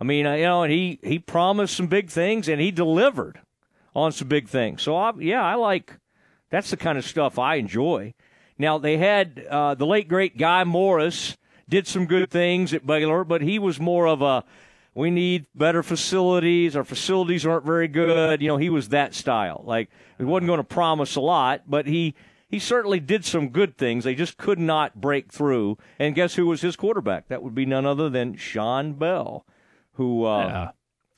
I 0.00 0.04
mean, 0.04 0.24
you 0.24 0.42
know, 0.42 0.62
and 0.62 0.72
he, 0.72 0.98
he 1.02 1.18
promised 1.18 1.76
some 1.76 1.86
big 1.86 2.08
things 2.08 2.48
and 2.48 2.60
he 2.60 2.70
delivered 2.70 3.40
on 3.94 4.10
some 4.12 4.28
big 4.28 4.48
things. 4.48 4.82
So, 4.82 4.96
I, 4.96 5.12
yeah, 5.18 5.44
I 5.44 5.56
like 5.56 5.98
that's 6.50 6.70
the 6.70 6.76
kind 6.76 6.96
of 6.96 7.04
stuff 7.04 7.38
I 7.38 7.56
enjoy. 7.56 8.14
Now, 8.58 8.78
they 8.78 8.96
had 8.96 9.44
uh, 9.50 9.74
the 9.74 9.86
late, 9.86 10.08
great 10.08 10.38
Guy 10.38 10.64
Morriss 10.64 11.36
did 11.68 11.86
some 11.86 12.06
good 12.06 12.30
things 12.30 12.72
at 12.72 12.86
Baylor, 12.86 13.24
but 13.24 13.42
he 13.42 13.58
was 13.58 13.80
more 13.80 14.06
of 14.06 14.22
a 14.22 14.44
we 14.94 15.10
need 15.10 15.46
better 15.54 15.82
facilities. 15.82 16.76
Our 16.76 16.84
facilities 16.84 17.44
aren't 17.44 17.66
very 17.66 17.88
good. 17.88 18.40
You 18.40 18.48
know, 18.48 18.56
he 18.56 18.70
was 18.70 18.90
that 18.90 19.14
style. 19.14 19.62
Like 19.66 19.90
he 20.18 20.24
wasn't 20.24 20.46
going 20.46 20.58
to 20.58 20.64
promise 20.64 21.16
a 21.16 21.20
lot, 21.20 21.62
but 21.66 21.86
he 21.86 22.14
he 22.48 22.60
certainly 22.60 23.00
did 23.00 23.24
some 23.24 23.48
good 23.48 23.76
things. 23.76 24.04
They 24.04 24.14
just 24.14 24.36
could 24.36 24.60
not 24.60 25.00
break 25.00 25.32
through. 25.32 25.78
And 25.98 26.14
guess 26.14 26.34
who 26.34 26.46
was 26.46 26.60
his 26.60 26.76
quarterback? 26.76 27.26
That 27.28 27.42
would 27.42 27.54
be 27.54 27.66
none 27.66 27.84
other 27.84 28.08
than 28.08 28.36
Shawn 28.36 28.92
Bell, 28.92 29.44
who 29.94 30.24
uh, 30.24 30.46
yeah. 30.46 30.70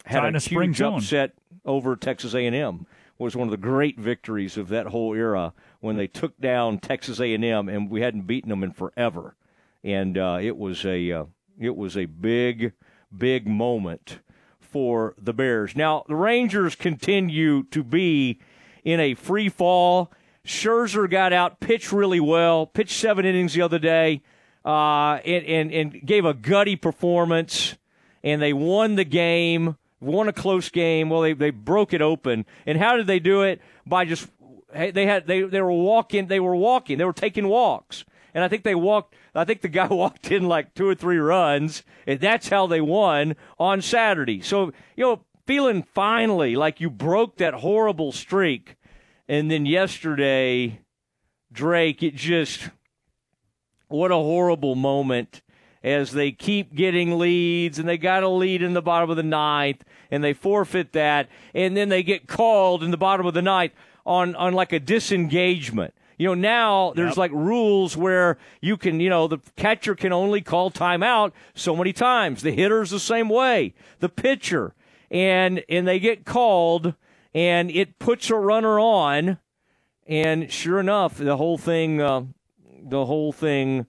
had 0.06 0.20
Trying 0.20 0.36
a 0.36 0.40
spring 0.40 0.70
huge 0.70 0.80
upset 0.80 1.32
over 1.66 1.94
Texas 1.96 2.34
A&M. 2.34 2.86
Was 3.18 3.34
one 3.34 3.48
of 3.48 3.50
the 3.50 3.56
great 3.56 3.98
victories 3.98 4.58
of 4.58 4.68
that 4.68 4.88
whole 4.88 5.14
era 5.14 5.54
when 5.80 5.96
they 5.96 6.06
took 6.06 6.38
down 6.38 6.78
Texas 6.78 7.18
A&M, 7.18 7.68
and 7.68 7.90
we 7.90 8.02
hadn't 8.02 8.26
beaten 8.26 8.50
them 8.50 8.62
in 8.62 8.72
forever. 8.72 9.36
And 9.86 10.18
uh, 10.18 10.38
it 10.42 10.56
was 10.56 10.84
a 10.84 11.12
uh, 11.12 11.24
it 11.60 11.76
was 11.76 11.96
a 11.96 12.06
big 12.06 12.72
big 13.16 13.46
moment 13.46 14.18
for 14.58 15.14
the 15.16 15.32
Bears. 15.32 15.76
Now, 15.76 16.04
the 16.08 16.16
Rangers 16.16 16.74
continue 16.74 17.62
to 17.70 17.84
be 17.84 18.40
in 18.82 18.98
a 18.98 19.14
free 19.14 19.48
fall. 19.48 20.12
Scherzer 20.44 21.08
got 21.08 21.32
out, 21.32 21.60
pitched 21.60 21.92
really 21.92 22.18
well, 22.18 22.66
pitched 22.66 22.98
seven 22.98 23.24
innings 23.24 23.54
the 23.54 23.62
other 23.62 23.78
day, 23.78 24.22
uh, 24.64 25.20
and, 25.24 25.46
and, 25.46 25.72
and 25.72 26.04
gave 26.04 26.24
a 26.24 26.34
gutty 26.34 26.74
performance, 26.74 27.76
and 28.24 28.42
they 28.42 28.52
won 28.52 28.96
the 28.96 29.04
game, 29.04 29.76
won 30.00 30.26
a 30.26 30.32
close 30.32 30.68
game. 30.68 31.10
Well, 31.10 31.20
they, 31.20 31.32
they 31.32 31.50
broke 31.50 31.92
it 31.92 32.02
open. 32.02 32.44
And 32.66 32.76
how 32.76 32.96
did 32.96 33.06
they 33.06 33.20
do 33.20 33.42
it? 33.42 33.60
By 33.86 34.04
just 34.04 34.28
they 34.74 35.06
had 35.06 35.28
they, 35.28 35.42
they 35.42 35.60
were 35.60 35.70
walking 35.70 36.26
they 36.26 36.40
were 36.40 36.56
walking 36.56 36.98
they 36.98 37.04
were 37.04 37.12
taking 37.12 37.46
walks 37.46 38.04
and 38.36 38.44
I 38.44 38.48
think 38.48 38.64
they 38.64 38.74
walked. 38.74 39.14
I 39.36 39.44
think 39.44 39.60
the 39.60 39.68
guy 39.68 39.86
walked 39.90 40.30
in 40.30 40.48
like 40.48 40.74
two 40.74 40.88
or 40.88 40.94
three 40.94 41.18
runs, 41.18 41.82
and 42.06 42.20
that's 42.20 42.48
how 42.48 42.66
they 42.66 42.80
won 42.80 43.36
on 43.58 43.82
Saturday. 43.82 44.40
So 44.40 44.72
you 44.96 45.04
know, 45.04 45.24
feeling 45.46 45.82
finally 45.82 46.56
like 46.56 46.80
you 46.80 46.90
broke 46.90 47.36
that 47.36 47.54
horrible 47.54 48.12
streak, 48.12 48.76
and 49.28 49.50
then 49.50 49.66
yesterday, 49.66 50.80
Drake, 51.52 52.02
it 52.02 52.14
just 52.14 52.70
what 53.88 54.10
a 54.10 54.16
horrible 54.16 54.74
moment 54.74 55.42
as 55.82 56.10
they 56.10 56.32
keep 56.32 56.74
getting 56.74 57.16
leads 57.18 57.78
and 57.78 57.88
they 57.88 57.96
got 57.96 58.24
a 58.24 58.28
lead 58.28 58.60
in 58.60 58.74
the 58.74 58.82
bottom 58.82 59.08
of 59.08 59.16
the 59.16 59.22
ninth 59.22 59.84
and 60.10 60.24
they 60.24 60.32
forfeit 60.32 60.92
that 60.92 61.28
and 61.54 61.76
then 61.76 61.88
they 61.88 62.02
get 62.02 62.26
called 62.26 62.82
in 62.82 62.90
the 62.90 62.96
bottom 62.96 63.24
of 63.24 63.34
the 63.34 63.42
ninth 63.42 63.72
on 64.04 64.34
on 64.34 64.52
like 64.52 64.72
a 64.72 64.80
disengagement 64.80 65.94
you 66.18 66.28
know, 66.28 66.34
now 66.34 66.92
there's 66.94 67.10
Yep. 67.10 67.16
like 67.16 67.32
rules 67.32 67.96
where 67.96 68.38
you 68.60 68.76
can, 68.76 69.00
you 69.00 69.10
know, 69.10 69.26
the 69.28 69.38
catcher 69.56 69.94
can 69.94 70.12
only 70.12 70.40
call 70.40 70.70
timeout 70.70 71.32
so 71.54 71.76
many 71.76 71.92
times. 71.92 72.42
The 72.42 72.52
hitter's 72.52 72.90
the 72.90 73.00
same 73.00 73.28
way. 73.28 73.74
The 74.00 74.08
pitcher. 74.08 74.74
And 75.10 75.62
and 75.68 75.86
they 75.86 75.98
get 75.98 76.24
called 76.24 76.94
and 77.34 77.70
it 77.70 77.98
puts 77.98 78.28
a 78.30 78.36
runner 78.36 78.80
on 78.80 79.38
and 80.08 80.50
sure 80.52 80.78
enough, 80.80 81.18
the 81.18 81.36
whole 81.36 81.58
thing 81.58 82.00
uh, 82.00 82.22
the 82.82 83.06
whole 83.06 83.32
thing 83.32 83.86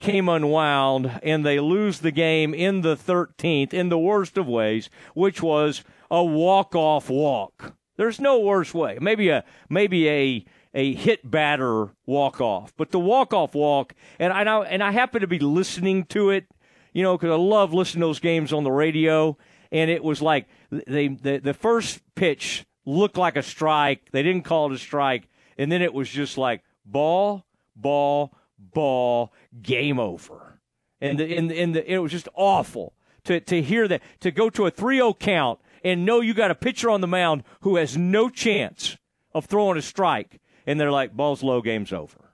came 0.00 0.28
unwound 0.28 1.20
and 1.22 1.46
they 1.46 1.58
lose 1.60 2.00
the 2.00 2.10
game 2.10 2.52
in 2.52 2.82
the 2.82 2.96
13th 2.96 3.72
in 3.72 3.88
the 3.88 3.98
worst 3.98 4.36
of 4.36 4.46
ways, 4.46 4.90
which 5.14 5.40
was 5.42 5.82
a 6.10 6.22
walk-off 6.22 7.08
walk. 7.08 7.74
There's 7.96 8.20
no 8.20 8.38
worse 8.40 8.74
way. 8.74 8.98
Maybe 9.00 9.28
a 9.28 9.44
maybe 9.68 10.08
a 10.08 10.44
a 10.74 10.92
hit 10.94 11.28
batter 11.28 11.90
walk 12.04 12.40
off, 12.40 12.74
but 12.76 12.90
the 12.90 12.98
walk 12.98 13.32
off 13.32 13.54
walk, 13.54 13.94
and 14.18 14.32
I 14.32 14.42
and 14.42 14.82
I 14.82 14.90
happen 14.90 15.20
to 15.20 15.26
be 15.26 15.38
listening 15.38 16.04
to 16.06 16.30
it, 16.30 16.46
you 16.92 17.02
know, 17.02 17.16
because 17.16 17.30
I 17.30 17.36
love 17.36 17.72
listening 17.72 18.00
to 18.00 18.08
those 18.08 18.20
games 18.20 18.52
on 18.52 18.64
the 18.64 18.72
radio, 18.72 19.38
and 19.70 19.90
it 19.90 20.02
was 20.02 20.20
like 20.20 20.46
they 20.70 21.08
the 21.08 21.38
the 21.38 21.54
first 21.54 22.02
pitch 22.16 22.66
looked 22.84 23.16
like 23.16 23.36
a 23.36 23.42
strike, 23.42 24.10
they 24.10 24.22
didn't 24.22 24.42
call 24.42 24.70
it 24.70 24.74
a 24.74 24.78
strike, 24.78 25.28
and 25.56 25.70
then 25.70 25.80
it 25.80 25.94
was 25.94 26.08
just 26.08 26.36
like 26.36 26.62
ball, 26.84 27.46
ball, 27.76 28.36
ball, 28.58 29.32
game 29.62 30.00
over, 30.00 30.60
and 31.00 31.18
the, 31.18 31.36
and 31.36 31.52
and 31.52 31.76
the, 31.76 31.92
it 31.92 31.98
was 31.98 32.10
just 32.10 32.28
awful 32.34 32.94
to 33.24 33.40
to 33.40 33.62
hear 33.62 33.86
that 33.86 34.02
to 34.20 34.30
go 34.30 34.50
to 34.50 34.66
a 34.66 34.72
3-0 34.72 35.18
count 35.18 35.60
and 35.84 36.04
know 36.04 36.20
you 36.20 36.34
got 36.34 36.50
a 36.50 36.54
pitcher 36.54 36.90
on 36.90 37.00
the 37.00 37.06
mound 37.06 37.44
who 37.60 37.76
has 37.76 37.96
no 37.96 38.28
chance 38.28 38.96
of 39.34 39.46
throwing 39.46 39.76
a 39.76 39.82
strike, 39.82 40.40
and 40.66 40.78
they're 40.78 40.90
like, 40.90 41.16
ball's 41.16 41.42
low, 41.42 41.60
game's 41.60 41.92
over. 41.92 42.32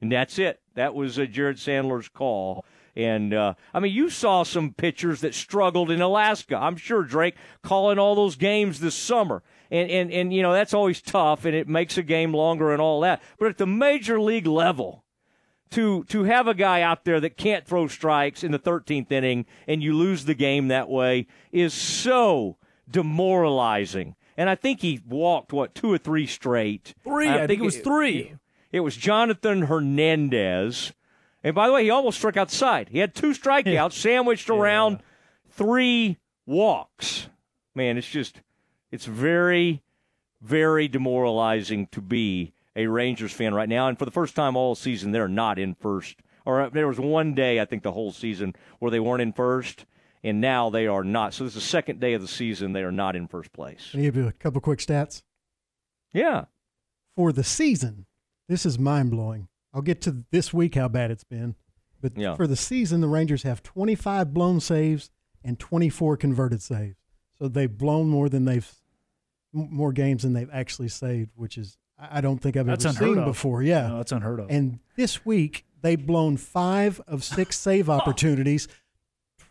And 0.00 0.12
that's 0.12 0.38
it. 0.38 0.60
That 0.74 0.94
was 0.94 1.18
uh, 1.18 1.24
Jared 1.24 1.56
Sandler's 1.56 2.08
call. 2.08 2.64
And, 2.94 3.32
uh, 3.32 3.54
I 3.72 3.80
mean, 3.80 3.92
you 3.92 4.10
saw 4.10 4.42
some 4.42 4.72
pitchers 4.72 5.20
that 5.20 5.34
struggled 5.34 5.90
in 5.90 6.00
Alaska. 6.00 6.56
I'm 6.56 6.76
sure, 6.76 7.02
Drake, 7.02 7.36
calling 7.62 7.98
all 7.98 8.14
those 8.14 8.36
games 8.36 8.80
this 8.80 8.94
summer. 8.94 9.42
And, 9.70 9.90
and, 9.90 10.12
and, 10.12 10.32
you 10.32 10.42
know, 10.42 10.52
that's 10.52 10.74
always 10.74 11.00
tough, 11.00 11.44
and 11.44 11.54
it 11.54 11.68
makes 11.68 11.98
a 11.98 12.02
game 12.02 12.34
longer 12.34 12.72
and 12.72 12.80
all 12.80 13.00
that. 13.02 13.22
But 13.38 13.48
at 13.48 13.58
the 13.58 13.66
major 13.66 14.20
league 14.20 14.46
level, 14.46 15.04
to 15.70 16.04
to 16.04 16.24
have 16.24 16.48
a 16.48 16.54
guy 16.54 16.82
out 16.82 17.04
there 17.04 17.20
that 17.20 17.36
can't 17.36 17.66
throw 17.66 17.88
strikes 17.88 18.42
in 18.42 18.52
the 18.52 18.58
13th 18.58 19.12
inning 19.12 19.46
and 19.66 19.82
you 19.82 19.94
lose 19.94 20.24
the 20.24 20.34
game 20.34 20.68
that 20.68 20.88
way 20.88 21.26
is 21.52 21.74
so 21.74 22.56
demoralizing. 22.90 24.14
And 24.38 24.48
I 24.48 24.54
think 24.54 24.80
he 24.80 25.00
walked 25.04 25.52
what 25.52 25.74
two 25.74 25.92
or 25.92 25.98
three 25.98 26.24
straight. 26.24 26.94
Three, 27.02 27.28
I 27.28 27.48
think 27.48 27.60
it 27.60 27.64
was 27.64 27.78
three. 27.78 28.36
It, 28.70 28.80
was 28.80 28.96
Jonathan 28.96 29.62
Hernandez. 29.62 30.92
And 31.42 31.56
by 31.56 31.66
the 31.66 31.72
way, 31.72 31.82
he 31.82 31.90
almost 31.90 32.18
struck 32.18 32.36
out 32.36 32.48
the 32.48 32.54
side. 32.54 32.88
He 32.90 33.00
had 33.00 33.16
two 33.16 33.32
strikeouts 33.32 33.92
sandwiched 34.00 34.48
around 34.48 35.00
three 35.50 36.18
walks. 36.46 37.28
Man, 37.74 37.98
it's 37.98 38.08
just 38.08 38.40
it's 38.92 39.06
very 39.06 39.82
very 40.40 40.86
demoralizing 40.86 41.88
to 41.88 42.00
be 42.00 42.52
a 42.76 42.86
Rangers 42.86 43.32
fan 43.32 43.54
right 43.54 43.68
now. 43.68 43.88
And 43.88 43.98
for 43.98 44.04
the 44.04 44.12
first 44.12 44.36
time 44.36 44.56
all 44.56 44.76
season, 44.76 45.10
they're 45.10 45.26
not 45.26 45.58
in 45.58 45.74
first. 45.74 46.16
Or 46.44 46.60
uh, 46.60 46.68
there 46.68 46.86
was 46.86 47.00
one 47.00 47.34
day, 47.34 47.60
I 47.60 47.64
think, 47.64 47.82
the 47.82 47.92
whole 47.92 48.12
season 48.12 48.54
where 48.78 48.92
they 48.92 49.00
weren't 49.00 49.20
in 49.20 49.32
first, 49.32 49.84
and 50.24 50.40
now 50.40 50.70
they 50.70 50.86
are 50.86 51.04
not. 51.04 51.34
So 51.34 51.44
this 51.44 51.54
is 51.56 51.62
the 51.62 51.68
second 51.68 52.00
day 52.00 52.14
of 52.14 52.22
the 52.22 52.28
season 52.28 52.72
they 52.72 52.82
are 52.82 52.92
not 52.92 53.16
in 53.16 53.28
first 53.28 53.52
place. 53.52 53.88
Can 53.92 54.00
I 54.00 54.02
give 54.04 54.16
you 54.16 54.26
a 54.26 54.32
couple 54.32 54.60
quick 54.60 54.78
stats? 54.80 55.22
Yeah. 56.12 56.46
For 57.16 57.32
the 57.32 57.44
season, 57.44 58.06
this 58.48 58.64
is 58.64 58.78
mind 58.78 59.10
blowing. 59.10 59.48
I'll 59.74 59.82
get 59.82 60.00
to 60.02 60.24
this 60.30 60.52
week 60.54 60.74
how 60.76 60.88
bad 60.88 61.10
it's 61.10 61.24
been. 61.24 61.54
But 62.00 62.16
Yeah. 62.16 62.36
for 62.36 62.46
the 62.46 62.56
season, 62.56 63.00
the 63.00 63.08
Rangers 63.08 63.42
have 63.42 63.62
25 63.62 64.32
blown 64.32 64.60
saves 64.60 65.10
and 65.44 65.58
24 65.58 66.16
converted 66.16 66.62
saves. 66.62 66.96
So 67.40 67.48
they've 67.48 67.76
blown 67.76 68.08
more 68.08 68.28
than 68.28 68.44
they've 68.44 68.70
more 69.52 69.92
games 69.92 70.22
than 70.22 70.34
they've 70.34 70.50
actually 70.52 70.88
saved, 70.88 71.30
which 71.34 71.56
is 71.58 71.76
I 71.98 72.18
I 72.18 72.20
don't 72.20 72.38
think 72.38 72.56
I've 72.56 72.66
That's 72.66 72.84
ever 72.84 72.94
seen 72.98 73.18
of. 73.18 73.24
before. 73.24 73.62
Yeah, 73.62 73.88
No, 73.88 73.96
that's 73.98 74.12
unheard 74.12 74.40
of. 74.40 74.50
And 74.50 74.78
this 74.96 75.24
week 75.26 75.64
they've 75.80 76.04
blown 76.04 76.36
five 76.36 77.00
of 77.08 77.24
six 77.24 77.58
save 77.58 77.88
opportunities. 77.98 78.68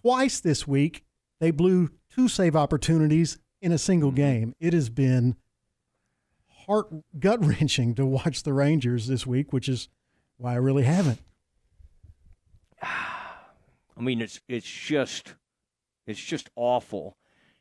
Twice 0.02 0.40
this 0.40 0.68
week 0.68 1.04
they 1.40 1.52
blew 1.52 1.90
two 2.10 2.28
save 2.28 2.56
opportunities 2.56 3.38
in 3.62 3.72
a 3.72 3.78
single 3.78 4.10
mm-hmm. 4.10 4.18
game. 4.18 4.56
It 4.60 4.74
has 4.74 4.90
been 4.90 5.36
heart 6.66 6.88
gut 7.20 7.44
wrenching 7.46 7.96
to 7.96 8.06
watch 8.06 8.44
the 8.44 8.54
Rangers 8.54 9.08
this 9.08 9.26
week, 9.26 9.52
which 9.52 9.70
is 9.70 9.90
why 10.38 10.54
I 10.54 10.58
really 10.58 10.84
haven't. 10.84 11.20
I 12.82 14.02
mean, 14.02 14.22
it's 14.22 14.40
it's 14.48 14.70
just 14.70 15.34
it's 16.06 16.24
just 16.24 16.50
awful, 16.56 17.18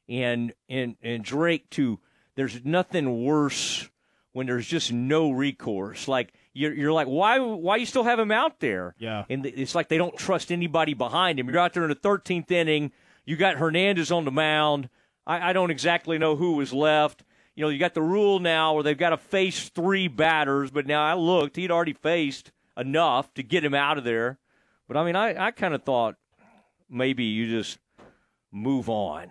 and 0.08 0.52
and 0.68 0.96
and 1.02 1.24
Drake 1.24 1.70
too. 1.70 2.00
There's 2.34 2.64
nothing 2.64 3.24
worse 3.24 3.88
when 4.32 4.46
there's 4.46 4.66
just 4.66 4.92
no 4.92 5.30
recourse. 5.30 6.06
Like 6.06 6.34
you're, 6.56 6.72
you're 6.72 6.92
like, 6.92 7.06
why 7.06 7.38
why 7.38 7.76
you 7.76 7.86
still 7.86 8.04
have 8.04 8.18
him 8.18 8.32
out 8.32 8.60
there? 8.60 8.94
Yeah, 8.98 9.24
and 9.28 9.44
it's 9.44 9.74
like 9.74 9.88
they 9.88 9.98
don't 9.98 10.16
trust 10.16 10.50
anybody 10.50 10.94
behind 10.94 11.38
him. 11.38 11.48
You're 11.48 11.58
out 11.58 11.74
there 11.74 11.84
in 11.84 11.90
the 11.90 11.96
13th 11.96 12.50
inning. 12.50 12.92
You 13.24 13.36
got 13.36 13.56
Hernandez 13.56 14.10
on 14.10 14.24
the 14.24 14.30
mound. 14.30 14.88
I, 15.26 15.50
I 15.50 15.52
don't 15.52 15.70
exactly 15.70 16.18
know 16.18 16.36
who 16.36 16.52
was 16.52 16.72
left. 16.72 17.24
You 17.54 17.64
know, 17.64 17.68
you 17.68 17.78
got 17.78 17.94
the 17.94 18.02
rule 18.02 18.38
now 18.38 18.74
where 18.74 18.82
they've 18.82 18.96
got 18.96 19.10
to 19.10 19.16
face 19.16 19.68
three 19.68 20.08
batters, 20.08 20.70
but 20.70 20.86
now 20.86 21.02
I 21.02 21.14
looked, 21.14 21.56
he'd 21.56 21.70
already 21.70 21.94
faced 21.94 22.52
enough 22.76 23.32
to 23.34 23.42
get 23.42 23.64
him 23.64 23.74
out 23.74 23.98
of 23.98 24.04
there. 24.04 24.38
But 24.88 24.96
I 24.96 25.04
mean, 25.04 25.16
I, 25.16 25.46
I 25.46 25.50
kind 25.50 25.74
of 25.74 25.82
thought 25.82 26.16
maybe 26.88 27.24
you 27.24 27.48
just 27.48 27.78
move 28.52 28.88
on 28.88 29.30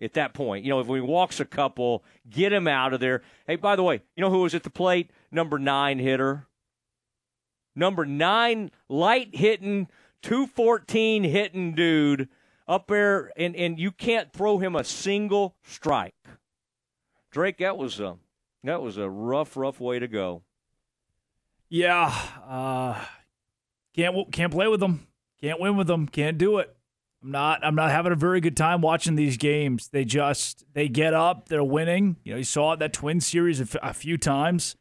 at 0.00 0.14
that 0.14 0.34
point. 0.34 0.64
You 0.64 0.70
know, 0.70 0.80
if 0.80 0.88
he 0.88 1.00
walks 1.00 1.40
a 1.40 1.44
couple, 1.44 2.04
get 2.28 2.52
him 2.52 2.68
out 2.68 2.92
of 2.92 3.00
there. 3.00 3.22
Hey, 3.46 3.56
by 3.56 3.76
the 3.76 3.82
way, 3.82 4.02
you 4.16 4.22
know 4.22 4.30
who 4.30 4.40
was 4.40 4.54
at 4.54 4.64
the 4.64 4.70
plate? 4.70 5.10
Number 5.30 5.58
nine 5.58 5.98
hitter. 5.98 6.46
Number 7.74 8.04
nine, 8.04 8.70
light 8.88 9.34
hitting, 9.34 9.88
214 10.22 11.24
hitting 11.24 11.74
dude 11.74 12.28
up 12.68 12.86
there, 12.88 13.30
and, 13.36 13.56
and 13.56 13.78
you 13.78 13.90
can't 13.90 14.32
throw 14.32 14.58
him 14.58 14.76
a 14.76 14.84
single 14.84 15.56
strike. 15.64 16.14
Drake, 17.30 17.58
that 17.58 17.76
was 17.76 17.98
a, 17.98 18.16
that 18.64 18.82
was 18.82 18.98
a 18.98 19.08
rough, 19.08 19.56
rough 19.56 19.80
way 19.80 19.98
to 19.98 20.08
go. 20.08 20.42
Yeah. 21.68 22.14
Uh, 22.46 23.02
can't, 23.94 24.30
can't 24.30 24.52
play 24.52 24.68
with 24.68 24.80
them. 24.80 25.06
Can't 25.40 25.58
win 25.58 25.76
with 25.76 25.86
them. 25.86 26.06
Can't 26.06 26.38
do 26.38 26.58
it. 26.58 26.76
I'm 27.22 27.30
not 27.30 27.64
I'm 27.64 27.74
not 27.76 27.90
having 27.90 28.12
a 28.12 28.16
very 28.16 28.40
good 28.40 28.56
time 28.56 28.80
watching 28.80 29.14
these 29.14 29.36
games. 29.36 29.88
They 29.88 30.04
just 30.04 30.64
they 30.74 30.88
get 30.88 31.14
up, 31.14 31.48
they're 31.48 31.62
winning. 31.62 32.16
You 32.24 32.32
know, 32.32 32.38
you 32.38 32.44
saw 32.44 32.74
that 32.76 32.92
twin 32.92 33.20
series 33.20 33.60
a, 33.60 33.62
f- 33.62 33.76
a 33.82 33.94
few 33.94 34.18
times, 34.18 34.76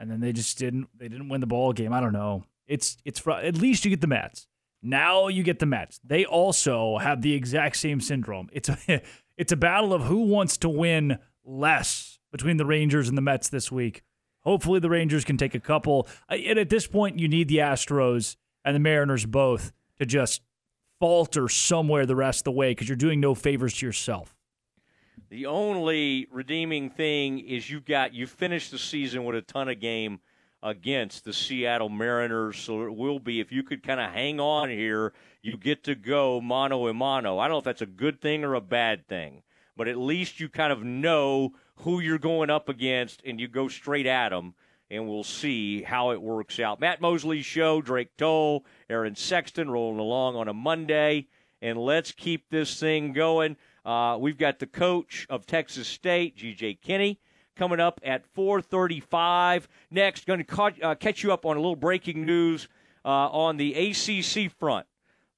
and 0.00 0.10
then 0.10 0.20
they 0.20 0.32
just 0.32 0.58
didn't 0.58 0.88
they 0.96 1.08
didn't 1.08 1.28
win 1.28 1.40
the 1.40 1.46
ball 1.46 1.72
game. 1.72 1.92
I 1.92 2.00
don't 2.00 2.12
know. 2.12 2.44
It's 2.66 2.96
it's 3.04 3.20
fr- 3.20 3.32
at 3.32 3.56
least 3.56 3.84
you 3.84 3.90
get 3.90 4.00
the 4.00 4.06
Mets. 4.06 4.48
Now 4.82 5.28
you 5.28 5.42
get 5.42 5.58
the 5.58 5.66
Mets. 5.66 6.00
They 6.02 6.24
also 6.24 6.98
have 6.98 7.20
the 7.20 7.34
exact 7.34 7.76
same 7.76 8.00
syndrome. 8.00 8.48
It's 8.52 8.68
a 8.68 9.02
it's 9.36 9.52
a 9.52 9.56
battle 9.56 9.92
of 9.92 10.04
who 10.04 10.22
wants 10.22 10.56
to 10.58 10.68
win 10.68 11.18
less 11.44 12.18
between 12.32 12.56
the 12.56 12.66
Rangers 12.66 13.08
and 13.08 13.16
the 13.16 13.22
Mets 13.22 13.48
this 13.48 13.70
week. 13.70 14.02
Hopefully 14.40 14.80
the 14.80 14.88
Rangers 14.88 15.24
can 15.24 15.36
take 15.36 15.54
a 15.54 15.60
couple. 15.60 16.08
And 16.28 16.58
at 16.58 16.70
this 16.70 16.86
point, 16.86 17.18
you 17.18 17.28
need 17.28 17.48
the 17.48 17.58
Astros 17.58 18.36
and 18.64 18.74
the 18.74 18.80
Mariners 18.80 19.26
both 19.26 19.72
to 19.98 20.06
just 20.06 20.40
falter 20.98 21.48
somewhere 21.48 22.06
the 22.06 22.16
rest 22.16 22.40
of 22.40 22.44
the 22.44 22.52
way 22.52 22.70
because 22.70 22.88
you're 22.88 22.96
doing 22.96 23.20
no 23.20 23.34
favors 23.34 23.74
to 23.78 23.86
yourself. 23.86 24.34
The 25.30 25.46
only 25.46 26.26
redeeming 26.32 26.90
thing 26.90 27.38
is 27.38 27.70
you 27.70 27.78
got 27.78 28.12
you 28.12 28.26
finished 28.26 28.72
the 28.72 28.78
season 28.78 29.22
with 29.22 29.36
a 29.36 29.42
ton 29.42 29.68
of 29.68 29.78
game 29.78 30.18
against 30.60 31.24
the 31.24 31.32
Seattle 31.32 31.88
Mariners, 31.88 32.58
so 32.58 32.82
it 32.82 32.96
will 32.96 33.20
be 33.20 33.38
if 33.38 33.52
you 33.52 33.62
could 33.62 33.84
kind 33.84 34.00
of 34.00 34.10
hang 34.10 34.40
on 34.40 34.70
here, 34.70 35.12
you 35.40 35.56
get 35.56 35.84
to 35.84 35.94
go 35.94 36.40
mano 36.40 36.88
a 36.88 36.92
mano. 36.92 37.38
I 37.38 37.46
don't 37.46 37.54
know 37.54 37.58
if 37.58 37.64
that's 37.64 37.80
a 37.80 37.86
good 37.86 38.20
thing 38.20 38.42
or 38.42 38.54
a 38.54 38.60
bad 38.60 39.06
thing, 39.06 39.44
but 39.76 39.86
at 39.86 39.96
least 39.96 40.40
you 40.40 40.48
kind 40.48 40.72
of 40.72 40.82
know 40.82 41.52
who 41.76 42.00
you're 42.00 42.18
going 42.18 42.50
up 42.50 42.68
against 42.68 43.22
and 43.24 43.38
you 43.38 43.46
go 43.46 43.68
straight 43.68 44.06
at 44.06 44.30
them 44.30 44.54
and 44.90 45.08
we'll 45.08 45.22
see 45.22 45.82
how 45.82 46.10
it 46.10 46.20
works 46.20 46.58
out. 46.58 46.80
Matt 46.80 47.00
Mosley 47.00 47.42
show, 47.42 47.80
Drake 47.80 48.16
Toll, 48.16 48.64
Aaron 48.90 49.14
Sexton 49.14 49.70
rolling 49.70 50.00
along 50.00 50.34
on 50.34 50.48
a 50.48 50.52
Monday, 50.52 51.28
and 51.62 51.78
let's 51.78 52.10
keep 52.10 52.50
this 52.50 52.80
thing 52.80 53.12
going. 53.12 53.56
Uh, 53.84 54.16
we've 54.20 54.38
got 54.38 54.58
the 54.58 54.66
coach 54.66 55.26
of 55.30 55.46
Texas 55.46 55.88
State, 55.88 56.36
G.J. 56.36 56.78
Kinne, 56.84 57.16
coming 57.56 57.80
up 57.80 58.00
at 58.04 58.24
4:35. 58.34 59.66
Next, 59.90 60.26
going 60.26 60.38
to 60.40 60.44
ca- 60.44 60.70
uh, 60.82 60.94
catch 60.94 61.22
you 61.22 61.32
up 61.32 61.46
on 61.46 61.56
a 61.56 61.60
little 61.60 61.76
breaking 61.76 62.24
news 62.26 62.68
uh, 63.04 63.08
on 63.08 63.56
the 63.56 63.74
ACC 63.74 64.52
front. 64.52 64.86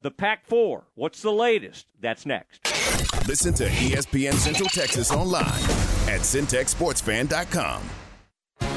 The 0.02 0.10
Pac-4. 0.10 0.82
What's 0.94 1.22
the 1.22 1.32
latest? 1.32 1.86
That's 2.00 2.26
next. 2.26 2.60
Listen 3.28 3.54
to 3.54 3.68
ESPN 3.68 4.34
Central 4.34 4.68
Texas 4.68 5.12
online 5.12 5.46
at 6.08 6.20
centexsportsfan.com. 6.22 7.82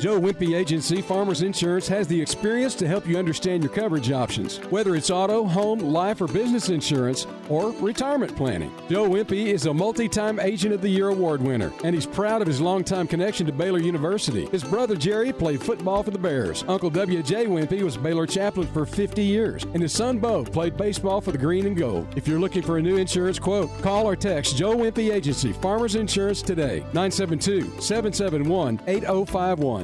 Joe 0.00 0.20
Wimpy 0.20 0.56
Agency 0.56 1.00
Farmers 1.00 1.42
Insurance 1.42 1.86
has 1.86 2.08
the 2.08 2.20
experience 2.20 2.74
to 2.74 2.88
help 2.88 3.06
you 3.06 3.16
understand 3.16 3.62
your 3.62 3.72
coverage 3.72 4.10
options, 4.10 4.56
whether 4.70 4.96
it's 4.96 5.08
auto, 5.08 5.44
home, 5.44 5.78
life, 5.78 6.20
or 6.20 6.26
business 6.26 6.68
insurance, 6.68 7.28
or 7.48 7.70
retirement 7.74 8.34
planning. 8.34 8.72
Joe 8.88 9.08
Wimpy 9.08 9.46
is 9.46 9.66
a 9.66 9.72
multi 9.72 10.08
time 10.08 10.40
Agent 10.40 10.74
of 10.74 10.80
the 10.82 10.88
Year 10.88 11.08
award 11.08 11.40
winner, 11.40 11.72
and 11.84 11.94
he's 11.94 12.06
proud 12.06 12.42
of 12.42 12.48
his 12.48 12.60
longtime 12.60 13.06
connection 13.06 13.46
to 13.46 13.52
Baylor 13.52 13.78
University. 13.78 14.46
His 14.46 14.64
brother 14.64 14.96
Jerry 14.96 15.32
played 15.32 15.62
football 15.62 16.02
for 16.02 16.10
the 16.10 16.18
Bears. 16.18 16.64
Uncle 16.66 16.90
W.J. 16.90 17.46
Wimpy 17.46 17.82
was 17.82 17.96
Baylor 17.96 18.26
chaplain 18.26 18.66
for 18.66 18.84
50 18.84 19.22
years, 19.22 19.62
and 19.74 19.80
his 19.80 19.92
son 19.92 20.18
Bo 20.18 20.42
played 20.44 20.76
baseball 20.76 21.20
for 21.20 21.30
the 21.30 21.38
Green 21.38 21.66
and 21.66 21.76
Gold. 21.76 22.08
If 22.16 22.26
you're 22.26 22.40
looking 22.40 22.62
for 22.62 22.78
a 22.78 22.82
new 22.82 22.96
insurance 22.96 23.38
quote, 23.38 23.70
call 23.80 24.08
or 24.08 24.16
text 24.16 24.56
Joe 24.56 24.76
Wimpy 24.76 25.12
Agency 25.14 25.52
Farmers 25.52 25.94
Insurance 25.94 26.42
today, 26.42 26.80
972 26.92 27.80
771 27.80 28.80
8051. 28.88 29.83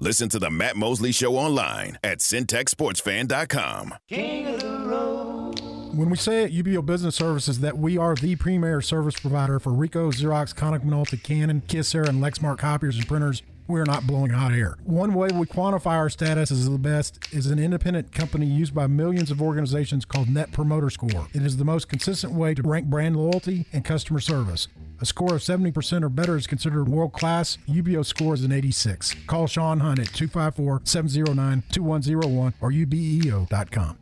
Listen 0.00 0.28
to 0.28 0.38
the 0.38 0.48
Matt 0.48 0.76
Mosley 0.76 1.10
Show 1.10 1.34
online 1.34 1.98
at 2.04 2.18
centexsportsfan.com. 2.18 3.94
King 4.06 4.46
of 4.46 4.60
the 4.60 4.78
road. 4.88 5.60
When 5.92 6.08
we 6.08 6.16
say 6.16 6.44
at 6.44 6.52
UBEO 6.52 6.86
Business 6.86 7.16
Services 7.16 7.58
that 7.58 7.78
we 7.78 7.98
are 7.98 8.14
the 8.14 8.36
premier 8.36 8.80
service 8.80 9.18
provider 9.18 9.58
for 9.58 9.72
Ricoh, 9.72 10.12
Xerox, 10.12 10.54
Konica 10.54 10.84
Minolta, 10.84 11.20
Canon, 11.20 11.62
Kyocera, 11.62 12.08
and 12.08 12.22
Lexmark 12.22 12.58
copiers 12.58 12.96
and 12.96 13.08
printers, 13.08 13.42
we're 13.66 13.84
not 13.84 14.06
blowing 14.06 14.30
hot 14.30 14.52
air. 14.52 14.76
One 14.84 15.14
way 15.14 15.30
we 15.34 15.46
quantify 15.46 15.96
our 15.96 16.10
status 16.10 16.52
as 16.52 16.70
the 16.70 16.78
best 16.78 17.18
is 17.32 17.48
an 17.48 17.58
independent 17.58 18.12
company 18.12 18.46
used 18.46 18.76
by 18.76 18.86
millions 18.86 19.32
of 19.32 19.42
organizations 19.42 20.04
called 20.04 20.28
Net 20.28 20.52
Promoter 20.52 20.90
Score. 20.90 21.26
It 21.34 21.42
is 21.42 21.56
the 21.56 21.64
most 21.64 21.88
consistent 21.88 22.34
way 22.34 22.54
to 22.54 22.62
rank 22.62 22.86
brand 22.86 23.16
loyalty 23.16 23.66
and 23.72 23.84
customer 23.84 24.20
service. 24.20 24.68
A 25.00 25.06
score 25.06 25.34
of 25.34 25.42
70% 25.42 26.02
or 26.02 26.08
better 26.08 26.36
is 26.36 26.46
considered 26.46 26.88
world 26.88 27.12
class. 27.12 27.56
UBEO 27.68 28.04
score 28.04 28.34
is 28.34 28.42
an 28.42 28.52
86. 28.52 29.14
Call 29.26 29.46
Sean 29.46 29.80
Hunt 29.80 30.00
at 30.00 30.12
254 30.12 30.82
709 30.84 31.62
2101 31.70 32.54
or 32.60 32.72
ubeo.com. 32.72 33.98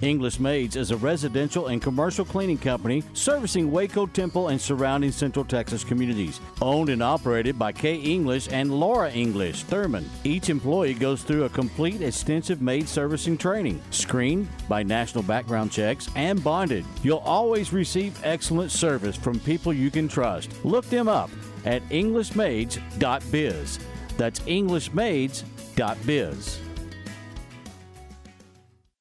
English 0.00 0.38
Maids 0.38 0.76
is 0.76 0.92
a 0.92 0.96
residential 0.96 1.66
and 1.66 1.82
commercial 1.82 2.24
cleaning 2.24 2.58
company 2.58 3.02
servicing 3.14 3.72
Waco, 3.72 4.06
Temple, 4.06 4.48
and 4.48 4.60
surrounding 4.60 5.10
Central 5.10 5.44
Texas 5.44 5.82
communities. 5.82 6.40
Owned 6.62 6.88
and 6.88 7.02
operated 7.02 7.58
by 7.58 7.72
Kay 7.72 7.96
English 7.96 8.48
and 8.52 8.78
Laura 8.78 9.10
English, 9.10 9.64
Thurman. 9.64 10.08
Each 10.24 10.50
employee 10.50 10.94
goes 10.94 11.22
through 11.22 11.44
a 11.44 11.48
complete 11.48 12.00
extensive 12.00 12.62
maid 12.62 12.88
servicing 12.88 13.36
training, 13.36 13.80
screened 13.90 14.46
by 14.68 14.84
national 14.84 15.24
background 15.24 15.72
checks, 15.72 16.08
and 16.14 16.44
bonded. 16.44 16.84
You'll 17.02 17.18
always 17.18 17.72
receive 17.72 18.20
excellent 18.24 18.70
service 18.70 19.16
from 19.16 19.40
people 19.40 19.72
you 19.72 19.90
can 19.90 20.06
trust. 20.08 20.52
Look 20.64 20.84
them 20.86 21.08
up 21.08 21.30
at 21.64 21.82
EnglishMaids.biz. 21.88 23.78
That's 24.16 24.40
EnglishMaids.biz. 24.40 26.67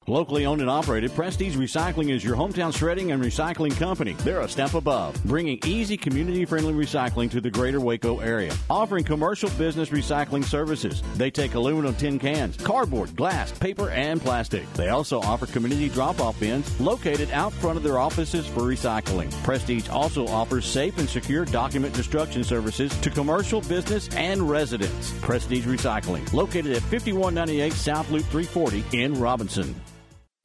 Locally 0.09 0.45
owned 0.45 0.61
and 0.61 0.69
operated, 0.69 1.13
Prestige 1.13 1.57
Recycling 1.57 2.11
is 2.11 2.23
your 2.23 2.37
hometown 2.37 2.73
shredding 2.73 3.11
and 3.11 3.21
recycling 3.21 3.75
company. 3.75 4.13
They're 4.23 4.39
a 4.39 4.47
step 4.47 4.73
above, 4.73 5.21
bringing 5.25 5.59
easy, 5.65 5.97
community 5.97 6.45
friendly 6.45 6.71
recycling 6.73 7.29
to 7.31 7.41
the 7.41 7.51
greater 7.51 7.81
Waco 7.81 8.19
area, 8.19 8.53
offering 8.69 9.03
commercial 9.03 9.49
business 9.57 9.89
recycling 9.89 10.45
services. 10.45 11.03
They 11.17 11.29
take 11.29 11.55
aluminum 11.55 11.93
tin 11.95 12.19
cans, 12.19 12.55
cardboard, 12.55 13.17
glass, 13.17 13.51
paper, 13.51 13.89
and 13.89 14.21
plastic. 14.21 14.71
They 14.75 14.87
also 14.87 15.19
offer 15.19 15.45
community 15.45 15.89
drop 15.89 16.21
off 16.21 16.39
bins 16.39 16.79
located 16.79 17.29
out 17.31 17.51
front 17.51 17.75
of 17.75 17.83
their 17.83 17.99
offices 17.99 18.47
for 18.47 18.61
recycling. 18.61 19.29
Prestige 19.43 19.89
also 19.89 20.25
offers 20.27 20.65
safe 20.65 20.97
and 20.99 21.09
secure 21.09 21.43
document 21.43 21.93
destruction 21.93 22.45
services 22.45 22.97
to 23.01 23.09
commercial, 23.09 23.59
business, 23.59 24.07
and 24.15 24.49
residents. 24.49 25.11
Prestige 25.19 25.65
Recycling, 25.65 26.31
located 26.31 26.71
at 26.71 26.81
5198 26.83 27.73
South 27.73 28.09
Loop 28.09 28.23
340 28.27 28.85
in 28.93 29.13
Robinson. 29.19 29.75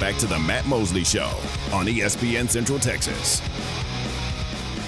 back 0.00 0.16
to 0.16 0.26
the 0.26 0.38
Matt 0.38 0.66
Mosley 0.66 1.04
Show 1.04 1.28
on 1.74 1.84
ESPN 1.84 2.48
Central 2.48 2.78
Texas. 2.78 3.40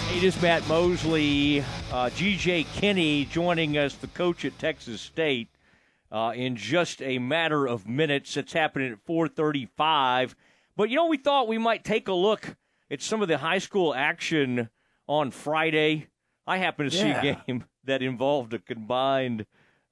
Hey, 0.08 0.18
this 0.20 0.34
is 0.34 0.42
Matt 0.42 0.66
Mosley. 0.66 1.60
Uh, 1.92 2.08
GJ 2.08 2.64
Kinne 2.72 3.28
joining 3.28 3.76
us, 3.76 3.94
the 3.94 4.06
coach 4.06 4.46
at 4.46 4.58
Texas 4.58 5.02
State, 5.02 5.50
uh, 6.10 6.32
in 6.34 6.56
just 6.56 7.02
a 7.02 7.18
matter 7.18 7.68
of 7.68 7.86
minutes. 7.86 8.38
It's 8.38 8.54
happening 8.54 8.90
at 8.90 9.04
4:35. 9.04 10.34
But 10.76 10.88
you 10.88 10.96
know, 10.96 11.08
we 11.08 11.18
thought 11.18 11.46
we 11.46 11.58
might 11.58 11.84
take 11.84 12.08
a 12.08 12.14
look 12.14 12.56
at 12.90 13.02
some 13.02 13.20
of 13.20 13.28
the 13.28 13.36
high 13.36 13.58
school 13.58 13.94
action 13.94 14.70
on 15.06 15.30
Friday. 15.30 16.06
I 16.46 16.56
happened 16.56 16.90
to 16.90 16.96
yeah. 16.96 17.22
see 17.22 17.28
a 17.28 17.42
game 17.46 17.64
that 17.84 18.00
involved 18.00 18.54
a 18.54 18.58
combined 18.58 19.44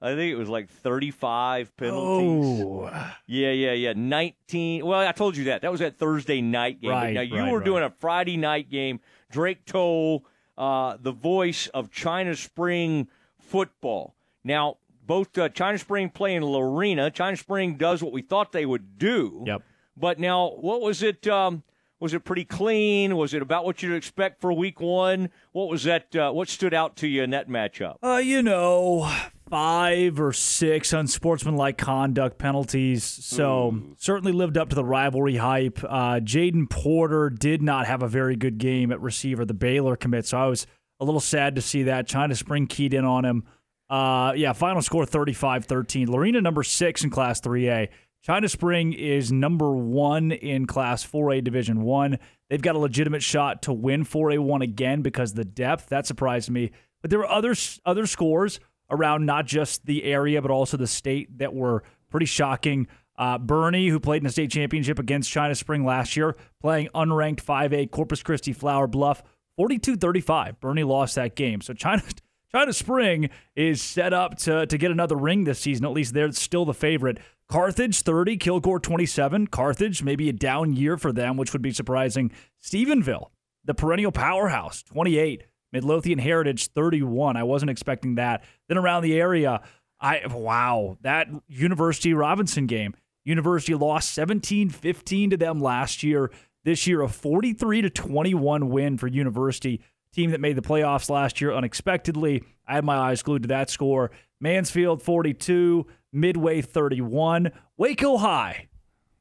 I 0.02 0.14
think 0.14 0.32
it 0.32 0.36
was 0.36 0.48
like 0.48 0.70
35 0.70 1.76
penalties. 1.76 2.64
Oh. 2.64 2.90
Yeah, 3.26 3.50
yeah, 3.50 3.72
yeah. 3.72 3.92
19. 3.94 4.84
Well, 4.86 5.06
I 5.06 5.12
told 5.12 5.36
you 5.36 5.44
that. 5.44 5.62
That 5.62 5.70
was 5.70 5.80
that 5.80 5.98
Thursday 5.98 6.40
night 6.40 6.80
game. 6.80 6.90
Right, 6.90 7.12
now, 7.12 7.20
you 7.20 7.36
right, 7.36 7.52
were 7.52 7.58
right. 7.58 7.64
doing 7.64 7.82
a 7.82 7.90
Friday 7.90 8.38
night 8.38 8.70
game. 8.70 9.00
Drake 9.30 9.66
Toll, 9.66 10.24
uh, 10.56 10.96
the 11.00 11.12
voice 11.12 11.66
of 11.68 11.90
China 11.90 12.34
Spring 12.34 13.08
football. 13.38 14.14
Now, 14.42 14.78
both 15.06 15.36
uh, 15.36 15.50
China 15.50 15.76
Spring 15.76 16.08
play 16.08 16.34
in 16.34 16.44
Lorena. 16.44 17.10
China 17.10 17.36
Spring 17.36 17.76
does 17.76 18.02
what 18.02 18.12
we 18.12 18.22
thought 18.22 18.52
they 18.52 18.64
would 18.64 18.98
do. 18.98 19.44
Yep. 19.46 19.62
But 19.96 20.18
now, 20.18 20.52
what 20.52 20.80
was 20.80 21.02
it? 21.02 21.26
Um, 21.26 21.62
was 22.00 22.14
it 22.14 22.24
pretty 22.24 22.44
clean? 22.44 23.16
Was 23.16 23.34
it 23.34 23.42
about 23.42 23.64
what 23.64 23.82
you'd 23.82 23.94
expect 23.94 24.40
for 24.40 24.52
week 24.52 24.80
one? 24.80 25.30
What 25.52 25.68
was 25.68 25.84
that? 25.84 26.16
Uh, 26.16 26.32
what 26.32 26.48
stood 26.48 26.74
out 26.74 26.96
to 26.96 27.06
you 27.06 27.22
in 27.22 27.30
that 27.30 27.48
matchup? 27.48 27.96
Uh, 28.02 28.16
you 28.16 28.42
know, 28.42 29.10
five 29.50 30.18
or 30.18 30.32
six 30.32 30.92
unsportsmanlike 30.92 31.76
conduct 31.76 32.38
penalties. 32.38 33.04
So 33.04 33.72
Ooh. 33.72 33.96
certainly 33.98 34.32
lived 34.32 34.56
up 34.56 34.70
to 34.70 34.74
the 34.74 34.84
rivalry 34.84 35.36
hype. 35.36 35.78
Uh, 35.84 36.20
Jaden 36.20 36.70
Porter 36.70 37.28
did 37.28 37.60
not 37.60 37.86
have 37.86 38.02
a 38.02 38.08
very 38.08 38.36
good 38.36 38.58
game 38.58 38.90
at 38.92 39.00
receiver, 39.00 39.44
the 39.44 39.54
Baylor 39.54 39.94
commit. 39.94 40.26
So 40.26 40.38
I 40.38 40.46
was 40.46 40.66
a 41.00 41.04
little 41.04 41.20
sad 41.20 41.54
to 41.56 41.62
see 41.62 41.82
that. 41.84 42.06
China 42.06 42.34
Spring 42.34 42.66
keyed 42.66 42.94
in 42.94 43.04
on 43.04 43.24
him. 43.24 43.44
Uh, 43.90 44.32
yeah, 44.36 44.52
final 44.52 44.80
score 44.80 45.04
35 45.04 45.64
13. 45.64 46.10
Lorena, 46.10 46.40
number 46.40 46.62
six 46.62 47.02
in 47.02 47.10
Class 47.10 47.40
3A. 47.40 47.88
China 48.22 48.48
Spring 48.48 48.92
is 48.92 49.32
number 49.32 49.74
one 49.74 50.30
in 50.30 50.66
Class 50.66 51.06
4A 51.06 51.42
Division 51.42 51.82
One. 51.82 52.18
They've 52.48 52.60
got 52.60 52.74
a 52.74 52.78
legitimate 52.78 53.22
shot 53.22 53.62
to 53.62 53.72
win 53.72 54.04
4A1 54.04 54.62
again 54.62 55.00
because 55.00 55.32
the 55.32 55.44
depth 55.44 55.88
that 55.88 56.06
surprised 56.06 56.50
me. 56.50 56.70
But 57.00 57.10
there 57.10 57.18
were 57.18 57.28
other 57.28 57.54
other 57.86 58.06
scores 58.06 58.60
around 58.90 59.24
not 59.24 59.46
just 59.46 59.86
the 59.86 60.04
area 60.04 60.42
but 60.42 60.50
also 60.50 60.76
the 60.76 60.86
state 60.86 61.38
that 61.38 61.54
were 61.54 61.82
pretty 62.10 62.26
shocking. 62.26 62.88
Uh, 63.16 63.38
Boerne, 63.38 63.88
who 63.88 64.00
played 64.00 64.18
in 64.18 64.24
the 64.24 64.32
state 64.32 64.50
championship 64.50 64.98
against 64.98 65.30
China 65.30 65.54
Spring 65.54 65.84
last 65.84 66.16
year, 66.16 66.36
playing 66.60 66.88
unranked 66.94 67.42
5A 67.44 67.90
Corpus 67.90 68.22
Christi 68.22 68.52
Flower 68.52 68.86
Bluff, 68.86 69.22
42-35. 69.58 70.58
Boerne 70.58 70.86
lost 70.86 71.14
that 71.16 71.36
game. 71.36 71.60
So 71.60 71.72
China 71.72 72.02
China 72.52 72.72
Spring 72.72 73.30
is 73.54 73.80
set 73.80 74.12
up 74.12 74.36
to, 74.38 74.66
to 74.66 74.78
get 74.78 74.90
another 74.90 75.16
ring 75.16 75.44
this 75.44 75.60
season. 75.60 75.86
At 75.86 75.92
least 75.92 76.14
they're 76.14 76.32
still 76.32 76.64
the 76.64 76.74
favorite. 76.74 77.18
Carthage 77.50 78.02
30, 78.02 78.36
Kilgore 78.36 78.78
27. 78.78 79.48
Carthage, 79.48 80.04
maybe 80.04 80.28
a 80.28 80.32
down 80.32 80.72
year 80.72 80.96
for 80.96 81.12
them, 81.12 81.36
which 81.36 81.52
would 81.52 81.62
be 81.62 81.72
surprising. 81.72 82.30
Stephenville, 82.62 83.30
the 83.64 83.74
perennial 83.74 84.12
powerhouse, 84.12 84.84
28. 84.84 85.42
Midlothian 85.72 86.20
Heritage 86.20 86.68
31. 86.68 87.36
I 87.36 87.42
wasn't 87.42 87.70
expecting 87.70 88.14
that. 88.14 88.44
Then 88.68 88.78
around 88.78 89.02
the 89.02 89.20
area, 89.20 89.62
I 90.00 90.22
wow, 90.30 90.96
that 91.00 91.26
University 91.48 92.14
Robinson 92.14 92.66
game. 92.66 92.94
University 93.24 93.74
lost 93.74 94.16
17-15 94.16 95.30
to 95.30 95.36
them 95.36 95.60
last 95.60 96.04
year. 96.04 96.30
This 96.64 96.86
year 96.86 97.02
a 97.02 97.08
43 97.08 97.82
to 97.82 97.90
21 97.90 98.68
win 98.68 98.96
for 98.96 99.08
University, 99.08 99.80
team 100.14 100.30
that 100.30 100.40
made 100.40 100.56
the 100.56 100.62
playoffs 100.62 101.10
last 101.10 101.40
year 101.40 101.52
unexpectedly. 101.52 102.44
I 102.66 102.74
had 102.74 102.84
my 102.84 102.96
eyes 102.96 103.22
glued 103.24 103.42
to 103.42 103.48
that 103.48 103.70
score. 103.70 104.12
Mansfield 104.40 105.02
42, 105.02 105.86
Midway 106.12 106.62
31, 106.62 107.52
Waco 107.76 108.16
High. 108.16 108.68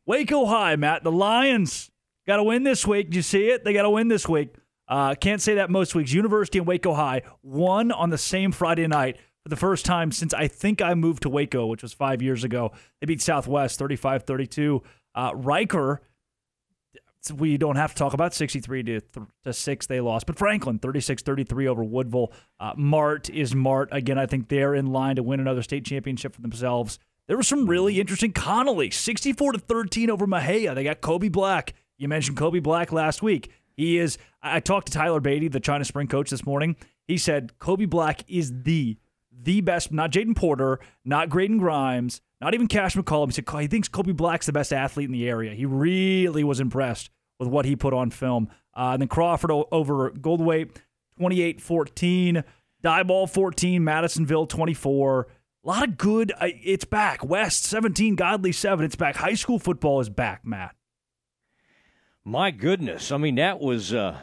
Waco 0.06 0.46
High, 0.46 0.76
Matt. 0.76 1.04
The 1.04 1.12
Lions 1.12 1.92
got 2.26 2.38
to 2.38 2.44
win 2.44 2.64
this 2.64 2.86
week. 2.86 3.08
Did 3.08 3.16
you 3.16 3.22
see 3.22 3.50
it? 3.50 3.64
They 3.64 3.74
got 3.74 3.84
to 3.84 3.90
win 3.90 4.08
this 4.08 4.28
week. 4.28 4.56
Uh, 4.88 5.14
can't 5.14 5.42
say 5.42 5.56
that 5.56 5.70
most 5.70 5.94
weeks. 5.94 6.12
University 6.12 6.58
and 6.58 6.68
Waco 6.68 6.94
High 6.94 7.22
won 7.44 7.92
on 7.92 8.10
the 8.10 8.18
same 8.18 8.52
Friday 8.52 8.88
night 8.88 9.18
for 9.44 9.50
the 9.50 9.56
first 9.56 9.86
time 9.86 10.12
since 10.12 10.34
I 10.34 10.48
think 10.48 10.82
I 10.82 10.96
moved 10.96 11.24
to 11.24 11.30
Waco, 11.30 11.68
which 11.68 11.84
was 11.84 11.94
five 11.94 12.22
years 12.22 12.44
ago. 12.44 12.72
They 13.00 13.06
beat 13.06 13.22
Southwest 13.22 13.78
35 13.78 14.24
32. 14.24 14.82
Uh, 15.14 15.32
Riker, 15.36 16.02
we 17.36 17.58
don't 17.58 17.76
have 17.76 17.94
to 17.94 17.98
talk 17.98 18.14
about 18.14 18.34
63 18.34 18.84
to, 18.84 19.02
to 19.44 19.54
6 19.54 19.88
they 19.88 20.00
lost, 20.00 20.26
but 20.26 20.38
Franklin 20.38 20.80
36 20.80 21.22
33 21.22 21.68
over 21.68 21.84
Woodville. 21.84 22.32
Uh, 22.60 22.74
Mart 22.78 23.30
is 23.30 23.54
Mart. 23.54 23.90
Again, 23.92 24.18
I 24.18 24.26
think 24.26 24.48
they're 24.48 24.74
in 24.74 24.88
line 24.88 25.18
to 25.18 25.24
win 25.24 25.40
another 25.40 25.62
state 25.62 25.86
championship 25.86 26.34
for 26.34 26.42
themselves. 26.42 27.00
There 27.28 27.38
was 27.38 27.48
some 27.48 27.68
really 27.68 28.00
interesting 28.00 28.34
Connally 28.34 28.92
64 28.92 29.54
to 29.54 29.60
13 29.60 30.10
over 30.10 30.26
Mexia. 30.26 30.74
They 30.74 30.84
got 30.84 31.02
Kobe 31.02 31.30
Black. 31.30 31.74
You 31.98 32.08
mentioned 32.08 32.38
Kobe 32.38 32.60
Black 32.60 32.92
last 32.92 33.22
week. 33.22 33.52
He 33.76 33.98
is. 33.98 34.18
I 34.42 34.60
talked 34.60 34.88
to 34.88 34.94
Tyler 34.94 35.20
Beatty, 35.20 35.48
the 35.48 35.60
China 35.60 35.86
Spring 35.86 36.08
coach, 36.08 36.30
this 36.32 36.46
morning. 36.46 36.76
He 37.08 37.18
said 37.18 37.58
Kobe 37.60 37.86
Black 37.86 38.24
is 38.28 38.52
the 38.64 38.98
the 39.42 39.62
best. 39.62 39.92
Not 39.92 40.12
Jaden 40.12 40.36
Porter, 40.36 40.80
not 41.06 41.30
Graydon 41.30 41.58
Grimes, 41.58 42.22
not 42.42 42.54
even 42.54 42.68
Cash 42.68 42.96
McCollum. 42.96 43.28
He 43.28 43.34
said 43.34 43.62
he 43.62 43.68
thinks 43.68 43.88
Kobe 43.88 44.12
Black's 44.12 44.46
the 44.46 44.54
best 44.54 44.74
athlete 44.74 45.08
in 45.08 45.12
the 45.12 45.28
area. 45.28 45.54
He 45.54 45.66
really 45.66 46.44
was 46.44 46.60
impressed 46.60 47.10
with 47.40 47.50
what 47.50 47.66
he 47.66 47.76
put 47.76 47.94
on 47.94 48.12
film. 48.12 48.50
Uh, 48.76 48.92
and 48.94 49.02
then 49.02 49.10
Crawford 49.10 49.52
over 49.52 50.12
Goldthwaite, 50.12 50.78
28-14. 51.20 52.44
Diboll 52.84 53.30
14, 53.30 53.84
Madisonville 53.84 54.48
24. 54.48 55.28
A 55.64 55.68
lot 55.68 55.84
of 55.84 55.98
good. 55.98 56.32
Uh, 56.40 56.48
it's 56.64 56.86
back. 56.86 57.24
West 57.24 57.66
17, 57.66 58.16
Godley 58.16 58.54
7. 58.54 58.86
It's 58.86 58.96
back. 58.96 59.18
High 59.18 59.34
school 59.34 59.60
football 59.60 60.00
is 60.00 60.10
back, 60.10 60.46
Matt. 60.46 60.76
My 62.24 62.52
goodness. 62.52 63.12
I 63.12 63.18
mean, 63.18 63.36
that 63.36 63.60
was 63.60 63.94
uh, 63.94 64.18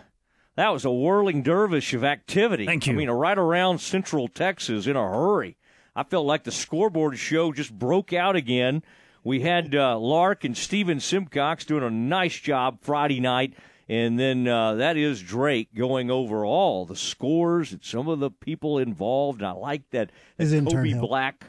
that 0.56 0.70
was 0.70 0.84
a 0.84 0.90
whirling 0.90 1.42
dervish 1.42 1.94
of 1.94 2.04
activity. 2.04 2.66
Thank 2.66 2.86
you. 2.86 2.92
I 2.92 2.96
mean, 2.96 3.10
right 3.10 3.38
around 3.38 3.78
Central 3.78 4.28
Texas 4.28 4.86
in 4.86 4.96
a 4.96 5.08
hurry. 5.08 5.56
I 5.94 6.02
felt 6.02 6.26
like 6.26 6.44
the 6.44 6.52
scoreboard 6.52 7.18
show 7.18 7.52
just 7.52 7.72
broke 7.72 8.12
out 8.12 8.36
again 8.36 8.82
we 9.26 9.40
had 9.40 9.74
uh, 9.74 9.98
Lark 9.98 10.44
and 10.44 10.56
Steven 10.56 11.00
Simcox 11.00 11.64
doing 11.64 11.82
a 11.82 11.90
nice 11.90 12.38
job 12.38 12.78
Friday 12.80 13.18
night. 13.18 13.54
And 13.88 14.16
then 14.16 14.46
uh, 14.46 14.76
that 14.76 14.96
is 14.96 15.20
Drake 15.20 15.74
going 15.74 16.12
over 16.12 16.44
all 16.44 16.86
the 16.86 16.94
scores 16.94 17.72
and 17.72 17.82
some 17.82 18.06
of 18.06 18.20
the 18.20 18.30
people 18.30 18.78
involved. 18.78 19.40
And 19.40 19.48
I 19.48 19.52
like 19.52 19.90
that. 19.90 20.12
His 20.38 20.52
Kobe 20.52 20.94
Black. 20.94 21.44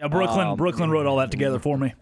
Yeah, 0.00 0.08
Brooklyn. 0.08 0.48
Um, 0.48 0.56
Brooklyn 0.56 0.90
wrote 0.90 1.06
all 1.06 1.18
that 1.18 1.30
together 1.30 1.60
for 1.60 1.78
me. 1.78 1.94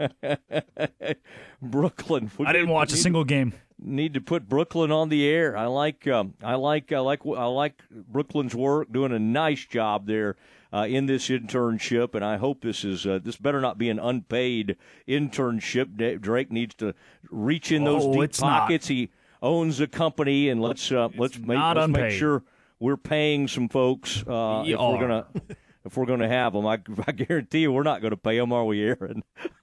Brooklyn. 1.63 2.31
I 2.41 2.53
didn't 2.55 2.69
watch 2.71 2.95
a 2.95 2.97
single 2.97 3.25
game. 3.25 3.53
Need 3.83 4.15
to 4.15 4.21
put 4.21 4.49
Brooklyn 4.49 4.91
on 4.91 5.09
the 5.09 5.27
air. 5.27 5.57
I 5.57 5.67
like. 5.67 6.07
Um, 6.07 6.35
I 6.43 6.55
like. 6.55 6.93
I 6.93 6.99
like. 6.99 7.21
I 7.27 7.47
like 7.47 7.83
Brooklyn's 7.91 8.55
work. 8.55 8.93
Doing 8.93 9.13
a 9.13 9.19
nice 9.19 9.65
job 9.65 10.07
there 10.07 10.37
uh, 10.73 10.87
in 10.89 11.07
this 11.07 11.29
internship, 11.29 12.15
and 12.15 12.25
I 12.25 12.37
hope 12.37 12.61
this 12.61 12.85
is 12.85 13.07
uh, 13.07 13.19
this 13.23 13.37
better 13.37 13.61
not 13.61 13.79
be 13.79 13.89
an 13.89 13.99
unpaid 13.99 14.77
internship. 15.09 16.21
Drake 16.21 16.53
needs 16.53 16.75
to 16.77 16.95
reach 17.31 17.73
in 17.73 17.85
those 17.85 18.05
oh, 18.05 18.13
deep 18.13 18.37
pockets. 18.37 18.89
Not. 18.89 18.95
He 18.95 19.11
owns 19.43 19.81
a 19.81 19.87
company, 19.87 20.49
and 20.49 20.61
let's 20.61 20.93
uh, 20.93 21.09
let's 21.17 21.39
make 21.39 21.59
let's 21.59 21.89
make 21.89 22.13
sure 22.13 22.43
we're 22.79 22.97
paying 22.97 23.49
some 23.49 23.69
folks 23.69 24.23
uh, 24.27 24.63
if 24.67 24.79
we're 24.79 25.01
gonna. 25.01 25.27
if 25.85 25.97
we're 25.97 26.07
going 26.07 26.21
to 26.21 26.29
have 26.29 26.53
them. 26.53 26.67
I, 26.67 26.79
I 27.07 27.13
guarantee 27.13 27.61
you, 27.61 27.73
we're 27.73 27.83
not 27.83 28.01
going 28.01 28.11
to 28.11 28.17
pay 28.17 28.39
them, 28.39 28.53
are 28.53 28.65
we, 28.65 28.83
Aaron? 28.83 29.23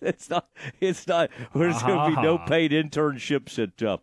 it's 0.00 0.30
not. 0.30 0.48
It's 0.80 1.06
not. 1.06 1.30
There's 1.54 1.82
going 1.82 2.10
to 2.10 2.16
be 2.16 2.22
no 2.22 2.38
paid 2.38 2.72
internships 2.72 3.62
at 3.62 3.82
uh, 3.82 3.98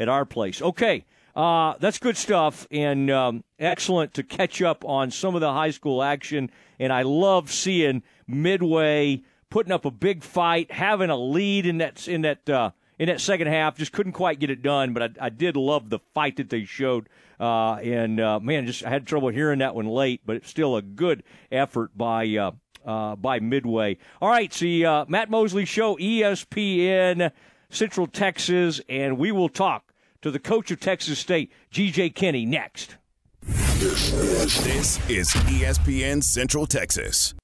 at 0.00 0.08
our 0.08 0.24
place. 0.24 0.62
Okay, 0.62 1.04
uh, 1.34 1.74
that's 1.78 1.98
good 1.98 2.16
stuff 2.16 2.66
and 2.70 3.10
um, 3.10 3.44
excellent 3.58 4.14
to 4.14 4.22
catch 4.22 4.60
up 4.60 4.84
on 4.84 5.10
some 5.10 5.34
of 5.34 5.40
the 5.40 5.52
high 5.52 5.70
school 5.70 6.02
action. 6.02 6.50
And 6.78 6.92
I 6.92 7.02
love 7.02 7.52
seeing 7.52 8.02
Midway 8.26 9.22
putting 9.50 9.72
up 9.72 9.84
a 9.84 9.90
big 9.90 10.22
fight, 10.22 10.72
having 10.72 11.10
a 11.10 11.16
lead 11.16 11.66
in 11.66 11.78
that 11.78 12.08
in 12.08 12.22
that 12.22 12.48
uh, 12.48 12.70
in 12.98 13.06
that 13.06 13.20
second 13.20 13.46
half. 13.46 13.78
Just 13.78 13.92
couldn't 13.92 14.12
quite 14.12 14.40
get 14.40 14.50
it 14.50 14.62
done, 14.62 14.92
but 14.92 15.02
I, 15.02 15.26
I 15.26 15.28
did 15.28 15.56
love 15.56 15.90
the 15.90 16.00
fight 16.14 16.36
that 16.36 16.50
they 16.50 16.64
showed. 16.64 17.08
Uh, 17.38 17.74
and 17.74 18.20
uh, 18.20 18.40
man, 18.40 18.66
just 18.66 18.84
I 18.84 18.90
had 18.90 19.06
trouble 19.06 19.28
hearing 19.28 19.60
that 19.60 19.74
one 19.74 19.86
late, 19.86 20.22
but 20.26 20.36
it's 20.36 20.48
still 20.48 20.76
a 20.76 20.82
good 20.82 21.22
effort 21.52 21.96
by 21.96 22.26
uh, 22.36 22.50
uh, 22.84 23.16
by 23.16 23.40
Midway. 23.40 23.98
All 24.20 24.28
right, 24.28 24.52
see 24.52 24.84
uh, 24.84 25.04
Matt 25.08 25.30
Mosley 25.30 25.64
Show, 25.64 25.96
ESPN 25.96 27.30
Central 27.70 28.06
Texas, 28.06 28.80
and 28.88 29.18
we 29.18 29.30
will 29.30 29.48
talk 29.48 29.92
to 30.22 30.30
the 30.30 30.38
coach 30.38 30.70
of 30.70 30.80
Texas 30.80 31.18
State, 31.18 31.52
G.J. 31.70 32.10
Kinne, 32.10 32.46
next. 32.46 32.96
This 33.42 34.98
is 35.08 35.28
ESPN 35.28 36.22
Central 36.22 36.66
Texas. 36.66 37.34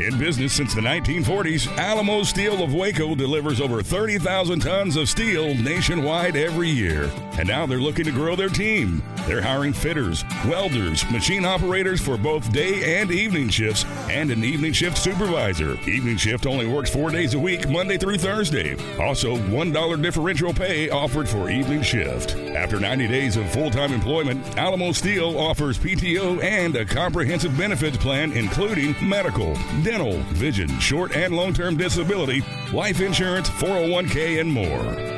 In 0.00 0.18
business 0.18 0.52
since 0.52 0.74
the 0.74 0.80
1940s, 0.80 1.68
Alamo 1.76 2.24
Steel 2.24 2.64
of 2.64 2.74
Waco 2.74 3.14
delivers 3.14 3.60
over 3.60 3.80
30,000 3.80 4.58
tons 4.58 4.96
of 4.96 5.08
steel 5.08 5.54
nationwide 5.54 6.34
every 6.34 6.68
year. 6.68 7.08
And 7.38 7.46
now 7.46 7.64
they're 7.64 7.78
looking 7.78 8.04
to 8.06 8.10
grow 8.10 8.34
their 8.34 8.48
team. 8.48 9.04
They're 9.26 9.40
hiring 9.40 9.72
fitters, 9.72 10.24
welders, 10.46 11.08
machine 11.12 11.44
operators 11.44 12.00
for 12.00 12.16
both 12.16 12.52
day 12.52 13.00
and 13.00 13.12
evening 13.12 13.48
shifts, 13.50 13.84
and 14.10 14.32
an 14.32 14.42
evening 14.42 14.72
shift 14.72 14.98
supervisor. 14.98 15.74
Evening 15.88 16.16
shift 16.16 16.44
only 16.44 16.66
works 16.66 16.90
four 16.90 17.10
days 17.10 17.34
a 17.34 17.38
week, 17.38 17.68
Monday 17.68 17.96
through 17.96 18.18
Thursday. 18.18 18.74
Also, 18.98 19.36
$1 19.36 20.02
differential 20.02 20.52
pay 20.52 20.90
offered 20.90 21.28
for 21.28 21.50
evening 21.50 21.82
shift. 21.82 22.34
After 22.34 22.80
90 22.80 23.06
days 23.06 23.36
of 23.36 23.48
full 23.52 23.70
time 23.70 23.92
employment, 23.92 24.58
Alamo 24.58 24.90
Steel 24.90 25.38
offers 25.38 25.78
PTO 25.78 26.42
and 26.42 26.74
a 26.74 26.84
comprehensive 26.84 27.56
benefits 27.56 27.96
plan, 27.96 28.32
including 28.32 28.96
medical 29.00 29.56
dental, 29.84 30.18
vision, 30.32 30.68
short 30.80 31.14
and 31.14 31.36
long 31.36 31.52
term 31.52 31.76
disability, 31.76 32.42
life 32.72 33.00
insurance, 33.00 33.48
401k, 33.50 34.40
and 34.40 34.50
more. 34.50 35.14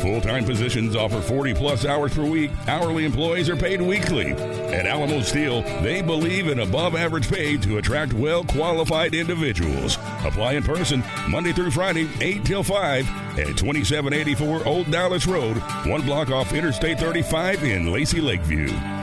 Full 0.00 0.20
time 0.20 0.44
positions 0.44 0.94
offer 0.94 1.20
40 1.20 1.54
plus 1.54 1.84
hours 1.84 2.14
per 2.14 2.24
week. 2.24 2.52
Hourly 2.68 3.04
employees 3.04 3.48
are 3.48 3.56
paid 3.56 3.82
weekly. 3.82 4.32
At 4.32 4.86
Alamo 4.86 5.20
Steel, 5.22 5.62
they 5.82 6.00
believe 6.00 6.46
in 6.46 6.60
above 6.60 6.94
average 6.94 7.28
pay 7.28 7.56
to 7.58 7.78
attract 7.78 8.12
well 8.12 8.44
qualified 8.44 9.14
individuals. 9.14 9.96
Apply 10.24 10.52
in 10.52 10.62
person 10.62 11.02
Monday 11.28 11.52
through 11.52 11.72
Friday, 11.72 12.08
8 12.20 12.44
till 12.44 12.62
5 12.62 13.08
at 13.38 13.56
2784 13.56 14.66
Old 14.66 14.90
Dallas 14.90 15.26
Road, 15.26 15.56
one 15.86 16.02
block 16.02 16.30
off 16.30 16.52
Interstate 16.52 17.00
35 17.00 17.64
in 17.64 17.92
Lacy 17.92 18.20
Lakeview. 18.20 18.95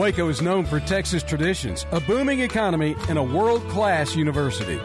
Waco 0.00 0.30
is 0.30 0.40
known 0.40 0.64
for 0.64 0.80
Texas 0.80 1.22
traditions, 1.22 1.84
a 1.92 2.00
booming 2.00 2.40
economy, 2.40 2.96
and 3.10 3.18
a 3.18 3.22
world 3.22 3.60
class 3.68 4.16
university. 4.16 4.80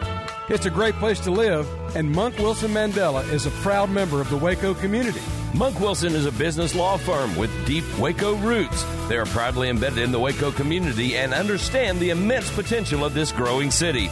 It's 0.50 0.66
a 0.66 0.70
great 0.70 0.94
place 0.96 1.18
to 1.20 1.30
live, 1.30 1.66
and 1.96 2.12
Munck 2.12 2.36
Wilson 2.36 2.70
Mandala 2.72 3.26
is 3.32 3.46
a 3.46 3.50
proud 3.62 3.88
member 3.88 4.20
of 4.20 4.28
the 4.28 4.36
Waco 4.36 4.74
community. 4.74 5.22
Munck 5.54 5.80
Wilson 5.80 6.14
is 6.14 6.26
a 6.26 6.32
business 6.32 6.74
law 6.74 6.98
firm 6.98 7.34
with 7.34 7.50
deep 7.66 7.84
Waco 7.98 8.34
roots. 8.34 8.84
They 9.08 9.16
are 9.16 9.24
proudly 9.24 9.70
embedded 9.70 10.00
in 10.00 10.12
the 10.12 10.20
Waco 10.20 10.50
community 10.50 11.16
and 11.16 11.32
understand 11.32 11.98
the 11.98 12.10
immense 12.10 12.54
potential 12.54 13.02
of 13.02 13.14
this 13.14 13.32
growing 13.32 13.70
city. 13.70 14.10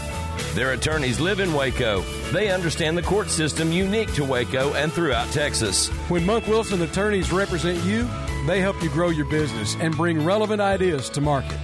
Their 0.55 0.73
attorneys 0.73 1.21
live 1.21 1.39
in 1.39 1.53
Waco. 1.53 2.01
They 2.33 2.51
understand 2.51 2.97
the 2.97 3.03
court 3.03 3.29
system 3.29 3.73
unique 3.73 4.15
to 4.15 4.25
Waco 4.25 4.73
and 4.73 4.91
throughout 4.91 5.31
Texas. 5.33 5.89
When 6.09 6.25
Munck 6.25 6.47
Wilson 6.47 6.81
attorneys 6.81 7.31
represent 7.31 7.85
you, 7.85 8.09
they 8.47 8.61
help 8.61 8.83
you 8.83 8.91
grow 8.91 9.09
your 9.09 9.27
business 9.27 9.77
and 9.81 9.97
bring 9.97 10.25
relevant 10.25 10.61
ideas 10.61 11.09
to 11.11 11.21
market. 11.21 11.59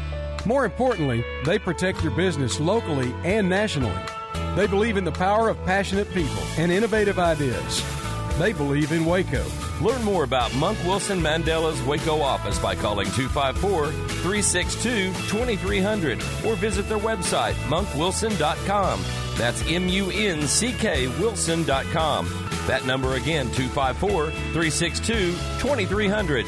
More 0.47 0.65
importantly, 0.65 1.24
they 1.44 1.59
protect 1.59 2.02
your 2.02 2.12
business 2.12 2.61
locally 2.61 3.12
and 3.24 3.48
nationally. 3.48 4.02
They 4.57 4.66
believe 4.66 4.97
in 4.97 5.05
the 5.05 5.12
power 5.12 5.48
of 5.48 5.62
passionate 5.65 6.12
people 6.12 6.43
and 6.57 6.73
innovative 6.73 7.19
ideas. 7.19 7.85
They 8.39 8.52
believe 8.52 8.93
in 8.93 9.05
Waco. 9.05 9.44
Learn 9.82 10.02
more 10.02 10.24
about 10.24 10.55
Munck 10.55 10.78
Wilson 10.85 11.20
Mandala's 11.20 11.82
Waco 11.82 12.20
office 12.20 12.59
by 12.59 12.74
calling 12.74 13.07
254 13.11 13.86
362 13.90 15.12
2300 15.28 16.19
or 16.47 16.57
visit 16.57 16.89
their 16.89 16.98
website, 16.98 17.55
munckwilson.com. 17.69 19.02
That's 19.36 19.62
M 19.69 19.89
U 19.89 20.11
N 20.11 20.47
C 20.47 20.73
K 20.73 21.09
Wilson.com. 21.19 22.49
That 22.66 22.87
number 22.87 23.15
again, 23.15 23.51
254 23.53 24.31
362 24.31 25.32
2300. 25.59 26.47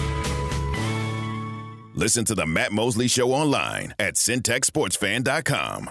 Listen 1.95 2.25
to 2.25 2.35
the 2.35 2.47
Matt 2.47 2.73
Mosley 2.73 3.07
Show 3.07 3.33
online 3.33 3.95
at 3.99 4.15
centexsportsfan.com. 4.15 5.91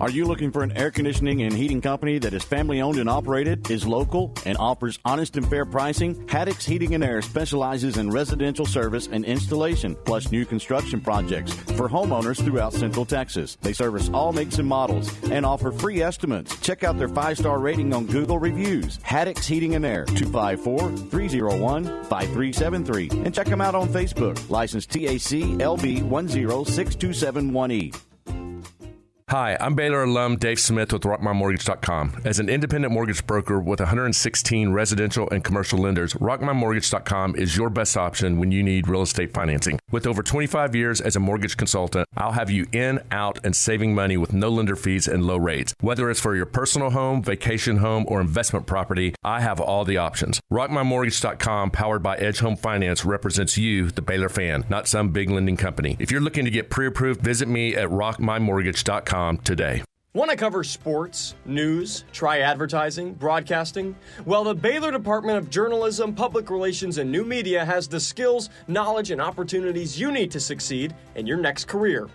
Are 0.00 0.08
you 0.08 0.24
looking 0.24 0.50
for 0.50 0.62
an 0.62 0.74
air 0.78 0.90
conditioning 0.90 1.42
and 1.42 1.52
heating 1.52 1.82
company 1.82 2.18
that 2.20 2.32
is 2.32 2.42
family 2.42 2.80
owned 2.80 2.98
and 2.98 3.08
operated, 3.08 3.70
is 3.70 3.86
local, 3.86 4.32
and 4.46 4.56
offers 4.56 4.98
honest 5.04 5.36
and 5.36 5.46
fair 5.46 5.66
pricing? 5.66 6.14
Haddix 6.24 6.64
Heating 6.64 6.94
and 6.94 7.04
Air 7.04 7.20
specializes 7.20 7.98
in 7.98 8.10
residential 8.10 8.64
service 8.64 9.10
and 9.12 9.26
installation, 9.26 9.94
plus 10.06 10.32
new 10.32 10.46
construction 10.46 11.02
projects 11.02 11.52
for 11.52 11.86
homeowners 11.86 12.42
throughout 12.42 12.72
Central 12.72 13.04
Texas. 13.04 13.58
They 13.60 13.74
service 13.74 14.08
all 14.14 14.32
makes 14.32 14.58
and 14.58 14.66
models 14.66 15.12
and 15.24 15.44
offer 15.44 15.70
free 15.70 16.00
estimates. 16.00 16.58
Check 16.60 16.82
out 16.82 16.96
their 16.96 17.08
five 17.08 17.36
star 17.36 17.58
rating 17.58 17.92
on 17.92 18.06
Google 18.06 18.38
Reviews. 18.38 18.96
Haddix 19.00 19.44
Heating 19.44 19.74
and 19.74 19.84
Air, 19.84 20.06
254 20.06 20.96
301 21.10 21.84
5373. 22.04 23.24
And 23.26 23.34
check 23.34 23.48
them 23.48 23.60
out 23.60 23.74
on 23.74 23.86
Facebook. 23.88 24.48
License 24.48 24.86
TAC 24.86 25.60
LB 25.60 26.08
1062718. 26.08 28.09
Hi, 29.30 29.56
I'm 29.60 29.76
Baylor 29.76 30.02
alum 30.02 30.38
Dave 30.38 30.58
Smith 30.58 30.92
with 30.92 31.02
RockMyMortgage.com. 31.02 32.22
As 32.24 32.40
an 32.40 32.48
independent 32.48 32.92
mortgage 32.92 33.24
broker 33.28 33.60
with 33.60 33.78
116 33.78 34.72
residential 34.72 35.30
and 35.30 35.44
commercial 35.44 35.78
lenders, 35.78 36.14
RockMyMortgage.com 36.14 37.36
is 37.36 37.56
your 37.56 37.70
best 37.70 37.96
option 37.96 38.40
when 38.40 38.50
you 38.50 38.64
need 38.64 38.88
real 38.88 39.02
estate 39.02 39.32
financing. 39.32 39.78
With 39.92 40.08
over 40.08 40.24
25 40.24 40.74
years 40.74 41.00
as 41.00 41.14
a 41.14 41.20
mortgage 41.20 41.56
consultant, 41.56 42.08
I'll 42.16 42.32
have 42.32 42.50
you 42.50 42.66
in, 42.72 42.98
out, 43.12 43.38
and 43.44 43.54
saving 43.54 43.94
money 43.94 44.16
with 44.16 44.32
no 44.32 44.48
lender 44.48 44.74
fees 44.74 45.06
and 45.06 45.24
low 45.24 45.36
rates. 45.36 45.76
Whether 45.80 46.10
it's 46.10 46.18
for 46.18 46.34
your 46.34 46.46
personal 46.46 46.90
home, 46.90 47.22
vacation 47.22 47.76
home, 47.76 48.06
or 48.08 48.20
investment 48.20 48.66
property, 48.66 49.14
I 49.22 49.42
have 49.42 49.60
all 49.60 49.84
the 49.84 49.98
options. 49.98 50.40
RockMyMortgage.com, 50.50 51.70
powered 51.70 52.02
by 52.02 52.16
Edge 52.16 52.40
Home 52.40 52.56
Finance, 52.56 53.04
represents 53.04 53.56
you, 53.56 53.92
the 53.92 54.02
Baylor 54.02 54.28
fan, 54.28 54.64
not 54.68 54.88
some 54.88 55.10
big 55.10 55.30
lending 55.30 55.56
company. 55.56 55.96
If 56.00 56.10
you're 56.10 56.20
looking 56.20 56.46
to 56.46 56.50
get 56.50 56.68
pre 56.68 56.88
approved, 56.88 57.20
visit 57.20 57.46
me 57.46 57.76
at 57.76 57.90
RockMyMortgage.com 57.90 59.19
today. 59.44 59.82
Want 60.12 60.28
to 60.28 60.36
cover 60.36 60.64
sports, 60.64 61.36
news, 61.44 62.04
try 62.10 62.40
advertising, 62.40 63.14
broadcasting? 63.14 63.94
Well, 64.24 64.42
the 64.42 64.56
Baylor 64.56 64.90
Department 64.90 65.38
of 65.38 65.50
Journalism, 65.50 66.16
Public 66.16 66.50
Relations, 66.50 66.98
and 66.98 67.12
New 67.12 67.24
Media 67.24 67.64
has 67.64 67.86
the 67.86 68.00
skills, 68.00 68.50
knowledge, 68.66 69.12
and 69.12 69.20
opportunities 69.20 70.00
you 70.00 70.10
need 70.10 70.32
to 70.32 70.40
succeed 70.40 70.96
in 71.14 71.28
your 71.28 71.36
next 71.36 71.68
career. 71.68 72.08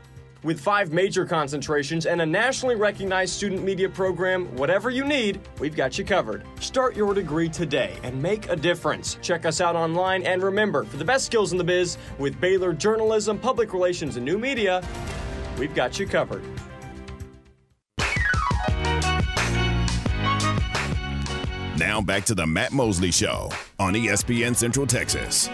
With 0.44 0.60
five 0.60 0.92
major 0.92 1.26
concentrations 1.26 2.06
and 2.06 2.22
a 2.22 2.26
nationally 2.26 2.76
recognized 2.76 3.34
student 3.34 3.64
media 3.64 3.88
program, 3.88 4.54
whatever 4.58 4.90
you 4.90 5.06
need, 5.06 5.40
we've 5.60 5.76
got 5.76 5.98
you 5.98 6.04
covered. 6.04 6.44
Start 6.60 6.98
your 6.98 7.14
degree 7.14 7.48
today 7.48 7.98
and 8.04 8.22
make 8.22 8.50
a 8.50 8.58
difference. 8.58 9.18
Check 9.22 9.46
us 9.46 9.62
out 9.62 9.78
online 9.78 10.24
and 10.24 10.44
remember, 10.44 10.84
for 10.84 10.98
the 10.98 11.06
best 11.06 11.26
skills 11.26 11.54
in 11.54 11.58
the 11.58 11.64
biz, 11.64 11.98
with 12.20 12.40
Baylor 12.42 12.74
Journalism, 12.74 13.40
Public 13.40 13.74
Relations, 13.74 14.18
and 14.18 14.26
New 14.26 14.38
Media, 14.38 14.86
we've 15.58 15.74
got 15.74 15.98
you 15.98 16.06
covered. 16.06 16.44
Now 21.78 22.00
back 22.00 22.24
to 22.26 22.36
the 22.36 22.48
Matt 22.48 22.72
Mosley 22.72 23.12
Show 23.12 23.50
on 23.80 23.96
ESPN 23.96 24.56
Central 24.56 24.88
Texas. 24.88 25.50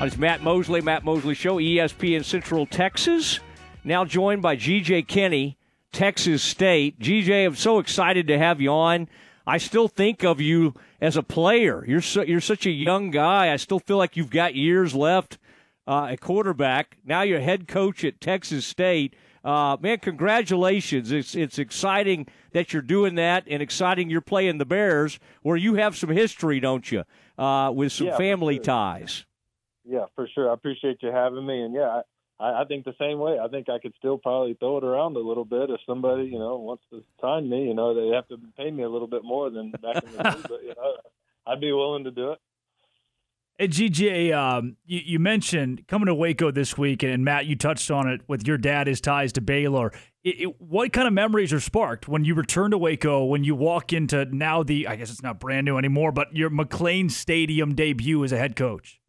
It's 0.00 0.16
Matt 0.16 0.40
Mosley, 0.40 0.80
Matt 0.80 1.02
Mosley 1.02 1.34
Show, 1.34 1.56
ESPN 1.56 2.24
Central 2.24 2.64
Texas. 2.64 3.40
Now 3.82 4.04
joined 4.04 4.40
by 4.40 4.54
GJ 4.54 5.08
Kinne, 5.08 5.56
Texas 5.92 6.44
State. 6.44 7.00
GJ, 7.00 7.44
I'm 7.44 7.56
so 7.56 7.80
excited 7.80 8.28
to 8.28 8.38
have 8.38 8.60
you 8.60 8.70
on. 8.70 9.08
I 9.44 9.58
still 9.58 9.88
think 9.88 10.22
of 10.22 10.40
you 10.40 10.74
as 11.00 11.16
a 11.16 11.24
player. 11.24 11.84
You're 11.88 12.02
so, 12.02 12.22
you're 12.22 12.40
such 12.40 12.64
a 12.64 12.70
young 12.70 13.10
guy. 13.10 13.52
I 13.52 13.56
still 13.56 13.80
feel 13.80 13.96
like 13.96 14.16
you've 14.16 14.30
got 14.30 14.54
years 14.54 14.94
left 14.94 15.38
uh, 15.88 16.04
at 16.04 16.20
quarterback. 16.20 16.98
Now 17.04 17.22
you're 17.22 17.40
head 17.40 17.66
coach 17.66 18.04
at 18.04 18.20
Texas 18.20 18.64
State. 18.64 19.14
Uh, 19.46 19.76
man, 19.80 19.98
congratulations! 20.00 21.12
It's 21.12 21.36
it's 21.36 21.56
exciting 21.56 22.26
that 22.50 22.72
you're 22.72 22.82
doing 22.82 23.14
that, 23.14 23.44
and 23.46 23.62
exciting 23.62 24.10
you're 24.10 24.20
playing 24.20 24.58
the 24.58 24.64
Bears, 24.64 25.20
where 25.42 25.56
you 25.56 25.76
have 25.76 25.96
some 25.96 26.10
history, 26.10 26.58
don't 26.58 26.90
you, 26.90 27.04
uh, 27.38 27.70
with 27.72 27.92
some 27.92 28.08
yeah, 28.08 28.16
family 28.16 28.56
sure. 28.56 28.64
ties. 28.64 29.24
Yeah, 29.84 30.06
for 30.16 30.26
sure. 30.34 30.50
I 30.50 30.54
appreciate 30.54 30.98
you 31.00 31.12
having 31.12 31.46
me, 31.46 31.62
and 31.62 31.72
yeah, 31.72 32.02
I, 32.40 32.62
I 32.62 32.64
think 32.64 32.84
the 32.84 32.96
same 32.98 33.20
way. 33.20 33.38
I 33.38 33.46
think 33.46 33.68
I 33.68 33.78
could 33.78 33.94
still 33.96 34.18
probably 34.18 34.54
throw 34.54 34.78
it 34.78 34.84
around 34.84 35.14
a 35.14 35.20
little 35.20 35.44
bit 35.44 35.70
if 35.70 35.78
somebody, 35.86 36.24
you 36.24 36.40
know, 36.40 36.56
wants 36.56 36.82
to 36.90 37.04
sign 37.20 37.48
me. 37.48 37.68
You 37.68 37.74
know, 37.74 37.94
they 37.94 38.16
have 38.16 38.26
to 38.28 38.38
pay 38.56 38.72
me 38.72 38.82
a 38.82 38.88
little 38.88 39.06
bit 39.06 39.22
more 39.22 39.48
than 39.50 39.70
back 39.70 40.02
in 40.02 40.10
the 40.10 40.22
day, 40.24 40.36
but 40.42 40.62
you 40.64 40.74
know, 40.76 40.96
I'd 41.46 41.60
be 41.60 41.70
willing 41.70 42.02
to 42.02 42.10
do 42.10 42.32
it. 42.32 42.38
Hey, 43.58 43.68
GJ, 43.68 44.34
um, 44.36 44.76
you, 44.84 45.00
you, 45.02 45.18
mentioned 45.18 45.88
coming 45.88 46.06
to 46.06 46.14
Waco 46.14 46.50
this 46.50 46.76
week, 46.76 47.02
and 47.02 47.24
Matt, 47.24 47.46
you 47.46 47.56
touched 47.56 47.90
on 47.90 48.06
it 48.06 48.20
with 48.28 48.46
your 48.46 48.58
dad, 48.58 48.86
his 48.86 49.00
ties 49.00 49.32
to 49.32 49.40
Baylor. 49.40 49.92
It, 50.22 50.40
it, 50.42 50.60
what 50.60 50.92
kind 50.92 51.08
of 51.08 51.14
memories 51.14 51.54
are 51.54 51.60
sparked 51.60 52.06
when 52.06 52.26
you 52.26 52.34
return 52.34 52.72
to 52.72 52.78
Waco, 52.78 53.24
when 53.24 53.44
you 53.44 53.54
walk 53.54 53.94
into 53.94 54.26
now 54.26 54.62
the, 54.62 54.86
I 54.86 54.96
guess 54.96 55.10
it's 55.10 55.22
not 55.22 55.40
brand 55.40 55.64
new 55.64 55.78
anymore, 55.78 56.12
but 56.12 56.36
your 56.36 56.50
McLane 56.50 57.10
Stadium 57.10 57.74
debut 57.74 58.22
as 58.24 58.30
a 58.30 58.36
head 58.36 58.56
coach? 58.56 59.00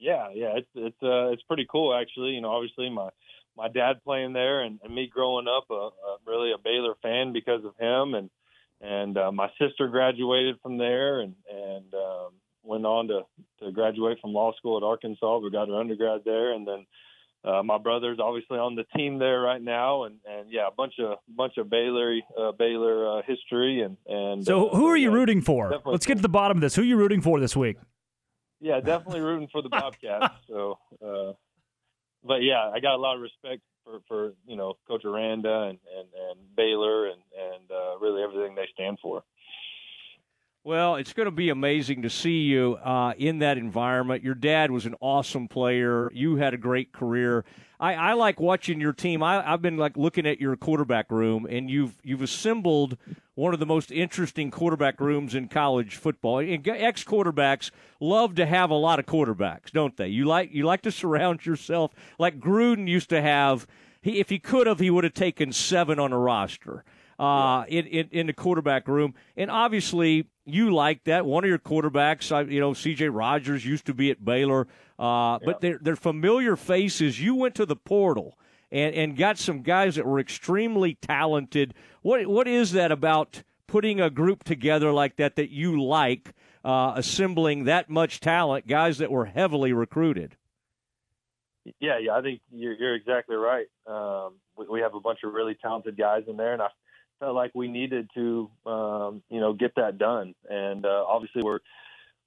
Yeah, 0.00 0.30
yeah, 0.34 0.54
it's 0.56 0.68
it's 0.74 1.02
uh, 1.04 1.28
it's 1.28 1.42
pretty 1.44 1.66
cool 1.70 1.94
actually. 1.94 2.30
You 2.30 2.40
know, 2.40 2.50
obviously 2.50 2.90
my 2.90 3.10
my 3.56 3.68
dad 3.68 4.02
playing 4.02 4.32
there, 4.32 4.62
and, 4.62 4.80
and 4.82 4.92
me 4.92 5.06
growing 5.06 5.46
up, 5.46 5.66
a, 5.70 5.74
a, 5.74 6.16
really 6.26 6.50
a 6.50 6.58
Baylor 6.58 6.94
fan 7.02 7.32
because 7.32 7.64
of 7.64 7.76
him, 7.78 8.14
and 8.14 8.30
and 8.80 9.16
uh, 9.16 9.30
my 9.30 9.48
sister 9.60 9.86
graduated 9.86 10.56
from 10.60 10.76
there, 10.76 11.20
and 11.20 11.36
and 11.48 11.94
um, 11.94 12.32
went 12.64 12.86
on 12.86 13.08
to 13.08 13.22
to 13.60 13.72
graduate 13.72 14.18
from 14.20 14.32
law 14.32 14.52
school 14.56 14.76
at 14.76 14.82
Arkansas. 14.82 15.38
We 15.38 15.50
got 15.50 15.68
her 15.68 15.78
undergrad 15.78 16.22
there, 16.24 16.52
and 16.52 16.66
then 16.66 16.86
uh, 17.44 17.62
my 17.62 17.78
brother's 17.78 18.18
obviously 18.18 18.58
on 18.58 18.74
the 18.74 18.84
team 18.96 19.18
there 19.18 19.40
right 19.40 19.60
now, 19.60 20.04
and 20.04 20.16
and 20.28 20.50
yeah, 20.50 20.66
a 20.66 20.70
bunch 20.70 20.94
of 20.98 21.18
bunch 21.28 21.58
of 21.58 21.68
Baylor 21.68 22.16
uh, 22.38 22.52
Baylor 22.52 23.18
uh, 23.18 23.22
history 23.26 23.82
and 23.82 23.96
and. 24.06 24.44
So 24.44 24.70
who 24.70 24.86
are 24.86 24.96
you 24.96 25.10
yeah, 25.10 25.16
rooting 25.16 25.42
for? 25.42 25.80
Let's 25.84 26.06
get 26.06 26.16
to 26.16 26.22
the 26.22 26.28
bottom 26.28 26.56
of 26.58 26.62
this. 26.62 26.74
Who 26.74 26.82
are 26.82 26.86
you 26.86 26.96
rooting 26.96 27.20
for 27.20 27.38
this 27.40 27.54
week? 27.54 27.76
Yeah, 28.60 28.80
definitely 28.80 29.20
rooting 29.20 29.48
for 29.52 29.60
the 29.60 29.68
Bobcats. 29.68 30.34
so, 30.48 30.78
uh, 31.04 31.32
but 32.24 32.42
yeah, 32.42 32.70
I 32.72 32.80
got 32.80 32.94
a 32.94 33.00
lot 33.00 33.16
of 33.16 33.20
respect 33.20 33.60
for 33.84 34.00
for 34.08 34.32
you 34.46 34.56
know 34.56 34.74
Coach 34.88 35.04
Aranda 35.04 35.64
and 35.68 35.78
and, 35.98 36.08
and 36.30 36.56
Baylor 36.56 37.08
and 37.08 37.20
and 37.38 37.70
uh, 37.70 37.98
really 38.00 38.22
everything 38.22 38.54
they 38.54 38.68
stand 38.72 38.98
for. 39.02 39.22
Well, 40.66 40.96
it's 40.96 41.12
going 41.12 41.26
to 41.26 41.30
be 41.30 41.50
amazing 41.50 42.00
to 42.02 42.10
see 42.10 42.44
you 42.44 42.78
uh, 42.82 43.12
in 43.18 43.40
that 43.40 43.58
environment. 43.58 44.24
Your 44.24 44.34
dad 44.34 44.70
was 44.70 44.86
an 44.86 44.94
awesome 44.98 45.46
player. 45.46 46.10
You 46.14 46.36
had 46.36 46.54
a 46.54 46.56
great 46.56 46.90
career. 46.90 47.44
I, 47.78 47.94
I 47.94 48.12
like 48.14 48.40
watching 48.40 48.80
your 48.80 48.94
team. 48.94 49.22
I, 49.22 49.42
have 49.42 49.60
been 49.60 49.76
like 49.76 49.98
looking 49.98 50.26
at 50.26 50.40
your 50.40 50.56
quarterback 50.56 51.10
room, 51.10 51.44
and 51.44 51.68
you've 51.68 52.00
you've 52.02 52.22
assembled 52.22 52.96
one 53.34 53.52
of 53.52 53.60
the 53.60 53.66
most 53.66 53.92
interesting 53.92 54.50
quarterback 54.50 55.02
rooms 55.02 55.34
in 55.34 55.48
college 55.48 55.96
football. 55.96 56.38
And 56.38 56.66
Ex 56.66 57.04
quarterbacks 57.04 57.70
love 58.00 58.34
to 58.36 58.46
have 58.46 58.70
a 58.70 58.74
lot 58.74 58.98
of 58.98 59.04
quarterbacks, 59.04 59.70
don't 59.70 59.94
they? 59.98 60.08
You 60.08 60.24
like 60.24 60.54
you 60.54 60.64
like 60.64 60.80
to 60.82 60.90
surround 60.90 61.44
yourself 61.44 61.92
like 62.18 62.40
Gruden 62.40 62.88
used 62.88 63.10
to 63.10 63.20
have. 63.20 63.66
He, 64.00 64.18
if 64.18 64.30
he 64.30 64.38
could 64.38 64.66
have, 64.66 64.80
he 64.80 64.88
would 64.88 65.04
have 65.04 65.14
taken 65.14 65.52
seven 65.52 65.98
on 65.98 66.10
a 66.10 66.18
roster 66.18 66.84
uh, 67.18 67.64
in, 67.68 67.86
in, 67.86 68.08
in 68.10 68.26
the 68.28 68.32
quarterback 68.32 68.88
room. 68.88 69.14
And 69.36 69.50
obviously, 69.50 70.26
you 70.44 70.74
like 70.74 71.04
that. 71.04 71.26
One 71.26 71.44
of 71.44 71.48
your 71.48 71.58
quarterbacks, 71.58 72.50
you 72.50 72.60
know, 72.60 72.74
C.J. 72.74 73.08
Rogers 73.08 73.64
used 73.64 73.86
to 73.86 73.94
be 73.94 74.10
at 74.10 74.24
Baylor, 74.24 74.66
uh, 74.98 75.38
but 75.44 75.60
they're, 75.60 75.78
they're 75.80 75.96
familiar 75.96 76.56
faces. 76.56 77.20
You 77.20 77.34
went 77.34 77.54
to 77.56 77.66
the 77.66 77.76
portal 77.76 78.38
and, 78.70 78.94
and 78.94 79.16
got 79.16 79.38
some 79.38 79.62
guys 79.62 79.96
that 79.96 80.06
were 80.06 80.20
extremely 80.20 80.94
talented. 80.94 81.74
What 82.02 82.26
what 82.26 82.46
is 82.46 82.72
that 82.72 82.92
about 82.92 83.42
putting 83.66 84.00
a 84.00 84.10
group 84.10 84.44
together 84.44 84.92
like 84.92 85.16
that 85.16 85.36
that 85.36 85.50
you 85.50 85.82
like, 85.82 86.32
uh, 86.64 86.92
assembling 86.96 87.64
that 87.64 87.88
much 87.88 88.20
talent, 88.20 88.66
guys 88.66 88.98
that 88.98 89.10
were 89.10 89.24
heavily 89.24 89.72
recruited? 89.72 90.36
Yeah, 91.80 91.98
yeah, 91.98 92.12
I 92.12 92.20
think 92.20 92.40
you're, 92.52 92.74
you're 92.74 92.94
exactly 92.94 93.36
right. 93.36 93.66
Um, 93.86 94.34
we, 94.56 94.66
we 94.68 94.80
have 94.80 94.94
a 94.94 95.00
bunch 95.00 95.20
of 95.24 95.32
really 95.32 95.54
talented 95.54 95.96
guys 95.96 96.24
in 96.28 96.36
there, 96.36 96.52
and 96.52 96.60
I 96.60 96.68
felt 97.20 97.34
like 97.34 97.52
we 97.54 97.68
needed 97.68 98.08
to, 98.14 98.50
um, 98.66 99.22
you 99.30 99.40
know, 99.40 99.52
get 99.52 99.74
that 99.76 99.98
done. 99.98 100.34
And 100.48 100.84
uh, 100.84 101.04
obviously, 101.06 101.42
we're 101.42 101.60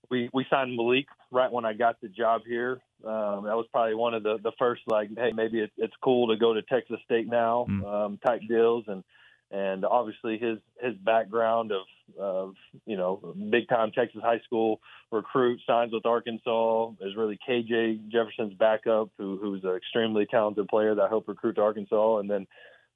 we 0.09 0.29
we 0.33 0.45
signed 0.49 0.75
Malik 0.75 1.07
right 1.31 1.51
when 1.51 1.65
I 1.65 1.73
got 1.73 1.99
the 2.01 2.07
job 2.07 2.41
here. 2.45 2.81
Um, 3.03 3.45
that 3.45 3.55
was 3.55 3.67
probably 3.71 3.95
one 3.95 4.13
of 4.13 4.23
the 4.23 4.37
the 4.41 4.51
first 4.57 4.81
like, 4.87 5.09
hey, 5.15 5.31
maybe 5.33 5.59
it, 5.59 5.71
it's 5.77 5.93
cool 6.03 6.29
to 6.29 6.37
go 6.37 6.53
to 6.53 6.61
Texas 6.61 6.97
State 7.05 7.27
now 7.27 7.65
mm. 7.69 7.85
um, 7.85 8.19
type 8.25 8.41
deals, 8.47 8.85
and 8.87 9.03
and 9.51 9.85
obviously 9.85 10.37
his 10.37 10.57
his 10.81 10.95
background 10.95 11.71
of 11.71 11.85
of 12.19 12.55
you 12.85 12.97
know 12.97 13.35
big 13.49 13.67
time 13.67 13.91
Texas 13.91 14.21
high 14.23 14.39
school 14.45 14.79
recruit 15.11 15.61
signs 15.67 15.93
with 15.93 16.05
Arkansas 16.05 16.91
is 17.01 17.15
really 17.15 17.37
KJ 17.47 18.09
Jefferson's 18.09 18.53
backup, 18.53 19.09
who 19.17 19.37
who's 19.37 19.63
an 19.63 19.75
extremely 19.75 20.25
talented 20.25 20.67
player 20.67 20.95
that 20.95 21.09
helped 21.09 21.27
recruit 21.27 21.53
to 21.53 21.61
Arkansas, 21.61 22.17
and 22.17 22.29
then 22.29 22.47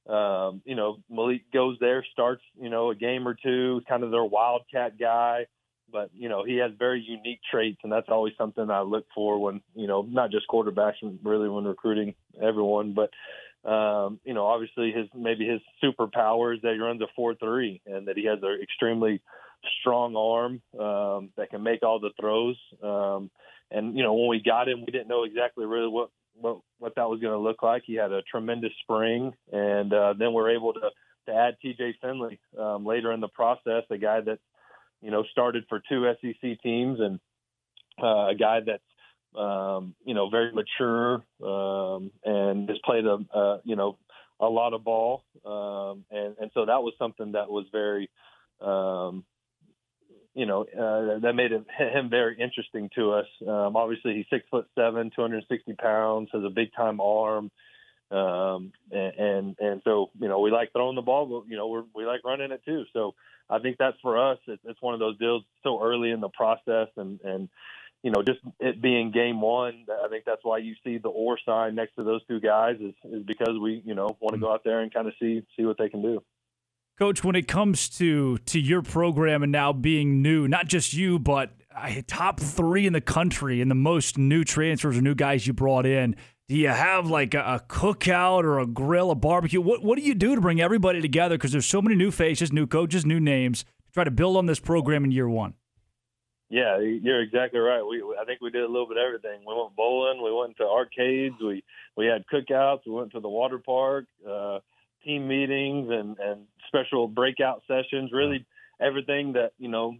um, 0.08 0.62
you 0.66 0.76
know, 0.76 0.98
Malik 1.10 1.52
goes 1.54 1.78
there, 1.80 2.06
starts, 2.12 2.42
you 2.60 2.70
know, 2.70 2.90
a 2.92 2.96
game 2.96 3.28
or 3.28 3.36
two, 3.36 3.82
kind 3.88 4.04
of 4.04 4.12
their 4.12 4.24
wildcat 4.24 4.98
guy. 5.00 5.46
But, 5.92 6.10
you 6.14 6.30
know, 6.30 6.46
he 6.46 6.58
has 6.58 6.72
very 6.78 7.02
unique 7.02 7.42
traits, 7.52 7.80
and 7.84 7.92
that's 7.92 8.08
always 8.10 8.34
something 8.38 8.70
I 8.70 8.82
look 8.82 9.06
for 9.14 9.40
when, 9.40 9.62
you 9.76 9.88
know, 9.88 10.02
not 10.02 10.32
just 10.32 10.48
quarterbacks, 10.48 10.96
really 11.22 11.50
when 11.50 11.66
recruiting 11.66 12.16
everyone. 12.42 12.94
But, 12.94 13.70
um, 13.70 14.20
you 14.24 14.34
know, 14.34 14.46
obviously 14.46 14.92
his 14.92 15.08
maybe 15.14 15.46
his 15.46 15.60
superpower 15.84 16.56
is 16.56 16.62
that 16.62 16.74
he 16.74 16.80
runs 16.80 17.02
a 17.02 17.08
4 17.16 17.36
3 17.36 17.82
and 17.86 18.08
that 18.08 18.18
he 18.18 18.26
has 18.26 18.40
an 18.42 18.60
extremely 18.64 19.22
strong 19.82 20.16
arm 20.16 20.62
um, 20.80 21.30
that 21.36 21.50
can 21.50 21.62
make 21.62 21.84
all 21.84 22.00
the 22.00 22.12
throws. 22.20 22.58
Um, 22.82 23.30
and, 23.70 23.96
you 23.96 24.04
know, 24.04 24.14
when 24.14 24.30
we 24.30 24.42
got 24.42 24.70
him, 24.70 24.80
we 24.86 24.92
didn't 24.92 25.10
know 25.10 25.24
exactly 25.24 25.66
really 25.66 25.88
what 25.88 26.10
what 26.34 26.60
what 26.80 26.96
that 26.96 27.10
was 27.10 27.20
going 27.20 27.34
to 27.34 27.40
look 27.40 27.64
like. 27.64 27.84
He 27.86 27.96
had 27.96 28.12
a 28.12 28.22
tremendous 28.24 28.72
spring, 28.84 29.34
and 29.52 29.94
uh, 29.94 30.14
then 30.18 30.34
we're 30.34 30.52
able 30.52 30.74
to 30.74 30.90
to 31.28 31.34
add 31.34 31.58
T.J. 31.62 31.98
Finley 32.02 32.40
um, 32.58 32.86
later 32.86 33.12
in 33.12 33.20
the 33.20 33.28
process, 33.28 33.84
a 33.90 33.98
guy 33.98 34.22
that 34.22 34.40
you 35.02 35.12
know 35.12 35.24
started 35.32 35.66
for 35.70 35.82
two 35.88 36.12
SEC 36.22 36.62
teams 36.62 37.00
and 37.00 37.20
uh, 38.02 38.30
a 38.30 38.36
guy 38.36 38.60
that's 38.66 38.84
um, 39.38 39.96
you 40.06 40.14
know 40.14 40.30
very 40.30 40.52
mature 40.52 41.24
um, 41.44 42.12
and 42.24 42.70
has 42.70 42.78
played 42.84 43.06
a, 43.06 43.18
a 43.34 43.62
you 43.64 43.76
know 43.76 43.98
a 44.40 44.48
lot 44.48 44.74
of 44.74 44.84
ball, 44.84 45.24
um, 45.46 46.04
and 46.12 46.36
and 46.40 46.52
so 46.54 46.66
that 46.66 46.82
was 46.82 46.94
something 46.98 47.34
that 47.34 47.50
was 47.50 47.66
very, 47.72 48.10
um, 48.60 49.24
you 50.34 50.46
know, 50.46 50.62
uh, 50.62 51.20
that 51.20 51.34
made 51.34 51.52
him, 51.78 52.10
very 52.10 52.38
interesting 52.40 52.90
to 52.96 53.12
us. 53.12 53.26
Um, 53.42 53.76
obviously, 53.76 54.16
he's 54.16 54.26
six 54.30 54.46
foot 54.50 54.68
seven, 54.76 55.12
260 55.16 55.74
pounds, 55.74 56.30
has 56.34 56.44
a 56.44 56.50
big 56.50 56.74
time 56.76 57.00
arm. 57.00 57.52
Um, 58.12 58.74
and, 58.92 59.14
and, 59.18 59.56
and 59.60 59.82
so, 59.86 60.10
you 60.20 60.28
know, 60.28 60.40
we 60.40 60.52
like 60.52 60.74
throwing 60.74 60.96
the 60.96 61.02
ball, 61.02 61.26
but, 61.26 61.50
you 61.50 61.56
know, 61.56 61.68
we're, 61.68 61.86
we 61.96 62.06
like 62.06 62.26
running 62.26 62.52
it 62.52 62.62
too. 62.66 62.84
So 62.92 63.16
I 63.50 63.60
think 63.60 63.78
that's 63.80 63.96
for 64.02 64.32
us. 64.32 64.38
It's, 64.48 64.62
it's 64.66 64.82
one 64.82 64.94
of 64.94 65.00
those 65.00 65.18
deals 65.18 65.44
so 65.64 65.82
early 65.82 66.12
in 66.12 66.20
the 66.20 66.28
process 66.28 66.90
and, 66.98 67.22
and, 67.24 67.48
you 68.04 68.12
know, 68.12 68.22
just 68.22 68.40
it 68.60 68.82
being 68.82 69.12
game 69.12 69.40
one, 69.40 69.86
I 70.04 70.08
think 70.10 70.26
that's 70.26 70.44
why 70.44 70.58
you 70.58 70.74
see 70.84 70.98
the 70.98 71.10
or 71.10 71.38
sign 71.46 71.76
next 71.76 71.96
to 71.96 72.04
those 72.04 72.22
two 72.28 72.40
guys 72.40 72.78
is, 72.82 72.96
is 73.06 73.24
because 73.24 73.58
we, 73.62 73.82
you 73.86 73.94
know, 73.94 74.18
want 74.20 74.34
to 74.34 74.40
go 74.40 74.52
out 74.52 74.64
there 74.66 74.82
and 74.82 74.94
kind 74.94 75.08
of 75.08 75.14
see, 75.20 75.44
see 75.56 75.66
what 75.66 75.78
they 75.78 75.88
can 75.88 76.02
do. 76.02 76.22
Coach, 77.02 77.24
when 77.24 77.36
it 77.36 77.48
comes 77.48 77.90
to 77.98 78.38
to 78.46 78.60
your 78.60 78.84
program 78.84 79.42
and 79.42 79.52
now 79.52 79.74
being 79.74 80.22
new, 80.22 80.48
not 80.48 80.68
just 80.68 80.94
you, 80.94 81.18
but 81.18 81.50
top 82.06 82.40
three 82.40 82.86
in 82.86 82.94
the 82.94 83.02
country 83.02 83.60
and 83.60 83.72
the 83.72 83.76
most 83.76 84.20
new 84.20 84.44
transfers 84.44 85.00
or 85.00 85.02
new 85.02 85.16
guys 85.16 85.48
you 85.48 85.52
brought 85.52 85.88
in, 85.88 86.16
do 86.48 86.54
you 86.54 86.68
have 86.68 87.08
like 87.08 87.34
a, 87.34 87.40
a, 87.40 87.60
cookout 87.68 88.44
or 88.44 88.60
a 88.60 88.68
grill, 88.68 89.10
a 89.10 89.16
barbecue? 89.16 89.60
What 89.60 89.82
what 89.82 89.98
do 89.98 90.04
you 90.04 90.14
do 90.14 90.36
to 90.36 90.42
bring 90.42 90.62
everybody 90.62 91.02
together? 91.02 91.40
Because 91.40 91.52
there's 91.52 91.66
so 91.66 91.82
many 91.82 91.96
new 91.96 92.12
faces, 92.12 92.54
new 92.54 92.68
coaches, 92.68 93.04
new 93.04 93.20
names. 93.20 93.64
To 93.64 93.94
try 93.96 94.04
to 94.04 94.12
build 94.12 94.38
on 94.38 94.46
this 94.46 94.60
program 94.60 95.04
in 95.04 95.12
year 95.12 95.28
one. 95.28 95.56
Yeah, 96.52 96.78
you're 96.78 97.24
exactly 97.24 97.60
right. 97.60 97.82
We 97.82 98.04
I 98.22 98.26
think 98.26 98.42
we 98.42 98.52
did 98.52 98.62
a 98.62 98.68
little 98.68 98.88
bit 98.88 98.98
of 98.98 99.04
everything. 99.08 99.40
We 99.48 99.56
went 99.56 99.76
bowling, 99.76 100.22
we 100.22 100.32
went 100.32 100.56
to 100.58 100.66
arcades, 100.66 101.34
we 101.42 101.64
we 101.98 102.06
had 102.06 102.26
cookouts, 102.32 102.82
we 102.86 102.92
went 102.92 103.14
to 103.14 103.20
the 103.20 103.28
water 103.28 103.58
park, 103.58 104.06
uh, 104.24 104.60
team 105.04 105.28
meetings, 105.28 105.90
and 105.92 106.18
and 106.20 106.42
special 106.68 107.08
breakout 107.08 107.64
sessions. 107.68 108.12
Really, 108.12 108.46
everything 108.80 109.34
that 109.34 109.54
you 109.58 109.68
know, 109.68 109.96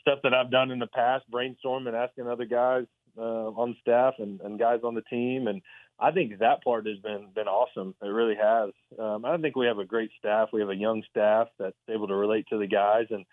stuff 0.00 0.20
that 0.22 0.34
I've 0.34 0.50
done 0.50 0.70
in 0.70 0.78
the 0.78 0.86
past, 0.86 1.24
brainstorming, 1.30 1.94
asking 1.94 2.28
other 2.28 2.44
guys 2.44 2.86
uh, 3.18 3.50
on 3.50 3.76
staff 3.80 4.14
and, 4.18 4.40
and 4.40 4.58
guys 4.58 4.80
on 4.84 4.94
the 4.94 5.02
team, 5.02 5.48
and 5.48 5.62
I 5.98 6.10
think 6.12 6.38
that 6.38 6.64
part 6.64 6.86
has 6.86 6.98
been 6.98 7.28
been 7.34 7.48
awesome. 7.48 7.94
It 8.02 8.06
really 8.06 8.36
has. 8.36 8.70
Um, 8.98 9.24
I 9.24 9.36
think 9.36 9.56
we 9.56 9.66
have 9.66 9.78
a 9.78 9.84
great 9.84 10.10
staff. 10.18 10.48
We 10.52 10.60
have 10.60 10.70
a 10.70 10.76
young 10.76 11.02
staff 11.10 11.48
that's 11.58 11.76
able 11.88 12.08
to 12.08 12.14
relate 12.14 12.46
to 12.50 12.58
the 12.58 12.66
guys, 12.66 13.06
and 13.10 13.24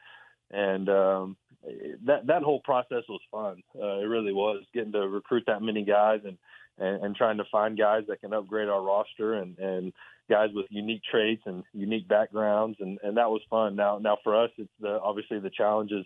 and 0.51 0.89
um, 0.89 1.37
that 2.05 2.27
that 2.27 2.43
whole 2.43 2.59
process 2.61 3.03
was 3.07 3.21
fun. 3.31 3.63
Uh, 3.75 3.99
it 3.99 4.07
really 4.07 4.33
was 4.33 4.63
getting 4.73 4.91
to 4.91 5.07
recruit 5.07 5.43
that 5.47 5.61
many 5.61 5.83
guys 5.83 6.21
and, 6.25 6.37
and 6.77 7.03
and 7.03 7.15
trying 7.15 7.37
to 7.37 7.45
find 7.51 7.77
guys 7.77 8.03
that 8.07 8.21
can 8.21 8.33
upgrade 8.33 8.69
our 8.69 8.81
roster 8.81 9.33
and 9.33 9.57
and 9.57 9.93
guys 10.29 10.49
with 10.53 10.65
unique 10.69 11.01
traits 11.09 11.41
and 11.45 11.63
unique 11.73 12.07
backgrounds, 12.07 12.77
and 12.79 12.99
and 13.03 13.17
that 13.17 13.29
was 13.29 13.41
fun. 13.49 13.75
Now 13.75 13.97
now 13.97 14.17
for 14.23 14.43
us, 14.43 14.51
it's 14.57 14.69
the 14.79 14.99
obviously 15.01 15.39
the 15.39 15.49
challenges. 15.49 16.05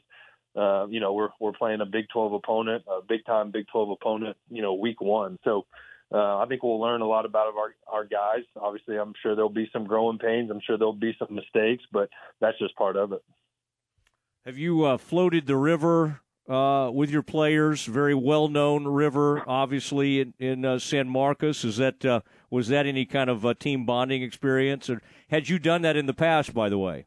Uh, 0.56 0.86
you 0.90 1.00
know, 1.00 1.14
we're 1.14 1.30
we're 1.40 1.54
playing 1.54 1.82
a 1.82 1.86
Big 1.86 2.06
12 2.12 2.34
opponent, 2.34 2.84
a 2.88 3.02
big 3.08 3.26
time 3.26 3.52
Big 3.52 3.68
12 3.72 3.92
opponent. 3.92 4.38
You 4.50 4.62
know, 4.62 4.74
week 4.74 5.00
one, 5.00 5.40
so 5.44 5.66
uh, 6.14 6.40
I 6.40 6.46
think 6.48 6.62
we'll 6.62 6.80
learn 6.80 7.02
a 7.02 7.08
lot 7.08 7.26
about 7.26 7.54
our 7.56 7.76
our 7.88 8.06
guys. 8.06 8.44
Obviously, 8.60 8.98
I'm 8.98 9.14
sure 9.22 9.36
there'll 9.36 9.50
be 9.50 9.70
some 9.72 9.86
growing 9.86 10.18
pains. 10.18 10.52
I'm 10.52 10.60
sure 10.66 10.78
there'll 10.78 10.94
be 10.94 11.16
some 11.18 11.34
mistakes, 11.34 11.84
but 11.92 12.10
that's 12.42 12.60
just 12.60 12.76
part 12.76 12.98
of 12.98 13.14
it. 13.14 13.24
Have 14.46 14.58
you 14.58 14.84
uh, 14.84 14.98
floated 14.98 15.46
the 15.46 15.56
river 15.56 16.22
uh, 16.50 16.90
with 16.94 17.10
your 17.10 17.24
players? 17.24 17.86
Very 17.86 18.16
well 18.16 18.48
known 18.48 18.86
river, 18.88 19.44
obviously 19.48 20.22
in, 20.22 20.34
in 20.40 20.66
uh, 20.66 20.80
San 20.80 21.08
Marcos. 21.10 21.64
Is 21.64 21.78
that 21.78 22.04
uh, 22.06 22.22
was 22.50 22.68
that 22.70 22.86
any 22.86 23.06
kind 23.06 23.30
of 23.30 23.46
uh, 23.46 23.54
team 23.54 23.86
bonding 23.86 24.24
experience, 24.24 24.90
or 24.90 25.02
had 25.30 25.50
you 25.50 25.60
done 25.60 25.82
that 25.84 25.96
in 25.96 26.06
the 26.06 26.14
past? 26.14 26.54
By 26.54 26.70
the 26.70 26.78
way. 26.78 27.06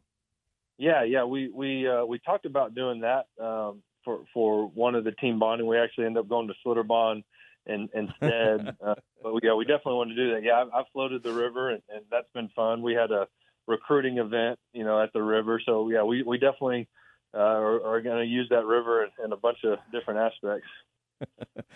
Yeah, 0.78 1.04
yeah, 1.04 1.24
we 1.24 1.48
we 1.48 1.88
we 2.06 2.18
talked 2.18 2.46
about 2.46 2.74
doing 2.74 3.00
that 3.00 3.26
um, 3.40 3.82
for 4.04 4.24
for 4.32 4.66
one 4.68 4.94
of 4.94 5.04
the 5.04 5.12
team 5.12 5.38
bonding. 5.38 5.66
We 5.66 5.78
actually 5.78 6.06
ended 6.06 6.22
up 6.22 6.28
going 6.28 6.48
to 6.48 6.54
Schlitterbahn 6.64 7.22
and 7.66 7.88
instead. 7.94 8.76
uh, 8.84 8.94
but 9.22 9.40
yeah, 9.42 9.54
we 9.54 9.64
definitely 9.64 9.94
want 9.94 10.10
to 10.10 10.16
do 10.16 10.34
that. 10.34 10.42
Yeah, 10.42 10.62
I've, 10.62 10.68
I've 10.74 10.92
floated 10.92 11.22
the 11.22 11.32
river, 11.32 11.70
and, 11.70 11.82
and 11.88 12.04
that's 12.10 12.28
been 12.34 12.48
fun. 12.54 12.82
We 12.82 12.94
had 12.94 13.10
a 13.10 13.26
recruiting 13.66 14.18
event, 14.18 14.58
you 14.72 14.84
know, 14.84 15.02
at 15.02 15.12
the 15.12 15.22
river. 15.22 15.60
So 15.64 15.88
yeah, 15.90 16.02
we 16.02 16.22
we 16.22 16.38
definitely 16.38 16.88
uh, 17.34 17.38
are, 17.38 17.84
are 17.84 18.00
going 18.00 18.18
to 18.18 18.26
use 18.26 18.48
that 18.50 18.64
river 18.64 19.04
in, 19.04 19.10
in 19.24 19.32
a 19.32 19.36
bunch 19.36 19.58
of 19.64 19.78
different 19.92 20.20
aspects. 20.20 20.68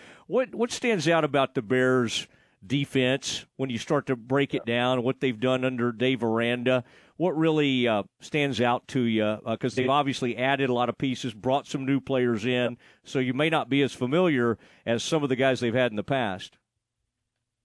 what 0.27 0.53
what 0.53 0.71
stands 0.71 1.07
out 1.07 1.23
about 1.23 1.55
the 1.55 1.61
Bears? 1.61 2.27
defense 2.65 3.45
when 3.55 3.69
you 3.69 3.77
start 3.77 4.07
to 4.07 4.15
break 4.15 4.53
it 4.53 4.65
down, 4.65 5.03
what 5.03 5.19
they've 5.19 5.39
done 5.39 5.63
under 5.63 5.91
Dave 5.91 6.23
Aranda. 6.23 6.83
What 7.17 7.37
really 7.37 7.87
uh, 7.87 8.03
stands 8.21 8.61
out 8.61 8.87
to 8.89 9.01
you? 9.01 9.37
Because 9.45 9.73
uh, 9.73 9.81
they've 9.81 9.89
obviously 9.89 10.37
added 10.37 10.69
a 10.69 10.73
lot 10.73 10.89
of 10.89 10.97
pieces, 10.97 11.33
brought 11.33 11.67
some 11.67 11.85
new 11.85 11.99
players 11.99 12.45
in, 12.45 12.77
so 13.03 13.19
you 13.19 13.33
may 13.33 13.49
not 13.49 13.69
be 13.69 13.81
as 13.81 13.93
familiar 13.93 14.57
as 14.85 15.03
some 15.03 15.23
of 15.23 15.29
the 15.29 15.35
guys 15.35 15.59
they've 15.59 15.73
had 15.73 15.91
in 15.91 15.97
the 15.97 16.03
past. 16.03 16.57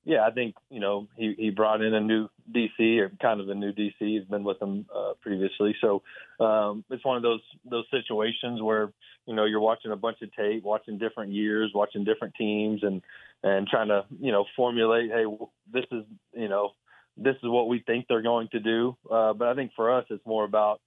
Yeah, 0.04 0.26
I 0.26 0.32
think 0.32 0.56
you 0.70 0.80
know 0.80 1.08
he 1.16 1.34
he 1.38 1.50
brought 1.50 1.82
in 1.82 1.94
a 1.94 2.00
new 2.00 2.28
DC 2.52 2.98
or 2.98 3.10
kind 3.20 3.40
of 3.40 3.48
a 3.48 3.54
new 3.54 3.72
DC. 3.72 3.94
He's 3.98 4.24
been 4.24 4.44
with 4.44 4.58
them 4.58 4.86
uh, 4.94 5.12
previously, 5.20 5.74
so 5.80 6.02
um, 6.40 6.84
it's 6.90 7.04
one 7.04 7.16
of 7.16 7.22
those 7.22 7.40
those 7.68 7.84
situations 7.90 8.60
where 8.60 8.92
you 9.26 9.34
know 9.34 9.44
you're 9.44 9.60
watching 9.60 9.92
a 9.92 9.96
bunch 9.96 10.18
of 10.22 10.34
tape, 10.34 10.62
watching 10.62 10.98
different 10.98 11.32
years, 11.32 11.72
watching 11.74 12.04
different 12.04 12.34
teams, 12.34 12.82
and 12.82 13.02
and 13.42 13.66
trying 13.66 13.88
to 13.88 14.04
you 14.20 14.32
know 14.32 14.44
formulate, 14.56 15.10
hey, 15.10 15.24
this 15.72 15.84
is 15.92 16.04
you 16.32 16.48
know 16.48 16.72
this 17.16 17.36
is 17.36 17.48
what 17.48 17.68
we 17.68 17.82
think 17.86 18.06
they're 18.08 18.22
going 18.22 18.48
to 18.52 18.60
do. 18.60 18.96
Uh, 19.10 19.32
but 19.32 19.48
I 19.48 19.54
think 19.54 19.72
for 19.76 19.96
us, 19.96 20.04
it's 20.10 20.26
more 20.26 20.44
about 20.44 20.80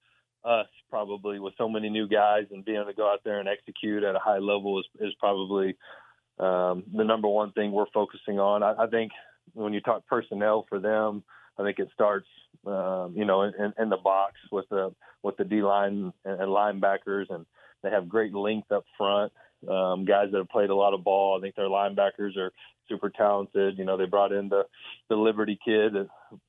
us 0.44 0.66
probably 0.90 1.38
with 1.38 1.54
so 1.58 1.68
many 1.68 1.88
new 1.88 2.08
guys 2.08 2.44
and 2.50 2.64
being 2.64 2.78
able 2.78 2.86
to 2.86 2.94
go 2.94 3.10
out 3.10 3.20
there 3.24 3.40
and 3.40 3.48
execute 3.48 4.04
at 4.04 4.14
a 4.14 4.20
high 4.20 4.38
level 4.38 4.78
is, 4.78 4.86
is 5.00 5.14
probably 5.18 5.76
um, 6.38 6.84
the 6.94 7.04
number 7.04 7.28
one 7.28 7.52
thing 7.52 7.72
we're 7.72 7.90
focusing 7.92 8.38
on. 8.38 8.62
I, 8.62 8.84
I 8.84 8.86
think 8.86 9.12
when 9.54 9.72
you 9.72 9.80
talk 9.80 10.06
personnel 10.06 10.66
for 10.68 10.78
them, 10.78 11.24
I 11.58 11.62
think 11.62 11.78
it 11.78 11.88
starts, 11.92 12.28
um, 12.66 13.14
you 13.16 13.24
know, 13.24 13.42
in, 13.42 13.72
in 13.78 13.88
the 13.88 13.96
box 13.96 14.34
with 14.52 14.68
the 14.68 14.94
with 15.22 15.36
the 15.36 15.44
D 15.44 15.62
line 15.62 16.12
and, 16.24 16.40
linebackers, 16.40 17.26
and 17.30 17.44
they 17.82 17.90
have 17.90 18.08
great 18.08 18.34
length 18.34 18.70
up 18.72 18.84
front. 18.96 19.32
Um, 19.68 20.04
guys 20.04 20.28
that 20.30 20.38
have 20.38 20.48
played 20.48 20.70
a 20.70 20.74
lot 20.74 20.94
of 20.94 21.02
ball. 21.02 21.36
I 21.36 21.40
think 21.40 21.56
their 21.56 21.68
linebackers 21.68 22.36
are 22.36 22.52
super 22.88 23.10
talented. 23.10 23.76
You 23.76 23.84
know, 23.84 23.96
they 23.96 24.06
brought 24.06 24.32
in 24.32 24.48
the 24.48 24.66
the 25.08 25.16
Liberty 25.16 25.58
kid 25.64 25.94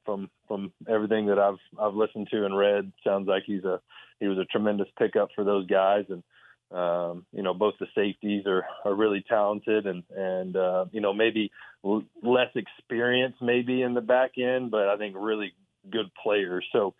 from 0.05 0.29
from 0.47 0.71
everything 0.87 1.25
that 1.27 1.39
I've 1.39 1.59
I've 1.79 1.95
listened 1.95 2.27
to 2.31 2.45
and 2.45 2.55
read. 2.55 2.91
Sounds 3.03 3.27
like 3.27 3.43
he's 3.45 3.63
a 3.63 3.81
he 4.19 4.27
was 4.27 4.37
a 4.37 4.45
tremendous 4.45 4.87
pickup 4.97 5.29
for 5.33 5.43
those 5.43 5.65
guys, 5.65 6.05
and 6.09 6.23
um, 6.71 7.25
you 7.33 7.43
know 7.43 7.53
both 7.53 7.75
the 7.79 7.87
safeties 7.95 8.45
are 8.45 8.65
are 8.85 8.93
really 8.93 9.23
talented, 9.27 9.85
and 9.85 10.03
and 10.15 10.55
uh, 10.55 10.85
you 10.91 11.01
know 11.01 11.13
maybe 11.13 11.51
l- 11.83 12.03
less 12.23 12.51
experience 12.55 13.35
maybe 13.41 13.81
in 13.81 13.93
the 13.93 14.01
back 14.01 14.31
end, 14.37 14.71
but 14.71 14.87
I 14.87 14.97
think 14.97 15.15
really 15.17 15.53
good 15.89 16.11
players. 16.21 16.65
So. 16.71 16.93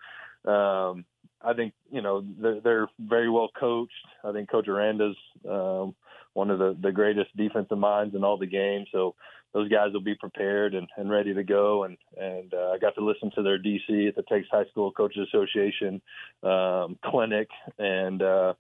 Um, 0.46 1.06
I 1.42 1.54
think 1.54 1.74
you 1.90 2.02
know 2.02 2.22
they're, 2.22 2.60
they're 2.60 2.88
very 3.00 3.30
well 3.30 3.50
coached. 3.58 3.94
I 4.24 4.32
think 4.32 4.50
Coach 4.50 4.68
Aranda's 4.68 5.16
um, 5.50 5.96
one 6.34 6.50
of 6.50 6.60
the, 6.60 6.78
the 6.82 6.92
greatest 6.92 7.36
defensive 7.36 7.78
minds 7.78 8.16
in 8.16 8.24
all 8.24 8.38
the 8.38 8.46
game. 8.46 8.86
So 8.92 9.16
those 9.54 9.70
guys 9.70 9.94
will 9.94 10.02
be 10.02 10.16
prepared 10.16 10.76
and, 10.76 10.88
and 10.98 11.10
ready 11.10 11.34
to 11.34 11.44
go. 11.44 11.84
And 11.84 11.98
and 12.18 12.54
uh, 12.54 12.72
I 12.72 12.78
got 12.78 12.96
to 12.96 13.06
listen 13.06 13.32
to 13.36 13.42
their 13.42 13.58
DC 13.58 14.08
at 14.08 14.16
the 14.16 14.24
Texas 14.24 14.50
High 14.52 14.66
School 14.72 14.92
Coaches 14.92 15.28
Association 15.28 16.02
um, 16.44 16.98
clinic, 17.06 17.48
and 17.78 18.22
uh, 18.22 18.54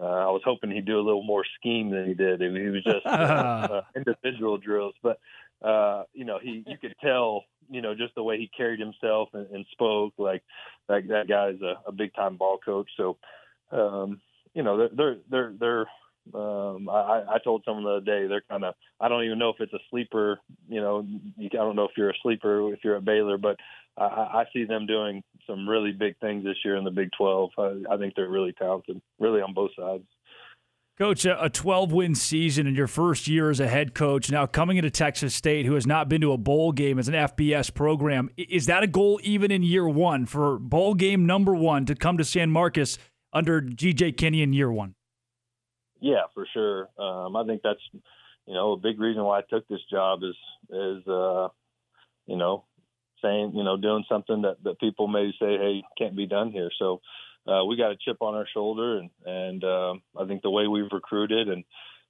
uh, 0.00 0.04
I 0.04 0.30
was 0.30 0.42
hoping 0.44 0.70
he'd 0.70 0.86
do 0.86 0.98
a 0.98 1.02
little 1.02 1.22
more 1.22 1.44
scheme 1.58 1.90
than 1.90 2.06
he 2.06 2.14
did. 2.14 2.40
He 2.40 2.48
was 2.48 2.84
just 2.84 3.06
uh, 3.06 3.08
uh, 3.70 3.82
individual 3.96 4.58
drills, 4.58 4.94
but 5.02 5.18
uh, 5.62 6.04
you 6.12 6.24
know 6.24 6.38
he 6.42 6.64
you 6.66 6.76
could 6.78 6.94
tell 7.00 7.44
you 7.70 7.82
know, 7.82 7.94
just 7.94 8.14
the 8.14 8.22
way 8.22 8.38
he 8.38 8.50
carried 8.56 8.80
himself 8.80 9.30
and, 9.32 9.46
and 9.50 9.66
spoke, 9.72 10.14
like 10.18 10.42
that 10.88 11.08
that 11.08 11.28
guy's 11.28 11.60
a, 11.62 11.74
a 11.86 11.92
big 11.92 12.14
time 12.14 12.36
ball 12.36 12.58
coach. 12.64 12.90
So, 12.96 13.16
um, 13.72 14.20
you 14.54 14.62
know, 14.62 14.88
they're 14.94 15.16
they're 15.30 15.52
they're. 15.58 15.86
Um, 16.32 16.88
I, 16.88 17.22
I 17.34 17.38
told 17.44 17.62
someone 17.64 17.84
the 17.84 17.90
other 17.90 18.00
day 18.00 18.26
they're 18.26 18.44
kind 18.48 18.64
of. 18.64 18.74
I 19.00 19.08
don't 19.08 19.24
even 19.24 19.38
know 19.38 19.50
if 19.50 19.56
it's 19.60 19.72
a 19.74 19.78
sleeper. 19.90 20.40
You 20.68 20.80
know, 20.80 21.06
you, 21.36 21.50
I 21.52 21.56
don't 21.56 21.76
know 21.76 21.84
if 21.84 21.96
you're 21.96 22.10
a 22.10 22.18
sleeper 22.22 22.72
if 22.72 22.80
you're 22.82 22.96
at 22.96 23.04
Baylor, 23.04 23.36
but 23.36 23.56
I, 23.98 24.04
I 24.04 24.44
see 24.52 24.64
them 24.64 24.86
doing 24.86 25.22
some 25.46 25.68
really 25.68 25.92
big 25.92 26.18
things 26.18 26.44
this 26.44 26.56
year 26.64 26.76
in 26.76 26.84
the 26.84 26.90
Big 26.90 27.10
12. 27.16 27.50
I, 27.58 27.82
I 27.90 27.96
think 27.98 28.14
they're 28.14 28.28
really 28.28 28.52
talented, 28.52 29.00
really 29.18 29.42
on 29.42 29.52
both 29.52 29.72
sides. 29.78 30.04
Coach, 30.96 31.24
a 31.26 31.50
12 31.52 31.92
win 31.92 32.14
season 32.14 32.68
in 32.68 32.76
your 32.76 32.86
first 32.86 33.26
year 33.26 33.50
as 33.50 33.58
a 33.58 33.66
head 33.66 33.94
coach, 33.94 34.30
now 34.30 34.46
coming 34.46 34.76
into 34.76 34.92
Texas 34.92 35.34
State, 35.34 35.66
who 35.66 35.74
has 35.74 35.88
not 35.88 36.08
been 36.08 36.20
to 36.20 36.30
a 36.30 36.38
bowl 36.38 36.70
game 36.70 37.00
as 37.00 37.08
an 37.08 37.14
FBS 37.14 37.74
program. 37.74 38.30
Is 38.36 38.66
that 38.66 38.84
a 38.84 38.86
goal 38.86 39.18
even 39.24 39.50
in 39.50 39.64
year 39.64 39.88
one 39.88 40.24
for 40.24 40.56
bowl 40.56 40.94
game 40.94 41.26
number 41.26 41.52
one 41.52 41.84
to 41.86 41.96
come 41.96 42.16
to 42.16 42.24
San 42.24 42.50
Marcos 42.50 42.96
under 43.32 43.60
GJ 43.60 44.16
Kinne 44.16 44.40
in 44.40 44.52
year 44.52 44.70
one? 44.70 44.94
Yeah, 46.04 46.24
for 46.34 46.46
sure. 46.52 46.90
Um, 46.98 47.34
I 47.34 47.44
think 47.46 47.62
that's, 47.64 47.80
you 48.46 48.52
know, 48.52 48.72
a 48.72 48.76
big 48.76 49.00
reason 49.00 49.24
why 49.24 49.38
I 49.38 49.42
took 49.48 49.66
this 49.68 49.80
job 49.90 50.20
is, 50.22 50.36
is, 50.68 51.08
uh, 51.08 51.48
you 52.26 52.36
know, 52.36 52.64
saying, 53.22 53.52
you 53.54 53.64
know, 53.64 53.78
doing 53.78 54.04
something 54.06 54.42
that, 54.42 54.62
that 54.64 54.78
people 54.80 55.08
may 55.08 55.30
say, 55.40 55.56
hey, 55.56 55.82
can't 55.96 56.14
be 56.14 56.26
done 56.26 56.52
here. 56.52 56.68
So 56.78 57.00
uh, 57.46 57.64
we 57.64 57.78
got 57.78 57.90
a 57.90 57.96
chip 57.96 58.18
on 58.20 58.34
our 58.34 58.46
shoulder, 58.52 58.98
and 58.98 59.10
and 59.24 59.64
um, 59.64 60.02
I 60.18 60.26
think 60.26 60.42
the 60.42 60.50
way 60.50 60.66
we've 60.66 60.92
recruited 60.92 61.48
and 61.48 61.64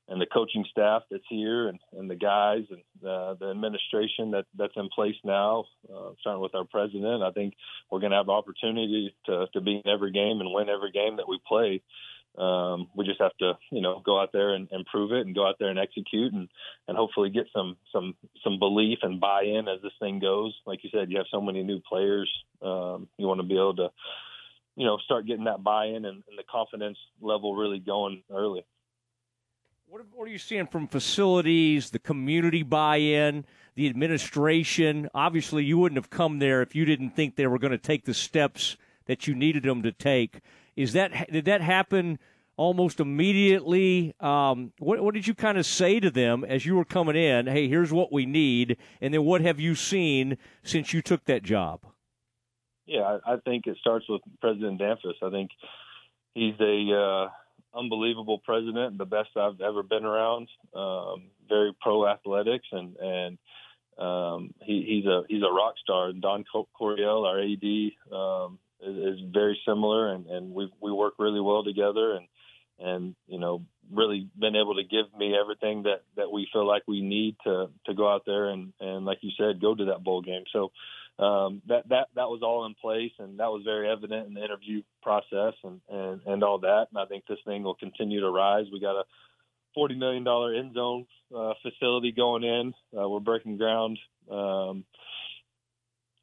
and 0.09 0.21
the 0.21 0.27
coaching 0.27 0.65
staff 0.71 1.03
that's 1.11 1.25
here 1.31 1.69
and, 1.69 1.79
and 1.97 2.11
the 2.11 2.17
guys 2.17 2.65
and 2.71 2.83
uh, 3.09 3.35
the 3.35 3.51
administration 3.51 4.33
that 4.33 4.47
that's 4.59 4.77
in 4.77 4.89
place 4.95 5.17
now, 5.25 5.65
uh, 5.89 6.11
starting 6.21 6.43
with 6.43 6.55
our 6.55 6.65
president, 6.65 7.23
I 7.23 7.31
think 7.31 7.55
we're 7.91 8.01
going 8.01 8.11
to 8.11 8.19
have 8.19 8.29
opportunity 8.29 9.15
to 9.27 9.47
to 9.53 9.61
be 9.61 9.81
in 9.85 9.89
every 9.91 10.11
game 10.11 10.41
and 10.41 10.53
win 10.53 10.69
every 10.69 10.91
game 10.91 11.17
that 11.17 11.29
we 11.29 11.39
play. 11.47 11.81
Um, 12.37 12.89
we 12.97 13.05
just 13.05 13.21
have 13.21 13.37
to, 13.39 13.57
you 13.71 13.81
know, 13.81 14.03
go 14.05 14.21
out 14.21 14.31
there 14.33 14.55
and, 14.55 14.67
and 14.73 14.85
prove 14.87 15.13
it, 15.13 15.25
and 15.25 15.35
go 15.35 15.47
out 15.47 15.57
there 15.61 15.69
and 15.69 15.79
execute, 15.79 16.33
and 16.33 16.49
and 16.89 16.97
hopefully 16.97 17.31
get 17.31 17.47
some 17.55 17.77
some 17.93 18.17
some 18.43 18.59
belief 18.59 18.99
and 19.03 19.21
buy-in 19.21 19.69
as 19.69 19.81
this 19.83 19.93
thing 20.01 20.19
goes. 20.19 20.53
Like 20.67 20.83
you 20.83 20.91
said, 20.93 21.11
you 21.11 21.19
have 21.19 21.27
so 21.31 21.41
many 21.41 21.63
new 21.63 21.81
players. 21.89 22.31
Um, 22.61 23.09
you 23.19 23.27
want 23.27 23.41
to 23.41 23.47
be 23.47 23.55
able 23.55 23.77
to, 23.77 23.91
you 24.75 24.85
know, 24.85 24.99
start 24.99 25.27
getting 25.27 25.45
that 25.45 25.63
buy-in 25.63 26.05
and, 26.05 26.25
and 26.29 26.37
the 26.37 26.43
confidence 26.51 26.99
level 27.21 27.55
really 27.55 27.79
going 27.79 28.23
early. 28.33 28.65
What, 29.87 30.03
what 30.13 30.27
are 30.27 30.33
you 30.33 30.39
seeing 30.39 30.67
from 30.67 30.89
facilities, 30.89 31.91
the 31.91 32.01
community 32.01 32.65
buy-in, 32.65 33.45
the 33.77 33.87
administration? 33.89 35.09
Obviously, 35.15 35.63
you 35.63 35.79
wouldn't 35.79 35.99
have 35.99 36.11
come 36.11 36.41
there 36.41 36.63
if 36.63 36.75
you 36.75 36.85
didn't 36.85 37.11
think 37.11 37.37
they 37.37 37.47
were 37.47 37.61
going 37.61 37.71
to 37.71 37.79
take 37.79 38.05
the 38.05 38.15
steps 38.15 38.77
that 39.07 39.29
you 39.29 39.37
needed 39.37 39.63
them 39.63 39.85
to 39.85 39.93
take. 39.93 40.41
Is 40.77 40.93
that 40.93 41.31
did 41.31 41.45
that 41.47 41.61
happen 41.61 42.19
almost 42.57 43.01
immediately? 43.01 44.15
Um, 44.21 44.73
what, 44.79 45.01
what 45.01 45.15
did 45.15 45.27
you 45.27 45.35
kind 45.35 45.59
of 45.59 45.67
say 45.67 46.01
to 46.01 46.11
them 46.11 46.45
as 46.45 46.67
you 46.67 46.77
were 46.77 46.85
coming 46.85 47.17
in? 47.17 47.47
Hey, 47.47 47.69
here's 47.69 47.93
what 47.93 48.13
we 48.13 48.27
need, 48.27 48.77
and 49.01 49.13
then 49.15 49.25
what 49.25 49.41
have 49.41 49.61
you 49.61 49.75
seen 49.75 50.39
since 50.63 50.93
you 50.93 51.03
took 51.03 51.25
that 51.25 51.43
job? 51.43 51.81
Yeah, 52.87 53.19
I, 53.27 53.35
I 53.35 53.37
think 53.45 53.67
it 53.67 53.77
starts 53.81 54.07
with 54.09 54.21
President 54.41 54.81
Damphousse. 54.81 55.23
I 55.23 55.31
think 55.31 55.51
he's 56.35 56.55
a 56.61 56.93
uh, 56.93 57.79
unbelievable 57.79 58.39
president, 58.39 58.99
the 58.99 59.05
best 59.05 59.31
I've 59.37 59.61
ever 59.61 59.83
been 59.83 60.05
around. 60.05 60.49
Um, 60.75 61.31
very 61.49 61.73
pro 61.81 62.07
athletics, 62.07 62.67
and 62.73 62.97
and 62.97 63.39
um, 63.99 64.55
he, 64.63 64.85
he's 64.87 65.07
a 65.07 65.23
he's 65.29 65.43
a 65.43 65.53
rock 65.53 65.75
star. 65.83 66.09
And 66.09 66.21
Don 66.21 66.45
Coryell, 66.79 67.25
our 67.25 67.41
AD, 67.41 68.15
um, 68.15 68.59
is, 68.87 69.19
is 69.19 69.21
very 69.33 69.59
similar, 69.67 70.13
and, 70.13 70.27
and 70.27 70.55
we 70.55 70.71
we 70.81 70.93
work 70.93 71.15
really 71.19 71.41
well 71.41 71.65
together, 71.65 72.13
and 72.15 72.27
and 72.79 73.15
you 73.27 73.39
know 73.39 73.63
really 73.93 74.29
been 74.39 74.57
able 74.57 74.77
to 74.77 74.83
give 74.83 75.07
me 75.19 75.37
everything 75.39 75.83
that 75.85 76.03
that 76.17 76.31
we 76.31 76.49
feel 76.53 76.67
like 76.67 76.83
we 76.89 77.01
need 77.01 77.37
to 77.45 77.69
to 77.87 77.95
go 77.95 78.13
out 78.13 78.23
there 78.27 78.49
and 78.49 78.73
and 78.81 79.05
like 79.05 79.19
you 79.21 79.31
said 79.39 79.61
go 79.61 79.75
to 79.75 79.87
that 79.87 80.03
bowl 80.03 80.23
game. 80.23 80.45
So 80.53 80.73
um 81.19 81.63
that 81.69 81.89
that 81.91 82.09
that 82.17 82.29
was 82.29 82.41
all 82.43 82.67
in 82.67 82.75
place 82.75 83.13
and 83.19 83.39
that 83.39 83.51
was 83.51 83.63
very 83.65 83.89
evident 83.89 84.27
in 84.27 84.35
the 84.35 84.45
interview 84.45 84.83
process 85.03 85.55
and 85.63 85.81
and 85.89 86.21
and 86.27 86.43
all 86.43 86.59
that. 86.61 86.87
And 86.91 86.99
i 86.99 87.05
think 87.07 87.25
this 87.29 87.39
thing 87.45 87.63
will 87.63 87.75
continue 87.75 88.21
to 88.21 88.31
rise. 88.31 88.67
We 88.73 88.81
got 88.81 88.97
a 88.99 89.05
forty 89.75 89.95
million 89.95 90.25
dollar 90.25 90.55
end 90.55 90.75
zone 90.75 91.07
uh, 91.37 91.55
facility 91.63 92.13
going 92.13 92.43
in. 92.43 92.75
Uh, 92.99 93.09
we're 93.09 93.21
breaking 93.21 93.59
ground 93.59 93.99
um 94.31 94.85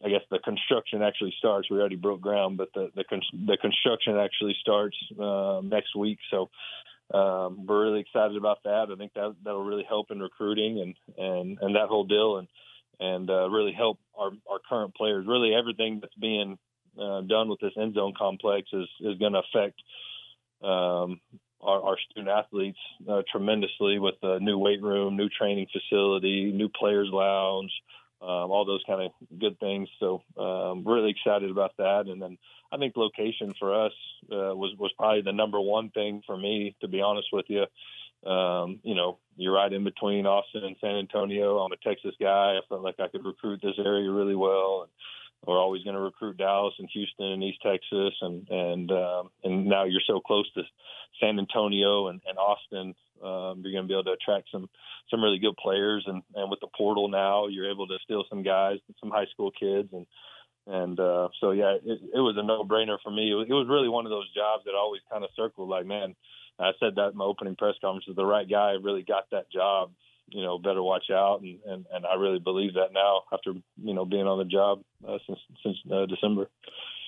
I 0.03 0.09
guess 0.09 0.21
the 0.29 0.39
construction 0.39 1.01
actually 1.01 1.33
starts. 1.37 1.69
We 1.69 1.79
already 1.79 1.95
broke 1.95 2.21
ground, 2.21 2.57
but 2.57 2.69
the 2.73 2.89
the, 2.95 3.03
the 3.45 3.57
construction 3.57 4.17
actually 4.17 4.55
starts 4.59 4.97
uh, 5.19 5.61
next 5.63 5.95
week. 5.95 6.19
So 6.29 6.49
um, 7.13 7.65
we're 7.65 7.83
really 7.83 7.99
excited 7.99 8.37
about 8.37 8.63
that. 8.63 8.87
I 8.91 8.95
think 8.95 9.13
that 9.13 9.35
that'll 9.43 9.63
really 9.63 9.85
help 9.87 10.11
in 10.11 10.19
recruiting 10.19 10.79
and 10.81 10.95
and 11.17 11.57
and 11.61 11.75
that 11.75 11.87
whole 11.87 12.05
deal, 12.05 12.37
and 12.37 12.47
and 12.99 13.29
uh, 13.29 13.49
really 13.49 13.73
help 13.73 13.99
our 14.17 14.31
our 14.49 14.59
current 14.67 14.95
players. 14.95 15.25
Really, 15.27 15.53
everything 15.53 15.99
that's 16.01 16.15
being 16.15 16.57
uh, 16.99 17.21
done 17.21 17.49
with 17.49 17.59
this 17.59 17.73
end 17.77 17.95
zone 17.95 18.13
complex 18.17 18.69
is 18.73 18.87
is 19.01 19.17
going 19.17 19.33
to 19.33 19.39
affect 19.39 19.81
um, 20.63 21.19
our, 21.61 21.81
our 21.81 21.97
student 22.09 22.29
athletes 22.29 22.79
uh, 23.09 23.21
tremendously 23.31 23.99
with 23.99 24.15
a 24.23 24.39
new 24.39 24.57
weight 24.57 24.81
room, 24.81 25.15
new 25.15 25.29
training 25.29 25.67
facility, 25.71 26.51
new 26.51 26.69
players 26.69 27.09
lounge 27.11 27.71
um, 28.21 28.51
all 28.51 28.65
those 28.65 28.83
kind 28.85 29.01
of 29.01 29.39
good 29.39 29.59
things. 29.59 29.89
So 29.99 30.21
um, 30.37 30.83
really 30.85 31.11
excited 31.11 31.49
about 31.49 31.75
that. 31.77 32.05
And 32.07 32.21
then 32.21 32.37
I 32.71 32.77
think 32.77 32.95
location 32.95 33.53
for 33.59 33.85
us 33.85 33.93
uh, 34.31 34.55
was 34.55 34.75
was 34.77 34.91
probably 34.97 35.21
the 35.21 35.33
number 35.33 35.59
one 35.59 35.89
thing 35.89 36.21
for 36.25 36.37
me, 36.37 36.75
to 36.81 36.87
be 36.87 37.01
honest 37.01 37.27
with 37.33 37.45
you. 37.49 37.65
Um, 38.29 38.79
you 38.83 38.93
know, 38.93 39.17
you're 39.35 39.53
right 39.53 39.73
in 39.73 39.83
between 39.83 40.27
Austin 40.27 40.63
and 40.63 40.75
San 40.79 40.95
Antonio. 40.95 41.57
I'm 41.57 41.71
a 41.71 41.77
Texas 41.77 42.13
guy. 42.19 42.57
I 42.57 42.59
felt 42.69 42.83
like 42.83 42.99
I 42.99 43.07
could 43.07 43.25
recruit 43.25 43.61
this 43.63 43.79
area 43.79 44.11
really 44.11 44.35
well. 44.35 44.83
And 44.83 44.91
we're 45.45 45.59
always 45.59 45.83
going 45.83 45.95
to 45.95 46.01
recruit 46.01 46.37
Dallas 46.37 46.75
and 46.77 46.87
Houston 46.93 47.25
and 47.25 47.43
East 47.43 47.61
Texas, 47.63 48.13
and 48.21 48.47
and 48.49 48.91
um, 48.91 49.31
and 49.43 49.65
now 49.65 49.85
you're 49.85 50.01
so 50.05 50.19
close 50.19 50.51
to 50.53 50.61
San 51.19 51.39
Antonio 51.39 52.07
and, 52.07 52.21
and 52.27 52.37
Austin. 52.37 52.95
Um, 53.23 53.61
you're 53.63 53.73
going 53.73 53.83
to 53.83 53.87
be 53.87 53.93
able 53.93 54.05
to 54.05 54.17
attract 54.19 54.49
some 54.51 54.69
some 55.09 55.23
really 55.23 55.39
good 55.39 55.55
players, 55.57 56.03
and 56.07 56.23
and 56.35 56.49
with 56.49 56.59
the 56.59 56.67
portal 56.75 57.07
now, 57.07 57.47
you're 57.47 57.71
able 57.71 57.87
to 57.87 57.97
steal 58.03 58.23
some 58.29 58.43
guys, 58.43 58.77
some 58.99 59.11
high 59.11 59.27
school 59.33 59.51
kids, 59.51 59.89
and 59.93 60.05
and 60.67 60.99
uh, 60.99 61.29
so 61.39 61.51
yeah, 61.51 61.75
it, 61.83 61.99
it 62.13 62.19
was 62.19 62.35
a 62.37 62.43
no 62.43 62.63
brainer 62.63 62.97
for 63.03 63.11
me. 63.11 63.31
It 63.31 63.35
was, 63.35 63.47
it 63.49 63.53
was 63.53 63.67
really 63.69 63.89
one 63.89 64.05
of 64.05 64.11
those 64.11 64.31
jobs 64.33 64.63
that 64.65 64.75
always 64.75 65.01
kind 65.11 65.23
of 65.23 65.29
circled, 65.35 65.69
like 65.69 65.85
man. 65.85 66.15
I 66.59 66.71
said 66.79 66.95
that 66.95 67.11
in 67.13 67.17
my 67.17 67.25
opening 67.25 67.55
press 67.55 67.73
conference. 67.81 68.05
The 68.15 68.25
right 68.25 68.47
guy 68.47 68.73
really 68.81 69.01
got 69.01 69.25
that 69.31 69.51
job. 69.51 69.91
You 70.27 70.43
know, 70.43 70.59
better 70.59 70.83
watch 70.83 71.09
out, 71.11 71.41
and 71.41 71.59
and, 71.65 71.85
and 71.91 72.05
I 72.05 72.15
really 72.15 72.39
believe 72.39 72.75
that 72.75 72.93
now 72.93 73.21
after 73.33 73.53
you 73.83 73.93
know 73.93 74.05
being 74.05 74.27
on 74.27 74.37
the 74.37 74.45
job 74.45 74.83
uh, 75.07 75.17
since 75.25 75.39
since 75.63 75.77
uh, 75.91 76.05
December. 76.05 76.49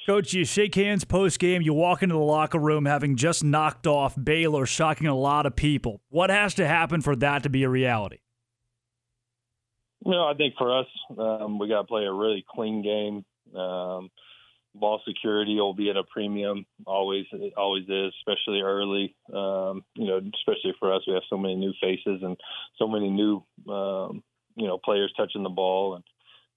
Coach, 0.06 0.34
you 0.34 0.44
shake 0.44 0.76
hands 0.76 1.06
post 1.06 1.40
game. 1.40 1.62
You 1.62 1.74
walk 1.74 2.04
into 2.04 2.16
the 2.16 2.22
locker 2.22 2.60
room 2.60 2.86
having 2.86 3.16
just 3.16 3.42
knocked 3.42 3.88
off 3.88 4.16
Baylor, 4.22 4.66
shocking 4.66 5.08
a 5.08 5.16
lot 5.16 5.46
of 5.46 5.56
people. 5.56 6.02
What 6.10 6.30
has 6.30 6.56
to 6.56 6.68
happen 6.68 7.02
for 7.02 7.16
that 7.18 7.44
to 7.44 7.50
be 7.50 7.64
a 7.64 7.70
reality? 7.70 8.18
You 10.06 10.12
know, 10.12 10.28
I 10.28 10.34
think 10.34 10.56
for 10.58 10.78
us, 10.78 10.88
um, 11.18 11.58
we 11.58 11.70
got 11.70 11.82
to 11.82 11.88
play 11.88 12.04
a 12.04 12.12
really 12.12 12.44
clean 12.54 12.82
game. 12.82 13.58
Um, 13.58 14.10
ball 14.76 15.02
security 15.08 15.56
will 15.56 15.74
be 15.74 15.90
at 15.90 15.96
a 15.96 16.04
premium. 16.04 16.66
Always, 16.86 17.26
always 17.56 17.84
is, 17.88 18.14
especially 18.20 18.60
early. 18.60 19.16
Um, 19.34 19.86
you 19.96 20.08
know, 20.08 20.20
especially 20.36 20.74
for 20.80 20.94
us, 20.94 21.04
we 21.08 21.14
have 21.14 21.24
so 21.30 21.38
many 21.38 21.56
new 21.56 21.72
faces 21.80 22.22
and 22.22 22.36
so 22.78 22.88
many 22.88 23.10
new, 23.10 23.44
um, 23.72 24.22
you 24.58 24.68
know, 24.68 24.78
players 24.84 25.14
touching 25.16 25.44
the 25.44 25.50
ball 25.50 25.96
and 25.96 26.04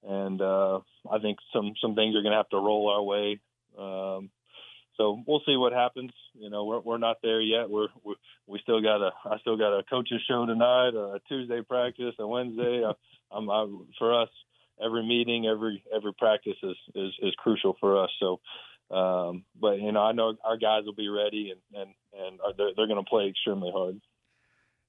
and 0.07 0.41
uh, 0.41 0.81
I 1.11 1.19
think 1.21 1.39
some 1.53 1.75
some 1.81 1.95
things 1.95 2.15
are 2.15 2.23
going 2.23 2.33
to 2.33 2.39
have 2.39 2.49
to 2.51 2.57
roll 2.59 2.89
our 2.89 3.03
way. 3.03 3.41
Um, 3.79 4.31
so 4.97 5.23
we'll 5.27 5.43
see 5.45 5.57
what 5.57 5.73
happens. 5.73 6.13
You 6.35 6.51
know, 6.51 6.65
we're 6.65 6.81
we're 6.81 6.99
not 6.99 7.19
there 7.23 7.41
yet. 7.41 7.69
We're, 7.69 7.89
we're 8.05 8.15
we 8.47 8.59
still 8.63 8.81
got 8.81 9.03
a 9.03 9.11
I 9.25 9.39
still 9.39 9.57
got 9.57 9.77
a 9.77 9.83
coaches 9.83 10.23
show 10.29 10.47
tonight, 10.47 10.95
a 10.95 11.21
Tuesday 11.29 11.63
practice, 11.63 12.15
a 12.19 12.27
Wednesday. 12.27 12.85
I, 12.85 12.93
I'm 13.37 13.51
I, 13.51 13.67
for 13.99 14.23
us 14.23 14.29
every 14.83 15.07
meeting, 15.07 15.47
every 15.47 15.83
every 15.95 16.13
practice 16.15 16.57
is 16.63 16.77
is, 16.95 17.13
is 17.23 17.35
crucial 17.37 17.77
for 17.81 18.03
us. 18.03 18.11
So. 18.21 18.41
Um, 18.89 19.43
but 19.61 19.81
you 19.81 19.91
know, 19.91 20.01
I 20.01 20.13
know 20.13 20.37
our 20.45 20.57
guys 20.57 20.85
will 20.85 20.95
be 20.95 21.09
ready, 21.09 21.51
and 21.51 21.81
and 21.83 21.91
and 22.17 22.39
they're, 22.57 22.71
they're 22.77 22.87
going 22.87 23.05
to 23.05 23.11
play 23.11 23.27
extremely 23.27 23.73
hard. 23.75 24.01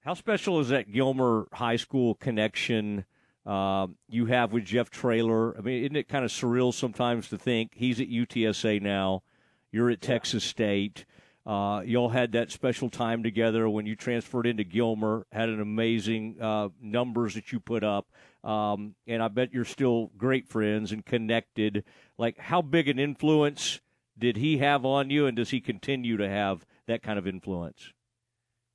How 0.02 0.14
special 0.14 0.60
is 0.60 0.70
that 0.70 0.92
Gilmer 0.92 1.48
High 1.52 1.78
School 1.78 2.14
connection? 2.14 3.06
Uh, 3.48 3.88
you 4.10 4.26
have 4.26 4.52
with 4.52 4.66
Jeff 4.66 4.90
Traylor. 4.90 5.58
I 5.58 5.62
mean, 5.62 5.84
isn't 5.86 5.96
it 5.96 6.10
kind 6.10 6.26
of 6.26 6.32
surreal 6.32 6.74
sometimes 6.74 7.30
to 7.30 7.38
think 7.38 7.72
he's 7.74 8.02
at 8.02 8.10
UTSA 8.10 8.82
now, 8.82 9.24
you're 9.72 9.90
at 9.90 10.04
yeah. 10.04 10.08
Texas 10.10 10.44
State. 10.44 11.06
Uh, 11.46 11.82
y'all 11.86 12.10
had 12.10 12.34
that 12.34 12.52
special 12.52 12.90
time 12.90 13.24
together 13.24 13.70
when 13.70 13.86
you 13.86 13.96
transferred 13.96 14.46
into 14.46 14.66
Gilmer. 14.66 15.26
Had 15.32 15.48
an 15.48 15.62
amazing 15.62 16.36
uh, 16.42 16.68
numbers 16.82 17.36
that 17.36 17.54
you 17.54 17.62
put 17.62 17.86
up, 17.86 18.10
um, 18.44 18.96
and 19.08 19.24
I 19.24 19.30
bet 19.30 19.54
you're 19.54 19.64
still 19.64 20.12
great 20.18 20.50
friends 20.50 20.92
and 20.92 21.06
connected. 21.06 21.86
Like, 22.18 22.38
how 22.38 22.62
big 22.62 22.90
an 22.90 23.00
influence 23.00 23.80
did 24.20 24.36
he 24.36 24.58
have 24.58 24.84
on 24.84 25.10
you, 25.10 25.26
and 25.26 25.38
does 25.38 25.52
he 25.52 25.62
continue 25.62 26.18
to 26.18 26.28
have 26.28 26.66
that 26.86 27.02
kind 27.02 27.18
of 27.18 27.26
influence? 27.26 27.94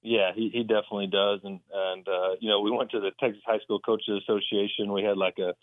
Yeah, 0.02 0.32
he, 0.34 0.50
he 0.52 0.62
definitely 0.62 1.06
does. 1.06 1.40
And, 1.44 1.60
and, 1.72 2.06
uh, 2.08 2.34
you 2.40 2.48
know, 2.48 2.60
we 2.60 2.70
went 2.70 2.90
to 2.90 3.00
the 3.00 3.12
Texas 3.20 3.42
High 3.46 3.60
School 3.60 3.80
Coaches 3.80 4.22
Association. 4.22 4.92
We 4.92 5.04
had 5.04 5.16
like 5.16 5.38
a 5.38 5.54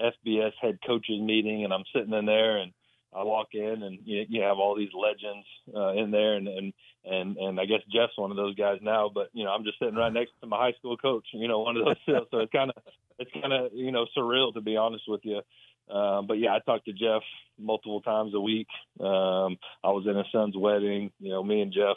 FBS 0.00 0.52
head 0.60 0.78
coaches 0.86 1.20
meeting 1.20 1.64
and 1.64 1.72
I'm 1.72 1.84
sitting 1.94 2.12
in 2.12 2.26
there 2.26 2.58
and 2.58 2.72
I 3.14 3.22
walk 3.22 3.48
in 3.54 3.82
and 3.82 3.98
you, 4.04 4.26
you 4.28 4.42
have 4.42 4.58
all 4.58 4.76
these 4.76 4.90
legends, 4.92 5.46
uh, 5.74 5.92
in 5.94 6.10
there 6.10 6.34
and, 6.34 6.46
and, 6.46 6.72
and, 7.04 7.36
and 7.38 7.58
I 7.58 7.64
guess 7.64 7.80
Jeff's 7.90 8.16
one 8.16 8.30
of 8.30 8.36
those 8.36 8.54
guys 8.56 8.78
now, 8.82 9.10
but 9.12 9.30
you 9.32 9.44
know, 9.44 9.50
I'm 9.50 9.64
just 9.64 9.78
sitting 9.78 9.94
right 9.94 10.12
next 10.12 10.32
to 10.42 10.46
my 10.46 10.58
high 10.58 10.74
school 10.78 10.98
coach, 10.98 11.26
you 11.32 11.48
know, 11.48 11.60
one 11.60 11.78
of 11.78 11.86
those, 11.86 11.96
so 12.30 12.38
it's 12.40 12.52
kind 12.52 12.70
of, 12.76 12.82
it's 13.18 13.30
kind 13.32 13.54
of, 13.54 13.72
you 13.72 13.92
know, 13.92 14.04
surreal 14.16 14.52
to 14.52 14.60
be 14.60 14.76
honest 14.76 15.04
with 15.08 15.22
you. 15.24 15.40
Um, 15.88 16.26
but 16.26 16.34
yeah, 16.34 16.52
I 16.52 16.58
talked 16.58 16.86
to 16.86 16.92
Jeff 16.92 17.22
multiple 17.58 18.02
times 18.02 18.34
a 18.34 18.40
week. 18.40 18.66
Um, 19.00 19.56
I 19.84 19.90
was 19.90 20.04
in 20.06 20.16
his 20.16 20.26
son's 20.32 20.56
wedding, 20.56 21.12
you 21.20 21.30
know, 21.30 21.42
me 21.42 21.62
and 21.62 21.72
Jeff, 21.72 21.96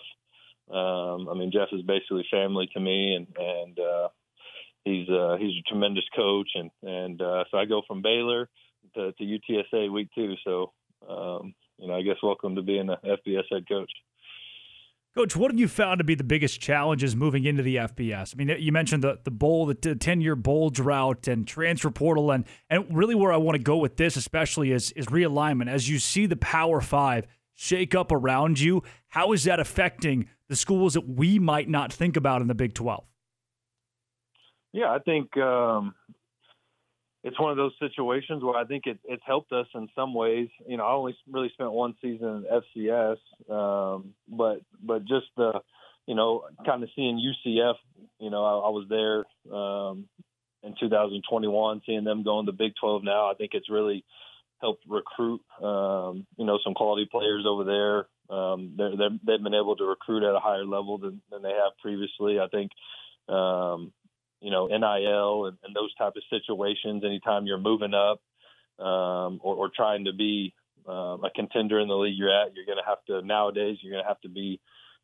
um, 0.72 1.30
I 1.30 1.34
mean, 1.34 1.52
Jeff 1.52 1.70
is 1.72 1.82
basically 1.82 2.26
family 2.32 2.70
to 2.74 2.80
me, 2.80 3.16
and 3.16 3.28
and 3.38 3.80
uh, 3.80 4.10
he's 4.86 5.10
uh, 5.10 5.38
he's 5.40 5.58
a 5.58 5.70
tremendous 5.70 6.06
coach, 6.16 6.50
and 6.56 6.70
and 6.84 7.22
uh, 7.22 7.44
so 7.50 7.58
I 7.58 7.66
go 7.66 7.82
from 7.88 8.02
Baylor, 8.02 8.50
to, 8.96 9.12
to 9.14 9.24
UTSA 9.24 9.92
week 9.92 10.10
two. 10.16 10.36
So, 10.44 10.72
um, 11.08 11.54
you 11.78 11.88
know, 11.88 11.96
I 11.96 12.02
guess 12.02 12.18
welcome 12.22 12.56
to 12.56 12.62
being 12.62 12.90
a 12.90 12.98
FBS 12.98 13.44
head 13.52 13.68
coach. 13.68 13.92
Coach, 15.16 15.36
what 15.36 15.50
have 15.50 15.60
you 15.60 15.68
found 15.68 15.98
to 15.98 16.04
be 16.04 16.14
the 16.14 16.24
biggest 16.24 16.62
challenges 16.62 17.16
moving 17.16 17.44
into 17.46 17.64
the 17.64 17.78
FBS? 17.78 18.36
I 18.36 18.38
mean, 18.38 18.56
you 18.60 18.72
mentioned 18.72 19.04
the 19.04 19.20
the 19.24 19.32
bowl, 19.32 19.66
the 19.66 19.74
ten 19.74 20.22
year 20.22 20.36
bowl 20.36 20.70
drought, 20.70 21.28
and 21.28 21.48
transfer 21.48 21.90
portal, 21.90 22.32
and 22.32 22.46
and 22.70 22.86
really 22.96 23.16
where 23.16 23.34
I 23.34 23.38
want 23.38 23.58
to 23.58 23.64
go 23.64 23.78
with 23.78 23.98
this, 23.98 24.16
especially 24.16 24.72
is 24.72 24.92
is 24.92 25.08
realignment. 25.08 25.68
As 25.68 25.90
you 25.90 25.98
see 25.98 26.26
the 26.26 26.38
Power 26.38 26.80
Five 26.80 27.26
shake 27.56 27.96
up 27.96 28.12
around 28.12 28.60
you, 28.60 28.84
how 29.10 29.34
is 29.34 29.44
that 29.46 29.60
affecting 29.60 30.30
the 30.50 30.56
schools 30.56 30.96
that 30.96 31.08
we 31.08 31.40
might 31.40 31.70
not 31.70 31.94
think 31.94 32.18
about 32.18 32.42
in 32.42 32.48
the 32.48 32.56
Big 32.56 32.74
Twelve? 32.74 33.06
Yeah, 34.74 34.92
I 34.92 35.00
think 35.00 35.36
um, 35.38 35.96
it's 37.24 37.40
one 37.40 37.52
of 37.52 37.58
those 37.58 37.74
situations 37.80 38.44
where 38.44 38.56
I 38.56 38.66
think 38.66 38.86
it, 38.86 39.00
it's 39.06 39.24
helped 39.26 39.52
us 39.52 39.68
in 39.74 39.90
some 39.96 40.14
ways. 40.14 40.50
You 40.68 40.78
know, 40.78 40.86
I 40.86 40.94
only 40.94 41.16
really 41.30 41.50
spent 41.54 41.72
one 41.72 41.96
season 42.02 42.46
in 42.46 42.62
FCS, 42.88 43.18
um, 43.50 44.14
but 44.28 44.62
but 44.82 45.06
just 45.06 45.28
the, 45.36 45.62
you 46.06 46.16
know, 46.16 46.44
kind 46.66 46.84
of 46.84 46.90
seeing 46.96 47.18
UCF. 47.18 47.76
You 48.20 48.30
know, 48.30 48.44
I, 48.44 48.68
I 48.68 48.70
was 48.70 48.86
there 48.90 49.26
um, 49.56 50.08
in 50.64 50.76
2021, 50.80 51.82
seeing 51.86 52.04
them 52.04 52.24
going 52.24 52.46
to 52.46 52.52
Big 52.52 52.74
12 52.80 53.04
now. 53.04 53.30
I 53.30 53.34
think 53.34 53.52
it's 53.54 53.70
really 53.70 54.06
helped 54.62 54.84
recruit, 54.88 55.42
um, 55.62 56.26
you 56.38 56.46
know, 56.46 56.60
some 56.64 56.74
quality 56.74 57.08
players 57.10 57.46
over 57.48 57.64
there. 57.64 58.36
Um, 58.36 58.74
they're, 58.78 58.96
they're, 58.96 59.18
they've 59.26 59.44
been 59.44 59.54
able 59.54 59.76
to 59.78 59.86
recruit 59.86 60.24
at 60.24 60.36
a 60.36 60.40
higher 60.40 60.66
level 60.66 60.98
than, 60.98 61.22
than 61.32 61.42
they 61.42 61.50
have 61.50 61.78
previously. 61.82 62.40
I 62.40 62.48
think, 62.48 62.72
um, 63.28 63.92
you 64.42 64.52
know, 64.52 64.68
NIL 64.68 65.46
and, 65.46 65.58
and 65.64 65.76
those 65.76 65.94
type 65.96 66.14
of 66.16 66.24
situations. 66.30 67.04
Anytime 67.04 67.46
you're 67.46 67.58
moving 67.58 67.94
up 67.94 68.22
um, 68.84 69.40
or, 69.42 69.56
or 69.56 69.72
trying 69.76 70.06
to 70.06 70.14
be 70.14 70.54
um, 70.88 71.24
a 71.24 71.30
contender 71.34 71.80
in 71.80 71.88
the 71.88 71.96
league 71.96 72.18
you're 72.18 72.30
at, 72.30 72.56
you're 72.56 72.66
going 72.66 72.78
to 72.78 72.88
have 72.88 73.04
to 73.08 73.26
nowadays. 73.26 73.78
You're 73.82 73.94
going 73.94 74.04
to 74.04 74.08
have 74.08 74.22
to 74.22 74.30
be 74.30 74.60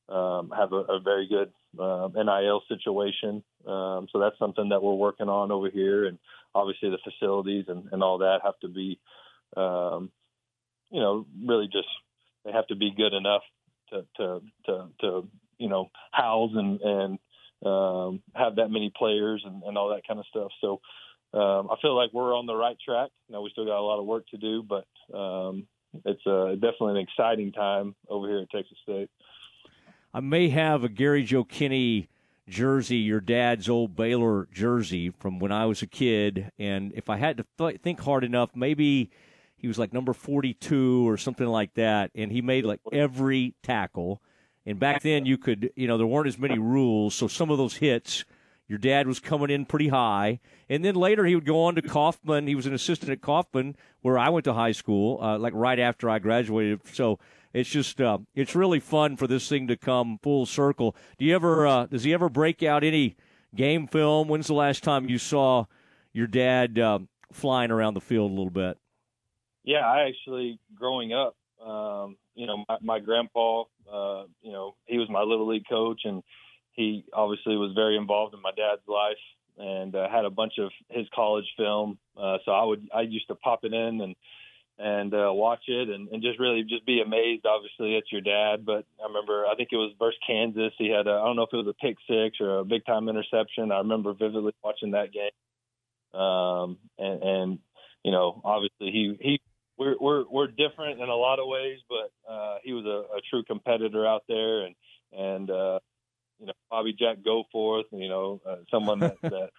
um, 0.09 0.51
have 0.55 0.71
a, 0.71 0.83
a 0.93 0.99
very 0.99 1.27
good 1.27 1.51
uh, 1.79 2.09
NIL 2.13 2.61
situation. 2.67 3.43
Um, 3.67 4.07
so 4.11 4.19
that's 4.19 4.37
something 4.37 4.69
that 4.69 4.81
we're 4.81 4.93
working 4.93 5.29
on 5.29 5.51
over 5.51 5.69
here, 5.69 6.05
and 6.05 6.19
obviously 6.53 6.89
the 6.89 6.99
facilities 7.03 7.65
and, 7.67 7.85
and 7.91 8.03
all 8.03 8.19
that 8.19 8.39
have 8.43 8.59
to 8.61 8.67
be, 8.67 8.99
um, 9.55 10.11
you 10.91 10.99
know, 10.99 11.25
really 11.45 11.67
just 11.67 11.87
they 12.43 12.51
have 12.51 12.67
to 12.67 12.75
be 12.75 12.91
good 12.95 13.13
enough 13.13 13.41
to 13.89 14.05
to 14.17 14.41
to, 14.65 14.87
to 15.01 15.27
you 15.57 15.69
know 15.69 15.89
house 16.11 16.51
and 16.53 16.79
and 16.81 17.19
um, 17.65 18.21
have 18.35 18.57
that 18.57 18.69
many 18.69 18.91
players 18.95 19.43
and, 19.45 19.63
and 19.63 19.77
all 19.77 19.89
that 19.89 20.07
kind 20.07 20.19
of 20.19 20.25
stuff. 20.27 20.51
So 20.61 20.81
um, 21.33 21.69
I 21.71 21.75
feel 21.81 21.95
like 21.95 22.11
we're 22.13 22.37
on 22.37 22.45
the 22.45 22.55
right 22.55 22.77
track. 22.83 23.09
Now 23.29 23.41
we 23.41 23.49
still 23.51 23.65
got 23.65 23.79
a 23.79 23.81
lot 23.81 23.99
of 23.99 24.05
work 24.05 24.27
to 24.29 24.37
do, 24.37 24.63
but 24.63 24.85
um, 25.17 25.67
it's 26.05 26.25
uh, 26.25 26.53
definitely 26.53 26.99
an 27.01 27.07
exciting 27.07 27.51
time 27.51 27.95
over 28.07 28.27
here 28.27 28.39
at 28.39 28.49
Texas 28.49 28.77
State. 28.83 29.09
I 30.13 30.19
may 30.21 30.49
have 30.49 30.83
a 30.83 30.89
Gary 30.89 31.23
Joe 31.23 31.43
Kinne 31.43 32.07
jersey, 32.47 32.97
your 32.97 33.19
dad's 33.19 33.67
old 33.67 33.95
Baylor 33.95 34.47
jersey 34.51 35.09
from 35.09 35.39
when 35.39 35.51
I 35.51 35.65
was 35.65 35.81
a 35.81 35.87
kid, 35.87 36.51
and 36.59 36.93
if 36.93 37.09
I 37.09 37.17
had 37.17 37.37
to 37.37 37.45
th- 37.57 37.81
think 37.81 37.99
hard 38.01 38.23
enough, 38.23 38.51
maybe 38.55 39.09
he 39.65 39.67
was 39.67 39.79
like 39.79 39.93
number 39.93 40.13
42 40.13 41.07
or 41.07 41.17
something 41.17 41.47
like 41.47 41.73
that, 41.73 42.11
and 42.15 42.31
he 42.31 42.41
made 42.41 42.65
like 42.65 42.79
every 42.91 43.55
tackle 43.63 44.21
and 44.65 44.79
back 44.79 45.03
then, 45.03 45.25
you 45.25 45.37
could, 45.37 45.71
you 45.75 45.87
know, 45.87 45.97
there 45.97 46.07
weren't 46.07 46.27
as 46.27 46.39
many 46.39 46.57
rules, 46.57 47.13
so 47.13 47.27
some 47.27 47.51
of 47.51 47.57
those 47.57 47.75
hits, 47.75 48.25
your 48.67 48.79
dad 48.79 49.07
was 49.07 49.19
coming 49.19 49.51
in 49.51 49.65
pretty 49.65 49.89
high. 49.89 50.39
And 50.67 50.83
then 50.83 50.95
later, 50.95 51.23
he 51.25 51.35
would 51.35 51.45
go 51.45 51.63
on 51.65 51.75
to 51.75 51.83
Kaufman. 51.83 52.47
He 52.47 52.55
was 52.55 52.65
an 52.65 52.73
assistant 52.73 53.11
at 53.11 53.21
Kaufman, 53.21 53.75
where 54.01 54.17
I 54.17 54.29
went 54.29 54.45
to 54.45 54.53
high 54.53 54.71
school, 54.71 55.19
uh, 55.21 55.37
like 55.37 55.53
right 55.53 55.77
after 55.77 56.09
I 56.09 56.17
graduated. 56.17 56.81
So 56.91 57.19
it's 57.53 57.69
just, 57.69 58.01
uh, 58.01 58.17
it's 58.33 58.55
really 58.55 58.79
fun 58.79 59.17
for 59.17 59.27
this 59.27 59.47
thing 59.47 59.67
to 59.67 59.77
come 59.77 60.17
full 60.23 60.47
circle. 60.47 60.95
Do 61.19 61.25
you 61.25 61.35
ever, 61.35 61.67
uh, 61.67 61.85
does 61.85 62.03
he 62.03 62.13
ever 62.13 62.27
break 62.27 62.63
out 62.63 62.83
any 62.83 63.17
game 63.53 63.85
film? 63.85 64.27
When's 64.27 64.47
the 64.47 64.55
last 64.55 64.83
time 64.83 65.09
you 65.09 65.19
saw 65.19 65.65
your 66.11 66.27
dad 66.27 66.79
uh, 66.79 66.99
flying 67.31 67.69
around 67.69 67.93
the 67.93 68.01
field 68.01 68.31
a 68.31 68.33
little 68.33 68.49
bit? 68.49 68.79
Yeah, 69.65 69.79
I 69.79 70.07
actually, 70.07 70.59
growing 70.75 71.11
up, 71.11 71.35
um, 71.65 72.17
you 72.35 72.45
know, 72.45 72.63
my, 72.69 72.77
my 72.81 72.99
grandpa, 72.99 73.63
uh, 73.91 74.25
you 74.43 74.51
know, 74.51 74.75
he 74.85 74.99
was 74.99 75.09
my 75.09 75.21
little 75.21 75.47
league 75.47 75.67
coach, 75.67 76.01
and 76.03 76.21
he 76.73 77.03
obviously 77.11 77.57
was 77.57 77.71
very 77.73 77.97
involved 77.97 78.35
in 78.35 78.41
my 78.41 78.51
dad's 78.55 78.87
life, 78.87 79.17
and 79.57 79.95
uh, 79.95 80.07
had 80.07 80.25
a 80.25 80.29
bunch 80.29 80.53
of 80.59 80.69
his 80.89 81.07
college 81.15 81.47
film. 81.57 81.97
Uh, 82.15 82.37
so 82.45 82.51
I 82.51 82.63
would, 82.63 82.87
I 82.93 83.01
used 83.01 83.27
to 83.29 83.35
pop 83.35 83.63
it 83.63 83.73
in 83.73 84.01
and 84.01 84.15
and 84.77 85.13
uh, 85.13 85.31
watch 85.31 85.63
it, 85.67 85.87
and, 85.87 86.09
and 86.09 86.21
just 86.21 86.37
really 86.37 86.61
just 86.63 86.85
be 86.85 87.01
amazed, 87.01 87.45
obviously, 87.45 87.95
at 87.95 88.11
your 88.11 88.19
dad. 88.19 88.65
But 88.65 88.85
I 89.01 89.07
remember, 89.07 89.45
I 89.45 89.55
think 89.55 89.69
it 89.71 89.77
was 89.77 89.93
versus 89.97 90.19
Kansas. 90.27 90.73
He 90.77 90.89
had, 90.89 91.07
I 91.07 91.23
don't 91.23 91.37
know 91.37 91.43
if 91.43 91.53
it 91.53 91.57
was 91.65 91.67
a 91.67 91.81
pick 91.81 91.95
six 92.09 92.37
or 92.41 92.59
a 92.59 92.65
big 92.65 92.85
time 92.85 93.07
interception. 93.07 93.71
I 93.71 93.77
remember 93.77 94.13
vividly 94.13 94.53
watching 94.61 94.91
that 94.91 95.13
game. 95.13 95.31
Um, 96.21 96.77
and, 96.99 97.23
and 97.23 97.59
you 98.03 98.11
know, 98.11 98.41
obviously 98.43 98.91
he 98.91 99.17
he 99.19 99.41
we're 99.77 99.95
we're 99.99 100.23
we're 100.29 100.47
different 100.47 101.01
in 101.01 101.09
a 101.09 101.15
lot 101.15 101.39
of 101.39 101.47
ways, 101.47 101.79
but 101.89 102.31
uh, 102.31 102.57
he 102.63 102.73
was 102.73 102.85
a, 102.85 103.17
a 103.17 103.21
true 103.29 103.43
competitor 103.43 104.05
out 104.05 104.23
there, 104.27 104.61
and 104.61 104.75
and 105.11 105.49
uh, 105.49 105.79
you 106.39 106.47
know 106.47 106.53
Bobby 106.69 106.93
Jack 106.93 107.17
Goforth, 107.25 107.85
you 107.91 108.09
know 108.09 108.41
uh, 108.47 108.57
someone 108.71 108.99
that, 108.99 109.17
that 109.21 109.49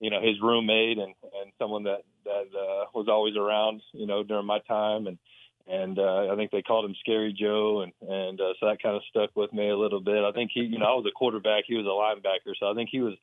you 0.00 0.10
know 0.10 0.20
his 0.20 0.40
roommate 0.40 0.98
and 0.98 1.14
and 1.40 1.52
someone 1.58 1.84
that 1.84 2.02
that 2.24 2.46
uh, 2.56 2.84
was 2.94 3.06
always 3.08 3.36
around, 3.36 3.82
you 3.92 4.06
know 4.06 4.22
during 4.22 4.46
my 4.46 4.60
time, 4.60 5.06
and 5.06 5.18
and 5.66 5.98
uh, 5.98 6.30
I 6.30 6.36
think 6.36 6.50
they 6.50 6.62
called 6.62 6.84
him 6.84 6.94
Scary 7.00 7.32
Joe, 7.32 7.82
and 7.82 7.92
and 8.08 8.40
uh, 8.40 8.52
so 8.60 8.66
that 8.66 8.82
kind 8.82 8.96
of 8.96 9.02
stuck 9.08 9.30
with 9.34 9.52
me 9.52 9.70
a 9.70 9.76
little 9.76 10.00
bit. 10.00 10.24
I 10.24 10.32
think 10.32 10.50
he, 10.52 10.60
you 10.60 10.78
know, 10.78 10.86
I 10.86 10.94
was 10.94 11.06
a 11.08 11.12
quarterback, 11.12 11.64
he 11.66 11.76
was 11.76 11.86
a 11.86 11.88
linebacker, 11.88 12.52
so 12.58 12.70
I 12.70 12.74
think 12.74 12.90
he 12.92 13.00
was 13.00 13.14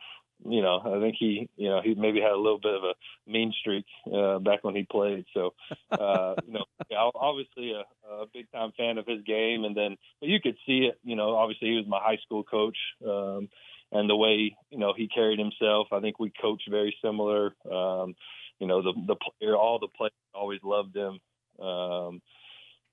you 0.45 0.61
know, 0.61 0.79
I 0.83 0.99
think 0.99 1.15
he, 1.19 1.49
you 1.55 1.69
know, 1.69 1.81
he 1.83 1.93
maybe 1.95 2.19
had 2.19 2.31
a 2.31 2.37
little 2.37 2.59
bit 2.59 2.73
of 2.73 2.83
a 2.83 2.93
mean 3.29 3.53
streak 3.59 3.85
uh, 4.11 4.39
back 4.39 4.63
when 4.63 4.75
he 4.75 4.83
played. 4.83 5.25
So, 5.33 5.53
uh, 5.91 6.35
you 6.47 6.53
know, 6.53 7.11
obviously 7.15 7.73
a, 7.73 7.83
a 8.11 8.25
big 8.33 8.51
time 8.51 8.71
fan 8.77 8.97
of 8.97 9.05
his 9.05 9.23
game, 9.23 9.63
and 9.65 9.75
then 9.75 9.97
but 10.19 10.29
you 10.29 10.39
could 10.41 10.57
see 10.65 10.89
it. 10.89 10.99
You 11.03 11.15
know, 11.15 11.35
obviously 11.35 11.69
he 11.69 11.75
was 11.75 11.87
my 11.87 11.99
high 12.01 12.19
school 12.23 12.43
coach, 12.43 12.77
um, 13.05 13.49
and 13.91 14.09
the 14.09 14.15
way 14.15 14.55
you 14.69 14.79
know 14.79 14.93
he 14.95 15.07
carried 15.07 15.39
himself. 15.39 15.87
I 15.91 15.99
think 15.99 16.19
we 16.19 16.31
coached 16.41 16.69
very 16.69 16.95
similar. 17.03 17.53
Um, 17.69 18.15
you 18.59 18.67
know, 18.67 18.81
the 18.81 18.93
the 19.07 19.15
player, 19.15 19.55
all 19.55 19.79
the 19.79 19.87
players 19.87 20.11
always 20.33 20.59
loved 20.63 20.95
him. 20.95 21.19
Um, 21.63 22.21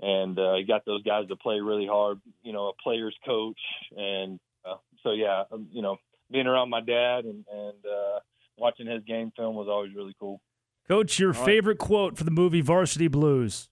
and 0.01 0.39
uh, 0.39 0.55
he 0.55 0.65
got 0.65 0.85
those 0.85 1.03
guys 1.03 1.27
to 1.29 1.37
play 1.37 1.61
really 1.61 1.87
hard. 1.87 2.21
You 2.43 2.53
know, 2.53 2.69
a 2.69 2.83
player's 2.83 3.17
coach, 3.25 3.59
and 3.97 4.39
uh, 4.65 4.77
so 5.03 5.13
yeah, 5.13 5.45
um, 5.51 5.69
you 5.73 5.83
know, 5.83 5.99
being 6.31 6.47
around 6.47 6.71
my 6.71 6.81
dad 6.81 7.25
and 7.25 7.45
and 7.51 7.87
uh, 7.87 8.19
watching 8.57 8.87
his 8.87 9.03
game 9.05 9.33
film 9.37 9.55
was 9.57 9.69
always 9.69 9.95
really 9.95 10.15
cool. 10.19 10.41
Coach, 10.87 11.19
your 11.19 11.37
All 11.37 11.45
favorite 11.45 11.81
right. 11.81 11.87
quote 11.89 12.17
for 12.17 12.25
the 12.25 12.31
movie 12.31 12.61
Varsity 12.63 13.09
Blues? 13.09 13.69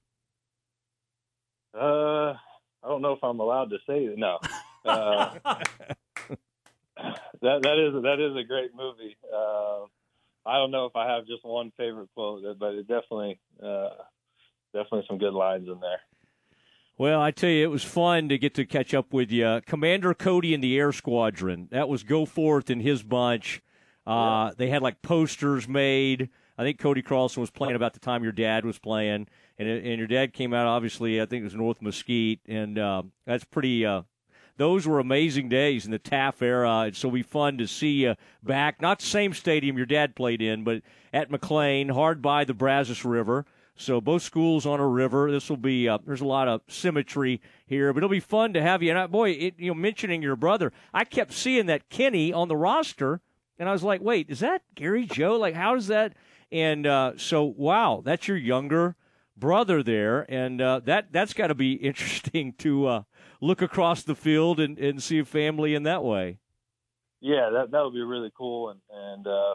Uh, 1.74 2.32
I 2.32 2.88
don't 2.88 3.02
know 3.02 3.12
if 3.12 3.22
I'm 3.22 3.40
allowed 3.40 3.70
to 3.70 3.78
say 3.86 4.04
it. 4.04 4.18
No. 4.18 4.38
Uh, 4.86 5.34
that 7.42 7.62
that 7.62 7.78
is 7.78 8.02
that 8.04 8.20
is 8.20 8.36
a 8.36 8.46
great 8.46 8.70
movie. 8.72 9.16
Uh, 9.34 9.80
I 10.46 10.58
don't 10.58 10.70
know 10.70 10.86
if 10.86 10.94
I 10.94 11.12
have 11.12 11.26
just 11.26 11.44
one 11.44 11.72
favorite 11.76 12.08
quote, 12.14 12.44
but 12.56 12.74
it 12.74 12.86
definitely 12.86 13.40
uh, 13.60 13.88
definitely 14.72 15.04
some 15.08 15.18
good 15.18 15.34
lines 15.34 15.66
in 15.66 15.80
there. 15.80 16.00
Well, 16.98 17.20
I 17.20 17.30
tell 17.30 17.50
you, 17.50 17.62
it 17.62 17.70
was 17.70 17.84
fun 17.84 18.30
to 18.30 18.38
get 18.38 18.54
to 18.54 18.64
catch 18.64 18.94
up 18.94 19.12
with 19.12 19.30
you. 19.30 19.60
Commander 19.66 20.14
Cody 20.14 20.54
and 20.54 20.64
the 20.64 20.78
Air 20.78 20.92
Squadron. 20.92 21.68
That 21.70 21.90
was 21.90 22.02
Goforth 22.02 22.70
and 22.70 22.80
his 22.80 23.02
bunch. 23.02 23.62
Uh, 24.06 24.10
yeah. 24.48 24.50
They 24.56 24.68
had 24.70 24.80
like 24.80 25.02
posters 25.02 25.68
made. 25.68 26.30
I 26.56 26.62
think 26.62 26.78
Cody 26.78 27.02
Carlson 27.02 27.42
was 27.42 27.50
playing 27.50 27.76
about 27.76 27.92
the 27.92 28.00
time 28.00 28.22
your 28.22 28.32
dad 28.32 28.64
was 28.64 28.78
playing, 28.78 29.26
and 29.58 29.68
and 29.68 29.98
your 29.98 30.06
dad 30.06 30.32
came 30.32 30.54
out. 30.54 30.66
Obviously, 30.66 31.20
I 31.20 31.26
think 31.26 31.42
it 31.42 31.44
was 31.44 31.54
North 31.54 31.82
Mesquite, 31.82 32.40
and 32.46 32.78
uh, 32.78 33.02
that's 33.26 33.44
pretty. 33.44 33.84
Uh, 33.84 34.02
those 34.56 34.86
were 34.86 34.98
amazing 34.98 35.50
days 35.50 35.84
in 35.84 35.90
the 35.90 35.98
Teaff 35.98 36.40
era. 36.40 36.86
It's 36.86 36.98
so 36.98 37.10
be 37.10 37.22
fun 37.22 37.58
to 37.58 37.66
see 37.66 38.04
you 38.04 38.14
back. 38.42 38.80
Not 38.80 39.00
the 39.00 39.06
same 39.06 39.34
stadium 39.34 39.76
your 39.76 39.84
dad 39.84 40.16
played 40.16 40.40
in, 40.40 40.64
but 40.64 40.80
at 41.12 41.30
McLane, 41.30 41.90
hard 41.90 42.22
by 42.22 42.44
the 42.44 42.54
Brazos 42.54 43.04
River. 43.04 43.44
So 43.76 44.00
both 44.00 44.22
schools 44.22 44.64
on 44.64 44.80
a 44.80 44.86
river. 44.86 45.30
This 45.30 45.50
will 45.50 45.58
be 45.58 45.88
uh, 45.88 45.98
there's 46.04 46.22
a 46.22 46.26
lot 46.26 46.48
of 46.48 46.62
symmetry 46.66 47.40
here, 47.66 47.92
but 47.92 47.98
it'll 47.98 48.08
be 48.08 48.20
fun 48.20 48.54
to 48.54 48.62
have 48.62 48.82
you. 48.82 48.90
And 48.90 48.98
I, 48.98 49.06
boy, 49.06 49.30
it, 49.30 49.54
you 49.58 49.68
know, 49.68 49.74
mentioning 49.74 50.22
your 50.22 50.36
brother, 50.36 50.72
I 50.94 51.04
kept 51.04 51.32
seeing 51.32 51.66
that 51.66 51.88
Kinne 51.90 52.32
on 52.32 52.48
the 52.48 52.56
roster, 52.56 53.20
and 53.58 53.68
I 53.68 53.72
was 53.72 53.82
like, 53.82 54.00
wait, 54.00 54.30
is 54.30 54.40
that 54.40 54.62
Gary 54.74 55.06
Joe? 55.06 55.36
Like, 55.36 55.54
how 55.54 55.74
does 55.74 55.88
that? 55.88 56.14
And 56.50 56.86
uh, 56.86 57.12
so, 57.16 57.44
wow, 57.44 58.02
that's 58.04 58.26
your 58.26 58.36
younger 58.36 58.96
brother 59.36 59.82
there, 59.82 60.24
and 60.30 60.60
uh, 60.60 60.80
that 60.84 61.12
that's 61.12 61.34
got 61.34 61.48
to 61.48 61.54
be 61.54 61.72
interesting 61.74 62.54
to 62.58 62.86
uh, 62.86 63.02
look 63.40 63.60
across 63.60 64.02
the 64.02 64.14
field 64.14 64.58
and, 64.58 64.78
and 64.78 65.02
see 65.02 65.18
a 65.18 65.24
family 65.24 65.74
in 65.74 65.82
that 65.82 66.02
way. 66.02 66.38
Yeah, 67.20 67.50
that 67.50 67.70
that 67.72 67.82
would 67.82 67.94
be 67.94 68.02
really 68.02 68.30
cool, 68.36 68.70
and 68.70 68.80
and 68.90 69.26
uh, 69.26 69.54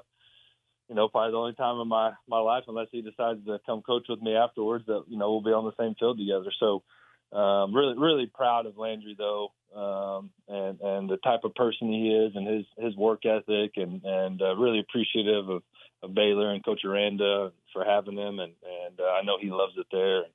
you 0.91 0.95
know, 0.95 1.07
probably 1.07 1.31
the 1.31 1.37
only 1.37 1.53
time 1.53 1.79
in 1.79 1.87
my 1.87 2.11
my 2.27 2.39
life, 2.39 2.65
unless 2.67 2.89
he 2.91 3.01
decides 3.01 3.39
to 3.45 3.59
come 3.65 3.81
coach 3.81 4.07
with 4.09 4.21
me 4.21 4.35
afterwards, 4.35 4.85
that 4.87 5.05
you 5.07 5.17
know 5.17 5.31
we'll 5.31 5.41
be 5.41 5.51
on 5.51 5.63
the 5.63 5.81
same 5.81 5.95
field 5.97 6.19
together. 6.19 6.51
So, 6.59 6.83
um, 7.31 7.73
really, 7.73 7.97
really 7.97 8.25
proud 8.25 8.65
of 8.65 8.77
Landry 8.77 9.15
though, 9.17 9.53
um, 9.73 10.31
and 10.49 10.81
and 10.81 11.09
the 11.09 11.15
type 11.23 11.45
of 11.45 11.55
person 11.55 11.87
he 11.87 12.09
is, 12.09 12.35
and 12.35 12.45
his 12.45 12.65
his 12.77 12.93
work 12.97 13.25
ethic, 13.25 13.71
and 13.77 14.03
and 14.03 14.41
uh, 14.41 14.53
really 14.57 14.81
appreciative 14.81 15.47
of, 15.47 15.63
of 16.03 16.13
Baylor 16.13 16.51
and 16.51 16.63
Coach 16.63 16.81
Aranda 16.83 17.53
for 17.71 17.85
having 17.85 18.17
him, 18.17 18.39
and 18.39 18.51
and 18.85 18.99
uh, 18.99 19.03
I 19.03 19.23
know 19.23 19.37
he 19.39 19.49
loves 19.49 19.75
it 19.77 19.87
there, 19.93 20.23
and, 20.23 20.33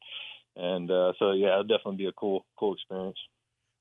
and 0.57 0.91
uh, 0.91 1.13
so 1.19 1.33
yeah, 1.33 1.49
it'll 1.53 1.65
definitely 1.65 1.99
be 1.99 2.07
a 2.07 2.13
cool 2.13 2.47
cool 2.59 2.73
experience. 2.73 3.19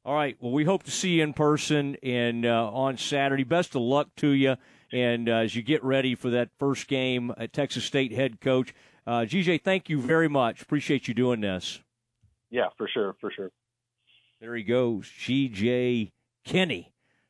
All 0.03 0.13
right. 0.13 0.35
Well, 0.41 0.51
we 0.51 0.65
hope 0.65 0.83
to 0.83 0.91
see 0.91 1.11
you 1.11 1.23
in 1.23 1.31
person 1.31 1.95
and 2.03 2.45
uh, 2.45 2.69
on 2.69 2.97
Saturday. 2.97 3.45
Best 3.45 3.75
of 3.75 3.81
luck 3.81 4.09
to 4.17 4.27
you. 4.27 4.57
And 4.91 5.27
uh, 5.27 5.37
as 5.37 5.55
you 5.55 5.61
get 5.61 5.83
ready 5.83 6.15
for 6.15 6.29
that 6.29 6.49
first 6.59 6.87
game 6.87 7.33
at 7.37 7.53
Texas 7.53 7.83
State 7.83 8.11
head 8.11 8.39
coach, 8.39 8.73
uh, 9.07 9.21
GJ, 9.21 9.63
thank 9.63 9.89
you 9.89 9.99
very 9.99 10.27
much. 10.27 10.61
Appreciate 10.61 11.07
you 11.07 11.13
doing 11.13 11.41
this. 11.41 11.81
Yeah, 12.49 12.67
for 12.77 12.87
sure, 12.87 13.15
for 13.19 13.31
sure. 13.31 13.51
There 14.39 14.55
he 14.55 14.63
goes, 14.63 15.05
GJ 15.07 16.11
Kinne, 16.45 16.85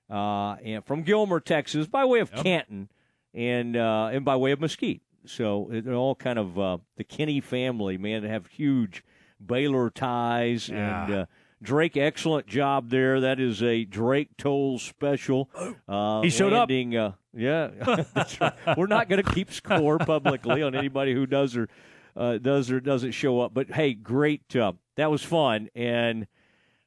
uh, 0.10 0.56
and 0.64 0.86
from 0.86 1.04
Gilmer, 1.04 1.40
Texas, 1.40 1.88
by 1.88 2.06
way 2.06 2.20
of 2.20 2.32
yep. 2.34 2.44
Canton, 2.44 2.90
and 3.34 3.78
uh, 3.78 4.10
and 4.12 4.26
by 4.26 4.36
way 4.36 4.52
of 4.52 4.60
Mesquite. 4.60 5.02
So 5.26 5.68
they're 5.72 5.94
all 5.94 6.16
kind 6.16 6.38
of 6.38 6.60
uh, 6.60 6.78
the 6.98 7.04
Kinne 7.04 7.42
family, 7.42 7.98
man. 7.98 8.22
They 8.22 8.30
have 8.30 8.48
huge 8.48 9.04
Baylor 9.44 9.90
ties 9.90 10.70
yeah. 10.70 11.06
and 11.06 11.14
uh, 11.14 11.26
Drake, 11.62 11.98
excellent 11.98 12.48
job 12.48 12.90
there. 12.90 13.22
That 13.22 13.40
is 13.40 13.64
a 13.64 13.86
Drake 13.86 14.38
Toll 14.38 14.78
special. 14.78 15.50
Uh, 15.88 16.22
he 16.22 16.30
showed 16.30 16.54
landing, 16.54 16.96
up. 16.96 17.14
Uh, 17.14 17.38
yeah, 17.38 18.04
right. 18.42 18.78
we're 18.78 18.88
not 18.88 19.10
going 19.10 19.24
to 19.24 19.32
keep 19.34 19.52
score 19.52 19.98
publicly 19.98 20.62
on 20.62 20.76
anybody 20.76 21.14
who 21.14 21.26
does 21.26 21.56
or 21.56 21.68
uh, 22.16 22.38
does 22.38 22.72
or 22.72 22.80
doesn't 22.80 23.12
show 23.12 23.40
up. 23.42 23.54
But 23.54 23.72
hey, 23.72 23.94
great. 23.94 24.56
Uh, 24.56 24.74
that 24.96 25.10
was 25.10 25.24
fun, 25.24 25.70
and 25.76 26.28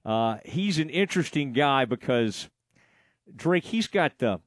uh, 0.05 0.39
he's 0.45 0.79
an 0.79 0.91
interesting 0.91 1.53
guy 1.53 1.85
because 1.85 2.49
Drake. 3.35 3.65
He's 3.65 3.89
got 3.89 4.19
the 4.19 4.41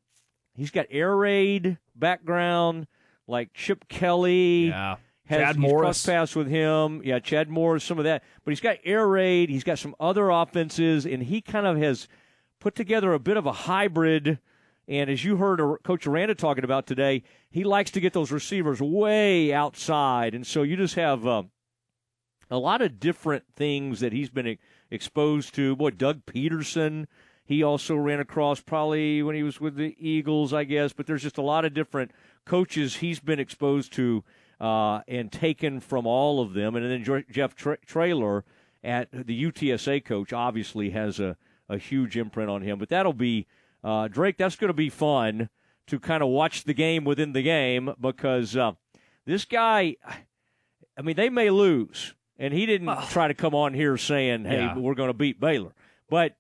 he's 0.56 0.72
got 0.72 0.85
air 0.89 1.15
raid 1.15 1.77
background 1.95 2.88
like 3.27 3.53
Chip 3.53 3.88
Kelly. 3.88 4.68
Yeah 4.68 4.95
has, 5.32 5.40
Chad 5.40 5.58
Morris 5.58 6.06
pass 6.06 6.36
with 6.36 6.48
him. 6.48 7.02
Yeah, 7.03 7.20
Chad 7.20 7.49
Morris, 7.49 7.84
some 7.84 7.98
of 7.98 8.03
that. 8.06 8.24
But 8.44 8.52
he's 8.52 8.62
got 8.62 8.78
air 8.84 9.08
raid. 9.08 9.49
He's 9.49 9.64
got 9.64 9.80
some 9.80 9.95
other 9.99 10.30
offenses, 10.30 11.06
and 11.06 11.24
he 11.24 11.41
kind 11.41 11.66
of 11.66 11.78
has 11.78 12.08
put 12.60 12.76
together 12.76 13.14
a 13.14 13.20
bit 13.20 13.38
of 13.38 13.45
a 13.45 13.52
hybrid. 13.52 14.40
And 14.88 15.10
as 15.10 15.24
you 15.24 15.38
heard 15.38 15.60
Coach 15.84 16.06
Aranda 16.06 16.36
talking 16.36 16.64
about 16.64 16.86
today, 16.86 17.24
he 17.49 17.64
likes 17.64 17.91
to 17.91 17.99
get 17.99 18.14
those 18.14 18.32
receivers 18.32 18.82
way 18.82 19.53
outside, 19.53 20.36
and 20.36 20.45
so 20.45 20.64
you 20.64 20.76
just 20.76 20.95
have 20.95 21.26
uh, 21.26 21.44
a 22.49 22.58
lot 22.58 22.82
of 22.82 22.99
different 22.99 23.44
things 23.56 23.99
that 24.02 24.12
he's 24.12 24.30
been 24.30 24.58
exposed 24.90 25.56
to. 25.56 25.76
Boy, 25.76 25.91
Doug 25.91 26.26
Pederson. 26.26 27.06
He 27.44 27.64
also 27.64 27.95
ran 27.95 28.20
across 28.20 28.62
probably 28.62 29.22
when 29.24 29.36
he 29.36 29.44
was 29.44 29.60
with 29.60 29.76
the 29.76 29.95
Eagles, 29.98 30.53
I 30.53 30.64
guess. 30.64 30.94
But 30.94 31.08
there's 31.08 31.24
just 31.24 31.38
a 31.38 31.41
lot 31.41 31.66
of 31.66 31.74
different 31.74 32.12
coaches 32.45 32.98
he's 32.98 33.20
been 33.20 33.40
exposed 33.40 33.94
to 33.94 34.24
uh, 34.62 35.02
and 35.08 35.32
taken 35.32 35.80
from 35.80 36.06
all 36.06 36.40
of 36.40 36.54
them. 36.54 36.76
And 36.76 36.86
then 37.06 37.26
Jeff 37.32 37.56
Tra- 37.56 37.80
Traylor 37.86 38.46
at 38.84 39.10
the 39.12 39.44
UTSA 39.52 40.06
coach 40.06 40.32
obviously 40.32 40.92
has 40.92 41.20
a, 41.20 41.36
a 41.68 41.80
huge 41.80 42.16
imprint 42.16 42.50
on 42.50 42.62
him. 42.62 42.78
But 42.78 42.90
that'll 42.90 43.12
be, 43.12 43.48
uh, 43.84 44.08
Drake, 44.08 44.38
that's 44.38 44.56
going 44.56 44.70
to 44.70 44.74
be 44.74 44.90
fun 44.90 45.50
to 45.88 46.00
kind 46.00 46.22
of 46.22 46.30
watch 46.30 46.64
the 46.64 46.76
game 46.76 47.04
within 47.04 47.34
the 47.34 47.42
game 47.42 47.92
because 48.00 48.56
uh, 48.56 48.74
this 49.26 49.46
guy, 49.46 49.98
I 50.96 51.02
mean, 51.02 51.16
they 51.16 51.30
may 51.30 51.50
lose. 51.50 52.14
And 52.38 52.54
he 52.54 52.66
didn't 52.66 52.90
try 53.10 53.28
to 53.28 53.36
come 53.36 53.54
on 53.54 53.76
here 53.76 53.98
saying, 53.98 54.46
hey, 54.46 54.62
yeah. 54.62 54.76
we're 54.76 54.96
going 54.96 55.10
to 55.10 55.14
beat 55.14 55.40
Baylor. 55.40 55.74
But, 56.10 56.36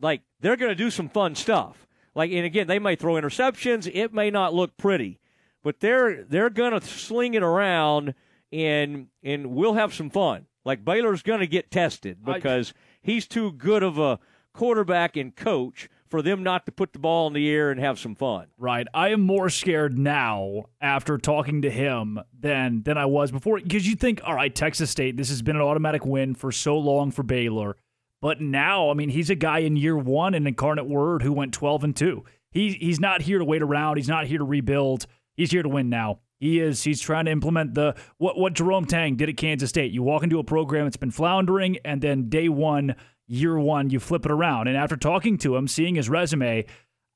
like, 0.00 0.22
they're 0.40 0.56
going 0.56 0.70
to 0.70 0.76
do 0.76 0.90
some 0.90 1.08
fun 1.08 1.36
stuff. 1.36 1.86
Like, 2.16 2.32
and 2.32 2.44
again, 2.44 2.66
they 2.66 2.80
may 2.80 2.96
throw 2.96 3.14
interceptions. 3.14 3.88
It 3.92 4.12
may 4.12 4.30
not 4.30 4.54
look 4.54 4.76
pretty 4.76 5.20
but 5.66 5.80
they're 5.80 6.22
they're 6.22 6.48
going 6.48 6.78
to 6.78 6.86
sling 6.86 7.34
it 7.34 7.42
around 7.42 8.14
and 8.52 9.08
and 9.24 9.48
we'll 9.48 9.74
have 9.74 9.92
some 9.92 10.08
fun. 10.08 10.46
Like 10.64 10.84
Baylor's 10.84 11.24
going 11.24 11.40
to 11.40 11.48
get 11.48 11.72
tested 11.72 12.24
because 12.24 12.70
I, 12.70 12.78
he's 13.02 13.26
too 13.26 13.50
good 13.50 13.82
of 13.82 13.98
a 13.98 14.20
quarterback 14.52 15.16
and 15.16 15.34
coach 15.34 15.88
for 16.08 16.22
them 16.22 16.44
not 16.44 16.66
to 16.66 16.72
put 16.72 16.92
the 16.92 17.00
ball 17.00 17.26
in 17.26 17.32
the 17.32 17.50
air 17.50 17.72
and 17.72 17.80
have 17.80 17.98
some 17.98 18.14
fun. 18.14 18.46
Right. 18.56 18.86
I 18.94 19.08
am 19.08 19.22
more 19.22 19.50
scared 19.50 19.98
now 19.98 20.66
after 20.80 21.18
talking 21.18 21.62
to 21.62 21.70
him 21.70 22.20
than 22.38 22.84
than 22.84 22.96
I 22.96 23.06
was 23.06 23.32
before 23.32 23.58
because 23.58 23.88
you 23.88 23.96
think, 23.96 24.20
all 24.22 24.36
right, 24.36 24.54
Texas 24.54 24.92
State, 24.92 25.16
this 25.16 25.30
has 25.30 25.42
been 25.42 25.56
an 25.56 25.62
automatic 25.62 26.06
win 26.06 26.36
for 26.36 26.52
so 26.52 26.78
long 26.78 27.10
for 27.10 27.24
Baylor. 27.24 27.74
But 28.22 28.40
now, 28.40 28.88
I 28.90 28.94
mean, 28.94 29.08
he's 29.08 29.30
a 29.30 29.34
guy 29.34 29.58
in 29.58 29.74
year 29.74 29.96
one 29.96 30.32
in 30.32 30.46
Incarnate 30.46 30.86
Word 30.86 31.24
who 31.24 31.32
went 31.32 31.52
12 31.52 31.82
and 31.82 31.96
2. 31.96 32.24
He, 32.52 32.70
he's 32.70 33.00
not 33.00 33.22
here 33.22 33.38
to 33.38 33.44
wait 33.44 33.62
around. 33.62 33.96
He's 33.96 34.08
not 34.08 34.26
here 34.26 34.38
to 34.38 34.44
rebuild. 34.44 35.06
He's 35.36 35.50
here 35.50 35.62
to 35.62 35.68
win 35.68 35.88
now. 35.88 36.20
He 36.38 36.60
is. 36.60 36.82
He's 36.82 37.00
trying 37.00 37.26
to 37.26 37.30
implement 37.30 37.74
the 37.74 37.94
what 38.18 38.38
what 38.38 38.52
Jerome 38.52 38.84
Tang 38.84 39.16
did 39.16 39.28
at 39.28 39.36
Kansas 39.36 39.70
State. 39.70 39.92
You 39.92 40.02
walk 40.02 40.22
into 40.22 40.38
a 40.38 40.44
program 40.44 40.84
that's 40.84 40.96
been 40.96 41.10
floundering, 41.10 41.78
and 41.84 42.02
then 42.02 42.28
day 42.28 42.48
one, 42.48 42.94
year 43.26 43.58
one, 43.58 43.90
you 43.90 44.00
flip 44.00 44.26
it 44.26 44.30
around. 44.30 44.68
And 44.68 44.76
after 44.76 44.96
talking 44.96 45.38
to 45.38 45.56
him, 45.56 45.66
seeing 45.66 45.94
his 45.94 46.10
resume, 46.10 46.66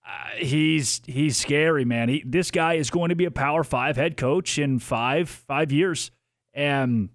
uh, 0.07 0.37
he's 0.39 1.03
he's 1.07 1.37
scary, 1.37 1.85
man. 1.85 2.09
He, 2.09 2.25
this 2.27 2.51
guy 2.51 2.75
is 2.75 2.89
going 2.89 3.11
to 3.11 3.15
be 3.15 3.27
a 3.27 3.31
Power 3.31 3.63
Five 3.63 3.97
head 3.97 4.17
coach 4.17 4.59
in 4.59 4.79
five 4.79 5.29
five 5.29 5.71
years, 5.71 6.11
and 6.55 7.11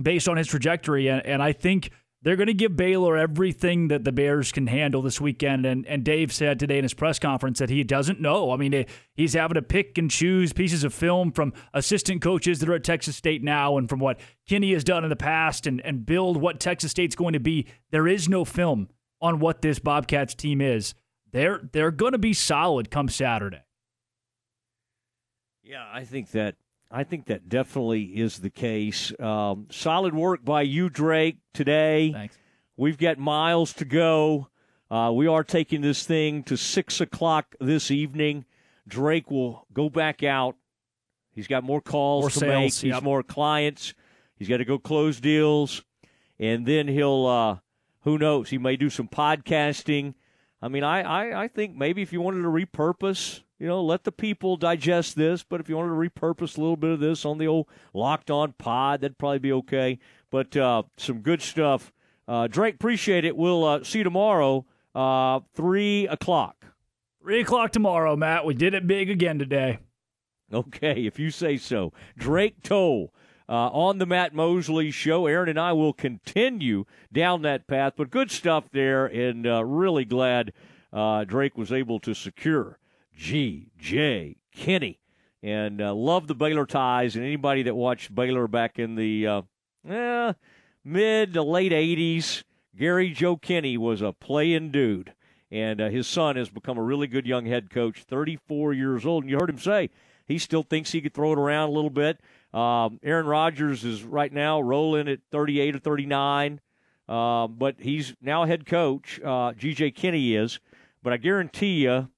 based 0.00 0.28
on 0.28 0.36
his 0.36 0.46
trajectory, 0.46 1.08
and, 1.08 1.24
and 1.26 1.42
I 1.42 1.52
think 1.52 1.90
they're 2.22 2.36
going 2.36 2.48
to 2.48 2.54
give 2.54 2.76
Baylor 2.76 3.16
everything 3.16 3.88
that 3.88 4.04
the 4.04 4.12
Bears 4.12 4.52
can 4.52 4.66
handle 4.66 5.00
this 5.00 5.20
weekend. 5.20 5.64
And, 5.64 5.86
and 5.86 6.04
Dave 6.04 6.32
said 6.32 6.58
today 6.58 6.76
in 6.76 6.84
his 6.84 6.92
press 6.92 7.18
conference 7.18 7.60
that 7.60 7.70
he 7.70 7.82
doesn't 7.82 8.20
know. 8.20 8.50
I 8.50 8.56
mean, 8.56 8.74
eh, 8.74 8.84
he's 9.14 9.32
having 9.32 9.54
to 9.54 9.62
pick 9.62 9.96
and 9.96 10.10
choose 10.10 10.52
pieces 10.52 10.84
of 10.84 10.92
film 10.92 11.32
from 11.32 11.54
assistant 11.72 12.20
coaches 12.20 12.58
that 12.58 12.68
are 12.68 12.74
at 12.74 12.84
Texas 12.84 13.16
State 13.16 13.42
now 13.42 13.78
and 13.78 13.88
from 13.88 14.00
what 14.00 14.20
Kinne 14.46 14.72
has 14.74 14.84
done 14.84 15.02
in 15.02 15.10
the 15.10 15.16
past 15.16 15.66
and, 15.66 15.80
and 15.80 16.04
build 16.04 16.36
what 16.36 16.60
Texas 16.60 16.90
State's 16.90 17.16
going 17.16 17.32
to 17.32 17.40
be. 17.40 17.66
There 17.90 18.06
is 18.06 18.28
no 18.28 18.44
film 18.44 18.88
on 19.22 19.38
what 19.38 19.62
this 19.62 19.78
Bobcats 19.78 20.34
team 20.34 20.60
is. 20.60 20.94
They're, 21.32 21.68
they're 21.72 21.90
going 21.90 22.12
to 22.12 22.18
be 22.18 22.34
solid 22.34 22.90
come 22.90 23.08
Saturday. 23.08 23.62
Yeah, 25.62 25.86
I 25.90 26.04
think 26.04 26.32
that 26.32 26.56
I 26.90 27.04
think 27.04 27.26
that 27.26 27.48
definitely 27.48 28.02
is 28.02 28.38
the 28.38 28.50
case. 28.50 29.12
Um, 29.20 29.66
solid 29.70 30.14
work 30.14 30.44
by 30.44 30.62
you, 30.62 30.88
Drake, 30.90 31.38
today. 31.54 32.12
Thanks. 32.12 32.36
We've 32.76 32.98
got 32.98 33.18
miles 33.18 33.72
to 33.74 33.84
go. 33.84 34.48
Uh, 34.90 35.12
we 35.14 35.28
are 35.28 35.44
taking 35.44 35.82
this 35.82 36.04
thing 36.04 36.42
to 36.44 36.56
6 36.56 37.00
o'clock 37.00 37.54
this 37.60 37.90
evening. 37.92 38.44
Drake 38.88 39.30
will 39.30 39.66
go 39.72 39.88
back 39.88 40.24
out. 40.24 40.56
He's 41.30 41.46
got 41.46 41.62
more 41.62 41.80
calls 41.80 42.22
more 42.24 42.30
to 42.30 42.38
sales, 42.38 42.82
make. 42.82 42.90
Yep. 42.90 42.94
He's 42.94 43.02
more 43.04 43.22
clients. 43.22 43.94
He's 44.36 44.48
got 44.48 44.56
to 44.56 44.64
go 44.64 44.78
close 44.78 45.20
deals. 45.20 45.84
And 46.40 46.66
then 46.66 46.88
he'll, 46.88 47.26
uh, 47.26 47.58
who 48.00 48.18
knows, 48.18 48.50
he 48.50 48.58
may 48.58 48.76
do 48.76 48.90
some 48.90 49.06
podcasting. 49.06 50.14
I 50.60 50.68
mean, 50.68 50.82
I, 50.82 51.02
I, 51.02 51.44
I 51.44 51.48
think 51.48 51.76
maybe 51.76 52.02
if 52.02 52.12
you 52.12 52.20
wanted 52.20 52.42
to 52.42 52.48
repurpose 52.48 53.42
you 53.60 53.66
know, 53.66 53.82
let 53.82 54.04
the 54.04 54.10
people 54.10 54.56
digest 54.56 55.14
this. 55.16 55.44
But 55.44 55.60
if 55.60 55.68
you 55.68 55.76
wanted 55.76 55.90
to 55.90 55.94
repurpose 56.10 56.56
a 56.56 56.60
little 56.60 56.78
bit 56.78 56.90
of 56.90 56.98
this 56.98 57.26
on 57.26 57.38
the 57.38 57.46
old 57.46 57.66
Locked 57.92 58.30
On 58.30 58.52
Pod, 58.54 59.02
that'd 59.02 59.18
probably 59.18 59.38
be 59.38 59.52
okay. 59.52 59.98
But 60.30 60.56
uh, 60.56 60.84
some 60.96 61.20
good 61.20 61.42
stuff. 61.42 61.92
Uh, 62.26 62.46
Drake, 62.46 62.76
appreciate 62.76 63.24
it. 63.24 63.36
We'll 63.36 63.64
uh, 63.64 63.84
see 63.84 63.98
you 63.98 64.04
tomorrow, 64.04 64.64
uh, 64.94 65.40
three 65.54 66.08
o'clock. 66.08 66.64
Three 67.22 67.42
o'clock 67.42 67.72
tomorrow, 67.72 68.16
Matt. 68.16 68.46
We 68.46 68.54
did 68.54 68.72
it 68.72 68.86
big 68.86 69.10
again 69.10 69.38
today. 69.38 69.78
Okay, 70.52 71.04
if 71.06 71.18
you 71.18 71.30
say 71.30 71.58
so. 71.58 71.92
Drake 72.18 72.62
Toll. 72.62 73.12
Uh, 73.48 73.68
on 73.72 73.98
the 73.98 74.06
Matt 74.06 74.32
Mosley 74.32 74.92
show. 74.92 75.26
Aaron 75.26 75.48
and 75.48 75.58
I 75.58 75.72
will 75.72 75.92
continue 75.92 76.84
down 77.12 77.42
that 77.42 77.66
path, 77.66 77.94
but 77.96 78.08
good 78.08 78.30
stuff 78.30 78.70
there, 78.70 79.06
and 79.06 79.44
uh, 79.44 79.64
really 79.64 80.04
glad 80.04 80.52
uh, 80.92 81.24
Drake 81.24 81.58
was 81.58 81.72
able 81.72 81.98
to 81.98 82.14
secure 82.14 82.78
G.J. 83.20 84.36
Kinne. 84.50 84.96
And 85.42 85.82
uh, 85.82 85.94
love 85.94 86.26
the 86.26 86.34
Baylor 86.34 86.64
ties. 86.64 87.16
And 87.16 87.24
anybody 87.24 87.62
that 87.64 87.74
watched 87.74 88.14
Baylor 88.14 88.48
back 88.48 88.78
in 88.78 88.94
the 88.94 89.26
uh, 89.26 89.42
eh, 89.86 90.32
mid 90.84 91.34
to 91.34 91.42
late 91.42 91.72
80s, 91.72 92.44
Gary 92.74 93.10
Joe 93.10 93.36
Kinne 93.36 93.78
was 93.78 94.00
a 94.00 94.14
playing 94.14 94.70
dude. 94.70 95.12
And 95.50 95.82
uh, 95.82 95.90
his 95.90 96.06
son 96.06 96.36
has 96.36 96.48
become 96.48 96.78
a 96.78 96.82
really 96.82 97.06
good 97.06 97.26
young 97.26 97.44
head 97.44 97.68
coach, 97.68 98.04
34 98.04 98.72
years 98.72 99.04
old. 99.04 99.24
And 99.24 99.30
you 99.30 99.36
heard 99.38 99.50
him 99.50 99.58
say 99.58 99.90
he 100.26 100.38
still 100.38 100.62
thinks 100.62 100.92
he 100.92 101.02
could 101.02 101.12
throw 101.12 101.32
it 101.32 101.38
around 101.38 101.68
a 101.68 101.72
little 101.72 101.90
bit. 101.90 102.20
Um, 102.54 103.00
Aaron 103.02 103.26
Rodgers 103.26 103.84
is 103.84 104.02
right 104.02 104.32
now 104.32 104.62
rolling 104.62 105.08
at 105.08 105.20
38 105.30 105.76
or 105.76 105.78
39. 105.78 106.60
Uh, 107.06 107.48
but 107.48 107.76
he's 107.80 108.14
now 108.22 108.46
head 108.46 108.64
coach. 108.64 109.20
Uh, 109.22 109.52
G.J. 109.52 109.90
Kinne 109.90 110.14
is. 110.42 110.58
But 111.02 111.12
I 111.12 111.18
guarantee 111.18 111.82
you, 111.82 112.08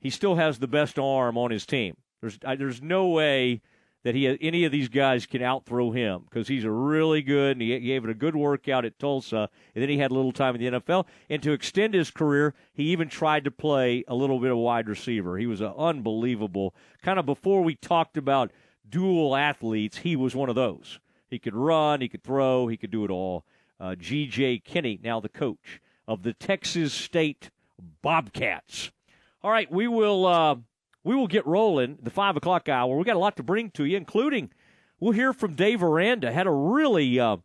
he 0.00 0.10
still 0.10 0.36
has 0.36 0.58
the 0.58 0.68
best 0.68 0.98
arm 0.98 1.36
on 1.36 1.50
his 1.50 1.66
team. 1.66 1.96
There's 2.20 2.38
I, 2.44 2.56
there's 2.56 2.82
no 2.82 3.08
way 3.08 3.62
that 4.04 4.14
he 4.14 4.38
any 4.40 4.64
of 4.64 4.72
these 4.72 4.88
guys 4.88 5.26
can 5.26 5.42
outthrow 5.42 5.90
him 5.90 6.22
because 6.24 6.48
he's 6.48 6.64
a 6.64 6.70
really 6.70 7.22
good 7.22 7.52
and 7.52 7.62
he, 7.62 7.78
gave 7.80 8.04
it 8.04 8.10
a 8.10 8.14
good 8.14 8.36
workout 8.36 8.84
at 8.84 8.98
Tulsa 8.98 9.48
and 9.74 9.82
then 9.82 9.88
he 9.88 9.98
had 9.98 10.10
a 10.10 10.14
little 10.14 10.32
time 10.32 10.54
in 10.54 10.60
the 10.60 10.80
NFL 10.80 11.06
and 11.28 11.42
to 11.42 11.52
extend 11.52 11.94
his 11.94 12.10
career 12.10 12.54
he 12.72 12.84
even 12.84 13.08
tried 13.08 13.44
to 13.44 13.50
play 13.50 14.04
a 14.08 14.14
little 14.14 14.38
bit 14.38 14.50
of 14.50 14.58
wide 14.58 14.88
receiver. 14.88 15.36
He 15.36 15.46
was 15.46 15.60
an 15.60 15.72
unbelievable 15.76 16.74
kind 17.02 17.18
of 17.18 17.26
before 17.26 17.62
we 17.62 17.74
talked 17.74 18.16
about 18.16 18.52
dual 18.88 19.36
athletes. 19.36 19.98
He 19.98 20.16
was 20.16 20.34
one 20.34 20.48
of 20.48 20.54
those. 20.54 21.00
He 21.28 21.38
could 21.38 21.54
run, 21.54 22.00
he 22.00 22.08
could 22.08 22.24
throw, 22.24 22.68
he 22.68 22.76
could 22.76 22.90
do 22.90 23.04
it 23.04 23.10
all. 23.10 23.44
Uh, 23.80 23.94
G.J. 23.94 24.60
Kinne, 24.60 24.98
now 25.02 25.20
the 25.20 25.28
coach 25.28 25.80
of 26.06 26.22
the 26.22 26.32
Texas 26.32 26.92
State 26.92 27.50
Bobcats. 28.02 28.90
All 29.40 29.52
right, 29.52 29.70
we 29.70 29.86
will. 29.86 30.26
Uh, 30.26 30.56
we 31.04 31.14
will 31.14 31.28
get 31.28 31.46
rolling 31.46 31.98
the 32.02 32.10
five 32.10 32.36
o'clock 32.36 32.68
hour. 32.68 32.96
We 32.96 33.04
got 33.04 33.14
a 33.14 33.20
lot 33.20 33.36
to 33.36 33.44
bring 33.44 33.70
to 33.72 33.84
you, 33.84 33.96
including 33.96 34.50
we'll 34.98 35.12
hear 35.12 35.32
from 35.32 35.54
Dave 35.54 35.80
Aranda. 35.80 36.32
Had 36.32 36.48
a 36.48 36.52
really 36.52 37.20
uh, 37.20 37.36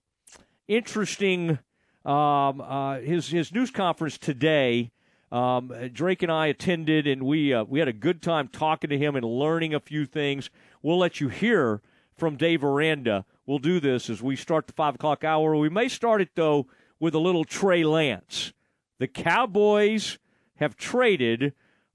interesting 0.68 1.60
um, 2.04 2.62
uh, 2.62 2.98
his 2.98 3.30
his 3.30 3.54
news 3.54 3.70
conference 3.70 4.18
today. 4.18 4.92
Um, 5.32 5.72
Drake 5.94 6.24
and 6.24 6.32
I 6.32 6.48
attended, 6.48 7.06
and 7.06 7.24
we 7.24 7.54
uh, 7.54 7.64
we 7.64 7.78
had 7.78 7.88
a 7.88 7.94
good 7.94 8.24
time 8.24 8.48
talking 8.48 8.90
to 8.90 8.98
him 8.98 9.16
and 9.16 9.24
learning 9.24 9.76
a 9.76 9.80
few 9.80 10.08
things. 10.08 10.50
We'll 10.82 10.98
let 10.98 11.22
you 11.22 11.30
hear 11.30 11.82
from 12.18 12.38
Dave 12.38 12.64
Aranda. 12.64 13.24
We'll 13.46 13.60
do 13.60 13.80
this 13.80 14.10
as 14.10 14.20
we 14.20 14.36
start 14.36 14.66
the 14.66 14.74
five 14.74 14.96
o'clock 14.96 15.24
hour. 15.24 15.56
We 15.56 15.70
may 15.70 15.90
start 15.90 16.22
it 16.22 16.30
though 16.34 16.66
with 17.00 17.14
a 17.14 17.20
little 17.20 17.46
Trey 17.46 17.84
Lance. 17.84 18.52
The 18.98 19.08
Cowboys 19.08 20.18
have 20.56 20.76
traded 20.76 21.54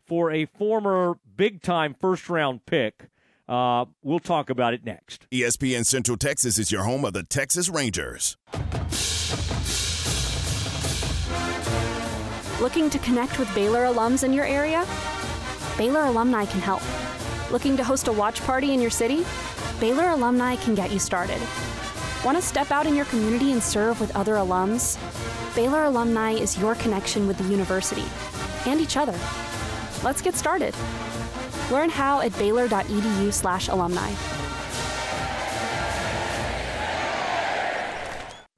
for 0.09 0.33
a 0.33 0.47
former 0.47 1.19
big 1.37 1.63
time 1.63 1.95
first 1.95 2.29
round 2.29 2.67
pick. 2.67 3.09
Uh, 3.47 3.85
we'll 4.03 4.19
talk 4.19 4.51
about 4.51 4.75
it 4.75 4.85
next. 4.85 5.27
ESPN 5.31 5.87
Central 5.87 6.17
Texas 6.17 6.59
is 6.59 6.73
your 6.73 6.83
home 6.83 7.05
of 7.05 7.13
the 7.13 7.23
Texas 7.23 7.69
Rangers. 7.69 8.37
Looking 12.61 12.91
to 12.91 12.99
connect 12.99 13.39
with 13.39 13.53
Baylor 13.55 13.85
alums 13.85 14.25
in 14.25 14.33
your 14.33 14.45
area? 14.45 14.85
Baylor 15.79 16.03
alumni 16.03 16.45
can 16.45 16.61
help. 16.61 16.83
Looking 17.53 17.77
to 17.77 17.85
host 17.85 18.09
a 18.09 18.13
watch 18.13 18.43
party 18.43 18.75
in 18.75 18.81
your 18.81 18.91
city? 18.91 19.25
Baylor 19.81 20.11
alumni 20.11 20.57
can 20.57 20.75
get 20.75 20.91
you 20.91 20.99
started. 20.99 21.41
Want 22.25 22.37
to 22.37 22.43
step 22.43 22.73
out 22.73 22.87
in 22.87 22.97
your 22.97 23.05
community 23.07 23.53
and 23.53 23.63
serve 23.63 24.01
with 24.01 24.15
other 24.17 24.35
alums? 24.35 24.99
Baylor 25.55 25.85
alumni 25.85 26.33
is 26.33 26.59
your 26.59 26.75
connection 26.75 27.29
with 27.29 27.39
the 27.39 27.45
university 27.45 28.05
and 28.67 28.81
each 28.81 28.97
other. 28.97 29.17
Let's 30.05 30.23
get 30.23 30.35
started. 30.35 30.75
Learn 31.71 31.91
how 31.91 32.21
at 32.21 32.37
baylor.edu 32.39 33.33
slash 33.33 33.69
alumni. 33.69 34.13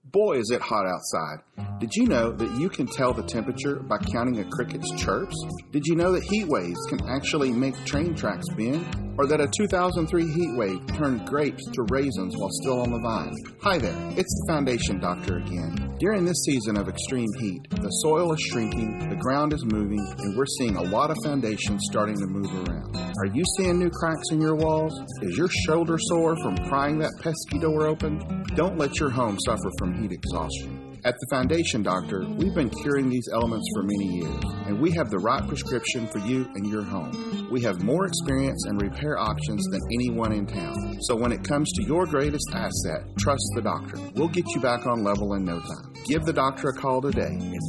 Boy, 0.05 0.39
is 0.39 0.51
it 0.51 0.61
hot 0.61 0.87
outside. 0.87 1.39
Did 1.79 1.95
you 1.95 2.07
know 2.07 2.33
that 2.33 2.59
you 2.59 2.69
can 2.69 2.87
tell 2.87 3.13
the 3.13 3.23
temperature 3.23 3.77
by 3.81 3.99
counting 3.99 4.41
a 4.41 4.45
cricket's 4.51 4.91
chirps? 5.01 5.37
Did 5.73 5.87
you 5.87 5.97
know 5.97 6.13
that 6.13 6.23
heat 6.23 6.47
waves 6.47 6.79
can 6.89 7.01
actually 7.09 7.53
make 7.53 7.75
train 7.85 8.15
tracks 8.15 8.49
bend? 8.57 8.87
or 9.21 9.27
that 9.27 9.39
a 9.39 9.49
2003 9.55 10.33
heat 10.33 10.57
wave 10.57 10.81
turned 10.97 11.27
grapes 11.27 11.63
to 11.67 11.83
raisins 11.91 12.35
while 12.39 12.49
still 12.63 12.81
on 12.81 12.91
the 12.91 12.99
vine. 12.99 13.35
Hi 13.61 13.77
there, 13.77 13.95
it's 14.17 14.33
the 14.33 14.47
Foundation 14.49 14.99
Doctor 14.99 15.37
again. 15.37 15.95
During 16.01 16.25
this 16.25 16.43
season 16.47 16.79
of 16.79 16.89
extreme 16.89 17.29
heat, 17.39 17.61
the 17.69 17.91
soil 18.01 18.33
is 18.33 18.41
shrinking, 18.41 19.11
the 19.11 19.17
ground 19.17 19.53
is 19.53 19.63
moving, 19.67 20.01
and 20.01 20.39
we're 20.39 20.47
seeing 20.59 20.77
a 20.77 20.83
lot 20.83 21.11
of 21.11 21.19
foundations 21.23 21.83
starting 21.91 22.17
to 22.17 22.27
move 22.27 22.51
around. 22.67 22.97
Are 22.97 23.27
you 23.27 23.45
seeing 23.59 23.79
new 23.79 23.91
cracks 23.91 24.31
in 24.31 24.41
your 24.41 24.55
walls? 24.55 24.99
Is 25.21 25.37
your 25.37 25.51
shoulder 25.67 25.99
sore 25.99 26.37
from 26.43 26.57
prying 26.69 26.99
that 27.01 27.13
pesky 27.21 27.59
door 27.59 27.87
open? 27.87 28.45
Don't 28.55 28.79
let 28.79 28.99
your 28.99 29.11
home 29.11 29.37
suffer 29.45 29.71
from 29.79 30.01
heat 30.01 30.13
exhaustion. 30.13 30.80
At 31.03 31.15
the 31.19 31.27
Foundation 31.31 31.83
Doctor, 31.83 32.27
we've 32.37 32.55
been 32.55 32.69
curing 32.69 33.09
these 33.09 33.27
elements 33.33 33.67
for 33.75 33.83
many 33.85 34.19
years, 34.19 34.45
and 34.67 34.79
we 34.79 34.91
have 34.91 35.09
the 35.09 35.19
right 35.19 35.47
prescription 35.49 36.07
for 36.07 36.19
you 36.19 36.47
and 36.55 36.67
your 36.67 36.83
home. 36.83 37.49
We 37.51 37.63
have 37.63 37.83
more 37.83 38.05
experience 38.05 38.67
and 38.67 38.83
repair 38.83 39.19
options 39.19 39.65
than 39.71 39.81
anyone 39.95 40.33
in 40.33 40.47
town. 40.47 40.99
So 41.03 41.17
when 41.17 41.33
it 41.33 41.43
comes 41.43 41.73
to 41.73 41.85
your 41.85 42.05
greatest 42.05 42.45
asset, 42.53 43.05
trust 43.19 43.43
the 43.55 43.63
doctor. 43.63 43.97
We'll 44.15 44.29
get 44.29 44.45
you 44.55 44.61
back 44.61 44.87
on 44.87 45.03
level 45.03 45.33
in 45.35 45.45
no 45.45 45.61
time. 45.61 45.95
Give 46.07 46.23
the 46.23 46.35
doctor 46.35 46.69
a 46.69 46.75
call 46.75 47.01
today 47.01 47.33
at 47.33 47.63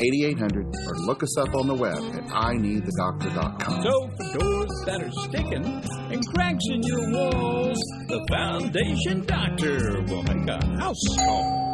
863-8800 0.00 0.74
or 0.86 0.94
look 1.04 1.22
us 1.22 1.36
up 1.36 1.54
on 1.54 1.66
the 1.66 1.74
web 1.74 1.98
at 1.98 2.24
ineedthedoctor.com. 2.24 3.82
So 3.82 4.10
for 4.16 4.38
doors 4.38 4.82
that 4.86 5.02
are 5.02 5.12
sticking 5.28 5.64
and 6.10 6.26
cracks 6.34 6.64
in 6.70 6.82
your 6.84 7.10
walls, 7.12 7.78
the 8.08 8.24
Foundation 8.30 9.26
Doctor 9.26 10.02
will 10.08 10.22
make 10.22 10.48
a 10.48 10.64
house 10.80 11.04
call. 11.18 11.69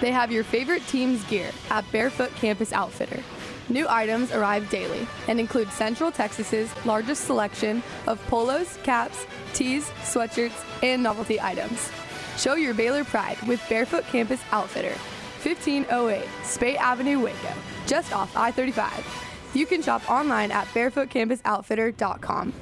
They 0.00 0.12
have 0.12 0.30
your 0.30 0.44
favorite 0.44 0.86
team's 0.86 1.24
gear 1.24 1.50
at 1.70 1.90
Barefoot 1.90 2.34
Campus 2.36 2.72
Outfitter. 2.72 3.22
New 3.68 3.86
items 3.88 4.32
arrive 4.32 4.68
daily 4.70 5.06
and 5.26 5.38
include 5.38 5.70
Central 5.70 6.10
Texas's 6.10 6.72
largest 6.86 7.24
selection 7.24 7.82
of 8.06 8.24
polos, 8.28 8.78
caps, 8.82 9.26
tees, 9.52 9.90
sweatshirts, 10.02 10.64
and 10.82 11.02
novelty 11.02 11.40
items. 11.40 11.90
Show 12.36 12.54
your 12.54 12.72
Baylor 12.72 13.04
pride 13.04 13.36
with 13.46 13.60
Barefoot 13.68 14.04
Campus 14.04 14.40
Outfitter, 14.52 14.96
1508 15.42 16.24
Speight 16.44 16.76
Avenue, 16.76 17.20
Waco, 17.20 17.52
just 17.86 18.12
off 18.12 18.34
I 18.36 18.52
35. 18.52 19.50
You 19.54 19.66
can 19.66 19.82
shop 19.82 20.08
online 20.08 20.50
at 20.52 20.66
barefootcampusoutfitter.com. 20.68 22.52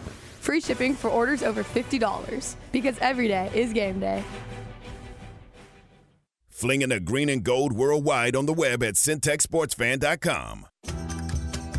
Free 0.41 0.61
shipping 0.61 0.95
for 0.95 1.11
orders 1.11 1.43
over 1.43 1.63
$50 1.63 2.57
because 2.73 2.97
every 3.01 3.29
day 3.29 3.51
is 3.55 3.73
game 3.73 4.01
day. 4.01 4.25
Flinging 6.57 6.89
the 6.89 7.01
green 7.01 7.29
and 7.29 7.45
gold 7.45 7.75
worldwide 7.75 8.35
on 8.35 8.47
the 8.47 8.55
web 8.55 8.83
at 8.83 8.95
centexsportsfan.com. 8.95 10.67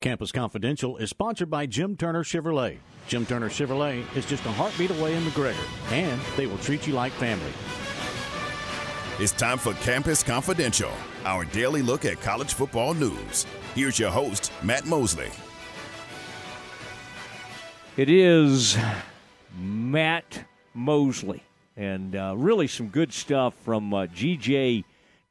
Campus 0.00 0.30
Confidential 0.30 0.96
is 0.98 1.10
sponsored 1.10 1.50
by 1.50 1.66
Jim 1.66 1.96
Turner 1.96 2.22
Chevrolet. 2.22 2.78
Jim 3.08 3.26
Turner 3.26 3.48
Chevrolet 3.48 4.04
is 4.16 4.24
just 4.26 4.46
a 4.46 4.52
heartbeat 4.52 4.92
away 4.92 5.16
in 5.16 5.24
McGregor, 5.24 5.56
and 5.90 6.20
they 6.36 6.46
will 6.46 6.58
treat 6.58 6.86
you 6.86 6.92
like 6.92 7.10
family. 7.14 7.52
It's 9.18 9.32
time 9.32 9.58
for 9.58 9.72
Campus 9.82 10.22
Confidential, 10.22 10.92
our 11.24 11.44
daily 11.46 11.82
look 11.82 12.04
at 12.04 12.20
college 12.20 12.54
football 12.54 12.94
news. 12.94 13.44
Here's 13.74 13.98
your 13.98 14.12
host, 14.12 14.52
Matt 14.62 14.86
Mosley. 14.86 15.30
It 17.96 18.08
is 18.08 18.78
Matt 19.58 20.44
Mosley, 20.74 21.42
and 21.76 22.14
uh, 22.14 22.34
really 22.36 22.68
some 22.68 22.86
good 22.86 23.12
stuff 23.12 23.52
from 23.64 23.92
uh, 23.92 24.06
G.J. 24.06 24.84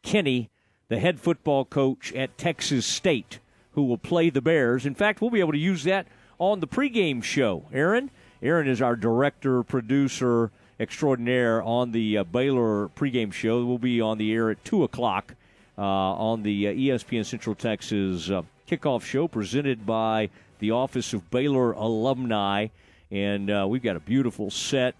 Kinne, 0.03 0.49
the 0.89 0.99
head 0.99 1.22
football 1.22 1.64
coach 1.64 2.11
at 2.11 2.38
Texas 2.38 2.85
State 2.85 3.39
who 3.77 3.83
will 3.83 3.97
play 3.99 4.31
the 4.31 4.41
Bears. 4.41 4.87
In 4.87 4.95
fact, 4.95 5.21
we'll 5.21 5.29
be 5.29 5.39
able 5.39 5.51
to 5.51 5.57
use 5.59 5.83
that 5.83 6.07
on 6.39 6.61
the 6.61 6.67
pregame 6.67 7.23
show. 7.23 7.65
Aaron, 7.71 8.09
Aaron 8.41 8.67
is 8.67 8.81
our 8.81 8.95
director, 8.95 9.61
producer 9.61 10.49
extraordinaire 10.79 11.61
on 11.61 11.91
the 11.91 12.17
uh, 12.17 12.23
Baylor 12.23 12.87
pregame 12.89 13.31
show. 13.31 13.63
We'll 13.63 13.77
be 13.77 14.01
on 14.01 14.17
the 14.17 14.33
air 14.33 14.49
at 14.49 14.65
two 14.65 14.83
o'clock 14.83 15.35
uh, 15.77 15.83
on 15.83 16.41
the 16.41 16.69
uh, 16.69 16.73
ESPN 16.73 17.23
Central 17.23 17.53
Texas 17.53 18.31
uh, 18.31 18.41
kickoff 18.67 19.03
show, 19.03 19.27
presented 19.27 19.85
by 19.85 20.31
the 20.57 20.71
Office 20.71 21.13
of 21.13 21.29
Baylor 21.29 21.73
Alumni, 21.73 22.69
and 23.11 23.51
uh, 23.51 23.67
we've 23.69 23.83
got 23.83 23.95
a 23.95 23.99
beautiful 23.99 24.49
set, 24.49 24.95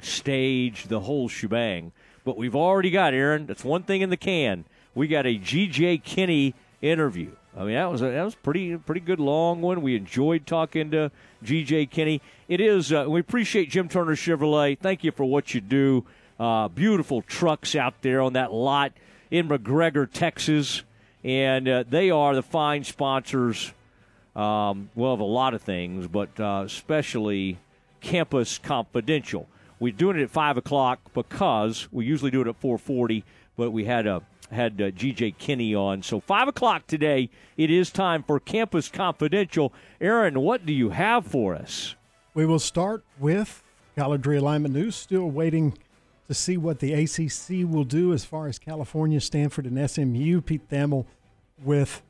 stage, 0.00 0.84
the 0.84 1.00
whole 1.00 1.28
shebang. 1.28 1.92
But 2.24 2.38
we've 2.38 2.56
already 2.56 2.90
got 2.90 3.12
Aaron. 3.12 3.44
That's 3.44 3.64
one 3.64 3.82
thing 3.82 4.00
in 4.00 4.08
the 4.08 4.16
can. 4.16 4.64
We 4.94 5.08
got 5.08 5.26
a 5.26 5.36
G.J. 5.36 5.98
Kinne 5.98 6.54
interview. 6.80 7.32
I 7.56 7.64
mean, 7.64 7.74
that 7.74 7.90
was 7.90 8.00
a, 8.02 8.10
that 8.10 8.24
was 8.24 8.34
pretty 8.34 8.76
pretty 8.76 9.00
good 9.00 9.18
long 9.18 9.60
one. 9.60 9.82
We 9.82 9.96
enjoyed 9.96 10.46
talking 10.46 10.90
to 10.92 11.10
G.J. 11.42 11.86
Kinne. 11.86 12.20
It 12.48 12.60
is. 12.60 12.92
Uh, 12.92 13.06
we 13.08 13.20
appreciate 13.20 13.70
Jim 13.70 13.88
Turner 13.88 14.14
Chevrolet. 14.14 14.78
Thank 14.78 15.02
you 15.02 15.10
for 15.10 15.24
what 15.24 15.52
you 15.52 15.60
do. 15.60 16.04
Uh, 16.38 16.68
beautiful 16.68 17.22
trucks 17.22 17.74
out 17.74 18.02
there 18.02 18.20
on 18.20 18.34
that 18.34 18.52
lot 18.52 18.92
in 19.30 19.48
McGregor, 19.48 20.10
Texas, 20.10 20.82
and 21.24 21.68
uh, 21.68 21.84
they 21.88 22.10
are 22.10 22.34
the 22.34 22.42
fine 22.42 22.84
sponsors. 22.84 23.72
Um, 24.36 24.90
well, 24.94 25.14
of 25.14 25.20
a 25.20 25.24
lot 25.24 25.54
of 25.54 25.62
things, 25.62 26.06
but 26.06 26.38
uh, 26.38 26.62
especially 26.64 27.58
Campus 28.00 28.58
Confidential. 28.58 29.48
We're 29.80 29.92
doing 29.92 30.18
it 30.18 30.22
at 30.22 30.30
five 30.30 30.56
o'clock 30.56 31.00
because 31.14 31.88
we 31.90 32.04
usually 32.04 32.30
do 32.30 32.42
it 32.42 32.46
at 32.46 32.56
four 32.56 32.78
forty, 32.78 33.24
but 33.56 33.72
we 33.72 33.86
had 33.86 34.06
a 34.06 34.22
had 34.50 34.80
uh, 34.80 34.90
G.J. 34.90 35.32
Kinne 35.32 35.74
on. 35.74 36.02
So, 36.02 36.20
5 36.20 36.48
o'clock 36.48 36.86
today, 36.86 37.30
it 37.56 37.70
is 37.70 37.90
time 37.90 38.22
for 38.22 38.40
Campus 38.40 38.88
Confidential. 38.88 39.72
Aaron, 40.00 40.40
what 40.40 40.66
do 40.66 40.72
you 40.72 40.90
have 40.90 41.26
for 41.26 41.54
us? 41.54 41.94
We 42.34 42.46
will 42.46 42.58
start 42.58 43.04
with 43.18 43.62
college 43.96 44.22
realignment 44.22 44.72
news. 44.72 44.96
Still 44.96 45.30
waiting 45.30 45.76
to 46.28 46.34
see 46.34 46.56
what 46.56 46.78
the 46.78 46.92
ACC 46.92 47.68
will 47.68 47.84
do 47.84 48.12
as 48.12 48.24
far 48.24 48.46
as 48.46 48.58
California, 48.58 49.20
Stanford, 49.20 49.66
and 49.66 49.90
SMU. 49.90 50.40
Pete 50.40 50.68
Thamel 50.68 51.06
with 51.62 52.02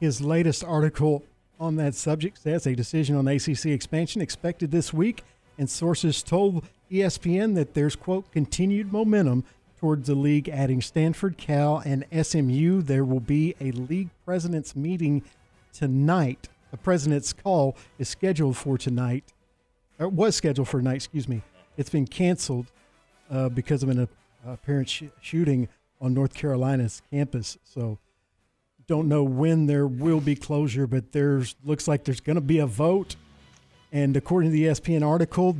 his 0.00 0.20
latest 0.20 0.64
article 0.64 1.24
on 1.60 1.76
that 1.76 1.94
subject 1.94 2.38
says 2.38 2.66
a 2.66 2.74
decision 2.74 3.16
on 3.16 3.28
ACC 3.28 3.66
expansion 3.66 4.20
expected 4.20 4.70
this 4.70 4.92
week, 4.92 5.22
and 5.58 5.70
sources 5.70 6.22
told 6.22 6.66
ESPN 6.90 7.54
that 7.54 7.74
there's, 7.74 7.96
quote, 7.96 8.30
continued 8.32 8.92
momentum 8.92 9.44
towards 9.84 10.06
the 10.06 10.14
league 10.14 10.48
adding 10.48 10.80
Stanford, 10.80 11.36
Cal, 11.36 11.82
and 11.84 12.06
SMU. 12.10 12.80
There 12.80 13.04
will 13.04 13.20
be 13.20 13.54
a 13.60 13.70
league 13.70 14.08
president's 14.24 14.74
meeting 14.74 15.22
tonight. 15.74 16.48
The 16.70 16.78
president's 16.78 17.34
call 17.34 17.76
is 17.98 18.08
scheduled 18.08 18.56
for 18.56 18.78
tonight, 18.78 19.34
or 19.98 20.08
was 20.08 20.36
scheduled 20.36 20.68
for 20.68 20.78
tonight, 20.78 20.94
excuse 20.94 21.28
me. 21.28 21.42
It's 21.76 21.90
been 21.90 22.06
canceled 22.06 22.72
uh, 23.30 23.50
because 23.50 23.82
of 23.82 23.90
an 23.90 24.00
uh, 24.00 24.06
apparent 24.46 24.88
sh- 24.88 25.02
shooting 25.20 25.68
on 26.00 26.14
North 26.14 26.32
Carolina's 26.32 27.02
campus. 27.10 27.58
So 27.62 27.98
don't 28.86 29.06
know 29.06 29.22
when 29.22 29.66
there 29.66 29.86
will 29.86 30.20
be 30.22 30.34
closure, 30.34 30.86
but 30.86 31.12
there's 31.12 31.56
looks 31.62 31.86
like 31.86 32.04
there's 32.04 32.20
going 32.20 32.36
to 32.36 32.40
be 32.40 32.58
a 32.58 32.66
vote. 32.66 33.16
And 33.92 34.16
according 34.16 34.50
to 34.50 34.56
the 34.56 34.64
ESPN 34.64 35.06
article, 35.06 35.58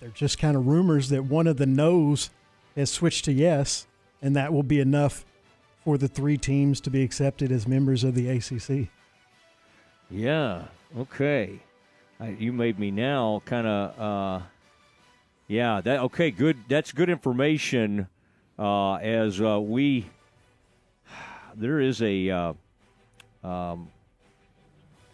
they're 0.00 0.08
just 0.08 0.38
kind 0.38 0.56
of 0.56 0.66
rumors 0.66 1.10
that 1.10 1.24
one 1.24 1.46
of 1.46 1.58
the 1.58 1.66
no's 1.66 2.30
has 2.76 2.90
switched 2.90 3.24
to 3.26 3.32
yes, 3.32 3.86
and 4.22 4.34
that 4.36 4.52
will 4.52 4.62
be 4.62 4.80
enough 4.80 5.24
for 5.84 5.98
the 5.98 6.08
three 6.08 6.36
teams 6.36 6.80
to 6.82 6.90
be 6.90 7.02
accepted 7.02 7.52
as 7.52 7.68
members 7.68 8.04
of 8.04 8.14
the 8.14 8.28
ACC. 8.28 8.88
Yeah. 10.10 10.64
Okay. 10.98 11.60
I, 12.20 12.28
you 12.28 12.52
made 12.52 12.78
me 12.78 12.90
now 12.90 13.42
kind 13.44 13.66
of. 13.66 14.00
Uh, 14.00 14.44
yeah. 15.48 15.80
That 15.80 16.00
okay. 16.00 16.30
Good. 16.30 16.56
That's 16.68 16.92
good 16.92 17.10
information. 17.10 18.08
Uh, 18.58 18.94
as 18.94 19.40
uh, 19.40 19.60
we, 19.60 20.06
there 21.54 21.80
is 21.80 22.00
a 22.02 22.30
uh, 22.30 22.52
um, 23.42 23.90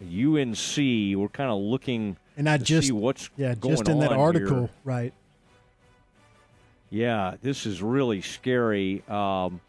UNC. 0.01 0.77
We're 0.77 1.29
kind 1.31 1.49
of 1.49 1.59
looking 1.59 2.17
and 2.37 2.49
I 2.49 2.57
just 2.57 2.91
what's 2.91 3.29
yeah 3.37 3.53
just 3.53 3.87
in 3.87 3.99
that 3.99 4.11
article 4.11 4.61
here. 4.61 4.69
right 4.83 5.13
yeah, 6.91 7.35
this 7.41 7.65
is 7.65 7.81
really 7.81 8.21
scary. 8.21 9.01
Um, 9.07 9.61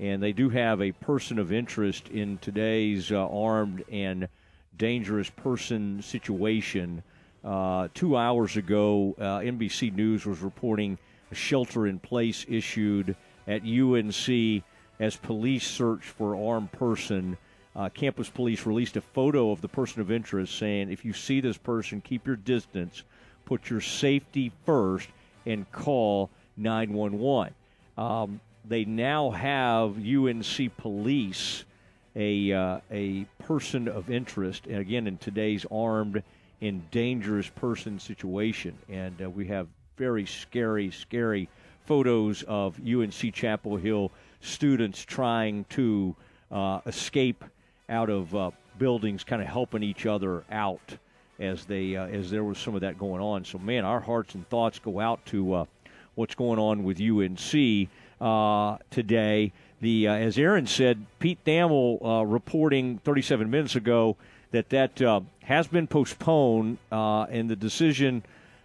and 0.00 0.20
they 0.20 0.32
do 0.32 0.48
have 0.48 0.82
a 0.82 0.90
person 0.90 1.38
of 1.38 1.52
interest 1.52 2.08
in 2.08 2.36
today's 2.38 3.12
uh, 3.12 3.28
armed 3.28 3.84
and 3.90 4.28
dangerous 4.76 5.30
person 5.30 6.02
situation. 6.02 7.04
Uh, 7.44 7.86
two 7.94 8.16
hours 8.16 8.56
ago, 8.56 9.14
uh, 9.18 9.38
NBC 9.38 9.94
News 9.94 10.26
was 10.26 10.40
reporting 10.40 10.98
a 11.30 11.34
shelter 11.34 11.86
in 11.86 12.00
place 12.00 12.44
issued 12.48 13.14
at 13.46 13.62
UNC 13.62 14.64
as 14.98 15.16
police 15.16 15.66
search 15.66 16.02
for 16.02 16.34
armed 16.34 16.72
person. 16.72 17.38
Uh, 17.76 17.88
campus 17.88 18.28
police 18.28 18.66
released 18.66 18.96
a 18.96 19.00
photo 19.00 19.52
of 19.52 19.60
the 19.60 19.68
person 19.68 20.00
of 20.00 20.10
interest 20.10 20.58
saying, 20.58 20.90
if 20.90 21.04
you 21.04 21.12
see 21.12 21.40
this 21.40 21.56
person, 21.56 22.00
keep 22.00 22.26
your 22.26 22.36
distance, 22.36 23.04
put 23.44 23.70
your 23.70 23.80
safety 23.80 24.50
first 24.66 25.08
and 25.46 25.70
call 25.72 26.30
911. 26.56 27.54
Um, 27.96 28.40
they 28.64 28.84
now 28.84 29.30
have 29.30 29.96
UNC 29.98 30.76
police 30.76 31.64
a 32.14 32.52
uh, 32.52 32.78
a 32.90 33.24
person 33.38 33.88
of 33.88 34.10
interest, 34.10 34.66
and 34.66 34.78
again 34.78 35.06
in 35.06 35.16
today's 35.18 35.64
armed 35.70 36.22
and 36.60 36.88
dangerous 36.90 37.48
person 37.48 37.98
situation, 37.98 38.76
and 38.88 39.20
uh, 39.22 39.28
we 39.28 39.46
have 39.46 39.66
very 39.96 40.26
scary, 40.26 40.90
scary 40.90 41.48
photos 41.86 42.42
of 42.44 42.78
UNC 42.78 43.34
Chapel 43.34 43.76
Hill 43.76 44.12
students 44.40 45.04
trying 45.04 45.64
to 45.70 46.14
uh, 46.50 46.80
escape 46.86 47.44
out 47.88 48.10
of 48.10 48.34
uh, 48.34 48.50
buildings, 48.78 49.24
kind 49.24 49.42
of 49.42 49.48
helping 49.48 49.82
each 49.82 50.06
other 50.06 50.44
out 50.50 50.96
as 51.38 51.64
they 51.64 51.96
uh, 51.96 52.06
as 52.06 52.30
there 52.30 52.44
was 52.44 52.58
some 52.58 52.74
of 52.74 52.80
that 52.82 52.98
going 52.98 53.20
on. 53.20 53.44
So, 53.44 53.58
man, 53.58 53.84
our 53.84 54.00
hearts 54.00 54.34
and 54.34 54.48
thoughts 54.48 54.78
go 54.78 55.00
out 55.00 55.24
to 55.26 55.54
uh, 55.54 55.64
what's 56.14 56.34
going 56.34 56.58
on 56.58 56.84
with 56.84 57.00
UNC 57.00 57.88
uh, 58.20 58.78
today. 58.90 59.52
The 59.80 60.08
uh, 60.08 60.14
as 60.14 60.38
Aaron 60.38 60.66
said, 60.66 61.04
Pete 61.18 61.44
Thamel 61.44 62.04
uh, 62.04 62.24
reporting 62.24 62.98
37 62.98 63.50
minutes 63.50 63.76
ago 63.76 64.16
that 64.52 64.68
that 64.70 65.00
uh, 65.02 65.20
has 65.44 65.66
been 65.66 65.86
postponed, 65.86 66.78
and 66.90 67.50
the 67.50 67.56
decision 67.56 68.22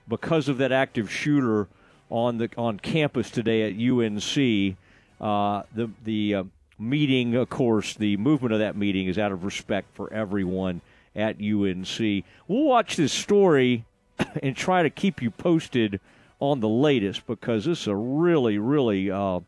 because 0.07 0.48
of 0.48 0.57
that 0.60 0.72
active 0.72 1.11
shooter 1.11 1.68
on 2.10 2.38
the 2.38 2.49
on 2.57 2.80
campus 2.80 3.31
today 3.31 3.64
at 3.64 3.73
UNC. 3.73 4.77
The 5.19 5.89
the 6.03 6.45
meeting, 6.80 7.35
of 7.35 7.49
course, 7.49 7.95
the 7.95 8.18
movement 8.18 8.53
of 8.53 8.60
that 8.60 8.76
meeting 8.76 9.07
is 9.07 9.18
out 9.18 9.31
of 9.31 9.44
respect 9.44 9.88
for 9.95 10.14
everyone 10.14 10.81
at 11.18 11.41
UNC. 11.41 12.23
We'll 12.48 12.64
watch 12.64 12.95
this 12.95 13.11
story 13.11 13.85
and 14.44 14.56
try 14.56 14.84
to 14.84 14.89
keep 14.89 15.22
you 15.22 15.31
posted 15.31 15.99
on 16.39 16.60
the 16.60 16.69
latest 16.69 17.26
because 17.26 17.65
this 17.65 17.81
is 17.81 17.88
a 17.88 17.95
really, 17.95 18.60
really 18.60 19.10
uh, 19.10 19.39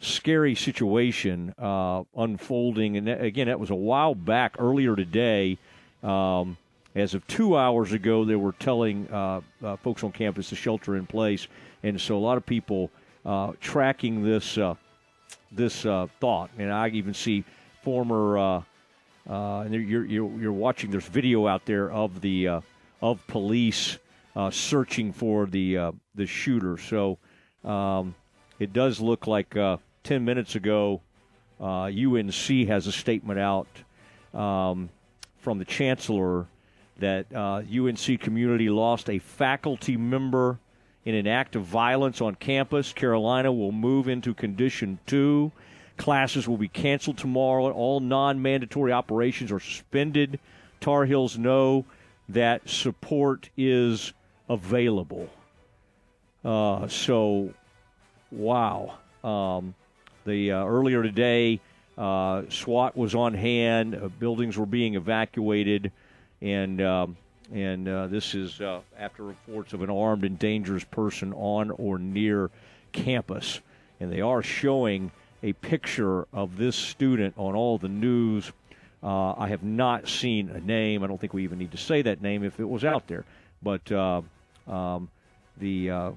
scary 0.00 0.54
situation 0.54 1.54
uh, 1.58 2.02
unfolding. 2.16 2.96
And 2.96 3.08
again, 3.08 3.48
that 3.48 3.58
was 3.58 3.70
a 3.70 3.74
while 3.74 4.14
back 4.14 4.56
earlier 4.58 4.94
today. 4.94 5.58
Um, 6.02 6.58
as 6.94 7.14
of 7.14 7.26
two 7.26 7.56
hours 7.56 7.92
ago, 7.92 8.24
they 8.24 8.36
were 8.36 8.52
telling 8.52 9.08
uh, 9.10 9.40
uh, 9.62 9.76
folks 9.76 10.02
on 10.02 10.12
campus 10.12 10.48
to 10.50 10.56
shelter 10.56 10.96
in 10.96 11.06
place, 11.06 11.46
and 11.82 12.00
so 12.00 12.16
a 12.16 12.18
lot 12.18 12.38
of 12.38 12.46
people 12.46 12.90
uh, 13.24 13.52
tracking 13.60 14.22
this 14.22 14.56
uh, 14.56 14.74
this 15.52 15.82
thought. 15.82 16.50
And 16.58 16.72
I 16.72 16.88
even 16.88 17.12
see 17.12 17.44
former, 17.82 18.64
and 19.26 19.74
you're, 19.74 20.04
you're, 20.04 20.40
you're 20.40 20.52
watching. 20.52 20.90
There's 20.90 21.06
video 21.06 21.46
out 21.46 21.66
there 21.66 21.90
of 21.90 22.20
the 22.20 22.60
of 23.02 23.26
police 23.26 23.98
searching 24.50 25.12
for 25.12 25.46
the 25.46 25.92
the 26.14 26.26
shooter. 26.26 26.78
So 26.78 27.18
um, 27.64 28.14
it 28.58 28.72
does 28.72 29.00
look 29.00 29.26
like 29.26 29.54
10 30.06 30.24
minutes 30.24 30.54
ago, 30.54 31.00
uh, 31.60 31.84
UNC 31.84 32.68
has 32.68 32.86
a 32.86 32.92
statement 32.92 33.40
out 33.40 33.66
um, 34.32 34.88
from 35.38 35.58
the 35.58 35.64
chancellor 35.64 36.46
that 36.98 37.26
uh, 37.34 37.60
UNC 37.68 38.20
community 38.20 38.68
lost 38.68 39.10
a 39.10 39.18
faculty 39.18 39.96
member 39.96 40.60
in 41.04 41.16
an 41.16 41.26
act 41.26 41.56
of 41.56 41.64
violence 41.64 42.20
on 42.20 42.36
campus. 42.36 42.92
Carolina 42.92 43.52
will 43.52 43.72
move 43.72 44.08
into 44.08 44.32
condition 44.32 44.98
two. 45.06 45.50
Classes 45.96 46.46
will 46.46 46.58
be 46.58 46.68
canceled 46.68 47.18
tomorrow. 47.18 47.70
All 47.70 48.00
non 48.00 48.42
mandatory 48.42 48.92
operations 48.92 49.50
are 49.50 49.60
suspended. 49.60 50.38
Tar 50.80 51.04
Heels 51.04 51.38
know 51.38 51.84
that 52.28 52.68
support 52.68 53.48
is 53.56 54.12
available. 54.48 55.28
Uh, 56.44 56.86
so, 56.88 57.52
wow. 58.30 58.98
Um, 59.24 59.74
the 60.24 60.52
uh, 60.52 60.64
earlier 60.64 61.02
today, 61.02 61.60
uh, 61.96 62.42
SWAT 62.50 62.96
was 62.96 63.14
on 63.14 63.34
hand. 63.34 63.94
Uh, 63.94 64.08
buildings 64.08 64.58
were 64.58 64.66
being 64.66 64.94
evacuated, 64.94 65.92
and 66.42 66.80
um, 66.82 67.16
and 67.52 67.88
uh, 67.88 68.06
this 68.08 68.34
is 68.34 68.60
uh, 68.60 68.80
after 68.98 69.22
reports 69.22 69.72
of 69.72 69.82
an 69.82 69.90
armed 69.90 70.24
and 70.24 70.38
dangerous 70.38 70.84
person 70.84 71.32
on 71.34 71.70
or 71.70 71.98
near 71.98 72.50
campus. 72.92 73.60
And 73.98 74.12
they 74.12 74.20
are 74.20 74.42
showing 74.42 75.10
a 75.42 75.52
picture 75.54 76.26
of 76.32 76.56
this 76.56 76.76
student 76.76 77.34
on 77.36 77.54
all 77.54 77.78
the 77.78 77.88
news. 77.88 78.52
Uh, 79.02 79.32
I 79.32 79.48
have 79.48 79.62
not 79.62 80.08
seen 80.08 80.48
a 80.50 80.60
name. 80.60 81.02
I 81.02 81.06
don't 81.06 81.20
think 81.20 81.34
we 81.34 81.44
even 81.44 81.58
need 81.58 81.72
to 81.72 81.76
say 81.76 82.02
that 82.02 82.22
name 82.22 82.42
if 82.44 82.58
it 82.58 82.68
was 82.68 82.84
out 82.84 83.06
there. 83.06 83.24
But 83.62 83.90
um, 83.92 85.08
the 85.58 86.14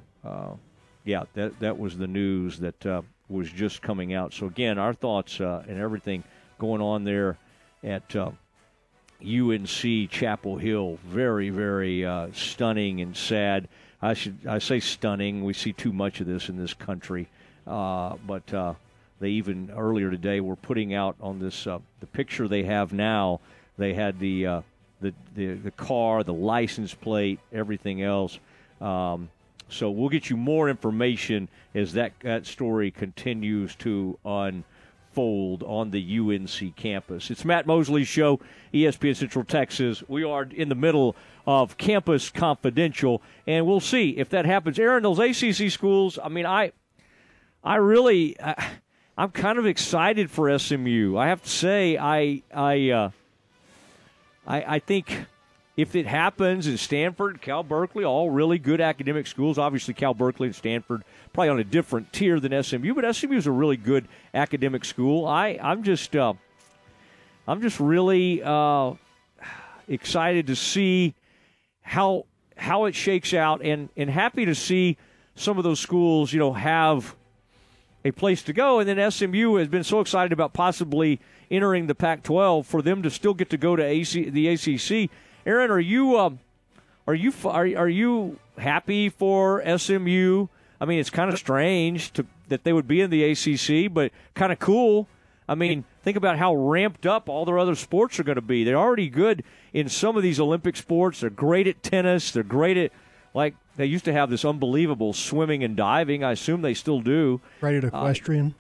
yeah, 1.06 1.24
that 1.34 1.60
that 1.60 1.80
was 1.80 1.98
the 1.98 2.08
news 2.08 2.60
that 2.60 3.04
was 3.30 3.50
just 3.52 3.82
coming 3.82 4.14
out. 4.14 4.34
So 4.34 4.48
again, 4.48 4.78
our 4.78 4.94
thoughts 4.94 5.40
uh, 5.40 5.64
and 5.68 5.80
everything 5.80 6.24
going 6.58 6.82
on 6.82 7.04
there 7.04 7.38
at 7.84 8.16
uh, 8.16 8.32
UNC 9.22 10.10
Chapel 10.10 10.58
Hill, 10.58 10.98
very 11.06 11.50
very 11.50 12.06
uh, 12.06 12.30
stunning 12.34 13.02
and 13.02 13.16
sad. 13.16 13.70
I 14.02 14.14
should 14.14 14.40
I 14.48 14.60
say 14.60 14.80
stunning. 14.80 15.44
We 15.44 15.54
see 15.54 15.74
too 15.74 15.94
much 15.94 16.20
of 16.20 16.28
this 16.28 16.50
in 16.50 16.58
this 16.58 16.74
country, 16.74 17.30
uh, 17.68 18.16
but 18.26 18.54
uh, 18.54 18.74
they 19.20 19.30
even 19.32 19.72
earlier 19.76 20.10
today 20.10 20.40
were 20.40 20.56
putting 20.56 20.94
out 20.94 21.16
on 21.22 21.40
this 21.40 21.68
uh, 21.68 21.80
the 22.00 22.08
picture 22.08 22.48
they 22.48 22.64
have 22.64 22.94
now. 22.94 23.40
They 23.78 23.94
had 23.94 24.20
the 24.20 24.44
the, 25.02 25.14
the 25.36 25.54
the 25.54 25.72
car, 25.72 26.24
the 26.24 26.34
license 26.34 26.94
plate, 26.94 27.40
everything 27.52 28.02
else. 28.02 28.40
Um, 28.82 29.30
so 29.70 29.91
we'll 29.91 30.10
get 30.10 30.30
you 30.30 30.38
more 30.38 30.68
information 30.68 31.48
as 31.76 31.94
that, 31.94 32.14
that 32.22 32.48
story 32.48 32.90
continues 32.90 33.76
to 33.78 34.18
unfold 34.26 35.64
on 35.64 35.91
the 35.91 36.20
UNC 36.20 36.76
campus. 36.76 37.30
It's 37.30 37.46
Matt 37.46 37.68
Mosley's 37.68 38.08
show, 38.08 38.40
ESPN 38.74 39.16
Central 39.16 39.46
Texas. 39.46 40.04
We 40.08 40.24
are 40.24 40.44
in 40.44 40.70
the 40.70 40.76
middle 40.76 41.16
of 41.46 41.78
Campus 41.78 42.30
Confidential, 42.30 43.22
and 43.46 43.66
we'll 43.68 43.80
see 43.80 44.18
if 44.18 44.30
that 44.30 44.46
happens. 44.46 44.80
Aaron, 44.80 45.04
those 45.04 45.20
ACC 45.20 45.72
schools, 45.72 46.18
I 46.22 46.30
mean, 46.30 46.48
I, 46.48 46.72
I 47.64 47.76
really, 47.76 48.41
I, 48.41 48.72
I'm 49.20 49.32
kind 49.32 49.60
of 49.60 49.66
excited 49.66 50.32
for 50.32 50.58
SMU. 50.58 51.18
I 51.18 51.28
have 51.28 51.44
to 51.44 51.50
say, 51.50 51.98
I, 51.98 52.41
I, 52.56 52.90
uh, 52.90 53.12
I, 54.48 54.76
I 54.76 54.80
think 54.80 55.26
if 55.76 55.94
it 55.94 56.06
happens 56.06 56.68
in 56.68 56.78
Stanford, 56.78 57.41
Cal 57.41 57.62
Berkeley, 57.62 58.06
all 58.06 58.30
really 58.30 58.60
good 58.60 58.80
academic 58.80 59.28
schools. 59.28 59.58
Obviously, 59.58 59.94
Cal 59.94 60.14
Berkeley 60.14 60.48
and 60.48 60.56
Stanford 60.56 61.04
probably 61.34 61.50
on 61.50 61.60
a 61.60 61.66
different 61.66 62.14
tier 62.14 62.40
than 62.40 62.64
SMU, 62.64 62.94
but 62.94 63.14
SMU 63.14 63.36
is 63.36 63.46
a 63.46 63.52
really 63.52 63.76
good 63.76 64.08
academic 64.34 64.86
school. 64.86 65.28
I 65.28 65.60
I'm 65.62 65.84
just 65.84 66.16
uh, 66.16 66.34
I'm 67.46 67.62
just 67.62 67.82
really 67.82 68.41
uh, 68.41 68.94
excited 69.90 70.48
to 70.48 70.56
see 70.56 71.14
how 71.82 72.26
how 72.56 72.86
it 72.86 72.96
shakes 72.96 73.34
out, 73.34 73.62
and 73.66 73.90
and 73.98 74.10
happy 74.10 74.46
to 74.46 74.56
see 74.56 74.96
some 75.36 75.58
of 75.58 75.66
those 75.66 75.82
schools, 75.82 76.32
you 76.32 76.40
know, 76.40 76.54
have 76.54 77.18
a 78.05 78.11
place 78.11 78.41
to 78.43 78.53
go. 78.53 78.80
And 78.80 78.88
then 78.88 79.11
SMU 79.11 79.55
has 79.55 79.67
been 79.67 79.84
so 79.84 79.99
excited 79.99 80.31
about 80.31 80.53
possibly 80.53 81.19
entering 81.51 81.88
the 81.88 81.95
Pac-12 81.95 82.65
for 82.65 82.81
them 82.81 83.01
to 83.03 83.09
still 83.09 83.34
get 83.34 83.49
to 83.49 83.57
go 83.57 83.76
to 83.76 83.84
AC, 83.84 84.30
the 84.30 84.47
ACC 84.47 85.09
Aaron, 85.45 85.71
are 85.71 85.80
you 85.80 86.17
um, 86.17 86.39
are 87.07 87.15
you 87.15 87.34
are, 87.45 87.67
are 87.76 87.89
you 87.89 88.38
happy 88.57 89.09
for 89.09 89.63
SMU? 89.77 90.47
I 90.81 90.85
mean, 90.85 90.99
it's 90.99 91.09
kind 91.09 91.31
of 91.31 91.38
strange 91.39 92.13
to, 92.13 92.26
that 92.49 92.63
they 92.63 92.71
would 92.71 92.88
be 92.88 93.01
in 93.01 93.09
the 93.09 93.23
ACC, 93.23 93.91
but 93.91 94.11
kind 94.34 94.51
of 94.51 94.59
cool. 94.59 95.07
I 95.47 95.55
mean, 95.55 95.84
think 96.03 96.15
about 96.17 96.38
how 96.38 96.53
ramped 96.55 97.05
up 97.05 97.27
all 97.27 97.45
their 97.45 97.57
other 97.57 97.76
sports 97.76 98.19
are 98.19 98.23
going 98.23 98.35
to 98.35 98.41
be. 98.41 98.63
They're 98.63 98.77
already 98.77 99.09
good 99.09 99.43
in 99.73 99.89
some 99.89 100.15
of 100.15 100.23
these 100.23 100.39
Olympic 100.39 100.77
sports. 100.77 101.21
They're 101.21 101.31
great 101.31 101.67
at 101.67 101.81
tennis. 101.81 102.31
They're 102.31 102.43
great 102.43 102.77
at 102.77 102.91
like 103.34 103.55
they 103.80 103.85
used 103.88 104.06
to 104.06 104.14
have 104.14 104.30
this 104.30 104.45
unbelievable 104.45 105.14
swimming 105.14 105.64
and 105.64 105.76
diving. 105.76 106.23
I 106.23 106.34
assume 106.34 106.61
they 106.61 106.76
still 106.76 107.01
do. 107.01 107.41
Great 107.60 107.77
at 107.77 107.85
equestrian. 107.85 108.53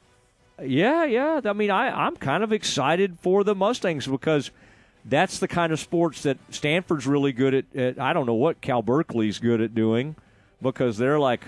Uh, 0.57 0.63
yeah, 0.63 1.05
yeah. 1.05 1.41
I 1.45 1.53
mean, 1.53 1.69
I, 1.69 2.05
I'm 2.05 2.15
kind 2.15 2.43
of 2.43 2.51
excited 2.51 3.19
for 3.21 3.43
the 3.43 3.53
Mustangs 3.53 4.07
because– 4.07 4.49
that's 5.05 5.39
the 5.39 5.47
kind 5.47 5.71
of 5.71 5.79
sports 5.79 6.23
that 6.23 6.37
Stanford's 6.49 7.07
really 7.07 7.31
good 7.31 7.53
at, 7.53 7.75
at, 7.75 7.99
I 7.99 8.13
don't 8.13 8.25
know 8.25 8.33
what 8.33 8.61
Cal 8.61 8.81
Berkeley's 8.81 9.39
good 9.39 9.61
at 9.61 9.73
doing 9.73 10.15
because 10.61 10.97
they're 10.97 11.19
like, 11.19 11.43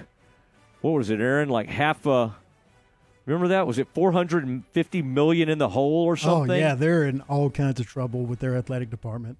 what 0.82 0.92
was 0.92 1.10
it, 1.10 1.20
Aaron? 1.20 1.50
Like 1.50 1.70
half 1.70 2.06
a. 2.06 2.36
Remember 3.26 3.50
that? 3.50 3.68
Was 3.68 3.78
it 3.78 3.88
450 3.94 5.02
million 5.04 5.48
in 5.48 5.60
the 5.60 5.70
hole 5.70 6.06
or 6.06 6.18
something? 6.18 6.52
Oh 6.52 6.56
yeah, 6.56 6.74
they're 6.74 7.04
in 7.04 7.22
all 7.22 7.50
kinds 7.50 7.80
of 7.80 7.86
trouble 7.86 8.26
with 8.26 8.40
their 8.40 8.56
athletic 8.56 8.90
department 8.90 9.38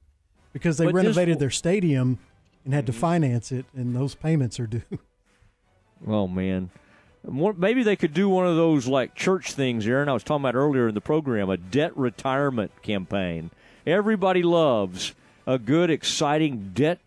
because 0.54 0.78
they 0.78 0.86
but 0.86 0.94
renovated 0.94 1.36
this, 1.36 1.40
their 1.40 1.50
stadium 1.50 2.20
and 2.66 2.74
had 2.74 2.86
to 2.86 2.92
mm-hmm. 2.92 3.02
finance 3.02 3.52
it, 3.52 3.66
and 3.76 3.96
those 3.96 4.16
payments 4.16 4.60
are 4.60 4.68
due. 4.68 4.82
Oh 6.08 6.28
man, 6.28 6.72
maybe 7.24 7.84
they 7.84 7.96
could 7.96 8.16
do 8.16 8.28
one 8.28 8.48
of 8.48 8.56
those 8.56 8.88
like 8.88 9.14
church 9.14 9.54
things, 9.54 9.86
Aaron. 9.86 10.10
I 10.10 10.14
was 10.14 10.24
talking 10.24 10.42
about 10.42 10.56
earlier 10.56 10.88
in 10.88 10.96
the 10.96 11.00
program, 11.00 11.48
a 11.52 11.58
debt 11.58 11.96
retirement 11.96 12.72
campaign 12.82 13.52
Everybody 13.86 14.44
loves 14.44 15.14
a 15.48 15.58
good, 15.58 15.90
exciting 15.90 16.72
debt 16.74 17.00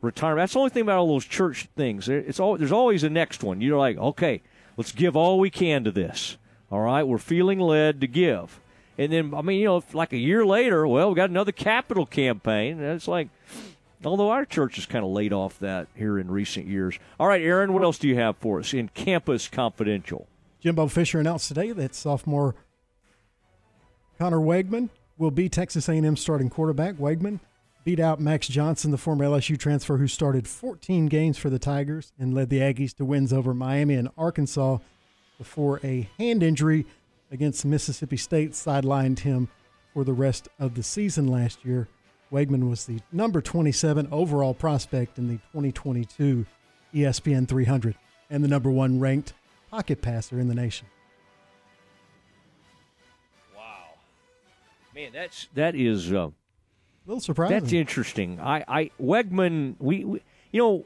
retirement. 0.00 0.42
That's 0.42 0.54
the 0.54 0.58
only 0.60 0.70
thing 0.70 0.82
about 0.82 0.98
all 0.98 1.08
those 1.08 1.26
church 1.26 1.68
things. 1.76 2.08
It's 2.08 2.40
all, 2.40 2.56
there's 2.56 2.72
always 2.72 3.04
a 3.04 3.10
next 3.10 3.42
one. 3.42 3.60
You're 3.60 3.78
like, 3.78 3.98
okay, 3.98 4.40
let's 4.76 4.92
give 4.92 5.16
all 5.16 5.38
we 5.38 5.50
can 5.50 5.84
to 5.84 5.90
this. 5.90 6.36
All 6.70 6.80
right, 6.80 7.02
we're 7.02 7.18
feeling 7.18 7.60
led 7.60 8.00
to 8.00 8.06
give. 8.06 8.58
And 8.96 9.12
then, 9.12 9.34
I 9.34 9.42
mean, 9.42 9.60
you 9.60 9.66
know, 9.66 9.84
like 9.92 10.12
a 10.12 10.18
year 10.18 10.46
later, 10.46 10.86
well, 10.86 11.10
we 11.10 11.14
got 11.14 11.30
another 11.30 11.52
capital 11.52 12.06
campaign. 12.06 12.80
And 12.80 12.94
it's 12.94 13.08
like, 13.08 13.28
although 14.04 14.30
our 14.30 14.44
church 14.44 14.76
has 14.76 14.86
kind 14.86 15.04
of 15.04 15.10
laid 15.10 15.32
off 15.32 15.58
that 15.60 15.88
here 15.94 16.18
in 16.18 16.30
recent 16.30 16.66
years. 16.66 16.98
All 17.18 17.26
right, 17.26 17.42
Aaron, 17.42 17.72
what 17.72 17.82
else 17.82 17.98
do 17.98 18.08
you 18.08 18.16
have 18.16 18.36
for 18.38 18.60
us 18.60 18.74
in 18.74 18.88
Campus 18.88 19.48
Confidential? 19.48 20.26
Jimbo 20.60 20.88
Fisher 20.88 21.20
announced 21.20 21.48
today 21.48 21.72
that 21.72 21.94
sophomore 21.94 22.54
Conner 24.18 24.38
Weigman 24.38 24.88
will 25.18 25.30
be 25.30 25.48
Texas 25.48 25.88
A&M 25.88 26.16
starting 26.16 26.50
quarterback. 26.50 26.94
Weigman 26.94 27.40
beat 27.84 28.00
out 28.00 28.20
Max 28.20 28.48
Johnson, 28.48 28.90
the 28.90 28.98
former 28.98 29.24
LSU 29.24 29.58
transfer 29.58 29.98
who 29.98 30.08
started 30.08 30.48
14 30.48 31.06
games 31.06 31.36
for 31.36 31.50
the 31.50 31.58
Tigers 31.58 32.12
and 32.18 32.34
led 32.34 32.48
the 32.48 32.60
Aggies 32.60 32.96
to 32.96 33.04
wins 33.04 33.32
over 33.32 33.52
Miami 33.52 33.94
and 33.94 34.08
Arkansas 34.16 34.78
before 35.38 35.80
a 35.84 36.08
hand 36.18 36.42
injury 36.42 36.86
against 37.30 37.64
Mississippi 37.64 38.16
State 38.16 38.52
sidelined 38.52 39.20
him 39.20 39.48
for 39.92 40.04
the 40.04 40.12
rest 40.12 40.48
of 40.58 40.74
the 40.74 40.82
season 40.82 41.26
last 41.26 41.64
year. 41.64 41.88
Weigman 42.34 42.68
was 42.68 42.86
the 42.86 42.98
number 43.12 43.40
27 43.40 44.08
overall 44.10 44.54
prospect 44.54 45.18
in 45.18 45.28
the 45.28 45.36
2022 45.52 46.44
ESPN 46.92 47.46
300 47.46 47.94
and 48.28 48.42
the 48.42 48.48
number 48.48 48.72
one 48.72 48.98
ranked 48.98 49.34
pocket 49.70 50.02
passer 50.02 50.40
in 50.40 50.48
the 50.48 50.54
nation. 50.54 50.88
Wow, 53.56 53.62
man, 54.96 55.12
that's 55.12 55.46
that 55.54 55.76
is 55.76 56.12
uh, 56.12 56.26
a 56.26 56.32
little 57.06 57.20
surprising. 57.20 57.60
That's 57.60 57.72
interesting. 57.72 58.40
I, 58.40 58.64
I 58.66 58.90
Weigman, 59.00 59.76
we, 59.78 60.04
we, 60.04 60.22
you 60.50 60.60
know, 60.60 60.84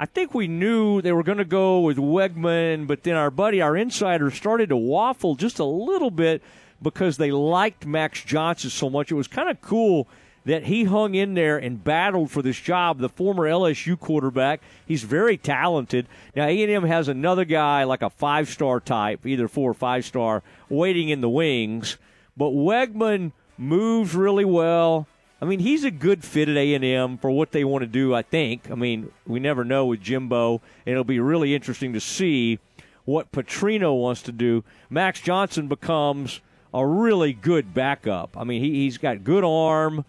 I 0.00 0.06
think 0.06 0.34
we 0.34 0.48
knew 0.48 1.00
they 1.02 1.12
were 1.12 1.22
going 1.22 1.38
to 1.38 1.44
go 1.44 1.78
with 1.78 1.98
Weigman, 1.98 2.88
but 2.88 3.04
then 3.04 3.14
our 3.14 3.30
buddy, 3.30 3.62
our 3.62 3.76
insider, 3.76 4.32
started 4.32 4.70
to 4.70 4.76
waffle 4.76 5.36
just 5.36 5.60
a 5.60 5.64
little 5.64 6.10
bit 6.10 6.42
because 6.82 7.16
they 7.16 7.30
liked 7.30 7.86
Max 7.86 8.22
Johnson 8.22 8.70
so 8.70 8.90
much. 8.90 9.10
It 9.10 9.14
was 9.14 9.28
kind 9.28 9.48
of 9.48 9.60
cool 9.60 10.08
that 10.46 10.64
he 10.64 10.84
hung 10.84 11.14
in 11.16 11.34
there 11.34 11.58
and 11.58 11.82
battled 11.82 12.30
for 12.30 12.40
this 12.40 12.58
job. 12.58 12.98
The 12.98 13.08
former 13.08 13.44
LSU 13.44 13.98
quarterback, 13.98 14.60
he's 14.86 15.02
very 15.02 15.36
talented. 15.36 16.06
Now 16.36 16.46
A&M 16.46 16.84
has 16.84 17.08
another 17.08 17.44
guy 17.44 17.82
like 17.82 18.02
a 18.02 18.10
five-star 18.10 18.80
type, 18.80 19.26
either 19.26 19.48
four 19.48 19.72
or 19.72 19.74
five-star, 19.74 20.44
waiting 20.68 21.08
in 21.08 21.20
the 21.20 21.28
wings. 21.28 21.98
But 22.36 22.50
Weigman 22.50 23.32
moves 23.58 24.14
really 24.14 24.44
well. 24.44 25.08
I 25.42 25.46
mean, 25.46 25.58
he's 25.58 25.84
a 25.84 25.90
good 25.90 26.24
fit 26.24 26.48
at 26.48 26.56
A&M 26.56 27.18
for 27.18 27.30
what 27.30 27.50
they 27.50 27.64
want 27.64 27.82
to 27.82 27.88
do, 27.88 28.14
I 28.14 28.22
think. 28.22 28.70
I 28.70 28.74
mean, 28.74 29.10
we 29.26 29.40
never 29.40 29.64
know 29.64 29.86
with 29.86 30.00
Jimbo, 30.00 30.62
and 30.86 30.92
it'll 30.92 31.04
be 31.04 31.20
really 31.20 31.54
interesting 31.54 31.92
to 31.92 32.00
see 32.00 32.58
what 33.04 33.32
Petrino 33.32 34.00
wants 34.00 34.22
to 34.22 34.32
do. 34.32 34.64
Max 34.88 35.20
Johnson 35.20 35.68
becomes 35.68 36.40
a 36.72 36.86
really 36.86 37.32
good 37.32 37.72
backup. 37.74 38.36
I 38.36 38.44
mean, 38.44 38.62
he, 38.62 38.84
he's 38.84 38.98
got 38.98 39.24
good 39.24 39.44
arm, 39.44 40.04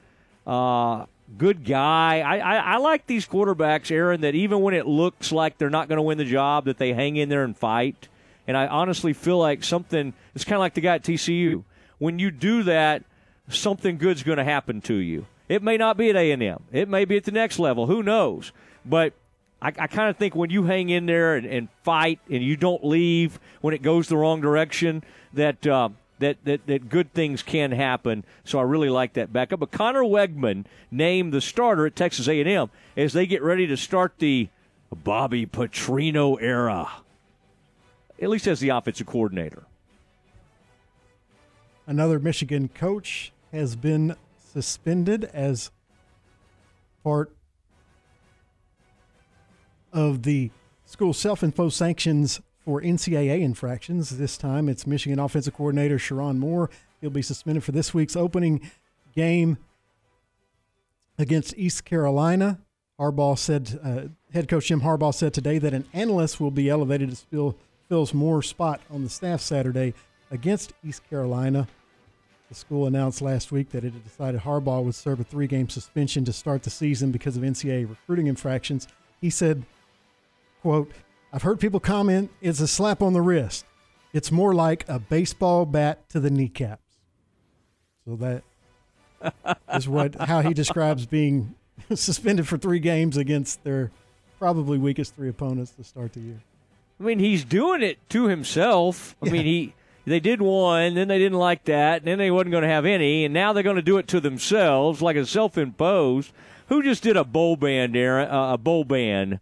uh, 0.45 1.05
good 1.37 1.63
guy. 1.65 2.21
I, 2.21 2.37
I, 2.37 2.55
I 2.55 2.77
like 2.77 3.07
these 3.07 3.27
quarterbacks, 3.27 3.91
Aaron, 3.91 4.21
that 4.21 4.35
even 4.35 4.61
when 4.61 4.73
it 4.73 4.85
looks 4.85 5.31
like 5.31 5.57
they're 5.57 5.69
not 5.69 5.87
going 5.87 5.97
to 5.97 6.03
win 6.03 6.17
the 6.17 6.25
job, 6.25 6.65
that 6.65 6.77
they 6.77 6.93
hang 6.93 7.15
in 7.15 7.29
there 7.29 7.43
and 7.43 7.55
fight. 7.55 8.07
And 8.47 8.55
I 8.55 8.67
honestly 8.67 9.13
feel 9.13 9.37
like 9.37 9.63
something, 9.63 10.13
it's 10.33 10.43
kind 10.43 10.55
of 10.55 10.61
like 10.61 10.73
the 10.73 10.81
guy 10.81 10.95
at 10.95 11.03
TCU. 11.03 11.63
When 11.97 12.19
you 12.19 12.31
do 12.31 12.63
that– 12.63 13.03
something 13.49 13.97
good's 13.97 14.23
going 14.23 14.37
to 14.37 14.43
happen 14.43 14.81
to 14.81 14.95
you. 14.95 15.25
It 15.47 15.63
may 15.63 15.77
not 15.77 15.97
be 15.97 16.09
at 16.09 16.15
A&M. 16.15 16.63
It 16.71 16.89
may 16.89 17.05
be 17.05 17.17
at 17.17 17.23
the 17.23 17.31
next 17.31 17.59
level. 17.59 17.87
Who 17.87 18.03
knows? 18.03 18.51
But 18.85 19.13
I, 19.61 19.67
I 19.67 19.87
kind 19.87 20.09
of 20.09 20.17
think 20.17 20.35
when 20.35 20.49
you 20.49 20.63
hang 20.63 20.89
in 20.89 21.05
there 21.05 21.35
and, 21.35 21.45
and, 21.45 21.69
fight 21.83 22.19
and 22.29 22.43
you 22.43 22.57
don't 22.57 22.83
leave 22.83 23.39
when 23.61 23.73
it 23.73 23.81
goes 23.81 24.07
the 24.07 24.17
wrong 24.17 24.41
direction, 24.41 25.03
that, 25.33 25.65
uh, 25.65 25.89
that, 26.19 26.37
that, 26.45 26.65
that 26.67 26.89
good 26.89 27.13
things 27.13 27.43
can 27.43 27.71
happen. 27.71 28.23
So 28.43 28.59
I 28.59 28.63
really 28.63 28.89
like 28.89 29.13
that 29.13 29.31
backup. 29.31 29.59
But 29.59 29.71
Conner 29.71 30.03
Weigman 30.03 30.65
named 30.91 31.33
the 31.33 31.41
starter 31.41 31.85
at 31.85 31.95
Texas 31.95 32.27
A&M 32.27 32.69
as 32.95 33.13
they 33.13 33.25
get 33.25 33.41
ready 33.41 33.67
to 33.67 33.77
start 33.77 34.13
the 34.19 34.49
Bobby 34.91 35.45
Petrino 35.45 36.37
era, 36.41 36.89
at 38.21 38.29
least 38.29 38.47
as 38.47 38.59
the 38.59 38.69
offensive 38.69 39.07
coordinator. 39.07 39.65
Another 41.85 42.19
Michigan 42.19 42.69
coach 42.69 43.31
has 43.51 43.75
been 43.75 44.15
suspended 44.53 45.25
as 45.25 45.71
part 47.03 47.33
of 49.93 50.23
the 50.23 50.51
school 50.85 51.13
self 51.13 51.43
imposed 51.43 51.77
sanctions 51.77 52.41
for 52.67 52.81
NCAA 52.81 53.43
infractions. 53.43 54.17
This 54.17 54.37
time 54.37 54.67
it's 54.67 54.85
Michigan 54.85 55.19
offensive 55.19 55.53
coordinator 55.53 55.97
Sherrone 55.97 56.35
Moore. 56.37 56.69
He'll 56.99 57.09
be 57.09 57.21
suspended 57.21 57.63
for 57.63 57.71
this 57.71 57.93
week's 57.93 58.17
opening 58.17 58.59
game 59.15 59.57
against 61.17 61.57
East 61.57 61.85
Carolina. 61.85 62.59
Harbaugh 62.99 63.37
said, 63.37 63.79
uh, 63.81 64.09
head 64.33 64.49
coach 64.49 64.65
Jim 64.65 64.81
Harbaugh 64.81 65.13
said 65.13 65.33
today 65.33 65.59
that 65.59 65.73
an 65.73 65.85
analyst 65.93 66.41
will 66.41 66.51
be 66.51 66.67
elevated 66.67 67.09
to 67.11 67.15
fill 67.15 67.55
Phil's 67.87 68.13
Moore 68.13 68.41
spot 68.41 68.81
on 68.91 69.01
the 69.05 69.09
staff 69.09 69.39
Saturday 69.39 69.93
against 70.29 70.73
East 70.83 71.09
Carolina. 71.09 71.69
The 72.49 72.55
school 72.55 72.85
announced 72.85 73.21
last 73.21 73.49
week 73.49 73.69
that 73.69 73.85
it 73.85 73.93
had 73.93 74.03
decided 74.03 74.41
Harbaugh 74.41 74.83
would 74.83 74.95
serve 74.95 75.21
a 75.21 75.23
three 75.23 75.47
game 75.47 75.69
suspension 75.69 76.25
to 76.25 76.33
start 76.33 76.63
the 76.63 76.69
season 76.69 77.11
because 77.11 77.37
of 77.37 77.43
NCAA 77.43 77.89
recruiting 77.89 78.27
infractions. 78.27 78.89
He 79.21 79.29
said, 79.29 79.63
quote, 80.61 80.91
I've 81.33 81.43
heard 81.43 81.59
people 81.59 81.79
comment 81.79 82.31
it's 82.41 82.59
a 82.59 82.67
slap 82.67 83.01
on 83.01 83.13
the 83.13 83.21
wrist. 83.21 83.65
It's 84.13 84.31
more 84.31 84.53
like 84.53 84.85
a 84.87 84.99
baseball 84.99 85.65
bat 85.65 86.09
to 86.09 86.19
the 86.19 86.29
kneecaps. 86.29 86.81
So 88.05 88.15
that 88.15 89.57
is 89.73 89.87
what 89.87 90.15
how 90.15 90.41
he 90.41 90.53
describes 90.53 91.05
being 91.05 91.55
suspended 91.93 92.47
for 92.47 92.57
three 92.57 92.79
games 92.79 93.17
against 93.17 93.63
their 93.63 93.91
probably 94.39 94.77
weakest 94.77 95.15
three 95.15 95.29
opponents 95.29 95.71
to 95.71 95.83
start 95.83 96.13
the 96.13 96.21
year. 96.21 96.41
I 96.99 97.03
mean, 97.03 97.19
he's 97.19 97.43
doing 97.43 97.83
it 97.83 97.97
to 98.09 98.27
himself. 98.27 99.15
I 99.21 99.27
yeah. 99.27 99.31
mean, 99.33 99.45
he 99.45 99.73
they 100.05 100.21
did 100.21 100.41
one, 100.41 100.93
then 100.93 101.09
they 101.09 101.17
didn't 101.17 101.37
like 101.37 101.65
that, 101.65 101.97
and 101.97 102.07
then 102.07 102.17
they 102.17 102.31
wasn't 102.31 102.51
going 102.51 102.63
to 102.63 102.69
have 102.69 102.85
any, 102.85 103.25
and 103.25 103.33
now 103.33 103.51
they're 103.51 103.61
going 103.61 103.75
to 103.75 103.81
do 103.81 103.97
it 103.97 104.07
to 104.07 104.21
themselves 104.21 105.01
like 105.01 105.17
a 105.17 105.25
self-imposed. 105.25 106.31
Who 106.69 106.81
just 106.81 107.03
did 107.03 107.17
a 107.17 107.25
bowl 107.25 107.57
ban 107.57 107.91
there? 107.91 108.19
Uh, 108.19 108.53
a 108.53 108.57
bowl 108.57 108.85
ban 108.85 109.41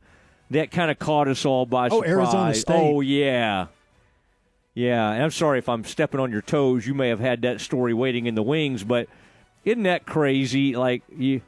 that 0.51 0.72
kind 0.72 0.91
of 0.91 0.99
caught 0.99 1.27
us 1.27 1.45
all 1.45 1.65
by 1.65 1.88
oh, 1.88 2.01
surprise. 2.01 2.09
Arizona 2.09 2.53
State. 2.53 2.73
Oh 2.76 3.01
yeah, 3.01 3.67
yeah. 4.73 5.11
And 5.11 5.23
I'm 5.23 5.31
sorry 5.31 5.59
if 5.59 5.69
I'm 5.69 5.84
stepping 5.84 6.19
on 6.19 6.31
your 6.31 6.41
toes. 6.41 6.85
You 6.85 6.93
may 6.93 7.09
have 7.09 7.19
had 7.19 7.41
that 7.43 7.61
story 7.61 7.93
waiting 7.93 8.26
in 8.26 8.35
the 8.35 8.43
wings, 8.43 8.84
but 8.84 9.07
isn't 9.63 9.84
that 9.84 10.05
crazy? 10.05 10.76
Like 10.76 11.03
you, 11.17 11.41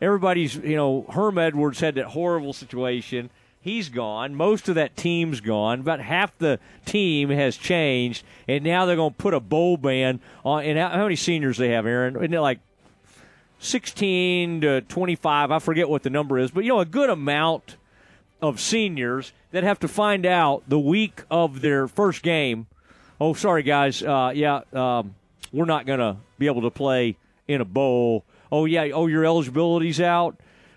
everybody's 0.00 0.56
you 0.56 0.76
know 0.76 1.06
Herm 1.10 1.38
Edwards 1.38 1.80
had 1.80 1.94
that 1.96 2.06
horrible 2.06 2.52
situation 2.52 3.30
he's 3.62 3.88
gone. 3.88 4.34
Most 4.34 4.68
of 4.68 4.74
that 4.74 4.96
team's 4.96 5.40
gone. 5.40 5.80
About 5.80 6.00
half 6.00 6.36
the 6.36 6.58
team 6.84 7.30
has 7.30 7.56
changed, 7.56 8.24
and 8.46 8.62
now 8.62 8.84
they're 8.84 8.96
going 8.96 9.12
to 9.12 9.16
put 9.16 9.32
a 9.32 9.40
bowl 9.40 9.78
ban 9.78 10.20
on. 10.44 10.64
And 10.64 10.78
how, 10.78 10.90
how 10.90 11.02
many 11.04 11.16
seniors 11.16 11.56
they 11.56 11.70
have, 11.70 11.86
Aaron? 11.86 12.16
Isn't 12.16 12.34
it 12.34 12.40
like 12.40 12.58
16 13.60 14.60
to 14.62 14.80
25? 14.82 15.50
I 15.50 15.58
forget 15.60 15.88
what 15.88 16.02
the 16.02 16.10
number 16.10 16.38
is, 16.38 16.50
but 16.50 16.64
you 16.64 16.70
know, 16.70 16.80
a 16.80 16.84
good 16.84 17.08
amount 17.08 17.76
of 18.42 18.60
seniors 18.60 19.32
that 19.52 19.62
have 19.62 19.78
to 19.80 19.88
find 19.88 20.26
out 20.26 20.64
the 20.68 20.78
week 20.78 21.22
of 21.30 21.60
their 21.60 21.88
first 21.88 22.22
game. 22.22 22.66
Oh, 23.20 23.34
sorry, 23.34 23.62
guys. 23.62 24.02
Uh, 24.02 24.32
yeah, 24.34 24.62
um, 24.72 25.14
we're 25.52 25.64
not 25.64 25.86
going 25.86 26.00
to 26.00 26.16
be 26.38 26.46
able 26.46 26.62
to 26.62 26.70
play 26.70 27.16
in 27.46 27.60
a 27.60 27.64
bowl. 27.64 28.24
Oh, 28.50 28.64
yeah. 28.64 28.88
Oh, 28.92 29.06
your 29.06 29.24
eligibility's 29.24 30.00
out. 30.00 30.36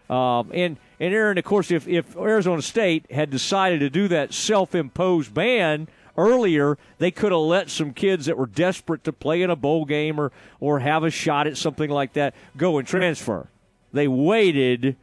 Um, 0.10 0.52
and 0.54 0.78
and 1.00 1.14
Aaron, 1.14 1.38
of 1.38 1.44
course, 1.44 1.72
if, 1.72 1.88
if 1.88 2.16
Arizona 2.16 2.62
State 2.62 3.12
had 3.12 3.30
decided 3.30 3.80
to 3.80 3.90
do 3.90 4.08
that 4.10 4.34
self 4.34 4.76
imposed 4.76 5.34
ban 5.34 5.88
earlier, 6.18 6.78
they 7.00 7.12
could 7.12 7.32
have 7.32 7.42
let 7.42 7.70
some 7.70 7.92
kids 7.92 8.28
that 8.28 8.38
were 8.38 8.46
desperate 8.46 9.04
to 9.04 9.12
play 9.12 9.42
in 9.42 9.50
a 9.50 9.56
bowl 9.56 9.86
game 9.86 10.20
or, 10.20 10.32
or 10.60 10.80
have 10.80 11.04
a 11.04 11.10
shot 11.10 11.48
at 11.48 11.58
something 11.58 11.90
like 11.90 12.14
that 12.14 12.34
go 12.56 12.78
and 12.78 12.88
transfer. 12.88 13.48
They 13.92 14.08
waited 14.08 14.96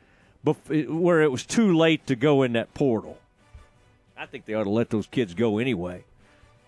where 0.44 1.22
it 1.22 1.30
was 1.30 1.46
too 1.46 1.76
late 1.76 2.06
to 2.06 2.16
go 2.16 2.42
in 2.42 2.52
that 2.54 2.74
portal. 2.74 3.18
I 4.16 4.26
think 4.26 4.44
they 4.44 4.54
ought 4.54 4.64
to 4.64 4.70
let 4.70 4.90
those 4.90 5.06
kids 5.06 5.34
go 5.34 5.58
anyway. 5.58 6.04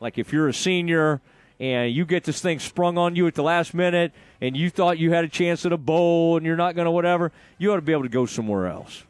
Like 0.00 0.18
if 0.18 0.32
you're 0.32 0.48
a 0.48 0.54
senior 0.54 1.20
and 1.60 1.92
you 1.92 2.04
get 2.04 2.24
this 2.24 2.40
thing 2.40 2.58
sprung 2.58 2.98
on 2.98 3.16
you 3.16 3.26
at 3.26 3.34
the 3.34 3.42
last 3.42 3.74
minute 3.74 4.12
and 4.40 4.56
you 4.56 4.70
thought 4.70 4.98
you 4.98 5.12
had 5.12 5.24
a 5.24 5.28
chance 5.28 5.64
at 5.64 5.72
a 5.72 5.76
bowl 5.76 6.36
and 6.36 6.44
you're 6.44 6.56
not 6.56 6.74
going 6.74 6.86
to 6.86 6.90
whatever, 6.90 7.32
you 7.58 7.72
ought 7.72 7.76
to 7.76 7.82
be 7.82 7.92
able 7.92 8.02
to 8.02 8.08
go 8.08 8.26
somewhere 8.26 8.66
else. 8.66 9.04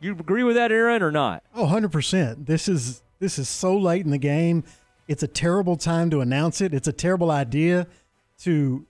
You 0.00 0.12
agree 0.12 0.44
with 0.44 0.56
that, 0.56 0.70
Aaron, 0.70 1.02
or 1.02 1.10
not? 1.10 1.42
Oh, 1.54 1.66
100%. 1.66 2.46
This 2.46 2.68
is 2.68 3.02
this 3.20 3.38
is 3.38 3.48
so 3.48 3.76
late 3.76 4.04
in 4.04 4.10
the 4.10 4.18
game. 4.18 4.64
It's 5.08 5.22
a 5.22 5.28
terrible 5.28 5.76
time 5.76 6.10
to 6.10 6.20
announce 6.20 6.60
it. 6.60 6.72
It's 6.72 6.86
a 6.86 6.92
terrible 6.92 7.30
idea 7.30 7.86
to 8.40 8.86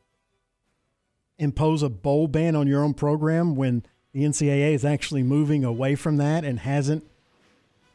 impose 1.39 1.83
a 1.83 1.89
bowl 1.89 2.29
ban 2.29 2.57
on 2.57 2.67
your 2.67 2.83
own 2.83 2.93
program 2.93 3.55
when 3.55 3.85
the 4.13 4.23
NCAA 4.25 4.73
is 4.73 4.85
actually 4.85 5.23
moving 5.23 5.65
away 5.65 5.95
from 5.95 6.17
that 6.17 6.45
and 6.45 6.61
hasn't 6.61 7.05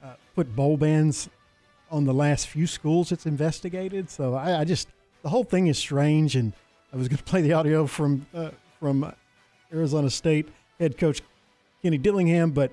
uh, 0.03 0.13
put 0.35 0.55
bowl 0.55 0.77
bans 0.77 1.29
on 1.89 2.05
the 2.05 2.13
last 2.13 2.47
few 2.47 2.65
schools 2.65 3.11
it's 3.11 3.25
investigated. 3.25 4.09
So 4.09 4.33
I, 4.33 4.61
I 4.61 4.63
just 4.63 4.87
the 5.21 5.29
whole 5.29 5.43
thing 5.43 5.67
is 5.67 5.77
strange. 5.77 6.35
And 6.35 6.53
I 6.91 6.97
was 6.97 7.07
going 7.07 7.17
to 7.19 7.23
play 7.23 7.41
the 7.41 7.53
audio 7.53 7.87
from 7.87 8.25
uh, 8.33 8.51
from 8.79 9.13
Arizona 9.71 10.09
State 10.09 10.49
head 10.79 10.97
coach 10.97 11.21
Kenny 11.81 11.97
Dillingham, 11.97 12.51
but 12.51 12.71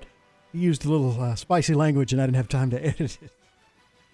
he 0.51 0.59
used 0.59 0.85
a 0.85 0.89
little 0.89 1.19
uh, 1.21 1.35
spicy 1.35 1.73
language, 1.73 2.13
and 2.13 2.21
I 2.21 2.25
didn't 2.25 2.37
have 2.37 2.49
time 2.49 2.69
to 2.71 2.85
edit 2.85 3.17
it. 3.21 3.31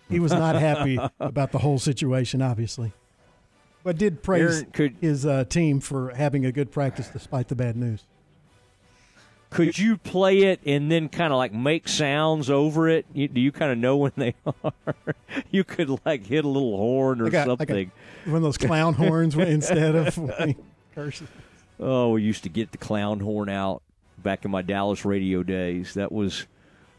He 0.09 0.19
was 0.19 0.31
not 0.31 0.55
happy 0.55 0.97
about 1.19 1.51
the 1.51 1.59
whole 1.59 1.79
situation, 1.79 2.41
obviously, 2.41 2.93
but 3.83 3.97
did 3.97 4.23
praise 4.23 4.63
could, 4.71 4.95
his 5.01 5.25
uh, 5.25 5.43
team 5.45 5.79
for 5.79 6.13
having 6.15 6.45
a 6.45 6.51
good 6.51 6.71
practice 6.71 7.09
despite 7.09 7.49
the 7.49 7.55
bad 7.55 7.75
news. 7.75 8.05
Could 9.57 9.79
you 9.79 9.97
play 9.97 10.39
it 10.43 10.59
and 10.65 10.91
then 10.91 11.09
kind 11.09 11.33
of 11.33 11.37
like 11.37 11.51
make 11.51 11.87
sounds 11.87 12.49
over 12.49 12.87
it? 12.87 13.05
You, 13.13 13.27
do 13.27 13.41
you 13.41 13.51
kind 13.51 13.71
of 13.71 13.77
know 13.79 13.97
when 13.97 14.11
they 14.15 14.35
are? 14.63 14.93
you 15.49 15.63
could 15.63 15.89
like 16.05 16.25
hit 16.25 16.45
a 16.45 16.47
little 16.47 16.77
horn 16.77 17.21
or 17.21 17.31
something. 17.31 17.91
one 18.25 18.35
of 18.35 18.41
those 18.43 18.57
clown 18.57 18.93
horns 18.93 19.35
instead 19.35 19.95
of 19.95 20.19
curses. 20.95 21.27
Oh, 21.79 22.11
we 22.11 22.21
used 22.21 22.43
to 22.43 22.49
get 22.49 22.71
the 22.71 22.77
clown 22.77 23.19
horn 23.19 23.49
out 23.49 23.81
back 24.17 24.45
in 24.45 24.51
my 24.51 24.61
Dallas 24.61 25.05
radio 25.05 25.41
days. 25.43 25.95
That 25.95 26.11
was 26.11 26.45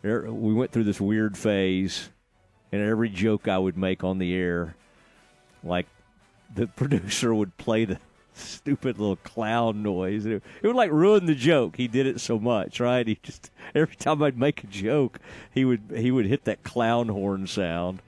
er, 0.04 0.30
we 0.30 0.52
went 0.52 0.72
through 0.72 0.84
this 0.84 1.00
weird 1.00 1.36
phase, 1.38 2.10
and 2.72 2.82
every 2.82 3.08
joke 3.08 3.48
I 3.48 3.58
would 3.58 3.76
make 3.76 4.02
on 4.02 4.18
the 4.18 4.34
air, 4.34 4.74
like 5.62 5.86
the 6.54 6.66
producer 6.76 7.34
would 7.34 7.56
play 7.56 7.84
the 7.84 7.98
stupid 8.38 8.98
little 8.98 9.16
clown 9.16 9.82
noise. 9.82 10.26
It, 10.26 10.42
it 10.62 10.66
would 10.66 10.76
like 10.76 10.90
ruin 10.90 11.26
the 11.26 11.34
joke. 11.34 11.76
He 11.76 11.88
did 11.88 12.06
it 12.06 12.20
so 12.20 12.38
much, 12.38 12.80
right? 12.80 13.06
He 13.06 13.18
just 13.22 13.50
every 13.74 13.96
time 13.96 14.22
I'd 14.22 14.38
make 14.38 14.64
a 14.64 14.66
joke, 14.66 15.20
he 15.52 15.64
would 15.64 15.82
he 15.94 16.10
would 16.10 16.26
hit 16.26 16.44
that 16.44 16.62
clown 16.62 17.08
horn 17.08 17.46
sound. 17.46 18.00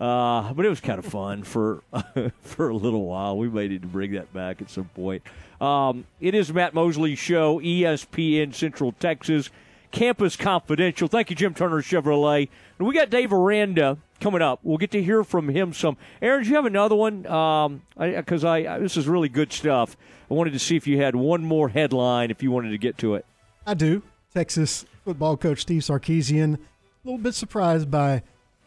Uh, 0.00 0.54
but 0.54 0.64
it 0.64 0.70
was 0.70 0.80
kind 0.80 0.98
of 0.98 1.04
fun 1.04 1.42
for 1.42 1.82
for 2.40 2.68
a 2.68 2.74
little 2.74 3.04
while. 3.04 3.36
We 3.36 3.48
may 3.48 3.68
need 3.68 3.82
to 3.82 3.88
bring 3.88 4.12
that 4.12 4.32
back 4.32 4.62
at 4.62 4.70
some 4.70 4.88
point. 4.94 5.22
Um, 5.60 6.06
it 6.20 6.34
is 6.34 6.52
Matt 6.52 6.72
Mosley 6.72 7.14
Show, 7.14 7.60
ESPN 7.60 8.54
Central 8.54 8.92
Texas, 8.92 9.50
Campus 9.90 10.36
Confidential. 10.36 11.06
Thank 11.06 11.28
you, 11.28 11.36
Jim 11.36 11.52
Turner 11.52 11.82
Chevrolet. 11.82 12.48
And 12.78 12.88
we 12.88 12.94
got 12.94 13.10
Dave 13.10 13.32
Aranda 13.32 13.98
coming 14.20 14.42
up. 14.42 14.60
We'll 14.62 14.78
get 14.78 14.90
to 14.92 15.02
hear 15.02 15.24
from 15.24 15.48
him 15.48 15.72
some. 15.72 15.96
Aaron, 16.22 16.42
do 16.42 16.48
you 16.48 16.54
have 16.56 16.66
another 16.66 16.94
one? 16.94 17.22
Because 17.22 18.44
um, 18.44 18.50
I, 18.50 18.66
I, 18.68 18.78
this 18.78 18.96
is 18.96 19.08
really 19.08 19.28
good 19.28 19.52
stuff. 19.52 19.96
I 20.30 20.34
wanted 20.34 20.52
to 20.52 20.58
see 20.58 20.76
if 20.76 20.86
you 20.86 20.98
had 20.98 21.16
one 21.16 21.42
more 21.42 21.68
headline 21.68 22.30
if 22.30 22.42
you 22.42 22.50
wanted 22.50 22.70
to 22.70 22.78
get 22.78 22.98
to 22.98 23.14
it. 23.14 23.26
I 23.66 23.74
do. 23.74 24.02
Texas 24.32 24.84
football 25.04 25.36
coach 25.36 25.62
Steve 25.62 25.82
Sarkisian, 25.82 26.54
a 26.54 26.58
little 27.04 27.18
bit 27.18 27.34
surprised 27.34 27.90
by 27.90 28.22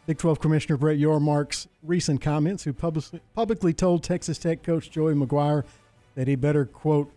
Big 0.06 0.18
12 0.18 0.40
Commissioner 0.40 0.76
Brett 0.76 0.98
Yormark's 0.98 1.66
recent 1.82 2.20
comments, 2.20 2.64
who 2.64 2.72
publicly, 2.74 3.20
publicly 3.34 3.72
told 3.72 4.02
Texas 4.02 4.36
Tech 4.36 4.62
coach 4.62 4.90
Joey 4.90 5.14
McGuire 5.14 5.64
that 6.14 6.28
he 6.28 6.36
better, 6.36 6.66
quote, 6.66 7.10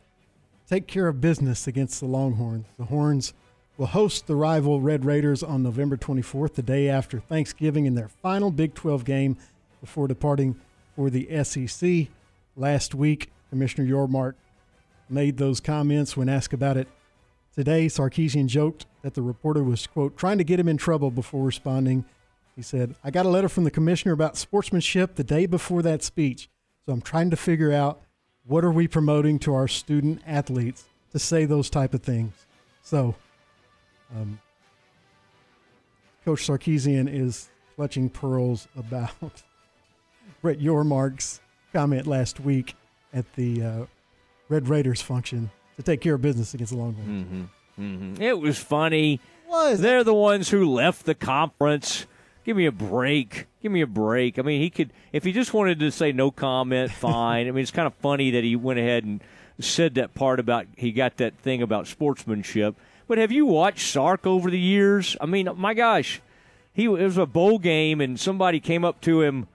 take 0.69 0.87
care 0.87 1.07
of 1.07 1.19
business 1.19 1.67
against 1.67 1.99
the 1.99 2.05
Longhorns. 2.05 2.65
The 2.77 2.85
Horns 2.85 3.33
will 3.77 3.87
host 3.87 4.25
the 4.25 4.35
rival 4.35 4.81
Red 4.81 5.05
Raiders 5.05 5.43
on 5.43 5.61
November 5.61 5.97
24th, 5.97 6.55
the 6.55 6.63
day 6.63 6.89
after 6.89 7.19
Thanksgiving, 7.19 7.85
in 7.85 7.95
their 7.95 8.07
final 8.07 8.49
Big 8.49 8.73
12 8.73 9.05
game 9.05 9.37
before 9.81 10.07
departing 10.07 10.59
for 10.95 11.09
the 11.09 11.43
SEC. 11.43 12.07
Last 12.55 12.95
week, 12.95 13.31
Commissioner 13.49 13.87
Yormark 13.87 14.33
made 15.09 15.37
those 15.37 15.59
comments 15.59 16.17
when 16.17 16.27
asked 16.27 16.53
about 16.53 16.75
it 16.75 16.87
today. 17.55 17.85
Sarkisian 17.85 18.47
joked 18.47 18.87
that 19.03 19.13
the 19.13 19.21
reporter 19.21 19.63
was, 19.63 19.85
quote, 19.85 20.17
trying 20.17 20.39
to 20.39 20.43
get 20.43 20.59
him 20.59 20.67
in 20.67 20.77
trouble 20.77 21.11
before 21.11 21.43
responding. 21.45 22.03
He 22.55 22.63
said, 22.63 22.95
I 23.03 23.11
got 23.11 23.27
a 23.27 23.29
letter 23.29 23.47
from 23.47 23.63
the 23.63 23.71
commissioner 23.71 24.13
about 24.13 24.35
sportsmanship 24.35 25.15
the 25.15 25.23
day 25.23 25.45
before 25.45 25.83
that 25.83 26.01
speech. 26.01 26.49
So 26.85 26.93
I'm 26.93 27.01
trying 27.01 27.29
to 27.29 27.37
figure 27.37 27.71
out 27.71 28.01
what 28.47 28.63
are 28.63 28.71
we 28.71 28.87
promoting 28.87 29.37
to 29.39 29.53
our 29.53 29.67
student 29.67 30.21
athletes 30.25 30.85
to 31.11 31.19
say 31.19 31.45
those 31.45 31.69
type 31.69 31.93
of 31.93 32.01
things. 32.01 32.33
So 32.81 33.15
um, 34.15 34.39
Coach 36.25 36.45
Sarkisian 36.47 37.07
is 37.11 37.49
clutching 37.75 38.09
pearls 38.09 38.67
about 38.77 39.11
Brett 40.41 40.59
Yormark's 40.59 41.41
comment 41.73 42.07
last 42.07 42.39
week 42.39 42.75
at 43.13 43.31
the 43.35 43.63
uh, 43.63 43.85
Red 44.49 44.67
Raiders 44.67 45.01
function 45.01 45.49
to 45.77 45.83
take 45.83 46.01
care 46.01 46.15
of 46.15 46.21
business 46.21 46.53
against 46.53 46.73
the 46.73 46.79
Longhorns. 46.79 47.25
Mm-hmm. 47.25 47.43
Mm-hmm. 47.79 48.21
It 48.21 48.39
was 48.39 48.57
funny. 48.57 49.19
Was. 49.47 49.79
They're 49.79 50.03
the 50.03 50.13
ones 50.13 50.49
who 50.49 50.69
left 50.69 51.05
the 51.05 51.15
conference. 51.15 52.05
Give 52.43 52.57
me 52.57 52.65
a 52.65 52.71
break. 52.71 53.47
Give 53.61 53.71
me 53.71 53.81
a 53.81 53.87
break. 53.87 54.39
I 54.39 54.41
mean, 54.41 54.61
he 54.61 54.69
could, 54.69 54.91
if 55.11 55.23
he 55.23 55.31
just 55.31 55.53
wanted 55.53 55.79
to 55.79 55.91
say 55.91 56.11
no 56.11 56.31
comment, 56.31 56.91
fine. 56.93 57.47
I 57.47 57.51
mean, 57.51 57.61
it's 57.61 57.71
kind 57.71 57.87
of 57.87 57.93
funny 57.95 58.31
that 58.31 58.43
he 58.43 58.55
went 58.55 58.79
ahead 58.79 59.03
and 59.03 59.21
said 59.59 59.95
that 59.95 60.13
part 60.13 60.39
about 60.39 60.67
he 60.77 60.91
got 60.91 61.17
that 61.17 61.37
thing 61.39 61.61
about 61.61 61.87
sportsmanship. 61.87 62.75
But 63.07 63.17
have 63.17 63.31
you 63.31 63.45
watched 63.45 63.91
Sark 63.91 64.27
over 64.27 64.51
the 64.51 64.59
years? 64.59 65.15
I 65.21 65.25
mean, 65.25 65.49
my 65.55 65.73
gosh, 65.73 66.21
he 66.73 66.85
it 66.85 66.89
was 66.89 67.17
a 67.17 67.25
bowl 67.25 67.59
game 67.59 68.01
and 68.01 68.19
somebody 68.19 68.59
came 68.59 68.83
up 68.83 69.01
to 69.01 69.21
him 69.21 69.47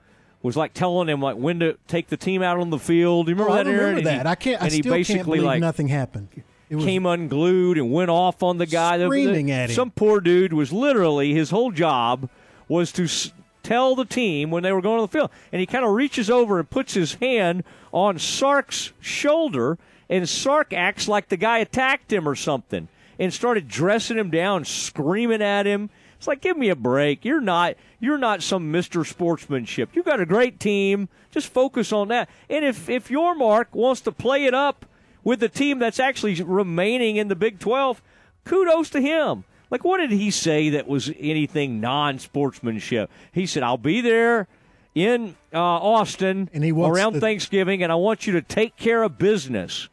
was 0.43 0.57
like 0.57 0.73
telling 0.73 1.07
him 1.07 1.21
like 1.21 1.37
when 1.37 1.59
to 1.59 1.77
take 1.87 2.07
the 2.07 2.17
team 2.17 2.43
out 2.43 2.59
on 2.59 2.69
the 2.69 2.77
field. 2.77 3.25
Do 3.25 3.31
you 3.31 3.35
remember 3.35 3.53
oh, 3.53 3.55
that? 3.55 3.67
I 3.67 3.71
remember 3.71 3.91
Aaron? 3.91 4.03
that. 4.03 4.25
He, 4.25 4.31
I 4.31 4.35
can't. 4.35 4.61
I 4.61 4.65
and 4.65 4.73
he 4.73 4.81
still 4.81 4.93
basically 4.93 5.15
can't 5.15 5.25
believe 5.25 5.43
like 5.43 5.59
nothing 5.61 5.87
happened. 5.87 6.27
It 6.69 6.75
was 6.75 6.85
came 6.85 7.05
unglued 7.05 7.77
and 7.77 7.91
went 7.91 8.09
off 8.09 8.43
on 8.43 8.57
the 8.57 8.65
guy. 8.65 8.99
Screaming 9.03 9.51
at 9.51 9.69
him. 9.69 9.75
Some 9.75 9.91
poor 9.91 10.19
dude 10.19 10.53
was 10.53 10.71
literally 10.71 11.33
his 11.33 11.49
whole 11.49 11.71
job 11.71 12.29
was 12.67 12.91
to 12.93 13.03
s- 13.03 13.31
tell 13.61 13.95
the 13.95 14.05
team 14.05 14.51
when 14.51 14.63
they 14.63 14.71
were 14.71 14.81
going 14.81 14.99
on 14.99 15.03
the 15.03 15.11
field, 15.11 15.29
and 15.51 15.59
he 15.59 15.65
kind 15.65 15.85
of 15.85 15.91
reaches 15.91 16.29
over 16.29 16.59
and 16.59 16.69
puts 16.69 16.93
his 16.93 17.15
hand 17.15 17.63
on 17.91 18.17
Sark's 18.17 18.91
shoulder, 18.99 19.77
and 20.09 20.27
Sark 20.27 20.73
acts 20.73 21.07
like 21.07 21.29
the 21.29 21.37
guy 21.37 21.59
attacked 21.59 22.11
him 22.11 22.27
or 22.27 22.35
something, 22.35 22.87
and 23.23 23.33
started 23.33 23.67
dressing 23.67 24.17
him 24.17 24.29
down, 24.29 24.65
screaming 24.65 25.41
at 25.41 25.65
him. 25.65 25.89
It's 26.17 26.27
like, 26.27 26.41
give 26.41 26.57
me 26.57 26.69
a 26.69 26.75
break. 26.75 27.23
You're 27.23 27.41
not 27.41 27.75
you're 27.99 28.17
not 28.17 28.43
some 28.43 28.71
Mr. 28.71 29.05
Sportsmanship. 29.05 29.89
You've 29.93 30.05
got 30.05 30.19
a 30.19 30.25
great 30.25 30.59
team. 30.59 31.07
Just 31.31 31.47
focus 31.47 31.93
on 31.93 32.09
that. 32.09 32.29
And 32.49 32.65
if 32.65 32.89
if 32.89 33.07
Yormark 33.07 33.67
wants 33.71 34.01
to 34.01 34.11
play 34.11 34.45
it 34.45 34.53
up 34.53 34.85
with 35.23 35.39
the 35.39 35.49
team 35.49 35.79
that's 35.79 35.99
actually 35.99 36.41
remaining 36.43 37.15
in 37.15 37.29
the 37.29 37.35
Big 37.35 37.59
12, 37.59 38.01
kudos 38.43 38.89
to 38.89 39.01
him. 39.01 39.45
Like, 39.69 39.83
what 39.83 39.97
did 39.97 40.11
he 40.11 40.29
say 40.31 40.69
that 40.71 40.87
was 40.87 41.11
anything 41.17 41.79
non 41.79 42.19
sportsmanship? 42.19 43.09
He 43.31 43.45
said, 43.45 43.63
I'll 43.63 43.77
be 43.77 44.01
there 44.01 44.47
in 44.93 45.35
uh, 45.53 45.57
Austin 45.59 46.49
and 46.53 46.63
he 46.63 46.71
around 46.71 47.13
the- 47.13 47.21
Thanksgiving, 47.21 47.81
and 47.81 47.91
I 47.91 47.95
want 47.95 48.27
you 48.27 48.33
to 48.33 48.41
take 48.41 48.75
care 48.75 49.01
of 49.01 49.17
business. 49.17 49.89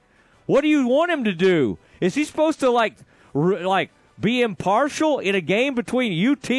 What 0.46 0.62
do 0.62 0.68
you 0.68 0.86
want 0.86 1.12
him 1.12 1.24
to 1.24 1.32
do? 1.32 1.78
Is 2.00 2.14
he 2.14 2.24
supposed 2.24 2.60
to, 2.60 2.70
like, 2.70 2.96
like, 3.34 3.90
be 4.20 4.42
impartial 4.42 5.18
in 5.18 5.34
a 5.34 5.40
game 5.40 5.74
between 5.74 6.12
UT 6.28 6.50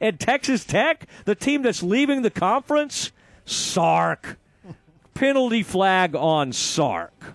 and 0.00 0.18
Texas 0.18 0.64
Tech, 0.64 1.06
the 1.24 1.34
team 1.34 1.62
that's 1.62 1.82
leaving 1.82 2.22
the 2.22 2.30
conference? 2.30 3.12
Sark. 3.44 4.38
Penalty 5.14 5.62
flag 5.62 6.16
on 6.16 6.52
Sark. 6.52 7.34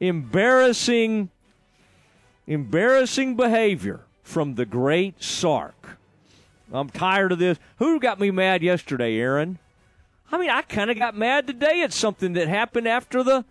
Embarrassing, 0.00 1.30
embarrassing 2.46 3.36
behavior 3.36 4.00
from 4.22 4.56
the 4.56 4.66
great 4.66 5.22
Sark. 5.22 5.98
I'm 6.72 6.90
tired 6.90 7.32
of 7.32 7.38
this. 7.38 7.58
Who 7.78 8.00
got 8.00 8.18
me 8.18 8.30
mad 8.30 8.62
yesterday, 8.62 9.16
Aaron? 9.16 9.58
I 10.32 10.38
mean, 10.38 10.50
I 10.50 10.62
kind 10.62 10.90
of 10.90 10.98
got 10.98 11.16
mad 11.16 11.46
today 11.46 11.82
at 11.82 11.92
something 11.92 12.32
that 12.32 12.48
happened 12.48 12.88
after 12.88 13.22
the 13.22 13.44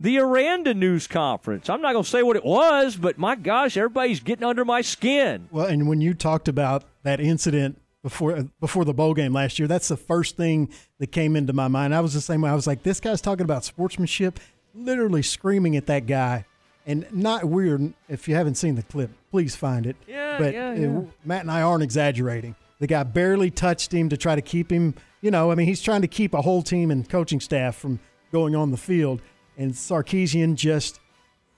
the 0.00 0.18
Aranda 0.18 0.72
news 0.72 1.06
conference. 1.06 1.68
I'm 1.68 1.82
not 1.82 1.92
going 1.92 2.04
to 2.04 2.10
say 2.10 2.22
what 2.22 2.36
it 2.36 2.44
was, 2.44 2.96
but 2.96 3.18
my 3.18 3.36
gosh, 3.36 3.76
everybody's 3.76 4.20
getting 4.20 4.44
under 4.44 4.64
my 4.64 4.80
skin. 4.80 5.48
Well, 5.50 5.66
and 5.66 5.86
when 5.88 6.00
you 6.00 6.14
talked 6.14 6.48
about 6.48 6.84
that 7.02 7.20
incident 7.20 7.80
before 8.02 8.46
before 8.60 8.86
the 8.86 8.94
bowl 8.94 9.12
game 9.12 9.34
last 9.34 9.58
year, 9.58 9.68
that's 9.68 9.88
the 9.88 9.96
first 9.98 10.36
thing 10.36 10.70
that 10.98 11.08
came 11.12 11.36
into 11.36 11.52
my 11.52 11.68
mind. 11.68 11.94
I 11.94 12.00
was 12.00 12.14
the 12.14 12.20
same 12.22 12.40
way. 12.40 12.50
I 12.50 12.54
was 12.54 12.66
like, 12.66 12.82
this 12.82 12.98
guy's 12.98 13.20
talking 13.20 13.44
about 13.44 13.62
sportsmanship, 13.64 14.40
literally 14.74 15.22
screaming 15.22 15.76
at 15.76 15.86
that 15.86 16.06
guy, 16.06 16.46
and 16.86 17.06
not 17.12 17.44
weird. 17.44 17.92
If 18.08 18.26
you 18.26 18.34
haven't 18.34 18.54
seen 18.54 18.76
the 18.76 18.82
clip, 18.82 19.10
please 19.30 19.54
find 19.54 19.84
it. 19.84 19.96
Yeah, 20.06 20.38
but 20.38 20.54
yeah, 20.54 20.72
yeah. 20.72 21.02
Matt 21.26 21.42
and 21.42 21.50
I 21.50 21.60
aren't 21.60 21.82
exaggerating. 21.82 22.56
The 22.78 22.86
guy 22.86 23.02
barely 23.02 23.50
touched 23.50 23.92
him 23.92 24.08
to 24.08 24.16
try 24.16 24.34
to 24.34 24.40
keep 24.40 24.72
him. 24.72 24.94
You 25.20 25.30
know, 25.30 25.50
I 25.50 25.54
mean, 25.54 25.66
he's 25.66 25.82
trying 25.82 26.00
to 26.00 26.08
keep 26.08 26.32
a 26.32 26.40
whole 26.40 26.62
team 26.62 26.90
and 26.90 27.06
coaching 27.06 27.40
staff 27.40 27.76
from 27.76 28.00
going 28.32 28.56
on 28.56 28.70
the 28.70 28.78
field, 28.78 29.20
and 29.60 29.72
Sarkisian 29.74 30.54
just 30.54 31.00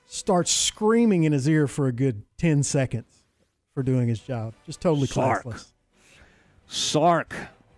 starts 0.06 0.50
screaming 0.50 1.22
in 1.22 1.32
his 1.32 1.48
ear 1.48 1.68
for 1.68 1.86
a 1.86 1.92
good 1.92 2.24
ten 2.36 2.64
seconds 2.64 3.22
for 3.72 3.84
doing 3.84 4.08
his 4.08 4.18
job. 4.18 4.54
Just 4.66 4.80
totally 4.80 5.06
Sark. 5.06 5.44
classless. 5.44 5.72
Sark 6.66 7.34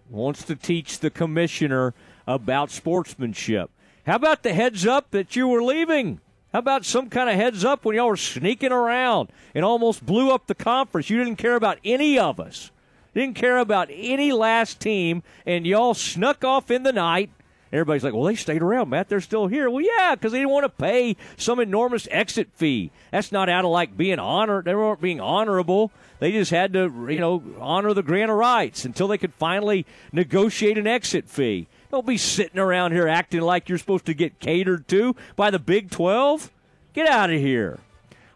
wants 0.08 0.42
to 0.44 0.56
teach 0.56 1.00
the 1.00 1.10
commissioner 1.10 1.92
about 2.26 2.70
sportsmanship. 2.70 3.70
How 4.06 4.16
about 4.16 4.42
the 4.42 4.54
heads 4.54 4.86
up 4.86 5.10
that 5.10 5.36
you 5.36 5.46
were 5.46 5.62
leaving? 5.62 6.20
How 6.54 6.60
about 6.60 6.86
some 6.86 7.10
kind 7.10 7.28
of 7.28 7.36
heads 7.36 7.62
up 7.62 7.84
when 7.84 7.96
y'all 7.96 8.08
were 8.08 8.16
sneaking 8.16 8.72
around 8.72 9.28
and 9.54 9.62
almost 9.62 10.06
blew 10.06 10.30
up 10.30 10.46
the 10.46 10.54
conference? 10.54 11.10
You 11.10 11.18
didn't 11.18 11.36
care 11.36 11.56
about 11.56 11.78
any 11.84 12.18
of 12.18 12.40
us. 12.40 12.70
Didn't 13.12 13.36
care 13.36 13.58
about 13.58 13.90
any 13.92 14.32
last 14.32 14.80
team, 14.80 15.22
and 15.44 15.66
y'all 15.66 15.92
snuck 15.92 16.44
off 16.44 16.70
in 16.70 16.82
the 16.82 16.92
night. 16.92 17.30
Everybody's 17.72 18.04
like, 18.04 18.14
well, 18.14 18.24
they 18.24 18.36
stayed 18.36 18.62
around, 18.62 18.90
Matt. 18.90 19.08
They're 19.08 19.20
still 19.20 19.48
here. 19.48 19.68
Well, 19.68 19.84
yeah, 19.84 20.14
because 20.14 20.32
they 20.32 20.38
didn't 20.38 20.52
want 20.52 20.64
to 20.64 20.68
pay 20.68 21.16
some 21.36 21.58
enormous 21.58 22.06
exit 22.10 22.48
fee. 22.54 22.92
That's 23.10 23.32
not 23.32 23.48
out 23.48 23.64
of 23.64 23.70
like 23.72 23.96
being 23.96 24.18
honored. 24.18 24.64
They 24.64 24.74
weren't 24.74 25.00
being 25.00 25.20
honorable. 25.20 25.90
They 26.20 26.30
just 26.30 26.52
had 26.52 26.72
to, 26.74 27.08
you 27.10 27.18
know, 27.18 27.42
honor 27.58 27.92
the 27.92 28.02
grant 28.02 28.30
of 28.30 28.36
rights 28.36 28.84
until 28.84 29.08
they 29.08 29.18
could 29.18 29.34
finally 29.34 29.86
negotiate 30.12 30.78
an 30.78 30.86
exit 30.86 31.28
fee. 31.28 31.66
Don't 31.90 32.06
be 32.06 32.16
sitting 32.16 32.58
around 32.58 32.92
here 32.92 33.08
acting 33.08 33.40
like 33.40 33.68
you're 33.68 33.78
supposed 33.78 34.06
to 34.06 34.14
get 34.14 34.40
catered 34.40 34.86
to 34.88 35.16
by 35.36 35.50
the 35.50 35.58
Big 35.58 35.90
12. 35.90 36.50
Get 36.92 37.08
out 37.08 37.30
of 37.30 37.40
here. 37.40 37.80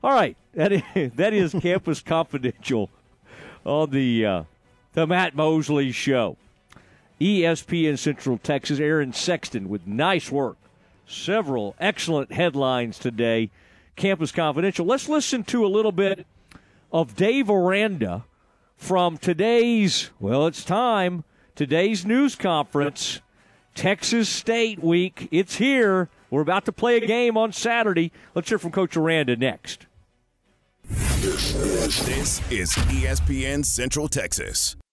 All 0.03 0.13
right, 0.13 0.37
that 0.55 0.73
is, 0.73 0.83
that 1.15 1.33
is 1.33 1.55
Campus 1.61 2.01
Confidential 2.01 2.91
on 3.65 3.91
the 3.91 4.25
uh, 4.25 4.43
the 4.93 5.07
Matt 5.07 5.35
Mosley 5.35 5.93
Show. 5.93 6.37
ESPN 7.21 7.99
Central 7.99 8.39
Texas, 8.39 8.79
Aaron 8.79 9.13
Sexton 9.13 9.69
with 9.69 9.87
nice 9.87 10.31
work. 10.31 10.57
Several 11.07 11.75
excellent 11.81 12.33
headlines 12.33 12.99
today. 12.99 13.51
Campus 13.97 14.31
Confidential. 14.31 14.87
Let's 14.87 15.09
listen 15.09 15.43
to 15.45 15.65
a 15.65 15.69
little 15.69 15.93
bit 15.93 16.27
of 16.93 17.17
Dave 17.17 17.51
Aranda 17.51 18.25
from 18.77 19.19
today's, 19.19 20.11
well, 20.21 20.47
it's 20.47 20.65
time, 20.65 21.25
today's 21.57 22.07
news 22.07 22.37
conference 22.37 23.21
Texas 23.75 24.29
State 24.29 24.83
week. 24.83 25.29
It's 25.31 25.57
here. 25.57 26.09
We're 26.31 26.43
about 26.43 26.65
to 26.67 26.73
play 26.73 26.97
a 26.97 27.07
game 27.07 27.37
on 27.37 27.53
Saturday. 27.53 28.13
Let's 28.35 28.49
hear 28.49 28.59
from 28.59 28.71
Coach 28.71 28.97
Aranda 28.97 29.37
next. 29.37 29.87
This 30.89 32.41
is 32.51 32.71
ESPN 32.71 33.65
Central 33.65 34.09
Texas. 34.09 34.77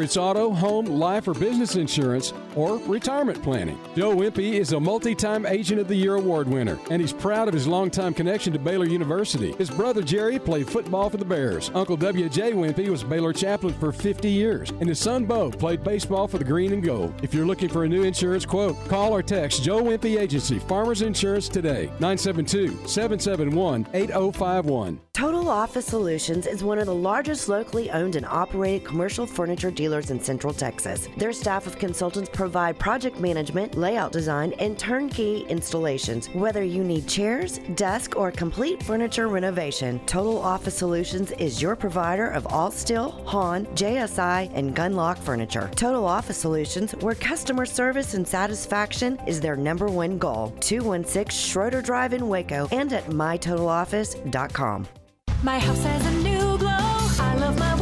it's 0.00 0.16
auto, 0.16 0.50
home, 0.50 0.86
life, 0.86 1.28
or 1.28 1.34
business 1.34 1.76
insurance, 1.76 2.32
or 2.54 2.78
retirement 2.78 3.42
planning. 3.42 3.78
Joe 3.94 4.14
Wimpy 4.16 4.54
is 4.54 4.72
a 4.72 4.80
multi 4.80 5.14
time 5.14 5.44
Agent 5.44 5.80
of 5.80 5.88
the 5.88 5.94
Year 5.94 6.14
award 6.14 6.48
winner, 6.48 6.78
and 6.90 7.02
he's 7.02 7.12
proud 7.12 7.48
of 7.48 7.54
his 7.54 7.66
longtime 7.66 8.14
connection 8.14 8.52
to 8.52 8.58
Baylor 8.58 8.86
University. 8.86 9.52
His 9.58 9.68
brother 9.70 10.02
Jerry 10.02 10.38
played 10.38 10.68
football 10.68 11.10
for 11.10 11.16
the 11.16 11.24
Bears. 11.24 11.70
Uncle 11.74 11.96
W.J. 11.96 12.52
Wimpy 12.52 12.88
was 12.88 13.04
Baylor 13.04 13.32
chaplain 13.32 13.74
for 13.74 13.92
50 13.92 14.30
years, 14.30 14.70
and 14.70 14.88
his 14.88 14.98
son 14.98 15.26
Bo 15.26 15.50
played 15.50 15.84
baseball 15.84 16.28
for 16.28 16.38
the 16.38 16.44
Green 16.44 16.72
and 16.72 16.82
Gold. 16.82 17.14
If 17.22 17.34
you're 17.34 17.46
looking 17.46 17.68
for 17.68 17.84
a 17.84 17.88
new 17.88 18.04
insurance 18.04 18.46
quote, 18.46 18.76
call 18.88 19.12
or 19.12 19.22
text 19.22 19.62
Joe 19.62 19.82
Wimpy 19.82 20.20
Agency 20.20 20.58
Farmers 20.60 21.02
Insurance 21.02 21.48
today, 21.48 21.86
972 22.00 22.86
771 22.86 23.86
8051. 23.92 25.00
Total 25.12 25.48
Office 25.48 25.86
Solutions 25.86 26.46
is 26.46 26.64
one 26.64 26.78
of 26.78 26.86
the 26.86 26.94
largest 26.94 27.48
locally 27.48 27.90
owned 27.90 28.16
and 28.16 28.24
operated 28.26 28.86
commercial 28.86 29.26
furniture 29.26 29.70
dealers 29.82 30.12
in 30.12 30.20
Central 30.20 30.52
Texas. 30.52 31.08
Their 31.16 31.32
staff 31.32 31.66
of 31.66 31.76
consultants 31.76 32.30
provide 32.32 32.78
project 32.78 33.18
management, 33.18 33.76
layout 33.76 34.12
design, 34.12 34.52
and 34.60 34.78
turnkey 34.78 35.44
installations. 35.48 36.28
Whether 36.44 36.62
you 36.62 36.84
need 36.84 37.08
chairs, 37.08 37.58
desk, 37.74 38.14
or 38.16 38.30
complete 38.30 38.80
furniture 38.84 39.26
renovation, 39.26 39.98
Total 40.06 40.38
Office 40.38 40.76
Solutions 40.76 41.32
is 41.32 41.60
your 41.60 41.74
provider 41.74 42.28
of 42.28 42.46
all 42.46 42.70
steel, 42.70 43.10
HON, 43.26 43.66
JSI, 43.74 44.52
and 44.54 44.76
Gunlocke 44.76 45.18
furniture. 45.18 45.68
Total 45.74 46.04
Office 46.04 46.38
Solutions, 46.38 46.92
where 47.00 47.16
customer 47.16 47.66
service 47.66 48.14
and 48.14 48.26
satisfaction 48.26 49.18
is 49.26 49.40
their 49.40 49.56
number 49.56 49.86
one 49.86 50.16
goal. 50.16 50.54
216 50.60 51.36
Schroeder 51.36 51.82
Drive 51.82 52.12
in 52.12 52.28
Waco 52.28 52.68
and 52.70 52.92
at 52.92 53.06
mytotaloffice.com. 53.06 54.86
My 55.42 55.58
house 55.58 55.82
has 55.82 56.06
a 56.06 56.12
new 56.28 56.56
glow. 56.58 56.68
I 56.70 57.36
love 57.40 57.58
my 57.58 57.81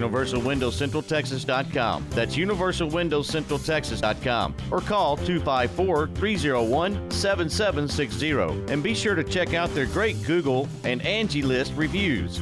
UniversalWindowsCentralTexas.com. 0.00 2.06
That's 2.10 2.36
UniversalWindowsCentralTexas.com. 2.36 4.54
Or 4.70 4.80
call 4.80 5.16
254 5.16 6.08
301 6.08 7.10
7760. 7.10 8.72
And 8.72 8.82
be 8.82 8.94
sure 8.94 9.14
to 9.14 9.22
check 9.24 9.54
out 9.54 9.72
their 9.74 9.86
great 9.86 10.22
Google 10.24 10.68
and 10.84 11.00
Angie 11.02 11.42
List 11.42 11.72
reviews. 11.76 12.40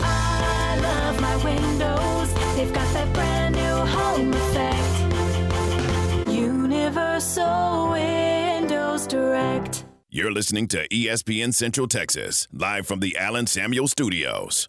I 0.00 0.78
love 0.80 1.20
my 1.20 1.36
windows. 1.44 2.32
They've 2.56 2.72
got 2.72 2.90
that 2.94 3.12
brand 3.12 3.54
new 3.54 3.62
home 3.92 4.32
effect. 4.32 4.80
Universal 6.28 7.90
Windows 7.90 9.06
Direct. 9.06 9.84
You're 10.10 10.32
listening 10.32 10.68
to 10.68 10.88
ESPN 10.88 11.52
Central 11.52 11.88
Texas, 11.88 12.46
live 12.52 12.86
from 12.86 13.00
the 13.00 13.16
Allen 13.16 13.48
Samuel 13.48 13.88
Studios. 13.88 14.68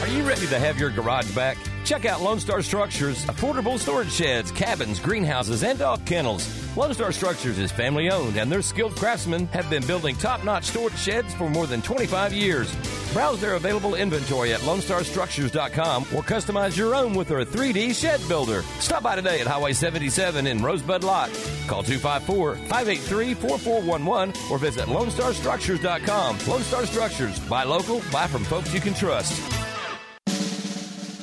Are 0.00 0.08
you 0.08 0.22
ready 0.22 0.46
to 0.46 0.58
have 0.58 0.78
your 0.78 0.90
garage 0.90 1.34
back? 1.34 1.56
Check 1.88 2.04
out 2.04 2.20
Lone 2.20 2.38
Star 2.38 2.60
Structures, 2.60 3.24
affordable 3.24 3.78
storage 3.78 4.12
sheds, 4.12 4.50
cabins, 4.52 5.00
greenhouses, 5.00 5.62
and 5.64 5.78
dog 5.78 6.04
kennels. 6.04 6.46
Lone 6.76 6.92
Star 6.92 7.12
Structures 7.12 7.58
is 7.58 7.72
family 7.72 8.10
owned, 8.10 8.36
and 8.36 8.52
their 8.52 8.60
skilled 8.60 8.94
craftsmen 8.94 9.46
have 9.46 9.70
been 9.70 9.82
building 9.86 10.14
top 10.14 10.44
notch 10.44 10.64
storage 10.64 10.98
sheds 10.98 11.32
for 11.32 11.48
more 11.48 11.66
than 11.66 11.80
25 11.80 12.34
years. 12.34 12.70
Browse 13.14 13.40
their 13.40 13.54
available 13.54 13.94
inventory 13.94 14.52
at 14.52 14.60
LoneStarStructures.com 14.60 16.02
or 16.14 16.22
customize 16.22 16.76
your 16.76 16.94
own 16.94 17.14
with 17.14 17.28
their 17.28 17.42
3D 17.42 17.98
shed 17.98 18.20
builder. 18.28 18.60
Stop 18.80 19.02
by 19.02 19.16
today 19.16 19.40
at 19.40 19.46
Highway 19.46 19.72
77 19.72 20.46
in 20.46 20.62
Rosebud 20.62 21.02
Lot. 21.02 21.30
Call 21.68 21.82
254 21.82 22.56
583 22.56 23.32
4411 23.32 24.34
or 24.50 24.58
visit 24.58 24.84
LoneStarStructures.com. 24.88 26.38
Lone 26.46 26.62
Star 26.64 26.84
Structures. 26.84 27.38
Buy 27.48 27.64
local, 27.64 28.02
buy 28.12 28.26
from 28.26 28.44
folks 28.44 28.74
you 28.74 28.80
can 28.80 28.92
trust. 28.92 29.77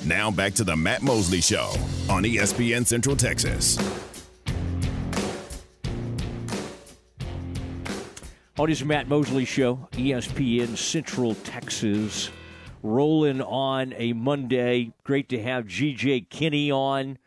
Now 0.05 0.29
back 0.29 0.53
to 0.55 0.63
the 0.63 0.75
Matt 0.75 1.01
Mosley 1.01 1.41
Show 1.41 1.73
on 2.07 2.21
ESPN 2.21 2.85
Central 2.85 3.15
Texas. 3.15 3.75
On 8.59 8.69
his 8.69 8.85
Matt 8.85 9.07
Mosley 9.07 9.45
Show, 9.45 9.87
ESPN 9.93 10.77
Central 10.77 11.33
Texas, 11.33 12.29
rolling 12.83 13.41
on 13.41 13.93
a 13.97 14.13
Monday. 14.13 14.93
Great 15.03 15.27
to 15.29 15.41
have 15.41 15.65
GJ 15.65 16.29
Kinne 16.29 16.71
on. 16.71 17.17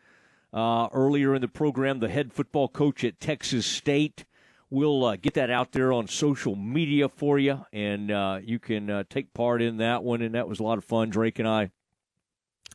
Uh, 0.53 0.87
earlier 0.93 1.35
in 1.35 1.41
the 1.41 1.49
program, 1.49 1.99
the 1.99 2.07
head 2.07 2.31
football 2.31 2.69
coach 2.69 3.03
at 3.03 3.19
Texas 3.19 3.65
State. 3.65 4.23
We'll 4.69 5.03
uh, 5.03 5.17
get 5.17 5.33
that 5.33 5.49
out 5.49 5.73
there 5.73 5.91
on 5.91 6.07
social 6.07 6.55
media 6.55 7.09
for 7.09 7.37
you, 7.37 7.65
and 7.73 8.09
uh, 8.09 8.39
you 8.41 8.57
can 8.57 8.89
uh, 8.89 9.03
take 9.09 9.33
part 9.33 9.61
in 9.61 9.77
that 9.77 10.01
one. 10.01 10.21
And 10.21 10.33
that 10.33 10.47
was 10.47 10.61
a 10.61 10.63
lot 10.63 10.77
of 10.77 10.85
fun. 10.85 11.09
Drake 11.09 11.39
and 11.39 11.47
I 11.47 11.71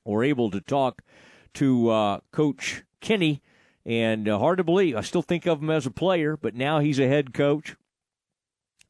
were 0.04 0.24
able 0.24 0.50
to 0.50 0.60
talk 0.60 1.02
to 1.54 1.88
uh, 1.90 2.20
Coach 2.32 2.82
Kinne, 3.00 3.40
and 3.86 4.28
uh, 4.28 4.38
hard 4.38 4.58
to 4.58 4.64
believe. 4.64 4.96
I 4.96 5.02
still 5.02 5.22
think 5.22 5.46
of 5.46 5.62
him 5.62 5.70
as 5.70 5.86
a 5.86 5.90
player, 5.90 6.36
but 6.36 6.54
now 6.54 6.80
he's 6.80 6.98
a 6.98 7.08
head 7.08 7.34
coach 7.34 7.76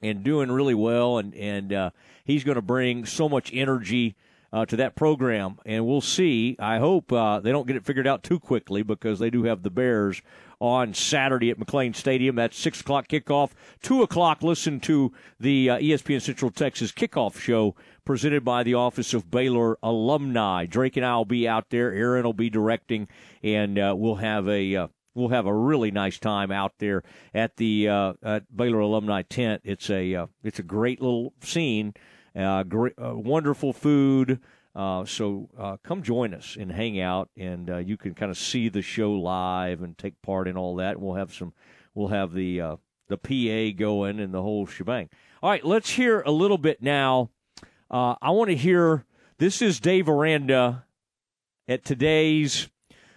and 0.02 0.23
doing 0.23 0.51
really 0.51 0.75
well, 0.75 1.18
and 1.18 1.34
and 1.34 1.73
uh, 1.73 1.91
he's 2.25 2.44
going 2.44 2.57
to 2.57 2.62
bring 2.62 3.05
so 3.05 3.28
much 3.28 3.51
energy 3.52 4.17
uh, 4.52 4.65
to 4.67 4.76
that 4.76 4.94
program, 4.94 5.59
and 5.67 5.84
we'll 5.84 6.01
see. 6.01 6.57
I 6.60 6.78
hope 6.78 7.12
uh, 7.12 7.41
they 7.41 7.51
don't 7.51 7.67
get 7.67 7.76
it 7.76 7.84
figured 7.84 8.07
out 8.07 8.23
too 8.23 8.39
quickly 8.39 8.83
because 8.83 9.18
they 9.18 9.31
do 9.31 9.44
have 9.44 9.62
the 9.62 9.70
Bears 9.70 10.23
on 10.60 10.94
Saturday 10.94 11.51
at 11.51 11.59
McLane 11.59 11.94
Stadium. 11.94 12.36
That's 12.36 12.57
six 12.57 12.81
o'clock 12.81 13.09
kickoff. 13.09 13.51
Two 13.83 14.02
o'clock. 14.02 14.43
Listen 14.43 14.78
to 14.81 15.12
the 15.41 15.70
uh, 15.70 15.78
ESPN 15.78 16.23
Central 16.23 16.52
Texas 16.52 16.93
kickoff 16.93 17.39
show 17.39 17.75
presented 18.05 18.44
by 18.44 18.62
the 18.62 18.74
Office 18.74 19.15
of 19.15 19.31
Baylor 19.31 19.78
Alumni. 19.83 20.66
Drake 20.66 20.97
and 20.97 21.07
I 21.07 21.16
will 21.16 21.24
be 21.24 21.49
out 21.49 21.70
there. 21.70 21.92
Aaron 21.92 22.24
will 22.24 22.33
be 22.33 22.50
directing, 22.50 23.08
and 23.42 23.78
uh, 23.78 23.94
we'll 23.97 24.16
have 24.16 24.49
a 24.49 24.76
uh, 24.76 24.89
we'll 25.15 25.28
have 25.28 25.47
a 25.47 25.55
really 25.55 25.91
nice 25.91 26.18
time 26.18 26.50
out 26.50 26.73
there 26.78 27.02
at 27.33 27.57
the 27.57 27.89
uh, 27.89 28.12
at 28.23 28.55
Baylor 28.55 28.81
alumni 28.81 29.23
tent. 29.23 29.62
It's 29.65 29.91
a 29.91 30.15
uh, 30.15 30.26
it's 30.42 30.58
a 30.58 30.65
great 30.65 31.00
little 31.00 31.33
scene, 31.41 31.94
uh, 32.36 32.62
great, 32.65 32.94
uh, 33.02 33.15
wonderful 33.15 33.73
food. 33.73 34.41
So 34.76 35.78
come 35.83 36.02
join 36.02 36.34
us 36.34 36.57
and 36.58 36.73
hang 36.73 37.00
out, 37.00 37.31
and 37.36 37.89
you 37.89 37.97
can 37.97 38.15
kind 38.15 38.31
of 38.31 38.36
see 38.36 38.68
the 38.68 38.83
show 38.83 39.12
live 39.12 39.83
and 39.83 39.97
take 39.97 40.20
part 40.20 40.49
in 40.49 40.57
all 40.57 40.76
that. 40.76 41.00
We'll 41.00 41.15
have 41.15 41.33
some, 41.33 41.55
we'll 41.94 42.08
have 42.08 42.33
the 42.33 42.78
the 43.08 43.18
PA 43.18 43.76
going 43.78 44.18
and 44.18 44.33
the 44.33 44.42
whole 44.42 44.66
shebang. 44.66 45.10
All 45.42 45.50
right, 45.50 45.65
let's 45.65 45.91
hear 45.91 46.23
a 46.23 46.31
little 46.31 46.58
bit 46.58 46.83
now. 46.83 47.31
Uh, 47.94 48.16
I 48.20 48.32
want 48.32 48.50
to 48.50 48.56
hear. 48.56 49.05
This 49.39 49.62
is 49.62 49.78
Dave 49.78 50.08
Aranda 50.08 50.84
at 51.68 51.84
today's 51.84 52.68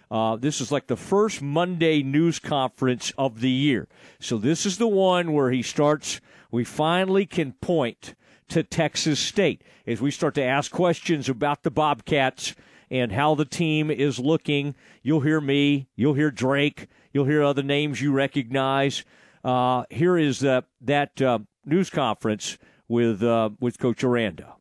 uh, 0.08 0.36
this 0.36 0.60
is 0.60 0.70
like 0.70 0.86
the 0.86 0.96
first 0.96 1.42
Monday 1.42 2.04
news 2.04 2.38
conference 2.38 3.12
of 3.18 3.40
the 3.40 3.50
year. 3.50 3.88
So 4.20 4.38
this 4.38 4.64
is 4.64 4.78
the 4.78 4.86
one 4.86 5.32
where 5.32 5.50
he 5.50 5.62
starts. 5.62 6.20
We 6.52 6.62
finally 6.62 7.26
can 7.26 7.54
point 7.54 8.14
to 8.50 8.62
Texas 8.62 9.18
State 9.18 9.64
as 9.84 10.00
we 10.00 10.12
start 10.12 10.36
to 10.36 10.44
ask 10.44 10.70
questions 10.70 11.28
about 11.28 11.64
the 11.64 11.72
Bobcats 11.72 12.54
and 12.88 13.10
how 13.10 13.34
the 13.34 13.44
team 13.44 13.90
is 13.90 14.20
looking. 14.20 14.76
You'll 15.02 15.22
hear 15.22 15.40
me. 15.40 15.88
You'll 15.96 16.14
hear 16.14 16.30
Drake. 16.30 16.86
You'll 17.12 17.24
hear 17.24 17.42
other 17.42 17.64
names 17.64 18.00
you 18.00 18.12
recognize. 18.12 19.04
Uh, 19.42 19.86
here 19.90 20.16
is 20.16 20.44
uh, 20.44 20.60
that 20.82 21.20
news 21.66 21.90
conference 21.90 22.58
with 22.86 23.24
uh, 23.24 23.50
with 23.58 23.80
Coach 23.80 24.04
Aranda. 24.04 24.54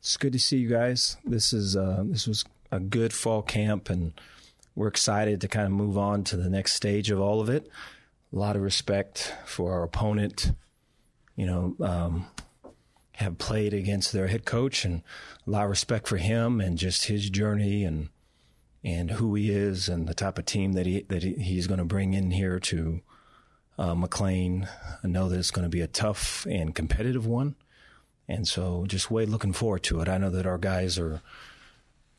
It's 0.00 0.16
good 0.16 0.32
to 0.32 0.38
see 0.38 0.56
you 0.56 0.68
guys. 0.68 1.18
This 1.24 1.52
is 1.52 1.76
uh, 1.76 2.04
this 2.06 2.26
was 2.26 2.44
a 2.72 2.80
good 2.80 3.12
fall 3.12 3.42
camp 3.42 3.90
and 3.90 4.12
we're 4.74 4.88
excited 4.88 5.40
to 5.42 5.48
kind 5.48 5.66
of 5.66 5.72
move 5.72 5.98
on 5.98 6.24
to 6.24 6.36
the 6.36 6.48
next 6.48 6.72
stage 6.72 7.10
of 7.10 7.20
all 7.20 7.40
of 7.40 7.50
it. 7.50 7.68
A 8.32 8.36
lot 8.36 8.56
of 8.56 8.62
respect 8.62 9.34
for 9.44 9.72
our 9.72 9.82
opponent. 9.82 10.52
You 11.36 11.46
know, 11.46 11.76
um, 11.80 12.26
have 13.12 13.36
played 13.36 13.74
against 13.74 14.12
their 14.12 14.28
head 14.28 14.46
coach, 14.46 14.84
and 14.86 15.02
a 15.46 15.50
lot 15.50 15.64
of 15.64 15.70
respect 15.70 16.08
for 16.08 16.16
him 16.16 16.60
and 16.60 16.78
just 16.78 17.06
his 17.06 17.28
journey 17.28 17.84
and 17.84 18.08
and 18.82 19.10
who 19.10 19.34
he 19.34 19.50
is 19.50 19.90
and 19.90 20.08
the 20.08 20.14
type 20.14 20.38
of 20.38 20.46
team 20.46 20.72
that 20.72 20.86
he 20.86 21.02
that 21.08 21.22
he's 21.22 21.66
going 21.66 21.78
to 21.78 21.84
bring 21.84 22.14
in 22.14 22.30
here 22.30 22.58
to 22.58 23.02
uh, 23.78 23.94
McLane. 23.94 24.66
I 25.04 25.08
know 25.08 25.28
that 25.28 25.38
it's 25.38 25.50
going 25.50 25.66
to 25.66 25.70
be 25.70 25.82
a 25.82 25.86
tough 25.86 26.46
and 26.48 26.74
competitive 26.74 27.26
one, 27.26 27.56
and 28.30 28.46
so 28.46 28.84
just 28.86 29.10
way 29.10 29.26
looking 29.26 29.52
forward 29.52 29.82
to 29.84 30.00
it. 30.00 30.08
I 30.08 30.16
know 30.18 30.30
that 30.30 30.46
our 30.46 30.58
guys 30.58 30.98
are 30.98 31.20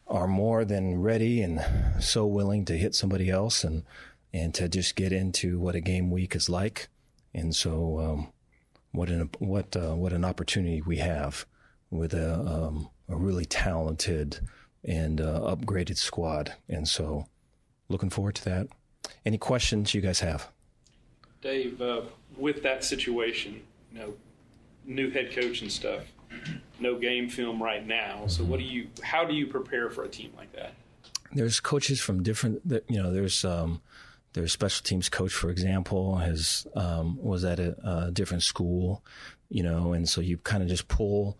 are 0.07 0.27
more 0.27 0.65
than 0.65 1.01
ready 1.01 1.41
and 1.41 1.64
so 2.01 2.25
willing 2.25 2.65
to 2.65 2.77
hit 2.77 2.93
somebody 2.93 3.30
else 3.30 3.64
and 3.64 3.83
and 4.33 4.53
to 4.53 4.67
just 4.67 4.95
get 4.95 5.14
into 5.14 5.57
what 5.57 5.75
a 5.75 5.80
game 5.80 6.11
week 6.11 6.35
is 6.35 6.49
like. 6.49 6.90
And 7.33 7.56
so, 7.56 7.99
um, 7.99 8.33
what 8.91 9.09
an 9.09 9.30
what 9.40 9.75
uh, 9.75 9.95
what 9.95 10.11
an 10.11 10.25
opportunity 10.25 10.81
we 10.81 10.98
have 10.98 11.45
with 11.90 12.14
a 12.14 12.33
um, 12.35 12.90
a 13.07 13.15
really 13.15 13.45
talented 13.45 14.40
and 14.83 15.22
uh, 15.22 15.41
upgraded 15.41 15.98
squad. 15.98 16.53
And 16.67 16.88
so, 16.88 17.25
looking 17.88 18.09
forward 18.09 18.35
to 18.35 18.45
that. 18.45 18.67
Any 19.25 19.38
questions 19.38 19.93
you 19.93 20.01
guys 20.01 20.19
have? 20.19 20.49
Dave, 21.41 21.81
uh, 21.81 22.01
with 22.38 22.64
that 22.64 22.83
situation, 22.83 23.61
you 23.91 23.99
know, 23.99 24.14
new 24.85 25.10
head 25.10 25.34
coach 25.34 25.61
and 25.61 25.72
stuff 25.72 26.03
no 26.82 26.98
game 26.98 27.30
film 27.30 27.61
right 27.61 27.85
now. 27.85 28.27
So 28.27 28.43
what 28.43 28.60
do 28.60 28.66
you? 28.66 28.88
How 29.01 29.24
do 29.24 29.34
you 29.34 29.48
prepare 29.48 29.90
for 29.90 30.03
a 30.03 30.10
team 30.10 30.32
like 30.35 30.51
that? 30.53 30.74
There's 31.34 31.60
coaches 31.60 32.01
from 32.01 32.24
different. 32.24 32.61
You 32.90 33.01
know, 33.01 33.14
there's 33.14 33.45
um, 33.45 33.82
there's 34.34 34.51
special 34.51 34.84
teams 34.84 35.08
coach, 35.08 35.32
for 35.32 35.50
example, 35.50 36.18
has 36.18 36.68
um, 36.76 37.18
was 37.22 37.45
at 37.45 37.60
a, 37.60 37.76
a, 38.08 38.11
different 38.11 38.43
school, 38.43 39.03
you 39.50 39.64
know, 39.64 39.93
and 39.93 40.10
so 40.10 40.19
you 40.22 40.38
kind 40.38 40.64
of 40.64 40.69
just 40.69 40.88
pull 40.88 41.38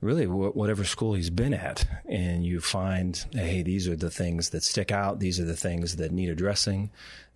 really 0.00 0.26
whatever 0.26 0.84
school 0.84 1.14
he's 1.14 1.30
been 1.30 1.54
at, 1.54 1.86
and 2.06 2.44
you 2.44 2.60
find, 2.60 3.24
hey, 3.32 3.62
these 3.62 3.88
are 3.88 3.96
the 3.96 4.10
things 4.10 4.50
that 4.50 4.62
stick 4.62 4.92
out. 4.92 5.18
These 5.18 5.40
are 5.40 5.46
the 5.46 5.56
things 5.56 5.96
that 5.96 6.12
need 6.12 6.28
addressing. 6.28 6.90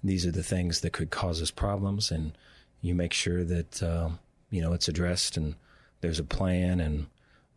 These 0.05 0.27
are 0.27 0.31
the 0.31 0.43
things 0.43 0.83
that 0.83 0.93
could 0.93 1.11
cause 1.11 1.41
us 1.41 1.51
problems, 1.51 2.11
and 2.11 2.37
you 2.83 2.95
make 2.95 3.15
sure 3.15 3.43
that 3.43 3.83
uh, 3.83 4.11
you 4.51 4.61
know 4.61 4.73
it's 4.73 4.89
addressed 4.89 5.37
and 5.37 5.55
there's 6.01 6.19
a 6.19 6.25
plan 6.25 6.81
and 6.81 7.07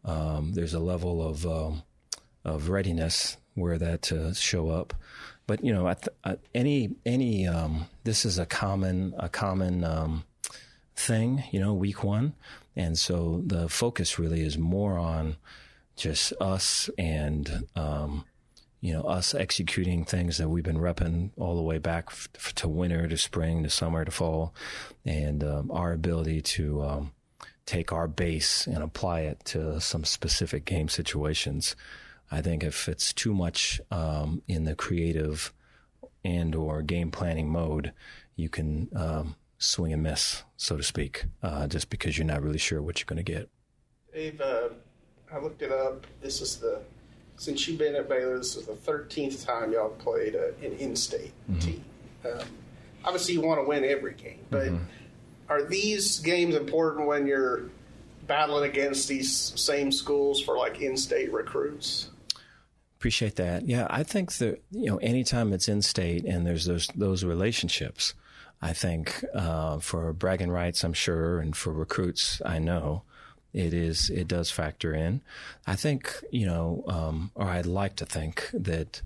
um, 0.04 0.54
there's 0.54 0.74
a 0.74 0.80
level 0.80 1.26
of 1.28 1.46
um, 1.46 1.84
of 2.44 2.70
readiness 2.70 3.38
where 3.56 3.78
that 3.78 4.02
to 4.04 4.34
show 4.34 4.70
up. 4.70 4.94
But 5.48 5.64
you 5.64 5.74
know, 5.74 5.88
uh, 6.24 6.36
any 6.56 6.96
any 7.06 7.48
um, 7.48 7.88
this 8.04 8.26
is 8.26 8.40
a 8.40 8.46
common 8.46 9.14
a 9.18 9.30
common 9.30 9.84
um, 9.84 10.24
thing. 10.96 11.44
You 11.52 11.60
know, 11.60 11.74
week 11.74 12.04
one, 12.04 12.34
and 12.76 12.98
so 12.98 13.42
the 13.46 13.70
focus 13.70 14.18
really 14.18 14.42
is 14.42 14.58
more 14.58 14.98
on 14.98 15.36
just 15.96 16.34
us 16.40 16.90
and 16.98 17.68
um, 17.76 18.26
you 18.82 18.92
know 18.92 19.02
us 19.04 19.34
executing 19.34 20.04
things 20.04 20.38
that 20.38 20.50
we've 20.50 20.64
been 20.64 20.78
repping 20.78 21.30
all 21.38 21.56
the 21.56 21.62
way 21.62 21.78
back 21.78 22.08
f- 22.10 22.54
to 22.56 22.68
winter 22.68 23.08
to 23.08 23.18
spring 23.18 23.64
to 23.64 23.70
summer 23.70 24.04
to 24.04 24.12
fall, 24.12 24.54
and 25.06 25.44
um, 25.44 25.72
our 25.72 25.94
ability 25.94 26.42
to 26.42 26.82
um, 26.82 27.12
take 27.66 27.92
our 27.92 28.08
base 28.08 28.68
and 28.68 28.84
apply 28.84 29.22
it 29.22 29.40
to 29.46 29.80
some 29.80 30.04
specific 30.04 30.66
game 30.66 30.90
situations. 30.90 31.76
I 32.32 32.42
think 32.42 32.64
if 32.64 32.90
it's 32.90 33.14
too 33.14 33.34
much 33.34 33.80
um, 33.92 34.42
in 34.48 34.64
the 34.64 34.76
creative 34.76 35.54
and 36.24 36.56
or 36.56 36.82
game 36.82 37.12
planning 37.12 37.50
mode, 37.50 37.94
you 38.36 38.50
can 38.50 38.90
um, 38.96 39.36
swing 39.58 39.94
and 39.94 40.02
miss, 40.02 40.44
so 40.58 40.78
to 40.78 40.84
speak, 40.84 41.26
uh, 41.44 41.68
just 41.68 41.90
because 41.90 42.18
you're 42.18 42.26
not 42.26 42.42
really 42.42 42.58
sure 42.58 42.82
what 42.82 43.00
you're 43.00 43.06
going 43.06 43.24
to 43.24 43.32
get. 43.32 43.50
Dave, 44.14 44.42
uh, 44.42 44.70
I 45.32 45.40
looked 45.40 45.62
it 45.62 45.72
up. 45.72 46.08
This 46.22 46.42
is 46.42 46.58
the 46.58 46.82
since 47.42 47.68
you've 47.68 47.80
been 47.80 47.96
at 47.96 48.08
Baylor, 48.08 48.38
this 48.38 48.56
is 48.56 48.68
the 48.68 48.74
13th 48.74 49.46
time 49.46 49.72
y'all 49.72 49.90
played 49.90 50.36
a, 50.36 50.54
an 50.64 50.74
in-state 50.74 51.34
mm-hmm. 51.50 51.60
team. 51.60 51.84
Um, 52.26 52.46
obviously, 53.04 53.34
you 53.34 53.42
want 53.42 53.60
to 53.60 53.68
win 53.68 53.84
every 53.84 54.14
game, 54.14 54.46
but. 54.50 54.68
Mm-hmm 54.68 54.84
are 55.52 55.64
these 55.64 56.20
games 56.20 56.56
important 56.56 57.08
when 57.08 57.28
you're 57.28 57.64
battling 58.26 58.70
against 58.70 59.10
these 59.10 59.52
same 59.60 59.92
schools 59.92 60.42
for 60.42 60.58
like 60.58 60.80
in-state 60.80 61.32
recruits? 61.34 62.10
Appreciate 62.98 63.36
that. 63.36 63.68
Yeah, 63.68 63.86
I 63.90 64.04
think 64.04 64.32
that 64.38 64.62
you 64.72 64.86
know 64.86 64.98
anytime 64.98 65.52
it's 65.52 65.68
in-state 65.68 66.24
and 66.24 66.48
there's 66.48 66.66
those 66.66 66.88
those 66.96 67.26
relationships, 67.26 68.14
I 68.62 68.72
think 68.72 69.26
uh, 69.36 69.80
for 69.80 70.14
bragging 70.14 70.52
rights, 70.52 70.86
I'm 70.86 70.94
sure, 70.94 71.40
and 71.40 71.56
for 71.56 71.74
recruits, 71.74 72.42
I 72.46 72.60
know 72.60 73.04
it 73.54 73.74
is 73.74 74.10
it 74.10 74.28
does 74.28 74.52
factor 74.52 74.94
in. 74.94 75.22
I 75.68 75.76
think 75.76 76.24
you 76.32 76.46
know, 76.46 76.84
um, 76.88 77.32
or 77.36 77.46
I'd 77.46 77.66
like 77.66 77.96
to 77.98 78.06
think 78.06 78.50
that 78.54 79.02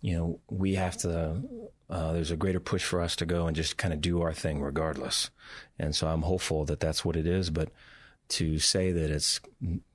you 0.00 0.16
know 0.16 0.40
we 0.50 0.74
have 0.74 0.96
to 0.98 1.42
uh, 1.88 2.12
there's 2.12 2.30
a 2.30 2.36
greater 2.36 2.60
push 2.60 2.84
for 2.84 3.00
us 3.00 3.16
to 3.16 3.26
go 3.26 3.46
and 3.46 3.56
just 3.56 3.76
kind 3.76 3.94
of 3.94 4.00
do 4.00 4.20
our 4.22 4.32
thing 4.32 4.60
regardless. 4.60 5.30
And 5.78 5.94
so 5.94 6.08
I'm 6.08 6.22
hopeful 6.22 6.64
that 6.64 6.80
that's 6.80 7.04
what 7.04 7.16
it 7.16 7.26
is. 7.26 7.50
But 7.50 7.70
to 8.28 8.58
say 8.58 8.92
that 8.92 9.10
it's 9.10 9.40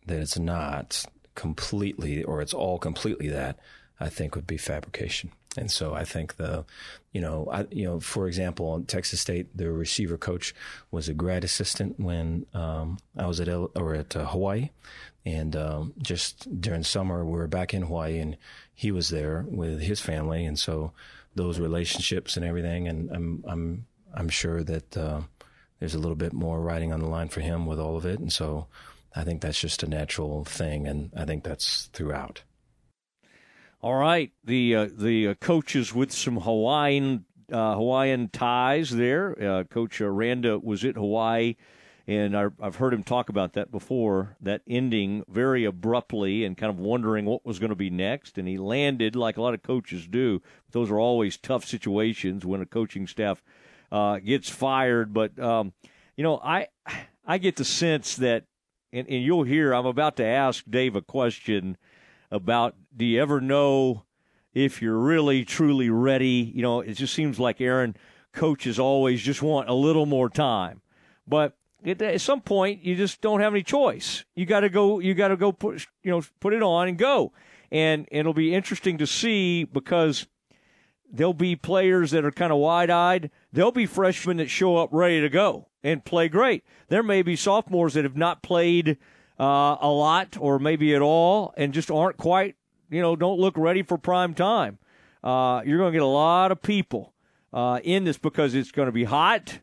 that 0.05 0.19
it's 0.19 0.39
not 0.39 1.05
completely 1.35 2.23
or 2.23 2.41
it's 2.41 2.53
all 2.53 2.79
completely 2.79 3.29
that, 3.29 3.59
I 3.99 4.09
think 4.09 4.35
would 4.35 4.47
be 4.47 4.57
fabrication. 4.57 5.31
And 5.57 5.69
so 5.69 5.93
I 5.93 6.05
think 6.05 6.37
the, 6.37 6.65
you 7.11 7.19
know, 7.19 7.49
I, 7.51 7.65
you 7.71 7.83
know, 7.83 7.99
for 7.99 8.27
example, 8.27 8.81
Texas 8.87 9.19
State, 9.19 9.55
the 9.55 9.69
receiver 9.71 10.17
coach 10.17 10.55
was 10.91 11.09
a 11.09 11.13
grad 11.13 11.43
assistant 11.43 11.99
when 11.99 12.45
um, 12.53 12.99
I 13.17 13.27
was 13.27 13.41
at 13.41 13.49
or 13.49 13.93
at 13.93 14.15
uh, 14.15 14.25
Hawaii, 14.27 14.69
and 15.25 15.55
um, 15.55 15.93
just 16.01 16.61
during 16.61 16.83
summer 16.83 17.25
we 17.25 17.37
were 17.37 17.47
back 17.47 17.73
in 17.73 17.83
Hawaii, 17.83 18.19
and 18.19 18.37
he 18.73 18.91
was 18.91 19.09
there 19.09 19.45
with 19.47 19.81
his 19.81 19.99
family, 19.99 20.45
and 20.45 20.57
so 20.57 20.93
those 21.35 21.59
relationships 21.59 22.37
and 22.37 22.45
everything. 22.45 22.87
And 22.87 23.09
I'm 23.11 23.43
I'm 23.45 23.85
I'm 24.13 24.29
sure 24.29 24.63
that 24.63 24.97
uh, 24.97 25.21
there's 25.79 25.95
a 25.95 25.99
little 25.99 26.15
bit 26.15 26.31
more 26.31 26.61
riding 26.61 26.93
on 26.93 27.01
the 27.01 27.09
line 27.09 27.27
for 27.27 27.41
him 27.41 27.65
with 27.65 27.79
all 27.79 27.97
of 27.97 28.05
it. 28.05 28.19
And 28.19 28.31
so 28.31 28.67
I 29.13 29.25
think 29.25 29.41
that's 29.41 29.59
just 29.59 29.83
a 29.83 29.87
natural 29.87 30.45
thing, 30.45 30.87
and 30.87 31.11
I 31.15 31.25
think 31.25 31.43
that's 31.43 31.89
throughout. 31.93 32.43
All 33.83 33.95
right, 33.95 34.31
the 34.43 34.75
uh, 34.75 34.89
the 34.95 35.29
uh, 35.29 35.33
coaches 35.33 35.91
with 35.91 36.11
some 36.11 36.37
Hawaiian 36.37 37.25
uh, 37.51 37.73
Hawaiian 37.73 38.29
ties 38.29 38.91
there. 38.91 39.35
Uh, 39.41 39.63
Coach 39.63 39.99
Aranda 39.99 40.59
was 40.59 40.85
at 40.85 40.95
Hawaii 40.95 41.55
And 42.07 42.35
I've 42.35 42.75
heard 42.75 42.93
him 42.93 43.03
talk 43.03 43.29
about 43.29 43.53
that 43.53 43.71
before, 43.71 44.35
that 44.41 44.63
ending 44.67 45.23
very 45.29 45.65
abruptly 45.65 46.43
and 46.43 46.57
kind 46.57 46.69
of 46.69 46.79
wondering 46.79 47.25
what 47.25 47.45
was 47.45 47.59
going 47.59 47.69
to 47.69 47.75
be 47.75 47.91
next. 47.91 48.37
And 48.37 48.47
he 48.47 48.57
landed 48.57 49.15
like 49.15 49.37
a 49.37 49.41
lot 49.41 49.53
of 49.53 49.61
coaches 49.61 50.07
do. 50.07 50.41
Those 50.71 50.89
are 50.89 50.99
always 50.99 51.37
tough 51.37 51.63
situations 51.63 52.45
when 52.45 52.59
a 52.59 52.65
coaching 52.65 53.05
staff 53.07 53.43
uh, 53.91 54.17
gets 54.17 54.49
fired. 54.49 55.13
But, 55.13 55.37
um, 55.39 55.73
you 56.17 56.23
know, 56.23 56.39
I, 56.43 56.67
I 57.25 57.37
get 57.37 57.55
the 57.55 57.65
sense 57.65 58.15
that, 58.17 58.45
and, 58.91 59.07
and 59.07 59.23
you'll 59.23 59.43
hear, 59.43 59.73
I'm 59.73 59.85
about 59.85 60.17
to 60.17 60.25
ask 60.25 60.65
Dave 60.67 60.95
a 60.95 61.01
question 61.01 61.77
about 62.31 62.75
do 62.95 63.05
you 63.05 63.21
ever 63.21 63.41
know 63.41 64.03
if 64.53 64.81
you're 64.81 64.97
really, 64.97 65.45
truly 65.45 65.89
ready? 65.89 66.51
You 66.53 66.61
know, 66.61 66.81
it 66.81 66.93
just 66.93 67.13
seems 67.13 67.39
like 67.39 67.61
Aaron 67.61 67.95
coaches 68.33 68.79
always 68.79 69.21
just 69.21 69.41
want 69.41 69.69
a 69.69 69.73
little 69.73 70.05
more 70.05 70.29
time. 70.29 70.81
But 71.27 71.55
at 71.85 72.21
some 72.21 72.41
point 72.41 72.83
you 72.83 72.95
just 72.95 73.21
don't 73.21 73.41
have 73.41 73.53
any 73.53 73.63
choice. 73.63 74.25
You 74.35 74.45
got 74.45 74.61
to 74.61 74.69
go. 74.69 74.99
You 74.99 75.13
got 75.13 75.29
to 75.29 75.37
go 75.37 75.51
put 75.51 75.87
you 76.03 76.11
know 76.11 76.21
put 76.39 76.53
it 76.53 76.63
on 76.63 76.87
and 76.87 76.97
go. 76.97 77.33
And, 77.71 78.07
and 78.11 78.19
it'll 78.19 78.33
be 78.33 78.53
interesting 78.53 78.97
to 78.97 79.07
see 79.07 79.63
because 79.63 80.27
there'll 81.11 81.33
be 81.33 81.55
players 81.55 82.11
that 82.11 82.25
are 82.25 82.31
kind 82.31 82.51
of 82.51 82.57
wide 82.57 82.89
eyed. 82.89 83.31
There'll 83.53 83.71
be 83.71 83.85
freshmen 83.85 84.37
that 84.37 84.49
show 84.49 84.77
up 84.77 84.89
ready 84.91 85.21
to 85.21 85.29
go 85.29 85.69
and 85.83 86.03
play 86.03 86.27
great. 86.27 86.63
There 86.89 87.03
may 87.03 87.21
be 87.21 87.35
sophomores 87.35 87.93
that 87.93 88.03
have 88.03 88.17
not 88.17 88.43
played 88.43 88.97
uh, 89.41 89.77
a 89.81 89.89
lot 89.89 90.37
or 90.39 90.59
maybe 90.59 90.93
at 90.93 91.01
all 91.01 91.53
and 91.57 91.73
just 91.73 91.89
aren't 91.89 92.17
quite 92.17 92.55
you 92.89 93.01
know 93.01 93.15
don't 93.15 93.39
look 93.39 93.57
ready 93.57 93.81
for 93.81 93.97
prime 93.97 94.33
time. 94.33 94.77
Uh, 95.23 95.61
you're 95.65 95.77
going 95.77 95.91
to 95.91 95.95
get 95.95 96.03
a 96.03 96.05
lot 96.05 96.51
of 96.51 96.61
people 96.61 97.13
uh, 97.51 97.79
in 97.83 98.03
this 98.03 98.17
because 98.17 98.53
it's 98.53 98.71
going 98.71 98.85
to 98.87 98.91
be 98.91 99.03
hot 99.03 99.59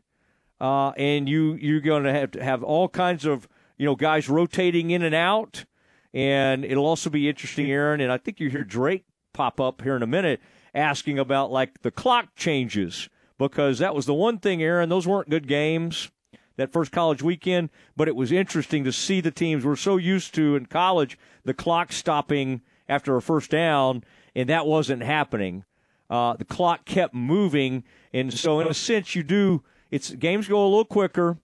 uh, 0.59 0.89
and 0.91 1.29
you 1.29 1.53
you're 1.55 1.79
going 1.79 2.03
to 2.03 2.11
have 2.11 2.31
to 2.31 2.43
have 2.43 2.63
all 2.63 2.89
kinds 2.89 3.25
of 3.25 3.47
you 3.77 3.85
know 3.85 3.95
guys 3.95 4.29
rotating 4.29 4.91
in 4.91 5.01
and 5.01 5.15
out, 5.15 5.65
and 6.13 6.65
it'll 6.65 6.85
also 6.85 7.09
be 7.09 7.29
interesting, 7.29 7.71
Aaron. 7.71 8.01
And 8.01 8.11
I 8.11 8.17
think 8.17 8.39
you 8.39 8.49
hear 8.49 8.63
Drake 8.63 9.05
pop 9.33 9.61
up 9.61 9.81
here 9.81 9.95
in 9.95 10.03
a 10.03 10.07
minute 10.07 10.41
asking 10.73 11.17
about 11.17 11.51
like 11.51 11.81
the 11.81 11.91
clock 11.91 12.35
changes 12.35 13.09
because 13.37 13.79
that 13.79 13.95
was 13.95 14.05
the 14.05 14.13
one 14.13 14.39
thing, 14.39 14.61
Aaron. 14.61 14.89
Those 14.89 15.07
weren't 15.07 15.29
good 15.29 15.47
games 15.47 16.11
that 16.59 16.73
first 16.73 16.91
college 16.91 17.23
weekend, 17.23 17.69
but 17.95 18.07
it 18.07 18.15
was 18.15 18.31
interesting 18.31 18.83
to 18.83 18.91
see 18.91 19.21
the 19.21 19.31
teams 19.31 19.65
we're 19.65 19.75
so 19.75 19.97
used 19.97 20.35
to 20.35 20.55
in 20.55 20.65
college 20.65 21.17
the 21.45 21.53
clock 21.53 21.91
stopping 21.91 22.61
after 22.87 23.15
a 23.15 23.21
first 23.21 23.49
down, 23.49 24.03
and 24.35 24.49
that 24.49 24.65
wasn't 24.65 25.01
happening. 25.01 25.63
Uh, 26.09 26.33
the 26.33 26.45
clock 26.45 26.85
kept 26.85 27.13
moving, 27.13 27.83
and 28.13 28.33
so 28.33 28.59
in 28.59 28.67
a 28.67 28.73
sense, 28.73 29.15
you 29.15 29.23
do 29.23 29.63
it's 29.89 30.11
games 30.11 30.47
go 30.47 30.61
a 30.61 30.67
little 30.67 30.85
quicker. 30.85 31.37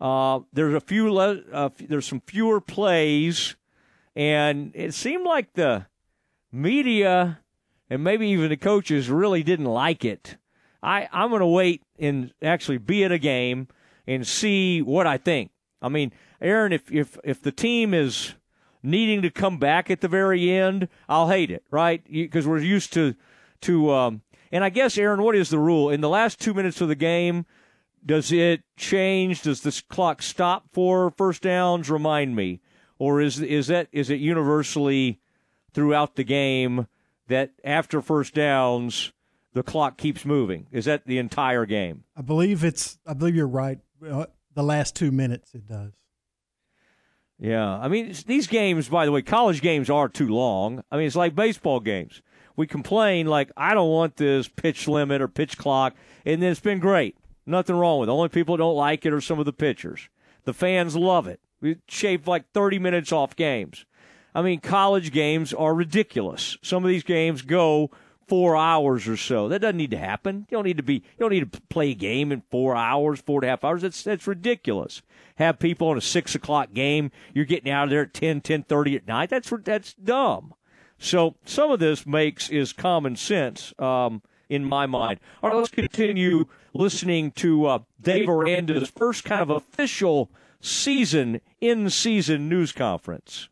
Uh, 0.00 0.40
there's 0.52 0.74
a 0.74 0.80
few 0.80 1.12
le- 1.12 1.42
uh, 1.52 1.70
there's 1.88 2.06
some 2.06 2.20
fewer 2.20 2.60
plays, 2.60 3.56
and 4.14 4.72
it 4.74 4.92
seemed 4.92 5.24
like 5.24 5.54
the 5.54 5.86
media 6.52 7.38
and 7.88 8.04
maybe 8.04 8.28
even 8.28 8.50
the 8.50 8.56
coaches 8.56 9.08
really 9.08 9.42
didn't 9.42 9.66
like 9.66 10.04
it. 10.04 10.36
I 10.82 11.08
I'm 11.10 11.30
going 11.30 11.40
to 11.40 11.46
wait 11.46 11.82
and 11.98 12.32
actually 12.42 12.78
be 12.78 13.04
at 13.04 13.12
a 13.12 13.18
game 13.18 13.68
and 14.06 14.26
see 14.26 14.82
what 14.82 15.06
I 15.06 15.16
think. 15.16 15.50
I 15.80 15.88
mean, 15.88 16.12
Aaron, 16.40 16.72
if 16.72 16.90
if 16.90 17.18
if 17.24 17.42
the 17.42 17.52
team 17.52 17.94
is 17.94 18.34
needing 18.82 19.22
to 19.22 19.30
come 19.30 19.58
back 19.58 19.90
at 19.90 20.00
the 20.00 20.08
very 20.08 20.50
end, 20.50 20.88
I'll 21.08 21.28
hate 21.28 21.50
it, 21.50 21.64
right? 21.70 22.02
Because 22.10 22.46
we're 22.46 22.58
used 22.58 22.92
to 22.94 23.14
to 23.62 23.90
um, 23.92 24.22
and 24.52 24.62
I 24.62 24.68
guess 24.68 24.98
Aaron, 24.98 25.22
what 25.22 25.34
is 25.34 25.48
the 25.48 25.58
rule 25.58 25.88
in 25.88 26.02
the 26.02 26.08
last 26.08 26.38
two 26.40 26.52
minutes 26.52 26.80
of 26.80 26.88
the 26.88 26.94
game? 26.94 27.46
Does 28.04 28.30
it 28.30 28.62
change? 28.76 29.42
Does 29.42 29.62
this 29.62 29.80
clock 29.80 30.22
stop 30.22 30.66
for 30.72 31.10
first 31.10 31.42
downs? 31.42 31.88
Remind 31.90 32.36
me, 32.36 32.60
or 32.98 33.20
is 33.20 33.40
is 33.40 33.68
that 33.68 33.88
is 33.92 34.10
it 34.10 34.20
universally 34.20 35.20
throughout 35.72 36.16
the 36.16 36.24
game 36.24 36.86
that 37.28 37.52
after 37.64 38.02
first 38.02 38.34
downs 38.34 39.12
the 39.54 39.62
clock 39.62 39.96
keeps 39.96 40.24
moving? 40.24 40.66
Is 40.72 40.84
that 40.86 41.06
the 41.06 41.18
entire 41.18 41.64
game? 41.64 42.04
I 42.16 42.22
believe 42.22 42.64
it's. 42.64 42.98
I 43.06 43.14
believe 43.14 43.36
you're 43.36 43.46
right. 43.46 43.78
Uh, 44.04 44.26
the 44.54 44.62
last 44.62 44.96
two 44.96 45.10
minutes, 45.10 45.54
it 45.54 45.66
does. 45.66 45.92
Yeah, 47.38 47.78
I 47.78 47.88
mean 47.88 48.14
these 48.26 48.46
games. 48.46 48.88
By 48.88 49.04
the 49.04 49.12
way, 49.12 49.22
college 49.22 49.62
games 49.62 49.90
are 49.90 50.08
too 50.08 50.28
long. 50.28 50.84
I 50.90 50.96
mean 50.96 51.06
it's 51.06 51.16
like 51.16 51.34
baseball 51.34 51.80
games. 51.80 52.22
We 52.56 52.66
complain 52.66 53.26
like 53.26 53.50
I 53.56 53.74
don't 53.74 53.90
want 53.90 54.16
this 54.16 54.46
pitch 54.48 54.86
limit 54.86 55.20
or 55.20 55.28
pitch 55.28 55.58
clock, 55.58 55.94
and 56.24 56.40
then 56.40 56.52
it's 56.52 56.60
been 56.60 56.78
great. 56.78 57.16
Nothing 57.44 57.76
wrong 57.76 57.98
with 57.98 58.06
it. 58.06 58.10
The 58.10 58.14
only 58.14 58.28
people 58.28 58.56
don't 58.56 58.76
like 58.76 59.04
it 59.04 59.12
are 59.12 59.20
some 59.20 59.40
of 59.40 59.44
the 59.44 59.52
pitchers. 59.52 60.08
The 60.44 60.52
fans 60.52 60.94
love 60.94 61.26
it. 61.26 61.40
We 61.60 61.78
shave 61.88 62.28
like 62.28 62.50
30 62.52 62.78
minutes 62.78 63.10
off 63.10 63.34
games. 63.34 63.86
I 64.34 64.42
mean, 64.42 64.60
college 64.60 65.12
games 65.12 65.52
are 65.52 65.74
ridiculous. 65.74 66.56
Some 66.62 66.84
of 66.84 66.88
these 66.88 67.02
games 67.02 67.42
go 67.42 67.90
four 68.28 68.56
hours 68.56 69.08
or 69.08 69.16
so. 69.16 69.48
That 69.48 69.60
doesn't 69.60 69.76
need 69.76 69.90
to 69.92 69.98
happen. 69.98 70.46
You 70.50 70.56
don't 70.56 70.64
need 70.64 70.76
to 70.76 70.82
be. 70.82 70.94
You 70.94 71.20
don't 71.20 71.30
need 71.30 71.52
to 71.52 71.60
play 71.62 71.90
a 71.90 71.94
game 71.94 72.32
in 72.32 72.42
four 72.50 72.76
hours, 72.76 73.20
four 73.20 73.40
and 73.40 73.44
a 73.44 73.50
half 73.50 73.64
hours. 73.64 73.82
That's 73.82 74.02
that's 74.02 74.26
ridiculous. 74.26 75.02
Have 75.36 75.58
people 75.58 75.88
on 75.88 75.98
a 75.98 76.02
six 76.02 76.34
o'clock 76.34 76.72
game. 76.72 77.10
You're 77.34 77.44
getting 77.44 77.70
out 77.70 77.84
of 77.84 77.90
there 77.90 78.02
at 78.02 78.14
10, 78.14 78.42
10.30 78.42 78.96
at 78.96 79.06
night. 79.06 79.30
That's 79.30 79.52
that's 79.64 79.94
dumb. 79.94 80.54
So 80.98 81.34
some 81.44 81.70
of 81.70 81.80
this 81.80 82.06
makes 82.06 82.48
is 82.48 82.72
common 82.72 83.16
sense. 83.16 83.74
Um, 83.78 84.22
in 84.52 84.64
my 84.66 84.84
mind. 84.84 85.18
All 85.42 85.48
right, 85.48 85.56
let's 85.56 85.70
continue 85.70 86.44
listening 86.74 87.32
to 87.32 87.64
uh, 87.66 87.78
Dave 88.00 88.28
Aranda's 88.28 88.90
first 88.90 89.24
kind 89.24 89.40
of 89.40 89.48
official 89.48 90.30
season 90.60 91.40
in 91.60 91.88
season 91.88 92.50
news 92.50 92.70
conference. 92.70 93.48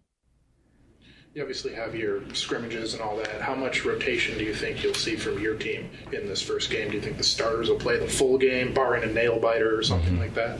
You 1.32 1.42
obviously 1.42 1.74
have 1.74 1.94
your 1.94 2.22
scrimmages 2.34 2.92
and 2.92 3.00
all 3.00 3.16
that. 3.18 3.40
How 3.40 3.54
much 3.54 3.84
rotation 3.84 4.36
do 4.36 4.42
you 4.42 4.52
think 4.52 4.82
you'll 4.82 4.94
see 4.94 5.14
from 5.14 5.38
your 5.38 5.54
team 5.54 5.88
in 6.12 6.26
this 6.26 6.42
first 6.42 6.70
game? 6.70 6.90
Do 6.90 6.96
you 6.96 7.00
think 7.00 7.18
the 7.18 7.22
starters 7.22 7.68
will 7.68 7.78
play 7.78 7.98
the 7.98 8.08
full 8.08 8.36
game, 8.36 8.74
barring 8.74 9.04
a 9.04 9.12
nail 9.12 9.38
biter 9.38 9.78
or 9.78 9.84
something 9.84 10.14
mm-hmm. 10.14 10.22
like 10.22 10.34
that? 10.34 10.58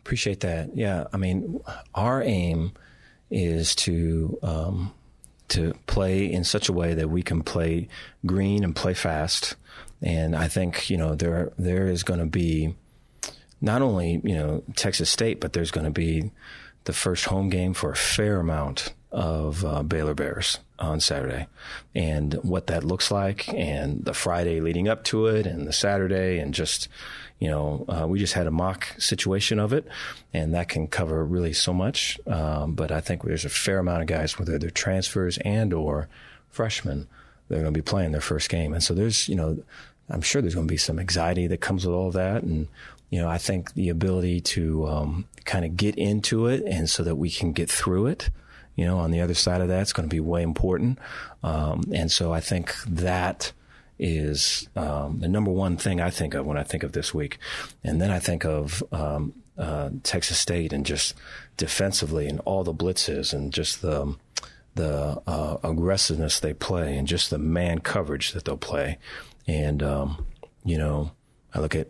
Appreciate 0.00 0.40
that. 0.40 0.76
Yeah, 0.76 1.06
I 1.14 1.16
mean, 1.16 1.60
our 1.94 2.22
aim 2.22 2.72
is 3.30 3.74
to 3.76 4.38
um, 4.42 4.92
to 5.48 5.72
play 5.86 6.30
in 6.30 6.44
such 6.44 6.68
a 6.68 6.74
way 6.74 6.92
that 6.92 7.08
we 7.08 7.22
can 7.22 7.42
play 7.42 7.88
green 8.26 8.64
and 8.64 8.76
play 8.76 8.92
fast. 8.92 9.56
And 10.02 10.36
I 10.36 10.48
think 10.48 10.90
you 10.90 10.98
know 10.98 11.14
there 11.14 11.52
there 11.58 11.86
is 11.86 12.02
going 12.02 12.20
to 12.20 12.26
be 12.26 12.74
not 13.62 13.80
only 13.80 14.20
you 14.24 14.34
know 14.34 14.62
Texas 14.76 15.08
State, 15.08 15.40
but 15.40 15.54
there's 15.54 15.70
going 15.70 15.86
to 15.86 15.90
be 15.90 16.32
the 16.84 16.92
first 16.92 17.26
home 17.26 17.48
game 17.48 17.72
for 17.72 17.92
a 17.92 17.96
fair 17.96 18.40
amount 18.40 18.92
of 19.12 19.64
uh, 19.64 19.82
Baylor 19.82 20.14
Bears 20.14 20.58
on 20.78 21.00
Saturday, 21.00 21.46
and 21.94 22.34
what 22.42 22.68
that 22.68 22.84
looks 22.84 23.10
like, 23.10 23.48
and 23.52 24.04
the 24.04 24.14
Friday 24.14 24.60
leading 24.60 24.88
up 24.88 25.04
to 25.04 25.26
it, 25.26 25.46
and 25.46 25.66
the 25.66 25.72
Saturday, 25.72 26.38
and 26.38 26.54
just 26.54 26.88
you 27.40 27.48
know, 27.48 27.86
uh, 27.88 28.06
we 28.06 28.18
just 28.18 28.34
had 28.34 28.46
a 28.46 28.50
mock 28.50 28.94
situation 28.98 29.58
of 29.58 29.72
it, 29.72 29.86
and 30.32 30.54
that 30.54 30.68
can 30.68 30.86
cover 30.86 31.24
really 31.24 31.54
so 31.54 31.72
much. 31.72 32.20
Um, 32.26 32.74
but 32.74 32.92
I 32.92 33.00
think 33.00 33.22
there's 33.22 33.46
a 33.46 33.50
fair 33.50 33.78
amount 33.78 34.02
of 34.02 34.08
guys, 34.08 34.38
whether 34.38 34.58
they're 34.58 34.70
transfers 34.70 35.38
and 35.38 35.72
or 35.72 36.08
freshmen, 36.50 37.08
they're 37.48 37.62
going 37.62 37.72
to 37.72 37.78
be 37.78 37.82
playing 37.82 38.12
their 38.12 38.20
first 38.20 38.50
game, 38.50 38.74
and 38.74 38.82
so 38.82 38.94
there's, 38.94 39.28
you 39.28 39.34
know, 39.34 39.58
I'm 40.10 40.20
sure 40.20 40.42
there's 40.42 40.54
going 40.54 40.66
to 40.66 40.72
be 40.72 40.76
some 40.76 40.98
anxiety 40.98 41.46
that 41.46 41.60
comes 41.60 41.86
with 41.86 41.94
all 41.94 42.08
of 42.08 42.14
that, 42.14 42.42
and 42.42 42.68
you 43.08 43.20
know, 43.20 43.28
I 43.28 43.38
think 43.38 43.74
the 43.74 43.88
ability 43.88 44.40
to 44.42 44.86
um, 44.86 45.24
kind 45.44 45.64
of 45.64 45.76
get 45.76 45.96
into 45.96 46.46
it, 46.46 46.62
and 46.64 46.88
so 46.88 47.02
that 47.02 47.16
we 47.16 47.30
can 47.30 47.52
get 47.52 47.70
through 47.70 48.06
it. 48.06 48.30
You 48.76 48.86
know, 48.86 48.98
on 48.98 49.10
the 49.10 49.20
other 49.20 49.34
side 49.34 49.60
of 49.60 49.68
that, 49.68 49.82
it's 49.82 49.92
going 49.92 50.08
to 50.08 50.14
be 50.14 50.20
way 50.20 50.42
important, 50.42 50.98
um, 51.42 51.82
and 51.92 52.10
so 52.10 52.32
I 52.32 52.40
think 52.40 52.74
that 52.86 53.52
is 54.00 54.66
um, 54.76 55.20
the 55.20 55.28
number 55.28 55.50
one 55.50 55.76
thing 55.76 56.00
I 56.00 56.08
think 56.08 56.32
of 56.32 56.46
when 56.46 56.56
I 56.56 56.62
think 56.62 56.82
of 56.82 56.92
this 56.92 57.12
week. 57.12 57.38
And 57.84 58.00
then 58.00 58.10
I 58.10 58.18
think 58.18 58.46
of 58.46 58.82
um, 58.92 59.34
uh, 59.58 59.90
Texas 60.02 60.38
State 60.38 60.72
and 60.72 60.86
just 60.86 61.14
defensively 61.58 62.26
and 62.26 62.40
all 62.46 62.64
the 62.64 62.72
blitzes 62.72 63.34
and 63.34 63.52
just 63.52 63.82
the 63.82 64.16
the 64.74 65.20
uh, 65.26 65.58
aggressiveness 65.62 66.40
they 66.40 66.54
play 66.54 66.96
and 66.96 67.06
just 67.06 67.28
the 67.28 67.38
man 67.38 67.80
coverage 67.80 68.32
that 68.32 68.44
they'll 68.44 68.56
play. 68.56 68.98
And 69.46 69.82
um, 69.82 70.24
you 70.64 70.78
know, 70.78 71.10
I 71.52 71.58
look 71.58 71.74
at 71.74 71.88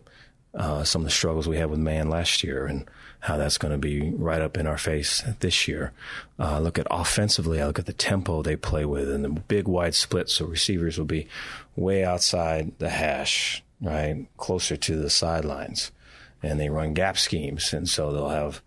uh, 0.55 0.83
some 0.83 1.03
of 1.03 1.07
the 1.07 1.13
struggles 1.13 1.47
we 1.47 1.59
had 1.59 1.71
with 1.71 1.79
man 1.79 2.11
last 2.11 2.43
year 2.43 2.67
and 2.67 2.91
how 3.21 3.37
that's 3.37 3.59
going 3.59 3.73
to 3.73 3.79
be 3.79 4.11
right 4.11 4.41
up 4.41 4.57
in 4.57 4.67
our 4.67 4.79
face 4.79 5.23
this 5.41 5.69
year. 5.69 5.93
Uh, 6.39 6.59
look 6.59 6.79
at 6.79 6.87
offensively, 6.91 7.61
I 7.61 7.67
look 7.67 7.79
at 7.79 7.87
the 7.87 7.93
tempo 7.93 8.43
they 8.43 8.57
play 8.57 8.85
with 8.85 9.11
and 9.11 9.23
the 9.25 9.29
big 9.29 9.69
wide 9.69 9.95
splits. 9.95 10.35
So 10.35 10.47
receivers 10.47 10.99
will 10.99 11.05
be 11.05 11.29
way 11.77 12.03
outside 12.03 12.73
the 12.79 12.89
hash, 12.89 13.63
right? 13.81 14.27
Closer 14.39 14.77
to 14.77 14.97
the 14.97 15.11
sidelines. 15.11 15.93
And 16.43 16.59
they 16.59 16.71
run 16.71 16.95
gap 16.95 17.19
schemes. 17.19 17.75
And 17.75 17.87
so 17.87 18.11
they'll 18.11 18.31
have, 18.31 18.63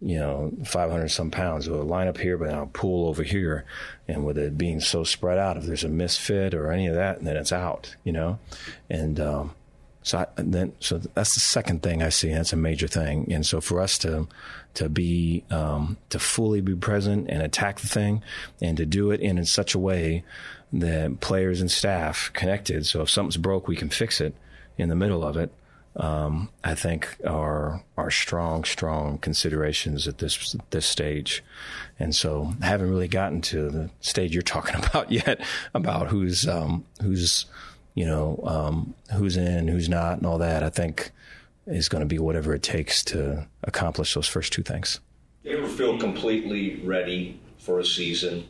you 0.00 0.18
know, 0.18 0.52
500 0.64 1.08
some 1.08 1.32
pounds. 1.32 1.66
They'll 1.66 1.82
line 1.82 2.06
up 2.06 2.18
here, 2.18 2.38
but 2.38 2.50
I'll 2.50 2.66
pull 2.66 3.08
over 3.08 3.24
here. 3.24 3.64
And 4.06 4.24
with 4.24 4.38
it 4.38 4.56
being 4.56 4.78
so 4.78 5.02
spread 5.02 5.38
out, 5.38 5.56
if 5.56 5.64
there's 5.64 5.82
a 5.82 5.88
misfit 5.88 6.54
or 6.54 6.70
any 6.70 6.86
of 6.86 6.94
that, 6.94 7.24
then 7.24 7.36
it's 7.36 7.52
out, 7.52 7.96
you 8.04 8.12
know? 8.12 8.38
And, 8.88 9.18
um, 9.18 9.55
So 10.06 10.18
I, 10.18 10.26
then, 10.36 10.72
so 10.78 10.98
that's 10.98 11.34
the 11.34 11.40
second 11.40 11.82
thing 11.82 12.00
I 12.00 12.10
see. 12.10 12.28
And 12.28 12.38
that's 12.38 12.52
a 12.52 12.56
major 12.56 12.86
thing. 12.86 13.32
And 13.32 13.44
so 13.44 13.60
for 13.60 13.80
us 13.80 13.98
to 13.98 14.28
to 14.74 14.88
be 14.88 15.42
um, 15.50 15.96
to 16.10 16.20
fully 16.20 16.60
be 16.60 16.76
present 16.76 17.28
and 17.28 17.42
attack 17.42 17.80
the 17.80 17.88
thing, 17.88 18.22
and 18.62 18.76
to 18.76 18.86
do 18.86 19.10
it 19.10 19.20
in, 19.20 19.36
in 19.36 19.44
such 19.44 19.74
a 19.74 19.80
way 19.80 20.22
that 20.72 21.18
players 21.18 21.60
and 21.60 21.68
staff 21.68 22.30
connected. 22.34 22.86
So 22.86 23.02
if 23.02 23.10
something's 23.10 23.36
broke, 23.36 23.66
we 23.66 23.74
can 23.74 23.88
fix 23.88 24.20
it 24.20 24.36
in 24.78 24.90
the 24.90 24.94
middle 24.94 25.24
of 25.24 25.36
it. 25.36 25.50
Um, 25.96 26.50
I 26.62 26.76
think 26.76 27.16
are 27.26 27.82
are 27.98 28.10
strong, 28.12 28.62
strong 28.62 29.18
considerations 29.18 30.06
at 30.06 30.18
this 30.18 30.54
this 30.70 30.86
stage, 30.86 31.42
and 31.98 32.14
so 32.14 32.52
I 32.62 32.66
haven't 32.66 32.90
really 32.90 33.08
gotten 33.08 33.40
to 33.40 33.70
the 33.70 33.90
stage 34.00 34.34
you're 34.34 34.42
talking 34.42 34.76
about 34.86 35.10
yet 35.10 35.40
about 35.74 36.08
who's 36.08 36.46
um, 36.46 36.84
who's 37.02 37.46
you 37.96 38.04
know, 38.04 38.38
um, 38.44 38.94
who's 39.14 39.36
in, 39.36 39.66
who's 39.66 39.88
not, 39.88 40.18
and 40.18 40.26
all 40.26 40.38
that, 40.38 40.62
I 40.62 40.68
think 40.68 41.10
is 41.66 41.88
going 41.88 42.02
to 42.02 42.06
be 42.06 42.18
whatever 42.18 42.54
it 42.54 42.62
takes 42.62 43.02
to 43.04 43.48
accomplish 43.64 44.14
those 44.14 44.28
first 44.28 44.52
two 44.52 44.62
things. 44.62 45.00
Do 45.42 45.50
you 45.50 45.58
ever 45.58 45.66
feel 45.66 45.98
completely 45.98 46.76
ready 46.84 47.40
for 47.58 47.80
a 47.80 47.84
season? 47.84 48.46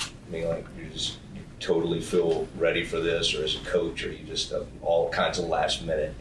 I 0.00 0.30
mean, 0.30 0.48
like 0.48 0.64
you 0.78 0.86
just 0.86 1.18
you 1.34 1.42
totally 1.58 2.00
feel 2.00 2.46
ready 2.56 2.84
for 2.84 3.00
this, 3.00 3.34
or 3.34 3.44
as 3.44 3.56
a 3.56 3.64
coach, 3.64 4.04
or 4.04 4.12
you 4.12 4.24
just 4.24 4.52
have 4.52 4.66
all 4.80 5.10
kinds 5.10 5.38
of 5.38 5.46
last 5.46 5.84
minute 5.84 6.14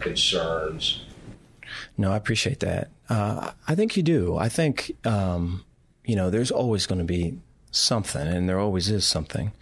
concerns? 0.00 1.04
No, 1.98 2.12
I 2.12 2.16
appreciate 2.16 2.60
that. 2.60 2.90
Uh, 3.10 3.52
I 3.68 3.74
think 3.74 3.96
you 3.96 4.02
do. 4.02 4.36
I 4.36 4.48
think, 4.48 4.96
um, 5.04 5.64
you 6.04 6.16
know, 6.16 6.30
there's 6.30 6.50
always 6.50 6.86
going 6.86 6.98
to 6.98 7.04
be 7.04 7.38
something, 7.70 8.26
and 8.26 8.48
there 8.48 8.58
always 8.58 8.88
is 8.88 9.06
something. 9.06 9.52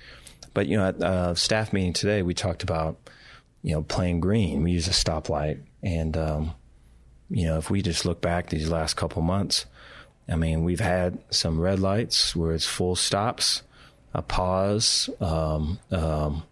But 0.55 0.67
you 0.67 0.77
know, 0.77 0.89
at 0.89 1.03
a 1.03 1.37
staff 1.37 1.73
meeting 1.73 1.93
today, 1.93 2.23
we 2.23 2.35
talked 2.35 2.63
about 2.63 2.97
you 3.63 3.75
know 3.75 3.83
playing 3.83 4.21
green. 4.21 4.63
We 4.63 4.73
use 4.73 4.89
a 4.89 4.93
stoplight, 4.93 5.61
and 5.83 6.17
um, 6.17 6.55
you 7.31 7.47
know, 7.47 7.59
if 7.59 7.71
we 7.71 7.83
just 7.83 8.05
look 8.05 8.21
back 8.21 8.51
these 8.51 8.69
last 8.69 8.95
couple 8.95 9.23
months, 9.23 9.67
I 10.29 10.37
mean, 10.37 10.65
we've 10.65 10.81
had 10.81 11.19
some 11.31 11.59
red 11.59 11.81
lights 11.81 12.37
where 12.37 12.53
it's 12.53 12.67
full 12.67 12.95
stops, 12.95 13.63
a 14.15 14.23
pause, 14.23 15.09
um, 15.21 15.79
um, 15.91 16.43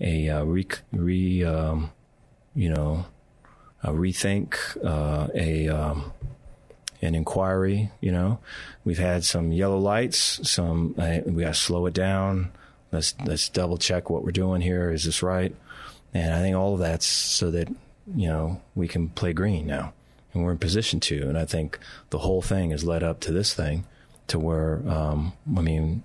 a 0.00 0.28
uh, 0.28 0.44
re, 0.44 0.66
re 0.92 1.44
um, 1.44 1.92
you 2.54 2.70
know, 2.70 3.06
a 3.82 3.90
rethink, 3.90 4.56
uh, 4.84 5.28
a 5.34 5.68
um, 5.68 6.12
an 7.00 7.14
inquiry. 7.14 7.90
You 8.00 8.12
know, 8.12 8.38
we've 8.84 8.98
had 8.98 9.24
some 9.24 9.52
yellow 9.52 9.78
lights. 9.78 10.48
Some 10.48 10.94
uh, 10.98 11.18
we 11.26 11.42
got 11.42 11.54
to 11.54 11.60
slow 11.60 11.86
it 11.86 11.94
down. 11.94 12.52
Let's 12.92 13.14
let's 13.24 13.48
double 13.48 13.78
check 13.78 14.10
what 14.10 14.24
we're 14.24 14.32
doing 14.32 14.60
here. 14.60 14.90
Is 14.90 15.04
this 15.04 15.22
right? 15.22 15.54
And 16.12 16.34
I 16.34 16.40
think 16.40 16.56
all 16.56 16.74
of 16.74 16.80
that's 16.80 17.06
so 17.06 17.50
that 17.52 17.68
you 18.14 18.28
know 18.28 18.60
we 18.74 18.88
can 18.88 19.08
play 19.10 19.32
green 19.32 19.66
now, 19.66 19.92
and 20.32 20.42
we're 20.42 20.52
in 20.52 20.58
position 20.58 21.00
to. 21.00 21.28
And 21.28 21.38
I 21.38 21.44
think 21.44 21.78
the 22.10 22.18
whole 22.18 22.42
thing 22.42 22.70
has 22.70 22.84
led 22.84 23.02
up 23.02 23.20
to 23.20 23.32
this 23.32 23.54
thing, 23.54 23.86
to 24.26 24.38
where 24.38 24.82
um, 24.88 25.32
I 25.56 25.60
mean, 25.60 26.02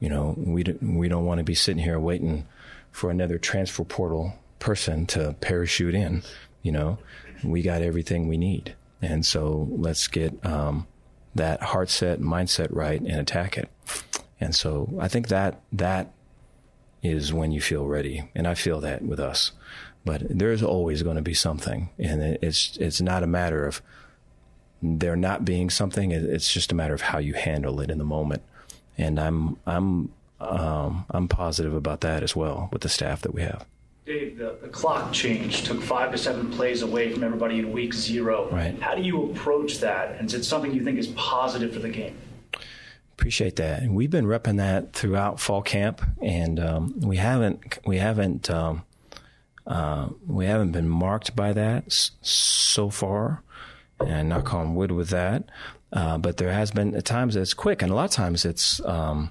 you 0.00 0.08
know, 0.08 0.34
we 0.36 0.64
do, 0.64 0.78
we 0.82 1.08
don't 1.08 1.26
want 1.26 1.38
to 1.38 1.44
be 1.44 1.54
sitting 1.54 1.82
here 1.82 2.00
waiting 2.00 2.46
for 2.90 3.10
another 3.10 3.38
transfer 3.38 3.84
portal 3.84 4.34
person 4.58 5.06
to 5.06 5.36
parachute 5.40 5.94
in. 5.94 6.22
You 6.62 6.72
know, 6.72 6.98
we 7.44 7.62
got 7.62 7.82
everything 7.82 8.26
we 8.26 8.36
need, 8.36 8.74
and 9.00 9.24
so 9.24 9.68
let's 9.70 10.08
get 10.08 10.44
um, 10.44 10.88
that 11.36 11.62
heart 11.62 11.88
set, 11.88 12.20
mindset 12.20 12.68
right, 12.70 13.00
and 13.00 13.20
attack 13.20 13.56
it. 13.56 13.70
And 14.40 14.54
so 14.54 14.92
I 14.98 15.08
think 15.08 15.28
that 15.28 15.60
that 15.72 16.12
is 17.02 17.32
when 17.32 17.52
you 17.52 17.60
feel 17.60 17.86
ready, 17.86 18.28
and 18.34 18.46
I 18.46 18.54
feel 18.54 18.80
that 18.80 19.02
with 19.02 19.20
us. 19.20 19.52
But 20.04 20.22
there's 20.28 20.62
always 20.62 21.02
going 21.02 21.16
to 21.16 21.22
be 21.22 21.34
something, 21.34 21.90
and 21.98 22.22
it's 22.42 22.76
it's 22.78 23.00
not 23.00 23.22
a 23.22 23.26
matter 23.26 23.66
of 23.66 23.82
there 24.82 25.16
not 25.16 25.44
being 25.44 25.68
something. 25.68 26.10
It's 26.10 26.52
just 26.52 26.72
a 26.72 26.74
matter 26.74 26.94
of 26.94 27.02
how 27.02 27.18
you 27.18 27.34
handle 27.34 27.80
it 27.80 27.90
in 27.90 27.98
the 27.98 28.04
moment. 28.04 28.42
And 28.96 29.20
I'm 29.20 29.58
I'm 29.66 30.10
um, 30.40 31.04
I'm 31.10 31.28
positive 31.28 31.74
about 31.74 32.00
that 32.00 32.22
as 32.22 32.34
well 32.34 32.70
with 32.72 32.82
the 32.82 32.88
staff 32.88 33.20
that 33.22 33.34
we 33.34 33.42
have. 33.42 33.66
Dave, 34.06 34.38
the, 34.38 34.56
the, 34.62 34.68
clock 34.68 35.12
change 35.12 35.62
took 35.64 35.82
five 35.82 36.10
to 36.10 36.18
seven 36.18 36.50
plays 36.50 36.80
away 36.82 37.12
from 37.12 37.22
everybody 37.22 37.58
in 37.58 37.70
week 37.70 37.92
zero. 37.92 38.48
Right. 38.50 38.76
How 38.80 38.94
do 38.94 39.02
you 39.02 39.30
approach 39.30 39.78
that? 39.80 40.16
And 40.18 40.26
is 40.26 40.34
it 40.34 40.44
something 40.44 40.74
you 40.74 40.82
think 40.82 40.98
is 40.98 41.08
positive 41.08 41.72
for 41.74 41.80
the 41.80 41.90
game? 41.90 42.16
Appreciate 43.20 43.56
that. 43.56 43.82
And 43.82 43.94
we've 43.94 44.10
been 44.10 44.24
repping 44.24 44.56
that 44.56 44.94
throughout 44.94 45.40
fall 45.40 45.60
camp, 45.60 46.00
and 46.22 46.58
um, 46.58 46.98
we 47.00 47.18
haven't 47.18 47.78
we 47.84 47.98
haven't 47.98 48.48
um, 48.48 48.82
uh, 49.66 50.08
we 50.26 50.46
haven't 50.46 50.72
been 50.72 50.88
marked 50.88 51.36
by 51.36 51.52
that 51.52 51.84
s- 51.88 52.12
so 52.22 52.88
far, 52.88 53.42
and 53.98 54.30
knock 54.30 54.54
on 54.54 54.74
wood 54.74 54.90
with 54.90 55.10
that. 55.10 55.44
Uh, 55.92 56.16
but 56.16 56.38
there 56.38 56.50
has 56.50 56.70
been 56.70 56.94
at 56.94 57.04
times 57.04 57.36
it's 57.36 57.52
quick, 57.52 57.82
and 57.82 57.92
a 57.92 57.94
lot 57.94 58.06
of 58.06 58.10
times 58.10 58.46
it's 58.46 58.80
um, 58.86 59.30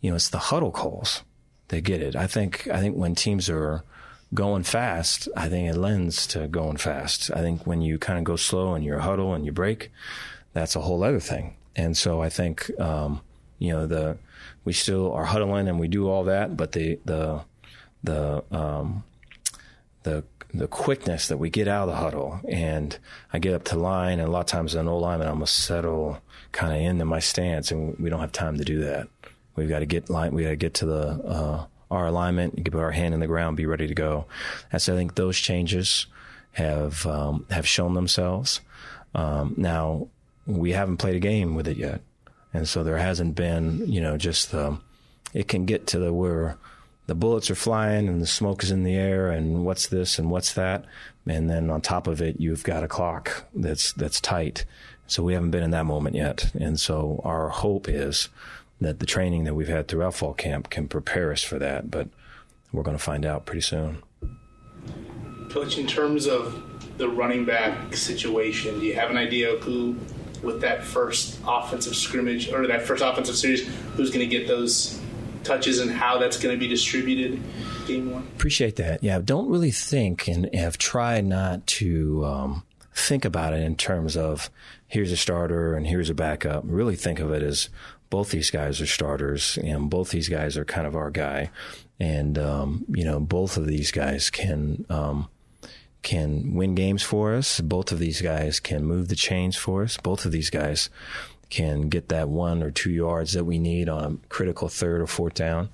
you 0.00 0.08
know 0.08 0.16
it's 0.16 0.30
the 0.30 0.38
huddle 0.38 0.70
calls 0.70 1.22
that 1.68 1.82
get 1.82 2.00
it. 2.00 2.16
I 2.16 2.26
think 2.26 2.66
I 2.68 2.80
think 2.80 2.96
when 2.96 3.14
teams 3.14 3.50
are 3.50 3.84
going 4.32 4.62
fast, 4.62 5.28
I 5.36 5.50
think 5.50 5.68
it 5.68 5.76
lends 5.76 6.26
to 6.28 6.48
going 6.48 6.78
fast. 6.78 7.30
I 7.32 7.40
think 7.42 7.66
when 7.66 7.82
you 7.82 7.98
kind 7.98 8.18
of 8.18 8.24
go 8.24 8.36
slow 8.36 8.72
and 8.72 8.82
you 8.82 8.98
huddle 8.98 9.34
and 9.34 9.44
you 9.44 9.52
break, 9.52 9.92
that's 10.54 10.74
a 10.76 10.80
whole 10.80 11.04
other 11.04 11.20
thing. 11.20 11.56
And 11.78 11.96
so 11.96 12.20
I 12.20 12.28
think, 12.28 12.70
um, 12.80 13.20
you 13.60 13.72
know, 13.72 13.86
the, 13.86 14.18
we 14.64 14.72
still 14.72 15.12
are 15.12 15.24
huddling 15.24 15.68
and 15.68 15.78
we 15.78 15.86
do 15.86 16.08
all 16.08 16.24
that, 16.24 16.56
but 16.56 16.72
the, 16.72 16.98
the, 17.04 17.40
the, 18.02 18.42
um, 18.50 19.04
the, 20.02 20.24
the 20.52 20.66
quickness 20.66 21.28
that 21.28 21.36
we 21.36 21.50
get 21.50 21.68
out 21.68 21.88
of 21.88 21.94
the 21.94 22.00
huddle 22.00 22.40
and 22.48 22.98
I 23.32 23.38
get 23.38 23.54
up 23.54 23.62
to 23.64 23.78
line 23.78 24.18
and 24.18 24.28
a 24.28 24.30
lot 24.30 24.40
of 24.40 24.46
times 24.46 24.74
an 24.74 24.88
old 24.88 25.02
lineman, 25.02 25.28
I'm 25.28 25.34
going 25.34 25.46
to 25.46 25.52
settle 25.52 26.20
kind 26.50 26.74
of 26.74 26.80
into 26.80 27.04
my 27.04 27.20
stance 27.20 27.70
and 27.70 27.96
we 27.98 28.10
don't 28.10 28.20
have 28.20 28.32
time 28.32 28.58
to 28.58 28.64
do 28.64 28.80
that. 28.80 29.08
We've 29.54 29.68
got 29.68 29.78
to 29.78 29.86
get 29.86 30.10
line, 30.10 30.34
we 30.34 30.42
got 30.42 30.50
to 30.50 30.56
get 30.56 30.74
to 30.74 30.86
the, 30.86 31.06
uh, 31.24 31.66
our 31.92 32.06
alignment, 32.06 32.62
get 32.64 32.74
our 32.74 32.90
hand 32.90 33.14
in 33.14 33.20
the 33.20 33.28
ground, 33.28 33.56
be 33.56 33.66
ready 33.66 33.86
to 33.86 33.94
go. 33.94 34.26
And 34.72 34.82
so 34.82 34.94
I 34.94 34.96
think 34.96 35.14
those 35.14 35.38
changes 35.38 36.06
have, 36.52 37.06
um, 37.06 37.46
have 37.50 37.68
shown 37.68 37.94
themselves. 37.94 38.62
Um, 39.14 39.54
now 39.56 40.08
we 40.48 40.72
haven't 40.72 40.96
played 40.96 41.14
a 41.14 41.20
game 41.20 41.54
with 41.54 41.68
it 41.68 41.76
yet. 41.76 42.00
And 42.52 42.66
so 42.66 42.82
there 42.82 42.96
hasn't 42.96 43.34
been, 43.34 43.86
you 43.86 44.00
know, 44.00 44.16
just 44.16 44.50
the, 44.50 44.78
it 45.34 45.46
can 45.46 45.66
get 45.66 45.86
to 45.88 45.98
the 45.98 46.12
where 46.12 46.56
the 47.06 47.14
bullets 47.14 47.50
are 47.50 47.54
flying 47.54 48.08
and 48.08 48.20
the 48.20 48.26
smoke 48.26 48.62
is 48.62 48.70
in 48.70 48.82
the 48.82 48.94
air 48.94 49.30
and 49.30 49.64
what's 49.64 49.88
this 49.88 50.18
and 50.18 50.30
what's 50.30 50.54
that. 50.54 50.86
And 51.26 51.50
then 51.50 51.70
on 51.70 51.82
top 51.82 52.06
of 52.06 52.22
it, 52.22 52.40
you've 52.40 52.64
got 52.64 52.82
a 52.82 52.88
clock 52.88 53.44
that's, 53.54 53.92
that's 53.92 54.20
tight. 54.20 54.64
So 55.06 55.22
we 55.22 55.34
haven't 55.34 55.50
been 55.50 55.62
in 55.62 55.70
that 55.72 55.86
moment 55.86 56.16
yet. 56.16 56.50
And 56.58 56.80
so 56.80 57.20
our 57.24 57.50
hope 57.50 57.88
is 57.88 58.30
that 58.80 59.00
the 59.00 59.06
training 59.06 59.44
that 59.44 59.54
we've 59.54 59.68
had 59.68 59.88
throughout 59.88 60.14
fall 60.14 60.34
camp 60.34 60.70
can 60.70 60.88
prepare 60.88 61.30
us 61.30 61.42
for 61.42 61.58
that. 61.58 61.90
But 61.90 62.08
we're 62.72 62.82
going 62.82 62.96
to 62.96 63.02
find 63.02 63.26
out 63.26 63.44
pretty 63.44 63.62
soon. 63.62 64.02
Coach, 65.50 65.78
in 65.78 65.86
terms 65.86 66.26
of 66.26 66.62
the 66.98 67.08
running 67.08 67.44
back 67.44 67.94
situation, 67.94 68.80
do 68.80 68.86
you 68.86 68.94
have 68.94 69.10
an 69.10 69.16
idea 69.16 69.52
of 69.54 69.62
who 69.62 69.96
with 70.42 70.60
that 70.60 70.84
first 70.84 71.38
offensive 71.46 71.96
scrimmage 71.96 72.52
or 72.52 72.66
that 72.66 72.82
first 72.82 73.02
offensive 73.02 73.36
series, 73.36 73.66
who's 73.96 74.10
going 74.10 74.28
to 74.28 74.38
get 74.38 74.46
those 74.46 75.00
touches 75.44 75.80
and 75.80 75.90
how 75.90 76.18
that's 76.18 76.38
going 76.38 76.54
to 76.54 76.58
be 76.58 76.68
distributed 76.68 77.40
game 77.86 78.10
one? 78.10 78.22
Appreciate 78.36 78.76
that. 78.76 79.02
Yeah, 79.02 79.20
don't 79.22 79.48
really 79.48 79.70
think 79.70 80.28
and 80.28 80.52
have 80.54 80.78
tried 80.78 81.24
not 81.24 81.66
to 81.66 82.24
um, 82.24 82.62
think 82.94 83.24
about 83.24 83.54
it 83.54 83.62
in 83.62 83.76
terms 83.76 84.16
of 84.16 84.50
here's 84.86 85.12
a 85.12 85.16
starter 85.16 85.74
and 85.74 85.86
here's 85.86 86.10
a 86.10 86.14
backup. 86.14 86.62
Really 86.66 86.96
think 86.96 87.18
of 87.18 87.32
it 87.32 87.42
as 87.42 87.68
both 88.10 88.30
these 88.30 88.50
guys 88.50 88.80
are 88.80 88.86
starters 88.86 89.58
and 89.62 89.90
both 89.90 90.10
these 90.10 90.28
guys 90.28 90.56
are 90.56 90.64
kind 90.64 90.86
of 90.86 90.96
our 90.96 91.10
guy. 91.10 91.50
And, 92.00 92.38
um, 92.38 92.84
you 92.88 93.04
know, 93.04 93.18
both 93.20 93.56
of 93.56 93.66
these 93.66 93.90
guys 93.90 94.30
can, 94.30 94.86
um, 94.88 95.28
can 96.02 96.54
win 96.54 96.74
games 96.74 97.02
for 97.02 97.34
us. 97.34 97.60
Both 97.60 97.92
of 97.92 97.98
these 97.98 98.20
guys 98.20 98.60
can 98.60 98.84
move 98.84 99.08
the 99.08 99.16
chains 99.16 99.56
for 99.56 99.82
us. 99.82 99.96
Both 99.96 100.24
of 100.24 100.32
these 100.32 100.50
guys 100.50 100.90
can 101.50 101.88
get 101.88 102.08
that 102.08 102.28
one 102.28 102.62
or 102.62 102.70
two 102.70 102.90
yards 102.90 103.32
that 103.32 103.44
we 103.44 103.58
need 103.58 103.88
on 103.88 104.04
a 104.04 104.28
critical 104.28 104.68
third 104.68 105.00
or 105.00 105.06
fourth 105.06 105.34
down. 105.34 105.70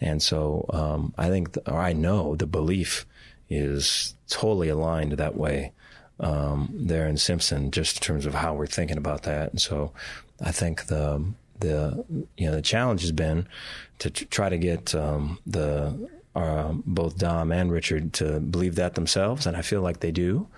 And 0.00 0.22
so 0.22 0.66
um, 0.70 1.14
I 1.18 1.28
think, 1.28 1.52
the, 1.52 1.70
or 1.70 1.80
I 1.80 1.92
know 1.92 2.36
the 2.36 2.46
belief 2.46 3.06
is 3.48 4.14
totally 4.28 4.68
aligned 4.68 5.12
that 5.12 5.36
way 5.36 5.72
um, 6.20 6.72
there 6.72 7.06
in 7.06 7.16
Simpson, 7.16 7.70
just 7.70 7.96
in 7.96 8.02
terms 8.02 8.26
of 8.26 8.34
how 8.34 8.54
we're 8.54 8.66
thinking 8.66 8.98
about 8.98 9.24
that. 9.24 9.50
And 9.50 9.60
so 9.60 9.92
I 10.40 10.52
think 10.52 10.86
the 10.86 11.24
the 11.58 12.04
you 12.36 12.46
know 12.46 12.54
the 12.54 12.62
challenge 12.62 13.00
has 13.00 13.12
been 13.12 13.48
to 13.98 14.10
try 14.10 14.48
to 14.48 14.58
get 14.58 14.94
um, 14.94 15.38
the 15.46 16.08
uh, 16.36 16.72
both 16.84 17.16
Dom 17.16 17.50
and 17.50 17.72
Richard 17.72 18.12
to 18.14 18.38
believe 18.38 18.74
that 18.74 18.94
themselves, 18.94 19.46
and 19.46 19.56
I 19.56 19.62
feel 19.62 19.80
like 19.80 20.00
they 20.00 20.12
do. 20.12 20.48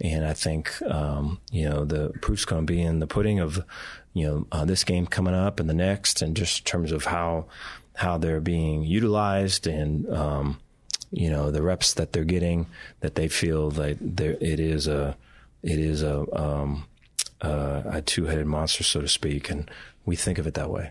And 0.00 0.24
I 0.24 0.32
think 0.32 0.80
um, 0.82 1.40
you 1.50 1.68
know 1.68 1.84
the 1.84 2.10
proof's 2.20 2.44
going 2.44 2.66
to 2.66 2.72
be 2.72 2.82
in 2.82 2.98
the 2.98 3.06
pudding 3.06 3.38
of 3.38 3.64
you 4.14 4.26
know 4.26 4.46
uh, 4.50 4.64
this 4.64 4.82
game 4.84 5.06
coming 5.06 5.34
up 5.34 5.60
and 5.60 5.70
the 5.70 5.74
next, 5.74 6.22
and 6.22 6.36
just 6.36 6.60
in 6.60 6.64
terms 6.64 6.92
of 6.92 7.04
how 7.04 7.46
how 7.94 8.18
they're 8.18 8.40
being 8.40 8.82
utilized 8.82 9.66
and 9.66 10.12
um, 10.12 10.60
you 11.12 11.30
know 11.30 11.50
the 11.50 11.62
reps 11.62 11.94
that 11.94 12.12
they're 12.12 12.24
getting 12.24 12.66
that 13.00 13.14
they 13.14 13.28
feel 13.28 13.70
that 13.70 13.96
there 14.00 14.36
it 14.40 14.60
is 14.60 14.88
a 14.88 15.16
it 15.62 15.78
is 15.78 16.02
a 16.02 16.26
um, 16.36 16.84
uh, 17.40 17.82
a 17.86 18.02
two 18.02 18.26
headed 18.26 18.46
monster, 18.46 18.82
so 18.82 19.00
to 19.00 19.08
speak, 19.08 19.50
and 19.50 19.70
we 20.04 20.16
think 20.16 20.38
of 20.38 20.46
it 20.48 20.54
that 20.54 20.70
way. 20.70 20.90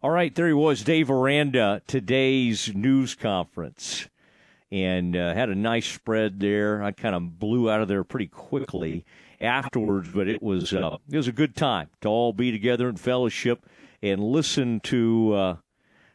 All 0.00 0.10
right, 0.10 0.32
there 0.32 0.46
he 0.46 0.52
was, 0.52 0.84
Dave 0.84 1.10
Aranda, 1.10 1.82
today's 1.88 2.72
news 2.72 3.16
conference, 3.16 4.08
and 4.70 5.16
uh, 5.16 5.34
had 5.34 5.48
a 5.48 5.56
nice 5.56 5.88
spread 5.88 6.38
there. 6.38 6.80
I 6.84 6.92
kind 6.92 7.16
of 7.16 7.40
blew 7.40 7.68
out 7.68 7.80
of 7.80 7.88
there 7.88 8.04
pretty 8.04 8.28
quickly 8.28 9.04
afterwards, 9.40 10.10
but 10.14 10.28
it 10.28 10.40
was 10.40 10.72
uh, 10.72 10.98
it 11.10 11.16
was 11.16 11.26
a 11.26 11.32
good 11.32 11.56
time 11.56 11.88
to 12.02 12.08
all 12.08 12.32
be 12.32 12.52
together 12.52 12.88
in 12.88 12.94
fellowship 12.94 13.66
and 14.00 14.22
listen 14.22 14.78
to 14.84 15.34
uh, 15.34 15.56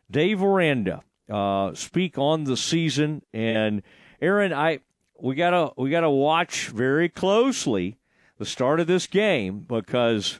Dave 0.09 0.41
Aranda 0.41 1.03
uh, 1.29 1.73
speak 1.73 2.17
on 2.17 2.45
the 2.45 2.55
season. 2.55 3.21
And 3.33 3.83
Aaron, 4.21 4.53
I 4.53 4.79
we 5.19 5.35
gotta 5.35 5.73
we 5.75 5.89
gotta 5.89 6.09
watch 6.09 6.69
very 6.69 7.09
closely 7.09 7.97
the 8.37 8.45
start 8.45 8.79
of 8.79 8.87
this 8.87 9.07
game 9.07 9.59
because 9.59 10.39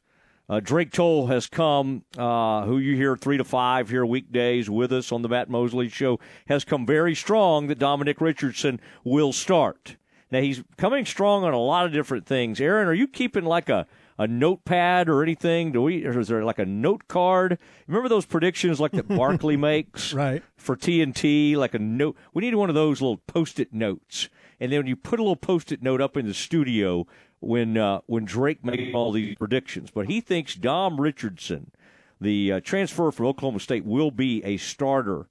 uh, 0.50 0.60
Drake 0.60 0.92
Toll 0.92 1.28
has 1.28 1.48
come, 1.48 2.04
uh, 2.18 2.66
who 2.66 2.78
you 2.78 2.96
hear 2.96 3.16
three 3.16 3.38
to 3.38 3.44
five 3.44 3.90
here 3.90 4.06
weekdays 4.06 4.70
with 4.70 4.92
us 4.92 5.12
on 5.12 5.22
the 5.22 5.30
Matt 5.30 5.50
Mosley 5.50 5.90
Show, 5.90 6.20
has 6.48 6.64
come 6.64 6.86
very 6.86 7.16
strong 7.16 7.68
that 7.68 7.80
Dominic 7.80 8.20
Richardson 8.20 8.80
will 9.04 9.34
start. 9.34 9.96
Now 10.32 10.42
he's 10.42 10.64
coming 10.78 11.06
strong 11.06 11.44
on 11.44 11.54
a 11.54 11.60
lot 11.60 11.86
of 11.86 11.94
different 11.94 12.26
things. 12.26 12.60
Aaron, 12.60 12.88
are 12.88 12.94
you 12.94 13.08
keeping 13.08 13.46
like 13.46 13.70
a 13.70 13.86
a 14.18 14.28
notepad 14.28 15.10
or 15.10 15.24
anything? 15.24 15.72
Do 15.72 15.82
we? 15.84 16.06
Or 16.06 16.20
is 16.20 16.28
there 16.28 16.44
like 16.44 16.60
a 16.60 16.66
note 16.66 17.08
card? 17.08 17.58
Remember 17.88 18.10
those 18.10 18.26
predictions 18.26 18.80
like 18.80 18.92
that 18.92 19.08
Barkley 19.08 19.58
makes, 19.72 20.14
right? 20.14 20.44
For 20.56 20.76
TNT, 20.76 21.56
like 21.56 21.74
a 21.74 21.80
note. 21.80 22.16
We 22.34 22.42
need 22.42 22.56
one 22.56 22.70
of 22.70 22.76
those 22.76 23.02
little 23.02 23.18
post-it 23.18 23.74
notes, 23.74 24.30
and 24.60 24.72
then 24.72 24.80
when 24.80 24.88
you 24.88 24.96
put 24.96 25.20
a 25.20 25.24
little 25.24 25.36
post-it 25.36 25.82
note 25.82 26.02
up 26.02 26.18
in 26.18 26.26
the 26.28 26.34
studio 26.34 27.08
when 27.44 27.78
uh, 27.78 28.02
when 28.06 28.26
Drake 28.26 28.64
made 28.64 28.94
all 28.94 29.12
these 29.12 29.36
predictions. 29.36 29.92
But 29.92 30.08
he 30.08 30.22
thinks 30.22 30.56
Dom 30.56 31.00
Richardson, 31.00 31.72
the 32.20 32.54
uh, 32.54 32.60
transfer 32.62 33.12
from 33.12 33.26
Oklahoma 33.28 33.60
State, 33.60 33.86
will 33.86 34.12
be 34.12 34.44
a 34.44 34.58
starter 34.58 35.28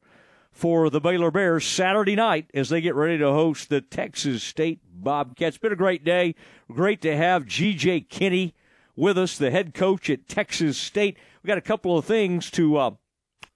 for 0.53 0.91
the 0.91 1.01
Baylor 1.01 1.31
Bears 1.31 1.67
Saturday 1.67 2.15
night 2.15 2.51
as 2.53 2.69
they 2.69 2.81
get 2.81 2.95
ready 2.95 3.19
to 3.19 3.33
host 3.33 3.69
the 3.69 3.81
Texas 3.81 4.43
State 4.43 4.81
Bobcats. 4.93 5.57
Been 5.57 5.73
a 5.73 5.77
great 5.77 6.05
day. 6.05 6.35
Great 6.71 7.01
to 7.03 7.17
have 7.17 7.47
G.J. 7.47 8.03
Kinne 8.03 8.53
with 8.95 9.17
us, 9.17 9.39
the 9.39 9.51
head 9.51 9.73
coach 9.73 10.11
at 10.11 10.29
Texas 10.29 10.77
State. 10.77 11.17
We 11.43 11.49
got 11.49 11.59
a 11.59 11.63
couple 11.63 11.97
of 11.97 12.05
things 12.05 12.51
to 12.53 12.77
uh, 12.77 12.91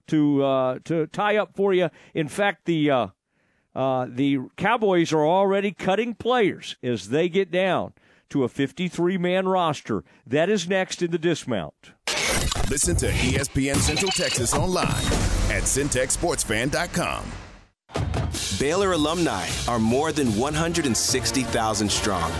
to 0.07 0.43
uh, 0.43 0.79
to 0.85 1.07
tie 1.07 1.37
up 1.37 1.55
for 1.55 1.73
you. 1.73 1.89
In 2.13 2.27
fact, 2.27 2.65
the 2.65 2.89
uh, 2.89 3.07
uh 3.75 4.07
the 4.09 4.39
Cowboys 4.57 5.13
are 5.13 5.25
already 5.25 5.71
cutting 5.71 6.15
players 6.15 6.75
as 6.81 7.09
they 7.09 7.29
get 7.29 7.51
down 7.51 7.93
to 8.29 8.43
a 8.43 8.49
53 8.49 9.17
man 9.17 9.47
roster. 9.47 10.03
That 10.25 10.49
is 10.49 10.67
next 10.67 11.01
in 11.01 11.11
the 11.11 11.17
dismount. 11.17 11.93
Listen 12.69 12.95
to 12.97 13.07
ESPN 13.07 13.75
Central 13.77 14.11
Texas 14.11 14.53
online 14.53 14.87
at 15.49 15.63
centexsportsfan.com. 15.63 17.25
Baylor 18.59 18.91
alumni 18.93 19.47
are 19.67 19.79
more 19.79 20.11
than 20.11 20.35
160,000 20.35 21.89
strong. 21.89 22.31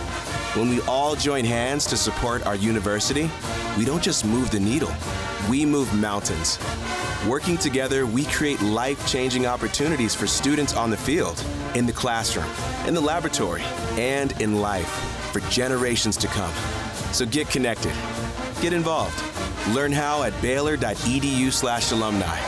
When 0.54 0.70
we 0.70 0.80
all 0.82 1.14
join 1.14 1.44
hands 1.44 1.84
to 1.86 1.96
support 1.96 2.46
our 2.46 2.54
university, 2.56 3.30
we 3.76 3.84
don't 3.84 4.02
just 4.02 4.24
move 4.24 4.50
the 4.50 4.58
needle, 4.58 4.90
we 5.48 5.66
move 5.66 5.92
mountains. 5.94 6.58
Working 7.28 7.58
together, 7.58 8.06
we 8.06 8.24
create 8.24 8.60
life 8.62 9.06
changing 9.06 9.46
opportunities 9.46 10.14
for 10.14 10.26
students 10.26 10.74
on 10.74 10.88
the 10.88 10.96
field, 10.96 11.44
in 11.74 11.84
the 11.84 11.92
classroom, 11.92 12.48
in 12.86 12.94
the 12.94 13.00
laboratory, 13.00 13.62
and 13.98 14.32
in 14.40 14.62
life 14.62 14.88
for 15.32 15.40
generations 15.50 16.16
to 16.16 16.26
come. 16.28 16.52
So 17.12 17.26
get 17.26 17.50
connected, 17.50 17.92
get 18.62 18.72
involved. 18.72 19.22
Learn 19.74 19.92
how 19.92 20.22
at 20.22 20.32
baylor.edu/slash 20.40 21.92
alumni. 21.92 22.38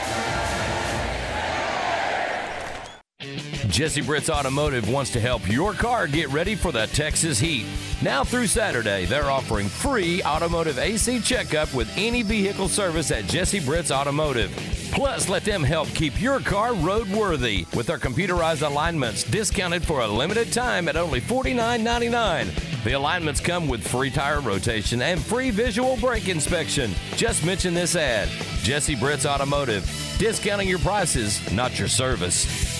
Jesse 3.70 4.00
Britt's 4.00 4.28
Automotive 4.28 4.88
wants 4.88 5.12
to 5.12 5.20
help 5.20 5.48
your 5.48 5.72
car 5.72 6.08
get 6.08 6.28
ready 6.30 6.56
for 6.56 6.72
the 6.72 6.86
Texas 6.88 7.38
heat. 7.38 7.64
Now 8.02 8.24
through 8.24 8.48
Saturday, 8.48 9.04
they're 9.04 9.30
offering 9.30 9.68
free 9.68 10.22
automotive 10.24 10.78
AC 10.78 11.20
checkup 11.20 11.72
with 11.72 11.88
any 11.96 12.22
vehicle 12.22 12.68
service 12.68 13.12
at 13.12 13.26
Jesse 13.26 13.60
Britt's 13.60 13.92
Automotive. 13.92 14.50
Plus, 14.90 15.28
let 15.28 15.44
them 15.44 15.62
help 15.62 15.88
keep 15.90 16.20
your 16.20 16.40
car 16.40 16.70
roadworthy 16.70 17.72
with 17.76 17.86
their 17.86 17.98
computerized 17.98 18.66
alignments 18.66 19.22
discounted 19.22 19.84
for 19.84 20.00
a 20.00 20.06
limited 20.06 20.52
time 20.52 20.88
at 20.88 20.96
only 20.96 21.20
$49.99. 21.20 22.82
The 22.82 22.92
alignments 22.92 23.40
come 23.40 23.68
with 23.68 23.86
free 23.86 24.10
tire 24.10 24.40
rotation 24.40 25.00
and 25.00 25.20
free 25.20 25.50
visual 25.50 25.96
brake 25.98 26.28
inspection. 26.28 26.92
Just 27.14 27.44
mention 27.44 27.74
this 27.74 27.94
ad 27.94 28.28
Jesse 28.62 28.96
Britt's 28.96 29.26
Automotive. 29.26 29.84
Discounting 30.18 30.68
your 30.68 30.80
prices, 30.80 31.52
not 31.52 31.78
your 31.78 31.88
service. 31.88 32.79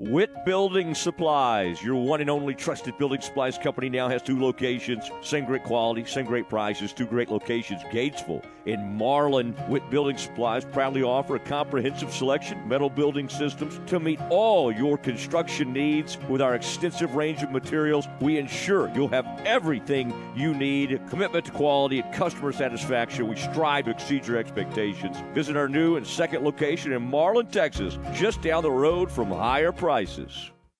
Witt 0.00 0.44
Building 0.44 0.92
Supplies, 0.92 1.80
your 1.80 1.94
one 1.94 2.20
and 2.20 2.28
only 2.28 2.52
trusted 2.52 2.98
building 2.98 3.20
supplies 3.20 3.56
company, 3.56 3.88
now 3.88 4.08
has 4.08 4.22
two 4.22 4.40
locations. 4.40 5.08
Same 5.22 5.44
great 5.44 5.62
quality, 5.62 6.04
same 6.04 6.24
great 6.24 6.48
prices, 6.48 6.92
two 6.92 7.06
great 7.06 7.30
locations 7.30 7.80
Gatesville 7.84 8.44
and 8.66 8.96
Marlin. 8.96 9.54
Witt 9.68 9.88
Building 9.90 10.16
Supplies 10.16 10.64
proudly 10.64 11.04
offer 11.04 11.36
a 11.36 11.38
comprehensive 11.38 12.12
selection 12.12 12.66
metal 12.66 12.90
building 12.90 13.28
systems 13.28 13.78
to 13.86 14.00
meet 14.00 14.18
all 14.30 14.72
your 14.72 14.98
construction 14.98 15.72
needs. 15.72 16.18
With 16.28 16.42
our 16.42 16.56
extensive 16.56 17.14
range 17.14 17.44
of 17.44 17.52
materials, 17.52 18.08
we 18.20 18.38
ensure 18.38 18.90
you'll 18.96 19.08
have 19.08 19.26
everything 19.44 20.12
you 20.34 20.54
need. 20.54 21.00
Commitment 21.08 21.44
to 21.44 21.52
quality 21.52 22.00
and 22.00 22.12
customer 22.12 22.52
satisfaction, 22.52 23.28
we 23.28 23.36
strive 23.36 23.84
to 23.84 23.92
exceed 23.92 24.26
your 24.26 24.38
expectations. 24.38 25.18
Visit 25.34 25.56
our 25.56 25.68
new 25.68 25.96
and 25.96 26.04
second 26.04 26.42
location 26.42 26.92
in 26.92 27.02
Marlin, 27.02 27.46
Texas, 27.46 27.96
just 28.12 28.42
down 28.42 28.64
the 28.64 28.70
road 28.70 29.08
from 29.12 29.30
higher 29.30 29.70
prices. 29.84 30.53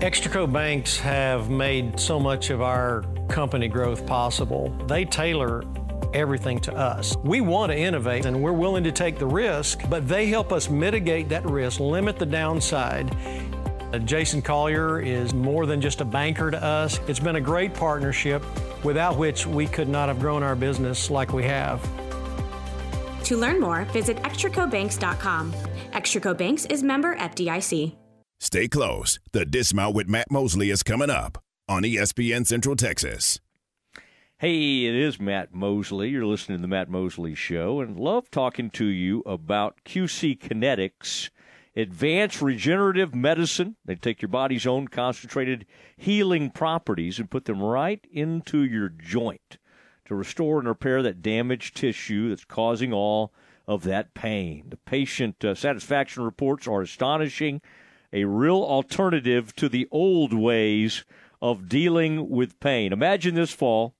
Extraco 0.00 0.50
banks 0.50 0.98
have 0.98 1.50
made 1.50 2.00
so 2.00 2.18
much 2.18 2.48
of 2.48 2.62
our 2.62 3.02
company 3.28 3.68
growth 3.68 4.06
possible. 4.06 4.70
They 4.86 5.04
tailor 5.04 5.62
everything 6.14 6.58
to 6.60 6.74
us. 6.74 7.14
We 7.18 7.42
want 7.42 7.70
to 7.70 7.76
innovate 7.76 8.24
and 8.24 8.42
we're 8.42 8.54
willing 8.54 8.82
to 8.84 8.92
take 8.92 9.18
the 9.18 9.26
risk, 9.26 9.82
but 9.90 10.08
they 10.08 10.26
help 10.26 10.54
us 10.54 10.70
mitigate 10.70 11.28
that 11.28 11.44
risk, 11.44 11.80
limit 11.80 12.18
the 12.18 12.24
downside. 12.24 13.14
Uh, 13.92 13.98
Jason 13.98 14.40
Collier 14.40 15.00
is 15.00 15.34
more 15.34 15.66
than 15.66 15.82
just 15.82 16.00
a 16.00 16.06
banker 16.06 16.50
to 16.50 16.64
us. 16.64 16.98
It's 17.06 17.20
been 17.20 17.36
a 17.36 17.40
great 17.40 17.74
partnership 17.74 18.42
without 18.82 19.18
which 19.18 19.46
we 19.46 19.66
could 19.66 19.88
not 19.88 20.08
have 20.08 20.18
grown 20.18 20.42
our 20.42 20.56
business 20.56 21.10
like 21.10 21.34
we 21.34 21.44
have. 21.44 21.86
To 23.24 23.36
learn 23.36 23.60
more, 23.60 23.84
visit 23.92 24.16
extracobanks.com. 24.22 25.52
Extraco 25.92 26.36
Banks 26.36 26.64
is 26.64 26.82
member 26.82 27.16
FDIC. 27.16 27.99
Stay 28.42 28.68
close. 28.68 29.18
The 29.32 29.44
Dismount 29.44 29.94
with 29.94 30.08
Matt 30.08 30.30
Mosley 30.30 30.70
is 30.70 30.82
coming 30.82 31.10
up 31.10 31.42
on 31.68 31.82
ESPN 31.82 32.46
Central 32.46 32.74
Texas. 32.74 33.38
Hey, 34.38 34.86
it 34.86 34.94
is 34.94 35.20
Matt 35.20 35.52
Mosley. 35.52 36.08
You're 36.08 36.24
listening 36.24 36.56
to 36.56 36.62
the 36.62 36.68
Matt 36.68 36.88
Mosley 36.88 37.34
Show 37.34 37.80
and 37.80 38.00
love 38.00 38.30
talking 38.30 38.70
to 38.70 38.86
you 38.86 39.20
about 39.26 39.84
QC 39.84 40.38
Kinetics 40.38 41.28
Advanced 41.76 42.40
regenerative 42.40 43.14
medicine. 43.14 43.76
They 43.84 43.94
take 43.94 44.22
your 44.22 44.30
body's 44.30 44.66
own 44.66 44.88
concentrated 44.88 45.66
healing 45.98 46.50
properties 46.50 47.18
and 47.18 47.30
put 47.30 47.44
them 47.44 47.62
right 47.62 48.04
into 48.10 48.64
your 48.64 48.88
joint 48.88 49.58
to 50.06 50.14
restore 50.14 50.58
and 50.58 50.66
repair 50.66 51.02
that 51.02 51.20
damaged 51.20 51.76
tissue 51.76 52.30
that's 52.30 52.46
causing 52.46 52.92
all 52.92 53.34
of 53.68 53.82
that 53.82 54.14
pain. 54.14 54.64
The 54.70 54.78
patient 54.78 55.44
uh, 55.44 55.54
satisfaction 55.54 56.24
reports 56.24 56.66
are 56.66 56.80
astonishing, 56.80 57.60
a 58.12 58.24
real 58.24 58.62
alternative 58.62 59.54
to 59.56 59.68
the 59.68 59.88
old 59.90 60.32
ways 60.32 61.04
of 61.40 61.68
dealing 61.68 62.28
with 62.28 62.60
pain. 62.60 62.92
Imagine 62.92 63.34
this 63.34 63.52
fall 63.52 63.94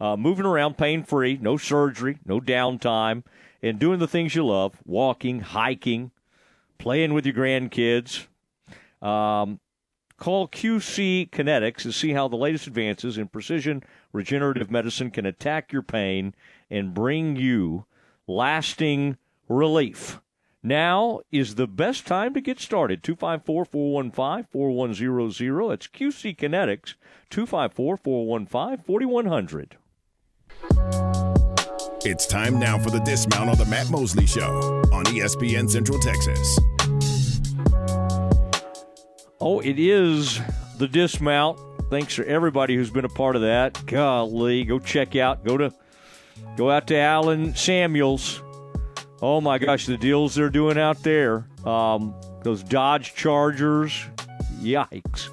uh, 0.00 0.16
moving 0.16 0.46
around 0.46 0.78
pain 0.78 1.02
free, 1.02 1.38
no 1.40 1.56
surgery, 1.56 2.18
no 2.24 2.40
downtime, 2.40 3.24
and 3.62 3.78
doing 3.78 3.98
the 3.98 4.08
things 4.08 4.34
you 4.34 4.46
love 4.46 4.74
walking, 4.84 5.40
hiking, 5.40 6.10
playing 6.78 7.12
with 7.12 7.26
your 7.26 7.34
grandkids. 7.34 8.26
Um, 9.02 9.60
call 10.16 10.48
QC 10.48 11.30
Kinetics 11.30 11.82
to 11.82 11.92
see 11.92 12.12
how 12.12 12.28
the 12.28 12.36
latest 12.36 12.66
advances 12.66 13.18
in 13.18 13.28
precision 13.28 13.82
regenerative 14.12 14.70
medicine 14.70 15.10
can 15.10 15.26
attack 15.26 15.72
your 15.72 15.82
pain 15.82 16.34
and 16.70 16.94
bring 16.94 17.36
you 17.36 17.84
lasting 18.26 19.16
relief. 19.48 20.20
Now 20.68 21.20
is 21.32 21.54
the 21.54 21.66
best 21.66 22.06
time 22.06 22.34
to 22.34 22.42
get 22.42 22.60
started. 22.60 23.02
254 23.02 23.64
415 23.64 24.48
4100. 24.52 25.72
It's 25.72 25.86
QC 25.86 26.36
Kinetics, 26.36 26.94
254 27.30 27.96
415 27.96 28.84
4100. 28.84 29.78
It's 32.04 32.26
time 32.26 32.58
now 32.58 32.78
for 32.78 32.90
the 32.90 33.00
dismount 33.00 33.48
on 33.48 33.56
the 33.56 33.64
Matt 33.64 33.88
Mosley 33.90 34.26
Show 34.26 34.82
on 34.92 35.06
ESPN 35.06 35.70
Central 35.70 35.98
Texas. 36.00 36.58
Oh, 39.40 39.60
it 39.60 39.78
is 39.78 40.38
the 40.76 40.86
dismount. 40.86 41.58
Thanks 41.88 42.16
to 42.16 42.28
everybody 42.28 42.76
who's 42.76 42.90
been 42.90 43.06
a 43.06 43.08
part 43.08 43.36
of 43.36 43.42
that. 43.42 43.86
Golly, 43.86 44.64
go 44.64 44.78
check 44.78 45.16
out, 45.16 45.46
go 45.46 45.56
to, 45.56 45.72
go 46.58 46.70
out 46.70 46.86
to 46.88 46.96
Allen 46.98 47.54
Samuels. 47.54 48.42
Oh 49.20 49.40
my 49.40 49.58
gosh, 49.58 49.86
the 49.86 49.96
deals 49.96 50.34
they're 50.34 50.50
doing 50.50 50.78
out 50.78 51.02
there. 51.02 51.46
Um, 51.64 52.14
those 52.44 52.62
Dodge 52.62 53.14
Chargers, 53.14 54.06
yikes! 54.60 55.30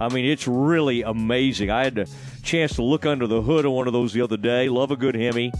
I 0.00 0.08
mean, 0.08 0.24
it's 0.24 0.46
really 0.46 1.02
amazing. 1.02 1.70
I 1.70 1.84
had 1.84 1.98
a 1.98 2.06
chance 2.42 2.74
to 2.76 2.82
look 2.82 3.06
under 3.06 3.26
the 3.26 3.42
hood 3.42 3.64
of 3.64 3.72
one 3.72 3.86
of 3.86 3.92
those 3.92 4.12
the 4.12 4.22
other 4.22 4.36
day. 4.36 4.68
Love 4.68 4.90
a 4.90 4.96
good 4.96 5.14
Hemi. 5.14 5.52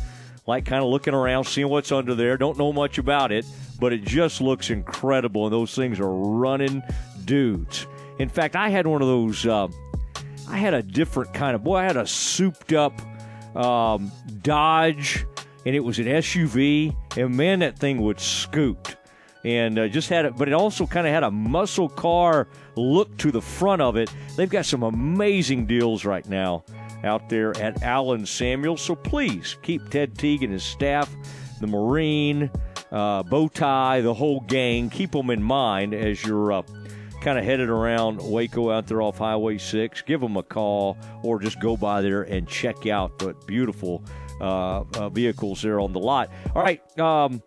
Like 0.46 0.64
kind 0.64 0.82
of 0.82 0.90
looking 0.90 1.14
around, 1.14 1.44
seeing 1.44 1.68
what's 1.68 1.90
under 1.90 2.14
there. 2.14 2.36
Don't 2.36 2.56
know 2.56 2.72
much 2.72 2.98
about 2.98 3.32
it, 3.32 3.44
but 3.80 3.92
it 3.92 4.04
just 4.04 4.40
looks 4.40 4.70
incredible. 4.70 5.44
And 5.44 5.52
those 5.52 5.74
things 5.74 5.98
are 5.98 6.08
running 6.08 6.82
dudes. 7.24 7.86
In 8.18 8.28
fact, 8.28 8.56
I 8.56 8.68
had 8.68 8.86
one 8.86 9.02
of 9.02 9.08
those. 9.08 9.44
Uh, 9.44 9.68
I 10.48 10.58
had 10.58 10.72
a 10.74 10.82
different 10.82 11.34
kind 11.34 11.56
of 11.56 11.64
boy. 11.64 11.76
I 11.78 11.84
had 11.84 11.96
a 11.96 12.06
souped 12.06 12.72
up 12.72 12.92
um, 13.56 14.12
Dodge, 14.42 15.26
and 15.64 15.74
it 15.74 15.80
was 15.80 15.98
an 15.98 16.06
SUV. 16.06 16.94
And 17.16 17.36
man, 17.36 17.60
that 17.60 17.78
thing 17.78 18.00
would 18.02 18.20
scoot. 18.20 18.96
And 19.44 19.78
uh, 19.78 19.88
just 19.88 20.08
had 20.08 20.24
it, 20.24 20.36
but 20.36 20.48
it 20.48 20.54
also 20.54 20.86
kind 20.86 21.06
of 21.06 21.12
had 21.12 21.22
a 21.22 21.30
muscle 21.30 21.88
car 21.88 22.48
look 22.74 23.16
to 23.18 23.30
the 23.30 23.40
front 23.40 23.80
of 23.80 23.96
it. 23.96 24.12
They've 24.34 24.50
got 24.50 24.66
some 24.66 24.82
amazing 24.82 25.66
deals 25.66 26.04
right 26.04 26.28
now 26.28 26.64
out 27.04 27.28
there 27.28 27.56
at 27.58 27.82
Allen 27.82 28.26
Samuel. 28.26 28.76
So 28.76 28.96
please 28.96 29.56
keep 29.62 29.88
Ted 29.88 30.18
Teague 30.18 30.42
and 30.42 30.52
his 30.52 30.64
staff, 30.64 31.14
the 31.60 31.68
Marine, 31.68 32.50
uh, 32.90 33.22
Bowtie, 33.22 34.02
the 34.02 34.14
whole 34.14 34.40
gang, 34.40 34.90
keep 34.90 35.12
them 35.12 35.30
in 35.30 35.42
mind 35.42 35.94
as 35.94 36.24
you're 36.24 36.52
uh, 36.52 36.62
kind 37.20 37.38
of 37.38 37.44
headed 37.44 37.68
around 37.68 38.20
Waco 38.22 38.70
out 38.70 38.86
there 38.86 39.02
off 39.02 39.18
Highway 39.18 39.58
6. 39.58 40.02
Give 40.02 40.20
them 40.20 40.36
a 40.36 40.42
call 40.42 40.96
or 41.22 41.38
just 41.38 41.60
go 41.60 41.76
by 41.76 42.00
there 42.00 42.22
and 42.22 42.48
check 42.48 42.86
out 42.86 43.18
the 43.18 43.34
beautiful 43.46 44.02
vehicles 45.10 45.62
there 45.62 45.80
on 45.80 45.92
the 45.92 46.00
lot. 46.00 46.30
All 46.54 46.62
right. 46.62 46.82
Um, 46.98 47.42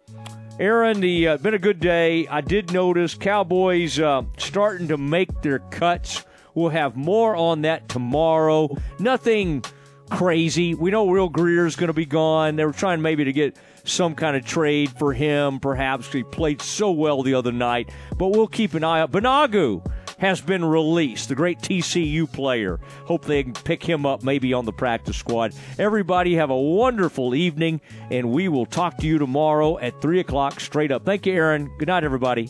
Aaron, 0.59 0.99
the 0.99 1.29
uh, 1.29 1.37
been 1.37 1.53
a 1.53 1.59
good 1.59 1.79
day. 1.79 2.27
I 2.27 2.41
did 2.41 2.73
notice 2.73 3.13
Cowboys 3.13 3.97
uh, 3.97 4.23
starting 4.37 4.89
to 4.89 4.97
make 4.97 5.41
their 5.41 5.59
cuts. 5.59 6.25
We'll 6.53 6.69
have 6.69 6.97
more 6.97 7.35
on 7.35 7.61
that 7.61 7.87
tomorrow. 7.87 8.75
Nothing 8.99 9.63
crazy. 10.09 10.73
We 10.75 10.91
know 10.91 11.05
Will 11.05 11.29
Grier's 11.29 11.77
going 11.77 11.87
to 11.87 11.93
be 11.93 12.05
gone. 12.05 12.57
They 12.57 12.65
were 12.65 12.73
trying 12.73 13.01
maybe 13.01 13.23
to 13.23 13.31
get 13.31 13.55
some 13.85 14.15
kind 14.15 14.35
of 14.35 14.45
trade 14.45 14.91
for 14.97 15.13
him, 15.13 15.59
perhaps. 15.59 16.11
He 16.11 16.23
played 16.23 16.61
so 16.61 16.91
well 16.91 17.23
the 17.23 17.35
other 17.35 17.53
night, 17.53 17.89
but 18.17 18.29
we'll 18.29 18.47
keep 18.47 18.73
an 18.73 18.83
eye 18.83 18.99
out. 18.99 19.11
Banagu 19.11 19.85
has 20.19 20.41
been 20.41 20.63
released, 20.63 21.29
the 21.29 21.35
great 21.35 21.59
TCU 21.59 22.31
player. 22.31 22.79
Hope 23.05 23.25
they 23.25 23.43
can 23.43 23.53
pick 23.53 23.83
him 23.83 24.05
up 24.05 24.23
maybe 24.23 24.53
on 24.53 24.65
the 24.65 24.73
practice 24.73 25.17
squad. 25.17 25.53
Everybody 25.77 26.35
have 26.35 26.49
a 26.49 26.59
wonderful 26.59 27.33
evening, 27.35 27.81
and 28.11 28.31
we 28.31 28.47
will 28.47 28.65
talk 28.65 28.97
to 28.97 29.07
you 29.07 29.17
tomorrow 29.17 29.79
at 29.79 30.01
3 30.01 30.19
o'clock 30.19 30.59
straight 30.59 30.91
up. 30.91 31.05
Thank 31.05 31.25
you, 31.25 31.33
Aaron. 31.33 31.71
Good 31.77 31.87
night, 31.87 32.03
everybody. 32.03 32.49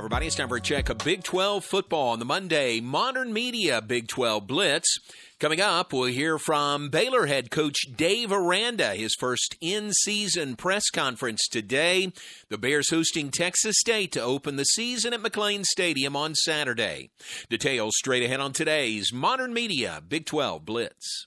Everybody, 0.00 0.28
it's 0.28 0.36
time 0.36 0.48
for 0.48 0.56
a 0.56 0.62
check 0.62 0.88
of 0.88 0.96
Big 0.96 1.22
12 1.24 1.62
football 1.62 2.12
on 2.12 2.20
the 2.20 2.24
Monday 2.24 2.80
Modern 2.80 3.34
Media 3.34 3.82
Big 3.82 4.08
12 4.08 4.46
Blitz. 4.46 4.98
Coming 5.38 5.60
up, 5.60 5.92
we'll 5.92 6.04
hear 6.04 6.38
from 6.38 6.88
Baylor 6.88 7.26
head 7.26 7.50
coach 7.50 7.76
Dave 7.96 8.32
Aranda, 8.32 8.94
his 8.94 9.14
first 9.20 9.58
in 9.60 9.92
season 9.92 10.56
press 10.56 10.88
conference 10.88 11.46
today. 11.46 12.14
The 12.48 12.56
Bears 12.56 12.88
hosting 12.88 13.30
Texas 13.30 13.76
State 13.78 14.10
to 14.12 14.22
open 14.22 14.56
the 14.56 14.64
season 14.64 15.12
at 15.12 15.20
McLane 15.20 15.66
Stadium 15.66 16.16
on 16.16 16.34
Saturday. 16.34 17.10
Details 17.50 17.92
straight 17.98 18.22
ahead 18.22 18.40
on 18.40 18.54
today's 18.54 19.12
Modern 19.12 19.52
Media 19.52 20.02
Big 20.08 20.24
12 20.24 20.64
Blitz. 20.64 21.26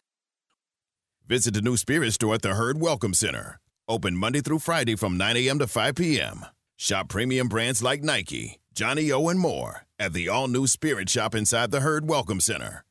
Visit 1.31 1.53
the 1.53 1.61
new 1.61 1.77
Spirit 1.77 2.11
store 2.11 2.35
at 2.35 2.41
the 2.41 2.55
Hurd 2.55 2.81
Welcome 2.81 3.13
Center. 3.13 3.57
Open 3.87 4.17
Monday 4.17 4.41
through 4.41 4.59
Friday 4.59 4.97
from 4.97 5.17
9 5.17 5.37
a.m. 5.37 5.59
to 5.59 5.65
5 5.65 5.95
p.m. 5.95 6.45
Shop 6.75 7.07
premium 7.07 7.47
brands 7.47 7.81
like 7.81 8.03
Nike, 8.03 8.59
johnnie-O, 8.73 9.29
and 9.29 9.39
more 9.39 9.87
at 9.97 10.11
the 10.11 10.27
all 10.27 10.49
new 10.49 10.67
Spirit 10.67 11.09
shop 11.09 11.33
inside 11.33 11.71
the 11.71 11.79
Hurd 11.79 12.05
Welcome 12.05 12.41
Center. 12.41 12.83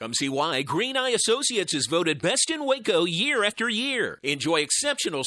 Come 0.00 0.14
see 0.14 0.28
why 0.28 0.62
Green 0.62 0.96
Eye 0.96 1.10
Associates 1.10 1.74
is 1.74 1.88
voted 1.88 2.22
best 2.22 2.50
in 2.50 2.64
Waco 2.66 3.04
year 3.04 3.42
after 3.42 3.68
year. 3.68 4.20
Enjoy 4.22 4.60
exceptional 4.60 5.24